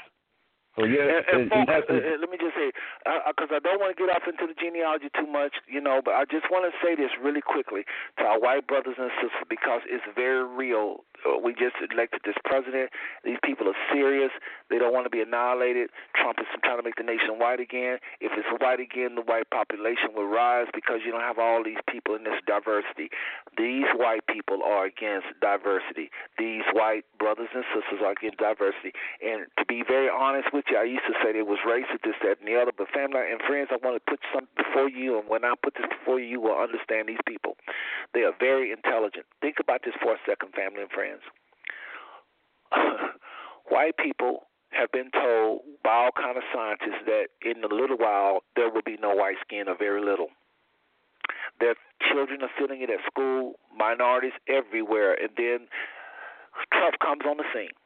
So 0.76 0.88
yeah, 0.88 1.20
And, 1.28 1.52
and 1.52 1.52
and, 1.52 1.68
folks, 1.68 1.86
and 1.92 2.00
uh, 2.00 2.16
uh, 2.16 2.20
let 2.20 2.30
me 2.32 2.40
just 2.40 2.56
say, 2.56 2.72
because 3.04 3.52
I 3.52 3.60
don't 3.60 3.76
want 3.76 3.92
to 3.92 3.98
get 3.98 4.08
off 4.08 4.24
into 4.24 4.48
the 4.48 4.56
genealogy 4.56 5.12
too 5.12 5.28
much, 5.28 5.60
you 5.68 5.84
know, 5.84 6.00
but 6.00 6.16
I 6.16 6.24
just 6.24 6.48
want 6.48 6.64
to 6.64 6.72
say 6.80 6.96
this 6.96 7.12
really 7.20 7.44
quickly 7.44 7.84
to 8.16 8.24
our 8.24 8.40
white 8.40 8.66
brothers 8.66 8.96
and 8.96 9.12
sisters 9.20 9.44
because 9.52 9.84
it's 9.84 10.04
very 10.16 10.40
real. 10.48 11.04
Uh, 11.28 11.36
we 11.36 11.52
just 11.52 11.76
elected 11.92 12.24
this 12.24 12.40
president. 12.48 12.88
These 13.20 13.36
people 13.44 13.68
are 13.68 13.76
serious. 13.92 14.32
They 14.72 14.80
don't 14.80 14.96
want 14.96 15.04
to 15.04 15.12
be 15.12 15.20
annihilated. 15.20 15.92
Trump 16.16 16.40
is 16.40 16.48
trying 16.64 16.80
to 16.80 16.82
make 16.82 16.96
the 16.96 17.04
nation 17.04 17.36
white 17.36 17.60
again. 17.60 18.00
If 18.24 18.32
it's 18.32 18.48
white 18.56 18.80
again, 18.80 19.14
the 19.14 19.22
white 19.22 19.52
population 19.52 20.16
will 20.16 20.26
rise 20.26 20.72
because 20.72 21.04
you 21.04 21.12
don't 21.12 21.20
have 21.20 21.38
all 21.38 21.60
these 21.62 21.84
people 21.84 22.16
in 22.16 22.24
this 22.24 22.40
diversity. 22.48 23.12
These 23.60 23.92
white 23.92 24.24
people 24.24 24.64
are 24.64 24.88
against 24.88 25.36
diversity. 25.44 26.08
These 26.40 26.64
white 26.72 27.04
brothers 27.20 27.52
and 27.52 27.62
sisters 27.76 28.00
are 28.00 28.16
against 28.16 28.40
diversity. 28.40 28.96
And 29.20 29.46
to 29.60 29.64
be 29.68 29.84
very 29.86 30.08
honest 30.08 30.48
with 30.50 30.61
you, 30.70 30.76
I 30.76 30.84
used 30.84 31.06
to 31.08 31.14
say 31.22 31.32
there 31.32 31.44
was 31.44 31.58
racist, 31.66 32.02
this, 32.04 32.14
that, 32.22 32.38
and 32.38 32.48
the 32.48 32.60
other. 32.60 32.72
But 32.76 32.88
family 32.90 33.20
and 33.20 33.40
friends, 33.46 33.68
I 33.70 33.78
want 33.82 33.96
to 33.96 34.04
put 34.04 34.20
something 34.32 34.52
before 34.56 34.88
you. 34.88 35.18
And 35.18 35.28
when 35.28 35.44
I 35.44 35.54
put 35.62 35.74
this 35.74 35.86
before 35.88 36.20
you, 36.20 36.26
you 36.26 36.40
will 36.40 36.58
understand 36.58 37.08
these 37.08 37.22
people. 37.26 37.56
They 38.14 38.22
are 38.22 38.32
very 38.38 38.72
intelligent. 38.72 39.26
Think 39.40 39.56
about 39.60 39.82
this 39.84 39.94
for 40.02 40.14
a 40.14 40.20
second, 40.26 40.52
family 40.54 40.82
and 40.82 40.90
friends. 40.90 41.22
white 43.68 43.96
people 43.96 44.48
have 44.70 44.90
been 44.92 45.10
told 45.12 45.60
by 45.84 45.92
all 45.92 46.10
kind 46.16 46.36
of 46.36 46.42
scientists 46.52 47.04
that 47.06 47.28
in 47.44 47.62
a 47.62 47.68
little 47.68 47.96
while 47.96 48.40
there 48.56 48.70
will 48.70 48.84
be 48.84 48.96
no 49.00 49.14
white 49.14 49.36
skin 49.44 49.68
or 49.68 49.76
very 49.76 50.00
little. 50.00 50.28
Their 51.60 51.74
children 52.00 52.42
are 52.42 52.50
feeling 52.58 52.82
it 52.82 52.90
at 52.90 53.04
school, 53.06 53.60
minorities 53.76 54.32
everywhere, 54.48 55.12
and 55.14 55.30
then 55.36 55.68
Trump 56.72 56.96
comes 57.00 57.22
on 57.28 57.36
the 57.36 57.44
scene. 57.54 57.76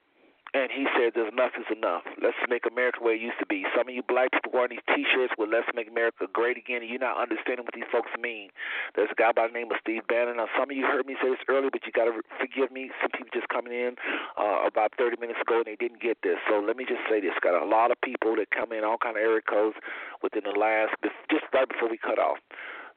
And 0.56 0.72
he 0.72 0.88
said, 0.96 1.12
"There's 1.12 1.28
enough 1.28 1.52
is 1.60 1.68
enough. 1.68 2.08
Let's 2.16 2.40
make 2.48 2.64
America 2.64 3.04
where 3.04 3.12
it 3.12 3.20
used 3.20 3.38
to 3.40 3.46
be." 3.46 3.66
Some 3.76 3.88
of 3.88 3.94
you 3.94 4.02
black 4.02 4.32
people 4.32 4.52
wearing 4.56 4.70
these 4.70 4.88
T-shirts 4.88 5.34
with 5.36 5.50
"Let's 5.50 5.68
make 5.74 5.86
America 5.86 6.26
great 6.32 6.56
again," 6.56 6.80
and 6.80 6.88
you're 6.88 6.98
not 6.98 7.20
understanding 7.20 7.66
what 7.66 7.74
these 7.74 7.84
folks 7.92 8.08
mean. 8.18 8.48
There's 8.94 9.12
a 9.12 9.14
guy 9.14 9.32
by 9.32 9.48
the 9.48 9.52
name 9.52 9.70
of 9.70 9.76
Steve 9.84 10.06
Bannon. 10.08 10.38
Now, 10.38 10.48
some 10.56 10.70
of 10.70 10.76
you 10.76 10.86
heard 10.86 11.04
me 11.04 11.16
say 11.20 11.28
this 11.28 11.44
earlier, 11.48 11.68
but 11.70 11.84
you 11.84 11.92
got 11.92 12.06
to 12.06 12.22
forgive 12.40 12.72
me. 12.72 12.90
Some 13.02 13.10
people 13.10 13.28
just 13.34 13.50
coming 13.52 13.74
in 13.74 13.96
uh, 14.38 14.64
about 14.64 14.96
30 14.96 15.20
minutes 15.20 15.40
ago 15.44 15.58
and 15.58 15.66
they 15.66 15.76
didn't 15.76 16.00
get 16.00 16.22
this. 16.22 16.40
So 16.48 16.56
let 16.58 16.78
me 16.78 16.86
just 16.88 17.04
say 17.04 17.20
this: 17.20 17.36
got 17.42 17.52
a 17.52 17.66
lot 17.68 17.90
of 17.90 18.00
people 18.00 18.34
that 18.36 18.48
come 18.50 18.72
in 18.72 18.82
all 18.82 18.96
kind 18.96 19.18
of 19.18 19.22
area 19.22 19.42
codes 19.44 19.76
within 20.22 20.44
the 20.48 20.56
last 20.58 20.96
just 21.28 21.44
right 21.52 21.68
before 21.68 21.90
we 21.90 21.98
cut 21.98 22.18
off. 22.18 22.40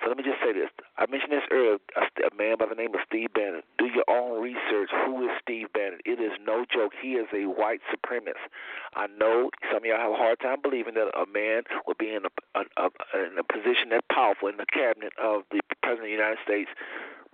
So 0.01 0.07
let 0.07 0.17
me 0.17 0.23
just 0.23 0.39
say 0.43 0.53
this. 0.53 0.69
I 0.97 1.05
mentioned 1.11 1.31
this 1.31 1.43
earlier. 1.51 1.77
A, 1.95 2.35
man 2.37 2.55
by 2.57 2.67
the 2.67 2.75
name 2.75 2.95
of 2.95 3.01
Steve 3.05 3.33
Bannon. 3.33 3.63
Do 3.77 3.85
your 3.87 4.07
own 4.07 4.41
research. 4.41 4.89
Who 5.05 5.27
is 5.27 5.31
Steve 5.41 5.67
Bannon? 5.73 5.99
It 6.05 6.21
is 6.21 6.31
no 6.45 6.63
joke. 6.63 6.93
He 7.01 7.19
is 7.19 7.27
a 7.33 7.51
white 7.51 7.81
supremacist. 7.91 8.47
I 8.95 9.07
know 9.07 9.51
some 9.67 9.83
of 9.83 9.85
y'all 9.85 9.99
have 9.99 10.11
a 10.11 10.15
hard 10.15 10.39
time 10.39 10.61
believing 10.63 10.93
that 10.93 11.11
a 11.11 11.25
man 11.27 11.63
would 11.85 11.97
be 11.97 12.13
in 12.15 12.23
a, 12.23 12.31
a, 12.55 12.63
a 12.77 12.87
in 13.27 13.37
a 13.37 13.43
position 13.43 13.89
that 13.91 14.07
powerful 14.07 14.47
in 14.47 14.55
the 14.55 14.65
cabinet 14.71 15.11
of 15.21 15.43
the 15.51 15.59
president 15.83 16.07
of 16.07 16.15
the 16.15 16.23
United 16.23 16.39
States, 16.45 16.69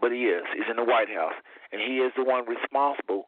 but 0.02 0.12
he 0.12 0.26
is. 0.26 0.44
He's 0.56 0.70
in 0.70 0.78
the 0.78 0.84
White 0.84 1.10
House, 1.10 1.38
and 1.72 1.82
he 1.82 2.00
is 2.00 2.14
the 2.18 2.24
one 2.24 2.46
responsible 2.50 3.26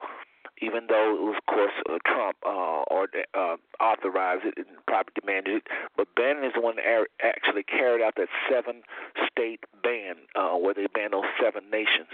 even 0.61 0.87
though 0.87 1.15
it 1.15 1.21
was, 1.21 1.35
of 1.37 1.45
course, 1.53 1.73
uh, 1.89 1.97
Trump 2.05 2.37
uh, 2.45 2.83
or 2.89 3.07
uh, 3.33 3.57
authorized 3.79 4.45
it 4.45 4.57
and 4.57 4.67
probably 4.87 5.13
demanded 5.19 5.57
it. 5.57 5.63
But 5.95 6.07
Bannon 6.15 6.43
is 6.43 6.53
the 6.55 6.61
one 6.61 6.77
that 6.77 7.05
actually 7.21 7.63
carried 7.63 8.03
out 8.03 8.15
that 8.17 8.29
seven-state 8.49 9.63
ban, 9.83 10.15
uh, 10.35 10.57
where 10.57 10.73
they 10.73 10.87
banned 10.87 11.13
those 11.13 11.29
seven 11.41 11.69
nations. 11.69 12.09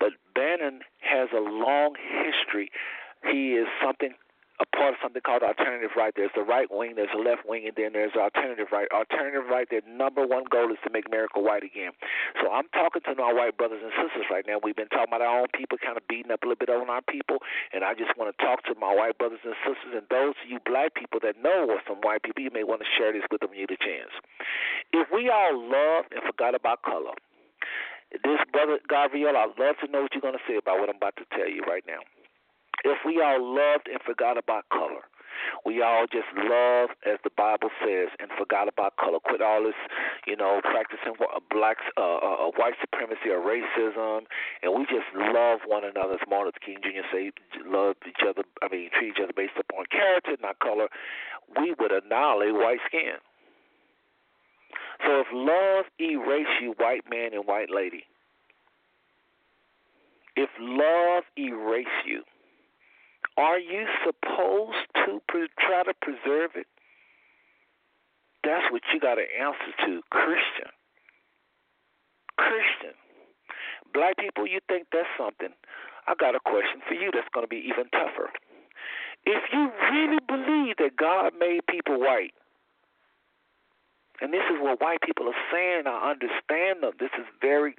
But 0.00 0.12
Bannon 0.34 0.80
has 1.00 1.28
a 1.32 1.40
long 1.40 1.94
history. 1.94 2.70
He 3.30 3.54
is 3.54 3.68
something 3.82 4.14
a 4.62 4.76
part 4.76 4.94
of 4.94 4.98
something 5.02 5.20
called 5.26 5.42
alternative 5.42 5.90
right. 5.98 6.14
There's 6.14 6.30
the 6.38 6.46
right 6.46 6.70
wing, 6.70 6.94
there's 6.94 7.10
the 7.10 7.18
left 7.18 7.42
wing, 7.42 7.66
and 7.66 7.74
then 7.74 7.92
there's 7.92 8.14
the 8.14 8.22
alternative 8.22 8.70
right. 8.70 8.86
Alternative 8.94 9.42
right, 9.50 9.66
their 9.66 9.82
number 9.90 10.22
one 10.22 10.46
goal 10.46 10.70
is 10.70 10.78
to 10.86 10.90
make 10.94 11.10
America 11.10 11.42
white 11.42 11.66
again. 11.66 11.90
So 12.38 12.46
I'm 12.54 12.70
talking 12.70 13.02
to 13.10 13.14
my 13.18 13.34
white 13.34 13.58
brothers 13.58 13.82
and 13.82 13.90
sisters 13.98 14.30
right 14.30 14.46
now. 14.46 14.62
We've 14.62 14.78
been 14.78 14.92
talking 14.94 15.10
about 15.10 15.26
our 15.26 15.42
own 15.42 15.50
people, 15.50 15.82
kind 15.82 15.98
of 15.98 16.06
beating 16.06 16.30
up 16.30 16.46
a 16.46 16.46
little 16.46 16.62
bit 16.62 16.70
on 16.70 16.86
our 16.86 17.02
people, 17.02 17.42
and 17.74 17.82
I 17.82 17.98
just 17.98 18.14
want 18.14 18.30
to 18.30 18.36
talk 18.38 18.62
to 18.70 18.78
my 18.78 18.94
white 18.94 19.18
brothers 19.18 19.42
and 19.42 19.58
sisters 19.66 19.98
and 19.98 20.06
those 20.14 20.38
of 20.38 20.46
you 20.46 20.62
black 20.62 20.94
people 20.94 21.18
that 21.26 21.34
know 21.42 21.74
some 21.82 21.98
white 22.06 22.22
people. 22.22 22.46
You 22.46 22.54
may 22.54 22.62
want 22.62 22.86
to 22.86 22.90
share 22.94 23.10
this 23.10 23.26
with 23.30 23.42
them 23.42 23.50
when 23.50 23.58
you 23.58 23.66
get 23.66 23.82
a 23.82 23.82
chance. 23.82 24.14
If 24.94 25.10
we 25.10 25.26
all 25.26 25.58
loved 25.58 26.14
and 26.14 26.22
forgot 26.22 26.54
about 26.54 26.86
color, 26.86 27.18
this 28.12 28.38
brother 28.54 28.78
Gabriel, 28.86 29.34
I'd 29.34 29.58
love 29.58 29.76
to 29.82 29.90
know 29.90 30.06
what 30.06 30.14
you're 30.14 30.22
going 30.22 30.38
to 30.38 30.46
say 30.46 30.54
about 30.54 30.78
what 30.78 30.88
I'm 30.88 30.96
about 30.96 31.16
to 31.18 31.26
tell 31.34 31.48
you 31.48 31.66
right 31.66 31.82
now 31.86 32.04
if 32.84 32.98
we 33.06 33.20
all 33.20 33.40
loved 33.42 33.88
and 33.88 34.00
forgot 34.02 34.38
about 34.38 34.68
color, 34.70 35.02
we 35.64 35.82
all 35.82 36.06
just 36.06 36.28
love, 36.34 36.90
as 37.06 37.18
the 37.24 37.30
Bible 37.36 37.70
says, 37.80 38.08
and 38.18 38.30
forgot 38.38 38.68
about 38.68 38.96
color. 38.96 39.18
Quit 39.22 39.42
all 39.42 39.62
this, 39.64 39.78
you 40.26 40.36
know, 40.36 40.60
practicing 40.62 41.14
blacks, 41.50 41.82
uh, 41.96 42.18
uh, 42.18 42.50
white 42.56 42.74
supremacy 42.80 43.30
or 43.30 43.40
racism, 43.40 44.26
and 44.62 44.74
we 44.74 44.84
just 44.86 45.08
love 45.14 45.60
one 45.66 45.84
another. 45.84 46.14
As 46.14 46.28
Martin 46.28 46.52
Luther 46.52 46.64
King 46.64 46.78
Jr. 46.82 47.06
say, 47.12 47.32
love 47.66 47.96
each 48.06 48.22
other. 48.26 48.42
I 48.62 48.68
mean, 48.68 48.90
treat 48.98 49.14
each 49.16 49.22
other 49.22 49.32
based 49.34 49.58
upon 49.58 49.86
character, 49.90 50.36
not 50.42 50.58
color. 50.58 50.88
We 51.58 51.74
would 51.78 51.92
annihilate 51.92 52.54
white 52.54 52.80
skin. 52.86 53.18
So 55.06 55.20
if 55.20 55.26
love 55.32 55.86
erase 56.00 56.52
you, 56.60 56.74
white 56.78 57.02
man 57.10 57.34
and 57.34 57.46
white 57.46 57.70
lady, 57.70 58.04
if 60.36 60.48
love 60.58 61.24
erase 61.36 61.86
you, 62.06 62.22
are 63.36 63.58
you 63.58 63.86
supposed 64.04 64.86
to 65.06 65.20
pre- 65.28 65.48
try 65.58 65.82
to 65.84 65.94
preserve 66.00 66.52
it? 66.54 66.66
That's 68.44 68.70
what 68.70 68.82
you 68.92 69.00
got 69.00 69.16
to 69.16 69.26
answer 69.38 69.72
to, 69.86 70.02
Christian. 70.10 70.70
Christian. 72.36 72.94
Black 73.94 74.16
people, 74.16 74.46
you 74.46 74.60
think 74.68 74.88
that's 74.92 75.08
something. 75.16 75.54
I 76.06 76.14
got 76.18 76.34
a 76.34 76.40
question 76.40 76.82
for 76.88 76.94
you 76.94 77.10
that's 77.12 77.28
going 77.32 77.44
to 77.44 77.48
be 77.48 77.62
even 77.68 77.88
tougher. 77.92 78.30
If 79.24 79.42
you 79.52 79.70
really 79.92 80.18
believe 80.26 80.76
that 80.78 80.96
God 80.96 81.32
made 81.38 81.60
people 81.68 82.00
white, 82.00 82.34
and 84.20 84.32
this 84.32 84.42
is 84.50 84.58
what 84.60 84.80
white 84.80 85.00
people 85.02 85.28
are 85.28 85.42
saying, 85.52 85.84
I 85.86 86.10
understand 86.10 86.82
them. 86.82 86.92
This 86.98 87.14
is 87.18 87.26
very 87.40 87.74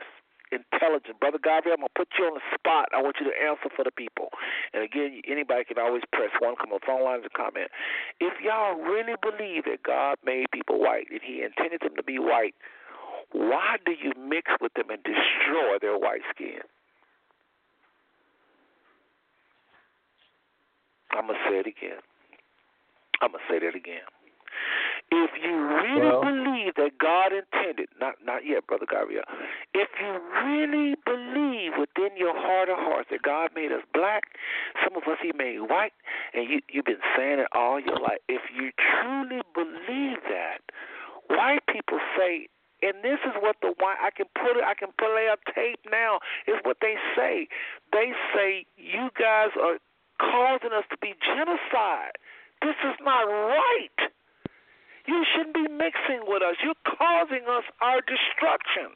intelligent. 0.51 1.19
Brother 1.19 1.39
Gabriel, 1.39 1.77
I'm 1.79 1.85
going 1.85 1.93
to 1.93 1.99
put 1.99 2.09
you 2.17 2.25
on 2.25 2.35
the 2.35 2.45
spot. 2.53 2.89
I 2.95 3.01
want 3.01 3.17
you 3.19 3.29
to 3.29 3.35
answer 3.37 3.69
for 3.71 3.83
the 3.83 3.91
people. 3.91 4.29
And 4.73 4.83
again, 4.83 5.21
anybody 5.27 5.63
can 5.63 5.77
always 5.77 6.03
press 6.11 6.31
one, 6.39 6.55
come 6.55 6.73
on 6.73 6.79
phone 6.85 7.03
lines 7.03 7.23
and 7.23 7.33
comment. 7.33 7.71
If 8.19 8.33
y'all 8.43 8.75
really 8.75 9.15
believe 9.21 9.65
that 9.65 9.83
God 9.83 10.17
made 10.25 10.51
people 10.51 10.79
white 10.79 11.07
and 11.09 11.21
he 11.23 11.41
intended 11.43 11.81
them 11.81 11.95
to 11.95 12.03
be 12.03 12.19
white, 12.19 12.55
why 13.31 13.77
do 13.85 13.93
you 13.93 14.11
mix 14.17 14.51
with 14.61 14.73
them 14.75 14.89
and 14.89 15.01
destroy 15.03 15.79
their 15.81 15.97
white 15.97 16.25
skin? 16.33 16.61
I'm 21.11 21.27
going 21.27 21.37
to 21.37 21.49
say 21.49 21.59
it 21.59 21.67
again. 21.67 22.01
I'm 23.21 23.31
going 23.31 23.41
to 23.47 23.53
say 23.53 23.59
that 23.65 23.75
again. 23.75 24.05
If 25.13 25.43
you 25.43 25.55
really 25.55 26.09
Well- 26.09 26.21
believe 26.23 26.73
that 26.73 26.97
God 26.97 27.33
intended, 27.33 27.87
not 27.99 28.23
not 28.25 28.45
yet, 28.45 28.65
Brother 28.65 28.87
Gabriel, 28.87 29.23
if 29.75 29.89
you 30.01 30.11
really 30.43 30.95
believe 31.05 31.77
within 31.77 32.17
your 32.17 32.33
heart 32.35 32.69
of 32.69 32.79
hearts 32.79 33.09
that 33.09 33.21
God 33.21 33.53
made 33.53 33.71
us 33.71 33.83
black, 33.93 34.39
some 34.83 34.95
of 34.95 35.07
us 35.07 35.19
He 35.21 35.31
made 35.33 35.59
white, 35.61 35.93
and 36.33 36.49
you 36.49 36.61
you've 36.69 36.85
been 36.85 37.03
saying 37.15 37.37
it 37.37 37.47
all 37.51 37.79
your 37.79 37.97
life. 37.97 38.17
If 38.27 38.41
you 38.51 38.71
truly 38.71 39.43
believe 39.53 40.23
that, 40.23 40.61
white 41.27 41.63
people 41.67 41.99
say, 42.17 42.47
and 42.81 43.03
this 43.03 43.19
is 43.23 43.35
what 43.39 43.57
the 43.61 43.73
white 43.77 43.99
I 44.01 44.09
can 44.09 44.25
put 44.33 44.57
it, 44.57 44.63
I 44.63 44.73
can 44.73 44.91
play 44.97 45.27
a 45.27 45.37
tape 45.53 45.79
now. 45.91 46.21
Is 46.47 46.57
what 46.63 46.77
they 46.81 46.97
say. 47.15 47.47
They 47.91 48.13
say 48.33 48.65
you 48.77 49.11
guys 49.13 49.51
are 49.61 49.77
causing 50.19 50.73
us 50.73 50.85
to 50.89 50.97
be 50.97 51.13
genocide. 51.21 52.17
This 52.63 52.75
is 52.83 52.95
not 53.01 53.23
right. 53.29 54.09
You 55.05 55.25
shouldn't 55.35 55.55
be 55.55 55.67
mixing 55.67 56.23
with 56.27 56.41
us. 56.41 56.55
You're 56.63 56.79
causing 56.97 57.43
us 57.49 57.63
our 57.81 57.99
destruction. 57.99 58.95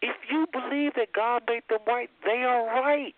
If 0.00 0.16
you 0.30 0.46
believe 0.52 0.94
that 0.94 1.12
God 1.12 1.42
made 1.48 1.62
them 1.68 1.80
white, 1.86 2.10
they 2.24 2.44
are 2.44 2.66
right. 2.66 3.14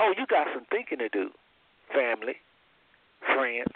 Oh, 0.00 0.14
you 0.16 0.26
got 0.26 0.46
some 0.54 0.64
thinking 0.70 0.98
to 0.98 1.08
do, 1.08 1.30
family, 1.92 2.36
friends. 3.20 3.74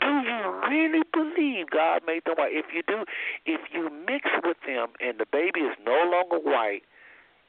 Do 0.00 0.06
you 0.06 0.60
really 0.68 1.02
believe 1.12 1.70
God 1.70 2.02
made 2.06 2.22
them 2.24 2.36
white? 2.36 2.52
If 2.52 2.66
you 2.74 2.82
do, 2.86 3.04
if 3.44 3.60
you 3.72 3.90
mix 4.06 4.28
with 4.44 4.56
them 4.66 4.88
and 5.00 5.18
the 5.18 5.26
baby 5.30 5.60
is 5.60 5.76
no 5.84 6.08
longer 6.10 6.38
white, 6.38 6.82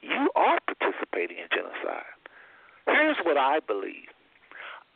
you 0.02 0.28
are 0.34 0.58
participating 0.66 1.38
in 1.38 1.48
genocide. 1.50 2.04
Here's 2.86 3.16
what 3.24 3.38
I 3.38 3.60
believe. 3.60 4.10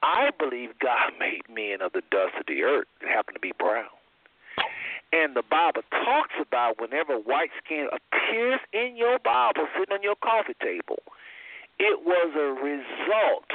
I 0.06 0.30
believe 0.38 0.78
God 0.78 1.18
made 1.18 1.42
men 1.50 1.82
of 1.82 1.90
the 1.90 2.02
dust 2.14 2.38
of 2.38 2.46
the 2.46 2.62
earth 2.62 2.86
that 3.02 3.10
happen 3.10 3.34
to 3.34 3.40
be 3.40 3.50
brown. 3.58 3.90
And 5.12 5.34
the 5.34 5.42
Bible 5.42 5.82
talks 5.90 6.34
about 6.38 6.80
whenever 6.80 7.18
white 7.18 7.50
skin 7.58 7.90
appears 7.90 8.60
in 8.72 8.96
your 8.96 9.18
Bible 9.18 9.66
sitting 9.74 9.98
on 9.98 10.02
your 10.06 10.14
coffee 10.14 10.54
table, 10.62 11.02
it 11.82 12.06
was 12.06 12.30
a 12.38 12.54
result 12.54 13.50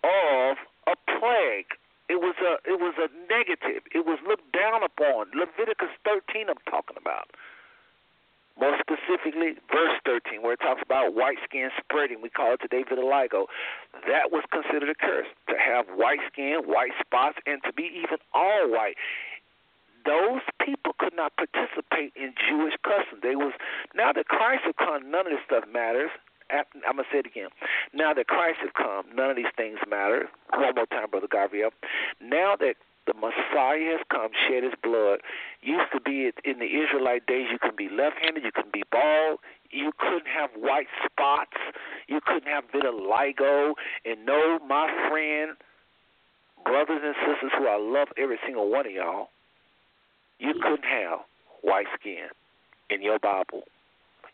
of 0.00 0.56
a 0.88 0.96
plague. 1.20 1.76
It 2.08 2.24
was 2.24 2.34
a 2.40 2.56
it 2.64 2.80
was 2.80 2.96
a 2.96 3.12
negative. 3.28 3.84
It 3.94 4.06
was 4.08 4.18
looked 4.26 4.50
down 4.52 4.82
upon. 4.82 5.28
Leviticus 5.36 5.92
13 6.08 6.48
I'm 6.48 6.56
talking 6.68 6.96
about. 6.96 7.28
More 8.60 8.76
specifically, 8.76 9.56
verse 9.72 9.96
13, 10.04 10.42
where 10.42 10.52
it 10.52 10.60
talks 10.60 10.82
about 10.84 11.14
white 11.14 11.38
skin 11.48 11.70
spreading. 11.80 12.20
We 12.20 12.28
call 12.28 12.52
it 12.52 12.60
today 12.60 12.84
vitiligo. 12.84 13.46
That 14.06 14.30
was 14.30 14.44
considered 14.52 14.90
a 14.90 14.94
curse 14.94 15.28
to 15.48 15.56
have 15.56 15.86
white 15.96 16.20
skin, 16.30 16.62
white 16.66 16.92
spots, 17.00 17.38
and 17.46 17.62
to 17.64 17.72
be 17.72 17.88
even 18.04 18.18
all 18.34 18.70
white 18.70 18.96
those 20.04 20.40
people 20.64 20.92
could 20.98 21.14
not 21.14 21.32
participate 21.36 22.12
in 22.16 22.32
Jewish 22.48 22.74
customs. 22.82 23.20
They 23.22 23.36
was 23.36 23.52
now 23.94 24.12
that 24.12 24.28
Christ 24.28 24.64
has 24.64 24.74
come, 24.78 25.10
none 25.10 25.26
of 25.26 25.32
this 25.32 25.44
stuff 25.44 25.64
matters. 25.70 26.10
I'm 26.50 26.96
gonna 26.96 27.06
say 27.12 27.18
it 27.18 27.26
again. 27.26 27.48
Now 27.92 28.12
that 28.14 28.26
Christ 28.26 28.58
has 28.60 28.70
come, 28.74 29.06
none 29.14 29.30
of 29.30 29.36
these 29.36 29.54
things 29.56 29.78
matter. 29.88 30.28
One 30.52 30.74
more 30.74 30.86
time, 30.86 31.10
brother 31.10 31.28
Gabriel. 31.30 31.70
Now 32.20 32.56
that 32.58 32.74
the 33.06 33.14
Messiah 33.14 33.96
has 33.96 34.00
come, 34.10 34.30
shed 34.48 34.62
his 34.62 34.74
blood. 34.82 35.20
Used 35.62 35.90
to 35.92 36.00
be 36.00 36.30
in 36.44 36.58
the 36.58 36.66
Israelite 36.66 37.26
days, 37.26 37.46
you 37.50 37.58
can 37.58 37.74
be 37.76 37.88
left-handed, 37.88 38.44
you 38.44 38.52
can 38.52 38.70
be 38.72 38.82
bald, 38.90 39.40
you 39.70 39.92
couldn't 39.98 40.28
have 40.28 40.50
white 40.56 40.88
spots, 41.04 41.56
you 42.08 42.20
couldn't 42.24 42.48
have 42.48 42.64
vitiligo. 42.74 43.74
And 44.04 44.26
no, 44.26 44.58
my 44.66 44.88
friend, 45.08 45.56
brothers 46.64 47.00
and 47.02 47.14
sisters 47.26 47.52
who 47.56 47.66
I 47.66 47.78
love 47.80 48.08
every 48.16 48.38
single 48.44 48.70
one 48.70 48.86
of 48.86 48.92
y'all, 48.92 49.28
you 50.38 50.54
couldn't 50.54 50.84
have 50.84 51.20
white 51.62 51.86
skin 51.98 52.28
in 52.90 53.02
your 53.02 53.18
Bible. 53.18 53.62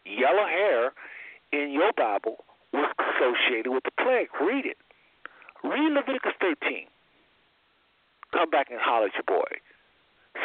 Yellow 0.05 0.47
hair 0.47 0.93
in 1.53 1.73
your 1.73 1.93
Bible 1.97 2.45
was 2.73 2.91
associated 2.99 3.70
with 3.70 3.85
the 3.85 3.91
plague. 4.03 4.28
Read 4.41 4.67
it. 4.67 4.77
Read 5.65 5.93
Leviticus 5.93 6.33
13. 6.41 6.86
Come 8.32 8.50
back 8.50 8.70
and 8.70 8.80
holler 8.80 9.06
at 9.06 9.14
your 9.14 9.26
boy. 9.26 9.48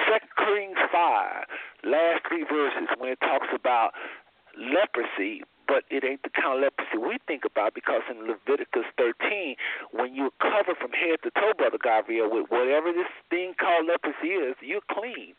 Second 0.07 0.29
Kings 0.37 0.77
5, 0.91 1.45
last 1.83 2.21
three 2.27 2.43
verses, 2.43 2.87
when 2.97 3.11
it 3.11 3.19
talks 3.19 3.47
about 3.53 3.91
leprosy, 4.57 5.43
but 5.67 5.83
it 5.89 6.03
ain't 6.03 6.23
the 6.23 6.29
kind 6.29 6.55
of 6.55 6.63
leprosy 6.63 6.97
we 6.99 7.17
think 7.27 7.43
about 7.45 7.73
because 7.73 8.01
in 8.09 8.27
Leviticus 8.27 8.87
13, 8.97 9.55
when 9.91 10.15
you're 10.15 10.35
covered 10.39 10.77
from 10.79 10.91
head 10.91 11.19
to 11.23 11.31
toe, 11.31 11.53
Brother 11.57 11.79
Gabriel, 11.81 12.29
with 12.31 12.47
whatever 12.49 12.91
this 12.91 13.11
thing 13.29 13.53
called 13.59 13.87
leprosy 13.87 14.35
is, 14.35 14.55
you're 14.61 14.85
clean. 14.91 15.35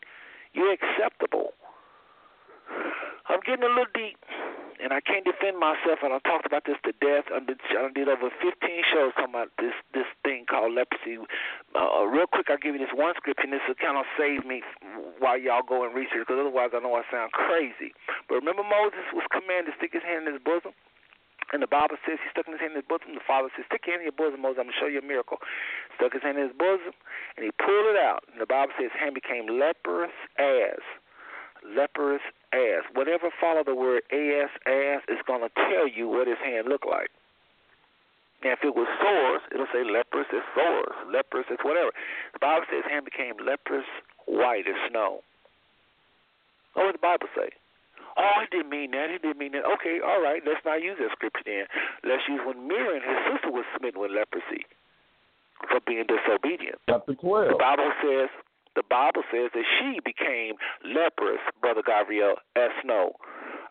You're 0.53 0.73
acceptable. 0.73 1.53
I'm 3.29 3.39
getting 3.45 3.63
a 3.63 3.69
little 3.69 3.93
deep, 3.93 4.17
and 4.83 4.91
I 4.91 4.99
can't 4.99 5.23
defend 5.23 5.55
myself. 5.55 6.03
And 6.03 6.11
I 6.11 6.19
talked 6.27 6.43
about 6.45 6.67
this 6.67 6.75
to 6.83 6.91
death. 6.99 7.31
I 7.31 7.39
did, 7.39 7.63
I 7.71 7.87
did 7.95 8.11
over 8.11 8.27
15 8.27 8.51
shows 8.91 9.15
talking 9.15 9.31
about 9.31 9.55
this 9.55 9.71
this 9.95 10.05
thing 10.27 10.43
called 10.43 10.75
leprosy. 10.75 11.23
Uh, 11.71 12.03
real 12.03 12.27
quick, 12.27 12.51
I'll 12.51 12.59
give 12.59 12.75
you 12.75 12.83
this 12.83 12.91
one 12.91 13.15
scripture, 13.15 13.47
and 13.47 13.55
this 13.55 13.63
will 13.63 13.79
kind 13.79 13.95
of 13.95 14.03
save 14.19 14.43
me 14.43 14.59
while 15.23 15.39
y'all 15.39 15.63
go 15.63 15.87
and 15.87 15.95
research, 15.95 16.27
because 16.27 16.35
otherwise 16.35 16.75
I 16.75 16.83
know 16.83 16.99
I 16.99 17.07
sound 17.07 17.31
crazy. 17.31 17.95
But 18.27 18.43
remember, 18.43 18.67
Moses 18.67 19.07
was 19.15 19.23
commanded 19.31 19.71
to 19.71 19.77
stick 19.79 19.95
his 19.95 20.03
hand 20.03 20.27
in 20.27 20.35
his 20.35 20.43
bosom. 20.43 20.75
And 21.51 21.61
the 21.61 21.69
Bible 21.69 22.01
says 22.01 22.17
he 22.17 22.27
stuck 22.33 22.49
his 22.49 22.57
hand 22.57 22.73
in 22.73 22.81
his 22.81 22.89
bosom. 22.89 23.13
The 23.13 23.23
Father 23.23 23.53
says, 23.53 23.69
Stick 23.69 23.85
your 23.85 23.95
hand 23.95 24.01
in 24.03 24.09
your 24.09 24.17
bosom, 24.17 24.41
Moses. 24.41 24.57
I'm 24.57 24.67
going 24.67 24.75
to 24.75 24.81
show 24.81 24.89
you 24.89 24.99
a 24.99 25.05
miracle. 25.05 25.37
Stuck 25.95 26.17
his 26.17 26.25
hand 26.25 26.41
in 26.41 26.49
his 26.49 26.57
bosom, 26.57 26.97
and 27.37 27.45
he 27.45 27.51
pulled 27.55 27.93
it 27.93 27.99
out. 27.99 28.25
And 28.31 28.41
the 28.41 28.49
Bible 28.49 28.73
says 28.73 28.89
his 28.89 28.97
hand 28.97 29.13
became 29.13 29.45
leprous 29.45 30.15
as 30.41 30.81
leprous 31.65 32.21
ass. 32.51 32.83
Whatever 32.93 33.29
follow 33.39 33.63
the 33.63 33.75
word 33.75 34.03
as, 34.11 34.49
ass, 34.67 35.01
is 35.07 35.19
going 35.25 35.41
to 35.41 35.51
tell 35.55 35.87
you 35.87 36.07
what 36.07 36.27
his 36.27 36.39
hand 36.43 36.67
looked 36.67 36.87
like. 36.87 37.09
Now, 38.43 38.59
if 38.59 38.63
it 38.63 38.75
was 38.75 38.87
sores, 38.99 39.41
it'll 39.55 39.71
say 39.71 39.87
leprous 39.87 40.27
is 40.35 40.43
sores, 40.51 40.95
leprous 41.07 41.47
is 41.47 41.57
whatever. 41.63 41.95
The 42.35 42.43
Bible 42.43 42.67
says 42.67 42.83
his 42.83 42.91
hand 42.91 43.07
became 43.07 43.39
leprous 43.39 43.87
white 44.27 44.67
as 44.67 44.75
snow. 44.91 45.23
What 46.75 46.91
would 46.91 46.95
the 46.99 47.05
Bible 47.05 47.31
say? 47.31 47.55
Oh, 48.17 48.43
he 48.43 48.47
didn't 48.51 48.69
mean 48.69 48.91
that. 48.91 49.09
He 49.09 49.17
didn't 49.17 49.39
mean 49.39 49.53
that. 49.53 49.65
Okay, 49.79 50.03
all 50.03 50.21
right. 50.21 50.43
Let's 50.45 50.61
not 50.65 50.83
use 50.83 50.99
that 50.99 51.09
scripture 51.15 51.45
then. 51.45 51.65
Let's 52.03 52.27
use 52.27 52.41
when 52.45 52.67
Miriam, 52.67 53.01
his 53.01 53.19
sister, 53.31 53.49
was 53.49 53.65
smitten 53.77 54.01
with 54.01 54.11
leprosy 54.11 54.67
for 55.71 55.79
being 55.87 56.05
disobedient. 56.05 56.77
Chapter 56.89 57.15
12. 57.15 57.57
The 57.57 57.61
Bible 57.63 57.89
says 58.03 58.29
the 58.75 58.83
Bible 58.83 59.23
says 59.31 59.51
that 59.53 59.65
she 59.79 59.99
became 60.03 60.55
leprous, 60.83 61.41
Brother 61.61 61.83
Gabriel, 61.85 62.35
as 62.55 62.69
snow. 62.81 63.13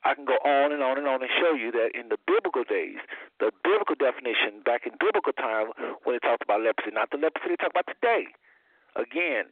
I 0.04 0.14
can 0.14 0.24
go 0.24 0.38
on 0.42 0.72
and 0.72 0.82
on 0.82 0.98
and 0.98 1.06
on 1.06 1.22
and 1.22 1.30
show 1.38 1.54
you 1.54 1.70
that 1.72 1.94
in 1.94 2.10
the 2.10 2.18
biblical 2.26 2.64
days, 2.66 2.98
the 3.38 3.54
biblical 3.62 3.94
definition 3.94 4.62
back 4.66 4.82
in 4.86 4.98
biblical 4.98 5.32
time 5.32 5.70
when 6.02 6.18
they 6.18 6.22
talked 6.22 6.42
about 6.42 6.62
leprosy, 6.62 6.90
not 6.90 7.10
the 7.10 7.22
leprosy 7.22 7.54
they 7.54 7.60
talk 7.62 7.70
about 7.70 7.86
today. 7.86 8.26
Again, 8.98 9.46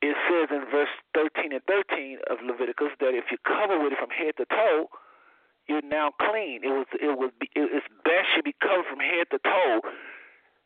it 0.00 0.16
says 0.30 0.48
in 0.54 0.64
verse 0.70 0.92
13 1.14 1.52
and 1.52 1.62
13 1.66 2.18
of 2.30 2.38
Leviticus 2.46 2.94
that 3.00 3.12
if 3.12 3.28
you 3.30 3.36
cover 3.42 3.76
with 3.76 3.92
it 3.92 3.98
from 3.98 4.10
head 4.10 4.32
to 4.38 4.46
toe, 4.46 4.88
you're 5.68 5.84
now 5.84 6.10
clean. 6.18 6.64
It 6.64 6.72
was 6.72 6.88
it 6.98 7.14
was 7.18 7.30
it's 7.54 7.86
best 8.02 8.26
should 8.34 8.48
be 8.48 8.56
covered 8.58 8.86
from 8.88 8.98
head 8.98 9.28
to 9.30 9.38
toe. 9.38 9.82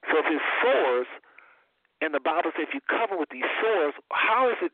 So 0.08 0.23
if 0.23 0.26
it's 0.28 0.49
sores, 0.62 1.10
and 2.05 2.12
the 2.12 2.20
Bible 2.20 2.52
says 2.52 2.68
if 2.68 2.76
you 2.76 2.84
cover 2.84 3.16
with 3.16 3.33
these 3.33 3.49
sores, 3.65 3.97
how 4.12 4.52
is 4.52 4.60
it 4.60 4.73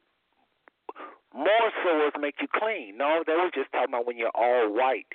more 1.30 1.70
sores 1.86 2.10
make 2.18 2.42
you 2.42 2.50
clean? 2.50 2.98
No, 2.98 3.22
they 3.22 3.38
were 3.38 3.54
just 3.54 3.70
talking 3.70 3.94
about 3.94 4.06
when 4.06 4.18
you're 4.18 4.34
all 4.34 4.66
white. 4.74 5.06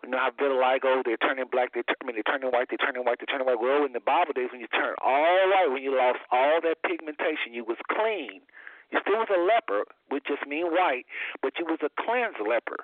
You 0.00 0.08
know 0.08 0.16
how 0.16 0.32
vitiligo, 0.32 1.04
they're 1.04 1.20
turning 1.20 1.44
black, 1.52 1.76
they 1.76 1.84
I 1.84 2.04
mean 2.08 2.16
they're 2.16 2.24
turning 2.24 2.48
white, 2.48 2.72
they're 2.72 2.80
turning 2.80 3.04
white, 3.04 3.20
they're 3.20 3.28
turning 3.28 3.44
white. 3.44 3.60
Well, 3.60 3.84
in 3.84 3.92
the 3.92 4.00
Bible 4.00 4.32
days 4.32 4.48
when 4.48 4.64
you 4.64 4.70
turn 4.72 4.96
all 5.04 5.44
white, 5.52 5.68
when 5.68 5.84
you 5.84 5.92
lost 5.92 6.24
all 6.32 6.64
that 6.64 6.80
pigmentation, 6.88 7.52
you 7.52 7.68
was 7.68 7.76
clean. 7.92 8.40
You 8.88 8.98
still 9.04 9.20
was 9.20 9.28
a 9.28 9.38
leper, 9.38 9.84
which 10.08 10.24
just 10.24 10.48
mean 10.48 10.72
white, 10.72 11.04
but 11.44 11.52
you 11.60 11.68
was 11.68 11.78
a 11.84 11.92
cleansed 12.00 12.40
leper. 12.40 12.80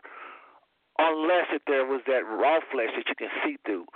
Unless 1.00 1.56
if 1.56 1.62
there 1.66 1.84
was 1.88 2.04
that 2.06 2.28
raw 2.28 2.60
flesh 2.70 2.92
that 2.96 3.08
you 3.08 3.16
can 3.16 3.32
see 3.44 3.56
through. 3.64 3.88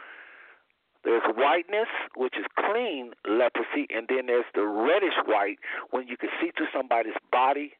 There's 1.05 1.25
whiteness, 1.33 1.89
which 2.15 2.37
is 2.37 2.45
clean 2.59 3.13
leprosy, 3.25 3.89
and 3.89 4.07
then 4.09 4.27
there's 4.27 4.49
the 4.55 4.65
reddish 4.65 5.17
white 5.25 5.59
when 5.91 6.07
you 6.07 6.17
can 6.17 6.29
see 6.41 6.53
through 6.57 6.69
somebody's 6.73 7.17
body. 7.33 7.73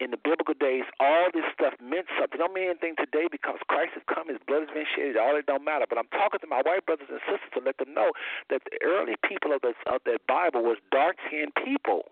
In 0.00 0.08
the 0.10 0.16
biblical 0.16 0.56
days, 0.56 0.88
all 0.96 1.28
this 1.28 1.44
stuff 1.52 1.76
meant 1.76 2.08
something. 2.16 2.40
It 2.40 2.40
don't 2.40 2.56
mean 2.56 2.72
anything 2.72 2.96
today 2.96 3.28
because 3.28 3.60
Christ 3.68 3.92
has 4.00 4.04
come, 4.08 4.32
His 4.32 4.40
blood 4.48 4.64
has 4.64 4.72
been 4.72 4.88
shed. 4.96 5.20
All 5.20 5.36
it 5.36 5.44
don't 5.44 5.60
matter. 5.60 5.84
But 5.84 6.00
I'm 6.00 6.08
talking 6.08 6.40
to 6.40 6.48
my 6.48 6.64
white 6.64 6.88
brothers 6.88 7.12
and 7.12 7.20
sisters 7.28 7.52
to 7.52 7.60
let 7.60 7.76
them 7.76 7.92
know 7.92 8.16
that 8.48 8.64
the 8.64 8.80
early 8.80 9.20
people 9.20 9.52
of, 9.52 9.60
the, 9.60 9.76
of 9.84 10.00
that 10.08 10.24
Bible 10.24 10.64
was 10.64 10.80
dark-skinned 10.88 11.52
people. 11.52 12.08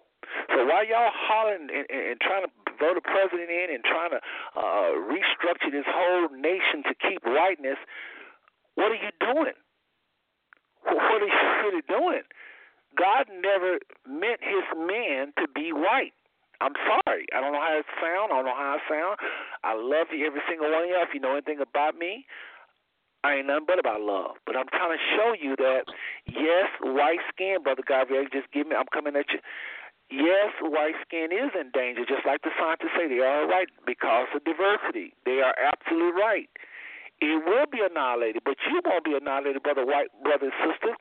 So 0.52 0.68
while 0.68 0.84
y'all 0.84 1.08
hollering 1.12 1.72
and, 1.72 1.88
and, 1.88 2.02
and 2.12 2.20
trying 2.20 2.44
to 2.44 2.52
vote 2.76 3.00
a 3.00 3.04
president 3.04 3.48
in 3.48 3.72
and 3.72 3.80
trying 3.80 4.12
to 4.12 4.20
uh, 4.52 4.92
restructure 5.08 5.72
this 5.72 5.88
whole 5.88 6.28
nation 6.36 6.84
to 6.84 6.92
keep 6.92 7.24
whiteness, 7.24 7.80
what 8.76 8.92
are 8.92 9.00
you 9.00 9.12
doing? 9.16 9.56
What 10.88 11.22
are 11.22 11.26
you 11.26 11.44
really 11.64 11.84
doing? 11.88 12.24
God 12.96 13.26
never 13.30 13.78
meant 14.08 14.40
his 14.40 14.64
men 14.76 15.32
to 15.38 15.46
be 15.54 15.72
white. 15.72 16.16
I'm 16.60 16.74
sorry. 16.82 17.26
I 17.30 17.40
don't 17.40 17.52
know 17.52 17.62
how 17.62 17.78
it 17.78 17.86
sound. 18.02 18.32
I 18.32 18.36
don't 18.36 18.46
know 18.46 18.58
how 18.58 18.78
I 18.78 18.80
sound. 18.90 19.16
I 19.62 19.74
love 19.78 20.08
you, 20.10 20.26
every 20.26 20.42
single 20.48 20.70
one 20.70 20.84
of 20.84 20.88
you. 20.88 20.98
If 20.98 21.14
you 21.14 21.20
know 21.20 21.32
anything 21.38 21.60
about 21.62 21.94
me, 21.94 22.26
I 23.22 23.38
ain't 23.38 23.46
nothing 23.46 23.66
but 23.66 23.78
about 23.78 24.00
love. 24.00 24.42
But 24.46 24.56
I'm 24.56 24.66
trying 24.70 24.96
to 24.96 25.02
show 25.14 25.34
you 25.38 25.54
that, 25.56 25.86
yes, 26.26 26.66
white 26.82 27.22
skin, 27.30 27.62
Brother 27.62 27.86
Gabriel, 27.86 28.26
just 28.32 28.50
give 28.50 28.66
me, 28.66 28.74
I'm 28.74 28.90
coming 28.90 29.14
at 29.14 29.30
you. 29.30 29.38
Yes, 30.10 30.56
white 30.62 30.96
skin 31.06 31.28
is 31.30 31.52
in 31.52 31.70
danger, 31.70 32.02
just 32.08 32.24
like 32.24 32.40
the 32.40 32.50
scientists 32.58 32.96
say 32.96 33.06
they 33.06 33.20
are 33.20 33.46
right 33.46 33.68
because 33.86 34.26
of 34.34 34.42
diversity. 34.42 35.12
They 35.26 35.44
are 35.44 35.54
absolutely 35.60 36.16
right. 36.16 36.48
It 37.20 37.44
will 37.44 37.66
be 37.66 37.80
annihilated, 37.82 38.42
but 38.44 38.56
you 38.70 38.80
won't 38.84 39.04
be 39.04 39.14
annihilated, 39.14 39.62
brother, 39.62 39.84
white 39.84 40.08
brother 40.22 40.50
and 40.50 40.56
sister. 40.62 40.94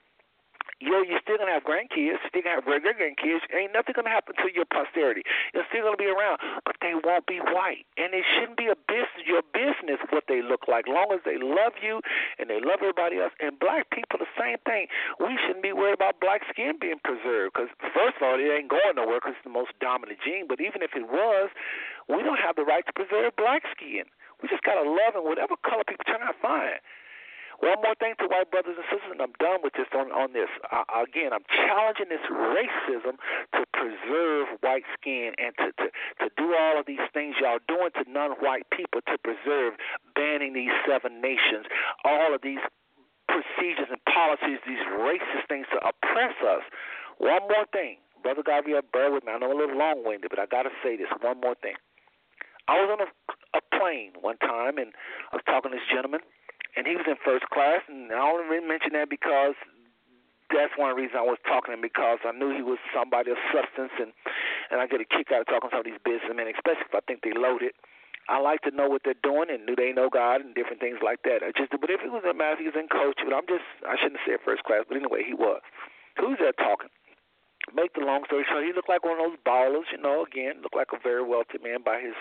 yo, 0.79 1.01
you're 1.01 1.21
still 1.21 1.37
gonna 1.37 1.53
have 1.53 1.65
grandkids, 1.65 2.21
still 2.29 2.45
gonna 2.45 2.61
have 2.61 2.65
great 2.65 2.83
great 2.85 2.97
grandkids. 2.97 3.41
Ain't 3.53 3.73
nothing 3.73 3.93
gonna 3.97 4.13
happen 4.13 4.35
to 4.37 4.47
your 4.53 4.65
posterity. 4.65 5.23
You're 5.53 5.65
still 5.69 5.83
gonna 5.83 5.97
be 5.97 6.09
around, 6.09 6.37
but 6.65 6.77
they 6.81 6.93
won't 6.93 7.25
be 7.25 7.41
white, 7.41 7.85
and 7.97 8.13
it 8.13 8.25
shouldn't 8.37 8.57
be 8.57 8.69
a 8.69 8.77
business. 8.85 9.25
Your 9.25 9.41
business 9.53 9.97
what 10.09 10.25
they 10.27 10.41
look 10.41 10.67
like, 10.67 10.87
long 10.87 11.09
as 11.13 11.21
they 11.25 11.37
love 11.37 11.73
you 11.81 12.01
and 12.37 12.49
they 12.49 12.61
love 12.61 12.79
everybody 12.81 13.17
else. 13.17 13.33
And 13.39 13.57
black 13.59 13.89
people, 13.89 14.19
the 14.19 14.29
same 14.37 14.57
thing. 14.65 14.87
We 15.19 15.37
shouldn't 15.41 15.63
be 15.65 15.73
worried 15.73 15.97
about 15.97 16.21
black 16.21 16.41
skin 16.49 16.77
being 16.79 17.01
preserved, 17.03 17.53
because 17.53 17.69
first 17.93 18.17
of 18.17 18.23
all, 18.23 18.37
it 18.37 18.45
ain't 18.45 18.69
going 18.69 18.95
nowhere 18.95 19.19
because 19.19 19.35
it's 19.37 19.47
the 19.47 19.53
most 19.53 19.73
dominant 19.81 20.19
gene. 20.21 20.45
But 20.47 20.61
even 20.61 20.81
if 20.81 20.93
it 20.95 21.09
was, 21.09 21.49
we 22.07 22.21
don't 22.21 22.39
have 22.39 22.55
the 22.55 22.63
right 22.63 22.85
to 22.85 22.93
preserve 22.93 23.35
black 23.35 23.63
skin. 23.73 24.05
We 24.41 24.49
just 24.49 24.63
gotta 24.63 24.87
love 24.87 25.15
and 25.15 25.25
whatever 25.25 25.55
color 25.65 25.83
people 25.87 26.05
turn 26.05 26.21
out 26.21 26.35
fine. 26.41 26.79
One 27.57 27.81
more 27.81 27.97
thing 27.97 28.13
to 28.21 28.29
white 28.29 28.53
brothers 28.53 28.77
and 28.77 28.85
sisters, 28.85 29.17
and 29.17 29.21
I'm 29.21 29.33
done 29.41 29.65
with 29.65 29.73
this 29.73 29.89
on, 29.89 30.13
on 30.13 30.29
this. 30.29 30.49
Uh, 30.69 30.85
again, 30.93 31.33
I'm 31.33 31.45
challenging 31.49 32.05
this 32.05 32.21
racism 32.29 33.17
to 33.57 33.61
preserve 33.73 34.61
white 34.61 34.85
skin 34.93 35.33
and 35.41 35.57
to, 35.57 35.73
to, 35.81 35.89
to 36.21 36.27
do 36.37 36.53
all 36.53 36.77
of 36.77 36.85
these 36.85 37.01
things 37.17 37.33
y'all 37.41 37.57
doing 37.65 37.89
to 37.97 38.05
non 38.05 38.37
white 38.45 38.69
people 38.69 39.01
to 39.09 39.17
preserve 39.17 39.73
banning 40.13 40.53
these 40.53 40.73
seven 40.85 41.17
nations, 41.17 41.65
all 42.05 42.29
of 42.29 42.45
these 42.45 42.61
procedures 43.25 43.89
and 43.89 44.01
policies, 44.05 44.61
these 44.69 44.85
racist 44.93 45.49
things 45.49 45.65
to 45.73 45.81
oppress 45.81 46.37
us. 46.45 46.61
One 47.17 47.41
more 47.49 47.65
thing. 47.73 47.97
Brother 48.21 48.45
Gabriel, 48.45 48.81
bear 48.93 49.09
with 49.09 49.25
me. 49.25 49.33
I 49.33 49.39
know 49.39 49.49
I'm 49.49 49.57
a 49.57 49.59
little 49.59 49.77
long 49.77 50.05
winded, 50.05 50.29
but 50.29 50.37
I 50.37 50.45
got 50.45 50.63
to 50.63 50.73
say 50.83 50.97
this 50.97 51.09
one 51.21 51.41
more 51.41 51.55
thing. 51.57 51.73
I 52.67 52.79
was 52.83 52.89
on 52.91 52.99
a, 53.01 53.09
a 53.57 53.61
plane 53.77 54.13
one 54.19 54.37
time, 54.37 54.77
and 54.77 54.91
I 55.31 55.35
was 55.35 55.43
talking 55.47 55.71
to 55.71 55.77
this 55.77 55.87
gentleman 55.91 56.21
and 56.77 56.85
he 56.85 56.93
was 56.93 57.09
in 57.09 57.17
first 57.25 57.49
class. 57.49 57.81
And 57.89 58.13
I 58.13 58.21
only 58.21 58.61
mention 58.61 58.93
that 58.93 59.09
because 59.09 59.57
that's 60.53 60.71
one 60.77 60.95
reason 60.95 61.17
I 61.17 61.25
was 61.25 61.41
talking 61.43 61.73
to 61.73 61.81
him 61.81 61.83
because 61.83 62.21
I 62.21 62.31
knew 62.31 62.53
he 62.53 62.61
was 62.61 62.77
somebody 62.93 63.33
of 63.33 63.41
substance, 63.49 63.91
and 63.97 64.13
and 64.69 64.79
I 64.79 64.85
get 64.85 65.01
a 65.01 65.09
kick 65.09 65.33
out 65.33 65.41
of 65.43 65.49
talking 65.49 65.73
to 65.73 65.73
some 65.73 65.83
of 65.83 65.89
these 65.89 65.99
businessmen, 66.05 66.47
especially 66.53 66.87
if 66.87 66.95
I 66.95 67.01
think 67.09 67.25
they 67.25 67.33
loaded. 67.33 67.73
I 68.27 68.43
like 68.43 68.59
to 68.67 68.75
know 68.75 68.91
what 68.91 69.07
they're 69.07 69.23
doing 69.23 69.47
and 69.47 69.63
do 69.63 69.71
they 69.71 69.95
know 69.95 70.11
God 70.11 70.43
and 70.43 70.51
different 70.51 70.83
things 70.83 70.99
like 70.99 71.23
that. 71.23 71.47
I 71.47 71.55
just, 71.55 71.71
but 71.71 71.87
if 71.87 72.03
it 72.03 72.11
was 72.11 72.27
a 72.27 72.35
math, 72.35 72.59
he 72.59 72.67
was 72.67 72.75
in 72.75 72.91
coach. 72.91 73.15
But 73.23 73.31
I'm 73.31 73.47
just, 73.47 73.63
I 73.87 73.95
shouldn't 73.95 74.19
say 74.27 74.35
first 74.43 74.67
class, 74.67 74.83
but 74.83 74.99
anyway, 74.99 75.23
he 75.23 75.31
was. 75.31 75.63
Who's 76.19 76.35
there 76.35 76.51
talking? 76.51 76.91
Make 77.75 77.93
the 77.93 78.01
long 78.01 78.23
story 78.25 78.45
short, 78.47 78.63
he 78.63 78.71
looked 78.71 78.89
like 78.89 79.03
one 79.03 79.19
of 79.19 79.31
those 79.31 79.39
ballers, 79.45 79.91
you 79.91 79.99
know. 79.99 80.23
Again, 80.23 80.61
looked 80.63 80.75
like 80.75 80.93
a 80.93 80.99
very 81.01 81.23
wealthy 81.23 81.59
man 81.61 81.83
by 81.83 81.99
his 81.99 82.15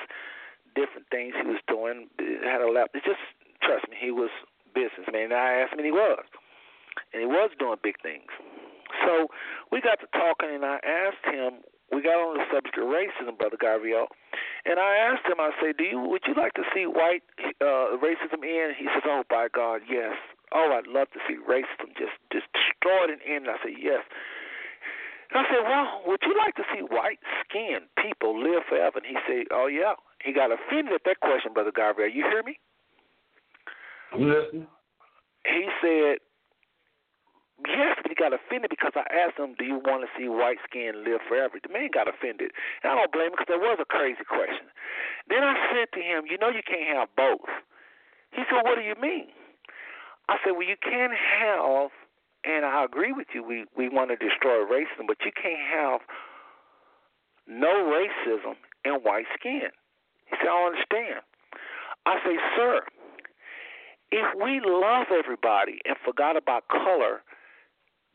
different 0.75 1.07
things 1.11 1.35
he 1.39 1.47
was 1.47 1.63
doing. 1.69 2.09
Had 2.45 2.61
a 2.61 2.71
lap. 2.71 2.91
It 2.95 3.05
just 3.05 3.23
trust 3.63 3.89
me, 3.89 3.97
he 3.99 4.11
was 4.11 4.31
businessman. 4.75 5.33
And 5.33 5.41
I 5.41 5.63
asked 5.63 5.73
him, 5.73 5.81
and 5.81 5.87
he 5.87 5.95
was, 5.95 6.25
and 7.13 7.23
he 7.23 7.29
was 7.29 7.51
doing 7.59 7.79
big 7.83 7.97
things. 8.03 8.29
So 9.07 9.29
we 9.73 9.81
got 9.81 10.01
to 10.01 10.09
talking, 10.13 10.51
and 10.53 10.65
I 10.65 10.79
asked 10.85 11.25
him. 11.25 11.63
We 11.93 12.03
got 12.03 12.19
on 12.19 12.35
the 12.35 12.43
subject 12.51 12.75
of 12.83 12.91
racism, 12.91 13.39
brother 13.39 13.55
Gabriel, 13.55 14.11
and 14.67 14.83
I 14.83 14.99
asked 14.99 15.23
him. 15.23 15.39
I 15.39 15.55
said, 15.63 15.79
"Do 15.79 15.85
you 15.85 16.01
would 16.03 16.27
you 16.27 16.35
like 16.35 16.53
to 16.55 16.67
see 16.75 16.83
white 16.83 17.23
uh, 17.63 17.95
racism 18.03 18.43
end?" 18.43 18.75
He 18.75 18.91
says, 18.91 19.07
"Oh, 19.07 19.23
by 19.31 19.47
God, 19.47 19.83
yes. 19.89 20.19
Oh, 20.51 20.75
I'd 20.75 20.91
love 20.91 21.07
to 21.15 21.21
see 21.29 21.39
racism 21.39 21.95
just 21.95 22.19
destroyed 22.35 23.15
and 23.15 23.23
end." 23.23 23.47
I 23.47 23.55
said, 23.63 23.79
"Yes." 23.79 24.03
And 25.31 25.43
I 25.43 25.45
said, 25.51 25.63
Well, 25.65 26.03
would 26.07 26.21
you 26.23 26.35
like 26.39 26.55
to 26.57 26.65
see 26.73 26.81
white 26.81 27.19
skinned 27.43 27.87
people 28.01 28.39
live 28.39 28.63
forever? 28.69 28.99
And 28.99 29.07
he 29.07 29.17
said, 29.27 29.47
Oh, 29.51 29.67
yeah. 29.67 29.95
He 30.23 30.33
got 30.33 30.51
offended 30.51 30.95
at 30.95 31.05
that 31.05 31.21
question, 31.21 31.53
Brother 31.53 31.73
Gabriel. 31.75 32.11
You 32.11 32.25
hear 32.25 32.43
me? 32.43 32.59
Listen. 34.15 34.67
He 35.45 35.69
said, 35.83 36.19
Yes, 37.65 37.97
but 38.03 38.13
he 38.13 38.15
got 38.15 38.37
offended 38.37 38.69
because 38.69 38.93
I 38.95 39.09
asked 39.09 39.41
him, 39.41 39.57
Do 39.57 39.65
you 39.65 39.81
want 39.81 40.05
to 40.05 40.11
see 40.13 40.29
white 40.29 40.61
skin 40.69 41.05
live 41.05 41.25
forever? 41.27 41.57
The 41.57 41.73
man 41.73 41.89
got 41.89 42.05
offended. 42.05 42.53
And 42.85 42.93
I 42.93 42.95
don't 42.95 43.13
blame 43.13 43.33
him 43.33 43.39
because 43.39 43.49
that 43.49 43.65
was 43.65 43.81
a 43.81 43.89
crazy 43.89 44.25
question. 44.29 44.69
Then 45.29 45.43
I 45.43 45.57
said 45.73 45.89
to 45.97 46.01
him, 46.05 46.29
You 46.29 46.37
know, 46.37 46.53
you 46.53 46.61
can't 46.61 46.85
have 46.93 47.09
both. 47.17 47.49
He 48.33 48.45
said, 48.45 48.61
What 48.61 48.77
do 48.77 48.85
you 48.85 48.95
mean? 49.01 49.33
I 50.29 50.37
said, 50.45 50.53
Well, 50.53 50.69
you 50.69 50.77
can't 50.77 51.17
have, 51.17 51.91
and 52.47 52.65
I 52.65 52.85
agree 52.85 53.13
with 53.13 53.27
you, 53.35 53.43
we, 53.43 53.65
we 53.77 53.89
want 53.89 54.11
to 54.11 54.17
destroy 54.17 54.65
racism, 54.65 55.07
but 55.07 55.19
you 55.25 55.33
can't 55.35 55.61
have 55.61 56.01
no 57.47 57.91
racism 57.91 58.55
and 58.85 59.03
white 59.05 59.27
skin. 59.39 59.71
He 60.27 60.37
said, 60.37 60.43
I 60.43 60.45
don't 60.45 60.73
understand. 60.73 61.21
I 62.07 62.15
say, 62.25 62.37
Sir, 62.57 62.81
if 64.13 64.27
we 64.43 64.61
love 64.65 65.07
everybody 65.11 65.79
and 65.85 65.97
forgot 66.05 66.37
about 66.37 66.69
color, 66.69 67.23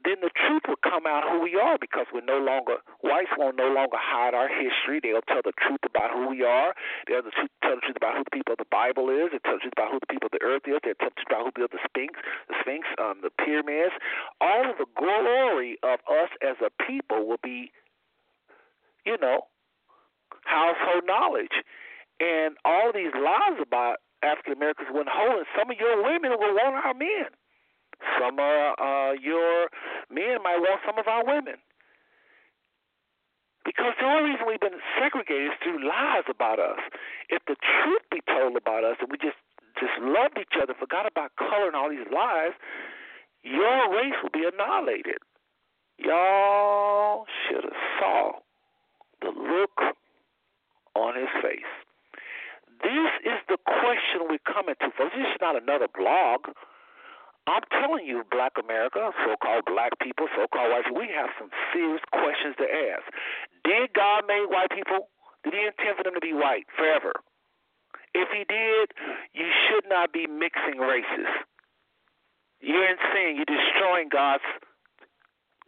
then 0.03 0.21
the 0.21 0.33
truth 0.33 0.63
will 0.67 0.81
come 0.81 1.05
out 1.05 1.23
who 1.27 1.41
we 1.41 1.55
are 1.55 1.77
because 1.77 2.05
we're 2.13 2.25
no 2.25 2.39
longer 2.39 2.81
whites 3.01 3.31
won't 3.37 3.57
no 3.57 3.69
longer 3.69 3.97
hide 3.97 4.33
our 4.33 4.49
history. 4.49 4.99
They'll 5.01 5.25
tell 5.25 5.41
the 5.43 5.53
truth 5.61 5.83
about 5.85 6.11
who 6.11 6.29
we 6.29 6.43
are. 6.43 6.73
They'll 7.07 7.23
the 7.23 7.31
truth, 7.31 7.51
tell 7.61 7.75
the 7.75 7.85
truth 7.85 7.97
about 7.97 8.17
who 8.17 8.23
the 8.23 8.35
people 8.35 8.53
of 8.53 8.61
the 8.61 8.71
Bible 8.71 9.09
is. 9.09 9.29
They'll 9.31 9.45
tell 9.45 9.57
the 9.59 9.65
truth 9.67 9.77
about 9.77 9.91
who 9.93 9.99
the 9.99 10.11
people 10.11 10.27
of 10.31 10.35
the 10.35 10.45
earth 10.45 10.65
is. 10.65 10.79
They'll 10.81 10.97
tell 10.97 11.11
the 11.11 11.19
truth 11.21 11.31
about 11.31 11.43
who 11.45 11.51
built 11.53 11.71
the 11.71 11.83
Sphinx, 11.85 12.13
the 12.49 12.57
Sphinx, 12.61 12.83
um, 12.97 13.21
the 13.21 13.33
pyramids. 13.35 13.93
All 14.39 14.69
of 14.69 14.77
the 14.77 14.89
glory 14.97 15.77
of 15.83 15.99
us 16.07 16.31
as 16.41 16.57
a 16.61 16.71
people 16.83 17.27
will 17.27 17.41
be, 17.43 17.71
you 19.05 19.17
know, 19.21 19.49
household 20.45 21.05
knowledge. 21.05 21.61
And 22.21 22.55
all 22.65 22.93
these 22.93 23.13
lies 23.17 23.57
about 23.61 23.97
African 24.21 24.53
Americans 24.53 24.89
went 24.93 25.09
whole, 25.09 25.37
and 25.37 25.49
some 25.57 25.71
of 25.71 25.77
your 25.77 26.03
women 26.03 26.37
will 26.37 26.53
want 26.53 26.77
our 26.85 26.93
men. 26.93 27.33
Some 28.19 28.39
of 28.39 28.75
uh, 28.79 29.13
your 29.21 29.69
men 30.09 30.41
might 30.43 30.59
want 30.59 30.81
some 30.85 30.97
of 30.97 31.07
our 31.07 31.25
women. 31.25 31.57
Because 33.63 33.93
the 33.99 34.05
only 34.05 34.31
reason 34.31 34.47
we've 34.47 34.59
been 34.59 34.81
segregated 34.97 35.53
is 35.53 35.57
through 35.61 35.87
lies 35.87 36.25
about 36.29 36.59
us. 36.59 36.81
If 37.29 37.45
the 37.45 37.55
truth 37.55 38.01
be 38.09 38.21
told 38.25 38.57
about 38.57 38.83
us, 38.83 38.97
and 38.99 39.09
we 39.11 39.17
just 39.17 39.37
just 39.79 39.93
loved 40.01 40.37
each 40.37 40.57
other, 40.61 40.73
forgot 40.77 41.05
about 41.05 41.31
color 41.37 41.67
and 41.67 41.75
all 41.75 41.89
these 41.89 42.09
lies, 42.13 42.53
your 43.43 43.89
race 43.93 44.17
will 44.21 44.33
be 44.33 44.45
annihilated. 44.45 45.17
Y'all 45.97 47.25
should 47.47 47.63
have 47.63 47.81
saw 47.99 48.31
the 49.21 49.29
look 49.29 49.95
on 50.95 51.15
his 51.15 51.29
face. 51.41 51.71
This 52.81 53.13
is 53.23 53.39
the 53.47 53.57
question 53.61 54.25
we're 54.27 54.41
coming 54.41 54.75
to. 54.81 54.89
This 54.97 55.13
is 55.13 55.37
not 55.39 55.61
another 55.61 55.87
blog. 55.87 56.49
I'm 57.47 57.65
telling 57.73 58.05
you, 58.05 58.23
black 58.29 58.53
America, 58.61 59.11
so 59.25 59.35
called 59.41 59.65
black 59.65 59.97
people, 59.99 60.27
so 60.37 60.45
called 60.53 60.71
white 60.71 60.85
people, 60.85 61.01
we 61.01 61.09
have 61.09 61.29
some 61.39 61.49
serious 61.73 62.01
questions 62.13 62.55
to 62.61 62.67
ask. 62.69 63.05
Did 63.65 63.93
God 63.93 64.25
make 64.27 64.49
white 64.49 64.69
people? 64.69 65.09
Did 65.43 65.53
he 65.57 65.65
intend 65.65 65.97
for 65.97 66.03
them 66.03 66.13
to 66.13 66.21
be 66.21 66.33
white 66.33 66.69
forever? 66.77 67.13
If 68.13 68.29
he 68.29 68.45
did, 68.45 68.93
you 69.33 69.49
should 69.65 69.89
not 69.89 70.13
be 70.13 70.27
mixing 70.27 70.77
races. 70.77 71.27
You're 72.59 72.85
insane. 72.85 73.41
You're 73.41 73.49
destroying 73.49 74.09
God's 74.09 74.45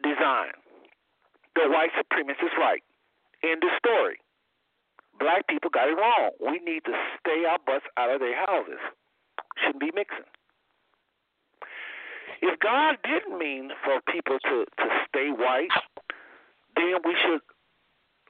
design. 0.04 0.54
The 1.56 1.70
white 1.70 1.92
supremacist 1.98 2.44
is 2.44 2.58
right. 2.58 2.84
End 3.44 3.64
of 3.64 3.70
story. 3.78 4.18
Black 5.20 5.48
people 5.48 5.70
got 5.70 5.90
it 5.90 5.98
wrong. 5.98 6.32
We 6.40 6.60
need 6.60 6.86
to 6.86 6.94
stay 7.20 7.46
our 7.50 7.60
butts 7.66 7.86
out 7.98 8.10
of 8.10 8.20
their 8.20 8.36
houses. 8.36 8.82
Shouldn't 9.58 9.80
be 9.80 9.92
mixing. 9.94 10.26
If 12.44 12.60
God 12.60 13.00
didn't 13.08 13.40
mean 13.40 13.72
for 13.88 14.04
people 14.12 14.36
to, 14.36 14.66
to 14.68 14.88
stay 15.08 15.32
white, 15.32 15.72
then 16.76 17.00
we 17.08 17.16
should 17.24 17.40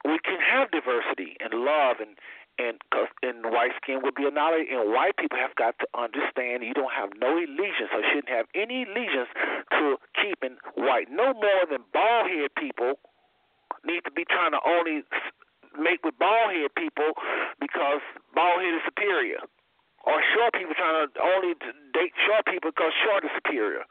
we 0.06 0.22
can 0.22 0.38
have 0.38 0.70
diversity 0.70 1.34
and 1.42 1.66
love 1.66 1.98
and 1.98 2.14
and 2.54 2.78
uh, 2.94 3.10
and 3.26 3.50
white 3.50 3.74
skin 3.82 4.06
would 4.06 4.14
be 4.14 4.22
annihilated. 4.22 4.70
And 4.70 4.94
white 4.94 5.18
people 5.18 5.38
have 5.42 5.58
got 5.58 5.74
to 5.82 5.86
understand 5.98 6.62
you 6.62 6.78
don't 6.78 6.94
have 6.94 7.10
no 7.18 7.34
allegiance 7.34 7.90
or 7.90 8.06
shouldn't 8.06 8.30
have 8.30 8.46
any 8.54 8.86
allegiance 8.86 9.34
to 9.74 9.98
keeping 10.14 10.62
white. 10.78 11.10
No 11.10 11.34
more 11.34 11.66
than 11.66 11.82
bald 11.90 12.30
head 12.30 12.54
people 12.54 13.02
need 13.82 14.06
to 14.06 14.14
be 14.14 14.22
trying 14.30 14.54
to 14.54 14.62
only 14.62 15.02
mate 15.74 16.06
with 16.06 16.14
bald 16.22 16.54
head 16.54 16.70
people 16.78 17.18
because 17.58 17.98
bald 18.30 18.62
head 18.62 18.78
is 18.78 18.86
superior, 18.86 19.42
or 20.06 20.22
short 20.38 20.54
people 20.54 20.78
trying 20.78 21.02
to 21.02 21.18
only 21.18 21.58
date 21.90 22.14
short 22.22 22.46
people 22.46 22.70
because 22.70 22.94
short 23.02 23.26
is 23.26 23.34
superior. 23.34 23.82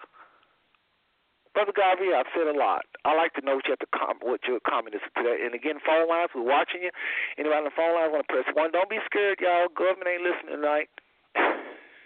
Brother 1.54 1.74
Gabriel, 1.74 2.18
I've 2.18 2.34
said 2.34 2.50
a 2.50 2.58
lot. 2.58 2.82
I 3.06 3.14
like 3.14 3.34
to 3.38 3.46
know 3.46 3.62
what 3.62 3.70
you 3.70 3.78
have 3.78 3.86
to 3.86 3.94
com- 3.94 4.26
what 4.26 4.42
your 4.50 4.58
comment 4.66 4.98
is 4.98 5.06
today. 5.14 5.46
And 5.46 5.54
again, 5.54 5.78
phone 5.86 6.10
lines, 6.10 6.34
we're 6.34 6.42
watching 6.42 6.82
you. 6.82 6.90
Anybody 7.38 7.62
on 7.62 7.70
the 7.70 7.78
phone 7.78 7.94
line 7.94 8.10
want 8.10 8.26
to 8.26 8.34
press 8.34 8.50
one? 8.58 8.74
Don't 8.74 8.90
be 8.90 8.98
scared, 9.06 9.38
y'all. 9.38 9.70
Government 9.70 10.10
ain't 10.10 10.26
listening 10.26 10.58
tonight. 10.58 10.90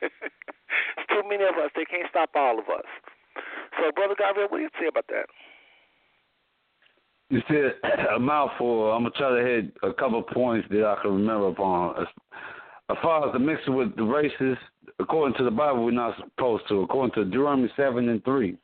It's 0.03 1.07
too 1.11 1.23
many 1.23 1.47
of 1.47 1.55
us. 1.55 1.71
They 1.79 1.87
can't 1.87 2.11
stop 2.11 2.35
all 2.35 2.59
of 2.59 2.67
us. 2.67 2.87
So, 3.79 3.91
Brother 3.95 4.19
Gabriel, 4.19 4.51
what 4.51 4.59
do 4.59 4.67
you 4.67 4.73
say 4.75 4.91
about 4.91 5.07
that? 5.07 5.31
You 7.29 7.39
said 7.47 7.79
a 8.15 8.19
mouthful. 8.19 8.91
I'm 8.91 9.07
gonna 9.07 9.15
try 9.15 9.31
to 9.31 9.45
hit 9.47 9.71
a 9.83 9.93
couple 9.93 10.21
points 10.23 10.67
that 10.71 10.83
I 10.83 11.01
can 11.01 11.23
remember 11.23 11.47
upon. 11.49 12.03
As, 12.03 12.97
far 13.01 13.27
as 13.27 13.33
the 13.33 13.39
mixing 13.39 13.75
with 13.75 13.95
the 13.95 14.03
races, 14.03 14.57
according 14.99 15.37
to 15.37 15.43
the 15.43 15.51
Bible, 15.51 15.85
we're 15.85 15.91
not 15.91 16.17
supposed 16.19 16.67
to. 16.67 16.81
According 16.81 17.15
to 17.15 17.25
Deuteronomy 17.25 17.69
seven 17.75 18.09
and 18.09 18.23
three, 18.23 18.57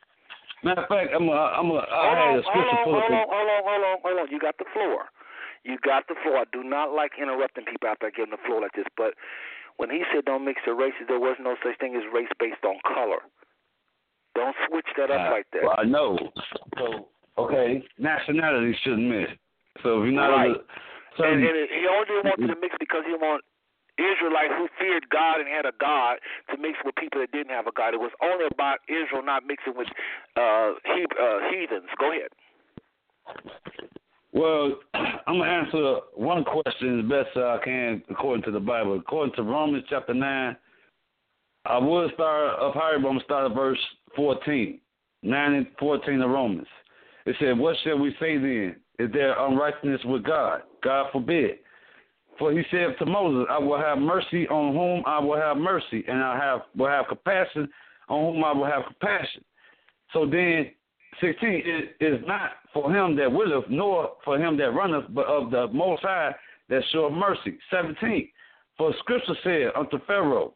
Matter 0.64 0.82
of 0.84 0.88
fact, 0.88 1.12
I'm 1.12 1.28
a, 1.28 1.36
I'm 1.36 1.70
a, 1.72 1.84
I 1.84 2.08
hold 2.08 2.18
had 2.18 2.32
on, 2.32 2.40
a 2.40 2.44
scripture 2.48 2.80
hold 2.84 2.88
pull 2.88 2.96
on, 2.96 3.12
up. 3.12 3.28
hold 3.28 3.28
on, 3.28 3.28
hold 3.28 3.50
on, 3.52 3.62
hold 3.68 3.84
on, 3.84 3.98
hold 4.00 4.20
on. 4.24 4.28
You 4.32 4.40
got 4.40 4.58
the 4.58 4.70
floor. 4.72 5.12
You 5.64 5.78
got 5.84 6.08
the 6.08 6.16
floor. 6.24 6.40
I 6.40 6.48
do 6.52 6.64
not 6.64 6.96
like 6.96 7.20
interrupting 7.20 7.66
people 7.68 7.88
after 7.88 8.08
I 8.08 8.12
give 8.12 8.28
them 8.32 8.36
the 8.40 8.44
floor 8.48 8.62
like 8.62 8.72
this. 8.76 8.88
But 8.96 9.16
when 9.78 9.90
he 9.90 10.04
said 10.12 10.26
don't 10.26 10.46
mix 10.46 10.62
the 10.66 10.74
races, 10.74 11.08
there 11.08 11.20
was 11.20 11.36
no 11.40 11.56
such 11.64 11.80
thing 11.80 11.96
as 11.96 12.04
race 12.14 12.32
based 12.40 12.64
on 12.64 12.80
color. 12.84 13.28
Don't 14.36 14.56
switch 14.68 14.88
that 14.98 15.12
up 15.12 15.30
uh, 15.30 15.32
like 15.32 15.48
that. 15.54 15.64
Well, 15.64 15.76
I 15.78 15.84
know. 15.84 16.18
So 16.80 17.08
okay, 17.38 17.84
nationality 18.00 18.76
shouldn't 18.84 19.08
miss. 19.08 19.30
So 19.84 20.02
if 20.02 20.12
you're 20.12 20.16
not 20.16 20.32
Right. 20.32 20.56
a 20.56 20.64
certain, 21.18 21.44
And, 21.44 21.48
and 21.48 21.70
he 21.70 21.88
only 21.88 22.06
didn't 22.08 22.26
want 22.26 22.40
you 22.40 22.48
to 22.48 22.60
mix 22.60 22.76
because 22.80 23.04
he 23.06 23.14
want 23.16 23.44
Israelites 23.98 24.54
who 24.58 24.68
feared 24.80 25.10
God 25.10 25.40
and 25.40 25.48
had 25.48 25.66
a 25.66 25.76
God 25.80 26.18
to 26.52 26.58
mix 26.58 26.78
with 26.84 26.96
people 26.96 27.22
that 27.22 27.32
didn't 27.32 27.52
have 27.52 27.68
a 27.68 27.72
God. 27.72 27.94
It 27.94 28.00
was 28.00 28.12
only 28.22 28.46
about 28.52 28.80
Israel 28.88 29.24
not 29.24 29.46
mixing 29.46 29.74
with 29.76 29.88
uh, 30.36 30.74
he, 30.86 31.06
uh, 31.20 31.40
heathens. 31.52 31.90
Go 32.00 32.12
ahead. 32.12 32.32
Well, 34.34 34.80
I'm 35.28 35.38
gonna 35.40 35.52
answer 35.52 35.98
one 36.16 36.44
question 36.44 37.00
as 37.00 37.06
best 37.10 37.38
I 37.38 37.60
can 37.64 38.04
according 38.10 38.44
to 38.46 38.52
the 38.52 38.60
Bible. 38.60 38.98
According 38.98 39.36
to 39.36 39.44
Romans 39.44 39.84
chapter 39.90 40.14
nine, 40.14 40.58
I 41.66 41.78
would 41.78 42.14
start 42.14 42.60
up 42.60 42.74
higher, 42.74 42.98
but 43.00 43.08
I'm 43.08 43.16
gonna 43.16 43.24
start 43.24 43.50
at 43.50 43.56
verse 43.56 43.80
14, 44.16 44.80
nine 45.22 45.54
and 45.54 45.68
14 45.80 46.22
of 46.22 46.30
Romans. 46.30 46.68
It 47.26 47.36
said, 47.40 47.58
"What 47.58 47.78
shall 47.84 48.00
we 48.00 48.14
say 48.20 48.38
then? 48.38 48.76
Is 49.00 49.12
there 49.12 49.40
unrighteousness 49.40 50.04
with 50.06 50.24
God? 50.24 50.64
God 50.82 51.12
forbid." 51.12 51.60
For 52.38 52.52
he 52.52 52.64
said 52.72 52.98
to 53.00 53.06
Moses, 53.06 53.48
"I 53.50 53.60
will 53.60 53.78
have 53.78 53.98
mercy 53.98 54.48
on 54.48 54.74
whom 54.74 55.04
I 55.06 55.20
will 55.20 55.38
have 55.38 55.58
mercy, 55.58 56.04
and 56.08 56.24
I 56.24 56.38
have 56.38 56.62
will 56.76 56.88
have 56.88 57.08
compassion 57.08 57.70
on 58.10 58.34
whom 58.34 58.44
I 58.44 58.52
will 58.52 58.66
have 58.66 58.86
compassion." 58.86 59.44
So 60.12 60.26
then 60.26 60.72
16 61.20 61.50
it 61.66 61.96
is 62.00 62.26
not 62.26 62.52
for 62.74 62.92
him 62.92 63.16
that 63.18 63.32
willeth, 63.32 63.70
nor 63.70 64.16
for 64.24 64.38
him 64.38 64.58
that 64.58 64.72
runneth, 64.72 65.06
but 65.10 65.26
of 65.28 65.52
the 65.52 65.68
Most 65.68 66.02
High 66.02 66.34
that 66.70 66.84
showeth 66.92 67.14
mercy. 67.14 67.58
17. 67.70 68.30
For 68.78 68.94
Scripture 69.00 69.36
said 69.44 69.72
unto 69.76 70.00
Pharaoh, 70.06 70.54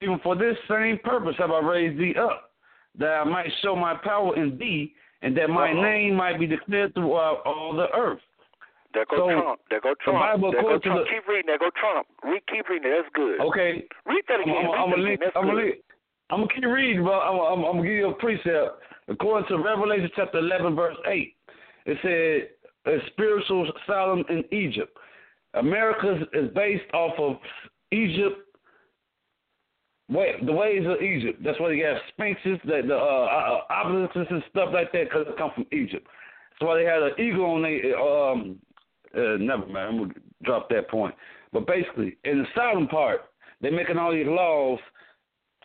Even 0.00 0.18
for 0.20 0.34
this 0.34 0.56
same 0.68 0.98
purpose 0.98 1.36
have 1.38 1.52
I 1.52 1.60
raised 1.60 1.98
thee 1.98 2.14
up, 2.18 2.50
that 2.98 3.20
I 3.20 3.24
might 3.24 3.50
show 3.62 3.76
my 3.76 3.94
power 3.94 4.34
in 4.36 4.58
thee, 4.58 4.94
and 5.22 5.36
that 5.36 5.48
my 5.48 5.72
name 5.72 6.16
might 6.16 6.40
be 6.40 6.46
declared 6.46 6.94
throughout 6.94 7.42
all 7.44 7.74
the 7.74 7.88
earth. 7.96 8.20
There 8.94 9.06
go 9.08 9.16
So, 9.16 9.28
Trump. 9.32 9.60
There 9.70 9.80
go 9.80 9.94
Trump. 10.04 10.18
Bible 10.20 10.52
there 10.52 10.62
go 10.62 10.78
Trump. 10.78 11.06
the- 11.06 11.10
Keep 11.10 11.28
reading. 11.28 11.46
There 11.46 11.58
go 11.58 11.70
Trump. 11.80 12.06
Read, 12.24 12.42
keep 12.46 12.68
reading. 12.68 12.90
That's 12.90 13.08
good. 13.14 13.40
Okay, 13.40 13.84
Read 14.06 14.24
that 14.28 14.40
again. 14.40 14.54
I'm, 14.54 14.92
Read 14.92 15.18
I'm, 15.18 15.20
that 15.20 15.34
gonna 15.34 15.50
I'm, 15.50 15.56
gonna 15.56 15.72
I'm 16.30 16.40
gonna 16.40 16.54
keep 16.54 16.64
reading, 16.64 17.04
but 17.04 17.20
I'm, 17.20 17.40
I'm, 17.40 17.64
I'm 17.64 17.76
gonna 17.76 17.82
give 17.82 17.92
you 17.92 18.08
a 18.10 18.14
precept. 18.14 18.82
According 19.08 19.48
to 19.48 19.58
Revelation 19.62 20.10
chapter 20.14 20.38
11, 20.38 20.76
verse 20.76 20.96
8, 21.06 21.36
it 21.86 21.98
said 22.02 22.92
a 22.92 22.98
spiritual 23.08 23.70
asylum 23.84 24.24
in 24.28 24.44
Egypt. 24.52 24.96
America 25.54 26.22
is 26.32 26.50
based 26.54 26.84
off 26.94 27.12
of 27.18 27.36
Egypt, 27.90 28.38
way, 30.08 30.34
the 30.44 30.52
ways 30.52 30.82
of 30.86 31.02
Egypt. 31.02 31.42
That's 31.44 31.60
why 31.60 31.70
they 31.70 31.78
have 31.80 31.98
sphinxes, 32.12 32.58
the, 32.64 32.82
the 32.86 32.94
uh, 32.94 32.98
uh, 32.98 33.84
obelisks 33.84 34.16
and 34.16 34.42
stuff 34.50 34.70
like 34.72 34.92
that, 34.92 35.04
because 35.04 35.26
it 35.28 35.36
come 35.36 35.50
from 35.54 35.66
Egypt. 35.72 36.06
That's 36.52 36.68
why 36.68 36.76
they 36.76 36.84
had 36.84 37.02
an 37.02 37.12
eagle 37.18 37.44
on 37.46 37.62
their. 37.62 37.98
Um, 37.98 38.58
uh, 39.14 39.36
never 39.38 39.66
mind, 39.66 39.76
I'm 39.76 39.98
gonna 39.98 40.14
drop 40.42 40.68
that 40.70 40.88
point. 40.88 41.14
But 41.52 41.66
basically, 41.66 42.16
in 42.24 42.38
the 42.38 42.46
solemn 42.54 42.88
part, 42.88 43.20
they're 43.60 43.72
making 43.72 43.98
all 43.98 44.12
these 44.12 44.26
laws 44.26 44.78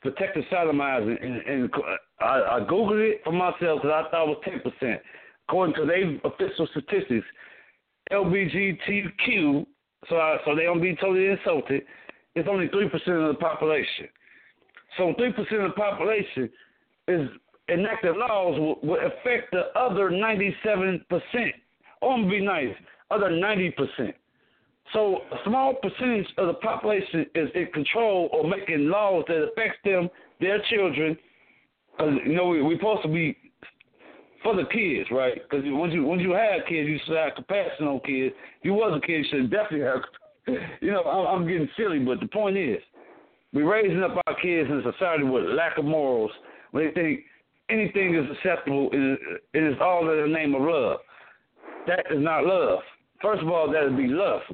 to 0.04 0.12
protect 0.12 0.36
the 0.36 0.58
and, 0.58 1.20
and 1.20 1.70
I, 2.20 2.58
I 2.58 2.60
googled 2.62 3.10
it 3.10 3.22
for 3.24 3.32
myself 3.32 3.82
because 3.82 4.06
I 4.06 4.10
thought 4.12 4.24
it 4.24 4.30
was 4.30 4.42
ten 4.44 4.60
percent. 4.60 5.02
According 5.48 5.76
to 5.76 5.86
their 5.86 6.16
official 6.26 6.68
statistics, 6.72 7.26
LBGTQ, 8.12 9.66
so 10.10 10.18
I, 10.18 10.38
so 10.46 10.56
they 10.56 10.64
don't 10.64 10.82
be 10.82 10.96
totally 10.96 11.28
insulted. 11.28 11.84
It's 12.36 12.48
only 12.50 12.68
three 12.68 12.90
percent 12.90 13.18
of 13.18 13.28
the 13.30 13.40
population. 13.40 14.08
So 14.98 15.14
three 15.18 15.32
percent 15.32 15.62
of 15.62 15.72
the 15.72 15.76
population 15.76 16.50
is 17.08 17.30
enacted 17.70 18.16
laws 18.16 18.60
will, 18.60 18.80
will 18.84 19.00
affect 19.00 19.52
the 19.52 19.68
other 19.76 20.10
ninety-seven 20.10 21.06
percent. 21.10 21.54
I'm 22.04 22.24
gonna 22.24 22.30
be 22.30 22.42
nice, 22.42 22.76
other 23.12 23.30
ninety 23.30 23.72
percent. 23.72 24.16
So 24.94 25.18
a 25.32 25.38
small 25.46 25.74
percentage 25.74 26.28
of 26.38 26.48
the 26.48 26.54
population 26.56 27.26
is 27.36 27.50
in 27.56 27.68
control 27.74 28.30
or 28.32 28.48
making 28.48 28.88
laws 28.88 29.26
that 29.28 29.50
affects 29.52 29.80
them, 29.84 30.10
their 30.40 30.62
children. 30.70 31.18
Because 31.92 32.14
you 32.26 32.36
know 32.36 32.48
we, 32.48 32.62
we're 32.62 32.78
supposed 32.78 33.04
to 33.04 33.10
be 33.10 33.38
for 34.44 34.56
the 34.56 34.66
kids, 34.72 35.10
right? 35.12 35.36
Because 35.36 35.66
once 35.66 35.94
you 35.94 36.04
once 36.04 36.22
you 36.22 36.32
have 36.32 36.62
kids, 36.70 36.88
you 36.88 37.00
should 37.06 37.18
have 37.18 37.36
compassion 37.36 37.88
on 37.88 38.00
kids. 38.02 38.34
If 38.60 38.66
you 38.66 38.74
was 38.74 38.98
a 39.02 39.06
kid, 39.06 39.18
you 39.18 39.26
should 39.30 39.52
definitely 39.52 39.82
have. 39.82 40.02
You 40.80 40.94
know, 40.94 41.04
I'm, 41.04 41.42
I'm 41.42 41.48
getting 41.48 41.68
silly, 41.76 42.00
but 42.00 42.22
the 42.22 42.28
point 42.28 42.56
is, 42.56 42.78
we're 43.52 43.70
raising 43.70 44.02
up 44.02 44.16
our 44.26 44.36
kids 44.42 44.70
in 44.70 44.78
a 44.78 44.92
society 44.94 45.26
with 45.26 45.44
lack 45.44 45.78
of 45.78 45.84
morals. 45.84 46.32
When 46.72 46.86
they 46.86 46.92
think 46.94 47.20
anything 47.70 48.16
is 48.16 48.32
acceptable, 48.32 48.90
it 48.94 48.98
is, 48.98 49.18
it 49.54 49.64
is 49.64 49.76
all 49.82 50.10
in 50.10 50.22
the 50.22 50.34
name 50.34 50.56
of 50.56 50.62
love. 50.62 51.00
That 51.86 52.06
is 52.10 52.24
not 52.24 52.46
love. 52.46 52.80
First 53.22 53.42
of 53.42 53.50
all, 53.50 53.72
that 53.72 53.84
would 53.84 53.98
be 53.98 54.08
lust. 54.08 54.46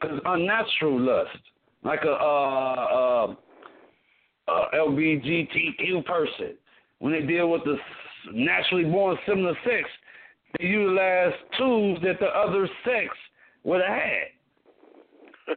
Because 0.00 0.20
unnatural 0.24 1.00
lust, 1.00 1.38
like 1.84 2.00
a 2.04 2.10
uh, 2.10 2.14
uh, 2.14 3.34
uh, 4.48 4.64
LBGTQ 4.74 6.04
person, 6.04 6.54
when 6.98 7.12
they 7.12 7.22
deal 7.22 7.50
with 7.50 7.62
the 7.64 7.76
naturally 8.32 8.84
born 8.84 9.16
similar 9.26 9.54
sex, 9.64 9.88
they 10.58 10.66
utilize 10.66 11.32
tools 11.58 11.98
that 12.02 12.18
the 12.20 12.26
other 12.26 12.68
sex 12.84 13.14
would 13.64 13.80
have 13.80 13.98
had. 13.98 15.56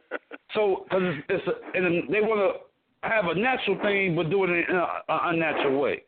So, 0.54 0.84
because 0.84 1.02
it's, 1.04 1.26
it's 1.28 1.46
a, 1.46 1.78
and 1.78 2.12
they 2.12 2.20
want 2.20 2.56
to 2.56 3.08
have 3.08 3.26
a 3.26 3.34
natural 3.38 3.78
thing, 3.82 4.16
but 4.16 4.30
do 4.30 4.42
it 4.42 4.50
in 4.50 4.76
an 4.76 4.84
unnatural 5.08 5.80
way. 5.80 6.02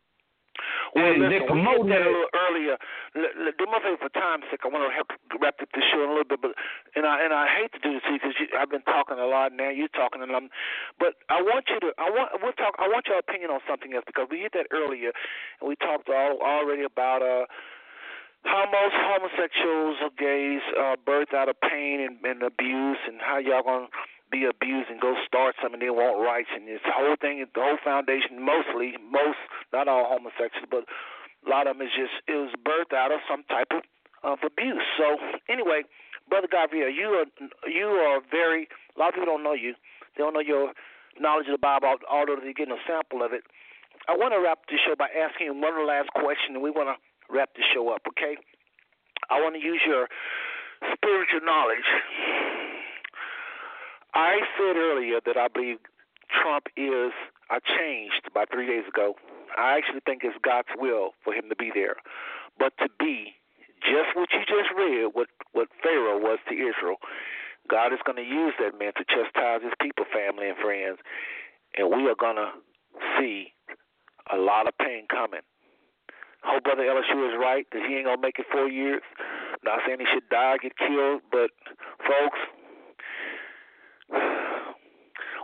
Well, 0.95 1.17
listen, 1.17 1.31
they 1.31 1.41
we 1.41 1.47
promote 1.47 1.89
hit 1.89 1.89
that 1.89 2.05
that. 2.05 2.09
a 2.09 2.12
little 2.12 2.33
earlier. 2.37 2.77
L- 3.17 3.35
l- 3.49 3.57
do 3.59 3.65
my 3.67 3.81
favor 3.81 3.97
for 4.01 4.12
time's 4.12 4.45
sake. 4.53 4.61
I 4.65 4.69
want 4.69 4.85
to 4.85 4.93
help 4.95 5.09
wrap 5.41 5.57
up 5.61 5.69
this 5.73 5.85
show 5.89 6.05
in 6.05 6.09
a 6.11 6.15
little 6.15 6.29
bit, 6.29 6.41
but 6.45 6.53
and 6.97 7.07
I 7.09 7.25
and 7.25 7.33
I 7.33 7.49
hate 7.49 7.73
to 7.73 7.81
do 7.81 7.97
this 7.97 8.05
to 8.05 8.12
you 8.12 8.21
because 8.21 8.37
I've 8.57 8.71
been 8.71 8.85
talking 8.85 9.17
a 9.19 9.27
lot 9.27 9.53
now. 9.57 9.71
You're 9.73 9.93
talking 9.93 10.21
and 10.23 10.33
I'm, 10.37 10.49
but 11.01 11.17
I 11.33 11.41
want 11.41 11.67
you 11.73 11.81
to. 11.81 11.97
I 11.97 12.11
want 12.12 12.37
we'll 12.45 12.57
talk. 12.61 12.77
I 12.79 12.89
want 12.89 13.09
your 13.09 13.19
opinion 13.19 13.51
on 13.51 13.61
something 13.69 13.93
else 13.97 14.05
because 14.07 14.29
we 14.31 14.45
hit 14.45 14.53
that 14.53 14.69
earlier, 14.73 15.12
and 15.61 15.69
we 15.69 15.77
talked 15.77 16.09
all, 16.12 16.39
already 16.45 16.85
about 16.85 17.23
uh 17.23 17.47
how 18.45 18.67
most 18.67 18.97
homosexuals 18.97 19.97
or 20.03 20.11
gays 20.19 20.62
uh, 20.79 20.97
birth 21.05 21.33
out 21.35 21.49
of 21.49 21.57
pain 21.61 22.01
and, 22.01 22.19
and 22.25 22.43
abuse, 22.43 22.99
and 23.07 23.21
how 23.21 23.39
y'all 23.39 23.62
gonna 23.62 23.87
be 24.31 24.45
abused 24.45 24.91
and 24.91 25.01
go 25.01 25.15
start 25.27 25.55
something 25.61 25.81
they 25.81 25.91
want 25.91 26.19
rights, 26.19 26.49
and 26.55 26.67
this 26.67 26.81
whole 26.85 27.17
thing, 27.21 27.45
the 27.55 27.61
whole 27.61 27.79
foundation, 27.85 28.41
mostly, 28.41 28.97
most, 29.05 29.39
not 29.73 29.87
all 29.89 30.09
homosexuals, 30.09 30.67
but 30.71 30.85
a 31.45 31.49
lot 31.49 31.67
of 31.67 31.79
them 31.79 31.87
is 31.87 31.93
just 31.95 32.15
it 32.27 32.39
was 32.39 32.51
birthed 32.65 32.97
out 32.97 33.12
of 33.12 33.21
some 33.29 33.45
type 33.49 33.69
of 33.71 33.83
of 34.23 34.39
abuse. 34.47 34.83
So 34.97 35.19
anyway, 35.49 35.83
brother 36.29 36.49
Gabriel, 36.51 36.91
you 36.91 37.09
are 37.19 37.27
you 37.69 37.87
are 37.87 38.21
very. 38.31 38.69
A 38.97 38.99
lot 38.99 39.09
of 39.11 39.15
people 39.15 39.27
don't 39.27 39.43
know 39.43 39.55
you. 39.55 39.75
They 40.17 40.23
don't 40.23 40.35
know 40.35 40.45
your 40.45 40.73
knowledge 41.19 41.47
of 41.47 41.53
the 41.53 41.62
Bible, 41.62 41.97
although 42.11 42.37
they're 42.41 42.53
getting 42.53 42.75
a 42.75 42.83
sample 42.87 43.23
of 43.23 43.33
it. 43.33 43.43
I 44.09 44.17
want 44.17 44.35
to 44.35 44.41
wrap 44.41 44.67
this 44.69 44.81
show 44.85 44.95
by 44.97 45.09
asking 45.11 45.47
you 45.47 45.55
one 45.55 45.87
last 45.87 46.11
question, 46.15 46.55
and 46.55 46.62
we 46.62 46.71
want 46.71 46.91
to 46.91 46.97
wrap 47.33 47.51
the 47.55 47.62
show 47.75 47.89
up. 47.89 48.02
Okay? 48.09 48.36
I 49.31 49.41
want 49.41 49.55
to 49.55 49.62
use 49.62 49.81
your 49.86 50.09
spiritual 50.93 51.41
knowledge. 51.44 51.89
I 54.15 54.41
said 54.59 54.77
earlier 54.77 55.20
that 55.25 55.36
I 55.36 55.49
believe 55.49 55.78
Trump 56.28 56.67
is 56.77 57.12
I 57.51 57.59
changed 57.65 58.28
about 58.28 58.49
three 58.52 58.67
days 58.67 58.85
ago. 58.89 59.15
I 59.57 59.77
actually 59.77 60.01
think 60.05 60.23
it's 60.25 60.36
God's 60.44 60.69
will 60.77 61.12
for 61.25 61.33
him 61.33 61.49
to 61.49 61.57
be 61.57 61.70
there. 61.75 61.97
But 62.59 62.73
to 62.78 62.89
be 62.99 63.35
just 63.81 64.15
what 64.15 64.28
you 64.33 64.41
just 64.41 64.70
read, 64.77 65.11
what 65.12 65.28
what 65.52 65.69
Pharaoh 65.83 66.19
was 66.19 66.39
to 66.49 66.55
Israel, 66.55 66.97
God 67.69 67.93
is 67.93 68.01
going 68.05 68.17
to 68.17 68.25
use 68.25 68.55
that 68.61 68.78
man 68.78 68.93
to 68.97 69.05
chastise 69.05 69.62
his 69.62 69.73
people, 69.81 70.05
family, 70.12 70.49
and 70.49 70.59
friends, 70.59 70.99
and 71.77 71.89
we 71.89 72.09
are 72.09 72.17
going 72.19 72.36
to 72.36 72.51
see 73.19 73.52
a 74.33 74.36
lot 74.36 74.69
of 74.69 74.77
pain 74.78 75.07
coming. 75.11 75.41
Hope 76.45 76.65
Brother 76.65 76.83
Elishua 76.83 77.33
is 77.33 77.39
right 77.39 77.67
that 77.73 77.83
he 77.87 77.97
ain't 77.97 78.07
gonna 78.07 78.21
make 78.21 78.39
it 78.39 78.47
four 78.51 78.69
years. 78.69 79.03
Not 79.65 79.81
saying 79.87 80.01
he 80.01 80.07
should 80.12 80.29
die, 80.29 80.59
get 80.59 80.77
killed, 80.77 81.23
but 81.31 81.51
folks, 82.03 82.39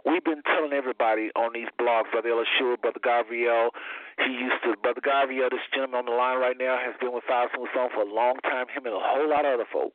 we've 0.04 0.24
been 0.24 0.42
telling 0.42 0.72
everybody 0.72 1.30
on 1.36 1.52
these 1.54 1.68
blogs, 1.78 2.10
Brother 2.10 2.30
Elishua, 2.30 2.80
Brother 2.80 3.00
Gabriel. 3.02 3.70
He 4.18 4.32
used 4.32 4.58
to, 4.64 4.74
Brother 4.82 5.00
Gabriel, 5.02 5.48
this 5.50 5.62
gentleman 5.72 6.00
on 6.00 6.06
the 6.06 6.18
line 6.18 6.38
right 6.38 6.56
now, 6.58 6.78
has 6.82 6.94
been 7.00 7.12
with 7.12 7.22
Five 7.28 7.50
Smooth 7.54 7.70
Stones 7.70 7.92
for 7.94 8.02
a 8.02 8.12
long 8.12 8.42
time. 8.42 8.66
Him 8.66 8.86
and 8.86 8.94
a 8.94 9.00
whole 9.00 9.30
lot 9.30 9.46
of 9.46 9.54
other 9.54 9.70
folk. 9.70 9.94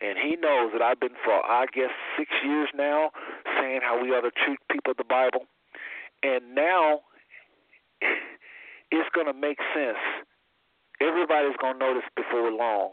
And 0.00 0.18
he 0.18 0.36
knows 0.36 0.70
that 0.72 0.82
I've 0.82 1.00
been 1.00 1.14
for, 1.24 1.34
I 1.34 1.66
guess, 1.72 1.90
six 2.16 2.30
years 2.44 2.68
now 2.74 3.10
saying 3.58 3.80
how 3.82 4.02
we 4.02 4.10
ought 4.10 4.22
to 4.22 4.30
treat 4.30 4.58
people 4.70 4.92
of 4.92 4.96
the 4.96 5.04
Bible. 5.04 5.46
And 6.22 6.54
now 6.54 7.02
it's 8.90 9.08
going 9.14 9.26
to 9.26 9.36
make 9.36 9.58
sense. 9.74 9.98
Everybody's 11.00 11.56
going 11.60 11.78
to 11.78 11.84
notice 11.84 12.08
before 12.16 12.50
long. 12.50 12.92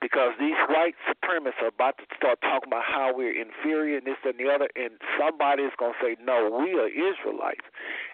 Because 0.00 0.34
these 0.40 0.58
white 0.68 0.98
supremacists 1.06 1.62
are 1.62 1.72
about 1.72 1.96
to 1.98 2.04
start 2.16 2.40
talking 2.42 2.66
about 2.66 2.82
how 2.84 3.14
we're 3.14 3.32
inferior 3.32 3.98
and 3.98 4.06
this 4.06 4.18
and 4.24 4.34
the 4.36 4.50
other, 4.50 4.68
and 4.74 4.98
somebody 5.16 5.62
is 5.62 5.72
going 5.78 5.94
to 5.94 6.00
say, 6.02 6.16
no, 6.20 6.50
we 6.50 6.74
are 6.74 6.90
Israelites. 6.90 7.64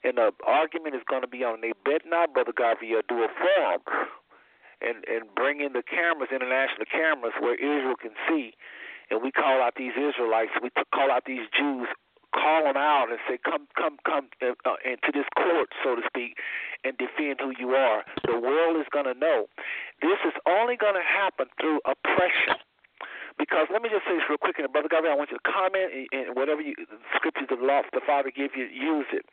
And 0.04 0.18
the 0.18 0.30
argument 0.46 0.94
is 0.94 1.02
going 1.08 1.22
to 1.22 1.28
be 1.28 1.42
on, 1.42 1.60
they 1.62 1.72
bet 1.84 2.02
not, 2.06 2.34
Brother 2.34 2.52
Garvey, 2.54 2.92
do 3.08 3.24
a 3.24 3.28
forum 3.32 3.80
and, 4.80 5.02
and 5.08 5.34
bring 5.34 5.60
in 5.60 5.72
the 5.72 5.82
cameras, 5.82 6.30
international 6.30 6.86
cameras, 6.86 7.34
where 7.40 7.56
Israel 7.56 7.96
can 7.96 8.12
see. 8.28 8.52
And 9.10 9.22
we 9.22 9.32
call 9.32 9.62
out 9.62 9.74
these 9.76 9.96
Israelites, 9.96 10.52
we 10.62 10.70
call 10.94 11.10
out 11.10 11.24
these 11.24 11.48
Jews 11.56 11.88
call 12.34 12.64
them 12.64 12.76
out 12.76 13.08
and 13.10 13.18
say, 13.28 13.38
"Come, 13.42 13.68
come, 13.76 13.98
come 14.04 14.28
uh, 14.42 14.76
into 14.84 15.10
this 15.12 15.26
court, 15.36 15.70
so 15.82 15.96
to 15.96 16.02
speak, 16.06 16.36
and 16.84 16.96
defend 16.98 17.40
who 17.40 17.52
you 17.58 17.74
are." 17.74 18.04
The 18.26 18.38
world 18.38 18.76
is 18.76 18.86
going 18.90 19.06
to 19.06 19.14
know. 19.14 19.48
This 20.02 20.18
is 20.26 20.34
only 20.46 20.76
going 20.76 20.94
to 20.94 21.04
happen 21.04 21.46
through 21.60 21.80
oppression. 21.84 22.60
Because 23.38 23.70
let 23.70 23.82
me 23.82 23.88
just 23.88 24.02
say 24.02 24.18
this 24.18 24.26
real 24.28 24.38
quick, 24.38 24.58
and 24.58 24.66
Brother 24.72 24.90
Gabriel, 24.90 25.14
I 25.14 25.16
want 25.16 25.30
you 25.30 25.38
to 25.38 25.46
comment 25.46 26.10
and 26.10 26.34
whatever 26.34 26.60
you, 26.60 26.74
the 26.74 26.98
scriptures 27.14 27.46
the 27.46 27.54
law 27.54 27.82
the 27.94 28.02
Father 28.02 28.34
give 28.34 28.58
you, 28.58 28.66
use 28.66 29.06
it. 29.14 29.24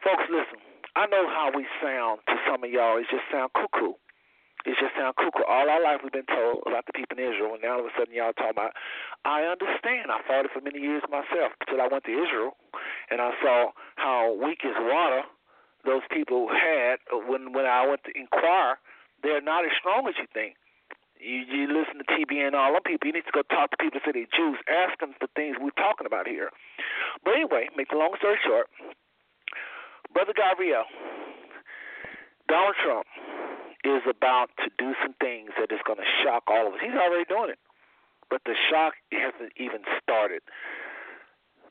Folks, 0.00 0.24
listen. 0.32 0.64
I 0.96 1.06
know 1.06 1.26
how 1.28 1.50
we 1.54 1.66
sound 1.82 2.20
to 2.28 2.34
some 2.48 2.62
of 2.62 2.70
y'all. 2.70 2.96
It 2.96 3.06
just 3.10 3.26
sound 3.30 3.50
cuckoo. 3.52 3.98
It 4.64 4.80
just 4.80 4.96
sound 4.96 5.12
cuckoo. 5.20 5.44
All 5.44 5.68
our 5.68 5.82
life 5.82 6.00
we've 6.00 6.12
been 6.12 6.24
told 6.24 6.64
about 6.64 6.88
the 6.88 6.96
people 6.96 7.20
in 7.20 7.28
Israel, 7.28 7.52
and 7.52 7.60
now 7.60 7.76
all 7.76 7.84
of 7.84 7.92
a 7.92 7.94
sudden 8.00 8.16
y'all 8.16 8.32
talking 8.32 8.56
about. 8.56 8.72
I 9.24 9.44
understand. 9.44 10.08
I 10.08 10.24
fought 10.24 10.48
it 10.48 10.56
for 10.56 10.64
many 10.64 10.80
years 10.80 11.04
myself 11.12 11.52
until 11.60 11.84
I 11.84 11.88
went 11.92 12.08
to 12.08 12.16
Israel, 12.16 12.56
and 13.12 13.20
I 13.20 13.36
saw 13.44 13.76
how 14.00 14.32
weak 14.32 14.64
as 14.64 14.72
water 14.80 15.28
those 15.84 16.00
people 16.08 16.48
had 16.48 16.96
when 17.28 17.52
when 17.52 17.68
I 17.68 17.84
went 17.84 18.08
to 18.08 18.12
inquire. 18.16 18.80
They're 19.20 19.44
not 19.44 19.64
as 19.64 19.72
strong 19.80 20.08
as 20.08 20.16
you 20.16 20.28
think. 20.32 20.56
You, 21.16 21.44
you 21.48 21.64
listen 21.68 21.96
to 21.96 22.04
TBN 22.04 22.52
and 22.52 22.56
all 22.56 22.72
them 22.72 22.84
people. 22.84 23.08
You 23.08 23.16
need 23.16 23.24
to 23.24 23.32
go 23.32 23.40
talk 23.48 23.72
to 23.72 23.80
people 23.80 24.00
that 24.00 24.04
say 24.04 24.12
they're 24.12 24.28
Jews. 24.36 24.60
Ask 24.68 25.00
them 25.00 25.16
the 25.20 25.32
things 25.32 25.56
we're 25.56 25.76
talking 25.80 26.04
about 26.04 26.28
here. 26.28 26.52
But 27.24 27.40
anyway, 27.40 27.72
make 27.76 27.88
the 27.88 27.96
long 27.96 28.12
story 28.20 28.36
short, 28.44 28.68
Brother 30.12 30.36
Gabriel, 30.36 30.84
Donald 32.48 32.76
Trump 32.84 33.08
is 33.84 34.02
about 34.08 34.50
to 34.64 34.70
do 34.78 34.94
some 35.02 35.14
things 35.20 35.50
that 35.60 35.70
is 35.72 35.80
going 35.86 35.98
to 35.98 36.10
shock 36.22 36.44
all 36.48 36.66
of 36.66 36.74
us. 36.74 36.80
He's 36.82 36.96
already 36.96 37.24
doing 37.28 37.50
it, 37.50 37.58
but 38.30 38.40
the 38.44 38.54
shock 38.70 38.94
hasn't 39.12 39.52
even 39.56 39.84
started. 40.02 40.40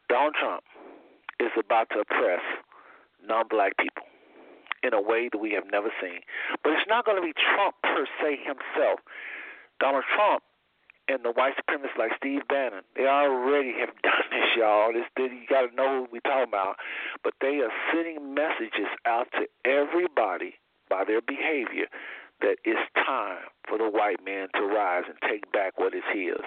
Donald 0.10 0.36
Trump 0.40 0.64
is 1.40 1.52
about 1.58 1.90
to 1.90 2.00
oppress 2.00 2.42
non-black 3.26 3.78
people 3.78 4.06
in 4.84 4.94
a 4.94 5.02
way 5.02 5.30
that 5.32 5.40
we 5.40 5.52
have 5.52 5.64
never 5.72 5.90
seen. 6.02 6.20
But 6.64 6.74
it's 6.74 6.88
not 6.88 7.06
going 7.06 7.18
to 7.18 7.26
be 7.26 7.34
Trump 7.34 7.76
per 7.82 8.06
se 8.22 8.38
himself. 8.44 9.00
Donald 9.80 10.04
Trump 10.14 10.44
and 11.08 11.24
the 11.24 11.32
white 11.32 11.56
supremacists 11.58 11.98
like 11.98 12.12
Steve 12.18 12.42
Bannon, 12.48 12.84
they 12.96 13.08
already 13.08 13.74
have 13.80 13.90
done 14.04 14.28
this, 14.30 14.56
y'all. 14.56 14.94
This, 14.94 15.08
you 15.18 15.48
got 15.50 15.70
to 15.70 15.76
know 15.76 16.02
what 16.02 16.12
we're 16.12 16.28
talking 16.28 16.48
about. 16.48 16.78
But 17.24 17.34
they 17.42 17.60
are 17.60 17.72
sending 17.92 18.34
messages 18.36 18.92
out 19.06 19.28
to 19.34 19.48
everybody 19.66 20.56
by 20.94 21.04
their 21.04 21.22
behavior 21.26 21.90
that 22.42 22.62
it's 22.66 22.86
time 22.94 23.50
for 23.68 23.80
the 23.80 23.90
white 23.90 24.22
man 24.24 24.48
to 24.54 24.62
rise 24.62 25.10
and 25.10 25.18
take 25.26 25.52
back 25.52 25.80
what 25.80 25.96
is 25.96 26.06
his. 26.14 26.38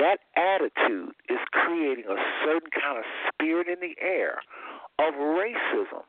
That 0.00 0.24
attitude 0.32 1.12
is 1.28 1.38
creating 1.52 2.04
a 2.08 2.16
certain 2.40 2.72
kind 2.72 2.96
of 2.96 3.04
spirit 3.28 3.68
in 3.68 3.76
the 3.84 3.94
air 4.00 4.40
of 4.98 5.12
racism. 5.12 6.08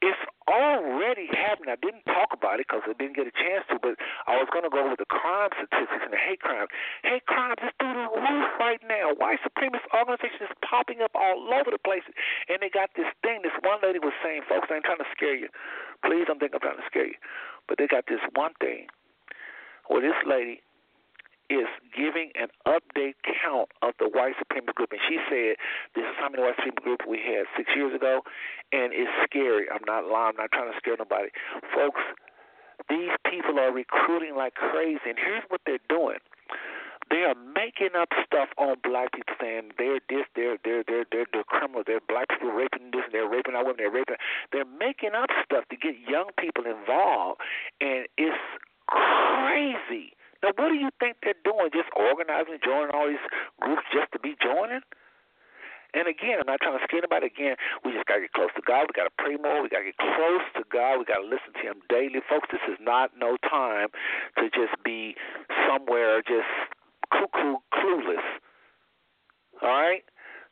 It's 0.00 0.22
already 0.46 1.26
happening. 1.34 1.74
I 1.74 1.80
didn't 1.82 2.06
talk 2.06 2.30
about 2.30 2.62
it 2.62 2.70
because 2.70 2.86
I 2.86 2.94
didn't 2.94 3.18
get 3.18 3.26
a 3.26 3.34
chance 3.34 3.66
to, 3.74 3.82
but 3.82 3.98
I 4.30 4.38
was 4.38 4.46
going 4.54 4.62
to 4.62 4.70
go 4.70 4.78
over 4.78 4.94
the 4.94 5.10
crime 5.10 5.50
statistics 5.58 6.06
and 6.06 6.14
the 6.14 6.22
hate 6.22 6.38
crime. 6.38 6.70
Hate 7.02 7.26
crime 7.26 7.58
is 7.58 7.74
through 7.82 7.98
the 7.98 8.06
roof 8.14 8.48
right 8.62 8.78
now. 8.86 9.10
White 9.18 9.42
supremacist 9.42 9.90
organizations 9.90 10.54
is 10.54 10.56
popping 10.62 11.02
up 11.02 11.10
all 11.18 11.50
over 11.50 11.74
the 11.74 11.82
place, 11.82 12.06
and 12.46 12.62
they 12.62 12.70
got 12.70 12.94
this 12.94 13.10
thing. 13.26 13.42
This 13.42 13.54
one 13.66 13.82
lady 13.82 13.98
was 13.98 14.14
saying, 14.22 14.46
"Folks, 14.46 14.70
I 14.70 14.78
ain't 14.78 14.86
trying 14.86 15.02
to 15.02 15.10
scare 15.10 15.34
you. 15.34 15.50
Please 16.06 16.30
don't 16.30 16.38
think 16.38 16.54
I'm 16.54 16.62
trying 16.62 16.78
to 16.78 16.86
scare 16.86 17.10
you, 17.10 17.18
but 17.66 17.78
they 17.78 17.90
got 17.90 18.06
this 18.06 18.22
one 18.38 18.54
thing 18.62 18.86
where 19.90 20.00
this 20.00 20.16
lady 20.24 20.62
is 21.50 21.68
giving 21.96 22.30
an 22.36 22.48
update 22.66 23.16
count 23.24 23.72
of 23.82 23.94
the 23.98 24.08
white 24.08 24.34
supremacist 24.36 24.74
group. 24.74 24.92
And 24.92 25.00
she 25.08 25.18
said, 25.28 25.56
This 25.94 26.04
is 26.04 26.16
how 26.20 26.28
many 26.28 26.42
white 26.42 26.56
supremacist 26.56 26.84
groups 26.84 27.04
we 27.08 27.18
had 27.18 27.48
six 27.56 27.70
years 27.74 27.94
ago, 27.94 28.22
and 28.72 28.92
it's 28.92 29.10
scary. 29.24 29.66
I'm 29.70 29.84
not 29.86 30.04
lying, 30.04 30.36
I'm 30.36 30.44
not 30.44 30.52
trying 30.52 30.72
to 30.72 30.78
scare 30.78 30.96
nobody. 30.98 31.28
Folks, 31.74 32.00
these 32.88 33.12
people 33.28 33.58
are 33.58 33.72
recruiting 33.72 34.36
like 34.36 34.54
crazy, 34.54 35.08
and 35.08 35.18
here's 35.18 35.44
what 35.48 35.60
they're 35.66 35.82
doing. 35.88 36.18
They 37.10 37.24
are 37.24 37.34
making 37.34 37.96
up 37.96 38.08
stuff 38.26 38.48
on 38.58 38.76
black 38.84 39.12
people 39.12 39.34
saying 39.40 39.72
they're 39.78 40.00
this, 40.08 40.28
they're 40.36 40.58
they're 40.62 40.84
they're 40.86 41.06
they're, 41.10 41.26
they're 41.32 41.44
criminals, 41.44 41.84
they're 41.86 42.04
black 42.06 42.28
people 42.28 42.52
raping 42.52 42.90
this, 42.92 43.04
they're 43.12 43.28
raping 43.28 43.54
our 43.54 43.64
women, 43.64 43.76
they're 43.78 43.90
raping. 43.90 44.16
They're 44.52 44.68
making 44.68 45.16
up 45.16 45.30
stuff 45.44 45.64
to 45.70 45.76
get 45.76 45.96
young 46.06 46.28
people 46.38 46.64
involved, 46.68 47.40
and 47.80 48.06
it's 48.18 48.36
crazy. 48.86 50.12
Now, 50.42 50.54
what 50.54 50.70
do 50.70 50.78
you 50.78 50.90
think 51.00 51.18
they're 51.22 51.38
doing? 51.42 51.70
Just 51.74 51.90
organizing, 51.98 52.62
joining 52.62 52.94
all 52.94 53.08
these 53.08 53.22
groups 53.60 53.82
just 53.92 54.12
to 54.12 54.18
be 54.18 54.36
joining? 54.38 54.82
And 55.94 56.06
again, 56.06 56.36
I'm 56.38 56.46
not 56.46 56.60
trying 56.60 56.76
to 56.76 56.84
scare 56.84 57.00
anybody. 57.00 57.32
Again, 57.32 57.56
we 57.82 57.96
just 57.96 58.04
got 58.04 58.20
to 58.20 58.28
get 58.28 58.36
close 58.36 58.52
to 58.54 58.62
God. 58.62 58.86
We 58.86 58.92
got 58.92 59.08
to 59.08 59.16
pray 59.16 59.40
more. 59.40 59.62
We 59.64 59.72
got 59.72 59.80
to 59.80 59.88
get 59.88 59.96
close 59.96 60.44
to 60.60 60.62
God. 60.68 61.00
We 61.00 61.08
got 61.08 61.24
to 61.24 61.26
listen 61.26 61.56
to 61.56 61.62
Him 61.64 61.80
daily. 61.88 62.20
Folks, 62.28 62.48
this 62.52 62.60
is 62.68 62.76
not 62.78 63.16
no 63.16 63.40
time 63.48 63.88
to 64.36 64.52
just 64.52 64.76
be 64.84 65.16
somewhere 65.64 66.20
just 66.20 66.50
cuckoo 67.08 67.56
clueless. 67.72 68.26
All 69.62 69.72
right? 69.72 70.04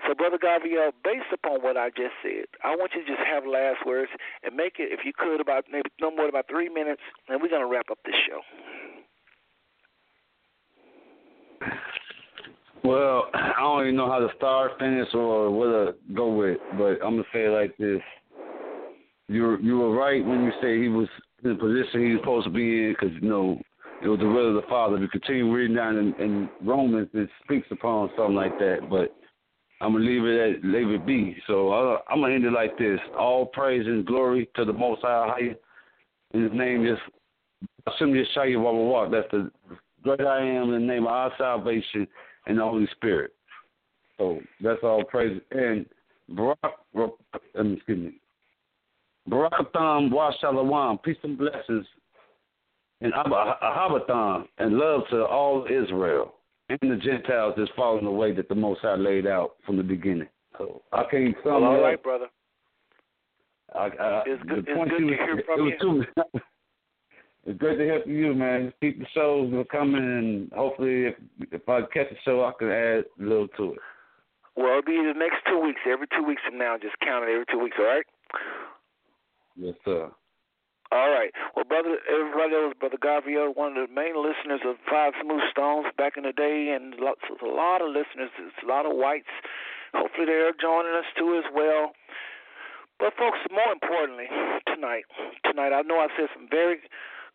So, 0.06 0.14
Brother 0.14 0.38
Gabriel, 0.40 0.92
based 1.04 1.32
upon 1.32 1.60
what 1.62 1.76
I 1.76 1.88
just 1.90 2.16
said, 2.22 2.48
I 2.64 2.76
want 2.76 2.92
you 2.94 3.04
to 3.04 3.08
just 3.08 3.24
have 3.26 3.44
last 3.46 3.84
words 3.84 4.10
and 4.42 4.56
make 4.56 4.76
it, 4.78 4.92
if 4.92 5.04
you 5.04 5.12
could, 5.16 5.40
about 5.40 5.64
maybe 5.70 5.88
no 6.00 6.10
more 6.10 6.24
than 6.26 6.30
about 6.30 6.48
three 6.48 6.68
minutes, 6.68 7.02
and 7.28 7.40
we're 7.40 7.48
going 7.48 7.64
to 7.64 7.68
wrap 7.68 7.90
up 7.90 7.98
this 8.04 8.16
show. 8.28 8.40
Well, 12.84 13.28
I 13.34 13.54
don't 13.58 13.82
even 13.82 13.96
know 13.96 14.10
how 14.10 14.20
to 14.20 14.28
start, 14.36 14.72
finish, 14.78 15.08
or 15.14 15.50
what 15.50 15.66
to 15.66 16.14
go 16.14 16.32
with, 16.32 16.58
but 16.78 17.04
I'm 17.04 17.16
gonna 17.16 17.24
say 17.32 17.44
it 17.46 17.50
like 17.50 17.76
this: 17.76 18.00
you 19.28 19.58
you 19.58 19.78
were 19.78 19.94
right 19.94 20.24
when 20.24 20.44
you 20.44 20.52
say 20.62 20.80
he 20.80 20.88
was 20.88 21.08
in 21.44 21.50
the 21.50 21.56
position 21.56 22.06
he 22.06 22.12
was 22.12 22.20
supposed 22.20 22.46
to 22.46 22.52
be 22.52 22.84
in, 22.84 22.96
because 22.98 23.14
you 23.20 23.28
know 23.28 23.60
it 24.02 24.08
was 24.08 24.20
the 24.20 24.26
will 24.26 24.56
of 24.56 24.62
the 24.62 24.68
Father. 24.68 24.98
We 24.98 25.08
continue 25.08 25.52
reading 25.52 25.76
down 25.76 25.96
in, 25.96 26.14
in 26.22 26.48
Romans, 26.62 27.08
it 27.14 27.28
speaks 27.44 27.66
upon 27.70 28.10
something 28.16 28.34
like 28.34 28.58
that, 28.58 28.88
but 28.90 29.14
I'm 29.80 29.92
gonna 29.92 30.04
leave 30.04 30.24
it 30.24 30.56
at 30.56 30.64
leave 30.64 30.88
it 30.90 31.06
be. 31.06 31.36
So 31.46 31.72
I, 31.72 31.98
I'm 32.10 32.20
gonna 32.20 32.34
end 32.34 32.44
it 32.44 32.52
like 32.52 32.78
this: 32.78 33.00
all 33.18 33.46
praise 33.46 33.86
and 33.86 34.06
glory 34.06 34.48
to 34.56 34.64
the 34.64 34.72
Most 34.72 35.02
High. 35.02 35.54
In 36.34 36.42
His 36.42 36.52
name 36.52 36.86
is 36.86 36.98
Hashem 37.86 38.12
Yeshaya 38.12 38.60
Wawa. 38.60 39.08
That's 39.10 39.30
the 39.30 39.50
great 40.06 40.26
I 40.26 40.40
am 40.40 40.72
in 40.72 40.80
the 40.80 40.86
name 40.86 41.02
of 41.02 41.12
our 41.12 41.32
salvation 41.36 42.06
and 42.46 42.58
the 42.58 42.62
Holy 42.62 42.86
Spirit. 42.92 43.32
So 44.18 44.40
that's 44.62 44.82
all 44.82 45.04
praise. 45.04 45.40
And 45.50 45.84
Barak, 46.28 46.58
um, 46.94 47.74
excuse 47.74 47.98
me, 47.98 48.20
Barakatham 49.28 50.10
wa 50.12 50.32
shalom, 50.40 50.98
peace 50.98 51.16
and 51.22 51.36
blessings, 51.36 51.86
and 53.00 53.12
ahabatham, 53.12 54.46
and 54.58 54.78
love 54.78 55.02
to 55.10 55.24
all 55.24 55.66
Israel 55.66 56.34
and 56.68 56.78
the 56.82 56.96
Gentiles 56.96 57.54
that's 57.56 57.70
following 57.76 58.04
the 58.04 58.10
way 58.10 58.32
that 58.32 58.48
the 58.48 58.54
Most 58.54 58.80
High 58.80 58.94
laid 58.96 59.26
out 59.26 59.56
from 59.64 59.76
the 59.76 59.82
beginning. 59.82 60.28
So 60.58 60.82
I 60.92 61.04
can't 61.10 61.34
sum 61.42 61.62
well, 61.62 61.64
all 61.64 61.80
right, 61.80 62.02
brother. 62.02 62.26
I, 63.74 63.88
I, 63.88 64.22
It's 64.26 64.42
good, 64.44 64.66
it's 64.68 64.90
good 64.90 64.98
to 64.98 65.06
hear 65.06 65.42
from 65.44 65.60
it 65.60 65.62
was 65.62 65.72
you. 65.82 66.04
Too, 66.32 66.40
it's 67.46 67.58
great 67.58 67.78
to 67.78 67.84
hear 67.84 68.02
from 68.02 68.12
you, 68.12 68.34
man. 68.34 68.72
Keep 68.80 68.98
the 68.98 69.06
shows 69.14 69.52
coming, 69.70 70.02
and 70.02 70.52
hopefully, 70.52 71.06
if 71.06 71.14
if 71.52 71.68
I 71.68 71.82
catch 71.94 72.10
a 72.10 72.18
show, 72.24 72.44
I 72.44 72.52
can 72.58 72.68
add 72.68 73.04
a 73.06 73.22
little 73.22 73.48
to 73.56 73.72
it. 73.74 73.78
Well, 74.56 74.78
it'll 74.78 74.82
be 74.82 74.96
the 74.96 75.14
next 75.14 75.46
two 75.46 75.60
weeks. 75.60 75.80
Every 75.86 76.08
two 76.10 76.24
weeks 76.24 76.42
from 76.44 76.58
now, 76.58 76.76
just 76.80 76.98
count 76.98 77.28
it 77.28 77.32
every 77.32 77.46
two 77.46 77.62
weeks, 77.62 77.76
all 77.78 77.86
right? 77.86 78.06
Yes, 79.54 79.74
sir. 79.84 80.10
All 80.90 81.10
right. 81.10 81.30
Well, 81.54 81.64
brother, 81.64 81.98
everybody, 82.08 82.54
was 82.54 82.74
Brother 82.78 82.98
Gabriel, 83.00 83.52
one 83.54 83.76
of 83.76 83.88
the 83.88 83.94
main 83.94 84.16
listeners 84.16 84.62
of 84.64 84.76
Five 84.88 85.12
Smooth 85.22 85.42
Stones 85.50 85.86
back 85.98 86.16
in 86.16 86.24
the 86.24 86.32
day, 86.32 86.74
and 86.74 86.94
lots, 86.98 87.22
of 87.30 87.46
a 87.46 87.50
lot 87.50 87.82
of 87.82 87.88
listeners. 87.88 88.30
It's 88.38 88.64
a 88.64 88.66
lot 88.66 88.86
of 88.86 88.96
whites. 88.96 89.30
Hopefully, 89.94 90.26
they're 90.26 90.56
joining 90.56 90.94
us 90.98 91.06
too 91.18 91.36
as 91.36 91.46
well. 91.54 91.92
But, 92.98 93.12
folks, 93.18 93.38
more 93.52 93.70
importantly, 93.70 94.26
tonight, 94.66 95.04
tonight, 95.44 95.76
I 95.76 95.82
know 95.82 96.00
I 96.00 96.08
said 96.16 96.32
some 96.32 96.48
very 96.48 96.80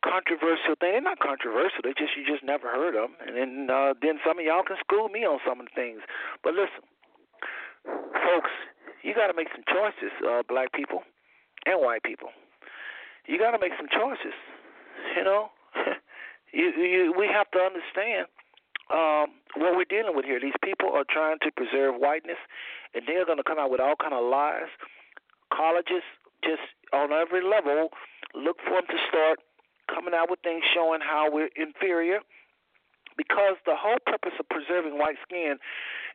controversial 0.04 0.76
things. 0.80 0.98
They're 0.98 1.02
not 1.02 1.20
controversial. 1.20 1.82
They 1.84 1.94
just 1.98 2.18
you 2.18 2.26
just 2.26 2.44
never 2.44 2.68
heard 2.68 2.96
them, 2.96 3.16
and 3.26 3.38
then 3.38 3.52
uh, 3.70 3.94
then 4.02 4.20
some 4.26 4.40
of 4.40 4.46
y'all 4.46 4.64
can 4.66 4.78
school 4.82 5.10
me 5.10 5.26
on 5.26 5.40
some 5.46 5.60
of 5.62 5.68
the 5.70 5.76
things. 5.76 6.02
But 6.44 6.54
listen, 6.54 6.84
folks, 7.86 8.52
you 9.04 9.14
got 9.14 9.28
to 9.28 9.38
make 9.38 9.50
some 9.54 9.66
choices, 9.66 10.14
uh, 10.26 10.44
black 10.48 10.74
people 10.74 11.04
and 11.66 11.80
white 11.82 12.04
people. 12.04 12.30
you 13.28 13.38
got 13.38 13.52
to 13.52 13.60
make 13.60 13.74
some 13.78 13.88
choices. 13.90 14.36
You 15.16 15.24
know, 15.24 15.50
you, 16.54 16.72
you 16.78 17.14
we 17.18 17.28
have 17.28 17.50
to 17.52 17.60
understand 17.60 18.28
um, 18.92 19.38
what 19.56 19.76
we're 19.76 19.90
dealing 19.90 20.16
with 20.16 20.26
here. 20.26 20.40
These 20.40 20.58
people 20.64 20.90
are 20.94 21.06
trying 21.10 21.38
to 21.42 21.52
preserve 21.52 21.96
whiteness, 21.98 22.40
and 22.94 23.04
they're 23.08 23.26
going 23.26 23.38
to 23.38 23.44
come 23.44 23.60
out 23.60 23.72
with 23.72 23.80
all 23.80 23.96
kind 23.96 24.14
of 24.14 24.24
lies. 24.26 24.70
Colleges, 25.54 26.04
just 26.44 26.64
on 26.94 27.12
every 27.12 27.44
level, 27.44 27.90
look 28.36 28.58
for 28.64 28.82
them 28.82 28.88
to 28.90 28.98
start 29.10 29.40
coming 29.88 30.14
out 30.14 30.30
with 30.30 30.40
things 30.42 30.64
showing 30.74 31.02
how 31.02 31.30
we're 31.32 31.50
inferior. 31.56 32.20
Because 33.18 33.58
the 33.66 33.76
whole 33.76 34.00
purpose 34.06 34.32
of 34.40 34.48
preserving 34.50 34.98
white 34.98 35.18
skin 35.24 35.58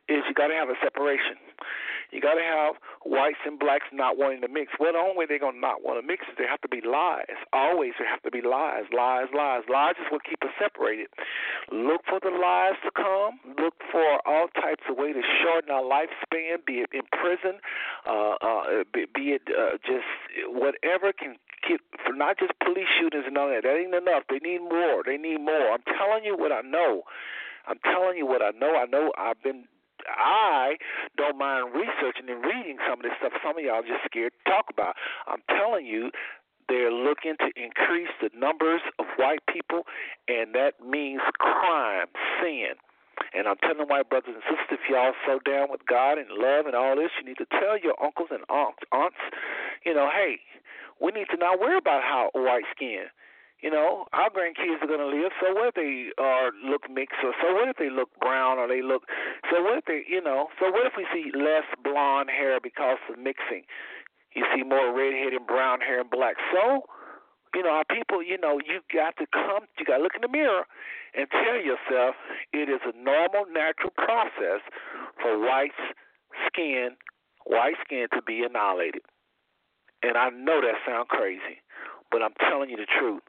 is 0.09 0.23
you 0.27 0.33
got 0.33 0.47
to 0.47 0.55
have 0.55 0.69
a 0.69 0.79
separation. 0.83 1.37
You 2.11 2.21
got 2.21 2.35
to 2.35 2.41
have 2.41 2.75
whites 3.03 3.43
and 3.45 3.59
blacks 3.59 3.87
not 3.91 4.17
wanting 4.17 4.39
to 4.41 4.47
mix. 4.47 4.71
Well, 4.79 4.93
the 4.93 4.99
only 4.99 5.17
way 5.17 5.25
they're 5.27 5.39
to 5.39 5.51
not 5.51 5.83
want 5.83 5.99
to 5.99 6.05
mix 6.05 6.23
is 6.31 6.35
there 6.37 6.47
have 6.47 6.61
to 6.61 6.71
be 6.71 6.79
lies. 6.79 7.35
Always 7.51 7.93
there 7.99 8.07
have 8.07 8.23
to 8.23 8.31
be 8.31 8.39
lies, 8.41 8.87
lies, 8.95 9.27
lies. 9.35 9.63
Lies 9.67 9.95
is 9.99 10.07
what 10.09 10.23
keep 10.23 10.39
us 10.43 10.55
separated. 10.55 11.07
Look 11.71 12.07
for 12.07 12.19
the 12.23 12.31
lies 12.31 12.79
to 12.87 12.91
come. 12.95 13.43
Look 13.59 13.75
for 13.91 14.23
all 14.25 14.47
types 14.55 14.83
of 14.89 14.95
ways 14.95 15.15
to 15.15 15.23
shorten 15.43 15.69
our 15.69 15.83
lifespan, 15.83 16.63
be 16.65 16.79
it 16.79 16.89
in 16.93 17.03
prison, 17.11 17.59
uh, 18.07 18.39
uh, 18.39 18.63
be, 18.93 19.05
be 19.13 19.35
it 19.35 19.43
uh, 19.51 19.75
just 19.83 20.07
whatever 20.47 21.11
can 21.11 21.35
keep 21.67 21.81
for 22.05 22.13
not 22.15 22.39
just 22.39 22.53
police 22.63 22.87
shootings 22.99 23.25
and 23.27 23.37
all 23.37 23.49
that. 23.49 23.63
That 23.63 23.75
ain't 23.75 23.93
enough. 23.93 24.23
They 24.29 24.39
need 24.39 24.63
more. 24.63 25.03
They 25.03 25.17
need 25.17 25.41
more. 25.43 25.75
I'm 25.75 25.83
telling 25.83 26.23
you 26.23 26.37
what 26.37 26.53
I 26.53 26.61
know. 26.61 27.03
I'm 27.67 27.79
telling 27.83 28.15
you 28.15 28.25
what 28.25 28.41
I 28.41 28.51
know. 28.51 28.75
I 28.79 28.85
know 28.85 29.11
I've 29.17 29.41
been 29.43 29.65
I 30.09 30.75
don't 31.17 31.37
mind 31.37 31.73
researching 31.73 32.29
and 32.29 32.43
reading 32.43 32.77
some 32.87 32.99
of 32.99 33.03
this 33.03 33.13
stuff. 33.19 33.33
Some 33.43 33.57
of 33.57 33.63
y'all 33.63 33.81
just 33.81 34.03
scared 34.05 34.33
to 34.33 34.51
talk 34.51 34.65
about. 34.69 34.95
I'm 35.27 35.43
telling 35.49 35.85
you, 35.85 36.11
they're 36.69 36.91
looking 36.91 37.35
to 37.39 37.49
increase 37.55 38.11
the 38.21 38.29
numbers 38.35 38.81
of 38.99 39.05
white 39.17 39.39
people, 39.47 39.83
and 40.27 40.53
that 40.53 40.83
means 40.83 41.21
crime, 41.39 42.07
sin. 42.41 42.75
And 43.33 43.47
I'm 43.47 43.57
telling 43.57 43.87
white 43.87 44.09
brothers 44.09 44.35
and 44.35 44.43
sisters, 44.45 44.77
if 44.77 44.89
y'all 44.89 45.13
so 45.25 45.39
down 45.39 45.71
with 45.71 45.85
God 45.87 46.17
and 46.17 46.27
love 46.29 46.67
and 46.67 46.75
all 46.75 46.95
this, 46.95 47.09
you 47.17 47.25
need 47.25 47.37
to 47.37 47.47
tell 47.49 47.79
your 47.79 47.95
uncles 48.03 48.29
and 48.31 48.43
aunts, 48.49 48.83
aunts, 48.91 49.17
you 49.85 49.93
know, 49.93 50.09
hey, 50.13 50.39
we 51.01 51.11
need 51.11 51.27
to 51.31 51.37
not 51.37 51.59
worry 51.59 51.77
about 51.77 52.03
how 52.03 52.29
white 52.33 52.65
skin. 52.75 53.05
You 53.61 53.71
know, 53.71 54.05
our 54.13 54.29
grandkids 54.29 54.83
are 54.83 54.87
going 54.87 55.01
to 55.01 55.09
live. 55.09 55.31
So 55.41 55.53
what 55.53 55.73
if 55.73 55.75
they 55.75 56.13
are 56.21 56.51
look 56.61 56.85
mixed, 56.89 57.17
or 57.23 57.33
so 57.41 57.55
what 57.55 57.67
if 57.69 57.77
they 57.77 57.89
look 57.89 58.09
brown, 58.21 58.59
or 58.59 58.67
they 58.67 58.83
look? 58.83 59.03
So 59.49 59.63
what 59.63 59.79
if 59.79 59.85
they, 59.85 60.05
you 60.07 60.21
know? 60.21 60.47
So 60.59 60.69
what 60.69 60.85
if 60.85 60.93
we 60.95 61.07
see 61.09 61.31
less 61.33 61.65
blonde 61.83 62.29
hair 62.29 62.59
because 62.61 63.01
of 63.09 63.17
mixing? 63.17 63.65
You 64.35 64.45
see 64.53 64.61
more 64.61 64.93
redhead 64.93 65.33
and 65.33 65.47
brown 65.47 65.81
hair 65.81 66.01
and 66.01 66.09
black. 66.09 66.35
So, 66.53 66.85
you 67.55 67.63
know, 67.63 67.71
our 67.71 67.85
people, 67.89 68.21
you 68.21 68.37
know, 68.37 68.61
you 68.61 68.85
got 68.93 69.17
to 69.17 69.25
come, 69.33 69.65
you 69.79 69.85
got 69.85 69.97
to 69.97 70.03
look 70.03 70.13
in 70.13 70.21
the 70.21 70.29
mirror 70.29 70.69
and 71.17 71.25
tell 71.31 71.57
yourself 71.57 72.13
it 72.53 72.69
is 72.69 72.81
a 72.85 72.93
normal, 72.95 73.45
natural 73.49 73.89
process 73.97 74.61
for 75.19 75.39
white 75.39 75.73
skin, 76.45 76.89
white 77.45 77.81
skin 77.83 78.05
to 78.13 78.21
be 78.21 78.43
annihilated. 78.43 79.01
And 80.03 80.15
I 80.15 80.29
know 80.29 80.61
that 80.61 80.77
sounds 80.85 81.07
crazy, 81.09 81.65
but 82.11 82.21
I'm 82.21 82.37
telling 82.37 82.69
you 82.69 82.77
the 82.77 82.85
truth. 82.85 83.23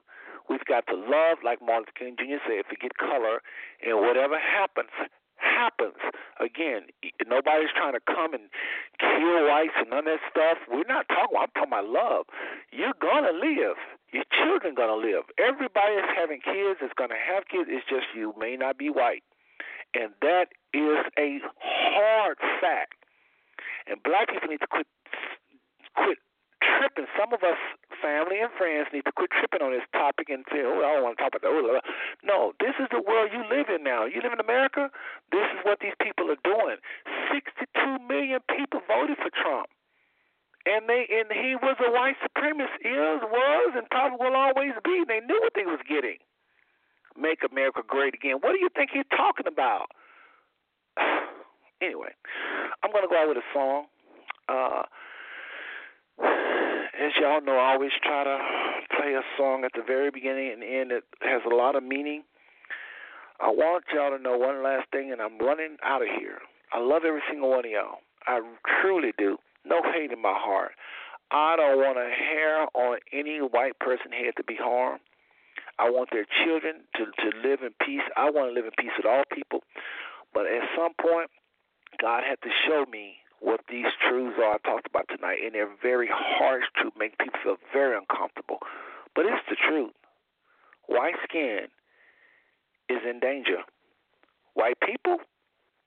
We've 0.48 0.64
got 0.64 0.86
to 0.88 0.96
love, 0.96 1.38
like 1.44 1.60
Martin 1.60 1.92
Luther 1.92 1.98
King 1.98 2.16
Jr. 2.16 2.40
said, 2.46 2.64
forget 2.68 2.96
color, 2.96 3.40
and 3.84 4.00
whatever 4.00 4.38
happens, 4.40 4.90
happens. 5.36 5.98
Again, 6.40 6.90
nobody's 7.26 7.70
trying 7.74 7.94
to 7.94 8.02
come 8.04 8.34
and 8.34 8.50
kill 8.98 9.46
whites 9.46 9.74
and 9.78 9.90
none 9.90 10.06
of 10.06 10.18
that 10.18 10.22
stuff. 10.30 10.58
We're 10.70 10.88
not 10.88 11.08
talking. 11.08 11.38
I'm 11.38 11.50
talking 11.54 11.72
about 11.72 11.88
love. 11.88 12.26
You're 12.70 12.96
gonna 13.00 13.32
live. 13.32 13.78
Your 14.12 14.24
children 14.32 14.74
gonna 14.74 14.98
live. 14.98 15.24
Everybody 15.38 15.96
that's 15.96 16.14
having 16.16 16.40
kids 16.40 16.80
is 16.82 16.90
gonna 16.96 17.18
have 17.18 17.46
kids. 17.48 17.68
It's 17.70 17.86
just 17.88 18.06
you 18.14 18.34
may 18.38 18.56
not 18.56 18.78
be 18.78 18.90
white, 18.90 19.22
and 19.94 20.12
that 20.22 20.54
is 20.74 21.06
a 21.18 21.40
hard 21.58 22.38
fact. 22.60 23.04
And 23.86 24.02
black 24.02 24.28
people 24.28 24.48
need 24.48 24.60
to 24.60 24.66
quit 24.66 24.86
quit 25.96 26.18
tripping. 26.76 27.08
Some 27.16 27.32
of 27.32 27.40
us, 27.40 27.56
family 28.02 28.40
and 28.40 28.52
friends, 28.52 28.92
need 28.92 29.08
to 29.08 29.12
quit 29.12 29.32
tripping 29.32 29.64
on 29.64 29.72
this 29.72 29.86
topic 29.92 30.28
and 30.28 30.44
say, 30.52 30.60
"Oh, 30.60 30.84
I 30.84 31.00
don't 31.00 31.04
want 31.04 31.16
to 31.16 31.22
talk 31.22 31.34
about 31.34 31.48
that." 31.48 31.52
Oh, 31.52 31.80
no, 32.22 32.52
this 32.60 32.76
is 32.78 32.88
the 32.92 33.00
world 33.00 33.32
you 33.32 33.42
live 33.48 33.68
in 33.72 33.82
now. 33.82 34.04
You 34.04 34.20
live 34.20 34.32
in 34.32 34.40
America. 34.40 34.90
This 35.32 35.48
is 35.56 35.64
what 35.64 35.80
these 35.80 35.96
people 36.00 36.30
are 36.30 36.42
doing. 36.44 36.76
Sixty-two 37.32 37.98
million 38.04 38.40
people 38.52 38.80
voted 38.86 39.16
for 39.18 39.30
Trump, 39.32 39.68
and 40.66 40.88
they 40.88 41.08
and 41.08 41.32
he 41.32 41.56
was 41.56 41.76
a 41.80 41.90
white 41.90 42.20
supremacist. 42.20 42.84
Is, 42.84 43.20
was, 43.24 43.70
and 43.76 43.88
probably 43.90 44.18
will 44.20 44.36
always 44.36 44.76
be. 44.84 45.04
They 45.06 45.20
knew 45.20 45.40
what 45.40 45.54
they 45.54 45.64
was 45.64 45.80
getting. 45.88 46.18
Make 47.16 47.42
America 47.42 47.82
great 47.86 48.14
again. 48.14 48.38
What 48.40 48.52
do 48.52 48.60
you 48.60 48.68
think 48.74 48.90
he's 48.92 49.08
talking 49.10 49.46
about? 49.46 49.90
anyway, 51.82 52.14
I'm 52.82 52.92
gonna 52.92 53.08
go 53.08 53.16
out 53.16 53.28
with 53.28 53.38
a 53.38 53.48
song. 53.52 53.86
Uh, 54.48 54.84
as 56.98 57.12
y'all 57.20 57.40
know, 57.40 57.58
I 57.58 57.72
always 57.72 57.92
try 58.02 58.24
to 58.24 58.38
play 58.96 59.14
a 59.14 59.22
song 59.36 59.64
at 59.64 59.72
the 59.74 59.82
very 59.86 60.10
beginning 60.10 60.52
and 60.52 60.62
end 60.62 60.90
that 60.90 61.02
has 61.22 61.42
a 61.46 61.54
lot 61.54 61.76
of 61.76 61.82
meaning. 61.82 62.24
I 63.40 63.50
want 63.50 63.84
y'all 63.94 64.16
to 64.16 64.22
know 64.22 64.36
one 64.36 64.64
last 64.64 64.90
thing, 64.90 65.12
and 65.12 65.20
I'm 65.20 65.38
running 65.38 65.76
out 65.84 66.02
of 66.02 66.08
here. 66.18 66.38
I 66.72 66.80
love 66.80 67.02
every 67.06 67.22
single 67.30 67.50
one 67.50 67.64
of 67.64 67.70
y'all. 67.70 68.02
I 68.26 68.40
truly 68.82 69.12
do. 69.16 69.38
No 69.64 69.80
hate 69.94 70.10
in 70.10 70.20
my 70.20 70.34
heart. 70.34 70.72
I 71.30 71.56
don't 71.56 71.78
want 71.78 71.98
a 71.98 72.10
hair 72.10 72.66
on 72.74 72.98
any 73.12 73.38
white 73.38 73.78
person 73.78 74.10
head 74.12 74.34
to 74.36 74.44
be 74.44 74.56
harmed. 74.58 75.00
I 75.78 75.90
want 75.90 76.10
their 76.10 76.26
children 76.44 76.82
to, 76.96 77.04
to 77.04 77.48
live 77.48 77.60
in 77.62 77.70
peace. 77.84 78.02
I 78.16 78.30
want 78.30 78.50
to 78.50 78.54
live 78.54 78.64
in 78.64 78.74
peace 78.76 78.92
with 78.96 79.06
all 79.06 79.22
people. 79.32 79.60
But 80.34 80.46
at 80.46 80.66
some 80.76 80.92
point, 81.00 81.30
God 82.00 82.24
had 82.26 82.40
to 82.42 82.50
show 82.66 82.84
me 82.90 83.18
what 83.40 83.60
these 83.70 83.86
truths 84.08 84.36
are 84.38 84.54
I 84.54 84.58
talked 84.58 84.86
about 84.86 85.06
tonight, 85.08 85.38
and 85.44 85.54
they're 85.54 85.70
very 85.82 86.08
harsh 86.10 86.64
to 86.82 86.90
make 86.98 87.18
people 87.18 87.40
feel 87.42 87.56
very 87.72 87.96
uncomfortable. 87.96 88.58
But 89.14 89.26
it's 89.26 89.44
the 89.48 89.56
truth. 89.56 89.92
White 90.86 91.16
skin 91.24 91.68
is 92.88 92.98
in 93.08 93.20
danger. 93.20 93.62
White 94.54 94.80
people, 94.80 95.18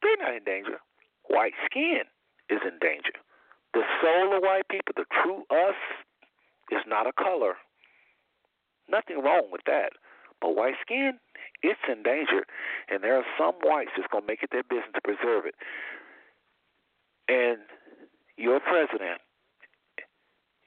they're 0.02 0.18
not 0.18 0.36
in 0.36 0.44
danger. 0.44 0.80
White 1.28 1.54
skin 1.66 2.04
is 2.50 2.60
in 2.64 2.80
danger. 2.80 3.18
The 3.74 3.84
soul 4.02 4.36
of 4.36 4.44
white 4.44 4.68
people, 4.70 4.94
the 4.96 5.06
true 5.24 5.44
us, 5.50 5.76
is 6.72 6.82
not 6.88 7.08
a 7.08 7.14
color. 7.14 7.56
Nothing 8.90 9.24
wrong 9.24 9.48
with 9.52 9.62
that. 9.66 9.92
But 10.42 10.56
white 10.56 10.76
skin, 10.82 11.20
it's 11.64 11.80
in 11.88 12.04
danger. 12.04 12.46
And 12.90 13.04
there 13.04 13.16
are 13.16 13.26
some 13.38 13.56
whites 13.64 13.92
that's 13.96 14.10
going 14.12 14.24
to 14.24 14.28
make 14.28 14.44
it 14.44 14.50
their 14.52 14.64
business 14.64 14.92
to 14.96 15.02
preserve 15.02 15.46
it. 15.46 15.56
And 17.32 17.60
your 18.36 18.60
president 18.60 19.22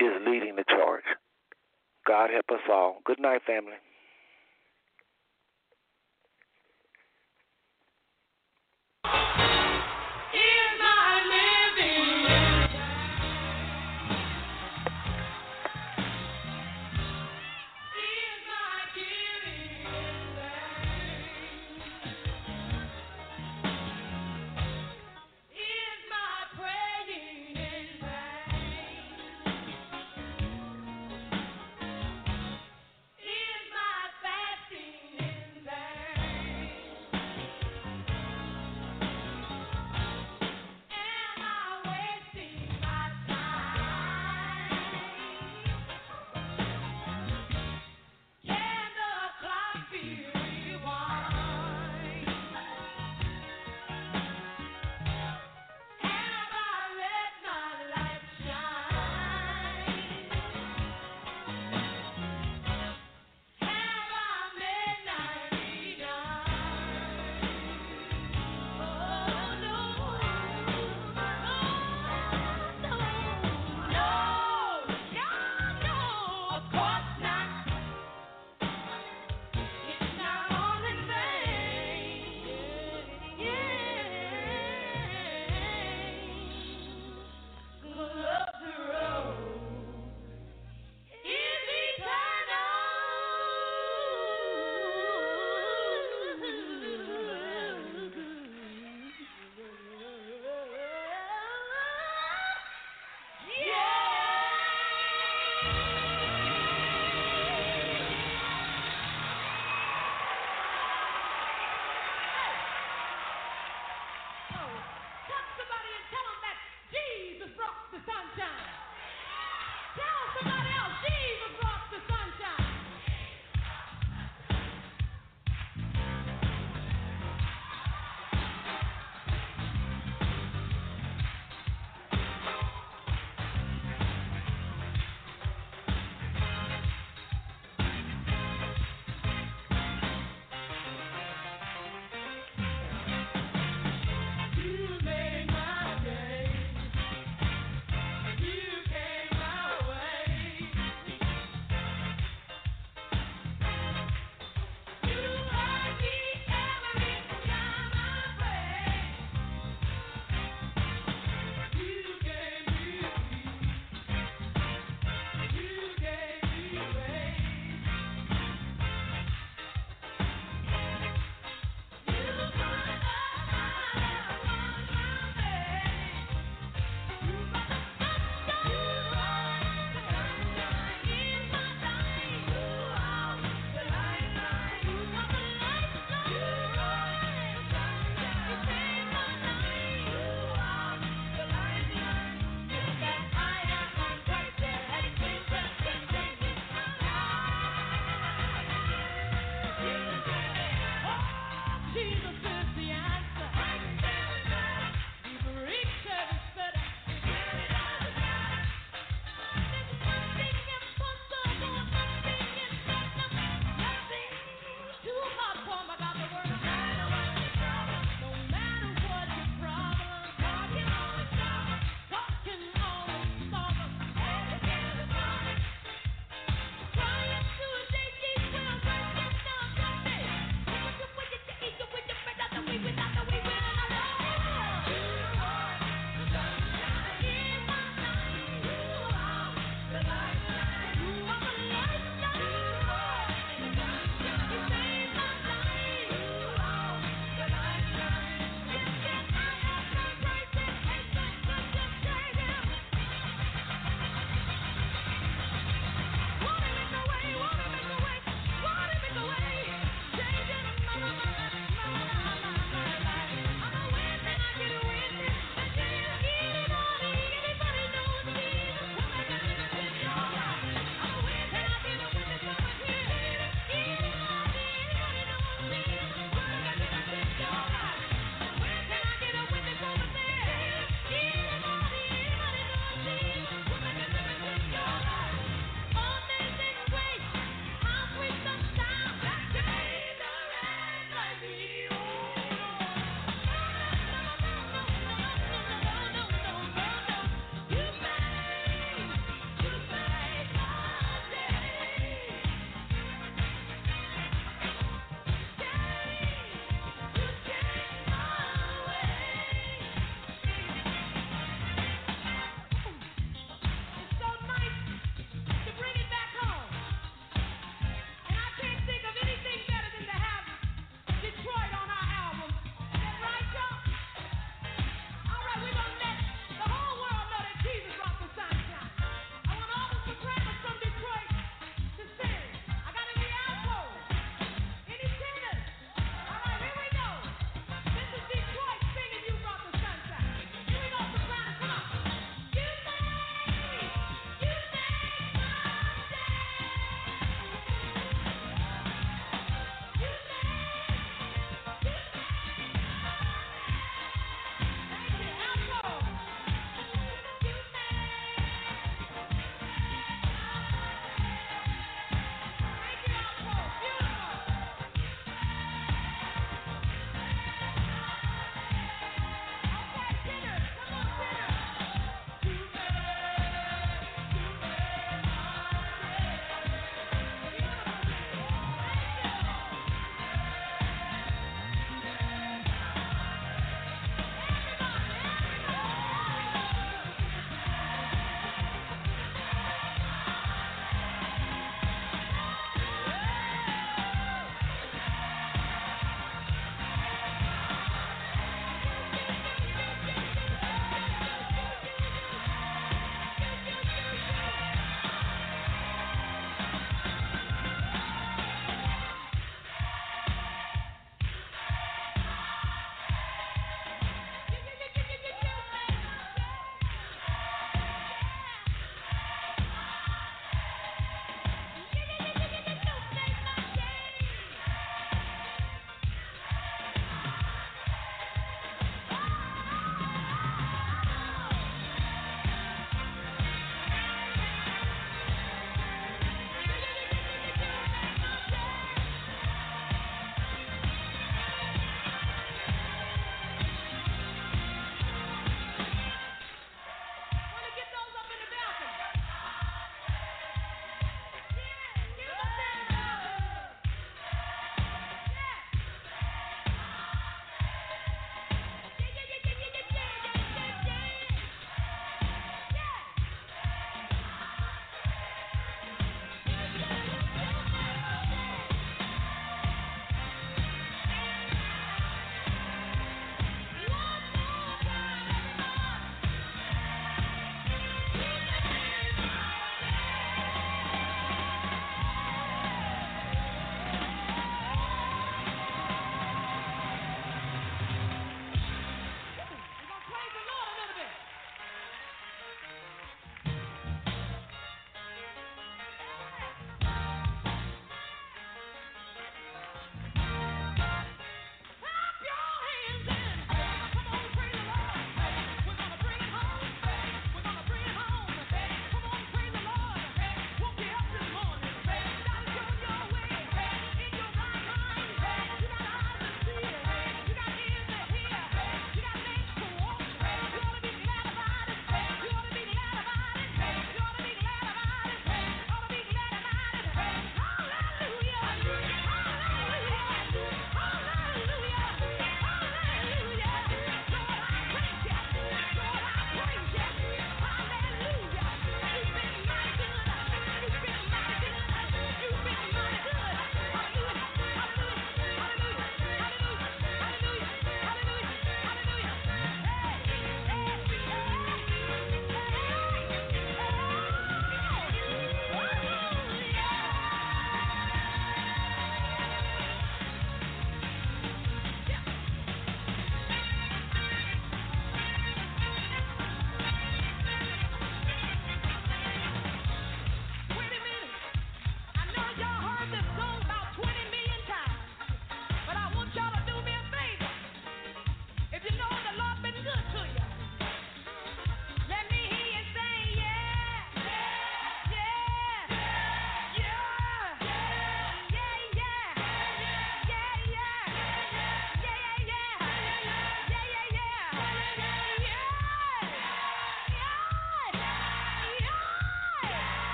is 0.00 0.12
leading 0.26 0.56
the 0.56 0.64
charge. 0.68 1.04
God 2.06 2.30
help 2.30 2.46
us 2.50 2.64
all. 2.72 3.00
Good 3.04 3.20
night, 3.20 3.42
family. 3.46 3.76